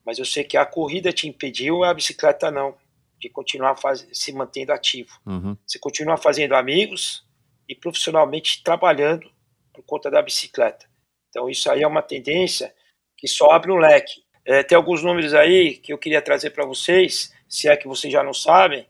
mas 0.04 0.18
eu 0.18 0.24
sei 0.24 0.42
que 0.42 0.56
a 0.56 0.66
corrida 0.66 1.12
te 1.12 1.28
impediu, 1.28 1.84
a 1.84 1.94
bicicleta 1.94 2.50
não, 2.50 2.74
de 3.18 3.28
continuar 3.28 3.76
faz, 3.76 4.06
se 4.12 4.32
mantendo 4.32 4.72
ativo. 4.72 5.10
Uhum. 5.24 5.56
Você 5.64 5.78
continua 5.78 6.16
fazendo 6.16 6.54
amigos 6.54 7.24
e 7.68 7.74
profissionalmente 7.74 8.62
trabalhando 8.64 9.30
por 9.72 9.82
conta 9.84 10.10
da 10.10 10.22
bicicleta. 10.22 10.86
Então 11.28 11.48
isso 11.48 11.70
aí 11.70 11.82
é 11.82 11.86
uma 11.86 12.02
tendência 12.02 12.74
que 13.16 13.26
só 13.26 13.50
abre 13.50 13.70
um 13.70 13.78
leque. 13.78 14.22
É, 14.44 14.62
tem 14.62 14.76
alguns 14.76 15.02
números 15.02 15.34
aí 15.34 15.76
que 15.76 15.92
eu 15.92 15.98
queria 15.98 16.20
trazer 16.20 16.50
para 16.50 16.66
vocês, 16.66 17.32
se 17.48 17.68
é 17.68 17.76
que 17.76 17.86
vocês 17.86 18.12
já 18.12 18.22
não 18.22 18.34
sabem. 18.34 18.86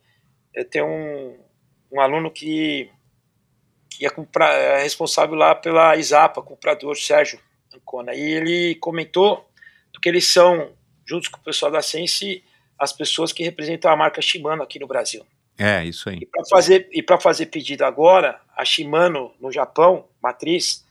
É, 0.54 0.64
tem 0.64 0.82
um, 0.82 1.38
um 1.90 2.00
aluno 2.00 2.30
que, 2.30 2.90
que 3.90 4.06
é, 4.06 4.10
compra, 4.10 4.46
é 4.46 4.82
responsável 4.82 5.34
lá 5.34 5.54
pela 5.54 5.96
Isapa, 5.96 6.42
comprador 6.42 6.96
Sérgio 6.96 7.38
Ancona, 7.74 8.14
e 8.14 8.20
ele 8.20 8.74
comentou 8.76 9.46
que 10.02 10.08
eles 10.08 10.26
são, 10.26 10.72
juntos 11.06 11.28
com 11.28 11.38
o 11.38 11.44
pessoal 11.44 11.70
da 11.70 11.80
Sense, 11.80 12.42
as 12.76 12.92
pessoas 12.92 13.32
que 13.32 13.44
representam 13.44 13.90
a 13.90 13.96
marca 13.96 14.20
Shimano 14.20 14.62
aqui 14.62 14.80
no 14.80 14.88
Brasil. 14.88 15.24
É, 15.58 15.84
isso 15.84 16.08
aí. 16.08 16.18
E 16.20 16.26
para 16.26 16.44
fazer, 16.46 16.88
fazer 17.20 17.46
pedido 17.46 17.84
agora, 17.84 18.40
a 18.56 18.64
Shimano, 18.64 19.32
no 19.40 19.52
Japão, 19.52 20.06
matriz, 20.22 20.84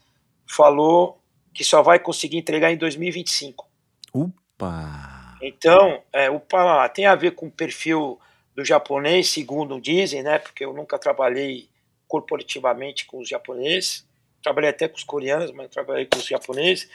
falou 0.46 1.18
que 1.52 1.64
só 1.64 1.82
vai 1.82 1.98
conseguir 1.98 2.38
entregar 2.38 2.72
em 2.72 2.76
2025. 2.76 3.68
Upa! 4.14 5.36
Então, 5.42 6.02
é, 6.12 6.30
upa 6.30 6.88
tem 6.88 7.06
a 7.06 7.14
ver 7.14 7.32
com 7.32 7.46
o 7.46 7.50
perfil 7.50 8.18
do 8.54 8.64
japonês, 8.64 9.28
segundo 9.28 9.80
dizem, 9.80 10.22
né? 10.22 10.38
Porque 10.38 10.64
eu 10.64 10.72
nunca 10.72 10.98
trabalhei 10.98 11.68
corporativamente 12.06 13.06
com 13.06 13.18
os 13.18 13.28
japoneses, 13.28 14.06
trabalhei 14.42 14.70
até 14.70 14.86
com 14.86 14.96
os 14.96 15.04
coreanos, 15.04 15.50
mas 15.52 15.70
trabalhei 15.70 16.06
com 16.06 16.18
os 16.18 16.26
japoneses. 16.26 16.88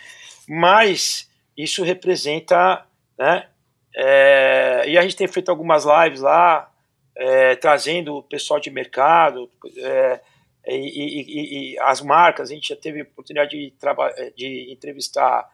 Mas 0.47 1.29
isso 1.57 1.83
representa, 1.83 2.85
né? 3.17 3.47
É, 3.95 4.85
e 4.87 4.97
a 4.97 5.01
gente 5.01 5.15
tem 5.15 5.27
feito 5.27 5.49
algumas 5.49 5.83
lives 5.85 6.21
lá, 6.21 6.71
é, 7.17 7.55
trazendo 7.55 8.15
o 8.15 8.23
pessoal 8.23 8.59
de 8.59 8.69
mercado 8.69 9.49
é, 9.77 10.21
e, 10.67 10.75
e, 10.75 11.73
e, 11.73 11.79
as 11.79 12.01
marcas. 12.01 12.51
A 12.51 12.53
gente 12.53 12.69
já 12.69 12.75
teve 12.75 13.01
oportunidade 13.01 13.51
de, 13.51 13.73
de 14.35 14.71
entrevistar 14.71 15.49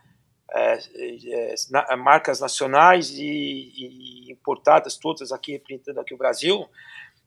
é, 0.52 0.74
é, 0.74 1.56
na, 1.72 1.98
marcas 1.98 2.40
nacionais 2.40 3.10
e, 3.12 4.30
importadas, 4.30 4.98
todas 4.98 5.32
aqui 5.32 5.54
representando 5.54 6.00
aqui 6.00 6.14
o 6.14 6.18
Brasil, 6.18 6.68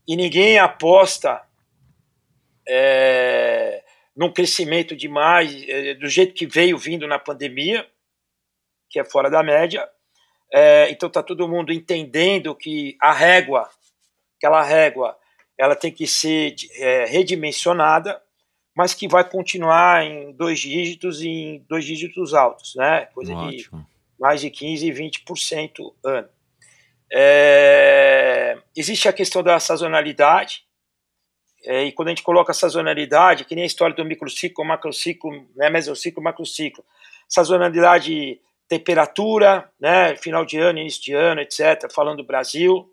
e 0.07 0.15
ninguém 0.17 0.59
aposta 0.59 1.43
é, 2.69 3.83
num 4.15 4.33
crescimento 4.33 4.95
demais, 4.95 5.53
do 5.99 6.09
jeito 6.09 6.35
que 6.35 6.47
veio 6.47 6.79
vindo 6.79 7.07
na 7.07 7.19
pandemia, 7.19 7.87
que 8.89 9.01
é 9.01 9.05
fora 9.05 9.29
da 9.29 9.43
média, 9.43 9.89
é, 10.53 10.91
então 10.91 11.09
está 11.09 11.23
todo 11.23 11.49
mundo 11.49 11.73
entendendo 11.73 12.55
que 12.55 12.97
a 13.01 13.13
régua, 13.13 13.69
aquela 14.37 14.63
régua, 14.63 15.17
ela 15.59 15.75
tem 15.75 15.91
que 15.91 16.07
ser 16.07 16.55
é, 16.77 17.05
redimensionada, 17.07 18.21
mas 18.77 18.93
que 18.93 19.09
vai 19.09 19.29
continuar 19.29 20.05
em 20.05 20.33
dois 20.33 20.61
dígitos 20.61 21.23
e 21.23 21.29
em 21.29 21.59
dois 21.69 21.85
dígitos 21.85 22.35
altos, 22.35 22.75
né? 22.77 23.07
Coisa 23.15 23.35
Ótimo. 23.35 23.81
de 23.81 23.87
mais 24.19 24.41
de 24.41 24.51
15 24.51 24.87
e 24.87 24.93
20% 24.93 25.95
ano. 26.05 26.29
É, 27.13 28.59
existe 28.77 29.09
a 29.09 29.13
questão 29.13 29.43
da 29.43 29.59
sazonalidade, 29.61 30.65
é, 31.65 31.85
e 31.85 31.93
quando 31.93 32.09
a 32.09 32.11
gente 32.11 32.23
coloca 32.23 32.53
a 32.53 32.55
sazonalidade, 32.55 33.45
que 33.45 33.55
nem 33.55 33.65
a 33.65 33.67
história 33.67 33.95
do 33.95 34.05
microciclo, 34.05 34.65
macrociclo, 34.65 35.31
né, 35.57 35.69
mesociclo, 35.71 36.23
macrociclo, 36.23 36.85
sazonalidade 37.29 38.41
temperatura, 38.69 39.71
né, 39.79 40.17
final 40.17 40.45
de 40.45 40.59
ano, 40.59 40.79
início 40.79 41.03
de 41.03 41.13
ano, 41.13 41.41
etc., 41.41 41.91
falando 41.93 42.19
do 42.19 42.27
Brasil. 42.27 42.91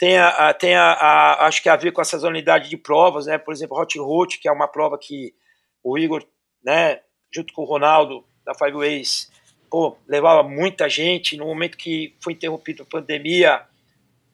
Tem, 0.00 0.16
a, 0.16 0.54
tem 0.54 0.74
a, 0.74 0.92
a, 0.92 1.46
acho 1.46 1.62
que 1.62 1.68
a 1.68 1.76
ver 1.76 1.92
com 1.92 2.00
a 2.00 2.04
sazonalidade 2.06 2.70
de 2.70 2.76
provas, 2.78 3.26
né, 3.26 3.36
por 3.36 3.52
exemplo, 3.52 3.78
Hot 3.78 3.98
Road, 3.98 4.38
que 4.38 4.48
é 4.48 4.52
uma 4.52 4.66
prova 4.66 4.96
que 4.98 5.34
o 5.84 5.98
Igor, 5.98 6.24
né, 6.64 7.00
junto 7.30 7.52
com 7.52 7.60
o 7.60 7.66
Ronaldo, 7.66 8.24
da 8.42 8.54
Five 8.54 8.78
Ways, 8.78 9.30
pô, 9.68 9.98
levava 10.08 10.42
muita 10.42 10.88
gente. 10.88 11.36
No 11.36 11.44
momento 11.44 11.76
que 11.76 12.16
foi 12.18 12.32
interrompido 12.32 12.82
a 12.82 12.86
pandemia, 12.86 13.60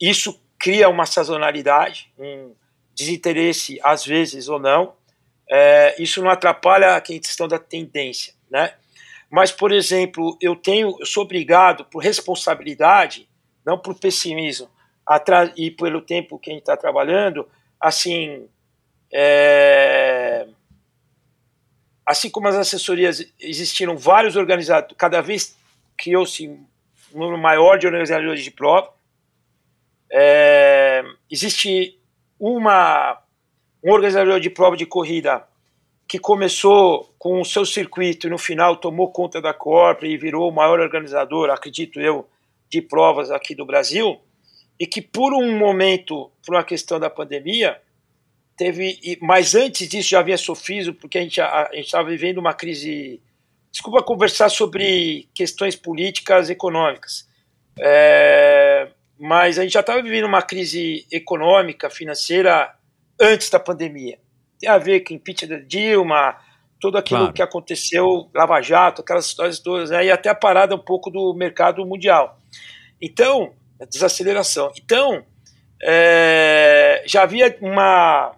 isso 0.00 0.40
cria 0.56 0.88
uma 0.88 1.04
sazonalidade, 1.04 2.12
um 2.16 2.54
desinteresse, 2.94 3.80
às 3.82 4.06
vezes 4.06 4.48
ou 4.48 4.60
não. 4.60 4.94
É, 5.50 6.00
isso 6.00 6.22
não 6.22 6.30
atrapalha 6.30 6.94
a 6.94 7.00
questão 7.00 7.48
da 7.48 7.58
tendência, 7.58 8.34
né? 8.48 8.72
Mas, 9.28 9.50
por 9.50 9.72
exemplo, 9.72 10.38
eu 10.40 10.54
tenho, 10.54 10.96
eu 11.00 11.06
sou 11.06 11.24
obrigado 11.24 11.84
por 11.86 12.04
responsabilidade, 12.04 13.28
não 13.64 13.76
por 13.76 13.98
pessimismo, 13.98 14.70
e 15.56 15.70
pelo 15.70 16.00
tempo 16.00 16.38
que 16.38 16.50
a 16.50 16.52
gente 16.52 16.62
está 16.62 16.76
trabalhando, 16.76 17.48
assim, 17.80 18.48
é, 19.12 20.46
assim 22.04 22.28
como 22.30 22.48
as 22.48 22.56
assessorias 22.56 23.24
existiram 23.38 23.96
vários 23.96 24.36
organizadores, 24.36 24.96
cada 24.96 25.20
vez 25.20 25.56
criou-se 25.96 26.48
um 26.48 26.66
número 27.14 27.38
maior 27.38 27.78
de 27.78 27.86
organizadores 27.86 28.42
de 28.42 28.50
prova. 28.50 28.92
É, 30.10 31.04
existe 31.30 31.98
uma 32.38 33.22
um 33.82 33.92
organizador 33.92 34.40
de 34.40 34.50
prova 34.50 34.76
de 34.76 34.84
corrida 34.84 35.46
que 36.08 36.18
começou 36.18 37.14
com 37.18 37.40
o 37.40 37.44
seu 37.44 37.64
circuito 37.64 38.26
e 38.26 38.30
no 38.30 38.38
final 38.38 38.76
tomou 38.76 39.12
conta 39.12 39.40
da 39.40 39.54
Corp 39.54 40.02
e 40.02 40.16
virou 40.16 40.48
o 40.48 40.52
maior 40.52 40.80
organizador, 40.80 41.50
acredito 41.50 42.00
eu, 42.00 42.28
de 42.68 42.82
provas 42.82 43.30
aqui 43.30 43.54
do 43.54 43.64
Brasil, 43.64 44.20
e 44.78 44.86
que 44.86 45.00
por 45.00 45.32
um 45.32 45.56
momento, 45.56 46.30
por 46.44 46.54
uma 46.54 46.64
questão 46.64 47.00
da 47.00 47.08
pandemia, 47.08 47.80
teve, 48.56 49.18
mas 49.20 49.54
antes 49.54 49.88
disso 49.88 50.10
já 50.10 50.20
havia 50.20 50.36
sofrido, 50.36 50.94
porque 50.94 51.18
a 51.18 51.22
gente 51.22 51.40
estava 51.74 52.08
vivendo 52.08 52.38
uma 52.38 52.54
crise. 52.54 53.20
Desculpa 53.70 54.02
conversar 54.02 54.48
sobre 54.48 55.28
questões 55.34 55.76
políticas 55.76 56.48
econômicas, 56.48 57.28
é, 57.78 58.88
mas 59.18 59.58
a 59.58 59.62
gente 59.62 59.72
já 59.72 59.80
estava 59.80 60.02
vivendo 60.02 60.24
uma 60.24 60.40
crise 60.40 61.06
econômica, 61.12 61.90
financeira 61.90 62.74
antes 63.20 63.50
da 63.50 63.60
pandemia 63.60 64.18
tem 64.58 64.68
a 64.68 64.78
ver 64.78 65.00
com 65.00 65.14
impeachment 65.14 65.48
da 65.48 65.58
Dilma, 65.58 66.36
tudo 66.80 66.98
aquilo 66.98 67.20
claro. 67.20 67.32
que 67.32 67.42
aconteceu, 67.42 68.28
Lava 68.34 68.60
Jato, 68.60 69.02
aquelas 69.02 69.26
histórias 69.26 69.58
todas, 69.58 69.90
né, 69.90 70.06
e 70.06 70.10
até 70.10 70.28
a 70.28 70.34
parada 70.34 70.74
um 70.74 70.78
pouco 70.78 71.10
do 71.10 71.34
mercado 71.34 71.84
mundial. 71.86 72.38
Então, 73.00 73.52
desaceleração. 73.84 74.72
Então, 74.76 75.24
é, 75.82 77.02
já 77.06 77.22
havia 77.22 77.56
uma, 77.60 78.34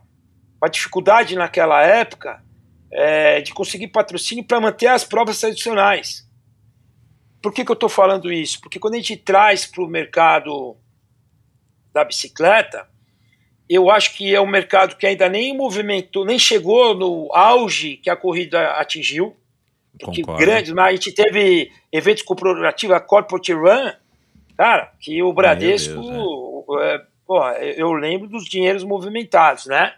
uma 0.60 0.68
dificuldade 0.68 1.36
naquela 1.36 1.82
época 1.82 2.42
é, 2.90 3.40
de 3.40 3.52
conseguir 3.52 3.88
patrocínio 3.88 4.44
para 4.44 4.60
manter 4.60 4.88
as 4.88 5.04
provas 5.04 5.38
tradicionais. 5.38 6.26
Por 7.40 7.52
que, 7.52 7.64
que 7.64 7.70
eu 7.70 7.74
estou 7.74 7.88
falando 7.88 8.32
isso? 8.32 8.60
Porque 8.60 8.78
quando 8.78 8.94
a 8.94 8.96
gente 8.98 9.16
traz 9.16 9.64
para 9.64 9.84
o 9.84 9.88
mercado 9.88 10.76
da 11.92 12.04
bicicleta, 12.04 12.88
eu 13.68 13.90
acho 13.90 14.16
que 14.16 14.34
é 14.34 14.40
um 14.40 14.46
mercado 14.46 14.96
que 14.96 15.06
ainda 15.06 15.28
nem 15.28 15.56
movimentou, 15.56 16.24
nem 16.24 16.38
chegou 16.38 16.94
no 16.94 17.32
auge 17.32 17.98
que 17.98 18.10
a 18.10 18.16
corrida 18.16 18.72
atingiu. 18.72 19.36
Porque 20.00 20.22
grandes, 20.22 20.72
mas 20.72 20.86
a 20.86 20.92
gente 20.92 21.12
teve 21.12 21.72
eventos 21.92 22.22
corporativos, 22.22 22.94
a 22.94 23.00
Corporate 23.00 23.52
Run, 23.52 23.92
cara, 24.58 24.92
que 24.98 25.22
o 25.22 25.32
Bradesco, 25.32 25.94
Deus, 26.02 26.82
é. 26.82 26.96
É, 26.96 27.02
pô, 27.24 27.48
eu 27.76 27.92
lembro 27.92 28.26
dos 28.26 28.44
dinheiros 28.44 28.82
movimentados, 28.82 29.66
né? 29.66 29.94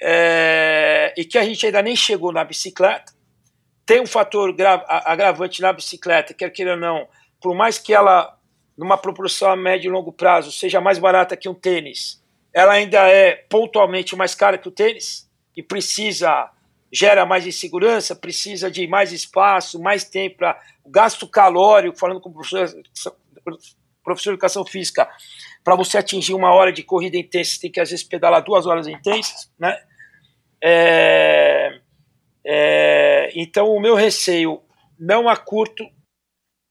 É, 0.00 1.12
e 1.18 1.24
que 1.24 1.36
a 1.36 1.44
gente 1.44 1.66
ainda 1.66 1.82
nem 1.82 1.94
chegou 1.94 2.32
na 2.32 2.42
bicicleta. 2.42 3.12
Tem 3.84 4.00
um 4.00 4.06
fator 4.06 4.56
agravante 4.88 5.60
na 5.60 5.70
bicicleta, 5.70 6.32
quer 6.32 6.48
queira 6.48 6.72
ou 6.72 6.78
não, 6.78 7.06
por 7.38 7.54
mais 7.54 7.78
que 7.78 7.92
ela, 7.92 8.38
numa 8.74 8.96
proporção 8.96 9.50
a 9.50 9.56
médio 9.56 9.90
e 9.90 9.92
longo 9.92 10.10
prazo, 10.10 10.50
seja 10.50 10.80
mais 10.80 10.98
barata 10.98 11.36
que 11.36 11.46
um 11.46 11.54
tênis, 11.54 12.22
ela 12.54 12.72
ainda 12.72 13.06
é 13.06 13.44
pontualmente 13.50 14.16
mais 14.16 14.34
cara 14.34 14.56
que 14.56 14.68
o 14.68 14.72
tênis 14.72 15.30
e 15.54 15.62
precisa 15.62 16.50
gera 16.90 17.26
mais 17.26 17.44
insegurança, 17.44 18.14
precisa 18.14 18.70
de 18.70 18.86
mais 18.86 19.12
espaço, 19.12 19.82
mais 19.82 20.04
tempo 20.04 20.36
para 20.36 20.60
gasto 20.86 21.26
calórico, 21.26 21.98
falando 21.98 22.20
com 22.20 22.28
o 22.28 22.32
professor, 22.32 22.82
professor 24.02 24.30
de 24.30 24.34
educação 24.34 24.64
física, 24.64 25.08
para 25.62 25.74
você 25.74 25.98
atingir 25.98 26.34
uma 26.34 26.52
hora 26.52 26.72
de 26.72 26.82
corrida 26.82 27.16
intensa, 27.16 27.52
você 27.52 27.60
tem 27.60 27.72
que 27.72 27.80
às 27.80 27.90
vezes 27.90 28.04
pedalar 28.04 28.44
duas 28.44 28.66
horas 28.66 28.86
intensas, 28.86 29.50
né? 29.58 29.80
É, 30.62 31.80
é, 32.46 33.30
então 33.34 33.68
o 33.68 33.80
meu 33.80 33.94
receio 33.94 34.62
não 34.98 35.28
a 35.28 35.36
curto 35.36 35.84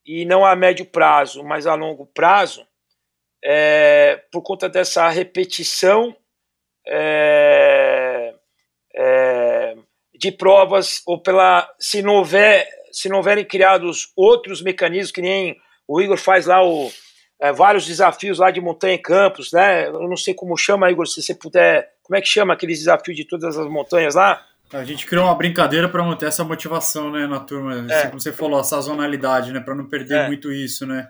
e 0.06 0.26
não 0.26 0.46
a 0.46 0.56
médio 0.56 0.86
prazo, 0.86 1.44
mas 1.44 1.66
a 1.66 1.76
longo 1.76 2.06
prazo 2.06 2.66
é, 3.44 4.24
por 4.32 4.42
conta 4.42 4.70
dessa 4.70 5.10
repetição 5.10 6.16
é, 6.88 8.34
é, 8.96 9.76
de 10.14 10.32
provas 10.32 11.02
ou 11.06 11.22
pela 11.22 11.70
se 11.80 12.02
não 12.02 12.16
houver 12.16 12.68
se 12.92 13.10
não 13.10 13.18
houverem 13.18 13.44
criados 13.44 14.12
outros 14.16 14.62
mecanismos 14.62 15.12
que 15.12 15.22
nem 15.22 15.58
o 15.94 16.02
Igor 16.02 16.18
faz 16.18 16.48
lá 16.48 16.66
o, 16.66 16.92
é, 17.40 17.54
vários 17.54 17.86
desafios 17.86 18.40
lá 18.40 18.50
de 18.50 18.60
montanha 18.60 18.96
e 18.96 18.98
campos, 18.98 19.52
né? 19.52 19.88
Eu 19.88 20.10
não 20.10 20.18
sei 20.18 20.34
como 20.34 20.58
chama, 20.58 20.90
Igor, 20.90 21.06
se 21.06 21.22
você 21.22 21.36
puder, 21.36 21.88
como 22.02 22.18
é 22.18 22.22
que 22.22 22.28
chama 22.28 22.54
aqueles 22.54 22.80
desafios 22.80 23.16
de 23.16 23.26
todas 23.26 23.56
as 23.56 23.68
montanhas 23.68 24.16
lá? 24.16 24.44
A 24.72 24.84
gente 24.84 25.06
criou 25.06 25.26
uma 25.26 25.36
brincadeira 25.36 25.88
para 25.88 26.02
manter 26.02 26.26
essa 26.26 26.44
motivação, 26.44 27.12
né, 27.12 27.28
na 27.28 27.40
turma. 27.40 27.86
É. 27.94 28.08
Como 28.08 28.20
você 28.20 28.34
falou, 28.34 28.60
a 28.60 28.64
sazonalidade, 28.64 29.52
né, 29.52 29.60
para 29.60 29.76
não 29.76 29.86
perder 29.86 30.22
é. 30.22 30.28
muito 30.28 30.52
isso, 30.52 30.88
né? 30.88 31.10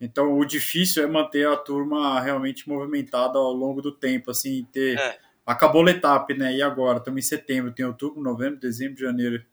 Então, 0.00 0.32
o 0.38 0.44
difícil 0.46 1.04
é 1.04 1.06
manter 1.06 1.46
a 1.46 1.56
turma 1.56 2.18
realmente 2.18 2.66
movimentada 2.66 3.38
ao 3.38 3.52
longo 3.52 3.82
do 3.82 3.92
tempo, 3.92 4.30
assim, 4.30 4.66
ter... 4.72 4.98
É. 4.98 5.18
Acabou 5.46 5.86
a 5.86 5.90
etapa, 5.90 6.32
né? 6.32 6.54
E 6.54 6.62
agora? 6.62 6.96
Estamos 6.96 7.22
em 7.22 7.28
setembro, 7.28 7.70
tem 7.70 7.84
outubro, 7.84 8.22
novembro, 8.22 8.58
dezembro, 8.58 8.98
janeiro. 8.98 9.44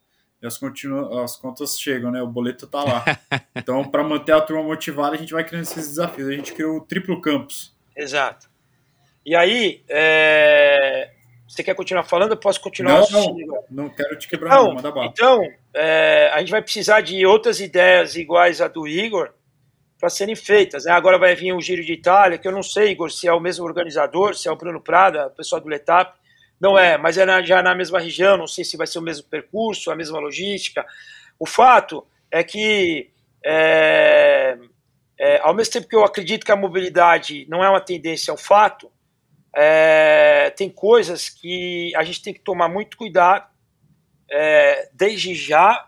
E 0.42 0.48
as, 0.48 0.58
continua, 0.58 1.24
as 1.24 1.36
contas 1.36 1.80
chegam, 1.80 2.10
né? 2.11 2.22
O 2.22 2.28
boleto 2.28 2.66
tá 2.66 2.84
lá. 2.84 3.06
então, 3.56 3.84
para 3.84 4.03
manter 4.03 4.32
a 4.32 4.42
turma 4.42 4.64
motivada, 4.64 5.16
a 5.16 5.20
gente 5.20 5.34
vai 5.34 5.44
criando 5.44 5.64
esses 5.64 5.88
desafios. 5.88 6.30
A 6.30 6.34
gente 6.34 6.53
criou 6.53 6.78
o 6.78 6.82
triplo 6.82 7.22
campus. 7.22 7.76
Exato. 7.95 8.50
E 9.24 9.36
aí, 9.36 9.84
é... 9.88 11.11
você 11.48 11.64
quer 11.64 11.76
continuar 11.76 12.03
falando? 12.03 12.32
Eu 12.32 12.38
posso 12.38 12.60
continuar? 12.60 13.02
Não, 13.11 13.36
não, 13.36 13.64
não 13.70 13.90
quero 13.90 14.18
te 14.18 14.28
quebrar, 14.28 14.53
então, 14.53 14.74
não, 14.74 14.76
manda 14.76 15.06
Então, 15.06 15.44
é... 15.76 16.32
a 16.34 16.40
gente 16.40 16.50
vai 16.50 16.61
precisar 16.61 17.02
de 17.02 17.24
outras 17.24 17.60
ideias 17.60 18.16
iguais 18.16 18.61
à 18.61 18.68
do 18.68 18.88
Igor, 18.88 19.32
para 20.02 20.10
serem 20.10 20.36
feitas. 20.36 20.86
Né? 20.86 20.92
Agora 20.92 21.20
vai 21.20 21.36
vir 21.36 21.53
o 21.53 21.61
Giro 21.61 21.86
de 21.86 21.94
Itália, 21.94 22.40
que 22.40 22.48
eu 22.48 22.52
não 22.52 22.64
sei, 22.64 22.90
Igor, 22.90 23.11
se 23.11 23.28
é 23.28 23.34
o 23.34 23.40
mesmo 23.40 23.64
organizador, 23.64 24.36
se 24.36 24.48
é 24.48 24.52
o 24.52 24.56
Bruno 24.56 24.82
Prada, 24.82 25.28
o 25.28 25.30
pessoal 25.30 25.61
do 25.61 25.70
Letap. 25.70 26.20
Não 26.61 26.77
é, 26.77 26.95
mas 26.95 27.17
é 27.17 27.25
na, 27.25 27.41
já 27.41 27.64
na 27.64 27.73
mesma 27.73 27.99
região, 27.99 28.38
não 28.38 28.45
sei 28.45 28.64
se 28.64 28.77
vai 28.77 28.85
ser 28.85 28.99
o 28.99 29.01
mesmo 29.01 29.27
percurso, 29.27 29.90
a 29.90 29.95
mesma 29.95 30.19
logística. 30.19 30.85
O 31.40 31.45
fato 31.48 32.06
é 32.30 32.43
que, 32.43 33.09
é, 33.43 34.59
é, 35.19 35.40
ao 35.40 35.56
mesmo 35.56 35.73
tempo 35.73 35.88
que 35.88 35.95
eu 35.95 36.06
acredito 36.06 36.45
que 36.45 36.51
a 36.51 36.56
mobilidade 36.56 37.48
não 37.49 37.64
é 37.64 37.69
uma 37.69 37.81
tendência, 37.81 38.30
é 38.30 38.33
um 38.35 38.38
fato, 38.38 38.91
é, 39.56 40.51
tem 40.51 40.69
coisas 40.69 41.30
que 41.30 41.91
a 41.95 42.03
gente 42.03 42.22
tem 42.22 42.31
que 42.31 42.41
tomar 42.41 42.69
muito 42.69 42.95
cuidado, 42.95 43.49
é, 44.30 44.88
desde 44.93 45.33
já, 45.33 45.88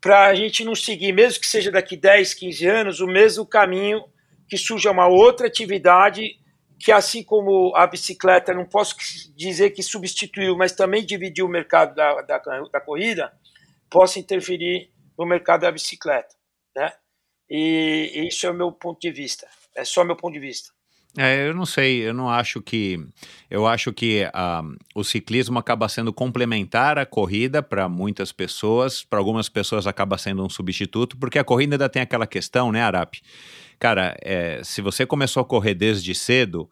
para 0.00 0.28
a 0.28 0.34
gente 0.36 0.64
não 0.64 0.76
seguir, 0.76 1.12
mesmo 1.12 1.40
que 1.40 1.48
seja 1.48 1.72
daqui 1.72 1.96
10, 1.96 2.32
15 2.34 2.66
anos, 2.68 3.00
o 3.00 3.08
mesmo 3.08 3.44
caminho 3.44 4.04
que 4.48 4.56
surja 4.56 4.92
uma 4.92 5.08
outra 5.08 5.48
atividade 5.48 6.38
que, 6.82 6.90
assim 6.90 7.22
como 7.22 7.72
a 7.76 7.86
bicicleta, 7.86 8.52
não 8.52 8.64
posso 8.64 8.96
dizer 9.36 9.70
que 9.70 9.84
substituiu, 9.84 10.56
mas 10.56 10.72
também 10.72 11.06
dividiu 11.06 11.46
o 11.46 11.48
mercado 11.48 11.94
da, 11.94 12.20
da, 12.22 12.38
da 12.38 12.80
corrida, 12.80 13.32
possa 13.88 14.18
interferir 14.18 14.90
no 15.16 15.24
mercado 15.24 15.60
da 15.60 15.70
bicicleta. 15.70 16.34
Né? 16.74 16.92
E, 17.48 18.26
isso 18.28 18.46
é 18.46 18.50
o 18.50 18.54
meu 18.54 18.72
ponto 18.72 19.00
de 19.00 19.12
vista. 19.12 19.46
É 19.76 19.84
só 19.84 20.02
meu 20.04 20.16
ponto 20.16 20.34
de 20.34 20.40
vista. 20.40 20.70
É, 21.16 21.46
eu 21.46 21.54
não 21.54 21.66
sei, 21.66 22.08
eu 22.08 22.14
não 22.14 22.28
acho 22.28 22.60
que. 22.62 22.98
Eu 23.50 23.66
acho 23.66 23.92
que 23.92 24.24
uh, 24.24 24.76
o 24.94 25.04
ciclismo 25.04 25.58
acaba 25.58 25.86
sendo 25.86 26.10
complementar 26.10 26.98
à 26.98 27.04
corrida 27.04 27.62
para 27.62 27.86
muitas 27.86 28.32
pessoas, 28.32 29.04
para 29.04 29.18
algumas 29.18 29.48
pessoas 29.48 29.86
acaba 29.86 30.16
sendo 30.16 30.42
um 30.42 30.48
substituto, 30.48 31.18
porque 31.18 31.38
a 31.38 31.44
corrida 31.44 31.74
ainda 31.74 31.88
tem 31.88 32.00
aquela 32.00 32.26
questão, 32.26 32.72
né, 32.72 32.82
Arap? 32.82 33.20
Cara, 33.82 34.16
é, 34.22 34.60
se 34.62 34.80
você 34.80 35.04
começou 35.04 35.40
a 35.40 35.44
correr 35.44 35.74
desde 35.74 36.14
cedo, 36.14 36.70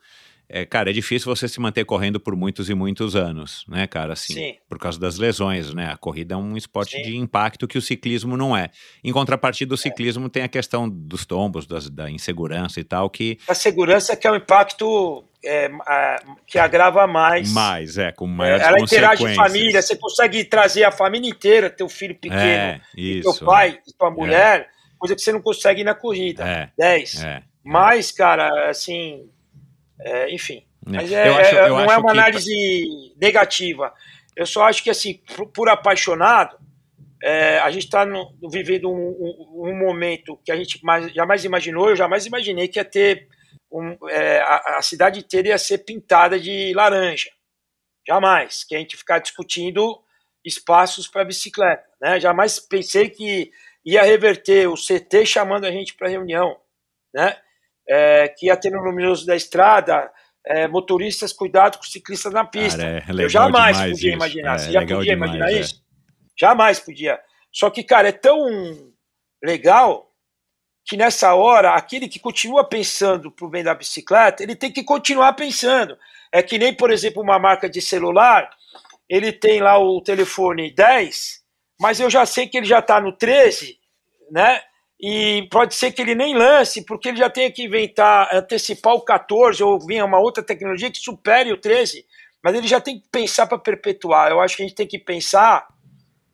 é, 0.49 0.65
cara, 0.65 0.91
é 0.91 0.93
difícil 0.93 1.35
você 1.35 1.49
se 1.49 1.59
manter 1.59 1.85
correndo 1.85 2.21
por 2.21 2.37
muitos 2.37 2.71
e 2.71 2.75
muitos 2.75 3.17
anos, 3.17 3.65
né, 3.67 3.85
cara? 3.89 4.13
Assim, 4.13 4.35
Sim. 4.35 4.55
por 4.69 4.79
causa 4.79 4.97
das 4.97 5.19
lesões, 5.19 5.75
né? 5.75 5.91
A 5.91 5.97
corrida 5.97 6.35
é 6.35 6.37
um 6.37 6.57
esporte 6.57 6.97
Sim. 6.97 7.03
de 7.03 7.17
impacto 7.17 7.67
que 7.67 7.77
o 7.77 7.83
ciclismo 7.83 8.37
não 8.37 8.57
é. 8.57 8.71
Em 9.03 9.13
contrapartida, 9.13 9.75
o 9.75 9.75
é. 9.75 9.79
ciclismo 9.79 10.29
tem 10.29 10.45
a 10.45 10.49
questão 10.49 10.89
dos 10.89 11.27
tombos, 11.27 11.67
das, 11.67 11.91
da 11.91 12.09
insegurança 12.09 12.79
e 12.79 12.85
tal, 12.85 13.11
que... 13.11 13.41
A 13.49 13.55
segurança 13.55 14.15
que 14.15 14.29
é 14.29 14.31
um 14.31 14.37
impacto 14.37 15.25
é, 15.45 15.69
a, 15.81 16.23
que 16.47 16.61
agrava 16.61 17.09
mais. 17.09 17.53
Mais, 17.53 17.99
é, 17.99 18.13
com 18.13 18.29
maiores 18.29 18.65
Ela 18.65 18.79
interage 18.79 19.25
com 19.27 19.35
família, 19.35 19.83
você 19.83 19.97
consegue 19.97 20.45
trazer 20.45 20.85
a 20.85 20.93
família 20.93 21.29
inteira, 21.29 21.69
teu 21.69 21.89
filho 21.89 22.15
pequeno, 22.15 22.41
é, 22.41 22.81
isso, 22.97 23.37
teu 23.37 23.47
pai, 23.47 23.81
e 23.85 23.93
tua 23.95 24.13
mulher, 24.13 24.71
coisa 25.01 25.17
que 25.17 25.23
você 25.23 25.33
não 25.33 25.43
consegue 25.43 25.83
na 25.83 25.95
corrida. 25.95 26.47
É, 26.47 26.71
10. 26.79 27.25
É, 27.25 27.43
Mas, 27.65 28.13
cara, 28.13 28.71
assim 28.71 29.29
é, 30.03 30.33
enfim. 30.33 30.65
É. 30.87 30.91
Mas 30.91 31.13
é, 31.13 31.29
acho, 31.29 31.57
é, 31.57 31.69
não 31.69 31.81
é 31.81 31.99
uma 31.99 32.11
análise 32.11 32.51
que... 32.51 33.15
negativa. 33.21 33.93
Eu 34.35 34.47
só 34.47 34.65
acho 34.65 34.83
que, 34.83 34.91
assim, 34.91 35.21
por, 35.37 35.47
por 35.49 35.69
apaixonado, 35.69 36.59
é, 37.23 37.59
a 37.59 37.71
gente 37.71 37.85
está 37.85 38.07
vivendo 38.51 38.91
um, 38.91 38.95
um, 38.95 39.69
um, 39.69 39.79
momento 39.79 40.39
que 40.45 40.51
a 40.51 40.57
gente 40.57 40.83
mais, 40.83 41.13
jamais 41.13 41.45
imaginou, 41.45 41.91
eu 41.91 41.97
jamais 41.97 42.25
imaginei 42.25 42.67
que 42.67 42.79
ia 42.79 42.85
ter 42.85 43.29
um, 43.71 43.97
é, 44.09 44.41
a, 44.41 44.79
a, 44.79 44.83
cidade 44.83 45.21
inteira 45.21 45.49
ia 45.49 45.59
ser 45.59 45.79
pintada 45.79 46.41
de 46.41 46.73
laranja. 46.75 47.31
Jamais. 48.07 48.65
Que 48.65 48.75
a 48.75 48.79
gente 48.79 48.97
ficar 48.97 49.19
discutindo 49.19 50.01
espaços 50.43 51.07
para 51.07 51.25
bicicleta. 51.25 51.85
Né? 52.01 52.19
Jamais 52.19 52.59
pensei 52.59 53.11
que 53.11 53.53
ia 53.85 54.03
reverter 54.03 54.69
o 54.69 54.75
CT 54.75 55.27
chamando 55.27 55.65
a 55.65 55.71
gente 55.71 55.95
para 55.95 56.09
reunião. 56.09 56.57
Né? 57.13 57.37
é, 57.91 58.29
que 58.29 58.47
ia 58.47 58.57
ter 58.57 58.71
no 58.71 58.81
luminoso 58.81 59.27
da 59.27 59.35
estrada 59.35 60.11
é, 60.47 60.69
motoristas 60.69 61.33
cuidado 61.33 61.77
com 61.77 61.85
ciclistas 61.85 62.33
na 62.33 62.45
pista. 62.45 62.79
Cara, 62.79 63.05
é 63.21 63.25
eu 63.25 63.29
jamais 63.29 63.77
podia 63.77 63.93
isso. 63.93 64.07
imaginar. 64.09 64.55
É, 64.55 64.59
Você 64.59 64.73
já 64.73 64.81
podia 64.81 65.01
demais, 65.01 65.35
imaginar 65.35 65.53
é. 65.53 65.61
isso? 65.61 65.85
Jamais 66.39 66.79
podia. 66.79 67.21
Só 67.53 67.69
que, 67.69 67.83
cara, 67.83 68.09
é 68.09 68.13
tão 68.13 68.47
legal 69.43 70.09
que 70.87 70.97
nessa 70.97 71.35
hora, 71.35 71.75
aquele 71.75 72.09
que 72.09 72.21
continua 72.21 72.65
pensando 72.65 73.31
para 73.31 73.45
o 73.45 73.51
bem 73.51 73.65
da 73.65 73.75
bicicleta, 73.75 74.43
ele 74.43 74.55
tem 74.55 74.73
que 74.73 74.85
continuar 74.85 75.33
pensando. 75.33 75.99
É 76.33 76.43
que 76.43 76.59
nem, 76.59 76.73
por 76.73 76.93
exemplo, 76.93 77.23
uma 77.23 77.39
marca 77.39 77.69
de 77.69 77.83
celular, 77.83 78.49
ele 79.09 79.33
tem 79.33 79.61
lá 79.61 79.79
o 79.79 80.01
telefone 80.01 80.73
10, 80.73 81.40
mas 81.81 81.99
eu 81.99 82.11
já 82.11 82.27
sei 82.27 82.47
que 82.47 82.59
ele 82.59 82.67
já 82.67 82.81
está 82.81 83.01
no 83.01 83.17
13, 83.17 83.79
né? 84.31 84.61
e 85.03 85.49
pode 85.51 85.75
ser 85.75 85.93
que 85.93 86.03
ele 86.03 86.15
nem 86.15 86.37
lance, 86.37 86.85
porque 86.85 87.09
ele 87.09 87.17
já 87.17 87.31
tenha 87.31 87.51
que 87.51 87.65
inventar, 87.65 88.29
antecipar 88.35 88.95
o 88.95 89.01
14 89.01 89.63
ou 89.63 89.81
vir 89.81 90.05
uma 90.05 90.19
outra 90.19 90.43
tecnologia 90.43 90.91
que 90.91 90.99
supere 90.99 91.53
o 91.53 91.57
13, 91.57 92.05
mas 92.45 92.55
ele 92.55 92.69
já 92.69 92.81
tem 92.81 93.01
que 93.01 93.09
pensar 93.09 93.47
para 93.47 93.59
perpetuar. 93.59 94.31
Eu 94.31 94.41
acho 94.41 94.57
que 94.57 94.63
a 94.63 94.67
gente 94.67 94.77
tem 94.77 94.87
que 94.87 94.99
pensar 94.99 95.67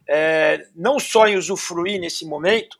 é, 0.08 0.66
não 0.74 0.98
só 0.98 1.28
em 1.28 1.36
usufruir 1.36 2.00
nesse 2.00 2.26
momento, 2.26 2.76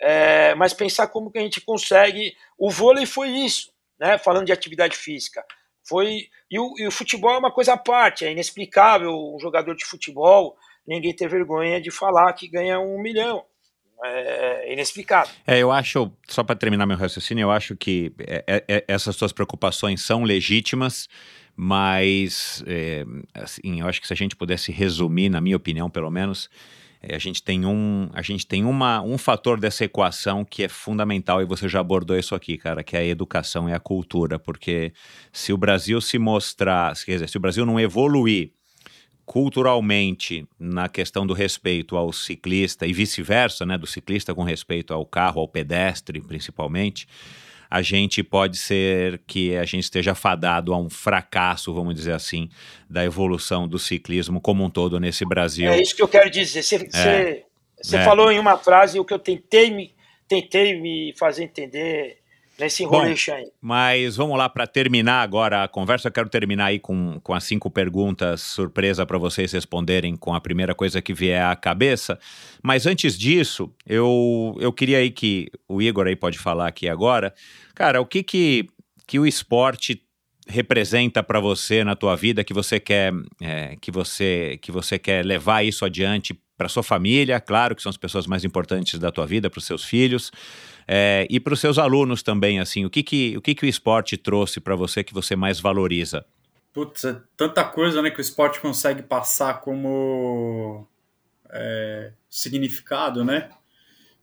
é, 0.00 0.54
mas 0.54 0.72
pensar 0.72 1.08
como 1.08 1.32
que 1.32 1.38
a 1.38 1.42
gente 1.42 1.60
consegue. 1.62 2.32
O 2.56 2.70
vôlei 2.70 3.04
foi 3.04 3.30
isso, 3.30 3.72
né? 3.98 4.18
falando 4.18 4.46
de 4.46 4.52
atividade 4.52 4.96
física. 4.96 5.44
Foi, 5.82 6.28
e 6.48 6.60
o, 6.60 6.74
e 6.78 6.86
o 6.86 6.92
futebol 6.92 7.32
é 7.32 7.38
uma 7.38 7.52
coisa 7.52 7.72
à 7.72 7.76
parte, 7.76 8.24
é 8.24 8.30
inexplicável 8.30 9.10
um 9.10 9.38
jogador 9.40 9.74
de 9.74 9.84
futebol 9.84 10.56
ninguém 10.88 11.14
ter 11.14 11.28
vergonha 11.28 11.80
de 11.80 11.90
falar 11.90 12.32
que 12.32 12.48
ganha 12.48 12.80
um 12.80 13.00
milhão. 13.00 13.44
É, 14.02 14.70
é 14.70 14.72
inexplicável. 14.72 15.34
É, 15.46 15.58
eu 15.58 15.72
acho, 15.72 16.10
só 16.28 16.44
para 16.44 16.54
terminar 16.54 16.86
meu 16.86 16.96
raciocínio, 16.96 17.42
eu 17.42 17.50
acho 17.50 17.76
que 17.76 18.12
é, 18.20 18.44
é, 18.46 18.64
é, 18.68 18.84
essas 18.86 19.16
suas 19.16 19.32
preocupações 19.32 20.02
são 20.02 20.22
legítimas, 20.22 21.08
mas 21.56 22.62
é, 22.66 23.04
assim, 23.34 23.80
eu 23.80 23.88
acho 23.88 24.00
que 24.00 24.06
se 24.06 24.12
a 24.12 24.16
gente 24.16 24.36
pudesse 24.36 24.70
resumir, 24.70 25.28
na 25.28 25.40
minha 25.40 25.56
opinião, 25.56 25.90
pelo 25.90 26.10
menos, 26.12 26.48
a 27.02 27.18
gente 27.18 27.42
tem 27.42 27.66
um, 27.66 28.08
a 28.12 28.22
gente 28.22 28.46
tem 28.46 28.64
uma, 28.64 29.02
um 29.02 29.18
fator 29.18 29.58
dessa 29.58 29.84
equação 29.84 30.44
que 30.44 30.62
é 30.62 30.68
fundamental 30.68 31.42
e 31.42 31.44
você 31.44 31.68
já 31.68 31.80
abordou 31.80 32.16
isso 32.16 32.36
aqui, 32.36 32.56
cara, 32.56 32.84
que 32.84 32.96
é 32.96 33.00
a 33.00 33.04
educação 33.04 33.68
e 33.68 33.72
a 33.72 33.80
cultura, 33.80 34.38
porque 34.38 34.92
se 35.32 35.52
o 35.52 35.56
Brasil 35.56 36.00
se 36.00 36.18
mostrar, 36.18 36.94
quer 37.04 37.14
dizer, 37.14 37.28
se 37.28 37.36
o 37.36 37.40
Brasil 37.40 37.66
não 37.66 37.80
evoluir 37.80 38.52
culturalmente 39.28 40.48
na 40.58 40.88
questão 40.88 41.26
do 41.26 41.34
respeito 41.34 41.98
ao 41.98 42.14
ciclista 42.14 42.86
e 42.86 42.94
vice-versa, 42.94 43.66
né, 43.66 43.76
do 43.76 43.86
ciclista 43.86 44.34
com 44.34 44.42
respeito 44.42 44.94
ao 44.94 45.04
carro, 45.04 45.38
ao 45.38 45.46
pedestre, 45.46 46.18
principalmente, 46.18 47.06
a 47.70 47.82
gente 47.82 48.22
pode 48.22 48.56
ser 48.56 49.20
que 49.26 49.54
a 49.54 49.66
gente 49.66 49.84
esteja 49.84 50.14
fadado 50.14 50.72
a 50.72 50.78
um 50.78 50.88
fracasso, 50.88 51.74
vamos 51.74 51.94
dizer 51.94 52.12
assim, 52.12 52.48
da 52.88 53.04
evolução 53.04 53.68
do 53.68 53.78
ciclismo 53.78 54.40
como 54.40 54.64
um 54.64 54.70
todo 54.70 54.98
nesse 54.98 55.26
Brasil. 55.26 55.70
É 55.70 55.78
isso 55.78 55.94
que 55.94 56.02
eu 56.02 56.08
quero 56.08 56.30
dizer. 56.30 56.62
Você, 56.62 56.76
é, 56.94 57.44
você 57.82 57.98
é. 57.98 58.04
falou 58.04 58.32
em 58.32 58.38
uma 58.38 58.56
frase 58.56 58.98
o 58.98 59.04
que 59.04 59.12
eu 59.12 59.18
tentei 59.18 59.70
me, 59.70 59.94
tentei 60.26 60.80
me 60.80 61.12
fazer 61.18 61.44
entender 61.44 62.17
nesse 62.58 62.82
enroleixo 62.82 63.32
aí. 63.32 63.46
Mas 63.60 64.16
vamos 64.16 64.36
lá, 64.36 64.48
para 64.48 64.66
terminar 64.66 65.22
agora 65.22 65.64
a 65.64 65.68
conversa, 65.68 66.08
eu 66.08 66.12
quero 66.12 66.28
terminar 66.28 66.66
aí 66.66 66.78
com, 66.78 67.20
com 67.20 67.34
as 67.34 67.44
cinco 67.44 67.70
perguntas 67.70 68.40
surpresa 68.40 69.06
para 69.06 69.18
vocês 69.18 69.52
responderem 69.52 70.16
com 70.16 70.34
a 70.34 70.40
primeira 70.40 70.74
coisa 70.74 71.00
que 71.00 71.14
vier 71.14 71.44
à 71.44 71.54
cabeça. 71.54 72.18
Mas 72.62 72.86
antes 72.86 73.18
disso, 73.18 73.72
eu, 73.86 74.56
eu 74.60 74.72
queria 74.72 74.98
aí 74.98 75.10
que 75.10 75.48
o 75.68 75.80
Igor 75.80 76.06
aí 76.06 76.16
pode 76.16 76.38
falar 76.38 76.66
aqui 76.68 76.88
agora. 76.88 77.32
Cara, 77.74 78.00
o 78.00 78.06
que 78.06 78.22
que, 78.22 78.68
que 79.06 79.18
o 79.18 79.26
esporte 79.26 80.02
representa 80.48 81.22
para 81.22 81.40
você 81.40 81.84
na 81.84 81.94
tua 81.94 82.16
vida 82.16 82.42
que 82.42 82.54
você 82.54 82.80
quer 82.80 83.12
é, 83.40 83.76
que 83.80 83.90
você 83.90 84.58
que 84.62 84.72
você 84.72 84.98
quer 84.98 85.22
levar 85.24 85.62
isso 85.62 85.84
adiante 85.84 86.34
para 86.56 86.68
sua 86.68 86.82
família, 86.82 87.38
claro 87.38 87.76
que 87.76 87.82
são 87.82 87.90
as 87.90 87.96
pessoas 87.96 88.26
mais 88.26 88.44
importantes 88.44 88.98
da 88.98 89.12
tua 89.12 89.24
vida, 89.24 89.48
para 89.48 89.58
os 89.58 89.64
seus 89.64 89.84
filhos, 89.84 90.32
é, 90.90 91.26
e 91.28 91.38
para 91.38 91.52
os 91.52 91.60
seus 91.60 91.76
alunos 91.76 92.22
também, 92.22 92.58
assim, 92.58 92.86
o 92.86 92.90
que 92.90 93.02
que 93.02 93.36
o, 93.36 93.42
que 93.42 93.54
que 93.54 93.66
o 93.66 93.68
esporte 93.68 94.16
trouxe 94.16 94.58
para 94.58 94.74
você 94.74 95.04
que 95.04 95.12
você 95.12 95.36
mais 95.36 95.60
valoriza? 95.60 96.24
Putz, 96.72 97.04
é 97.04 97.20
tanta 97.36 97.62
coisa 97.62 98.00
né, 98.00 98.10
que 98.10 98.18
o 98.18 98.22
esporte 98.22 98.58
consegue 98.58 99.02
passar 99.02 99.60
como 99.60 100.86
é, 101.50 102.12
significado, 102.30 103.22
né? 103.22 103.50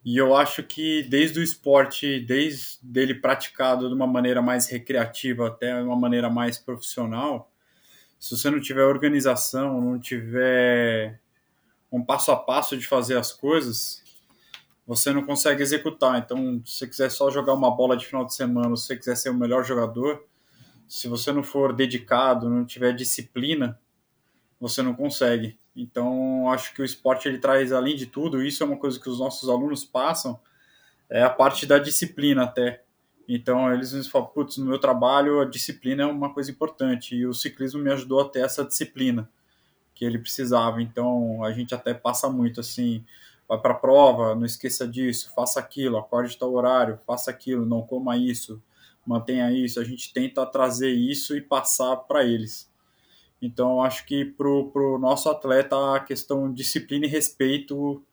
E 0.04 0.18
eu 0.18 0.36
acho 0.36 0.64
que 0.64 1.04
desde 1.04 1.40
o 1.40 1.44
esporte, 1.44 2.20
desde 2.20 2.80
ele 2.96 3.14
praticado 3.14 3.88
de 3.88 3.94
uma 3.94 4.08
maneira 4.08 4.42
mais 4.42 4.68
recreativa 4.68 5.48
até 5.48 5.76
uma 5.82 5.96
maneira 5.96 6.30
mais 6.30 6.58
profissional, 6.58 7.52
se 8.20 8.36
você 8.36 8.50
não 8.50 8.60
tiver 8.60 8.84
organização, 8.84 9.80
não 9.82 10.00
tiver 10.00 11.20
um 11.92 12.04
passo 12.04 12.32
a 12.32 12.36
passo 12.36 12.76
de 12.78 12.88
fazer 12.88 13.18
as 13.18 13.32
coisas, 13.32 14.04
você 14.86 15.12
não 15.12 15.24
consegue 15.24 15.62
executar. 15.62 16.20
Então, 16.20 16.62
se 16.66 16.78
você 16.78 16.88
quiser 16.88 17.12
só 17.12 17.30
jogar 17.32 17.54
uma 17.54 17.76
bola 17.76 17.98
de 17.98 18.06
final 18.06 18.26
de 18.26 18.34
semana, 18.34 18.76
se 18.76 18.88
você 18.88 18.96
quiser 18.96 19.16
ser 19.16 19.30
o 19.30 19.34
melhor 19.34 19.64
jogador, 19.64 20.24
se 20.88 21.08
você 21.08 21.32
não 21.32 21.44
for 21.44 21.74
dedicado, 21.74 22.50
não 22.50 22.66
tiver 22.66 22.94
disciplina, 22.94 23.80
você 24.60 24.82
não 24.82 24.94
consegue. 24.94 25.60
Então, 25.76 26.50
acho 26.50 26.74
que 26.74 26.82
o 26.82 26.86
esporte 26.86 27.28
ele 27.28 27.40
traz, 27.40 27.72
além 27.72 27.96
de 27.96 28.06
tudo, 28.06 28.44
isso 28.44 28.64
é 28.64 28.66
uma 28.66 28.78
coisa 28.78 29.00
que 29.00 29.10
os 29.10 29.20
nossos 29.20 29.50
alunos 29.50 29.84
passam, 29.84 30.40
é 31.10 31.24
a 31.24 31.30
parte 31.30 31.66
da 31.66 31.78
disciplina 31.78 32.44
até. 32.44 32.84
Então 33.28 33.74
eles 33.74 33.92
nos 33.92 34.08
falam, 34.08 34.28
putz, 34.28 34.58
no 34.58 34.66
meu 34.66 34.80
trabalho 34.80 35.42
a 35.42 35.46
disciplina 35.46 36.04
é 36.04 36.06
uma 36.06 36.34
coisa 36.34 36.52
importante 36.52 37.16
e 37.16 37.26
o 37.26 37.34
ciclismo 37.34 37.82
me 37.82 37.92
ajudou 37.92 38.22
a 38.22 38.30
ter 38.30 38.40
essa 38.40 38.64
disciplina 38.64 39.30
que 39.94 40.06
ele 40.06 40.20
precisava. 40.20 40.82
Então 40.82 41.44
a 41.44 41.52
gente 41.52 41.74
até 41.74 41.94
passa 41.94 42.30
muito 42.30 42.60
assim, 42.60 43.04
vai 43.48 43.60
para 43.60 43.74
a 43.74 43.78
prova, 43.78 44.36
não 44.36 44.46
esqueça 44.46 44.88
disso, 44.88 45.32
faça 45.36 45.60
aquilo, 45.60 45.98
acorde 45.98 46.38
tal 46.38 46.54
horário, 46.54 47.00
faça 47.06 47.30
aquilo, 47.32 47.66
não 47.66 47.82
coma 47.82 48.18
isso, 48.18 48.62
mantenha 49.06 49.52
isso. 49.52 49.80
A 49.80 49.84
gente 49.84 50.12
tenta 50.14 50.46
trazer 50.46 50.92
isso 50.92 51.36
e 51.36 51.42
passar 51.42 51.96
para 51.98 52.24
eles. 52.24 52.72
Então 53.42 53.82
acho 53.82 54.06
que 54.06 54.26
para 54.26 54.48
o 54.48 54.98
nosso 54.98 55.30
atleta 55.30 55.96
a 55.96 56.00
questão 56.00 56.52
disciplina 56.52 57.06
e 57.06 57.10
respeito 57.10 58.04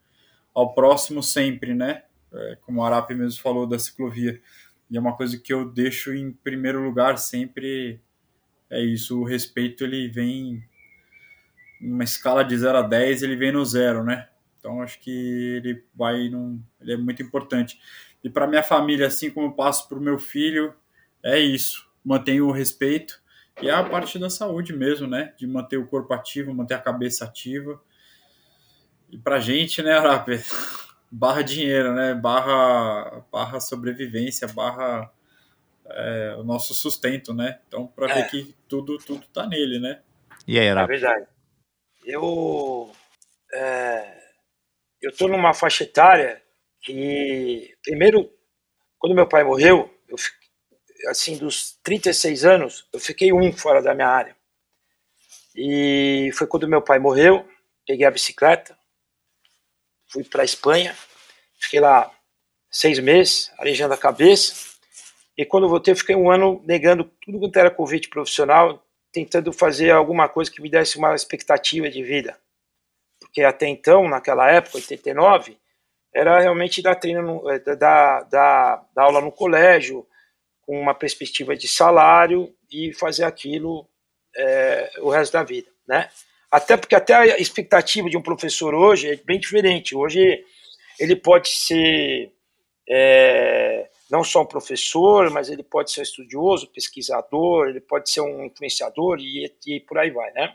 ao 0.54 0.74
próximo 0.74 1.22
sempre, 1.22 1.74
né? 1.74 2.02
É, 2.32 2.58
como 2.62 2.80
o 2.80 2.84
Arapi 2.84 3.14
mesmo 3.14 3.40
falou 3.40 3.66
da 3.66 3.78
ciclovia 3.78 4.40
e 4.92 4.96
é 4.98 5.00
uma 5.00 5.16
coisa 5.16 5.38
que 5.38 5.50
eu 5.50 5.64
deixo 5.64 6.12
em 6.12 6.30
primeiro 6.30 6.84
lugar 6.84 7.16
sempre. 7.16 7.98
É 8.68 8.78
isso, 8.78 9.18
o 9.20 9.24
respeito 9.24 9.84
ele 9.84 10.06
vem 10.08 10.62
numa 11.80 12.04
escala 12.04 12.44
de 12.44 12.56
0 12.56 12.78
a 12.78 12.82
10, 12.82 13.22
ele 13.22 13.36
vem 13.36 13.52
no 13.52 13.64
zero, 13.64 14.04
né? 14.04 14.28
Então 14.62 14.80
acho 14.80 15.00
que 15.00 15.10
ele 15.56 15.84
vai 15.92 16.28
num, 16.28 16.62
ele 16.80 16.92
é 16.92 16.96
muito 16.96 17.20
importante. 17.20 17.80
E 18.22 18.30
para 18.30 18.46
minha 18.46 18.62
família, 18.62 19.08
assim 19.08 19.28
como 19.28 19.48
eu 19.48 19.52
passo 19.52 19.88
para 19.88 19.98
o 19.98 20.00
meu 20.00 20.20
filho, 20.20 20.72
é 21.20 21.36
isso. 21.40 21.90
Mantenho 22.04 22.46
o 22.46 22.52
respeito 22.52 23.20
e 23.60 23.68
é 23.68 23.72
a 23.72 23.82
parte 23.82 24.20
da 24.20 24.30
saúde 24.30 24.72
mesmo, 24.72 25.08
né? 25.08 25.34
De 25.36 25.48
manter 25.48 25.78
o 25.78 25.86
corpo 25.88 26.14
ativo, 26.14 26.54
manter 26.54 26.74
a 26.74 26.78
cabeça 26.78 27.24
ativa. 27.24 27.82
E 29.10 29.18
pra 29.18 29.40
gente, 29.40 29.82
né, 29.82 29.94
Arape? 29.94 30.40
barra 31.10 31.42
dinheiro, 31.42 31.92
né? 31.92 32.14
Barra, 32.14 33.24
barra 33.32 33.58
sobrevivência, 33.58 34.46
barra 34.46 35.12
é, 35.86 36.36
o 36.38 36.44
nosso 36.44 36.72
sustento, 36.72 37.34
né? 37.34 37.58
Então, 37.66 37.88
para 37.88 38.08
é. 38.12 38.14
ver 38.14 38.30
que 38.30 38.54
tudo, 38.68 38.96
tudo 38.98 39.26
tá 39.32 39.44
nele, 39.44 39.80
né? 39.80 40.00
E 40.46 40.56
aí, 40.56 40.66
É 40.66 40.86
verdade. 40.86 41.26
Eu, 42.04 42.90
é, 43.52 44.21
eu 45.02 45.14
tô 45.14 45.26
numa 45.28 45.52
faixa 45.52 45.84
etária 45.84 46.42
que, 46.80 47.74
primeiro, 47.82 48.30
quando 48.98 49.14
meu 49.14 49.26
pai 49.26 49.42
morreu, 49.42 49.92
eu, 50.08 50.16
assim, 51.08 51.36
dos 51.36 51.78
36 51.82 52.44
anos, 52.44 52.88
eu 52.92 53.00
fiquei 53.00 53.32
um 53.32 53.52
fora 53.52 53.82
da 53.82 53.94
minha 53.94 54.08
área. 54.08 54.36
E 55.54 56.30
foi 56.34 56.46
quando 56.46 56.68
meu 56.68 56.80
pai 56.80 56.98
morreu, 56.98 57.46
peguei 57.86 58.06
a 58.06 58.10
bicicleta, 58.10 58.78
fui 60.08 60.24
para 60.24 60.42
a 60.42 60.44
Espanha, 60.44 60.96
fiquei 61.58 61.80
lá 61.80 62.10
seis 62.70 62.98
meses, 62.98 63.52
arejando 63.58 63.92
a 63.92 63.98
cabeça, 63.98 64.72
e 65.36 65.44
quando 65.44 65.68
voltei, 65.68 65.94
fiquei 65.94 66.14
um 66.14 66.30
ano 66.30 66.62
negando 66.64 67.04
tudo 67.20 67.38
quanto 67.38 67.56
era 67.58 67.70
convite 67.70 68.08
profissional, 68.08 68.84
tentando 69.10 69.52
fazer 69.52 69.90
alguma 69.90 70.28
coisa 70.28 70.50
que 70.50 70.62
me 70.62 70.70
desse 70.70 70.96
uma 70.96 71.14
expectativa 71.14 71.90
de 71.90 72.02
vida. 72.02 72.38
Porque 73.32 73.42
até 73.42 73.66
então, 73.66 74.06
naquela 74.06 74.50
época, 74.52 74.76
89, 74.76 75.56
era 76.14 76.38
realmente 76.38 76.82
dar 76.82 76.96
treino, 76.96 77.22
no, 77.22 77.50
eh, 77.50 77.58
da, 77.60 78.22
da, 78.24 78.84
da 78.94 79.02
aula 79.02 79.22
no 79.22 79.32
colégio, 79.32 80.06
com 80.60 80.78
uma 80.78 80.94
perspectiva 80.94 81.56
de 81.56 81.66
salário 81.66 82.54
e 82.70 82.92
fazer 82.92 83.24
aquilo 83.24 83.88
é, 84.36 84.90
o 85.00 85.08
resto 85.08 85.32
da 85.32 85.42
vida, 85.42 85.70
né? 85.88 86.10
Até 86.50 86.76
porque 86.76 86.94
até 86.94 87.14
a 87.14 87.38
expectativa 87.38 88.10
de 88.10 88.18
um 88.18 88.22
professor 88.22 88.74
hoje 88.74 89.10
é 89.10 89.16
bem 89.16 89.40
diferente. 89.40 89.96
Hoje 89.96 90.44
ele 91.00 91.16
pode 91.16 91.48
ser 91.48 92.30
é, 92.86 93.88
não 94.10 94.22
só 94.22 94.42
um 94.42 94.46
professor, 94.46 95.30
mas 95.30 95.48
ele 95.48 95.62
pode 95.62 95.90
ser 95.90 96.00
um 96.00 96.02
estudioso, 96.02 96.70
pesquisador, 96.70 97.68
ele 97.68 97.80
pode 97.80 98.10
ser 98.10 98.20
um 98.20 98.44
influenciador 98.44 99.18
e, 99.18 99.50
e 99.66 99.80
por 99.80 99.96
aí 99.96 100.10
vai, 100.10 100.30
né? 100.32 100.54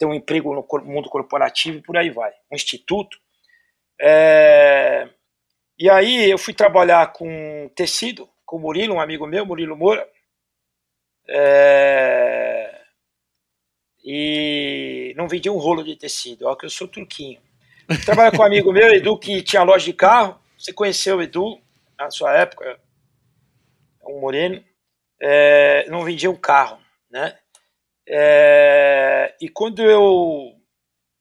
Ter 0.00 0.06
um 0.06 0.14
emprego 0.14 0.54
no 0.54 0.66
mundo 0.84 1.10
corporativo 1.10 1.78
e 1.78 1.82
por 1.82 1.96
aí 1.96 2.10
vai. 2.10 2.32
Um 2.50 2.56
instituto. 2.56 3.18
É, 4.00 5.06
e 5.78 5.90
aí 5.90 6.30
eu 6.30 6.38
fui 6.38 6.54
trabalhar 6.54 7.12
com 7.12 7.70
tecido, 7.76 8.26
com 8.46 8.56
o 8.56 8.60
Murilo, 8.60 8.94
um 8.94 9.00
amigo 9.00 9.26
meu, 9.26 9.44
Murilo 9.44 9.76
Moura. 9.76 10.08
É, 11.28 12.80
e 14.02 15.12
não 15.16 15.28
vendi 15.28 15.50
um 15.50 15.58
rolo 15.58 15.84
de 15.84 15.94
tecido, 15.96 16.46
ó, 16.46 16.56
que 16.56 16.64
eu 16.64 16.70
sou 16.70 16.88
turquinho. 16.88 17.40
Trabalha 18.04 18.30
com 18.30 18.42
um 18.42 18.46
amigo 18.46 18.72
meu, 18.72 18.88
Edu, 18.88 19.18
que 19.18 19.42
tinha 19.42 19.62
loja 19.62 19.84
de 19.84 19.92
carro. 19.92 20.40
Você 20.56 20.72
conheceu 20.72 21.18
o 21.18 21.22
Edu 21.22 21.60
na 21.98 22.10
sua 22.10 22.32
época, 22.34 22.80
um 24.02 24.18
moreno. 24.20 24.64
É, 25.20 25.84
não 25.90 26.04
vendia 26.04 26.30
um 26.30 26.36
carro, 26.36 26.80
né? 27.10 27.38
É, 28.12 29.36
e 29.40 29.48
quando 29.48 29.82
eu 29.82 30.52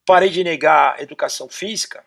parei 0.05 0.29
de 0.29 0.43
negar 0.43 0.99
educação 0.99 1.47
física, 1.47 2.03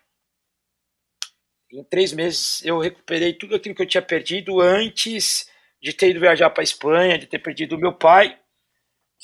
em 1.71 1.85
três 1.85 2.13
meses 2.13 2.65
eu 2.65 2.79
recuperei 2.79 3.33
tudo 3.33 3.55
aquilo 3.55 3.75
que 3.75 3.83
eu 3.83 3.87
tinha 3.87 4.03
perdido 4.03 4.61
antes 4.61 5.49
de 5.81 5.93
ter 5.93 6.11
ido 6.11 6.21
viajar 6.21 6.51
para 6.51 6.63
a 6.63 6.65
Espanha, 6.65 7.17
de 7.17 7.27
ter 7.27 7.39
perdido 7.39 7.77
o 7.77 7.79
meu 7.79 7.93
pai 7.93 8.39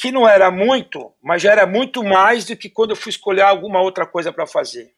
que 0.00 0.12
não 0.12 0.28
era 0.28 0.48
muito, 0.48 1.12
mas 1.20 1.42
já 1.42 1.50
era 1.50 1.66
muito 1.66 2.04
mais 2.04 2.44
do 2.44 2.56
que 2.56 2.70
quando 2.70 2.90
eu 2.90 2.96
fui 2.96 3.10
escolher 3.10 3.42
alguma 3.42 3.80
outra 3.80 4.06
coisa 4.06 4.32
para 4.32 4.46
fazer. 4.46 4.94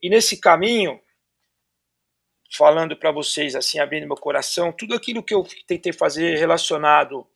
E 0.00 0.10
nesse 0.10 0.38
caminho, 0.38 1.00
falando 2.54 2.94
para 2.94 3.10
vocês 3.10 3.56
assim, 3.56 3.78
abrindo 3.78 4.06
meu 4.06 4.16
coração, 4.16 4.70
tudo 4.70 4.94
aquilo 4.94 5.22
que 5.22 5.32
eu 5.32 5.42
tentei 5.66 5.92
fazer 5.92 6.36
relacionado 6.36 7.26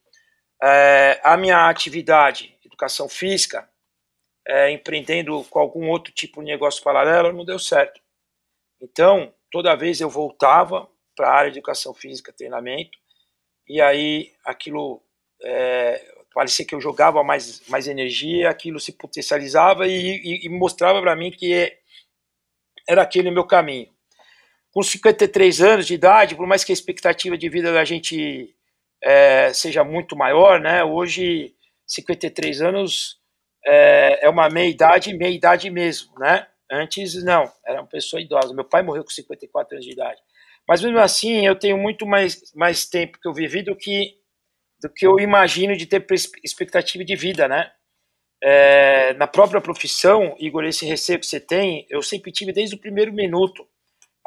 é, 0.63 1.19
à 1.25 1.39
minha 1.39 1.71
atividade, 1.71 2.55
educação 2.77 3.09
física, 3.09 3.69
é, 4.47 4.71
empreendendo 4.71 5.43
com 5.45 5.59
algum 5.59 5.89
outro 5.89 6.13
tipo 6.13 6.41
de 6.41 6.47
negócio 6.47 6.83
paralelo, 6.83 7.33
não 7.33 7.45
deu 7.45 7.59
certo. 7.59 8.01
Então, 8.81 9.35
toda 9.51 9.75
vez 9.75 10.01
eu 10.01 10.11
voltava 10.11 10.89
para 11.17 11.29
a 11.29 11.35
área 11.35 11.51
de 11.51 11.59
educação 11.59 11.95
física, 11.95 12.33
treinamento, 12.33 12.99
e 13.67 13.81
aí 13.81 14.33
aquilo 14.45 15.03
é, 15.43 16.15
parecia 16.35 16.67
que 16.67 16.75
eu 16.75 16.81
jogava 16.81 17.25
mais, 17.25 17.67
mais 17.69 17.89
energia, 17.89 18.51
aquilo 18.51 18.79
se 18.79 18.93
potencializava 18.93 19.89
e, 19.89 20.19
e, 20.19 20.47
e 20.47 20.49
mostrava 20.51 21.01
para 21.01 21.17
mim 21.17 21.31
que 21.31 21.73
era 22.87 23.03
aquele 23.03 23.31
meu 23.31 23.45
caminho. 23.45 23.89
Com 24.71 24.83
53 24.83 25.63
anos 25.63 25.87
de 25.87 25.95
idade, 25.95 26.37
por 26.37 26.47
mais 26.47 26.63
que 26.63 26.71
a 26.71 26.75
expectativa 26.75 27.39
de 27.39 27.49
vida 27.49 27.73
da 27.73 27.85
gente 27.85 28.55
é, 29.03 29.51
seja 29.55 29.83
muito 29.83 30.15
maior, 30.15 30.61
né? 30.61 30.85
Hoje, 30.85 31.56
53 31.87 32.63
anos 32.63 33.19
é, 33.65 34.27
é 34.27 34.29
uma 34.29 34.49
meia-idade, 34.49 35.17
meia-idade 35.17 35.71
mesmo, 35.71 36.19
né? 36.19 36.47
Antes, 36.71 37.23
não, 37.23 37.51
era 37.65 37.81
uma 37.81 37.89
pessoa 37.89 38.21
idosa. 38.21 38.55
Meu 38.55 38.65
pai 38.65 38.83
morreu 38.83 39.05
com 39.05 39.11
54 39.11 39.75
anos 39.75 39.87
de 39.87 39.93
idade. 39.93 40.21
Mas 40.69 40.83
mesmo 40.83 40.99
assim, 40.99 41.47
eu 41.47 41.57
tenho 41.57 41.79
muito 41.79 42.07
mais, 42.07 42.53
mais 42.55 42.87
tempo 42.87 43.19
que 43.21 43.29
eu 43.29 43.33
vivi 43.33 43.63
do 43.63 43.77
que 43.77 44.17
do 44.79 44.91
que 44.91 45.07
eu 45.07 45.19
imagino 45.19 45.75
de 45.75 45.87
ter 45.87 46.05
expectativa 46.45 47.03
de 47.03 47.17
vida, 47.17 47.49
né? 47.49 47.73
É, 48.43 49.15
na 49.15 49.27
própria 49.27 49.61
profissão, 49.61 50.37
Igor, 50.39 50.65
esse 50.65 50.85
receio 50.85 51.19
que 51.19 51.27
você 51.27 51.41
tem, 51.41 51.87
eu 51.89 52.03
sempre 52.03 52.31
tive 52.31 52.53
desde 52.53 52.77
o 52.77 52.81
primeiro 52.81 53.13
minuto. 53.13 53.67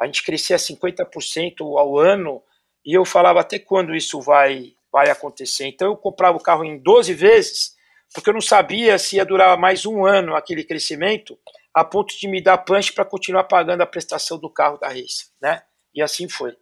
A 0.00 0.06
gente 0.06 0.24
crescia 0.24 0.56
50% 0.56 1.60
ao 1.78 1.98
ano 1.98 2.42
e 2.84 2.96
eu 2.96 3.04
falava 3.04 3.40
até 3.40 3.58
quando 3.58 3.94
isso 3.94 4.20
vai, 4.20 4.72
vai 4.92 5.10
acontecer. 5.10 5.66
Então 5.66 5.88
eu 5.88 5.96
comprava 5.96 6.36
o 6.36 6.42
carro 6.42 6.64
em 6.64 6.78
12 6.78 7.14
vezes, 7.14 7.76
porque 8.12 8.30
eu 8.30 8.34
não 8.34 8.40
sabia 8.40 8.98
se 8.98 9.16
ia 9.16 9.24
durar 9.24 9.56
mais 9.58 9.86
um 9.86 10.04
ano 10.04 10.34
aquele 10.34 10.64
crescimento, 10.64 11.38
a 11.72 11.84
ponto 11.84 12.18
de 12.18 12.28
me 12.28 12.42
dar 12.42 12.58
punch 12.58 12.92
para 12.92 13.04
continuar 13.04 13.44
pagando 13.44 13.82
a 13.82 13.86
prestação 13.86 14.38
do 14.38 14.50
carro 14.50 14.78
da 14.78 14.88
Race, 14.88 15.30
né? 15.40 15.62
E 15.94 16.02
assim 16.02 16.28
foi. 16.28 16.56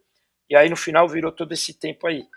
E 0.49 0.55
aí 0.55 0.69
no 0.69 0.75
final 0.75 1.07
virou 1.07 1.31
todo 1.31 1.51
esse 1.51 1.73
tempo 1.73 2.07
aí 2.07 2.27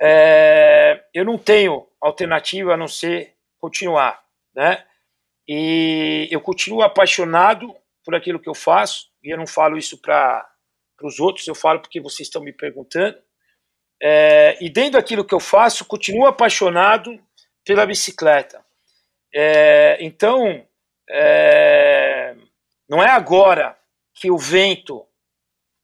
é, 0.00 1.04
eu 1.12 1.24
não 1.24 1.38
tenho 1.38 1.86
alternativa 2.00 2.74
a 2.74 2.76
não 2.76 2.88
ser 2.88 3.34
continuar, 3.58 4.22
né? 4.54 4.84
E 5.46 6.28
eu 6.30 6.40
continuo 6.40 6.82
apaixonado 6.82 7.74
por 8.04 8.14
aquilo 8.14 8.40
que 8.40 8.48
eu 8.48 8.54
faço, 8.54 9.08
e 9.22 9.32
eu 9.32 9.38
não 9.38 9.46
falo 9.46 9.78
isso 9.78 10.00
para 10.00 10.46
os 11.02 11.20
outros, 11.20 11.46
eu 11.46 11.54
falo 11.54 11.80
porque 11.80 12.00
vocês 12.00 12.28
estão 12.28 12.42
me 12.42 12.52
perguntando. 12.52 13.16
É, 14.06 14.58
e 14.60 14.68
dentro 14.68 14.92
daquilo 14.92 15.24
que 15.24 15.34
eu 15.34 15.40
faço, 15.40 15.86
continuo 15.86 16.26
apaixonado 16.26 17.18
pela 17.64 17.86
bicicleta. 17.86 18.62
É, 19.34 19.96
então, 19.98 20.62
é, 21.08 22.36
não 22.86 23.02
é 23.02 23.08
agora 23.08 23.74
que 24.14 24.30
o 24.30 24.36
vento 24.36 25.06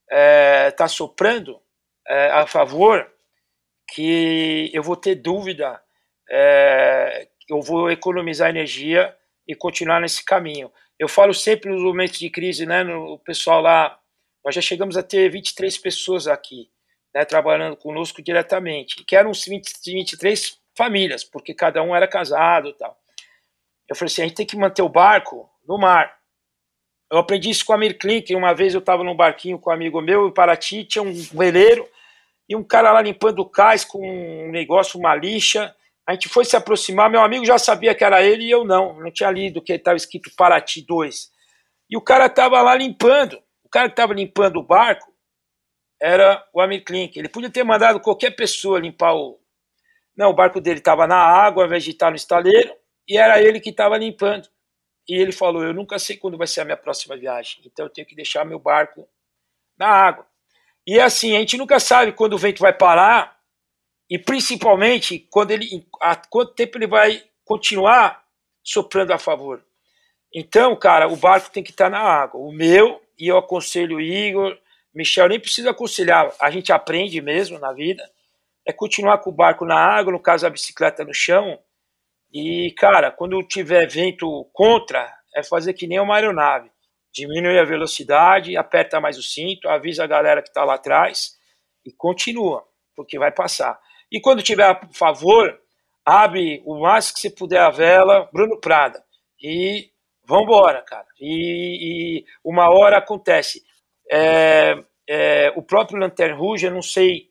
está 0.07 0.85
é, 0.85 0.89
soprando 0.89 1.63
é, 2.07 2.31
a 2.31 2.47
favor 2.47 3.11
que 3.95 4.71
eu 4.75 4.83
vou 4.83 4.97
ter 4.97 5.15
dúvida, 5.15 5.83
é, 6.31 7.27
eu 7.49 7.63
vou 7.63 7.91
economizar 7.91 8.51
energia 8.51 9.17
e 9.49 9.55
continuar 9.55 9.99
nesse 9.99 10.23
caminho. 10.23 10.71
Eu 10.99 11.09
falo 11.09 11.33
sempre 11.33 11.71
nos 11.71 11.83
momentos 11.83 12.19
de 12.19 12.29
crise, 12.29 12.67
né, 12.67 12.85
no, 12.85 13.15
o 13.15 13.19
pessoal 13.19 13.63
lá 13.63 13.99
nós 14.45 14.55
já 14.55 14.61
chegamos 14.61 14.97
a 14.99 15.03
ter 15.03 15.31
23 15.31 15.79
pessoas 15.79 16.27
aqui, 16.27 16.71
né, 17.15 17.25
trabalhando 17.25 17.77
conosco 17.77 18.23
diretamente, 18.23 19.05
que 19.05 19.17
eram 19.17 19.33
20, 19.33 19.73
23 19.85 20.59
famílias, 20.77 21.25
porque 21.25 21.53
cada 21.55 21.83
um 21.83 21.95
era 21.95 22.09
casado 22.09 22.73
tal. 22.75 22.97
Eu 23.89 23.97
falei 23.97 24.13
assim, 24.13 24.23
a 24.23 24.27
gente 24.27 24.37
tem 24.37 24.47
que 24.47 24.57
manter 24.57 24.83
o 24.83 24.89
barco 24.89 25.51
no 25.67 25.77
mar. 25.77 26.17
Eu 27.11 27.19
aprendi 27.19 27.51
isso 27.51 27.65
com 27.65 27.73
a 27.73 27.79
Mir 27.79 27.99
Klink, 27.99 28.35
uma 28.35 28.55
vez 28.55 28.73
eu 28.73 28.79
estava 28.79 29.03
num 29.03 29.17
barquinho 29.17 29.59
com 29.59 29.71
um 29.71 29.73
amigo 29.73 30.01
meu, 30.01 30.29
em 30.29 30.33
Paraty, 30.33 30.85
tinha 30.85 31.03
um 31.03 31.13
veleiro, 31.13 31.89
e 32.49 32.55
um 32.55 32.63
cara 32.63 32.93
lá 32.93 33.03
limpando 33.03 33.41
o 33.41 33.49
cais 33.49 33.85
com 33.85 33.99
um 34.01 34.51
negócio, 34.51 34.99
uma 34.99 35.15
lixa, 35.15 35.75
a 36.07 36.13
gente 36.13 36.29
foi 36.29 36.45
se 36.45 36.57
aproximar, 36.57 37.11
meu 37.11 37.21
amigo 37.21 37.45
já 37.45 37.59
sabia 37.59 37.95
que 37.95 38.05
era 38.05 38.23
ele 38.23 38.45
e 38.45 38.51
eu 38.51 38.65
não, 38.65 39.01
não 39.01 39.11
tinha 39.11 39.31
lido 39.31 39.63
que 39.63 39.73
estava 39.73 39.97
escrito 39.97 40.31
Paraty 40.37 40.83
2. 40.83 41.31
E 41.89 41.97
o 41.97 42.01
cara 42.01 42.27
estava 42.27 42.63
lá 42.63 42.75
limpando, 42.75 43.41
o 43.65 43.69
cara 43.69 43.89
que 43.89 43.93
estava 43.93 44.15
limpando 44.15 44.59
o 44.59 44.63
barco 44.63 45.10
era 46.01 46.45
o 46.53 46.61
Amir 46.61 46.83
Klink, 46.85 47.19
ele 47.19 47.29
podia 47.29 47.51
ter 47.51 47.63
mandado 47.63 48.01
qualquer 48.01 48.31
pessoa 48.31 48.81
limpar 48.81 49.15
o... 49.15 49.39
Não, 50.17 50.31
o 50.31 50.35
barco 50.35 50.61
dele 50.61 50.79
estava 50.79 51.07
na 51.07 51.17
água, 51.17 51.63
ao 51.63 51.67
invés 51.67 51.85
de 51.85 51.91
estar 51.91 52.11
no 52.11 52.17
estaleiro, 52.17 52.75
e 53.07 53.17
era 53.17 53.43
ele 53.43 53.61
que 53.61 53.71
estava 53.71 53.97
limpando. 53.99 54.49
E 55.09 55.15
ele 55.15 55.33
falou: 55.33 55.65
Eu 55.65 55.75
nunca 55.75 55.99
sei 55.99 56.17
quando 56.17 56.39
vai 56.39 56.47
ser 56.47 56.61
a 56.61 56.65
minha 56.65 56.77
próxima 56.77 57.17
viagem, 57.17 57.63
então 57.65 57.87
eu 57.87 57.91
tenho 57.91 58.07
que 58.07 58.15
deixar 58.15 58.45
meu 58.45 58.59
barco 58.59 59.09
na 59.79 59.89
água. 59.89 60.27
E 60.87 60.99
assim, 61.01 61.37
a 61.37 61.41
gente 61.41 61.57
nunca 61.57 61.81
sabe 61.81 62.13
quando 62.13 62.35
o 62.35 62.39
vento 62.39 62.61
vai 62.61 62.73
parar 62.73 63.39
e 64.09 64.19
principalmente 64.19 65.19
quando 65.31 65.53
ele, 65.53 65.87
quanto 66.29 66.55
tempo 66.55 66.79
ele 66.79 66.87
vai 66.87 67.23
continuar 67.45 68.25
soprando 68.63 69.13
a 69.13 69.19
favor. 69.19 69.65
Então, 70.35 70.77
cara, 70.77 71.09
o 71.09 71.17
barco 71.17 71.51
tem 71.51 71.63
que 71.63 71.71
estar 71.71 71.91
na 71.91 72.01
água. 72.01 72.41
O 72.41 72.53
meu, 72.53 73.03
e 73.19 73.27
eu 73.29 73.37
aconselho 73.37 73.97
o 73.97 74.01
Igor, 74.01 74.57
Michel, 74.95 75.29
nem 75.29 75.41
precisa 75.41 75.71
aconselhar, 75.71 76.33
a 76.41 76.51
gente 76.51 76.73
aprende 76.73 77.21
mesmo 77.21 77.59
na 77.59 77.73
vida, 77.73 78.03
é 78.67 78.73
continuar 78.73 79.19
com 79.19 79.31
o 79.31 79.35
barco 79.35 79.65
na 79.65 79.77
água, 79.77 80.13
no 80.13 80.21
caso 80.21 80.47
a 80.47 80.51
bicicleta 80.51 81.05
no 81.05 81.15
chão, 81.15 81.59
e, 82.33 82.73
cara, 82.77 83.11
quando 83.11 83.43
tiver 83.43 83.87
vento 83.89 84.49
contra, 84.53 85.13
é 85.35 85.43
fazer 85.43 85.75
que 85.75 85.87
nem 85.87 85.99
uma 85.99 86.15
aeronave. 86.15 86.71
Diminui 87.13 87.59
a 87.59 87.65
velocidade, 87.65 88.57
aperta 88.57 89.01
mais 89.01 89.19
o 89.19 89.23
cinto, 89.23 89.69
avisa 89.69 90.05
a 90.05 90.07
galera 90.07 90.43
que 90.43 90.49
está 90.49 90.63
lá 90.63 90.75
atrás 90.75 91.37
e 91.85 91.93
continua, 91.93 92.65
porque 92.95 93.19
vai 93.19 93.33
passar. 93.33 93.79
E 94.13 94.21
quando 94.21 94.43
tiver 94.43 94.65
a 94.65 94.81
favor, 94.93 95.59
abre 96.05 96.63
o 96.65 96.81
máximo 96.81 97.15
que 97.15 97.21
você 97.21 97.31
puder 97.31 97.61
a 97.61 97.71
vela, 97.71 98.29
Bruno 98.33 98.61
Prada, 98.61 99.03
e 99.43 99.91
vambora, 100.25 100.83
cara. 100.83 101.07
E, 101.21 102.21
e 102.21 102.25
uma 102.45 102.71
hora 102.71 102.99
acontece. 102.99 103.63
É, 104.11 104.85
é, 105.09 105.53
o 105.57 105.63
próprio 105.63 105.99
Lanterne 105.99 106.37
Rouge, 106.37 106.67
eu 106.67 106.73
não 106.73 106.83
sei 106.83 107.31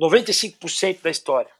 95% 0.00 1.02
da 1.02 1.10
história 1.10 1.50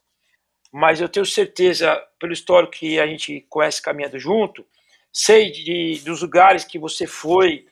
mas 0.73 1.01
eu 1.01 1.09
tenho 1.09 1.27
certeza, 1.27 1.97
pelo 2.19 2.33
histórico 2.33 2.73
que 2.73 3.01
a 3.01 3.07
gente 3.07 3.45
conhece 3.49 3.83
caminhando 3.83 4.19
junto, 4.19 4.65
sei 5.13 5.51
de, 5.51 6.01
dos 6.05 6.23
lugares 6.23 6.65
que 6.65 6.79
você 6.79 7.07
foi, 7.07 7.67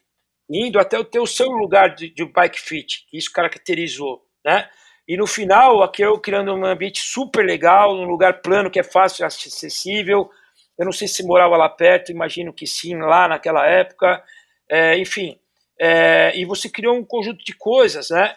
indo 0.51 0.79
até 0.79 0.99
o 0.99 1.05
teu 1.05 1.27
seu 1.27 1.49
lugar 1.49 1.95
de, 1.95 2.11
de 2.11 2.25
bike 2.25 2.61
fit, 2.61 3.07
que 3.09 3.17
isso 3.17 3.31
caracterizou, 3.33 4.25
né? 4.45 4.69
E 5.07 5.17
no 5.17 5.27
final, 5.27 5.83
aqui 5.83 6.03
eu 6.03 6.19
criando 6.19 6.53
um 6.55 6.65
ambiente 6.67 7.01
super 7.01 7.45
legal, 7.45 7.95
um 7.95 8.05
lugar 8.05 8.43
plano 8.43 8.71
que 8.71 8.79
é 8.79 8.83
fácil, 8.83 9.25
acessível. 9.25 10.31
Eu 10.79 10.85
não 10.85 10.93
sei 10.93 11.09
se 11.09 11.25
morava 11.25 11.57
lá 11.57 11.67
perto, 11.67 12.13
imagino 12.13 12.53
que 12.53 12.67
sim, 12.67 12.95
lá 12.95 13.27
naquela 13.27 13.67
época. 13.67 14.23
É, 14.71 14.99
enfim, 14.99 15.39
é, 15.81 16.37
e 16.37 16.45
você 16.45 16.69
criou 16.69 16.97
um 16.97 17.05
conjunto 17.05 17.45
de 17.45 17.55
coisas, 17.55 18.11
né? 18.11 18.37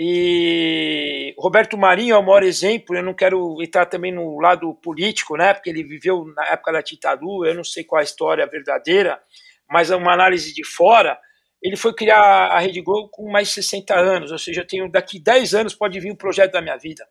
E 0.00 1.34
Roberto 1.36 1.76
Marinho 1.76 2.14
é 2.14 2.18
o 2.18 2.22
maior 2.22 2.44
exemplo. 2.44 2.96
Eu 2.96 3.02
não 3.02 3.12
quero 3.12 3.60
entrar 3.60 3.84
também 3.86 4.12
no 4.12 4.38
lado 4.40 4.72
político, 4.76 5.36
né? 5.36 5.52
Porque 5.52 5.68
ele 5.68 5.82
viveu 5.82 6.24
na 6.36 6.46
época 6.46 6.72
da 6.72 6.80
ditadura. 6.80 7.50
Eu 7.50 7.56
não 7.56 7.64
sei 7.64 7.82
qual 7.82 8.00
a 8.00 8.04
história 8.04 8.46
verdadeira, 8.46 9.20
mas 9.68 9.90
é 9.90 9.96
uma 9.96 10.12
análise 10.12 10.54
de 10.54 10.64
fora. 10.64 11.18
Ele 11.60 11.76
foi 11.76 11.92
criar 11.92 12.20
a 12.20 12.60
Rede 12.60 12.80
Globo 12.80 13.08
com 13.10 13.30
mais 13.30 13.48
de 13.48 13.54
60 13.54 13.92
anos, 13.92 14.30
ou 14.30 14.38
seja, 14.38 14.60
eu 14.60 14.66
tenho 14.66 14.88
daqui 14.88 15.18
10 15.18 15.54
anos 15.54 15.74
pode 15.74 15.98
vir 15.98 16.12
um 16.12 16.16
projeto 16.16 16.52
da 16.52 16.62
minha 16.62 16.76
vida, 16.76 17.04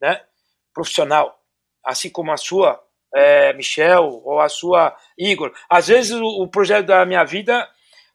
né? 0.00 0.20
Profissional, 0.74 1.42
assim 1.82 2.10
como 2.10 2.30
a 2.30 2.36
sua, 2.36 2.78
é, 3.14 3.54
Michel, 3.54 4.20
ou 4.24 4.38
a 4.38 4.48
sua, 4.50 4.94
Igor. 5.18 5.52
Às 5.70 5.88
vezes 5.88 6.12
o, 6.12 6.42
o 6.42 6.48
projeto 6.48 6.86
da 6.86 7.06
minha 7.06 7.24
vida 7.24 7.66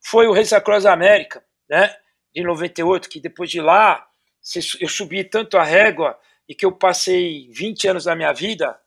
foi 0.06 0.28
o 0.28 0.34
Race 0.34 0.54
Across 0.54 0.86
América, 0.86 1.44
né? 1.68 1.96
de 2.34 2.44
98, 2.44 3.10
que 3.10 3.20
depois 3.20 3.50
de 3.50 3.60
lá 3.60 4.06
eu 4.80 4.88
subi 4.88 5.24
tanto 5.24 5.58
a 5.58 5.64
régua 5.64 6.16
e 6.48 6.54
que 6.54 6.66
eu 6.66 6.72
passei 6.72 7.50
20 7.52 7.88
anos 7.88 8.04
da 8.04 8.16
minha 8.16 8.32
vida 8.32 8.78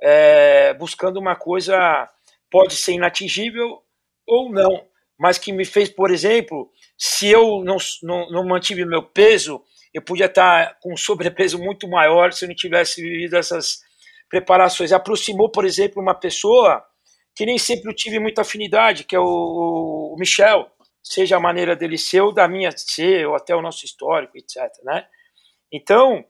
é, 0.00 0.72
buscando 0.74 1.18
uma 1.18 1.34
coisa, 1.34 2.08
pode 2.48 2.76
ser 2.76 2.92
inatingível 2.92 3.82
ou 4.26 4.52
não, 4.52 4.86
mas 5.18 5.38
que 5.38 5.52
me 5.52 5.64
fez, 5.64 5.88
por 5.88 6.10
exemplo, 6.10 6.70
se 6.96 7.28
eu 7.28 7.64
não, 7.64 7.76
não, 8.02 8.30
não 8.30 8.46
mantive 8.46 8.84
meu 8.84 9.02
peso, 9.02 9.62
eu 9.92 10.02
podia 10.02 10.26
estar 10.26 10.78
com 10.80 10.92
um 10.92 10.96
sobrepeso 10.96 11.58
muito 11.58 11.88
maior 11.88 12.32
se 12.32 12.44
eu 12.44 12.48
não 12.48 12.54
tivesse 12.54 13.02
vivido 13.02 13.36
essas 13.36 13.80
preparações. 14.28 14.92
Aproximou, 14.92 15.50
por 15.50 15.64
exemplo, 15.64 16.00
uma 16.00 16.14
pessoa 16.14 16.84
que 17.34 17.46
nem 17.46 17.58
sempre 17.58 17.90
eu 17.90 17.94
tive 17.94 18.18
muita 18.18 18.42
afinidade, 18.42 19.04
que 19.04 19.16
é 19.16 19.20
o, 19.20 20.12
o 20.14 20.16
Michel 20.18 20.70
seja 21.02 21.36
a 21.36 21.40
maneira 21.40 21.74
dele 21.74 21.96
ser 21.96 22.20
ou 22.20 22.32
da 22.32 22.46
minha 22.46 22.70
ser, 22.76 23.26
ou 23.26 23.34
até 23.34 23.54
o 23.54 23.62
nosso 23.62 23.84
histórico, 23.84 24.36
etc. 24.36 24.62
Né? 24.84 25.06
Então, 25.72 26.24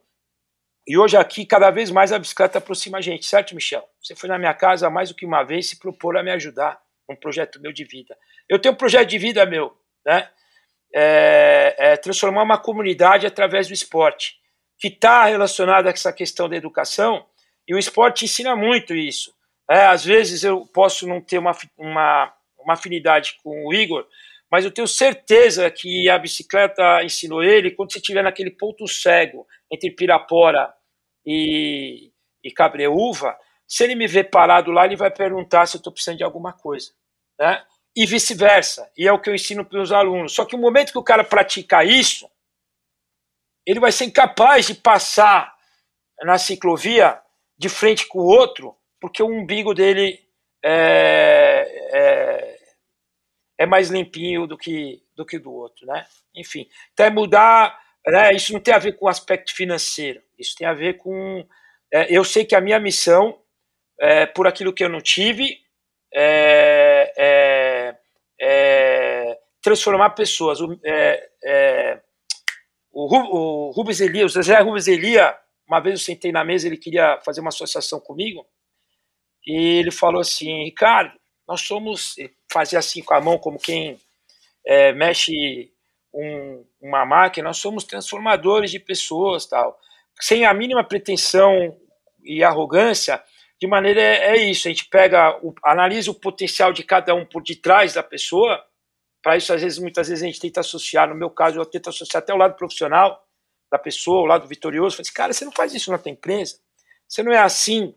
e 0.86 0.96
hoje 0.96 1.16
aqui, 1.16 1.44
cada 1.44 1.70
vez 1.70 1.90
mais 1.90 2.12
a 2.12 2.18
bicicleta 2.18 2.58
aproxima 2.58 2.98
a 2.98 3.00
gente, 3.00 3.26
certo, 3.26 3.54
Michel? 3.54 3.86
Você 4.02 4.14
foi 4.14 4.28
na 4.28 4.38
minha 4.38 4.54
casa 4.54 4.88
mais 4.88 5.08
do 5.08 5.14
que 5.14 5.26
uma 5.26 5.42
vez 5.42 5.68
se 5.68 5.78
propor 5.78 6.16
a 6.16 6.22
me 6.22 6.30
ajudar 6.30 6.80
um 7.08 7.16
projeto 7.16 7.60
meu 7.60 7.72
de 7.72 7.84
vida. 7.84 8.16
Eu 8.48 8.58
tenho 8.58 8.74
um 8.74 8.76
projeto 8.76 9.08
de 9.08 9.18
vida 9.18 9.44
meu, 9.44 9.76
né? 10.04 10.30
É, 10.92 11.76
é 11.78 11.96
transformar 11.96 12.42
uma 12.42 12.58
comunidade 12.58 13.26
através 13.26 13.68
do 13.68 13.74
esporte, 13.74 14.36
que 14.78 14.88
está 14.88 15.24
relacionado 15.26 15.86
a 15.86 15.90
essa 15.90 16.12
questão 16.12 16.48
da 16.48 16.56
educação, 16.56 17.24
e 17.68 17.74
o 17.74 17.78
esporte 17.78 18.24
ensina 18.24 18.56
muito 18.56 18.94
isso. 18.94 19.32
É, 19.70 19.86
às 19.86 20.04
vezes 20.04 20.42
eu 20.42 20.66
posso 20.66 21.06
não 21.06 21.20
ter 21.20 21.38
uma, 21.38 21.52
uma, 21.78 22.34
uma 22.58 22.74
afinidade 22.74 23.38
com 23.40 23.66
o 23.66 23.72
Igor, 23.72 24.04
mas 24.50 24.64
eu 24.64 24.70
tenho 24.72 24.88
certeza 24.88 25.70
que 25.70 26.10
a 26.10 26.18
bicicleta 26.18 27.04
ensinou 27.04 27.40
ele 27.40 27.70
quando 27.70 27.92
você 27.92 27.98
estiver 27.98 28.24
naquele 28.24 28.50
ponto 28.50 28.88
cego 28.88 29.46
entre 29.70 29.92
Pirapora 29.92 30.74
e, 31.24 32.10
e 32.42 32.50
Cabreúva, 32.50 33.38
se 33.64 33.84
ele 33.84 33.94
me 33.94 34.08
ver 34.08 34.24
parado 34.24 34.72
lá, 34.72 34.84
ele 34.84 34.96
vai 34.96 35.10
perguntar 35.10 35.66
se 35.66 35.76
eu 35.76 35.78
estou 35.78 35.92
precisando 35.92 36.18
de 36.18 36.24
alguma 36.24 36.52
coisa, 36.52 36.90
né? 37.38 37.64
E 37.94 38.04
vice-versa. 38.04 38.90
E 38.98 39.06
é 39.06 39.12
o 39.12 39.20
que 39.20 39.30
eu 39.30 39.34
ensino 39.34 39.64
para 39.64 39.80
os 39.80 39.92
alunos. 39.92 40.34
Só 40.34 40.44
que 40.44 40.56
o 40.56 40.58
momento 40.58 40.90
que 40.90 40.98
o 40.98 41.04
cara 41.04 41.22
pratica 41.22 41.84
isso, 41.84 42.28
ele 43.64 43.78
vai 43.78 43.92
ser 43.92 44.06
incapaz 44.06 44.66
de 44.66 44.74
passar 44.74 45.54
na 46.22 46.38
ciclovia 46.38 47.20
de 47.56 47.68
frente 47.68 48.06
com 48.08 48.18
o 48.18 48.26
outro, 48.26 48.76
porque 49.00 49.22
o 49.22 49.28
umbigo 49.28 49.74
dele 49.74 50.20
é, 50.62 51.66
é, 51.92 52.58
é 53.58 53.66
mais 53.66 53.88
limpinho 53.90 54.46
do 54.46 54.56
que 54.56 55.02
do 55.16 55.24
que 55.24 55.38
do 55.38 55.52
outro, 55.52 55.86
né? 55.86 56.06
Enfim, 56.34 56.68
então 56.92 57.06
é 57.06 57.10
mudar, 57.10 57.78
né? 58.06 58.32
Isso 58.32 58.52
não 58.52 58.60
tem 58.60 58.74
a 58.74 58.78
ver 58.78 58.92
com 58.92 59.06
o 59.06 59.08
aspecto 59.08 59.54
financeiro, 59.54 60.22
isso 60.38 60.54
tem 60.56 60.66
a 60.66 60.74
ver 60.74 60.98
com 60.98 61.46
é, 61.92 62.06
eu 62.14 62.24
sei 62.24 62.44
que 62.44 62.54
a 62.54 62.60
minha 62.60 62.78
missão 62.78 63.38
é, 63.98 64.26
por 64.26 64.46
aquilo 64.46 64.72
que 64.72 64.84
eu 64.84 64.88
não 64.88 65.00
tive 65.00 65.58
é, 66.12 67.12
é, 67.16 67.96
é 68.40 69.38
transformar 69.60 70.10
pessoas. 70.10 70.60
O, 70.60 70.78
é, 70.84 72.00
o, 72.92 73.68
o 73.68 73.70
Rubens 73.72 74.00
Elia, 74.00 74.24
o 74.24 74.28
Zé 74.28 74.60
Rubens 74.60 74.88
Elia, 74.88 75.36
uma 75.66 75.80
vez 75.80 76.00
eu 76.00 76.04
sentei 76.04 76.32
na 76.32 76.44
mesa, 76.44 76.66
ele 76.66 76.76
queria 76.76 77.20
fazer 77.24 77.40
uma 77.40 77.48
associação 77.48 78.00
comigo, 78.00 78.46
e 79.46 79.78
ele 79.78 79.90
falou 79.90 80.20
assim, 80.20 80.64
Ricardo, 80.64 81.12
nós 81.46 81.62
somos, 81.62 82.14
fazer 82.50 82.76
assim 82.76 83.02
com 83.02 83.14
a 83.14 83.20
mão, 83.20 83.38
como 83.38 83.58
quem 83.58 83.98
é, 84.64 84.92
mexe 84.92 85.72
um, 86.12 86.64
uma 86.80 87.04
máquina, 87.04 87.48
nós 87.48 87.56
somos 87.56 87.84
transformadores 87.84 88.70
de 88.70 88.78
pessoas, 88.78 89.46
tal, 89.46 89.78
sem 90.20 90.44
a 90.44 90.54
mínima 90.54 90.84
pretensão 90.84 91.76
e 92.22 92.44
arrogância, 92.44 93.22
de 93.60 93.66
maneira 93.66 94.00
é, 94.00 94.36
é 94.36 94.36
isso, 94.36 94.68
a 94.68 94.70
gente 94.70 94.86
pega, 94.86 95.38
o, 95.42 95.54
analisa 95.64 96.10
o 96.10 96.14
potencial 96.14 96.72
de 96.72 96.82
cada 96.82 97.14
um 97.14 97.26
por 97.26 97.42
detrás 97.42 97.94
da 97.94 98.02
pessoa, 98.02 98.64
para 99.22 99.36
isso 99.36 99.52
às 99.52 99.60
vezes, 99.60 99.78
muitas 99.78 100.08
vezes 100.08 100.22
a 100.22 100.26
gente 100.26 100.40
tenta 100.40 100.60
associar, 100.60 101.08
no 101.08 101.14
meu 101.14 101.30
caso 101.30 101.58
eu 101.58 101.66
tento 101.66 101.90
associar 101.90 102.22
até 102.22 102.32
o 102.32 102.38
lado 102.38 102.56
profissional 102.56 103.22
da 103.70 103.78
pessoa, 103.78 104.22
o 104.22 104.26
lado 104.26 104.46
vitorioso, 104.46 104.96
falo 104.96 105.02
assim, 105.02 105.12
cara, 105.12 105.32
você 105.32 105.44
não 105.44 105.52
faz 105.52 105.74
isso 105.74 105.90
na 105.90 105.98
tua 105.98 106.10
empresa, 106.10 106.58
você 107.06 107.22
não 107.22 107.32
é 107.32 107.38
assim 107.38 107.94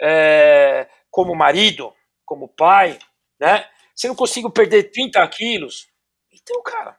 é, 0.00 0.88
como 1.10 1.34
marido, 1.34 1.92
como 2.24 2.48
pai, 2.48 2.98
né? 3.40 3.68
Se 3.94 4.08
não 4.08 4.14
consigo 4.14 4.50
perder 4.50 4.90
30 4.90 5.26
quilos, 5.28 5.88
Então, 6.32 6.62
cara, 6.62 6.98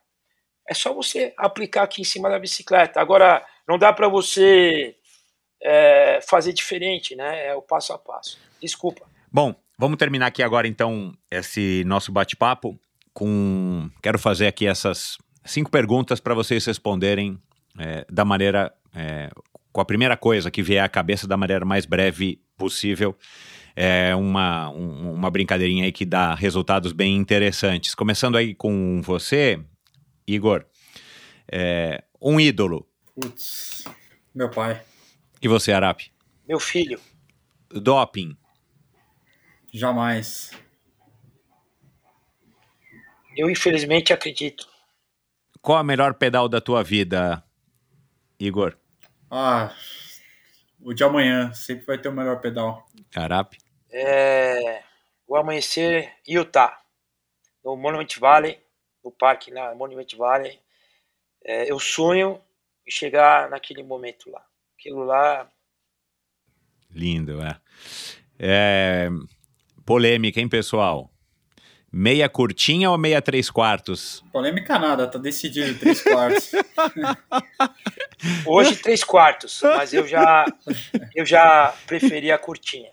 é 0.67 0.73
só 0.73 0.93
você 0.93 1.33
aplicar 1.37 1.83
aqui 1.83 2.01
em 2.01 2.05
cima 2.05 2.29
da 2.29 2.39
bicicleta. 2.39 2.99
Agora, 2.99 3.45
não 3.67 3.77
dá 3.77 3.93
para 3.93 4.09
você 4.09 4.95
é, 5.61 6.19
fazer 6.27 6.53
diferente, 6.53 7.15
né? 7.15 7.47
É 7.47 7.55
o 7.55 7.61
passo 7.61 7.93
a 7.93 7.97
passo. 7.97 8.37
Desculpa. 8.61 9.05
Bom, 9.31 9.55
vamos 9.77 9.97
terminar 9.97 10.27
aqui 10.27 10.43
agora 10.43 10.67
então 10.67 11.13
esse 11.31 11.83
nosso 11.85 12.11
bate-papo 12.11 12.77
com. 13.13 13.89
Quero 14.01 14.19
fazer 14.19 14.47
aqui 14.47 14.67
essas 14.67 15.17
cinco 15.45 15.71
perguntas 15.71 16.19
para 16.19 16.33
vocês 16.33 16.65
responderem 16.65 17.39
é, 17.79 18.05
da 18.09 18.25
maneira. 18.25 18.73
É, 18.95 19.29
com 19.77 19.81
a 19.81 19.85
primeira 19.85 20.17
coisa 20.17 20.49
que 20.49 20.63
vier 20.63 20.83
à 20.83 20.89
cabeça 20.89 21.27
da 21.27 21.37
maneira 21.37 21.63
mais 21.63 21.85
breve 21.85 22.41
possível. 22.57 23.15
É 23.75 24.15
uma, 24.15 24.71
um, 24.71 25.13
uma 25.13 25.29
brincadeirinha 25.29 25.85
aí 25.85 25.91
que 25.91 26.03
dá 26.03 26.33
resultados 26.33 26.91
bem 26.91 27.15
interessantes. 27.15 27.93
Começando 27.93 28.37
aí 28.37 28.55
com 28.55 29.03
você, 29.03 29.63
Igor. 30.25 30.65
É, 31.47 32.03
um 32.19 32.39
ídolo. 32.39 32.89
Putz, 33.13 33.83
meu 34.33 34.49
pai. 34.49 34.81
E 35.43 35.47
você, 35.47 35.71
Arap? 35.71 36.11
Meu 36.47 36.59
filho. 36.59 36.99
Doping. 37.69 38.35
Jamais. 39.71 40.49
Eu, 43.35 43.47
infelizmente, 43.47 44.11
acredito. 44.11 44.67
Qual 45.61 45.77
a 45.77 45.83
melhor 45.83 46.15
pedal 46.15 46.49
da 46.49 46.59
tua 46.59 46.83
vida, 46.83 47.43
Igor? 48.39 48.75
Ah, 49.29 49.75
o 50.81 50.93
de 50.93 51.03
amanhã. 51.03 51.53
Sempre 51.53 51.85
vai 51.85 51.97
ter 51.97 52.09
o 52.09 52.13
melhor 52.13 52.39
pedal. 52.39 52.85
Arap? 53.15 53.57
É, 53.89 54.83
o 55.27 55.35
amanhecer 55.35 56.13
Utah, 56.27 56.81
no 57.63 57.75
Monument 57.75 58.07
Valley, 58.19 58.59
no 59.03 59.11
parque 59.11 59.51
na 59.51 59.73
Monument 59.75 60.07
Valley. 60.17 60.59
É, 61.43 61.71
eu 61.71 61.79
sonho 61.79 62.41
em 62.85 62.91
chegar 62.91 63.49
naquele 63.49 63.83
momento 63.83 64.29
lá. 64.29 64.43
Aquilo 64.77 65.03
lá. 65.03 65.49
Lindo, 66.89 67.41
é. 67.41 67.59
é. 68.39 69.09
Polêmica, 69.85 70.39
hein, 70.39 70.49
pessoal? 70.49 71.11
Meia 71.91 72.27
curtinha 72.27 72.91
ou 72.91 72.97
meia 72.97 73.21
três 73.21 73.49
quartos? 73.49 74.23
Polêmica 74.31 74.77
nada, 74.77 75.07
tá 75.07 75.17
decidido 75.17 75.79
três 75.79 76.01
quartos. 76.01 76.51
Hoje 78.45 78.75
três 78.75 79.03
quartos, 79.03 79.61
mas 79.63 79.93
eu 79.93 80.05
já 80.05 80.45
eu 81.15 81.25
já 81.25 81.73
preferi 81.85 82.31
a 82.31 82.37
curtinha. 82.37 82.89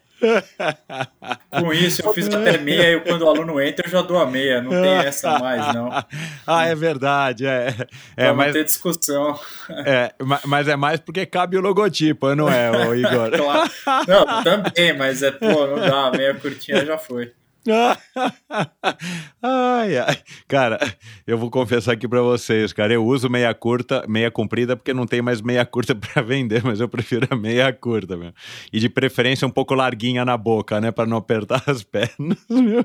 Com 1.50 1.72
isso, 1.72 2.02
eu 2.02 2.14
fiz 2.14 2.28
até 2.28 2.56
meia 2.56 2.92
e 2.92 3.00
quando 3.00 3.22
o 3.22 3.28
aluno 3.28 3.60
entra, 3.60 3.86
eu 3.86 3.90
já 3.90 4.00
dou 4.00 4.18
a 4.18 4.26
meia. 4.26 4.62
Não 4.62 4.70
tem 4.70 4.94
essa 4.98 5.38
mais, 5.38 5.74
não. 5.74 5.90
ah, 6.46 6.66
é 6.66 6.74
verdade. 6.74 7.46
É, 7.46 7.74
é 8.16 8.32
mas 8.32 8.52
ter 8.52 8.64
discussão. 8.64 9.38
É, 9.86 10.14
mas 10.46 10.68
é 10.68 10.76
mais 10.76 11.00
porque 11.00 11.26
cabe 11.26 11.56
o 11.56 11.60
logotipo, 11.60 12.34
não 12.34 12.48
é, 12.48 12.70
Igor? 12.96 13.30
claro. 13.30 13.70
Não, 14.06 14.42
também, 14.42 14.96
mas 14.96 15.22
é, 15.22 15.30
pô, 15.30 15.66
não 15.66 15.76
dá. 15.76 16.10
Meia 16.16 16.34
curtinha 16.34 16.84
já 16.84 16.96
foi. 16.96 17.32
ai, 19.42 19.96
ai. 19.96 20.22
Cara, 20.46 20.78
eu 21.26 21.38
vou 21.38 21.50
confessar 21.50 21.92
aqui 21.92 22.06
para 22.06 22.20
vocês, 22.20 22.74
cara, 22.74 22.92
eu 22.92 23.04
uso 23.04 23.30
meia 23.30 23.54
curta, 23.54 24.04
meia 24.06 24.30
comprida 24.30 24.76
porque 24.76 24.92
não 24.92 25.06
tem 25.06 25.22
mais 25.22 25.40
meia 25.40 25.64
curta 25.64 25.94
para 25.96 26.20
vender, 26.22 26.62
mas 26.62 26.80
eu 26.80 26.88
prefiro 26.88 27.26
a 27.30 27.36
meia 27.36 27.72
curta, 27.72 28.16
meu. 28.16 28.32
E 28.72 28.78
de 28.78 28.88
preferência 28.90 29.46
um 29.48 29.50
pouco 29.50 29.74
larguinha 29.74 30.24
na 30.24 30.36
boca, 30.36 30.80
né, 30.80 30.92
para 30.92 31.06
não 31.06 31.16
apertar 31.16 31.62
as 31.66 31.82
pernas, 31.84 32.38
meu. 32.50 32.84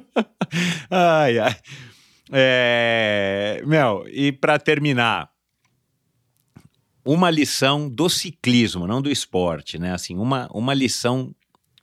Ai, 0.90 1.40
ai. 1.40 1.56
É, 2.32 3.62
meu, 3.66 4.06
e 4.08 4.32
para 4.32 4.58
terminar, 4.60 5.30
uma 7.04 7.30
lição 7.30 7.90
do 7.90 8.08
ciclismo, 8.08 8.88
não 8.88 9.02
do 9.02 9.10
esporte, 9.10 9.80
né? 9.80 9.94
Assim, 9.94 10.16
uma, 10.16 10.48
uma 10.54 10.74
lição 10.74 11.36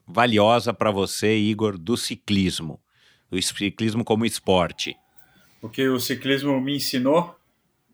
valiosa 0.06 0.72
para 0.72 0.90
você, 0.92 1.36
Igor, 1.36 1.76
do 1.76 1.96
ciclismo 1.96 2.80
do 3.30 3.40
ciclismo 3.40 4.04
como 4.04 4.24
esporte? 4.24 4.96
O 5.60 5.68
que 5.68 5.88
o 5.88 5.98
ciclismo 5.98 6.60
me 6.60 6.76
ensinou? 6.76 7.36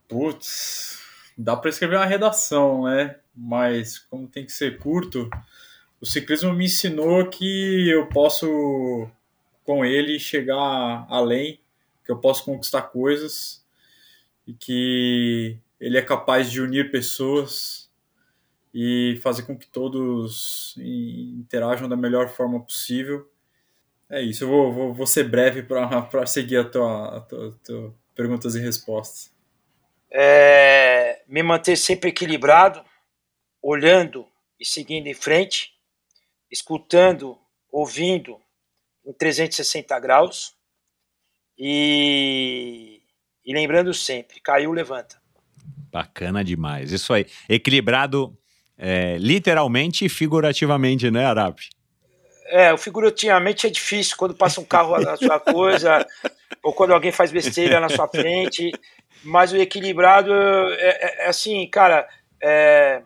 Putz, 0.09 1.01
dá 1.37 1.57
para 1.57 1.71
escrever 1.71 1.97
uma 1.97 2.07
redação, 2.07 2.85
né? 2.85 3.17
Mas 3.35 3.99
como 3.99 4.29
tem 4.29 4.45
que 4.45 4.53
ser 4.53 4.79
curto, 4.79 5.31
o 6.01 6.07
ciclismo 6.07 6.53
me 6.53 6.67
ensinou 6.67 7.29
que 7.31 7.89
eu 7.89 8.07
posso 8.09 9.09
com 9.65 9.85
ele 9.85 10.19
chegar 10.19 11.07
além, 11.09 11.61
que 12.05 12.13
eu 12.13 12.19
posso 12.19 12.45
conquistar 12.45 12.83
coisas 12.83 13.65
e 14.47 14.53
que 14.53 15.57
ele 15.81 15.97
é 15.97 16.03
capaz 16.03 16.51
de 16.51 16.61
unir 16.61 16.91
pessoas 16.91 17.91
e 18.75 19.19
fazer 19.23 19.43
com 19.43 19.57
que 19.57 19.67
todos 19.67 20.75
interajam 20.77 21.89
da 21.89 21.97
melhor 21.97 22.29
forma 22.29 22.61
possível 22.61 23.32
é 24.13 24.21
isso, 24.21 24.45
eu 24.45 24.49
vou, 24.49 24.73
vou, 24.73 24.95
vou 24.95 25.07
ser 25.07 25.25
breve 25.25 25.63
para 25.63 26.27
seguir 26.29 26.59
a 26.59 26.65
tua, 26.65 27.17
a 27.17 27.21
tua, 27.23 27.49
a 27.49 27.67
tua, 27.67 27.95
perguntas 28.15 28.55
e 28.55 28.61
respostas. 28.61 29.33
É, 30.11 31.23
me 31.27 31.43
manter 31.43 31.77
sempre 31.77 32.11
equilibrado, 32.11 32.85
olhando 33.63 34.27
e 34.61 34.67
seguindo 34.67 35.07
em 35.07 35.15
frente, 35.15 35.73
escutando, 36.51 37.39
ouvindo 37.71 38.39
em 39.07 39.15
360 39.15 39.99
graus 39.99 40.55
e, 41.59 43.01
e 43.43 43.55
lembrando 43.55 43.95
sempre, 43.95 44.41
caiu, 44.41 44.73
levanta. 44.73 45.17
Bacana 45.91 46.45
demais, 46.45 46.93
isso 46.93 47.15
aí. 47.15 47.27
Equilibrado 47.49 48.37
é, 48.77 49.17
literalmente 49.17 50.05
e 50.05 50.11
figurativamente, 50.11 51.11
né, 51.11 51.25
Arap? 51.25 51.59
É, 52.53 52.71
o 52.71 52.77
figurativamente 52.77 53.67
é 53.67 53.71
difícil 53.71 54.15
quando 54.15 54.35
passa 54.35 54.61
um 54.61 54.65
carro 54.65 54.99
na 55.01 55.17
sua 55.17 55.41
coisa, 55.41 56.07
ou 56.63 56.71
quando 56.75 56.93
alguém 56.93 57.11
faz 57.11 57.33
besteira 57.33 57.81
na 57.81 57.89
sua 57.89 58.07
frente, 58.07 58.71
mas 59.25 59.55
o 59.55 59.57
equilibrado 59.57 60.31
é, 60.35 60.89
é, 60.89 61.25
é 61.25 61.29
assim, 61.29 61.67
cara, 61.71 62.07
é, 62.43 63.03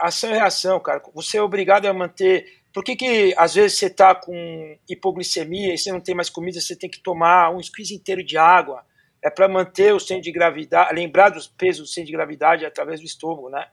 ação 0.00 0.30
e 0.30 0.34
reação, 0.34 0.80
cara. 0.80 1.00
Você 1.14 1.38
é 1.38 1.42
obrigado 1.42 1.86
a 1.86 1.92
manter. 1.92 2.44
Por 2.72 2.82
que, 2.82 2.96
que 2.96 3.32
às 3.36 3.54
vezes 3.54 3.78
você 3.78 3.88
tá 3.88 4.12
com 4.12 4.76
hipoglicemia 4.88 5.72
e 5.72 5.78
você 5.78 5.92
não 5.92 6.00
tem 6.00 6.14
mais 6.14 6.28
comida, 6.28 6.60
você 6.60 6.74
tem 6.74 6.90
que 6.90 7.00
tomar 7.00 7.54
um 7.54 7.62
squeeze 7.62 7.94
inteiro 7.94 8.24
de 8.24 8.36
água? 8.36 8.84
É 9.22 9.30
para 9.30 9.46
manter 9.46 9.94
o 9.94 10.00
centro 10.00 10.24
de 10.24 10.32
gravidade, 10.32 10.92
lembrar 10.92 11.28
dos 11.28 11.46
pesos 11.46 11.82
do 11.82 11.86
centro 11.86 12.06
de 12.06 12.12
gravidade 12.12 12.66
através 12.66 12.98
do 12.98 13.06
estômago, 13.06 13.50
né? 13.50 13.68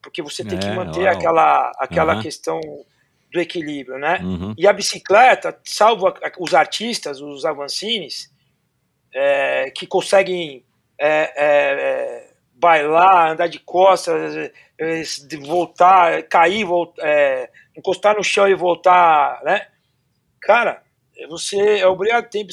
Porque 0.00 0.22
você 0.22 0.44
tem 0.44 0.56
que 0.56 0.68
é, 0.68 0.74
manter 0.74 1.04
uau. 1.04 1.12
aquela, 1.12 1.72
aquela 1.80 2.14
uhum. 2.14 2.22
questão 2.22 2.60
do 3.36 3.40
equilíbrio, 3.40 3.98
né? 3.98 4.18
Uhum. 4.22 4.54
E 4.56 4.66
a 4.66 4.72
bicicleta, 4.72 5.58
salvo 5.64 6.12
os 6.38 6.54
artistas, 6.54 7.20
os 7.20 7.44
avancines, 7.44 8.32
é, 9.14 9.70
que 9.70 9.86
conseguem 9.86 10.64
é, 10.98 11.32
é, 11.36 12.30
bailar, 12.54 13.32
andar 13.32 13.46
de 13.46 13.58
costas, 13.58 14.50
é, 14.78 15.02
voltar, 15.40 16.22
cair, 16.24 16.64
voltar, 16.64 17.06
é, 17.06 17.50
encostar 17.76 18.16
no 18.16 18.24
chão 18.24 18.48
e 18.48 18.54
voltar, 18.54 19.40
né? 19.44 19.68
Cara, 20.40 20.82
você 21.28 21.80
é 21.80 21.86
obrigado 21.86 22.24
a 22.24 22.28
ter. 22.28 22.46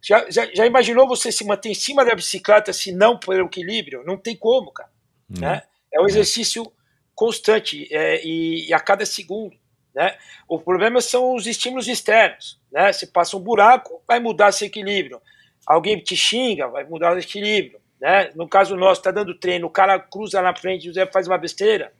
Já, 0.00 0.30
já, 0.30 0.46
já, 0.54 0.66
imaginou 0.66 1.08
você 1.08 1.32
se 1.32 1.46
manter 1.46 1.70
em 1.70 1.74
cima 1.74 2.04
da 2.04 2.14
bicicleta 2.14 2.72
se 2.72 2.92
não 2.92 3.18
pelo 3.18 3.46
equilíbrio? 3.46 4.04
Não 4.04 4.18
tem 4.18 4.36
como, 4.36 4.70
cara. 4.70 4.90
Uhum. 5.30 5.40
Né? 5.40 5.62
É 5.92 6.00
um 6.00 6.06
exercício 6.06 6.70
constante 7.14 7.88
é, 7.94 8.24
e, 8.24 8.68
e, 8.68 8.74
a 8.74 8.80
cada 8.80 9.06
segundo. 9.06 9.56
Né? 9.94 10.16
O 10.48 10.58
problema 10.58 11.00
são 11.00 11.34
os 11.34 11.46
estímulos 11.46 11.86
externos. 11.86 12.58
Né? 12.72 12.92
Se 12.92 13.06
passa 13.06 13.36
um 13.36 13.40
buraco, 13.40 14.02
vai 14.06 14.18
mudar 14.18 14.48
esse 14.48 14.64
equilíbrio. 14.64 15.20
Alguém 15.66 15.98
te 15.98 16.16
xinga, 16.16 16.68
vai 16.68 16.84
mudar 16.84 17.14
o 17.14 17.18
equilíbrio. 17.18 17.80
Né? 18.00 18.30
No 18.34 18.48
caso 18.48 18.76
nosso, 18.76 19.00
está 19.00 19.10
dando 19.10 19.38
treino, 19.38 19.66
o 19.66 19.70
cara 19.70 19.98
cruza 19.98 20.42
na 20.42 20.54
frente, 20.54 20.88
o 20.90 20.92
Zé 20.92 21.06
faz 21.06 21.26
uma 21.26 21.38
besteira, 21.38 21.92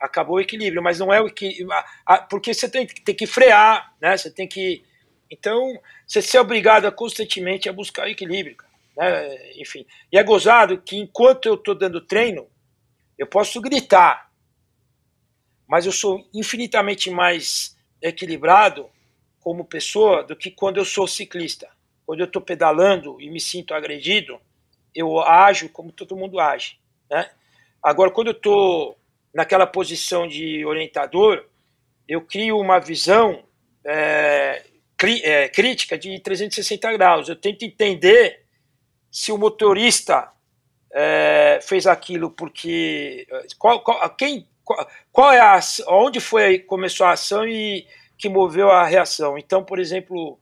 acabou 0.00 0.36
o 0.36 0.40
equilíbrio, 0.40 0.82
mas 0.82 0.98
não 0.98 1.12
é 1.12 1.20
o 1.20 1.26
equilíbrio, 1.26 1.68
porque 2.30 2.54
você 2.54 2.68
tem, 2.68 2.86
tem 2.86 3.14
que 3.14 3.26
frear, 3.26 3.92
né? 4.00 4.16
Você 4.16 4.30
tem 4.30 4.46
que. 4.46 4.84
Então, 5.30 5.78
você 6.06 6.22
ser 6.22 6.38
obrigado 6.38 6.86
a 6.86 6.92
constantemente 6.92 7.68
a 7.68 7.72
buscar 7.72 8.06
o 8.06 8.10
equilíbrio, 8.10 8.56
né? 8.96 9.52
Enfim. 9.60 9.84
E 10.10 10.18
é 10.18 10.22
gozado 10.22 10.78
que 10.78 10.96
enquanto 10.96 11.46
eu 11.46 11.54
estou 11.54 11.74
dando 11.74 12.00
treino, 12.00 12.46
eu 13.18 13.26
posso 13.26 13.60
gritar, 13.60 14.30
mas 15.74 15.86
eu 15.86 15.90
sou 15.90 16.24
infinitamente 16.32 17.10
mais 17.10 17.76
equilibrado 18.00 18.88
como 19.40 19.64
pessoa 19.64 20.22
do 20.22 20.36
que 20.36 20.48
quando 20.48 20.76
eu 20.76 20.84
sou 20.84 21.04
ciclista. 21.04 21.68
Quando 22.06 22.20
eu 22.20 22.26
estou 22.26 22.40
pedalando 22.40 23.20
e 23.20 23.28
me 23.28 23.40
sinto 23.40 23.74
agredido, 23.74 24.40
eu 24.94 25.18
ajo 25.18 25.68
como 25.68 25.90
todo 25.90 26.16
mundo 26.16 26.38
age. 26.38 26.78
Né? 27.10 27.28
Agora, 27.82 28.12
quando 28.12 28.28
eu 28.28 28.34
estou 28.34 28.96
naquela 29.34 29.66
posição 29.66 30.28
de 30.28 30.64
orientador, 30.64 31.44
eu 32.06 32.20
crio 32.20 32.56
uma 32.56 32.78
visão 32.78 33.42
é, 33.84 34.62
cri, 34.96 35.22
é, 35.24 35.48
crítica 35.48 35.98
de 35.98 36.20
360 36.20 36.92
graus. 36.92 37.28
Eu 37.28 37.34
tento 37.34 37.64
entender 37.64 38.44
se 39.10 39.32
o 39.32 39.36
motorista 39.36 40.30
é, 40.92 41.58
fez 41.60 41.84
aquilo 41.84 42.30
porque 42.30 43.26
qual, 43.58 43.82
qual, 43.82 44.08
quem 44.14 44.46
qual, 45.12 45.32
é 45.32 45.40
a 45.40 45.60
onde 45.88 46.20
foi 46.20 46.58
começou 46.58 47.06
a 47.06 47.12
ação 47.12 47.46
e 47.46 47.86
que 48.16 48.28
moveu 48.28 48.70
a 48.70 48.84
reação. 48.84 49.36
Então, 49.36 49.64
por 49.64 49.78
exemplo, 49.78 50.38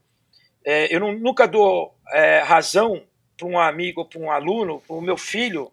é, 0.65 0.93
eu 0.93 0.99
não, 0.99 1.11
nunca 1.13 1.47
dou 1.47 1.95
é, 2.11 2.39
razão 2.39 3.05
para 3.37 3.47
um 3.47 3.59
amigo, 3.59 4.05
para 4.05 4.19
um 4.19 4.31
aluno, 4.31 4.81
para 4.81 4.95
o 4.95 5.01
meu 5.01 5.17
filho, 5.17 5.71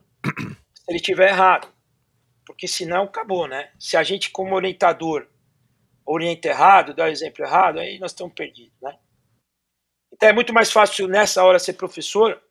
se 0.75 0.85
ele 0.89 1.01
tiver 1.01 1.29
errado, 1.29 1.69
porque 2.45 2.67
senão 2.67 3.05
acabou, 3.05 3.47
né? 3.47 3.70
Se 3.79 3.97
a 3.97 4.03
gente 4.03 4.31
como 4.31 4.55
orientador 4.55 5.29
orienta 6.05 6.49
errado, 6.49 6.95
dá 6.95 7.09
exemplo 7.09 7.45
errado, 7.45 7.79
aí 7.79 7.99
nós 7.99 8.11
estamos 8.11 8.35
perdidos, 8.35 8.75
né? 8.83 8.99
Então 10.12 10.29
é 10.29 10.33
muito 10.33 10.53
mais 10.53 10.73
fácil 10.73 11.07
nessa 11.07 11.45
hora 11.45 11.59
ser 11.59 11.75
professor, 11.75 12.43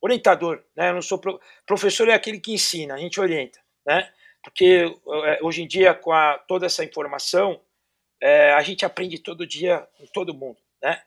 orientador, 0.00 0.62
né? 0.76 0.90
Eu 0.90 0.94
não 0.94 1.02
sou 1.02 1.18
pro... 1.18 1.40
professor 1.64 2.08
é 2.08 2.14
aquele 2.14 2.38
que 2.38 2.52
ensina, 2.52 2.94
a 2.94 2.98
gente 2.98 3.18
orienta, 3.18 3.58
né? 3.86 4.12
Porque 4.46 4.94
é, 5.24 5.38
hoje 5.42 5.62
em 5.62 5.66
dia 5.66 5.92
com 5.92 6.12
a, 6.12 6.38
toda 6.46 6.66
essa 6.66 6.84
informação 6.84 7.60
é, 8.22 8.52
a 8.52 8.62
gente 8.62 8.84
aprende 8.84 9.18
todo 9.18 9.44
dia 9.44 9.84
com 9.98 10.06
todo 10.06 10.32
mundo, 10.32 10.58
né? 10.80 11.02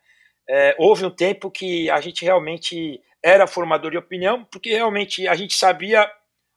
É, 0.48 0.76
houve 0.78 1.06
um 1.06 1.10
tempo 1.10 1.50
que 1.50 1.90
a 1.90 2.02
gente 2.02 2.26
realmente 2.26 3.02
era 3.24 3.48
formador 3.48 3.92
de 3.92 3.98
opinião, 3.98 4.44
porque 4.46 4.72
realmente 4.72 5.28
a 5.28 5.36
gente 5.36 5.54
sabia 5.54 6.12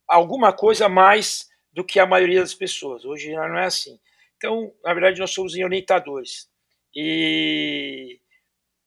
alguma 0.09 0.53
coisa 0.53 0.89
mais 0.89 1.49
do 1.73 1.85
que 1.85 2.01
a 2.01 2.07
maioria 2.07 2.41
das 2.41 2.55
pessoas. 2.55 3.05
Hoje 3.05 3.33
não 3.33 3.59
é 3.59 3.67
assim. 3.67 4.01
Então, 4.37 4.73
na 4.83 4.93
verdade, 4.93 5.21
nós 5.21 5.31
somos 5.31 5.55
orientadores. 5.55 6.49
E, 6.95 8.19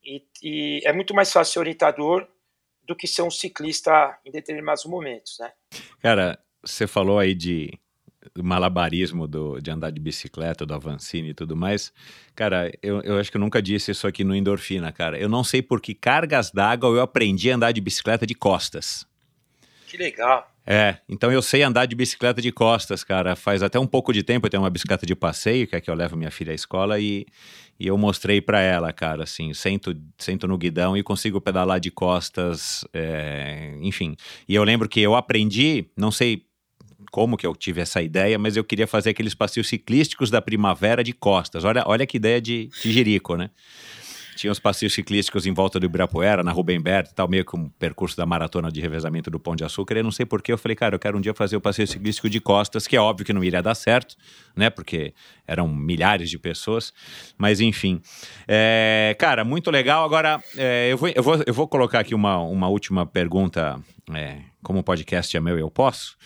e, 0.03 0.23
e, 0.43 0.81
é 0.83 0.91
muito 0.91 1.13
mais 1.13 1.31
fácil 1.31 1.53
ser 1.53 1.59
orientador 1.59 2.27
do 2.83 2.95
que 2.95 3.07
ser 3.07 3.21
um 3.21 3.31
ciclista 3.31 4.19
em 4.25 4.31
determinados 4.31 4.85
momentos, 4.85 5.37
né? 5.39 5.53
Cara, 5.99 6.39
você 6.63 6.87
falou 6.87 7.19
aí 7.19 7.33
de 7.33 7.71
malabarismo 8.37 9.27
do, 9.27 9.59
de 9.59 9.71
andar 9.71 9.91
de 9.91 9.99
bicicleta, 9.99 10.65
do 10.65 10.73
Avancini 10.73 11.29
e 11.29 11.33
tudo 11.33 11.55
mais. 11.55 11.91
Cara, 12.35 12.71
eu, 12.81 13.01
eu 13.01 13.17
acho 13.17 13.31
que 13.31 13.37
eu 13.37 13.41
nunca 13.41 13.61
disse 13.61 13.91
isso 13.91 14.07
aqui 14.07 14.23
no 14.23 14.35
Endorfina, 14.35 14.91
cara. 14.91 15.17
Eu 15.17 15.29
não 15.29 15.43
sei 15.43 15.61
por 15.61 15.81
que 15.81 15.93
cargas 15.93 16.51
d'água 16.51 16.89
eu 16.89 17.01
aprendi 17.01 17.51
a 17.51 17.55
andar 17.55 17.71
de 17.71 17.81
bicicleta 17.81 18.25
de 18.25 18.35
costas. 18.35 19.05
Que 19.87 19.97
legal. 19.97 20.51
É, 20.67 20.97
então 21.07 21.31
eu 21.31 21.43
sei 21.43 21.61
andar 21.61 21.85
de 21.85 21.95
bicicleta 21.95 22.41
de 22.41 22.51
costas, 22.51 23.03
cara. 23.03 23.35
Faz 23.35 23.61
até 23.61 23.79
um 23.79 23.85
pouco 23.85 24.11
de 24.11 24.23
tempo 24.23 24.47
eu 24.47 24.49
tenho 24.49 24.63
uma 24.63 24.69
bicicleta 24.69 25.05
de 25.05 25.15
passeio, 25.15 25.67
que 25.67 25.75
é 25.75 25.81
que 25.81 25.89
eu 25.89 25.93
levo 25.93 26.17
minha 26.17 26.31
filha 26.31 26.51
à 26.51 26.55
escola, 26.55 26.99
e, 26.99 27.25
e 27.79 27.85
eu 27.85 27.97
mostrei 27.97 28.41
para 28.41 28.59
ela, 28.59 28.91
cara, 28.91 29.23
assim, 29.23 29.53
sento, 29.53 29.95
sento 30.17 30.47
no 30.47 30.57
guidão 30.57 30.97
e 30.97 31.03
consigo 31.03 31.39
pedalar 31.39 31.79
de 31.79 31.91
costas, 31.91 32.83
é, 32.93 33.77
enfim. 33.81 34.15
E 34.49 34.55
eu 34.55 34.63
lembro 34.63 34.89
que 34.89 34.99
eu 34.99 35.15
aprendi, 35.15 35.85
não 35.95 36.09
sei 36.09 36.43
como 37.11 37.37
que 37.37 37.45
eu 37.45 37.55
tive 37.55 37.81
essa 37.81 38.01
ideia, 38.01 38.37
mas 38.37 38.57
eu 38.57 38.63
queria 38.63 38.87
fazer 38.87 39.11
aqueles 39.11 39.33
passeios 39.33 39.67
ciclísticos 39.67 40.29
da 40.29 40.41
primavera 40.41 41.03
de 41.03 41.13
costas. 41.13 41.63
Olha, 41.63 41.83
olha 41.85 42.05
que 42.05 42.17
ideia 42.17 42.41
de, 42.41 42.69
de 42.81 42.91
Jerico, 42.91 43.35
né? 43.35 43.49
Tinha 44.35 44.51
os 44.51 44.59
passeios 44.59 44.93
ciclísticos 44.93 45.45
em 45.45 45.53
volta 45.53 45.79
do 45.79 45.85
Ibirapuera, 45.85 46.43
na 46.43 46.51
Rubem 46.51 46.79
Berto 46.79 47.15
tal, 47.15 47.27
meio 47.27 47.45
que 47.45 47.55
um 47.55 47.69
percurso 47.69 48.17
da 48.17 48.25
maratona 48.25 48.69
de 48.69 48.81
revezamento 48.81 49.31
do 49.31 49.39
Pão 49.39 49.55
de 49.55 49.63
Açúcar. 49.63 49.97
E 49.97 50.03
não 50.03 50.11
sei 50.11 50.25
porquê, 50.25 50.51
eu 50.51 50.57
falei, 50.57 50.75
cara, 50.75 50.95
eu 50.95 50.99
quero 50.99 51.17
um 51.17 51.21
dia 51.21 51.33
fazer 51.33 51.55
o 51.55 51.61
passeio 51.61 51.87
ciclístico 51.87 52.29
de 52.29 52.41
costas, 52.41 52.85
que 52.85 52.97
é 52.97 52.99
óbvio 52.99 53.25
que 53.25 53.31
não 53.31 53.41
iria 53.41 53.61
dar 53.63 53.73
certo, 53.75 54.17
né? 54.53 54.69
Porque 54.69 55.13
eram 55.47 55.69
milhares 55.69 56.29
de 56.29 56.37
pessoas. 56.37 56.93
Mas 57.37 57.61
enfim. 57.61 58.01
É, 58.45 59.15
cara, 59.17 59.45
muito 59.45 59.71
legal. 59.71 60.03
Agora, 60.03 60.43
é, 60.57 60.91
eu, 60.91 60.97
vou, 60.97 61.09
eu, 61.09 61.23
vou, 61.23 61.43
eu 61.47 61.53
vou 61.53 61.67
colocar 61.67 62.01
aqui 62.01 62.13
uma, 62.13 62.37
uma 62.39 62.67
última 62.67 63.05
pergunta. 63.05 63.79
É, 64.13 64.39
como 64.61 64.79
o 64.79 64.83
podcast 64.83 65.35
é 65.35 65.39
meu, 65.39 65.57
eu 65.57 65.71
posso. 65.71 66.17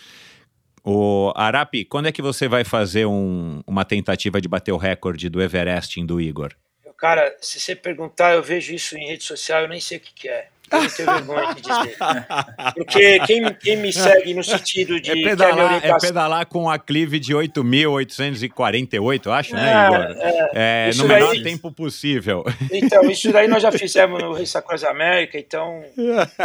O 0.84 1.32
Arapi, 1.36 1.84
quando 1.84 2.06
é 2.06 2.12
que 2.12 2.22
você 2.22 2.48
vai 2.48 2.64
fazer 2.64 3.06
um, 3.06 3.62
uma 3.66 3.84
tentativa 3.84 4.40
de 4.40 4.48
bater 4.48 4.72
o 4.72 4.76
recorde 4.76 5.28
do 5.28 5.42
Everest 5.42 6.02
do 6.04 6.20
Igor? 6.20 6.54
Cara, 7.00 7.34
se 7.40 7.58
você 7.58 7.74
perguntar, 7.74 8.34
eu 8.34 8.42
vejo 8.42 8.74
isso 8.74 8.94
em 8.96 9.08
rede 9.08 9.24
social, 9.24 9.62
eu 9.62 9.68
nem 9.68 9.80
sei 9.80 9.96
o 9.96 10.00
que, 10.00 10.12
que 10.12 10.28
é. 10.28 10.48
Eu 10.70 10.82
não 10.82 10.88
tenho 10.88 11.10
vergonha 11.12 11.54
de 11.54 11.62
dizer. 11.62 11.96
Porque 12.76 13.18
quem, 13.20 13.54
quem 13.54 13.76
me 13.76 13.92
segue 13.92 14.34
no 14.34 14.44
sentido 14.44 15.00
de. 15.00 15.10
É 15.10 15.14
pedalar, 15.14 15.84
é 15.84 15.98
pedalar 15.98 16.46
com 16.46 16.64
um 16.64 16.70
aclive 16.70 17.18
de 17.18 17.34
8.848, 17.34 19.32
acho, 19.32 19.54
né, 19.54 19.72
é, 19.72 19.86
Igor? 19.86 20.00
É, 20.54 20.90
é 20.90 20.94
no 20.94 21.08
menor 21.08 21.32
daí, 21.32 21.42
tempo 21.42 21.72
possível. 21.72 22.44
Então, 22.70 23.10
isso 23.10 23.32
daí 23.32 23.48
nós 23.48 23.62
já 23.62 23.72
fizemos 23.72 24.22
no 24.22 24.32
Race 24.34 24.56
Across 24.56 24.84
América, 24.84 25.38
então 25.38 25.82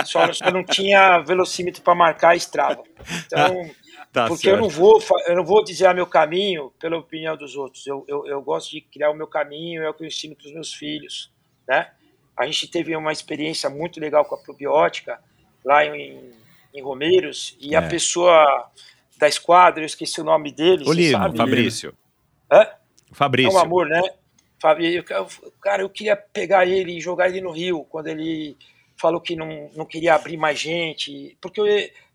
só, 0.05 0.33
só 0.33 0.49
não 0.49 0.63
tinha 0.63 1.19
velocímetro 1.19 1.83
para 1.83 1.93
marcar 1.93 2.29
a 2.29 2.35
estrada. 2.35 2.81
Então. 3.25 3.69
Tá 4.15 4.29
porque 4.29 4.43
certo. 4.43 4.55
eu 4.55 4.61
não 4.61 4.69
vou 4.69 4.97
eu 5.27 5.35
não 5.35 5.43
vou 5.43 5.61
dizer 5.61 5.93
meu 5.93 6.07
caminho 6.07 6.71
pela 6.79 6.95
opinião 6.95 7.35
dos 7.35 7.57
outros. 7.57 7.85
Eu, 7.85 8.05
eu, 8.07 8.25
eu 8.25 8.41
gosto 8.41 8.71
de 8.71 8.79
criar 8.79 9.11
o 9.11 9.13
meu 9.13 9.27
caminho, 9.27 9.83
é 9.83 9.89
o 9.89 9.93
que 9.93 10.03
eu 10.03 10.07
ensino 10.07 10.33
para 10.33 10.47
os 10.47 10.53
meus 10.53 10.73
filhos, 10.73 11.29
né? 11.67 11.91
A 12.37 12.45
gente 12.45 12.65
teve 12.69 12.95
uma 12.95 13.11
experiência 13.11 13.69
muito 13.69 13.99
legal 13.99 14.23
com 14.23 14.35
a 14.35 14.37
probiótica 14.37 15.19
lá 15.65 15.85
em, 15.85 16.31
em 16.73 16.81
Romeiros 16.81 17.57
e 17.59 17.75
é. 17.75 17.77
a 17.77 17.81
pessoa 17.81 18.71
da 19.17 19.27
esquadra, 19.27 19.81
eu 19.81 19.85
esqueci 19.85 20.21
o 20.21 20.23
nome 20.23 20.49
dele. 20.49 20.85
O 20.87 20.93
Lino, 20.93 21.35
Fabrício. 21.35 21.93
Hã? 22.49 22.69
Fabrício. 23.11 23.51
É 23.51 23.53
um 23.53 23.59
amor, 23.59 23.85
né? 23.85 24.01
Cara, 25.59 25.81
eu 25.81 25.89
queria 25.89 26.15
pegar 26.15 26.65
ele 26.65 26.97
e 26.97 27.01
jogar 27.01 27.27
ele 27.27 27.41
no 27.41 27.51
rio 27.51 27.83
quando 27.89 28.07
ele 28.07 28.55
falou 28.95 29.19
que 29.19 29.35
não, 29.35 29.69
não 29.75 29.85
queria 29.85 30.15
abrir 30.15 30.37
mais 30.37 30.57
gente, 30.57 31.37
porque 31.41 31.59
eu, 31.59 31.65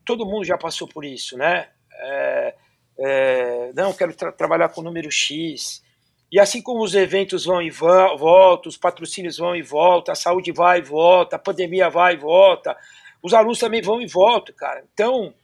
todo 0.02 0.24
mundo 0.24 0.46
já 0.46 0.56
passou 0.56 0.88
por 0.88 1.04
isso, 1.04 1.36
né? 1.36 1.68
É, 2.00 2.54
é, 2.98 3.72
não, 3.74 3.92
quero 3.92 4.14
tra 4.14 4.32
trabalhar 4.32 4.68
com 4.68 4.80
o 4.80 4.84
número 4.84 5.10
X. 5.10 5.82
E 6.30 6.38
assim 6.38 6.62
como 6.62 6.82
os 6.82 6.94
eventos 6.94 7.44
vão 7.44 7.60
e 7.60 7.70
voltam, 7.70 8.68
os 8.68 8.76
patrocínios 8.76 9.38
vão 9.38 9.56
e 9.56 9.62
voltam, 9.62 10.12
a 10.12 10.16
saúde 10.16 10.52
vai 10.52 10.78
e 10.78 10.82
volta, 10.82 11.36
a 11.36 11.38
pandemia 11.38 11.90
vai 11.90 12.14
e 12.14 12.18
volta, 12.18 12.76
os 13.22 13.34
alunos 13.34 13.58
também 13.58 13.82
vão 13.82 14.00
e 14.00 14.06
voltam, 14.06 14.54
cara. 14.54 14.84
Então, 14.92 15.34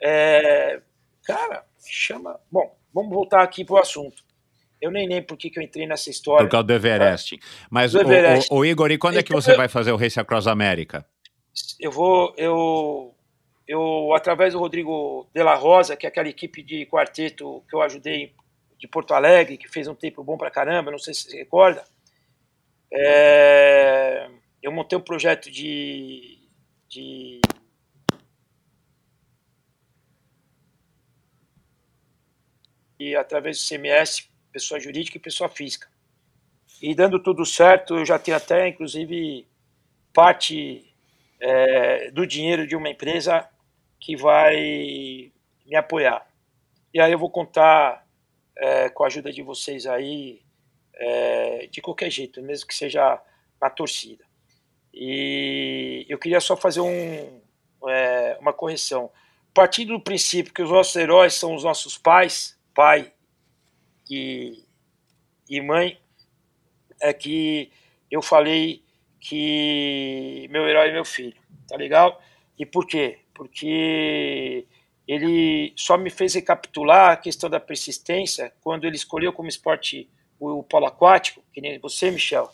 é, 0.00 0.80
cara, 1.24 1.64
chama. 1.86 2.38
Bom, 2.50 2.74
vamos 2.94 3.12
voltar 3.12 3.42
aqui 3.42 3.64
para 3.64 3.74
o 3.74 3.78
assunto. 3.78 4.22
Eu 4.80 4.90
nem 4.90 5.06
lembro 5.06 5.26
por 5.26 5.36
que, 5.36 5.50
que 5.50 5.58
eu 5.58 5.62
entrei 5.62 5.86
nessa 5.86 6.10
história. 6.10 6.44
Por 6.44 6.50
causa 6.50 6.66
do 6.66 6.72
Everest. 6.72 7.38
Mas, 7.70 7.92
do 7.92 8.00
Everest. 8.00 8.48
O, 8.50 8.56
o, 8.56 8.58
o, 8.60 8.64
Igor, 8.64 8.90
e 8.90 8.98
quando 8.98 9.18
é 9.18 9.22
que 9.22 9.32
você 9.32 9.54
vai 9.54 9.68
fazer 9.68 9.92
o 9.92 9.96
Race 9.96 10.18
Across 10.18 10.48
América? 10.48 11.06
Eu 11.78 11.92
vou. 11.92 12.34
Eu 12.36 13.14
eu, 13.72 14.14
através 14.14 14.52
do 14.52 14.58
Rodrigo 14.58 15.26
de 15.34 15.42
la 15.42 15.54
Rosa, 15.54 15.96
que 15.96 16.04
é 16.04 16.08
aquela 16.08 16.28
equipe 16.28 16.62
de 16.62 16.84
quarteto 16.84 17.64
que 17.68 17.74
eu 17.74 17.80
ajudei 17.80 18.34
de 18.78 18.86
Porto 18.86 19.14
Alegre, 19.14 19.56
que 19.56 19.66
fez 19.66 19.88
um 19.88 19.94
tempo 19.94 20.22
bom 20.22 20.36
pra 20.36 20.50
caramba, 20.50 20.90
não 20.90 20.98
sei 20.98 21.14
se 21.14 21.22
você 21.22 21.38
recorda, 21.38 21.82
é, 22.92 24.28
eu 24.62 24.70
montei 24.70 24.98
um 24.98 25.00
projeto 25.00 25.50
de, 25.50 26.38
de 26.86 27.40
e 33.00 33.16
através 33.16 33.58
do 33.58 33.66
CMS, 33.66 34.28
pessoa 34.52 34.78
jurídica 34.78 35.16
e 35.16 35.20
pessoa 35.20 35.48
física. 35.48 35.88
E 36.82 36.94
dando 36.94 37.18
tudo 37.22 37.46
certo, 37.46 37.96
eu 37.96 38.04
já 38.04 38.18
tenho 38.18 38.36
até, 38.36 38.68
inclusive, 38.68 39.46
parte 40.12 40.92
é, 41.40 42.10
do 42.10 42.26
dinheiro 42.26 42.66
de 42.66 42.76
uma 42.76 42.90
empresa 42.90 43.48
que 44.02 44.16
vai 44.16 45.32
me 45.64 45.76
apoiar. 45.76 46.26
E 46.92 47.00
aí 47.00 47.12
eu 47.12 47.18
vou 47.18 47.30
contar 47.30 48.04
é, 48.58 48.88
com 48.88 49.04
a 49.04 49.06
ajuda 49.06 49.32
de 49.32 49.42
vocês 49.42 49.86
aí, 49.86 50.42
é, 50.96 51.68
de 51.68 51.80
qualquer 51.80 52.10
jeito, 52.10 52.42
mesmo 52.42 52.66
que 52.66 52.74
seja 52.74 53.22
na 53.60 53.70
torcida. 53.70 54.24
E 54.92 56.04
eu 56.08 56.18
queria 56.18 56.40
só 56.40 56.56
fazer 56.56 56.80
um, 56.80 57.40
é, 57.88 58.36
uma 58.40 58.52
correção. 58.52 59.08
Partindo 59.54 59.92
do 59.92 60.00
princípio 60.00 60.52
que 60.52 60.62
os 60.62 60.70
nossos 60.70 60.96
heróis 60.96 61.34
são 61.34 61.54
os 61.54 61.62
nossos 61.62 61.96
pais, 61.96 62.58
pai 62.74 63.12
e, 64.10 64.64
e 65.48 65.60
mãe, 65.60 65.96
é 67.00 67.12
que 67.12 67.70
eu 68.10 68.20
falei 68.20 68.82
que 69.20 70.48
meu 70.50 70.68
herói 70.68 70.88
é 70.88 70.92
meu 70.92 71.04
filho, 71.04 71.40
tá 71.68 71.76
legal? 71.76 72.20
E 72.58 72.66
por 72.66 72.84
quê? 72.84 73.21
Porque 73.34 74.66
ele 75.06 75.72
só 75.76 75.96
me 75.96 76.10
fez 76.10 76.34
recapitular 76.34 77.10
a 77.10 77.16
questão 77.16 77.48
da 77.50 77.60
persistência 77.60 78.52
quando 78.62 78.86
ele 78.86 78.96
escolheu 78.96 79.32
como 79.32 79.48
esporte 79.48 80.08
o 80.38 80.62
polo 80.62 80.86
aquático, 80.86 81.42
que 81.52 81.60
nem 81.60 81.78
você, 81.78 82.10
Michel. 82.10 82.50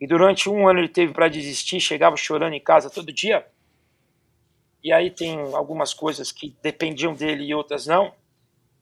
E 0.00 0.06
durante 0.06 0.48
um 0.48 0.68
ano 0.68 0.80
ele 0.80 0.88
teve 0.88 1.12
para 1.12 1.28
desistir, 1.28 1.80
chegava 1.80 2.16
chorando 2.16 2.54
em 2.54 2.60
casa 2.60 2.90
todo 2.90 3.12
dia. 3.12 3.46
E 4.82 4.92
aí 4.92 5.10
tem 5.10 5.38
algumas 5.54 5.94
coisas 5.94 6.32
que 6.32 6.54
dependiam 6.62 7.14
dele 7.14 7.44
e 7.44 7.54
outras 7.54 7.86
não. 7.86 8.12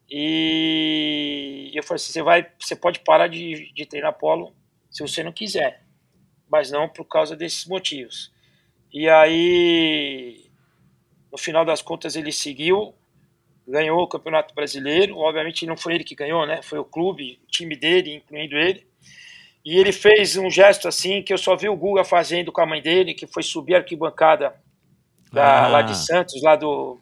E 0.08 1.70
eu 1.74 1.82
falei 1.82 1.96
assim, 1.96 2.12
você 2.12 2.22
vai, 2.22 2.50
você 2.58 2.74
pode 2.74 3.00
parar 3.00 3.28
de, 3.28 3.72
de 3.72 3.86
treinar 3.86 4.18
polo 4.18 4.52
se 4.90 5.02
você 5.02 5.22
não 5.22 5.32
quiser 5.32 5.84
mas 6.50 6.70
não 6.70 6.88
por 6.88 7.04
causa 7.04 7.36
desses 7.36 7.64
motivos. 7.66 8.32
E 8.92 9.08
aí 9.08 10.49
No 11.30 11.38
final 11.38 11.64
das 11.64 11.80
contas, 11.80 12.16
ele 12.16 12.32
seguiu, 12.32 12.94
ganhou 13.66 14.02
o 14.02 14.08
Campeonato 14.08 14.54
Brasileiro. 14.54 15.16
Obviamente, 15.18 15.66
não 15.66 15.76
foi 15.76 15.94
ele 15.94 16.04
que 16.04 16.14
ganhou, 16.14 16.46
né? 16.46 16.60
Foi 16.62 16.78
o 16.78 16.84
clube, 16.84 17.40
o 17.44 17.46
time 17.46 17.76
dele, 17.76 18.14
incluindo 18.14 18.56
ele. 18.56 18.86
E 19.64 19.78
ele 19.78 19.92
fez 19.92 20.36
um 20.36 20.50
gesto 20.50 20.88
assim 20.88 21.22
que 21.22 21.32
eu 21.32 21.38
só 21.38 21.54
vi 21.54 21.68
o 21.68 21.76
Guga 21.76 22.02
fazendo 22.02 22.50
com 22.50 22.60
a 22.60 22.66
mãe 22.66 22.80
dele, 22.80 23.14
que 23.14 23.26
foi 23.26 23.42
subir 23.42 23.74
a 23.74 23.78
arquibancada 23.78 24.54
da, 25.32 25.66
ah. 25.66 25.68
lá 25.68 25.82
de 25.82 25.96
Santos, 25.96 26.42
lá 26.42 26.56
do. 26.56 26.98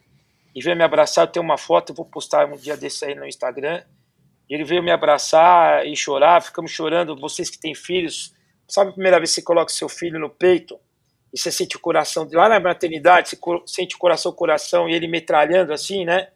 E 0.53 0.61
veio 0.61 0.75
me 0.75 0.83
abraçar. 0.83 1.25
Eu 1.25 1.31
tenho 1.31 1.45
uma 1.45 1.57
foto, 1.57 1.93
vou 1.93 2.05
postar 2.05 2.45
um 2.47 2.57
dia 2.57 2.75
desse 2.75 3.05
aí 3.05 3.15
no 3.15 3.25
Instagram. 3.25 3.81
Ele 4.49 4.63
veio 4.63 4.83
me 4.83 4.91
abraçar 4.91 5.85
e 5.85 5.95
chorar, 5.95 6.41
ficamos 6.41 6.71
chorando. 6.71 7.15
Vocês 7.15 7.49
que 7.49 7.59
têm 7.59 7.73
filhos, 7.73 8.33
sabe 8.67 8.89
a 8.89 8.93
primeira 8.93 9.17
vez 9.17 9.29
que 9.29 9.35
você 9.35 9.41
coloca 9.41 9.71
seu 9.71 9.87
filho 9.87 10.19
no 10.19 10.29
peito 10.29 10.79
e 11.33 11.37
você 11.37 11.51
sente 11.51 11.77
o 11.77 11.79
coração, 11.79 12.27
lá 12.31 12.49
na 12.49 12.59
maternidade, 12.59 13.29
você 13.29 13.37
sente 13.65 13.95
o 13.95 13.99
coração, 13.99 14.31
o 14.31 14.35
coração, 14.35 14.89
e 14.89 14.93
ele 14.93 15.07
metralhando 15.07 15.71
assim, 15.71 16.05
né? 16.05 16.29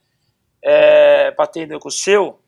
É, 0.62 1.32
batendo 1.32 1.80
com 1.80 1.90
o 1.90 1.92
seu, 1.92 2.40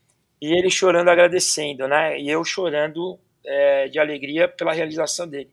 e 0.42 0.54
ele 0.58 0.70
chorando, 0.70 1.10
agradecendo, 1.10 1.88
né? 1.88 2.20
E 2.20 2.30
eu 2.30 2.44
chorando 2.44 3.20
é, 3.44 3.88
de 3.88 4.00
alegria 4.00 4.48
pela 4.48 4.74
realização 4.74 5.28
dele. 5.28 5.50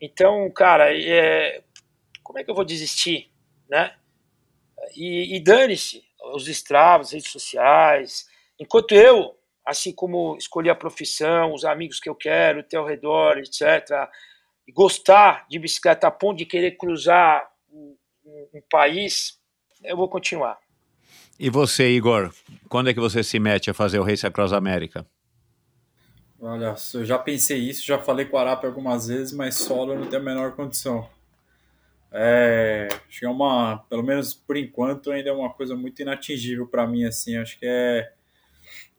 Então, 0.00 0.50
cara, 0.50 0.96
é, 0.96 1.62
como 2.22 2.38
é 2.38 2.44
que 2.44 2.50
eu 2.50 2.54
vou 2.54 2.64
desistir, 2.64 3.30
né? 3.68 3.94
E, 4.96 5.36
e 5.36 5.40
dane-se 5.40 6.04
os 6.32 6.48
estravos, 6.48 7.12
redes 7.12 7.30
sociais. 7.30 8.28
Enquanto 8.58 8.92
eu, 8.92 9.36
assim 9.64 9.92
como 9.92 10.36
escolhi 10.36 10.70
a 10.70 10.74
profissão, 10.74 11.52
os 11.52 11.64
amigos 11.64 12.00
que 12.00 12.08
eu 12.08 12.14
quero 12.14 12.62
ter 12.62 12.76
ao 12.76 12.86
redor, 12.86 13.38
etc., 13.38 14.08
gostar 14.72 15.46
de 15.48 15.58
bicicleta 15.58 16.06
a 16.06 16.10
ponto 16.10 16.38
de 16.38 16.46
querer 16.46 16.72
cruzar 16.72 17.46
um, 17.70 17.96
um 18.24 18.62
país, 18.70 19.38
eu 19.82 19.96
vou 19.96 20.08
continuar. 20.08 20.58
E 21.38 21.50
você, 21.50 21.90
Igor, 21.90 22.32
quando 22.68 22.90
é 22.90 22.94
que 22.94 23.00
você 23.00 23.22
se 23.22 23.38
mete 23.38 23.70
a 23.70 23.74
fazer 23.74 23.98
o 23.98 24.04
Race 24.04 24.26
Across 24.26 24.52
America? 24.52 25.06
Olha, 26.40 26.74
eu 26.94 27.04
já 27.04 27.18
pensei 27.18 27.58
isso, 27.58 27.84
já 27.84 27.98
falei 27.98 28.26
com 28.26 28.36
o 28.36 28.38
Arap 28.38 28.64
algumas 28.64 29.08
vezes, 29.08 29.32
mas 29.32 29.56
solo 29.56 29.92
eu 29.92 30.00
não 30.00 30.06
tenho 30.06 30.22
a 30.22 30.24
menor 30.24 30.52
condição. 30.52 31.08
É, 32.12 32.86
acho 33.08 33.20
que 33.20 33.26
é 33.26 33.28
uma, 33.28 33.78
pelo 33.88 34.02
menos 34.02 34.34
por 34.34 34.56
enquanto, 34.56 35.10
ainda 35.10 35.30
é 35.30 35.32
uma 35.32 35.52
coisa 35.52 35.74
muito 35.74 36.00
inatingível 36.00 36.66
para 36.66 36.86
mim, 36.86 37.04
assim, 37.04 37.36
acho 37.36 37.58
que 37.58 37.66
é, 37.66 38.12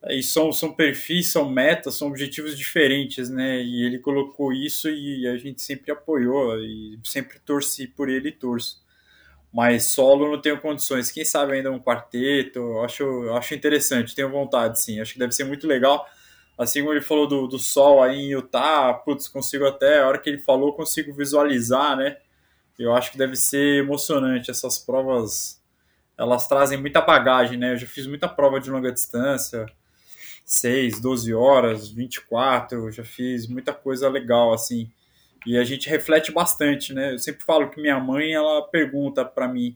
e 0.09 0.22
são, 0.24 0.51
são 0.51 0.74
perfis, 0.74 1.32
são 1.32 1.50
metas, 1.50 1.95
são 1.95 2.08
objetivos 2.08 2.58
diferentes, 2.58 3.30
né, 3.30 3.61
e 3.61 3.85
ele 3.85 4.00
colocou 4.00 4.53
isso 4.53 4.90
e 4.90 5.27
a 5.27 5.38
gente 5.38 5.61
sempre 5.61 5.92
apoiou 5.92 6.59
e 6.59 7.00
sempre 7.03 7.40
torci 7.40 7.88
por 7.88 8.09
ele 8.09 8.30
e 8.30 8.32
torço. 8.32 8.84
Mas 9.53 9.85
solo 9.85 10.30
não 10.32 10.42
tenho 10.42 10.59
condições, 10.59 11.11
quem 11.11 11.24
sabe 11.25 11.53
ainda 11.53 11.72
um 11.72 11.80
quarteto, 11.80 12.80
acho, 12.80 13.30
acho 13.32 13.56
interessante, 13.56 14.16
tenho 14.16 14.30
vontade, 14.30 14.82
sim, 14.82 15.00
acho 15.00 15.14
que 15.14 15.19
deve 15.19 15.32
ser 15.34 15.45
muito 15.45 15.66
legal, 15.66 16.06
Assim 16.58 16.80
como 16.80 16.93
ele 16.93 17.01
falou 17.01 17.27
do, 17.27 17.48
do 17.48 17.59
sol 17.59 18.01
aí 18.01 18.17
em 18.17 18.32
Utah, 18.32 18.93
putz, 18.93 19.27
consigo 19.27 19.66
até, 19.66 20.00
a 20.00 20.08
hora 20.08 20.17
que 20.17 20.30
ele 20.30 20.38
falou, 20.38 20.74
consigo 20.74 21.14
visualizar, 21.14 21.98
né? 21.98 22.17
Eu 22.80 22.93
acho 22.95 23.11
que 23.11 23.17
deve 23.17 23.35
ser 23.35 23.84
emocionante. 23.84 24.50
Essas 24.50 24.80
provas, 24.80 25.61
elas 26.17 26.48
trazem 26.48 26.80
muita 26.80 27.01
bagagem, 27.01 27.58
né? 27.58 27.74
Eu 27.74 27.77
já 27.77 27.88
fiz 27.88 28.08
muita 28.08 28.30
prova 28.30 28.59
de 28.59 28.69
longa 28.69 28.92
distância, 28.92 29.66
6, 30.45 31.01
12 31.01 31.33
horas, 31.33 31.90
24, 31.90 32.91
já 32.91 33.03
fiz 33.03 33.48
muita 33.48 33.74
coisa 33.74 34.07
legal, 34.07 34.53
assim. 34.53 34.90
E 35.45 35.57
a 35.57 35.64
gente 35.64 35.90
reflete 35.90 36.32
bastante, 36.32 36.93
né? 36.93 37.14
Eu 37.14 37.19
sempre 37.19 37.43
falo 37.43 37.69
que 37.69 37.82
minha 37.82 37.99
mãe, 37.99 38.33
ela 38.33 38.61
pergunta 38.64 39.25
para 39.25 39.48
mim, 39.48 39.75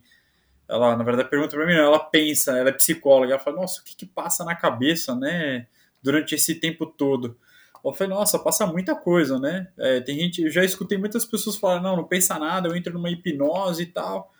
ela, 0.68 0.96
na 0.96 1.04
verdade, 1.04 1.28
pergunta 1.28 1.56
para 1.56 1.66
mim, 1.66 1.74
ela 1.74 1.98
pensa, 1.98 2.56
ela 2.56 2.70
é 2.70 2.72
psicóloga, 2.72 3.32
ela 3.34 3.42
fala, 3.42 3.56
nossa, 3.56 3.80
o 3.80 3.84
que 3.84 3.96
que 3.96 4.06
passa 4.06 4.44
na 4.44 4.54
cabeça, 4.54 5.14
né? 5.14 5.66
durante 6.02 6.34
esse 6.34 6.54
tempo 6.54 6.86
todo. 6.86 7.36
Eu 7.84 7.92
falei, 7.92 8.12
nossa, 8.12 8.38
passa 8.38 8.66
muita 8.66 8.94
coisa, 8.94 9.38
né? 9.38 9.68
É, 9.78 10.00
tem 10.00 10.18
gente, 10.18 10.42
eu 10.42 10.50
já 10.50 10.64
escutei 10.64 10.98
muitas 10.98 11.24
pessoas 11.24 11.56
falar, 11.56 11.80
não, 11.80 11.96
não 11.96 12.04
pensa 12.04 12.38
nada, 12.38 12.68
eu 12.68 12.76
entro 12.76 12.92
numa 12.92 13.10
hipnose 13.10 13.82
e 13.82 13.86
tal. 13.86 14.32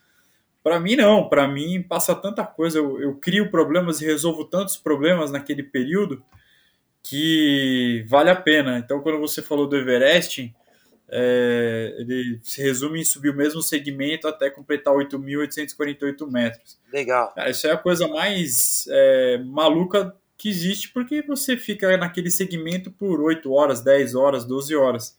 Para 0.63 0.79
mim, 0.79 0.97
não, 0.97 1.29
para 1.29 1.49
mim 1.49 1.83
passa 1.83 2.15
tanta 2.15 2.45
coisa, 2.45 2.79
eu, 2.79 3.01
eu 3.01 3.15
crio 3.17 3.51
problemas 3.51 4.01
e 4.01 4.05
resolvo 4.05 4.45
tantos 4.45 4.77
problemas 4.77 5.31
naquele 5.31 5.63
período 5.63 6.23
que 7.03 8.05
vale 8.09 8.31
a 8.31 8.37
pena. 8.37 8.79
Então, 8.79 9.01
quando 9.01 9.19
você 9.19 9.41
falou 9.41 9.67
do 9.67 9.77
Everest, 9.77 10.55
é, 11.09 11.97
ele 11.99 12.39
se 12.43 12.63
resume 12.63 13.01
em 13.01 13.05
subir 13.05 13.31
o 13.31 13.37
mesmo 13.37 13.61
segmento 13.63 14.29
até 14.29 14.49
completar 14.49 14.95
8.848 14.95 16.31
metros. 16.31 16.79
Legal. 16.93 17.33
Cara, 17.35 17.51
isso 17.51 17.67
é 17.67 17.73
a 17.73 17.77
coisa 17.77 18.07
mais 18.07 18.87
é, 18.89 19.39
maluca 19.39 20.15
que 20.37 20.49
existe 20.49 20.91
porque 20.91 21.21
você 21.23 21.57
fica 21.57 21.97
naquele 21.97 22.31
segmento 22.31 22.91
por 22.91 23.21
8 23.21 23.53
horas, 23.53 23.83
10 23.83 24.15
horas, 24.15 24.45
12 24.45 24.77
horas. 24.77 25.19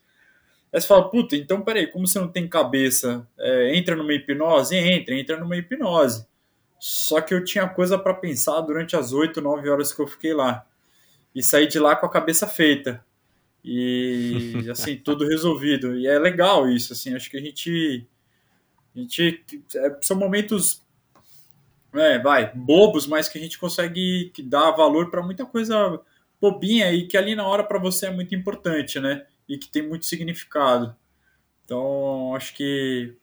Aí 0.74 0.80
você 0.80 0.88
fala, 0.88 1.10
puta, 1.10 1.36
então 1.36 1.62
peraí, 1.62 1.88
como 1.88 2.08
você 2.08 2.18
não 2.20 2.30
tem 2.30 2.48
cabeça, 2.48 3.28
é, 3.38 3.76
entra 3.76 3.96
numa 3.96 4.14
hipnose? 4.14 4.76
Entra, 4.76 5.16
entra 5.16 5.38
numa 5.38 5.58
hipnose. 5.58 6.26
Só 6.80 7.22
que 7.22 7.34
eu 7.34 7.44
tinha 7.44 7.68
coisa 7.68 7.98
para 7.98 8.14
pensar 8.14 8.62
durante 8.62 8.96
as 8.96 9.14
8, 9.14 9.42
9 9.42 9.70
horas 9.70 9.94
que 9.94 10.02
eu 10.02 10.08
fiquei 10.08 10.34
lá. 10.34 10.66
E 11.36 11.44
saí 11.44 11.68
de 11.68 11.78
lá 11.78 11.96
com 11.96 12.06
a 12.06 12.12
cabeça 12.12 12.48
feita. 12.48 13.04
E, 13.64 14.66
assim, 14.72 14.98
tudo 14.98 15.28
resolvido. 15.28 15.98
E 15.98 16.08
é 16.08 16.18
legal 16.18 16.70
isso, 16.70 16.94
assim, 16.94 17.14
acho 17.14 17.30
que 17.30 17.38
a 17.38 17.42
gente. 17.42 18.08
A 18.96 19.00
gente 19.00 19.44
é, 19.76 19.98
são 20.02 20.18
momentos 20.18 20.82
é, 21.94 22.20
vai, 22.20 22.52
bobos, 22.54 23.06
mas 23.06 23.28
que 23.28 23.38
a 23.38 23.42
gente 23.42 23.60
consegue 23.60 24.32
dar 24.44 24.72
valor 24.72 25.10
para 25.10 25.22
muita 25.22 25.46
coisa 25.46 26.00
bobinha 26.40 26.92
e 26.92 27.08
que 27.08 27.18
ali 27.18 27.36
na 27.36 27.46
hora 27.46 27.64
para 27.64 27.78
você 27.78 28.08
é 28.08 28.12
muito 28.12 28.34
importante, 28.34 29.00
né? 29.00 29.26
E 29.52 29.58
que 29.58 29.68
tem 29.68 29.82
muito 29.82 30.06
significado. 30.06 30.96
Então, 31.66 32.34
acho 32.34 32.54
que 32.54 33.14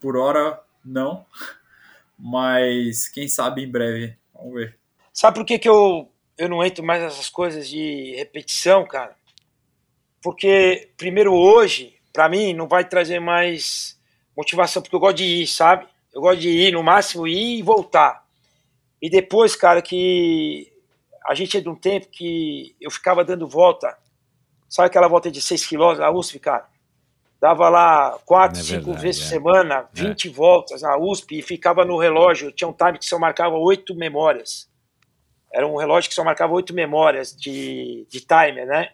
por 0.00 0.16
hora 0.16 0.60
não, 0.84 1.24
mas 2.18 3.08
quem 3.08 3.28
sabe 3.28 3.62
em 3.62 3.70
breve. 3.70 4.16
Vamos 4.34 4.54
ver. 4.54 4.76
Sabe 5.12 5.38
por 5.38 5.46
que, 5.46 5.56
que 5.56 5.68
eu, 5.68 6.10
eu 6.36 6.48
não 6.48 6.64
entro 6.64 6.84
mais 6.84 7.00
nessas 7.00 7.28
coisas 7.28 7.68
de 7.68 8.16
repetição, 8.16 8.84
cara? 8.86 9.16
Porque, 10.20 10.90
primeiro, 10.96 11.32
hoje, 11.32 11.94
para 12.12 12.28
mim, 12.28 12.52
não 12.54 12.66
vai 12.66 12.84
trazer 12.84 13.20
mais 13.20 13.96
motivação, 14.36 14.82
porque 14.82 14.96
eu 14.96 15.00
gosto 15.00 15.18
de 15.18 15.24
ir, 15.24 15.46
sabe? 15.46 15.86
Eu 16.12 16.22
gosto 16.22 16.40
de 16.40 16.48
ir, 16.48 16.72
no 16.72 16.82
máximo, 16.82 17.26
ir 17.26 17.58
e 17.58 17.62
voltar. 17.62 18.26
E 19.00 19.08
depois, 19.08 19.54
cara, 19.54 19.80
que 19.80 20.72
a 21.24 21.34
gente 21.34 21.56
é 21.56 21.60
de 21.60 21.68
um 21.68 21.76
tempo 21.76 22.08
que 22.08 22.74
eu 22.80 22.90
ficava 22.90 23.24
dando 23.24 23.46
volta, 23.46 23.96
sabe 24.68 24.86
aquela 24.86 25.08
volta 25.08 25.30
de 25.30 25.40
6 25.40 25.66
quilômetros 25.66 26.00
na 26.00 26.10
USP, 26.10 26.38
cara? 26.38 26.66
Dava 27.40 27.68
lá 27.68 28.18
4, 28.26 28.60
5 28.60 28.90
é 28.90 28.94
vezes 28.94 29.22
por 29.22 29.26
é. 29.26 29.30
semana, 29.30 29.88
20 29.92 30.28
é. 30.28 30.30
voltas 30.32 30.82
na 30.82 30.96
USP 30.98 31.38
e 31.38 31.42
ficava 31.42 31.84
no 31.84 31.96
relógio. 31.96 32.50
Tinha 32.50 32.68
um 32.68 32.72
time 32.72 32.98
que 32.98 33.04
só 33.04 33.18
marcava 33.18 33.56
8 33.56 33.94
memórias. 33.94 34.68
Era 35.52 35.66
um 35.66 35.76
relógio 35.76 36.10
que 36.10 36.14
só 36.14 36.24
marcava 36.24 36.52
8 36.52 36.74
memórias 36.74 37.34
de, 37.34 38.06
de 38.10 38.20
timer, 38.20 38.66
né? 38.66 38.90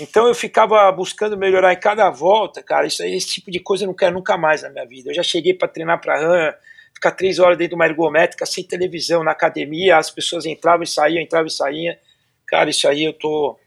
Então 0.00 0.28
eu 0.28 0.34
ficava 0.34 0.90
buscando 0.92 1.36
melhorar 1.36 1.72
em 1.72 1.80
cada 1.80 2.08
volta, 2.10 2.62
cara. 2.62 2.86
Isso 2.86 3.02
esse 3.02 3.26
tipo 3.26 3.50
de 3.50 3.58
coisa 3.58 3.84
eu 3.84 3.88
não 3.88 3.94
quero 3.94 4.14
nunca 4.14 4.36
mais 4.36 4.62
na 4.62 4.70
minha 4.70 4.86
vida. 4.86 5.10
Eu 5.10 5.14
já 5.14 5.22
cheguei 5.22 5.54
para 5.54 5.66
treinar 5.66 6.00
para 6.00 6.20
RAM, 6.20 6.54
ficar 6.94 7.12
três 7.12 7.38
horas 7.38 7.58
dentro 7.58 7.70
de 7.70 7.74
uma 7.76 7.86
ergométrica, 7.86 8.46
sem 8.46 8.62
televisão, 8.62 9.24
na 9.24 9.32
academia, 9.32 9.96
as 9.96 10.10
pessoas 10.10 10.46
entravam 10.46 10.82
e 10.82 10.86
saíam, 10.86 11.22
entravam 11.22 11.46
e 11.46 11.50
saíam. 11.50 11.96
Cara, 12.46 12.70
isso 12.70 12.86
aí 12.86 13.04
eu 13.04 13.12
tô. 13.12 13.58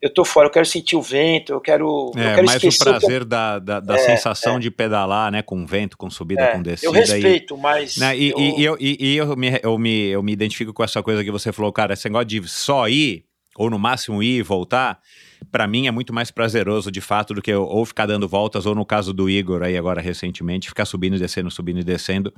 Eu 0.00 0.12
tô 0.12 0.24
fora, 0.24 0.46
eu 0.46 0.52
quero 0.52 0.64
sentir 0.64 0.94
o 0.94 1.02
vento, 1.02 1.52
eu 1.52 1.60
quero. 1.60 2.12
É, 2.16 2.20
eu 2.20 2.34
quero 2.34 2.46
mais 2.46 2.62
o 2.62 2.78
prazer 2.78 3.24
da, 3.24 3.58
da, 3.58 3.80
da 3.80 3.94
é, 3.96 3.98
sensação 3.98 4.56
é. 4.56 4.58
de 4.60 4.70
pedalar, 4.70 5.32
né? 5.32 5.42
Com 5.42 5.66
vento, 5.66 5.96
com 5.96 6.08
subida, 6.08 6.42
é, 6.42 6.52
com 6.52 6.62
descida. 6.62 6.88
Eu 6.88 6.92
respeito, 6.92 7.56
e, 7.56 7.60
mas. 7.60 7.96
Né, 7.96 8.16
e, 8.16 8.30
eu... 8.30 8.38
E, 8.38 8.64
eu, 8.64 8.76
e, 8.78 8.96
e 9.00 9.16
eu, 9.16 9.36
me, 9.36 9.60
eu, 9.62 9.78
me, 9.78 10.06
eu 10.08 10.22
me 10.22 10.32
identifico 10.32 10.72
com 10.72 10.84
essa 10.84 11.02
coisa 11.02 11.24
que 11.24 11.30
você 11.30 11.52
falou, 11.52 11.72
cara, 11.72 11.94
esse 11.94 12.08
negócio 12.08 12.26
de 12.26 12.48
só 12.48 12.88
ir, 12.88 13.24
ou 13.56 13.68
no 13.68 13.78
máximo 13.78 14.22
ir 14.22 14.38
e 14.38 14.42
voltar 14.42 15.00
para 15.50 15.66
mim 15.66 15.86
é 15.86 15.90
muito 15.90 16.12
mais 16.12 16.30
prazeroso 16.30 16.90
de 16.90 17.00
fato 17.00 17.34
do 17.34 17.42
que 17.42 17.50
eu, 17.50 17.62
ou 17.62 17.84
ficar 17.84 18.06
dando 18.06 18.28
voltas, 18.28 18.66
ou 18.66 18.74
no 18.74 18.84
caso 18.84 19.12
do 19.12 19.28
Igor 19.30 19.62
aí 19.62 19.76
agora 19.76 20.00
recentemente, 20.00 20.68
ficar 20.68 20.84
subindo 20.84 21.16
e 21.16 21.18
descendo, 21.18 21.50
subindo 21.50 21.80
e 21.80 21.84
descendo. 21.84 22.32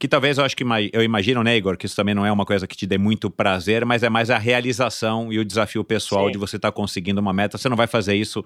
Que 0.00 0.08
talvez 0.08 0.38
eu 0.38 0.44
acho 0.44 0.56
que 0.56 0.64
eu 0.94 1.02
imagino, 1.02 1.44
né, 1.44 1.54
Igor, 1.58 1.76
que 1.76 1.84
isso 1.84 1.94
também 1.94 2.14
não 2.14 2.24
é 2.24 2.32
uma 2.32 2.46
coisa 2.46 2.66
que 2.66 2.74
te 2.74 2.86
dê 2.86 2.96
muito 2.96 3.30
prazer, 3.30 3.84
mas 3.84 4.02
é 4.02 4.08
mais 4.08 4.30
a 4.30 4.38
realização 4.38 5.30
e 5.30 5.38
o 5.38 5.44
desafio 5.44 5.84
pessoal 5.84 6.24
Sim. 6.24 6.32
de 6.32 6.38
você 6.38 6.56
estar 6.56 6.70
tá 6.70 6.74
conseguindo 6.74 7.20
uma 7.20 7.34
meta. 7.34 7.58
Você 7.58 7.68
não 7.68 7.76
vai 7.76 7.86
fazer 7.86 8.14
isso 8.14 8.42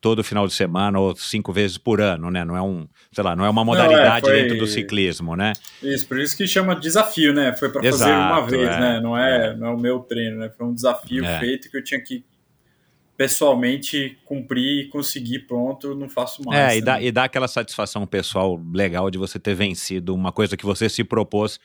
todo 0.00 0.24
final 0.24 0.48
de 0.48 0.52
semana 0.52 0.98
ou 0.98 1.14
cinco 1.14 1.52
vezes 1.52 1.78
por 1.78 2.00
ano, 2.00 2.28
né? 2.28 2.44
Não 2.44 2.56
é 2.56 2.60
um, 2.62 2.88
sei 3.12 3.22
lá, 3.22 3.36
não 3.36 3.44
é 3.44 3.50
uma 3.50 3.64
modalidade 3.64 4.26
não, 4.26 4.32
é, 4.32 4.34
foi... 4.34 4.42
dentro 4.42 4.58
do 4.58 4.66
ciclismo, 4.66 5.36
né? 5.36 5.52
Isso, 5.80 6.08
por 6.08 6.18
isso 6.18 6.36
que 6.36 6.44
chama 6.48 6.74
desafio, 6.74 7.32
né? 7.32 7.52
Foi 7.52 7.68
para 7.68 7.84
fazer 7.84 8.10
uma 8.10 8.44
vez, 8.44 8.68
é, 8.68 8.80
né? 8.80 9.00
Não 9.00 9.16
é, 9.16 9.46
é, 9.46 9.56
não 9.56 9.68
é 9.68 9.70
o 9.70 9.78
meu 9.78 10.00
treino, 10.00 10.38
né? 10.38 10.50
Foi 10.50 10.66
um 10.66 10.74
desafio 10.74 11.24
é. 11.24 11.38
feito 11.38 11.70
que 11.70 11.76
eu 11.76 11.84
tinha 11.84 12.00
que 12.00 12.24
pessoalmente 13.20 14.16
cumprir 14.24 14.86
e 14.86 14.88
conseguir 14.88 15.40
pronto, 15.40 15.94
não 15.94 16.08
faço 16.08 16.42
mais. 16.42 16.72
É, 16.72 16.78
e 16.78 16.80
dá, 16.80 17.02
e 17.02 17.12
dá 17.12 17.24
aquela 17.24 17.46
satisfação 17.46 18.06
pessoal 18.06 18.58
legal 18.72 19.10
de 19.10 19.18
você 19.18 19.38
ter 19.38 19.54
vencido 19.54 20.14
uma 20.14 20.32
coisa 20.32 20.56
que 20.56 20.64
você 20.64 20.88
se 20.88 21.04
propôs 21.04 21.60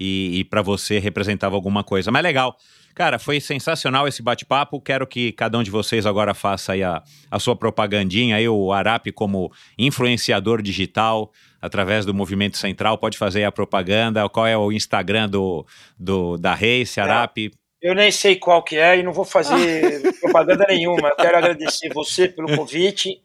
e, 0.00 0.40
e 0.40 0.44
para 0.44 0.62
você 0.62 0.98
representava 0.98 1.54
alguma 1.54 1.84
coisa. 1.84 2.10
Mas 2.10 2.24
legal. 2.24 2.56
Cara, 2.92 3.20
foi 3.20 3.40
sensacional 3.40 4.08
esse 4.08 4.20
bate-papo. 4.20 4.80
Quero 4.80 5.06
que 5.06 5.30
cada 5.30 5.56
um 5.56 5.62
de 5.62 5.70
vocês 5.70 6.06
agora 6.06 6.34
faça 6.34 6.72
aí 6.72 6.82
a, 6.82 7.00
a 7.30 7.38
sua 7.38 7.54
propagandinha. 7.54 8.34
Aí 8.34 8.48
o 8.48 8.72
Arap, 8.72 9.12
como 9.12 9.52
influenciador 9.78 10.60
digital, 10.60 11.30
através 11.62 12.04
do 12.04 12.12
Movimento 12.12 12.58
Central, 12.58 12.98
pode 12.98 13.16
fazer 13.16 13.40
aí 13.40 13.44
a 13.44 13.52
propaganda. 13.52 14.28
Qual 14.28 14.44
é 14.44 14.58
o 14.58 14.72
Instagram 14.72 15.28
do, 15.28 15.64
do 15.96 16.36
da 16.36 16.52
Race, 16.52 16.98
Arap? 16.98 17.52
Eu 17.86 17.94
nem 17.94 18.10
sei 18.10 18.34
qual 18.34 18.64
que 18.64 18.76
é 18.76 18.98
e 18.98 19.02
não 19.04 19.12
vou 19.12 19.24
fazer 19.24 20.02
propaganda 20.20 20.66
nenhuma. 20.68 21.10
Eu 21.10 21.16
quero 21.16 21.36
agradecer 21.36 21.88
você 21.94 22.26
pelo 22.26 22.56
convite. 22.56 23.22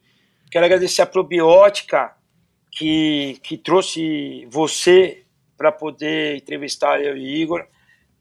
Quero 0.52 0.64
agradecer 0.64 1.02
a 1.02 1.08
Probiótica 1.08 2.16
que, 2.70 3.40
que 3.42 3.58
trouxe 3.58 4.46
você 4.52 5.24
para 5.58 5.72
poder 5.72 6.36
entrevistar 6.36 7.02
eu 7.02 7.18
e 7.18 7.42
Igor. 7.42 7.66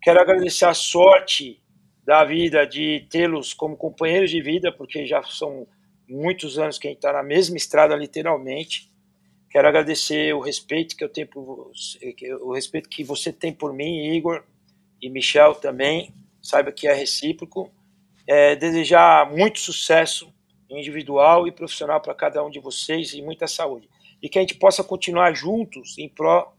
Quero 0.01 0.19
agradecer 0.19 0.65
a 0.65 0.73
sorte 0.73 1.63
da 2.07 2.25
vida 2.25 2.67
de 2.67 3.07
tê-los 3.11 3.53
como 3.53 3.77
companheiros 3.77 4.31
de 4.31 4.41
vida, 4.41 4.73
porque 4.73 5.05
já 5.05 5.23
são 5.23 5.67
muitos 6.09 6.59
anos 6.59 6.79
que 6.79 6.87
a 6.87 6.91
gente 6.91 7.01
está 7.01 7.13
na 7.13 7.23
mesma 7.23 7.59
estrada, 7.59 7.95
literalmente. 7.95 8.91
Quero 9.51 9.69
agradecer 9.69 10.35
o 10.35 10.41
respeito 10.41 10.97
que 10.97 11.05
eu 11.05 11.09
tenho 11.11 11.27
por 11.27 11.45
você, 11.45 12.15
o 12.41 12.55
respeito 12.55 12.89
que 12.89 13.05
você 13.05 13.31
tem 13.31 13.53
por 13.53 13.75
mim, 13.75 14.15
Igor, 14.15 14.43
e 15.03 15.11
Michel 15.11 15.55
também. 15.55 16.15
Saiba 16.43 16.73
que 16.73 16.87
é 16.87 16.93
recíproco. 16.93 17.71
É, 18.27 18.55
desejar 18.55 19.31
muito 19.31 19.59
sucesso 19.59 20.33
individual 20.69 21.49
e 21.49 21.53
profissional 21.53 22.01
para 22.01 22.15
cada 22.15 22.45
um 22.45 22.51
de 22.51 22.61
vocês 22.61 23.13
e 23.13 23.23
muita 23.23 23.47
saúde. 23.47 23.89
E 24.23 24.29
que 24.29 24.39
a 24.39 24.43
gente 24.43 24.55
possa 24.55 24.85
continuar 24.85 25.35
juntos 25.35 25.99
em 25.99 26.09
pró 26.09 26.55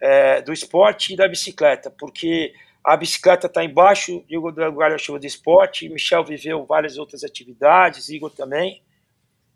é, 0.00 0.42
do 0.42 0.52
esporte 0.52 1.12
e 1.12 1.16
da 1.16 1.28
bicicleta, 1.28 1.90
porque 1.90 2.52
a 2.84 2.96
bicicleta 2.96 3.46
está 3.46 3.64
embaixo 3.64 4.24
do 4.28 4.40
guarda-chuva 4.70 5.18
do 5.18 5.26
esporte, 5.26 5.88
Michel 5.88 6.24
viveu 6.24 6.64
várias 6.64 6.96
outras 6.96 7.24
atividades, 7.24 8.08
Igor 8.08 8.30
também. 8.30 8.82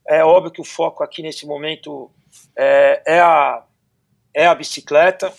É 0.07 0.25
óbvio 0.25 0.51
que 0.51 0.61
o 0.61 0.65
foco 0.65 1.05
aqui 1.05 1.23
nesse 1.23 1.47
momento 1.47 2.11
é, 2.57 3.03
é 3.07 3.21
a, 3.21 3.65
é 4.35 4.47
a 4.47 4.55
bicicleta. 4.55 5.33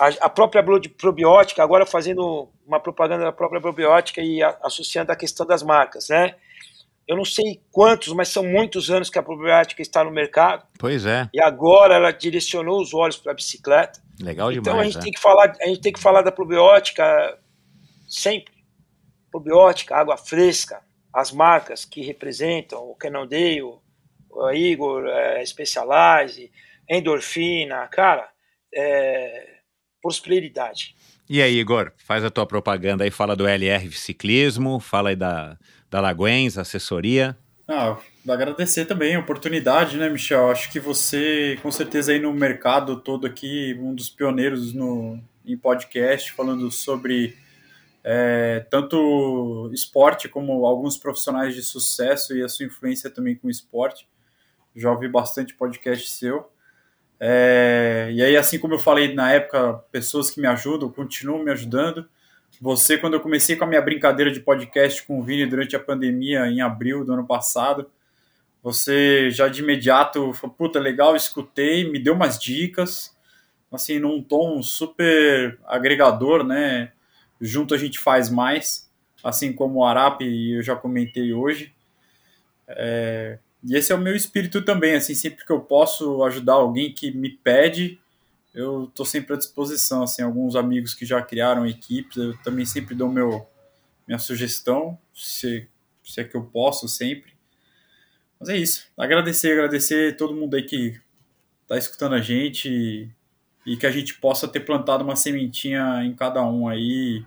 A, 0.00 0.30
própria 0.30 0.64
probiótica, 0.96 1.62
agora 1.62 1.84
fazendo 1.84 2.48
uma 2.66 2.80
propaganda 2.80 3.24
da 3.24 3.32
própria 3.32 3.60
probiótica 3.60 4.22
e 4.22 4.42
a, 4.42 4.56
associando 4.62 5.12
a 5.12 5.16
questão 5.16 5.44
das 5.44 5.62
marcas, 5.62 6.08
né? 6.08 6.36
Eu 7.06 7.16
não 7.16 7.24
sei 7.24 7.60
quantos, 7.70 8.12
mas 8.14 8.28
são 8.28 8.42
muitos 8.42 8.88
anos 8.88 9.10
que 9.10 9.18
a 9.18 9.22
probiótica 9.22 9.82
está 9.82 10.02
no 10.02 10.10
mercado. 10.10 10.66
Pois 10.78 11.04
é. 11.04 11.28
E 11.34 11.42
agora 11.42 11.96
ela 11.96 12.12
direcionou 12.12 12.80
os 12.80 12.94
olhos 12.94 13.18
para 13.18 13.32
a 13.32 13.34
bicicleta. 13.34 14.00
Legal 14.18 14.50
demais. 14.50 14.66
Então 14.66 14.80
a 14.80 14.84
gente 14.84 14.98
é. 14.98 15.00
tem 15.00 15.12
que 15.12 15.20
falar, 15.20 15.52
a 15.60 15.66
gente 15.66 15.80
tem 15.80 15.92
que 15.92 16.00
falar 16.00 16.22
da 16.22 16.32
probiótica 16.32 17.38
sempre. 18.08 18.54
Probiótica, 19.30 19.96
água 19.96 20.16
fresca, 20.16 20.80
as 21.12 21.30
marcas 21.30 21.84
que 21.84 22.00
representam 22.00 22.88
o 22.88 22.94
Cannondale, 22.94 23.62
o 24.30 24.50
Igor, 24.50 25.06
é, 25.06 25.44
Specialize, 25.44 26.50
endorfina, 26.88 27.86
cara, 27.88 28.30
é, 28.74 29.59
prosperidade. 30.00 30.94
E 31.28 31.40
aí, 31.40 31.58
Igor, 31.58 31.92
faz 31.96 32.24
a 32.24 32.30
tua 32.30 32.44
propaganda 32.44 33.04
aí, 33.04 33.10
fala 33.10 33.36
do 33.36 33.46
LR 33.46 33.90
Ciclismo, 33.92 34.80
fala 34.80 35.10
aí 35.10 35.16
da, 35.16 35.56
da 35.90 36.00
Laguens, 36.00 36.58
assessoria. 36.58 37.36
Ah, 37.68 37.96
agradecer 38.28 38.84
também 38.84 39.14
a 39.14 39.20
oportunidade, 39.20 39.96
né, 39.96 40.08
Michel? 40.08 40.50
Acho 40.50 40.72
que 40.72 40.80
você, 40.80 41.56
com 41.62 41.70
certeza, 41.70 42.10
aí 42.10 42.18
no 42.18 42.32
mercado 42.32 42.96
todo 42.96 43.28
aqui, 43.28 43.78
um 43.80 43.94
dos 43.94 44.10
pioneiros 44.10 44.72
no, 44.72 45.20
em 45.46 45.56
podcast, 45.56 46.32
falando 46.32 46.68
sobre 46.72 47.36
é, 48.02 48.66
tanto 48.68 49.70
esporte 49.72 50.28
como 50.28 50.66
alguns 50.66 50.98
profissionais 50.98 51.54
de 51.54 51.62
sucesso 51.62 52.36
e 52.36 52.42
a 52.42 52.48
sua 52.48 52.66
influência 52.66 53.08
também 53.08 53.36
com 53.36 53.46
o 53.46 53.50
esporte. 53.50 54.08
Já 54.74 54.90
ouvi 54.90 55.08
bastante 55.08 55.54
podcast 55.54 56.08
seu. 56.10 56.50
É, 57.22 58.08
e 58.12 58.22
aí, 58.22 58.34
assim 58.34 58.58
como 58.58 58.74
eu 58.74 58.78
falei 58.78 59.12
na 59.12 59.30
época, 59.30 59.74
pessoas 59.92 60.30
que 60.30 60.40
me 60.40 60.46
ajudam, 60.46 60.90
continuam 60.90 61.44
me 61.44 61.50
ajudando. 61.52 62.08
Você, 62.60 62.96
quando 62.96 63.14
eu 63.14 63.20
comecei 63.20 63.56
com 63.56 63.64
a 63.64 63.66
minha 63.66 63.82
brincadeira 63.82 64.30
de 64.32 64.40
podcast 64.40 65.02
com 65.06 65.20
o 65.20 65.22
Vini 65.22 65.44
durante 65.44 65.76
a 65.76 65.80
pandemia, 65.80 66.46
em 66.46 66.62
abril 66.62 67.04
do 67.04 67.12
ano 67.12 67.26
passado, 67.26 67.90
você 68.62 69.30
já 69.30 69.48
de 69.48 69.62
imediato 69.62 70.32
falou, 70.32 70.54
puta, 70.56 70.78
legal, 70.78 71.14
escutei, 71.14 71.90
me 71.90 71.98
deu 71.98 72.14
umas 72.14 72.38
dicas, 72.38 73.16
assim, 73.70 73.98
num 73.98 74.22
tom 74.22 74.62
super 74.62 75.58
agregador, 75.66 76.42
né? 76.42 76.92
Junto 77.40 77.74
a 77.74 77.78
gente 77.78 77.98
faz 77.98 78.28
mais, 78.30 78.90
assim 79.22 79.52
como 79.52 79.80
o 79.80 79.84
Arap, 79.84 80.22
eu 80.22 80.62
já 80.62 80.74
comentei 80.74 81.32
hoje. 81.32 81.74
É, 82.68 83.38
e 83.62 83.76
esse 83.76 83.92
é 83.92 83.94
o 83.94 84.00
meu 84.00 84.16
espírito 84.16 84.62
também, 84.62 84.94
assim, 84.94 85.14
sempre 85.14 85.44
que 85.44 85.52
eu 85.52 85.60
posso 85.60 86.22
ajudar 86.24 86.54
alguém 86.54 86.92
que 86.92 87.10
me 87.10 87.30
pede, 87.30 88.00
eu 88.54 88.84
estou 88.84 89.04
sempre 89.04 89.34
à 89.34 89.36
disposição, 89.36 90.02
assim, 90.02 90.22
alguns 90.22 90.56
amigos 90.56 90.94
que 90.94 91.04
já 91.04 91.20
criaram 91.22 91.66
equipes, 91.66 92.16
eu 92.16 92.36
também 92.38 92.64
sempre 92.64 92.94
dou 92.94 93.08
meu, 93.08 93.46
minha 94.06 94.18
sugestão, 94.18 94.98
se, 95.14 95.68
se 96.02 96.20
é 96.20 96.24
que 96.24 96.36
eu 96.36 96.42
posso 96.44 96.88
sempre. 96.88 97.32
Mas 98.38 98.48
é 98.48 98.56
isso, 98.56 98.86
agradecer, 98.96 99.52
agradecer 99.52 100.16
todo 100.16 100.34
mundo 100.34 100.56
aí 100.56 100.62
que 100.62 100.98
está 101.62 101.76
escutando 101.76 102.14
a 102.14 102.20
gente 102.20 102.68
e, 102.68 103.10
e, 103.72 103.76
que 103.76 103.86
a 103.86 103.90
gente 103.90 104.14
possa 104.14 104.48
ter 104.48 104.60
plantado 104.60 105.04
uma 105.04 105.14
sementinha 105.14 106.02
em 106.02 106.14
cada 106.14 106.42
um 106.42 106.66
aí, 106.66 107.22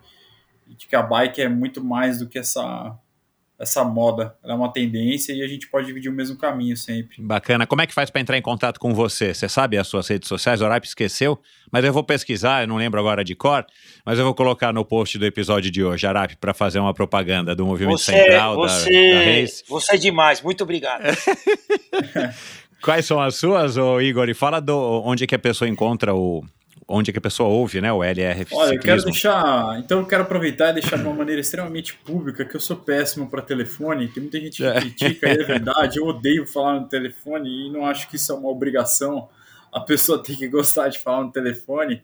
de 0.68 0.88
que 0.88 0.96
a 0.96 1.04
bike 1.04 1.42
é 1.42 1.48
muito 1.48 1.84
mais 1.84 2.18
do 2.20 2.28
que 2.28 2.40
essa 2.40 2.98
essa 3.64 3.84
moda, 3.84 4.36
ela 4.44 4.54
é 4.54 4.56
uma 4.56 4.72
tendência 4.72 5.34
e 5.34 5.42
a 5.42 5.48
gente 5.48 5.68
pode 5.68 5.88
dividir 5.88 6.10
o 6.10 6.14
mesmo 6.14 6.38
caminho 6.38 6.78
sempre. 6.78 7.22
Bacana. 7.22 7.66
Como 7.66 7.82
é 7.82 7.88
que 7.88 7.94
faz 7.94 8.10
para 8.10 8.22
entrar 8.22 8.38
em 8.38 8.42
contato 8.42 8.80
com 8.80 8.94
você? 8.94 9.34
Você 9.34 9.50
sabe 9.50 9.78
as 9.78 9.88
suas 9.88 10.08
redes 10.08 10.28
sociais? 10.28 10.62
O 10.62 10.66
Oraip 10.66 10.86
esqueceu, 10.86 11.40
mas 11.72 11.84
eu 11.84 11.92
vou 11.92 12.04
pesquisar, 12.04 12.64
eu 12.64 12.68
não 12.68 12.78
lembro 12.78 13.00
agora 13.00 13.24
de 13.24 13.34
cor, 13.36 13.66
mas 14.06 14.20
eu 14.20 14.26
vou 14.26 14.36
colocar 14.36 14.72
no 14.72 14.86
post 14.86 15.18
do 15.18 15.26
episódio 15.26 15.72
de 15.72 15.84
hoje, 15.84 16.06
Arap, 16.06 16.36
para 16.38 16.54
fazer 16.54 16.80
uma 16.80 16.94
propaganda 16.94 17.56
do 17.56 17.66
Movimento 17.66 17.98
você, 17.98 18.12
Central, 18.12 18.56
você, 18.56 18.92
da, 18.92 19.20
da 19.20 19.26
Race. 19.26 19.64
Você 19.68 19.96
é 19.96 19.98
demais, 19.98 20.42
muito 20.42 20.64
obrigado. 20.64 21.04
Quais 22.84 23.06
são 23.06 23.22
as 23.22 23.36
suas, 23.36 23.78
ô 23.78 24.02
Igor? 24.02 24.28
E 24.28 24.34
fala 24.34 24.60
do, 24.60 25.02
onde 25.06 25.24
é 25.24 25.28
que 25.28 25.36
a 25.36 25.40
pessoa 25.40 25.70
encontra 25.70 26.14
o, 26.14 26.44
onde 26.94 27.10
é 27.10 27.14
que 27.14 27.18
a 27.18 27.22
pessoa 27.22 27.50
ouve, 27.50 27.82
né, 27.82 27.92
o 27.92 28.04
LR 28.04 28.46
Olha, 28.52 28.76
eu 28.76 28.80
quero 28.80 29.04
deixar, 29.04 29.80
então 29.80 30.00
eu 30.00 30.06
quero 30.06 30.22
aproveitar 30.22 30.70
e 30.70 30.74
deixar 30.74 30.98
de 30.98 31.04
uma 31.04 31.14
maneira 31.14 31.42
extremamente 31.42 31.96
pública 31.96 32.46
que 32.46 32.56
eu 32.56 32.60
sou 32.60 32.78
péssimo 32.78 33.28
para 33.28 33.42
telefone, 33.42 34.08
tem 34.08 34.22
muita 34.22 34.40
gente 34.40 34.58
que 34.58 34.66
é. 34.66 34.80
critica, 34.80 35.28
é 35.28 35.38
verdade, 35.38 35.98
eu 35.98 36.06
odeio 36.06 36.46
falar 36.46 36.80
no 36.80 36.88
telefone 36.88 37.68
e 37.68 37.72
não 37.72 37.86
acho 37.86 38.08
que 38.08 38.16
isso 38.16 38.32
é 38.32 38.36
uma 38.36 38.50
obrigação, 38.50 39.28
a 39.72 39.80
pessoa 39.80 40.22
tem 40.22 40.36
que 40.36 40.48
gostar 40.48 40.90
de 40.90 41.00
falar 41.00 41.24
no 41.24 41.32
telefone, 41.32 42.04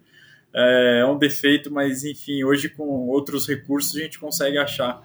é, 0.53 1.01
é 1.01 1.05
um 1.05 1.17
defeito, 1.17 1.71
mas 1.71 2.03
enfim, 2.03 2.43
hoje 2.43 2.67
com 2.67 3.07
outros 3.09 3.47
recursos 3.47 3.95
a 3.95 3.99
gente 3.99 4.17
consegue 4.17 4.57
achar. 4.57 5.01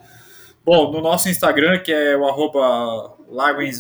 Bom, 0.65 0.91
no 0.91 1.03
nosso 1.03 1.29
Instagram, 1.29 1.79
que 1.81 1.93
é 1.93 2.17
o 2.17 2.27
arroba 2.27 3.19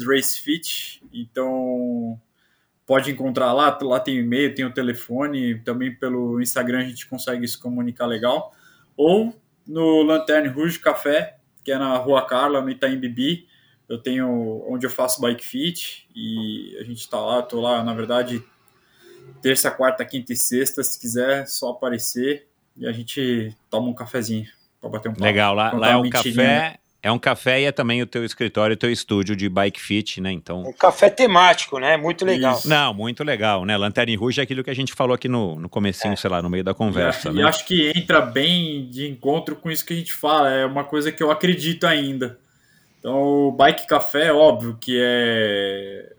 Racefit, 0.07 1.03
então 1.11 2.21
pode 2.87 3.11
encontrar 3.11 3.53
lá, 3.53 3.77
lá 3.83 4.01
tem 4.01 4.19
e-mail, 4.19 4.55
tem 4.55 4.65
o 4.65 4.73
telefone, 4.73 5.59
também 5.61 5.95
pelo 5.95 6.41
Instagram 6.41 6.81
a 6.81 6.85
gente 6.85 7.07
consegue 7.07 7.47
se 7.49 7.59
comunicar 7.59 8.07
legal. 8.07 8.53
Ou 8.97 9.35
no 9.67 10.03
Lanterne 10.03 10.49
Rouge 10.49 10.79
Café, 10.79 11.39
que 11.65 11.73
é 11.73 11.79
na 11.79 11.97
Rua 11.97 12.27
Carla, 12.27 12.61
no 12.61 12.71
Itaim 12.71 12.99
Bibi, 12.99 13.49
eu 13.89 13.99
tenho 13.99 14.65
onde 14.69 14.87
eu 14.87 14.91
faço 14.91 15.21
bike 15.21 15.45
fit 15.45 16.09
e 16.15 16.77
a 16.79 16.85
gente 16.85 17.01
está 17.01 17.19
lá, 17.19 17.43
tô 17.43 17.61
lá, 17.61 17.83
na 17.83 17.95
verdade, 17.95 18.43
terça, 19.43 19.71
quarta, 19.71 20.05
quinta 20.05 20.33
e 20.33 20.37
sexta, 20.37 20.83
se 20.83 20.99
quiser, 20.99 21.47
só 21.47 21.71
aparecer 21.71 22.47
e 22.77 22.87
a 22.87 22.93
gente 22.93 23.55
toma 23.71 23.89
um 23.89 23.95
cafezinho 23.95 24.47
para 24.81 24.91
bater 24.91 25.09
um 25.09 25.13
papo. 25.13 25.25
Legal, 25.25 25.55
lá, 25.55 25.73
lá 25.73 25.91
é 25.91 25.97
um 25.97 26.09
café 26.09 26.79
é 27.05 27.13
um 27.13 27.19
café 27.19 27.61
e 27.61 27.65
é 27.65 27.71
também 27.71 28.01
o 28.01 28.07
teu 28.07 28.25
escritório, 28.25 28.73
o 28.73 28.79
teu 28.79 28.91
estúdio 28.91 29.37
de 29.37 29.47
bike 29.47 29.79
fit, 29.79 30.23
né? 30.23 30.33
Então. 30.33 30.63
Um 30.63 30.73
café 30.73 31.11
temático, 31.11 31.79
né? 31.79 31.99
Muito 31.99 32.25
legal. 32.25 32.57
Isso. 32.57 32.67
Não, 32.67 32.95
muito 32.95 33.23
legal, 33.23 33.67
né? 33.67 33.77
Lanterna 33.77 34.17
Rouge 34.17 34.41
é 34.41 34.43
aquilo 34.43 34.65
que 34.65 34.71
a 34.71 34.75
gente 34.75 34.95
falou 34.95 35.15
aqui 35.15 35.29
no, 35.29 35.61
no 35.61 35.69
comecinho, 35.69 36.15
é. 36.15 36.17
sei 36.17 36.31
lá, 36.31 36.41
no 36.41 36.49
meio 36.49 36.65
da 36.65 36.73
conversa. 36.73 37.29
E, 37.29 37.35
né? 37.35 37.43
e 37.43 37.45
acho 37.45 37.67
que 37.67 37.93
entra 37.95 38.23
bem 38.23 38.89
de 38.89 39.07
encontro 39.07 39.55
com 39.55 39.71
isso 39.71 39.85
que 39.85 39.93
a 39.93 39.97
gente 39.97 40.15
fala. 40.15 40.51
É 40.51 40.65
uma 40.65 40.83
coisa 40.83 41.13
que 41.13 41.23
eu 41.23 41.31
acredito 41.31 41.87
ainda. 41.87 42.39
Então, 42.99 43.49
o 43.49 43.53
bike 43.53 43.87
café, 43.87 44.33
óbvio 44.33 44.79
que 44.81 44.99
é. 44.99 46.11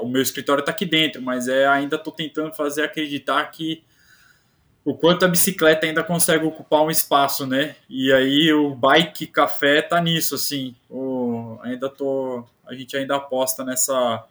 O 0.00 0.06
meu 0.06 0.22
escritório 0.22 0.60
está 0.60 0.70
aqui 0.70 0.86
dentro, 0.86 1.20
mas 1.20 1.48
é 1.48 1.66
ainda 1.66 1.96
estou 1.96 2.12
tentando 2.12 2.54
fazer 2.54 2.84
acreditar 2.84 3.44
que 3.50 3.82
o 4.84 4.94
quanto 4.94 5.24
a 5.24 5.28
bicicleta 5.28 5.86
ainda 5.86 6.02
consegue 6.02 6.44
ocupar 6.44 6.82
um 6.82 6.90
espaço, 6.90 7.46
né? 7.46 7.76
E 7.88 8.12
aí 8.12 8.52
o 8.52 8.74
bike 8.74 9.26
café 9.26 9.82
tá 9.82 10.00
nisso, 10.00 10.34
assim. 10.34 10.74
O, 10.88 11.58
ainda 11.62 11.88
tô, 11.88 12.44
a 12.66 12.74
gente 12.74 12.96
ainda 12.96 13.16
aposta 13.16 13.64
nessa 13.64 14.26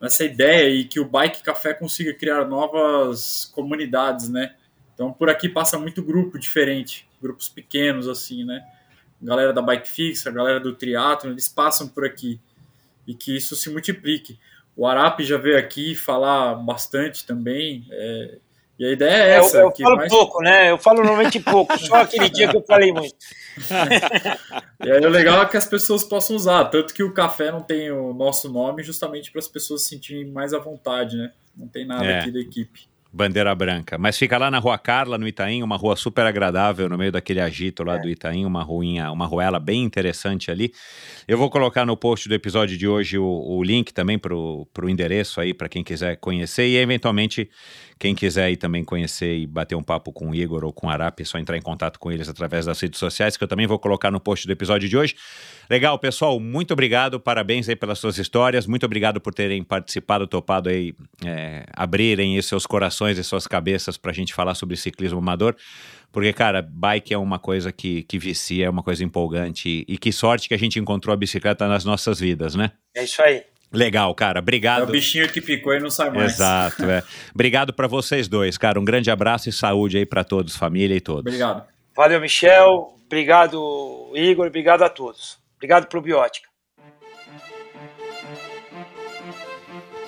nessa 0.00 0.24
ideia 0.24 0.68
e 0.68 0.84
que 0.84 1.00
o 1.00 1.04
Bike 1.04 1.42
Café 1.42 1.74
consiga 1.74 2.14
criar 2.14 2.44
novas 2.44 3.50
comunidades, 3.54 4.28
né? 4.28 4.54
Então 4.94 5.12
por 5.12 5.28
aqui 5.28 5.48
passa 5.48 5.78
muito 5.78 6.02
grupo 6.02 6.38
diferente, 6.38 7.06
grupos 7.20 7.48
pequenos 7.48 8.08
assim, 8.08 8.44
né? 8.44 8.64
Galera 9.20 9.52
da 9.52 9.60
Bike 9.60 9.88
Fix, 9.88 10.26
a 10.26 10.30
galera 10.30 10.60
do 10.60 10.74
triatlo, 10.74 11.30
eles 11.30 11.48
passam 11.48 11.88
por 11.88 12.04
aqui 12.04 12.40
e 13.06 13.14
que 13.14 13.36
isso 13.36 13.56
se 13.56 13.70
multiplique. 13.70 14.38
O 14.76 14.86
Arap 14.86 15.20
já 15.24 15.36
veio 15.36 15.58
aqui 15.58 15.96
falar 15.96 16.54
bastante 16.54 17.26
também. 17.26 17.84
É, 17.90 18.38
e 18.78 18.84
a 18.86 18.92
ideia 18.92 19.24
é 19.24 19.30
essa. 19.38 19.58
Eu, 19.58 19.62
eu 19.64 19.72
que 19.72 19.82
falo 19.82 19.96
mais... 19.96 20.08
pouco, 20.08 20.40
né? 20.40 20.70
Eu 20.70 20.78
falo 20.78 20.98
normalmente 20.98 21.40
pouco, 21.40 21.76
só 21.78 21.96
aquele 21.96 22.30
dia 22.30 22.48
que 22.48 22.56
eu 22.56 22.64
falei 22.64 22.92
muito. 22.92 23.16
e 24.84 24.90
aí 24.90 25.04
o 25.04 25.08
legal 25.08 25.42
é 25.42 25.46
que 25.46 25.56
as 25.56 25.66
pessoas 25.66 26.04
possam 26.04 26.36
usar, 26.36 26.64
tanto 26.66 26.94
que 26.94 27.02
o 27.02 27.12
café 27.12 27.50
não 27.50 27.60
tem 27.60 27.90
o 27.90 28.14
nosso 28.14 28.50
nome, 28.50 28.82
justamente 28.82 29.32
para 29.32 29.40
as 29.40 29.48
pessoas 29.48 29.82
se 29.82 29.88
sentirem 29.88 30.30
mais 30.30 30.54
à 30.54 30.58
vontade, 30.58 31.16
né? 31.16 31.32
Não 31.56 31.66
tem 31.66 31.84
nada 31.84 32.04
É. 32.04 32.20
aqui 32.20 32.30
da 32.30 32.38
equipe. 32.38 32.87
Bandeira 33.10 33.54
branca. 33.54 33.96
Mas 33.96 34.18
fica 34.18 34.36
lá 34.36 34.50
na 34.50 34.58
Rua 34.58 34.76
Carla, 34.76 35.16
no 35.16 35.26
Itaim, 35.26 35.62
uma 35.62 35.76
rua 35.76 35.96
super 35.96 36.26
agradável, 36.26 36.90
no 36.90 36.98
meio 36.98 37.10
daquele 37.10 37.40
agito 37.40 37.82
lá 37.82 37.96
É. 37.96 37.98
do 38.00 38.08
Itaim, 38.08 38.44
uma 38.44 38.62
ruinha, 38.62 39.10
uma 39.10 39.24
ruela 39.24 39.58
bem 39.58 39.82
interessante 39.82 40.50
ali. 40.50 40.72
Eu 41.26 41.38
vou 41.38 41.48
colocar 41.48 41.86
no 41.86 41.96
post 41.96 42.28
do 42.28 42.34
episódio 42.34 42.76
de 42.76 42.86
hoje 42.86 43.16
o, 43.18 43.24
o 43.24 43.62
link 43.64 43.94
também 43.94 44.18
para 44.18 44.34
o 44.34 44.66
endereço 44.86 45.40
aí, 45.40 45.54
para 45.54 45.70
quem 45.70 45.82
quiser 45.82 46.16
conhecer 46.16 46.66
e 46.66 46.76
eventualmente 46.76 47.48
quem 47.98 48.14
quiser 48.14 48.44
aí 48.44 48.56
também 48.56 48.84
conhecer 48.84 49.38
e 49.38 49.46
bater 49.46 49.74
um 49.74 49.82
papo 49.82 50.12
com 50.12 50.30
o 50.30 50.34
Igor 50.34 50.62
ou 50.64 50.72
com 50.72 50.86
o 50.86 50.90
Arap, 50.90 51.20
é 51.20 51.24
só 51.24 51.38
entrar 51.38 51.56
em 51.56 51.62
contato 51.62 51.98
com 51.98 52.12
eles 52.12 52.28
através 52.28 52.66
das 52.66 52.78
redes 52.78 53.00
sociais, 53.00 53.36
que 53.36 53.42
eu 53.42 53.48
também 53.48 53.66
vou 53.66 53.78
colocar 53.78 54.10
no 54.10 54.20
post 54.20 54.46
do 54.46 54.52
episódio 54.52 54.88
de 54.88 54.96
hoje. 54.96 55.16
Legal, 55.70 55.98
pessoal, 55.98 56.40
muito 56.40 56.72
obrigado, 56.72 57.20
parabéns 57.20 57.68
aí 57.68 57.76
pelas 57.76 57.98
suas 57.98 58.16
histórias, 58.16 58.66
muito 58.66 58.86
obrigado 58.86 59.20
por 59.20 59.34
terem 59.34 59.62
participado, 59.62 60.26
topado 60.26 60.70
aí, 60.70 60.94
é, 61.22 61.66
abrirem 61.74 62.36
aí 62.36 62.42
seus 62.42 62.64
corações 62.64 63.18
e 63.18 63.24
suas 63.24 63.46
cabeças 63.46 63.98
para 63.98 64.10
a 64.10 64.14
gente 64.14 64.32
falar 64.32 64.54
sobre 64.54 64.76
ciclismo 64.76 65.18
amador, 65.18 65.54
porque, 66.10 66.32
cara, 66.32 66.62
bike 66.62 67.12
é 67.12 67.18
uma 67.18 67.38
coisa 67.38 67.70
que, 67.70 68.02
que 68.04 68.18
vicia, 68.18 68.64
é 68.64 68.70
uma 68.70 68.82
coisa 68.82 69.04
empolgante, 69.04 69.84
e, 69.86 69.98
que 69.98 70.10
sorte 70.10 70.48
que 70.48 70.54
a 70.54 70.58
gente 70.58 70.78
encontrou 70.78 71.12
a 71.12 71.16
bicicleta 71.16 71.68
nas 71.68 71.84
nossas 71.84 72.18
vidas, 72.18 72.54
né? 72.54 72.72
É 72.94 73.04
isso 73.04 73.20
aí. 73.20 73.42
Legal, 73.70 74.14
cara, 74.14 74.38
É 74.38 74.40
obrigado. 74.40 74.88
o 74.88 74.92
bichinho 74.92 75.28
que 75.30 75.42
picou 75.42 75.74
e 75.74 75.80
não 75.80 75.90
sai 75.90 76.08
mais. 76.08 76.32
Exato, 76.32 76.84
é. 76.84 77.02
Obrigado 77.34 77.74
para 77.74 77.86
vocês 77.86 78.26
dois, 78.26 78.56
cara. 78.56 78.80
Um 78.80 78.84
grande 78.84 79.10
abraço 79.10 79.50
e 79.50 79.52
saúde 79.52 79.98
aí 79.98 80.06
para 80.06 80.24
todos, 80.24 80.56
família 80.56 80.96
e 80.96 81.00
todos. 81.02 81.26
Obrigado. 81.26 81.66
Valeu, 81.94 82.18
Michel. 82.18 82.94
Obrigado, 83.04 84.10
Igor. 84.14 84.46
Obrigado 84.46 84.82
a 84.82 84.88
todos. 84.88 85.36
Obrigado, 85.58 85.88
Probiótica. 85.88 86.48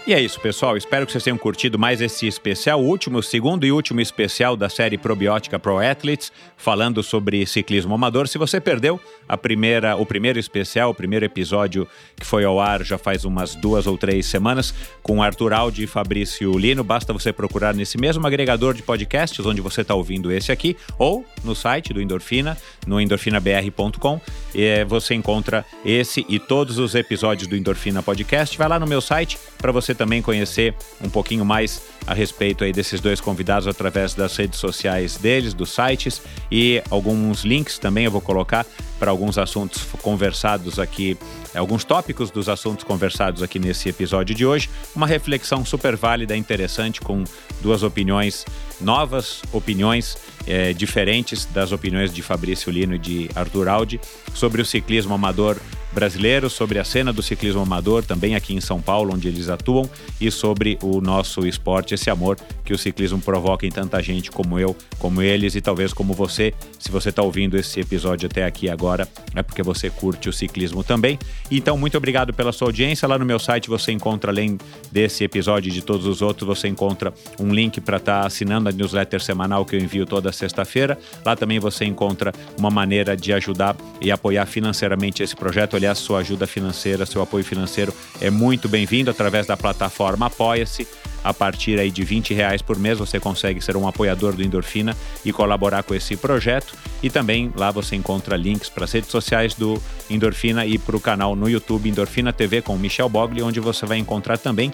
E 0.06 0.14
é 0.14 0.20
isso, 0.20 0.40
pessoal. 0.40 0.76
Espero 0.76 1.04
que 1.04 1.12
vocês 1.12 1.22
tenham 1.22 1.36
curtido 1.36 1.78
mais 1.78 2.00
esse 2.00 2.26
especial, 2.26 2.80
último, 2.82 3.22
segundo 3.22 3.66
e 3.66 3.70
último 3.70 4.00
especial 4.00 4.56
da 4.56 4.68
série 4.68 4.96
Probiótica 4.96 5.58
Pro 5.58 5.78
Athletes, 5.78 6.32
falando 6.56 7.02
sobre 7.02 7.44
ciclismo 7.46 7.94
amador. 7.94 8.26
Se 8.26 8.38
você 8.38 8.60
perdeu 8.60 8.98
a 9.31 9.36
primeira, 9.36 9.94
o 9.94 10.05
primeiro 10.05 10.41
especial, 10.41 10.91
o 10.91 10.94
primeiro 10.94 11.25
episódio 11.25 11.86
que 12.17 12.26
foi 12.26 12.44
ao 12.44 12.59
ar 12.59 12.83
já 12.83 12.99
faz 12.99 13.25
umas 13.25 13.55
duas 13.55 13.86
ou 13.86 13.97
três 13.97 14.26
semanas, 14.26 14.75
com 15.05 15.23
Arthur 15.23 15.52
Aldi 15.52 15.84
e 15.84 15.86
Fabrício 15.86 16.59
Lino, 16.59 16.83
basta 16.83 17.12
você 17.12 17.33
procurar 17.33 17.73
nesse 17.73 17.97
mesmo 17.97 18.26
agregador 18.26 18.75
de 18.75 18.83
podcasts 18.83 19.47
onde 19.47 19.60
você 19.60 19.83
está 19.83 19.94
ouvindo 19.94 20.33
esse 20.33 20.50
aqui, 20.50 20.76
ou 20.99 21.25
no 21.44 21.55
site 21.55 21.92
do 21.92 22.02
Endorfina, 22.02 22.59
no 22.84 23.00
endorfinabr.com, 23.00 24.20
e 24.52 24.84
você 24.84 25.15
encontra 25.15 25.65
esse 25.84 26.26
e 26.28 26.41
todos 26.41 26.78
os 26.78 26.97
episódios 26.97 27.47
do 27.47 27.57
Endorfina 27.57 28.02
Podcast. 28.02 28.59
Vai 28.59 28.68
lá 28.68 28.81
no 28.81 28.86
meu 28.86 29.00
site 29.00 29.39
para 29.59 29.70
você 29.70 29.94
também 29.94 30.20
conhecer 30.20 30.75
um 31.00 31.09
pouquinho 31.09 31.44
mais 31.44 31.83
a 32.07 32.15
respeito 32.15 32.65
aí 32.65 32.73
desses 32.73 33.00
dois 33.00 33.20
convidados 33.20 33.68
através 33.68 34.15
das 34.15 34.36
redes 34.36 34.59
sociais 34.59 35.17
deles, 35.17 35.55
dos 35.55 35.70
sites 35.70 36.20
e 36.50 36.83
alguns 36.91 37.44
links 37.44 37.78
também 37.78 38.07
eu 38.07 38.10
vou 38.10 38.20
colocar 38.20 38.67
para 38.99 39.10
alguns 39.20 39.36
assuntos 39.36 39.82
conversados 40.00 40.78
aqui, 40.78 41.16
alguns 41.55 41.84
tópicos 41.84 42.31
dos 42.31 42.49
assuntos 42.49 42.84
conversados 42.84 43.42
aqui 43.42 43.58
nesse 43.58 43.90
episódio 43.90 44.34
de 44.34 44.47
hoje. 44.47 44.70
Uma 44.97 45.07
reflexão 45.07 45.62
super 45.62 45.94
válida, 45.94 46.34
interessante, 46.34 47.02
com 47.02 47.23
duas 47.60 47.82
opiniões 47.82 48.47
novas, 48.81 49.42
opiniões 49.52 50.16
eh, 50.47 50.73
diferentes 50.73 51.44
das 51.44 51.70
opiniões 51.70 52.15
de 52.15 52.23
Fabrício 52.23 52.73
Lino 52.73 52.94
e 52.94 52.99
de 52.99 53.31
Arthur 53.34 53.68
Aldi 53.68 54.00
sobre 54.32 54.62
o 54.62 54.65
ciclismo 54.65 55.12
amador 55.12 55.58
brasileiro, 55.92 56.48
sobre 56.48 56.78
a 56.78 56.84
cena 56.84 57.12
do 57.12 57.22
ciclismo 57.22 57.60
amador, 57.60 58.04
também 58.04 58.34
aqui 58.34 58.54
em 58.54 58.60
São 58.60 58.80
Paulo, 58.80 59.14
onde 59.14 59.28
eles 59.28 59.48
atuam, 59.48 59.88
e 60.20 60.30
sobre 60.30 60.78
o 60.82 61.00
nosso 61.00 61.46
esporte, 61.46 61.94
esse 61.94 62.10
amor 62.10 62.36
que 62.64 62.72
o 62.72 62.78
ciclismo 62.78 63.20
provoca 63.20 63.66
em 63.66 63.70
tanta 63.70 64.00
gente 64.02 64.30
como 64.30 64.58
eu, 64.58 64.76
como 64.98 65.20
eles 65.22 65.54
e 65.54 65.60
talvez 65.60 65.92
como 65.92 66.14
você. 66.14 66.54
Se 66.78 66.90
você 66.90 67.08
está 67.08 67.22
ouvindo 67.22 67.56
esse 67.56 67.80
episódio 67.80 68.26
até 68.26 68.44
aqui 68.44 68.68
agora, 68.68 69.08
é 69.34 69.42
porque 69.42 69.62
você 69.62 69.90
curte 69.90 70.28
o 70.28 70.32
ciclismo 70.32 70.84
também. 70.84 71.18
Então, 71.50 71.76
muito 71.76 71.96
obrigado 71.96 72.32
pela 72.32 72.52
sua 72.52 72.68
audiência. 72.68 73.08
Lá 73.08 73.18
no 73.18 73.24
meu 73.24 73.38
site 73.38 73.68
você 73.68 73.90
encontra, 73.90 74.30
além 74.30 74.56
desse 74.92 75.24
episódio 75.24 75.70
e 75.70 75.72
de 75.72 75.82
todos 75.82 76.06
os 76.06 76.22
outros, 76.22 76.46
você 76.46 76.68
encontra 76.68 77.12
um 77.38 77.52
link 77.52 77.80
para 77.80 77.96
estar 77.96 78.26
assinando 78.26 78.68
a 78.68 78.72
newsletter 78.72 79.20
semanal 79.20 79.64
que 79.64 79.74
eu 79.74 79.80
envio 79.80 80.06
toda 80.06 80.30
sexta-feira. 80.30 80.98
Lá 81.24 81.34
também 81.34 81.58
você 81.58 81.84
encontra 81.84 82.32
uma 82.56 82.70
maneira 82.70 83.16
de 83.16 83.32
ajudar 83.32 83.76
e 84.00 84.10
apoiar 84.10 84.46
financeiramente 84.46 85.22
esse 85.22 85.34
projeto. 85.34 85.80
Aliás, 85.81 85.97
sua 85.97 86.18
ajuda 86.18 86.47
financeira, 86.47 87.07
seu 87.07 87.23
apoio 87.23 87.42
financeiro 87.42 87.94
é 88.20 88.28
muito 88.28 88.68
bem-vindo 88.68 89.10
através 89.10 89.47
da 89.47 89.57
plataforma 89.57 90.26
Apoia-se. 90.26 90.86
A 91.25 91.33
partir 91.33 91.81
aí 91.81 91.91
de 91.91 92.05
20 92.05 92.34
reais 92.34 92.60
por 92.60 92.78
mês 92.78 92.99
você 92.99 93.18
consegue 93.18 93.62
ser 93.62 93.78
um 93.78 93.89
apoiador 93.89 94.34
do 94.34 94.42
Endorfina 94.42 94.94
e 95.25 95.33
colaborar 95.33 95.83
com 95.83 95.94
esse 95.94 96.18
projeto. 96.18 96.75
E 97.02 97.09
também 97.09 97.50
lá 97.57 97.70
você 97.70 97.97
encontra 97.97 98.36
links 98.36 98.68
para 98.68 98.84
as 98.84 98.92
redes 98.92 99.09
sociais 99.10 99.55
do 99.55 99.81
Endorfina 100.10 100.67
e 100.67 100.76
para 100.76 100.97
o 100.97 101.00
canal 101.00 101.34
no 101.34 101.49
YouTube 101.49 101.89
Endorfina 101.89 102.31
TV 102.31 102.60
com 102.60 102.76
Michel 102.76 103.09
Bogli, 103.09 103.42
onde 103.42 103.59
você 103.59 103.86
vai 103.86 103.97
encontrar 103.97 104.36
também 104.36 104.70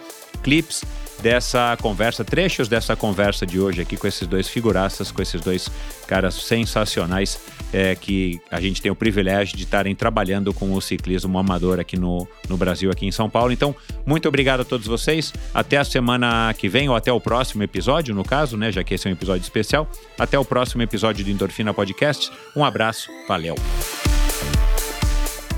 clips 0.46 0.84
dessa 1.20 1.76
conversa, 1.82 2.24
trechos 2.24 2.68
dessa 2.68 2.94
conversa 2.94 3.44
de 3.44 3.58
hoje 3.58 3.82
aqui 3.82 3.96
com 3.96 4.06
esses 4.06 4.28
dois 4.28 4.46
figuraças, 4.48 5.10
com 5.10 5.20
esses 5.20 5.40
dois 5.40 5.68
caras 6.06 6.34
sensacionais 6.34 7.40
é, 7.72 7.96
que 7.96 8.40
a 8.48 8.60
gente 8.60 8.80
tem 8.80 8.92
o 8.92 8.94
privilégio 8.94 9.56
de 9.56 9.64
estarem 9.64 9.92
trabalhando 9.92 10.54
com 10.54 10.72
o 10.72 10.80
ciclismo 10.80 11.36
amador 11.36 11.80
aqui 11.80 11.98
no, 11.98 12.28
no 12.48 12.56
Brasil, 12.56 12.92
aqui 12.92 13.06
em 13.06 13.10
São 13.10 13.28
Paulo. 13.28 13.50
Então, 13.50 13.74
muito 14.06 14.28
obrigado 14.28 14.60
a 14.60 14.64
todos 14.64 14.86
vocês. 14.86 15.34
Até 15.52 15.78
a 15.78 15.84
semana 15.84 16.54
que 16.56 16.68
vem, 16.68 16.88
ou 16.88 16.94
até 16.94 17.12
o 17.12 17.20
próximo 17.20 17.64
episódio, 17.64 18.14
no 18.14 18.22
caso, 18.22 18.56
né? 18.56 18.70
Já 18.70 18.84
que 18.84 18.94
esse 18.94 19.08
é 19.08 19.10
um 19.10 19.14
episódio 19.14 19.42
especial. 19.42 19.90
Até 20.16 20.38
o 20.38 20.44
próximo 20.44 20.82
episódio 20.82 21.24
do 21.24 21.30
Endorfina 21.30 21.74
Podcast. 21.74 22.30
Um 22.54 22.64
abraço, 22.64 23.10
valeu. 23.26 23.56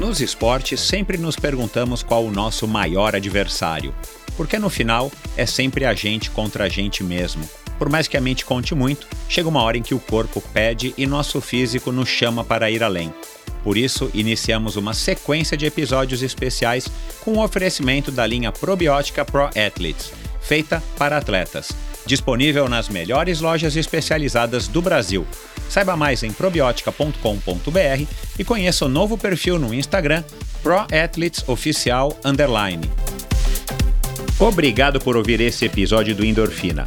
Nos 0.01 0.21
esportes, 0.21 0.81
sempre 0.81 1.19
nos 1.19 1.37
perguntamos 1.37 2.03
qual 2.03 2.25
o 2.25 2.31
nosso 2.31 2.67
maior 2.67 3.15
adversário. 3.15 3.93
Porque 4.39 4.57
no 4.57 4.71
final, 4.71 5.11
é 5.37 5.45
sempre 5.45 5.85
a 5.85 5.93
gente 5.93 6.31
contra 6.31 6.65
a 6.65 6.69
gente 6.69 7.03
mesmo. 7.03 7.43
Por 7.77 7.89
mais 7.89 8.07
que 8.07 8.17
a 8.17 8.21
mente 8.21 8.45
conte 8.45 8.73
muito, 8.73 9.09
chega 9.29 9.49
uma 9.49 9.61
hora 9.61 9.77
em 9.77 9.83
que 9.83 9.97
o 9.97 9.99
corpo 9.99 10.41
pede 10.53 10.95
e 10.97 11.07
nosso 11.07 11.41
físico 11.41 11.91
nos 11.91 12.09
chama 12.09 12.45
para 12.45 12.71
ir 12.71 12.85
além. 12.85 13.13
Por 13.65 13.77
isso, 13.77 14.09
iniciamos 14.15 14.77
uma 14.77 14.95
sequência 14.95 15.57
de 15.57 15.67
episódios 15.67 16.23
especiais 16.23 16.87
com 17.21 17.33
o 17.33 17.43
oferecimento 17.43 18.13
da 18.13 18.25
linha 18.25 18.53
probiótica 18.53 19.25
Pro 19.25 19.47
Athletes, 19.47 20.13
feita 20.41 20.81
para 20.97 21.17
atletas. 21.17 21.73
Disponível 22.07 22.69
nas 22.69 22.89
melhores 22.89 23.41
lojas 23.41 23.75
especializadas 23.75 24.69
do 24.69 24.81
Brasil. 24.81 25.27
Saiba 25.69 25.97
mais 25.97 26.23
em 26.23 26.33
probiotica.com.br 26.33 28.07
e 28.39 28.45
conheça 28.45 28.87
o 28.87 28.89
novo 28.89 29.19
perfil 29.19 29.59
no 29.59 29.75
Instagram 29.75 30.23
Pro 30.63 30.87
Athletes 30.93 31.43
Oficial 31.49 32.17
Underline. 32.25 32.89
Obrigado 34.41 35.01
por 35.01 35.17
ouvir 35.17 35.41
esse 35.41 35.65
episódio 35.65 36.15
do 36.15 36.25
Endorfina. 36.25 36.87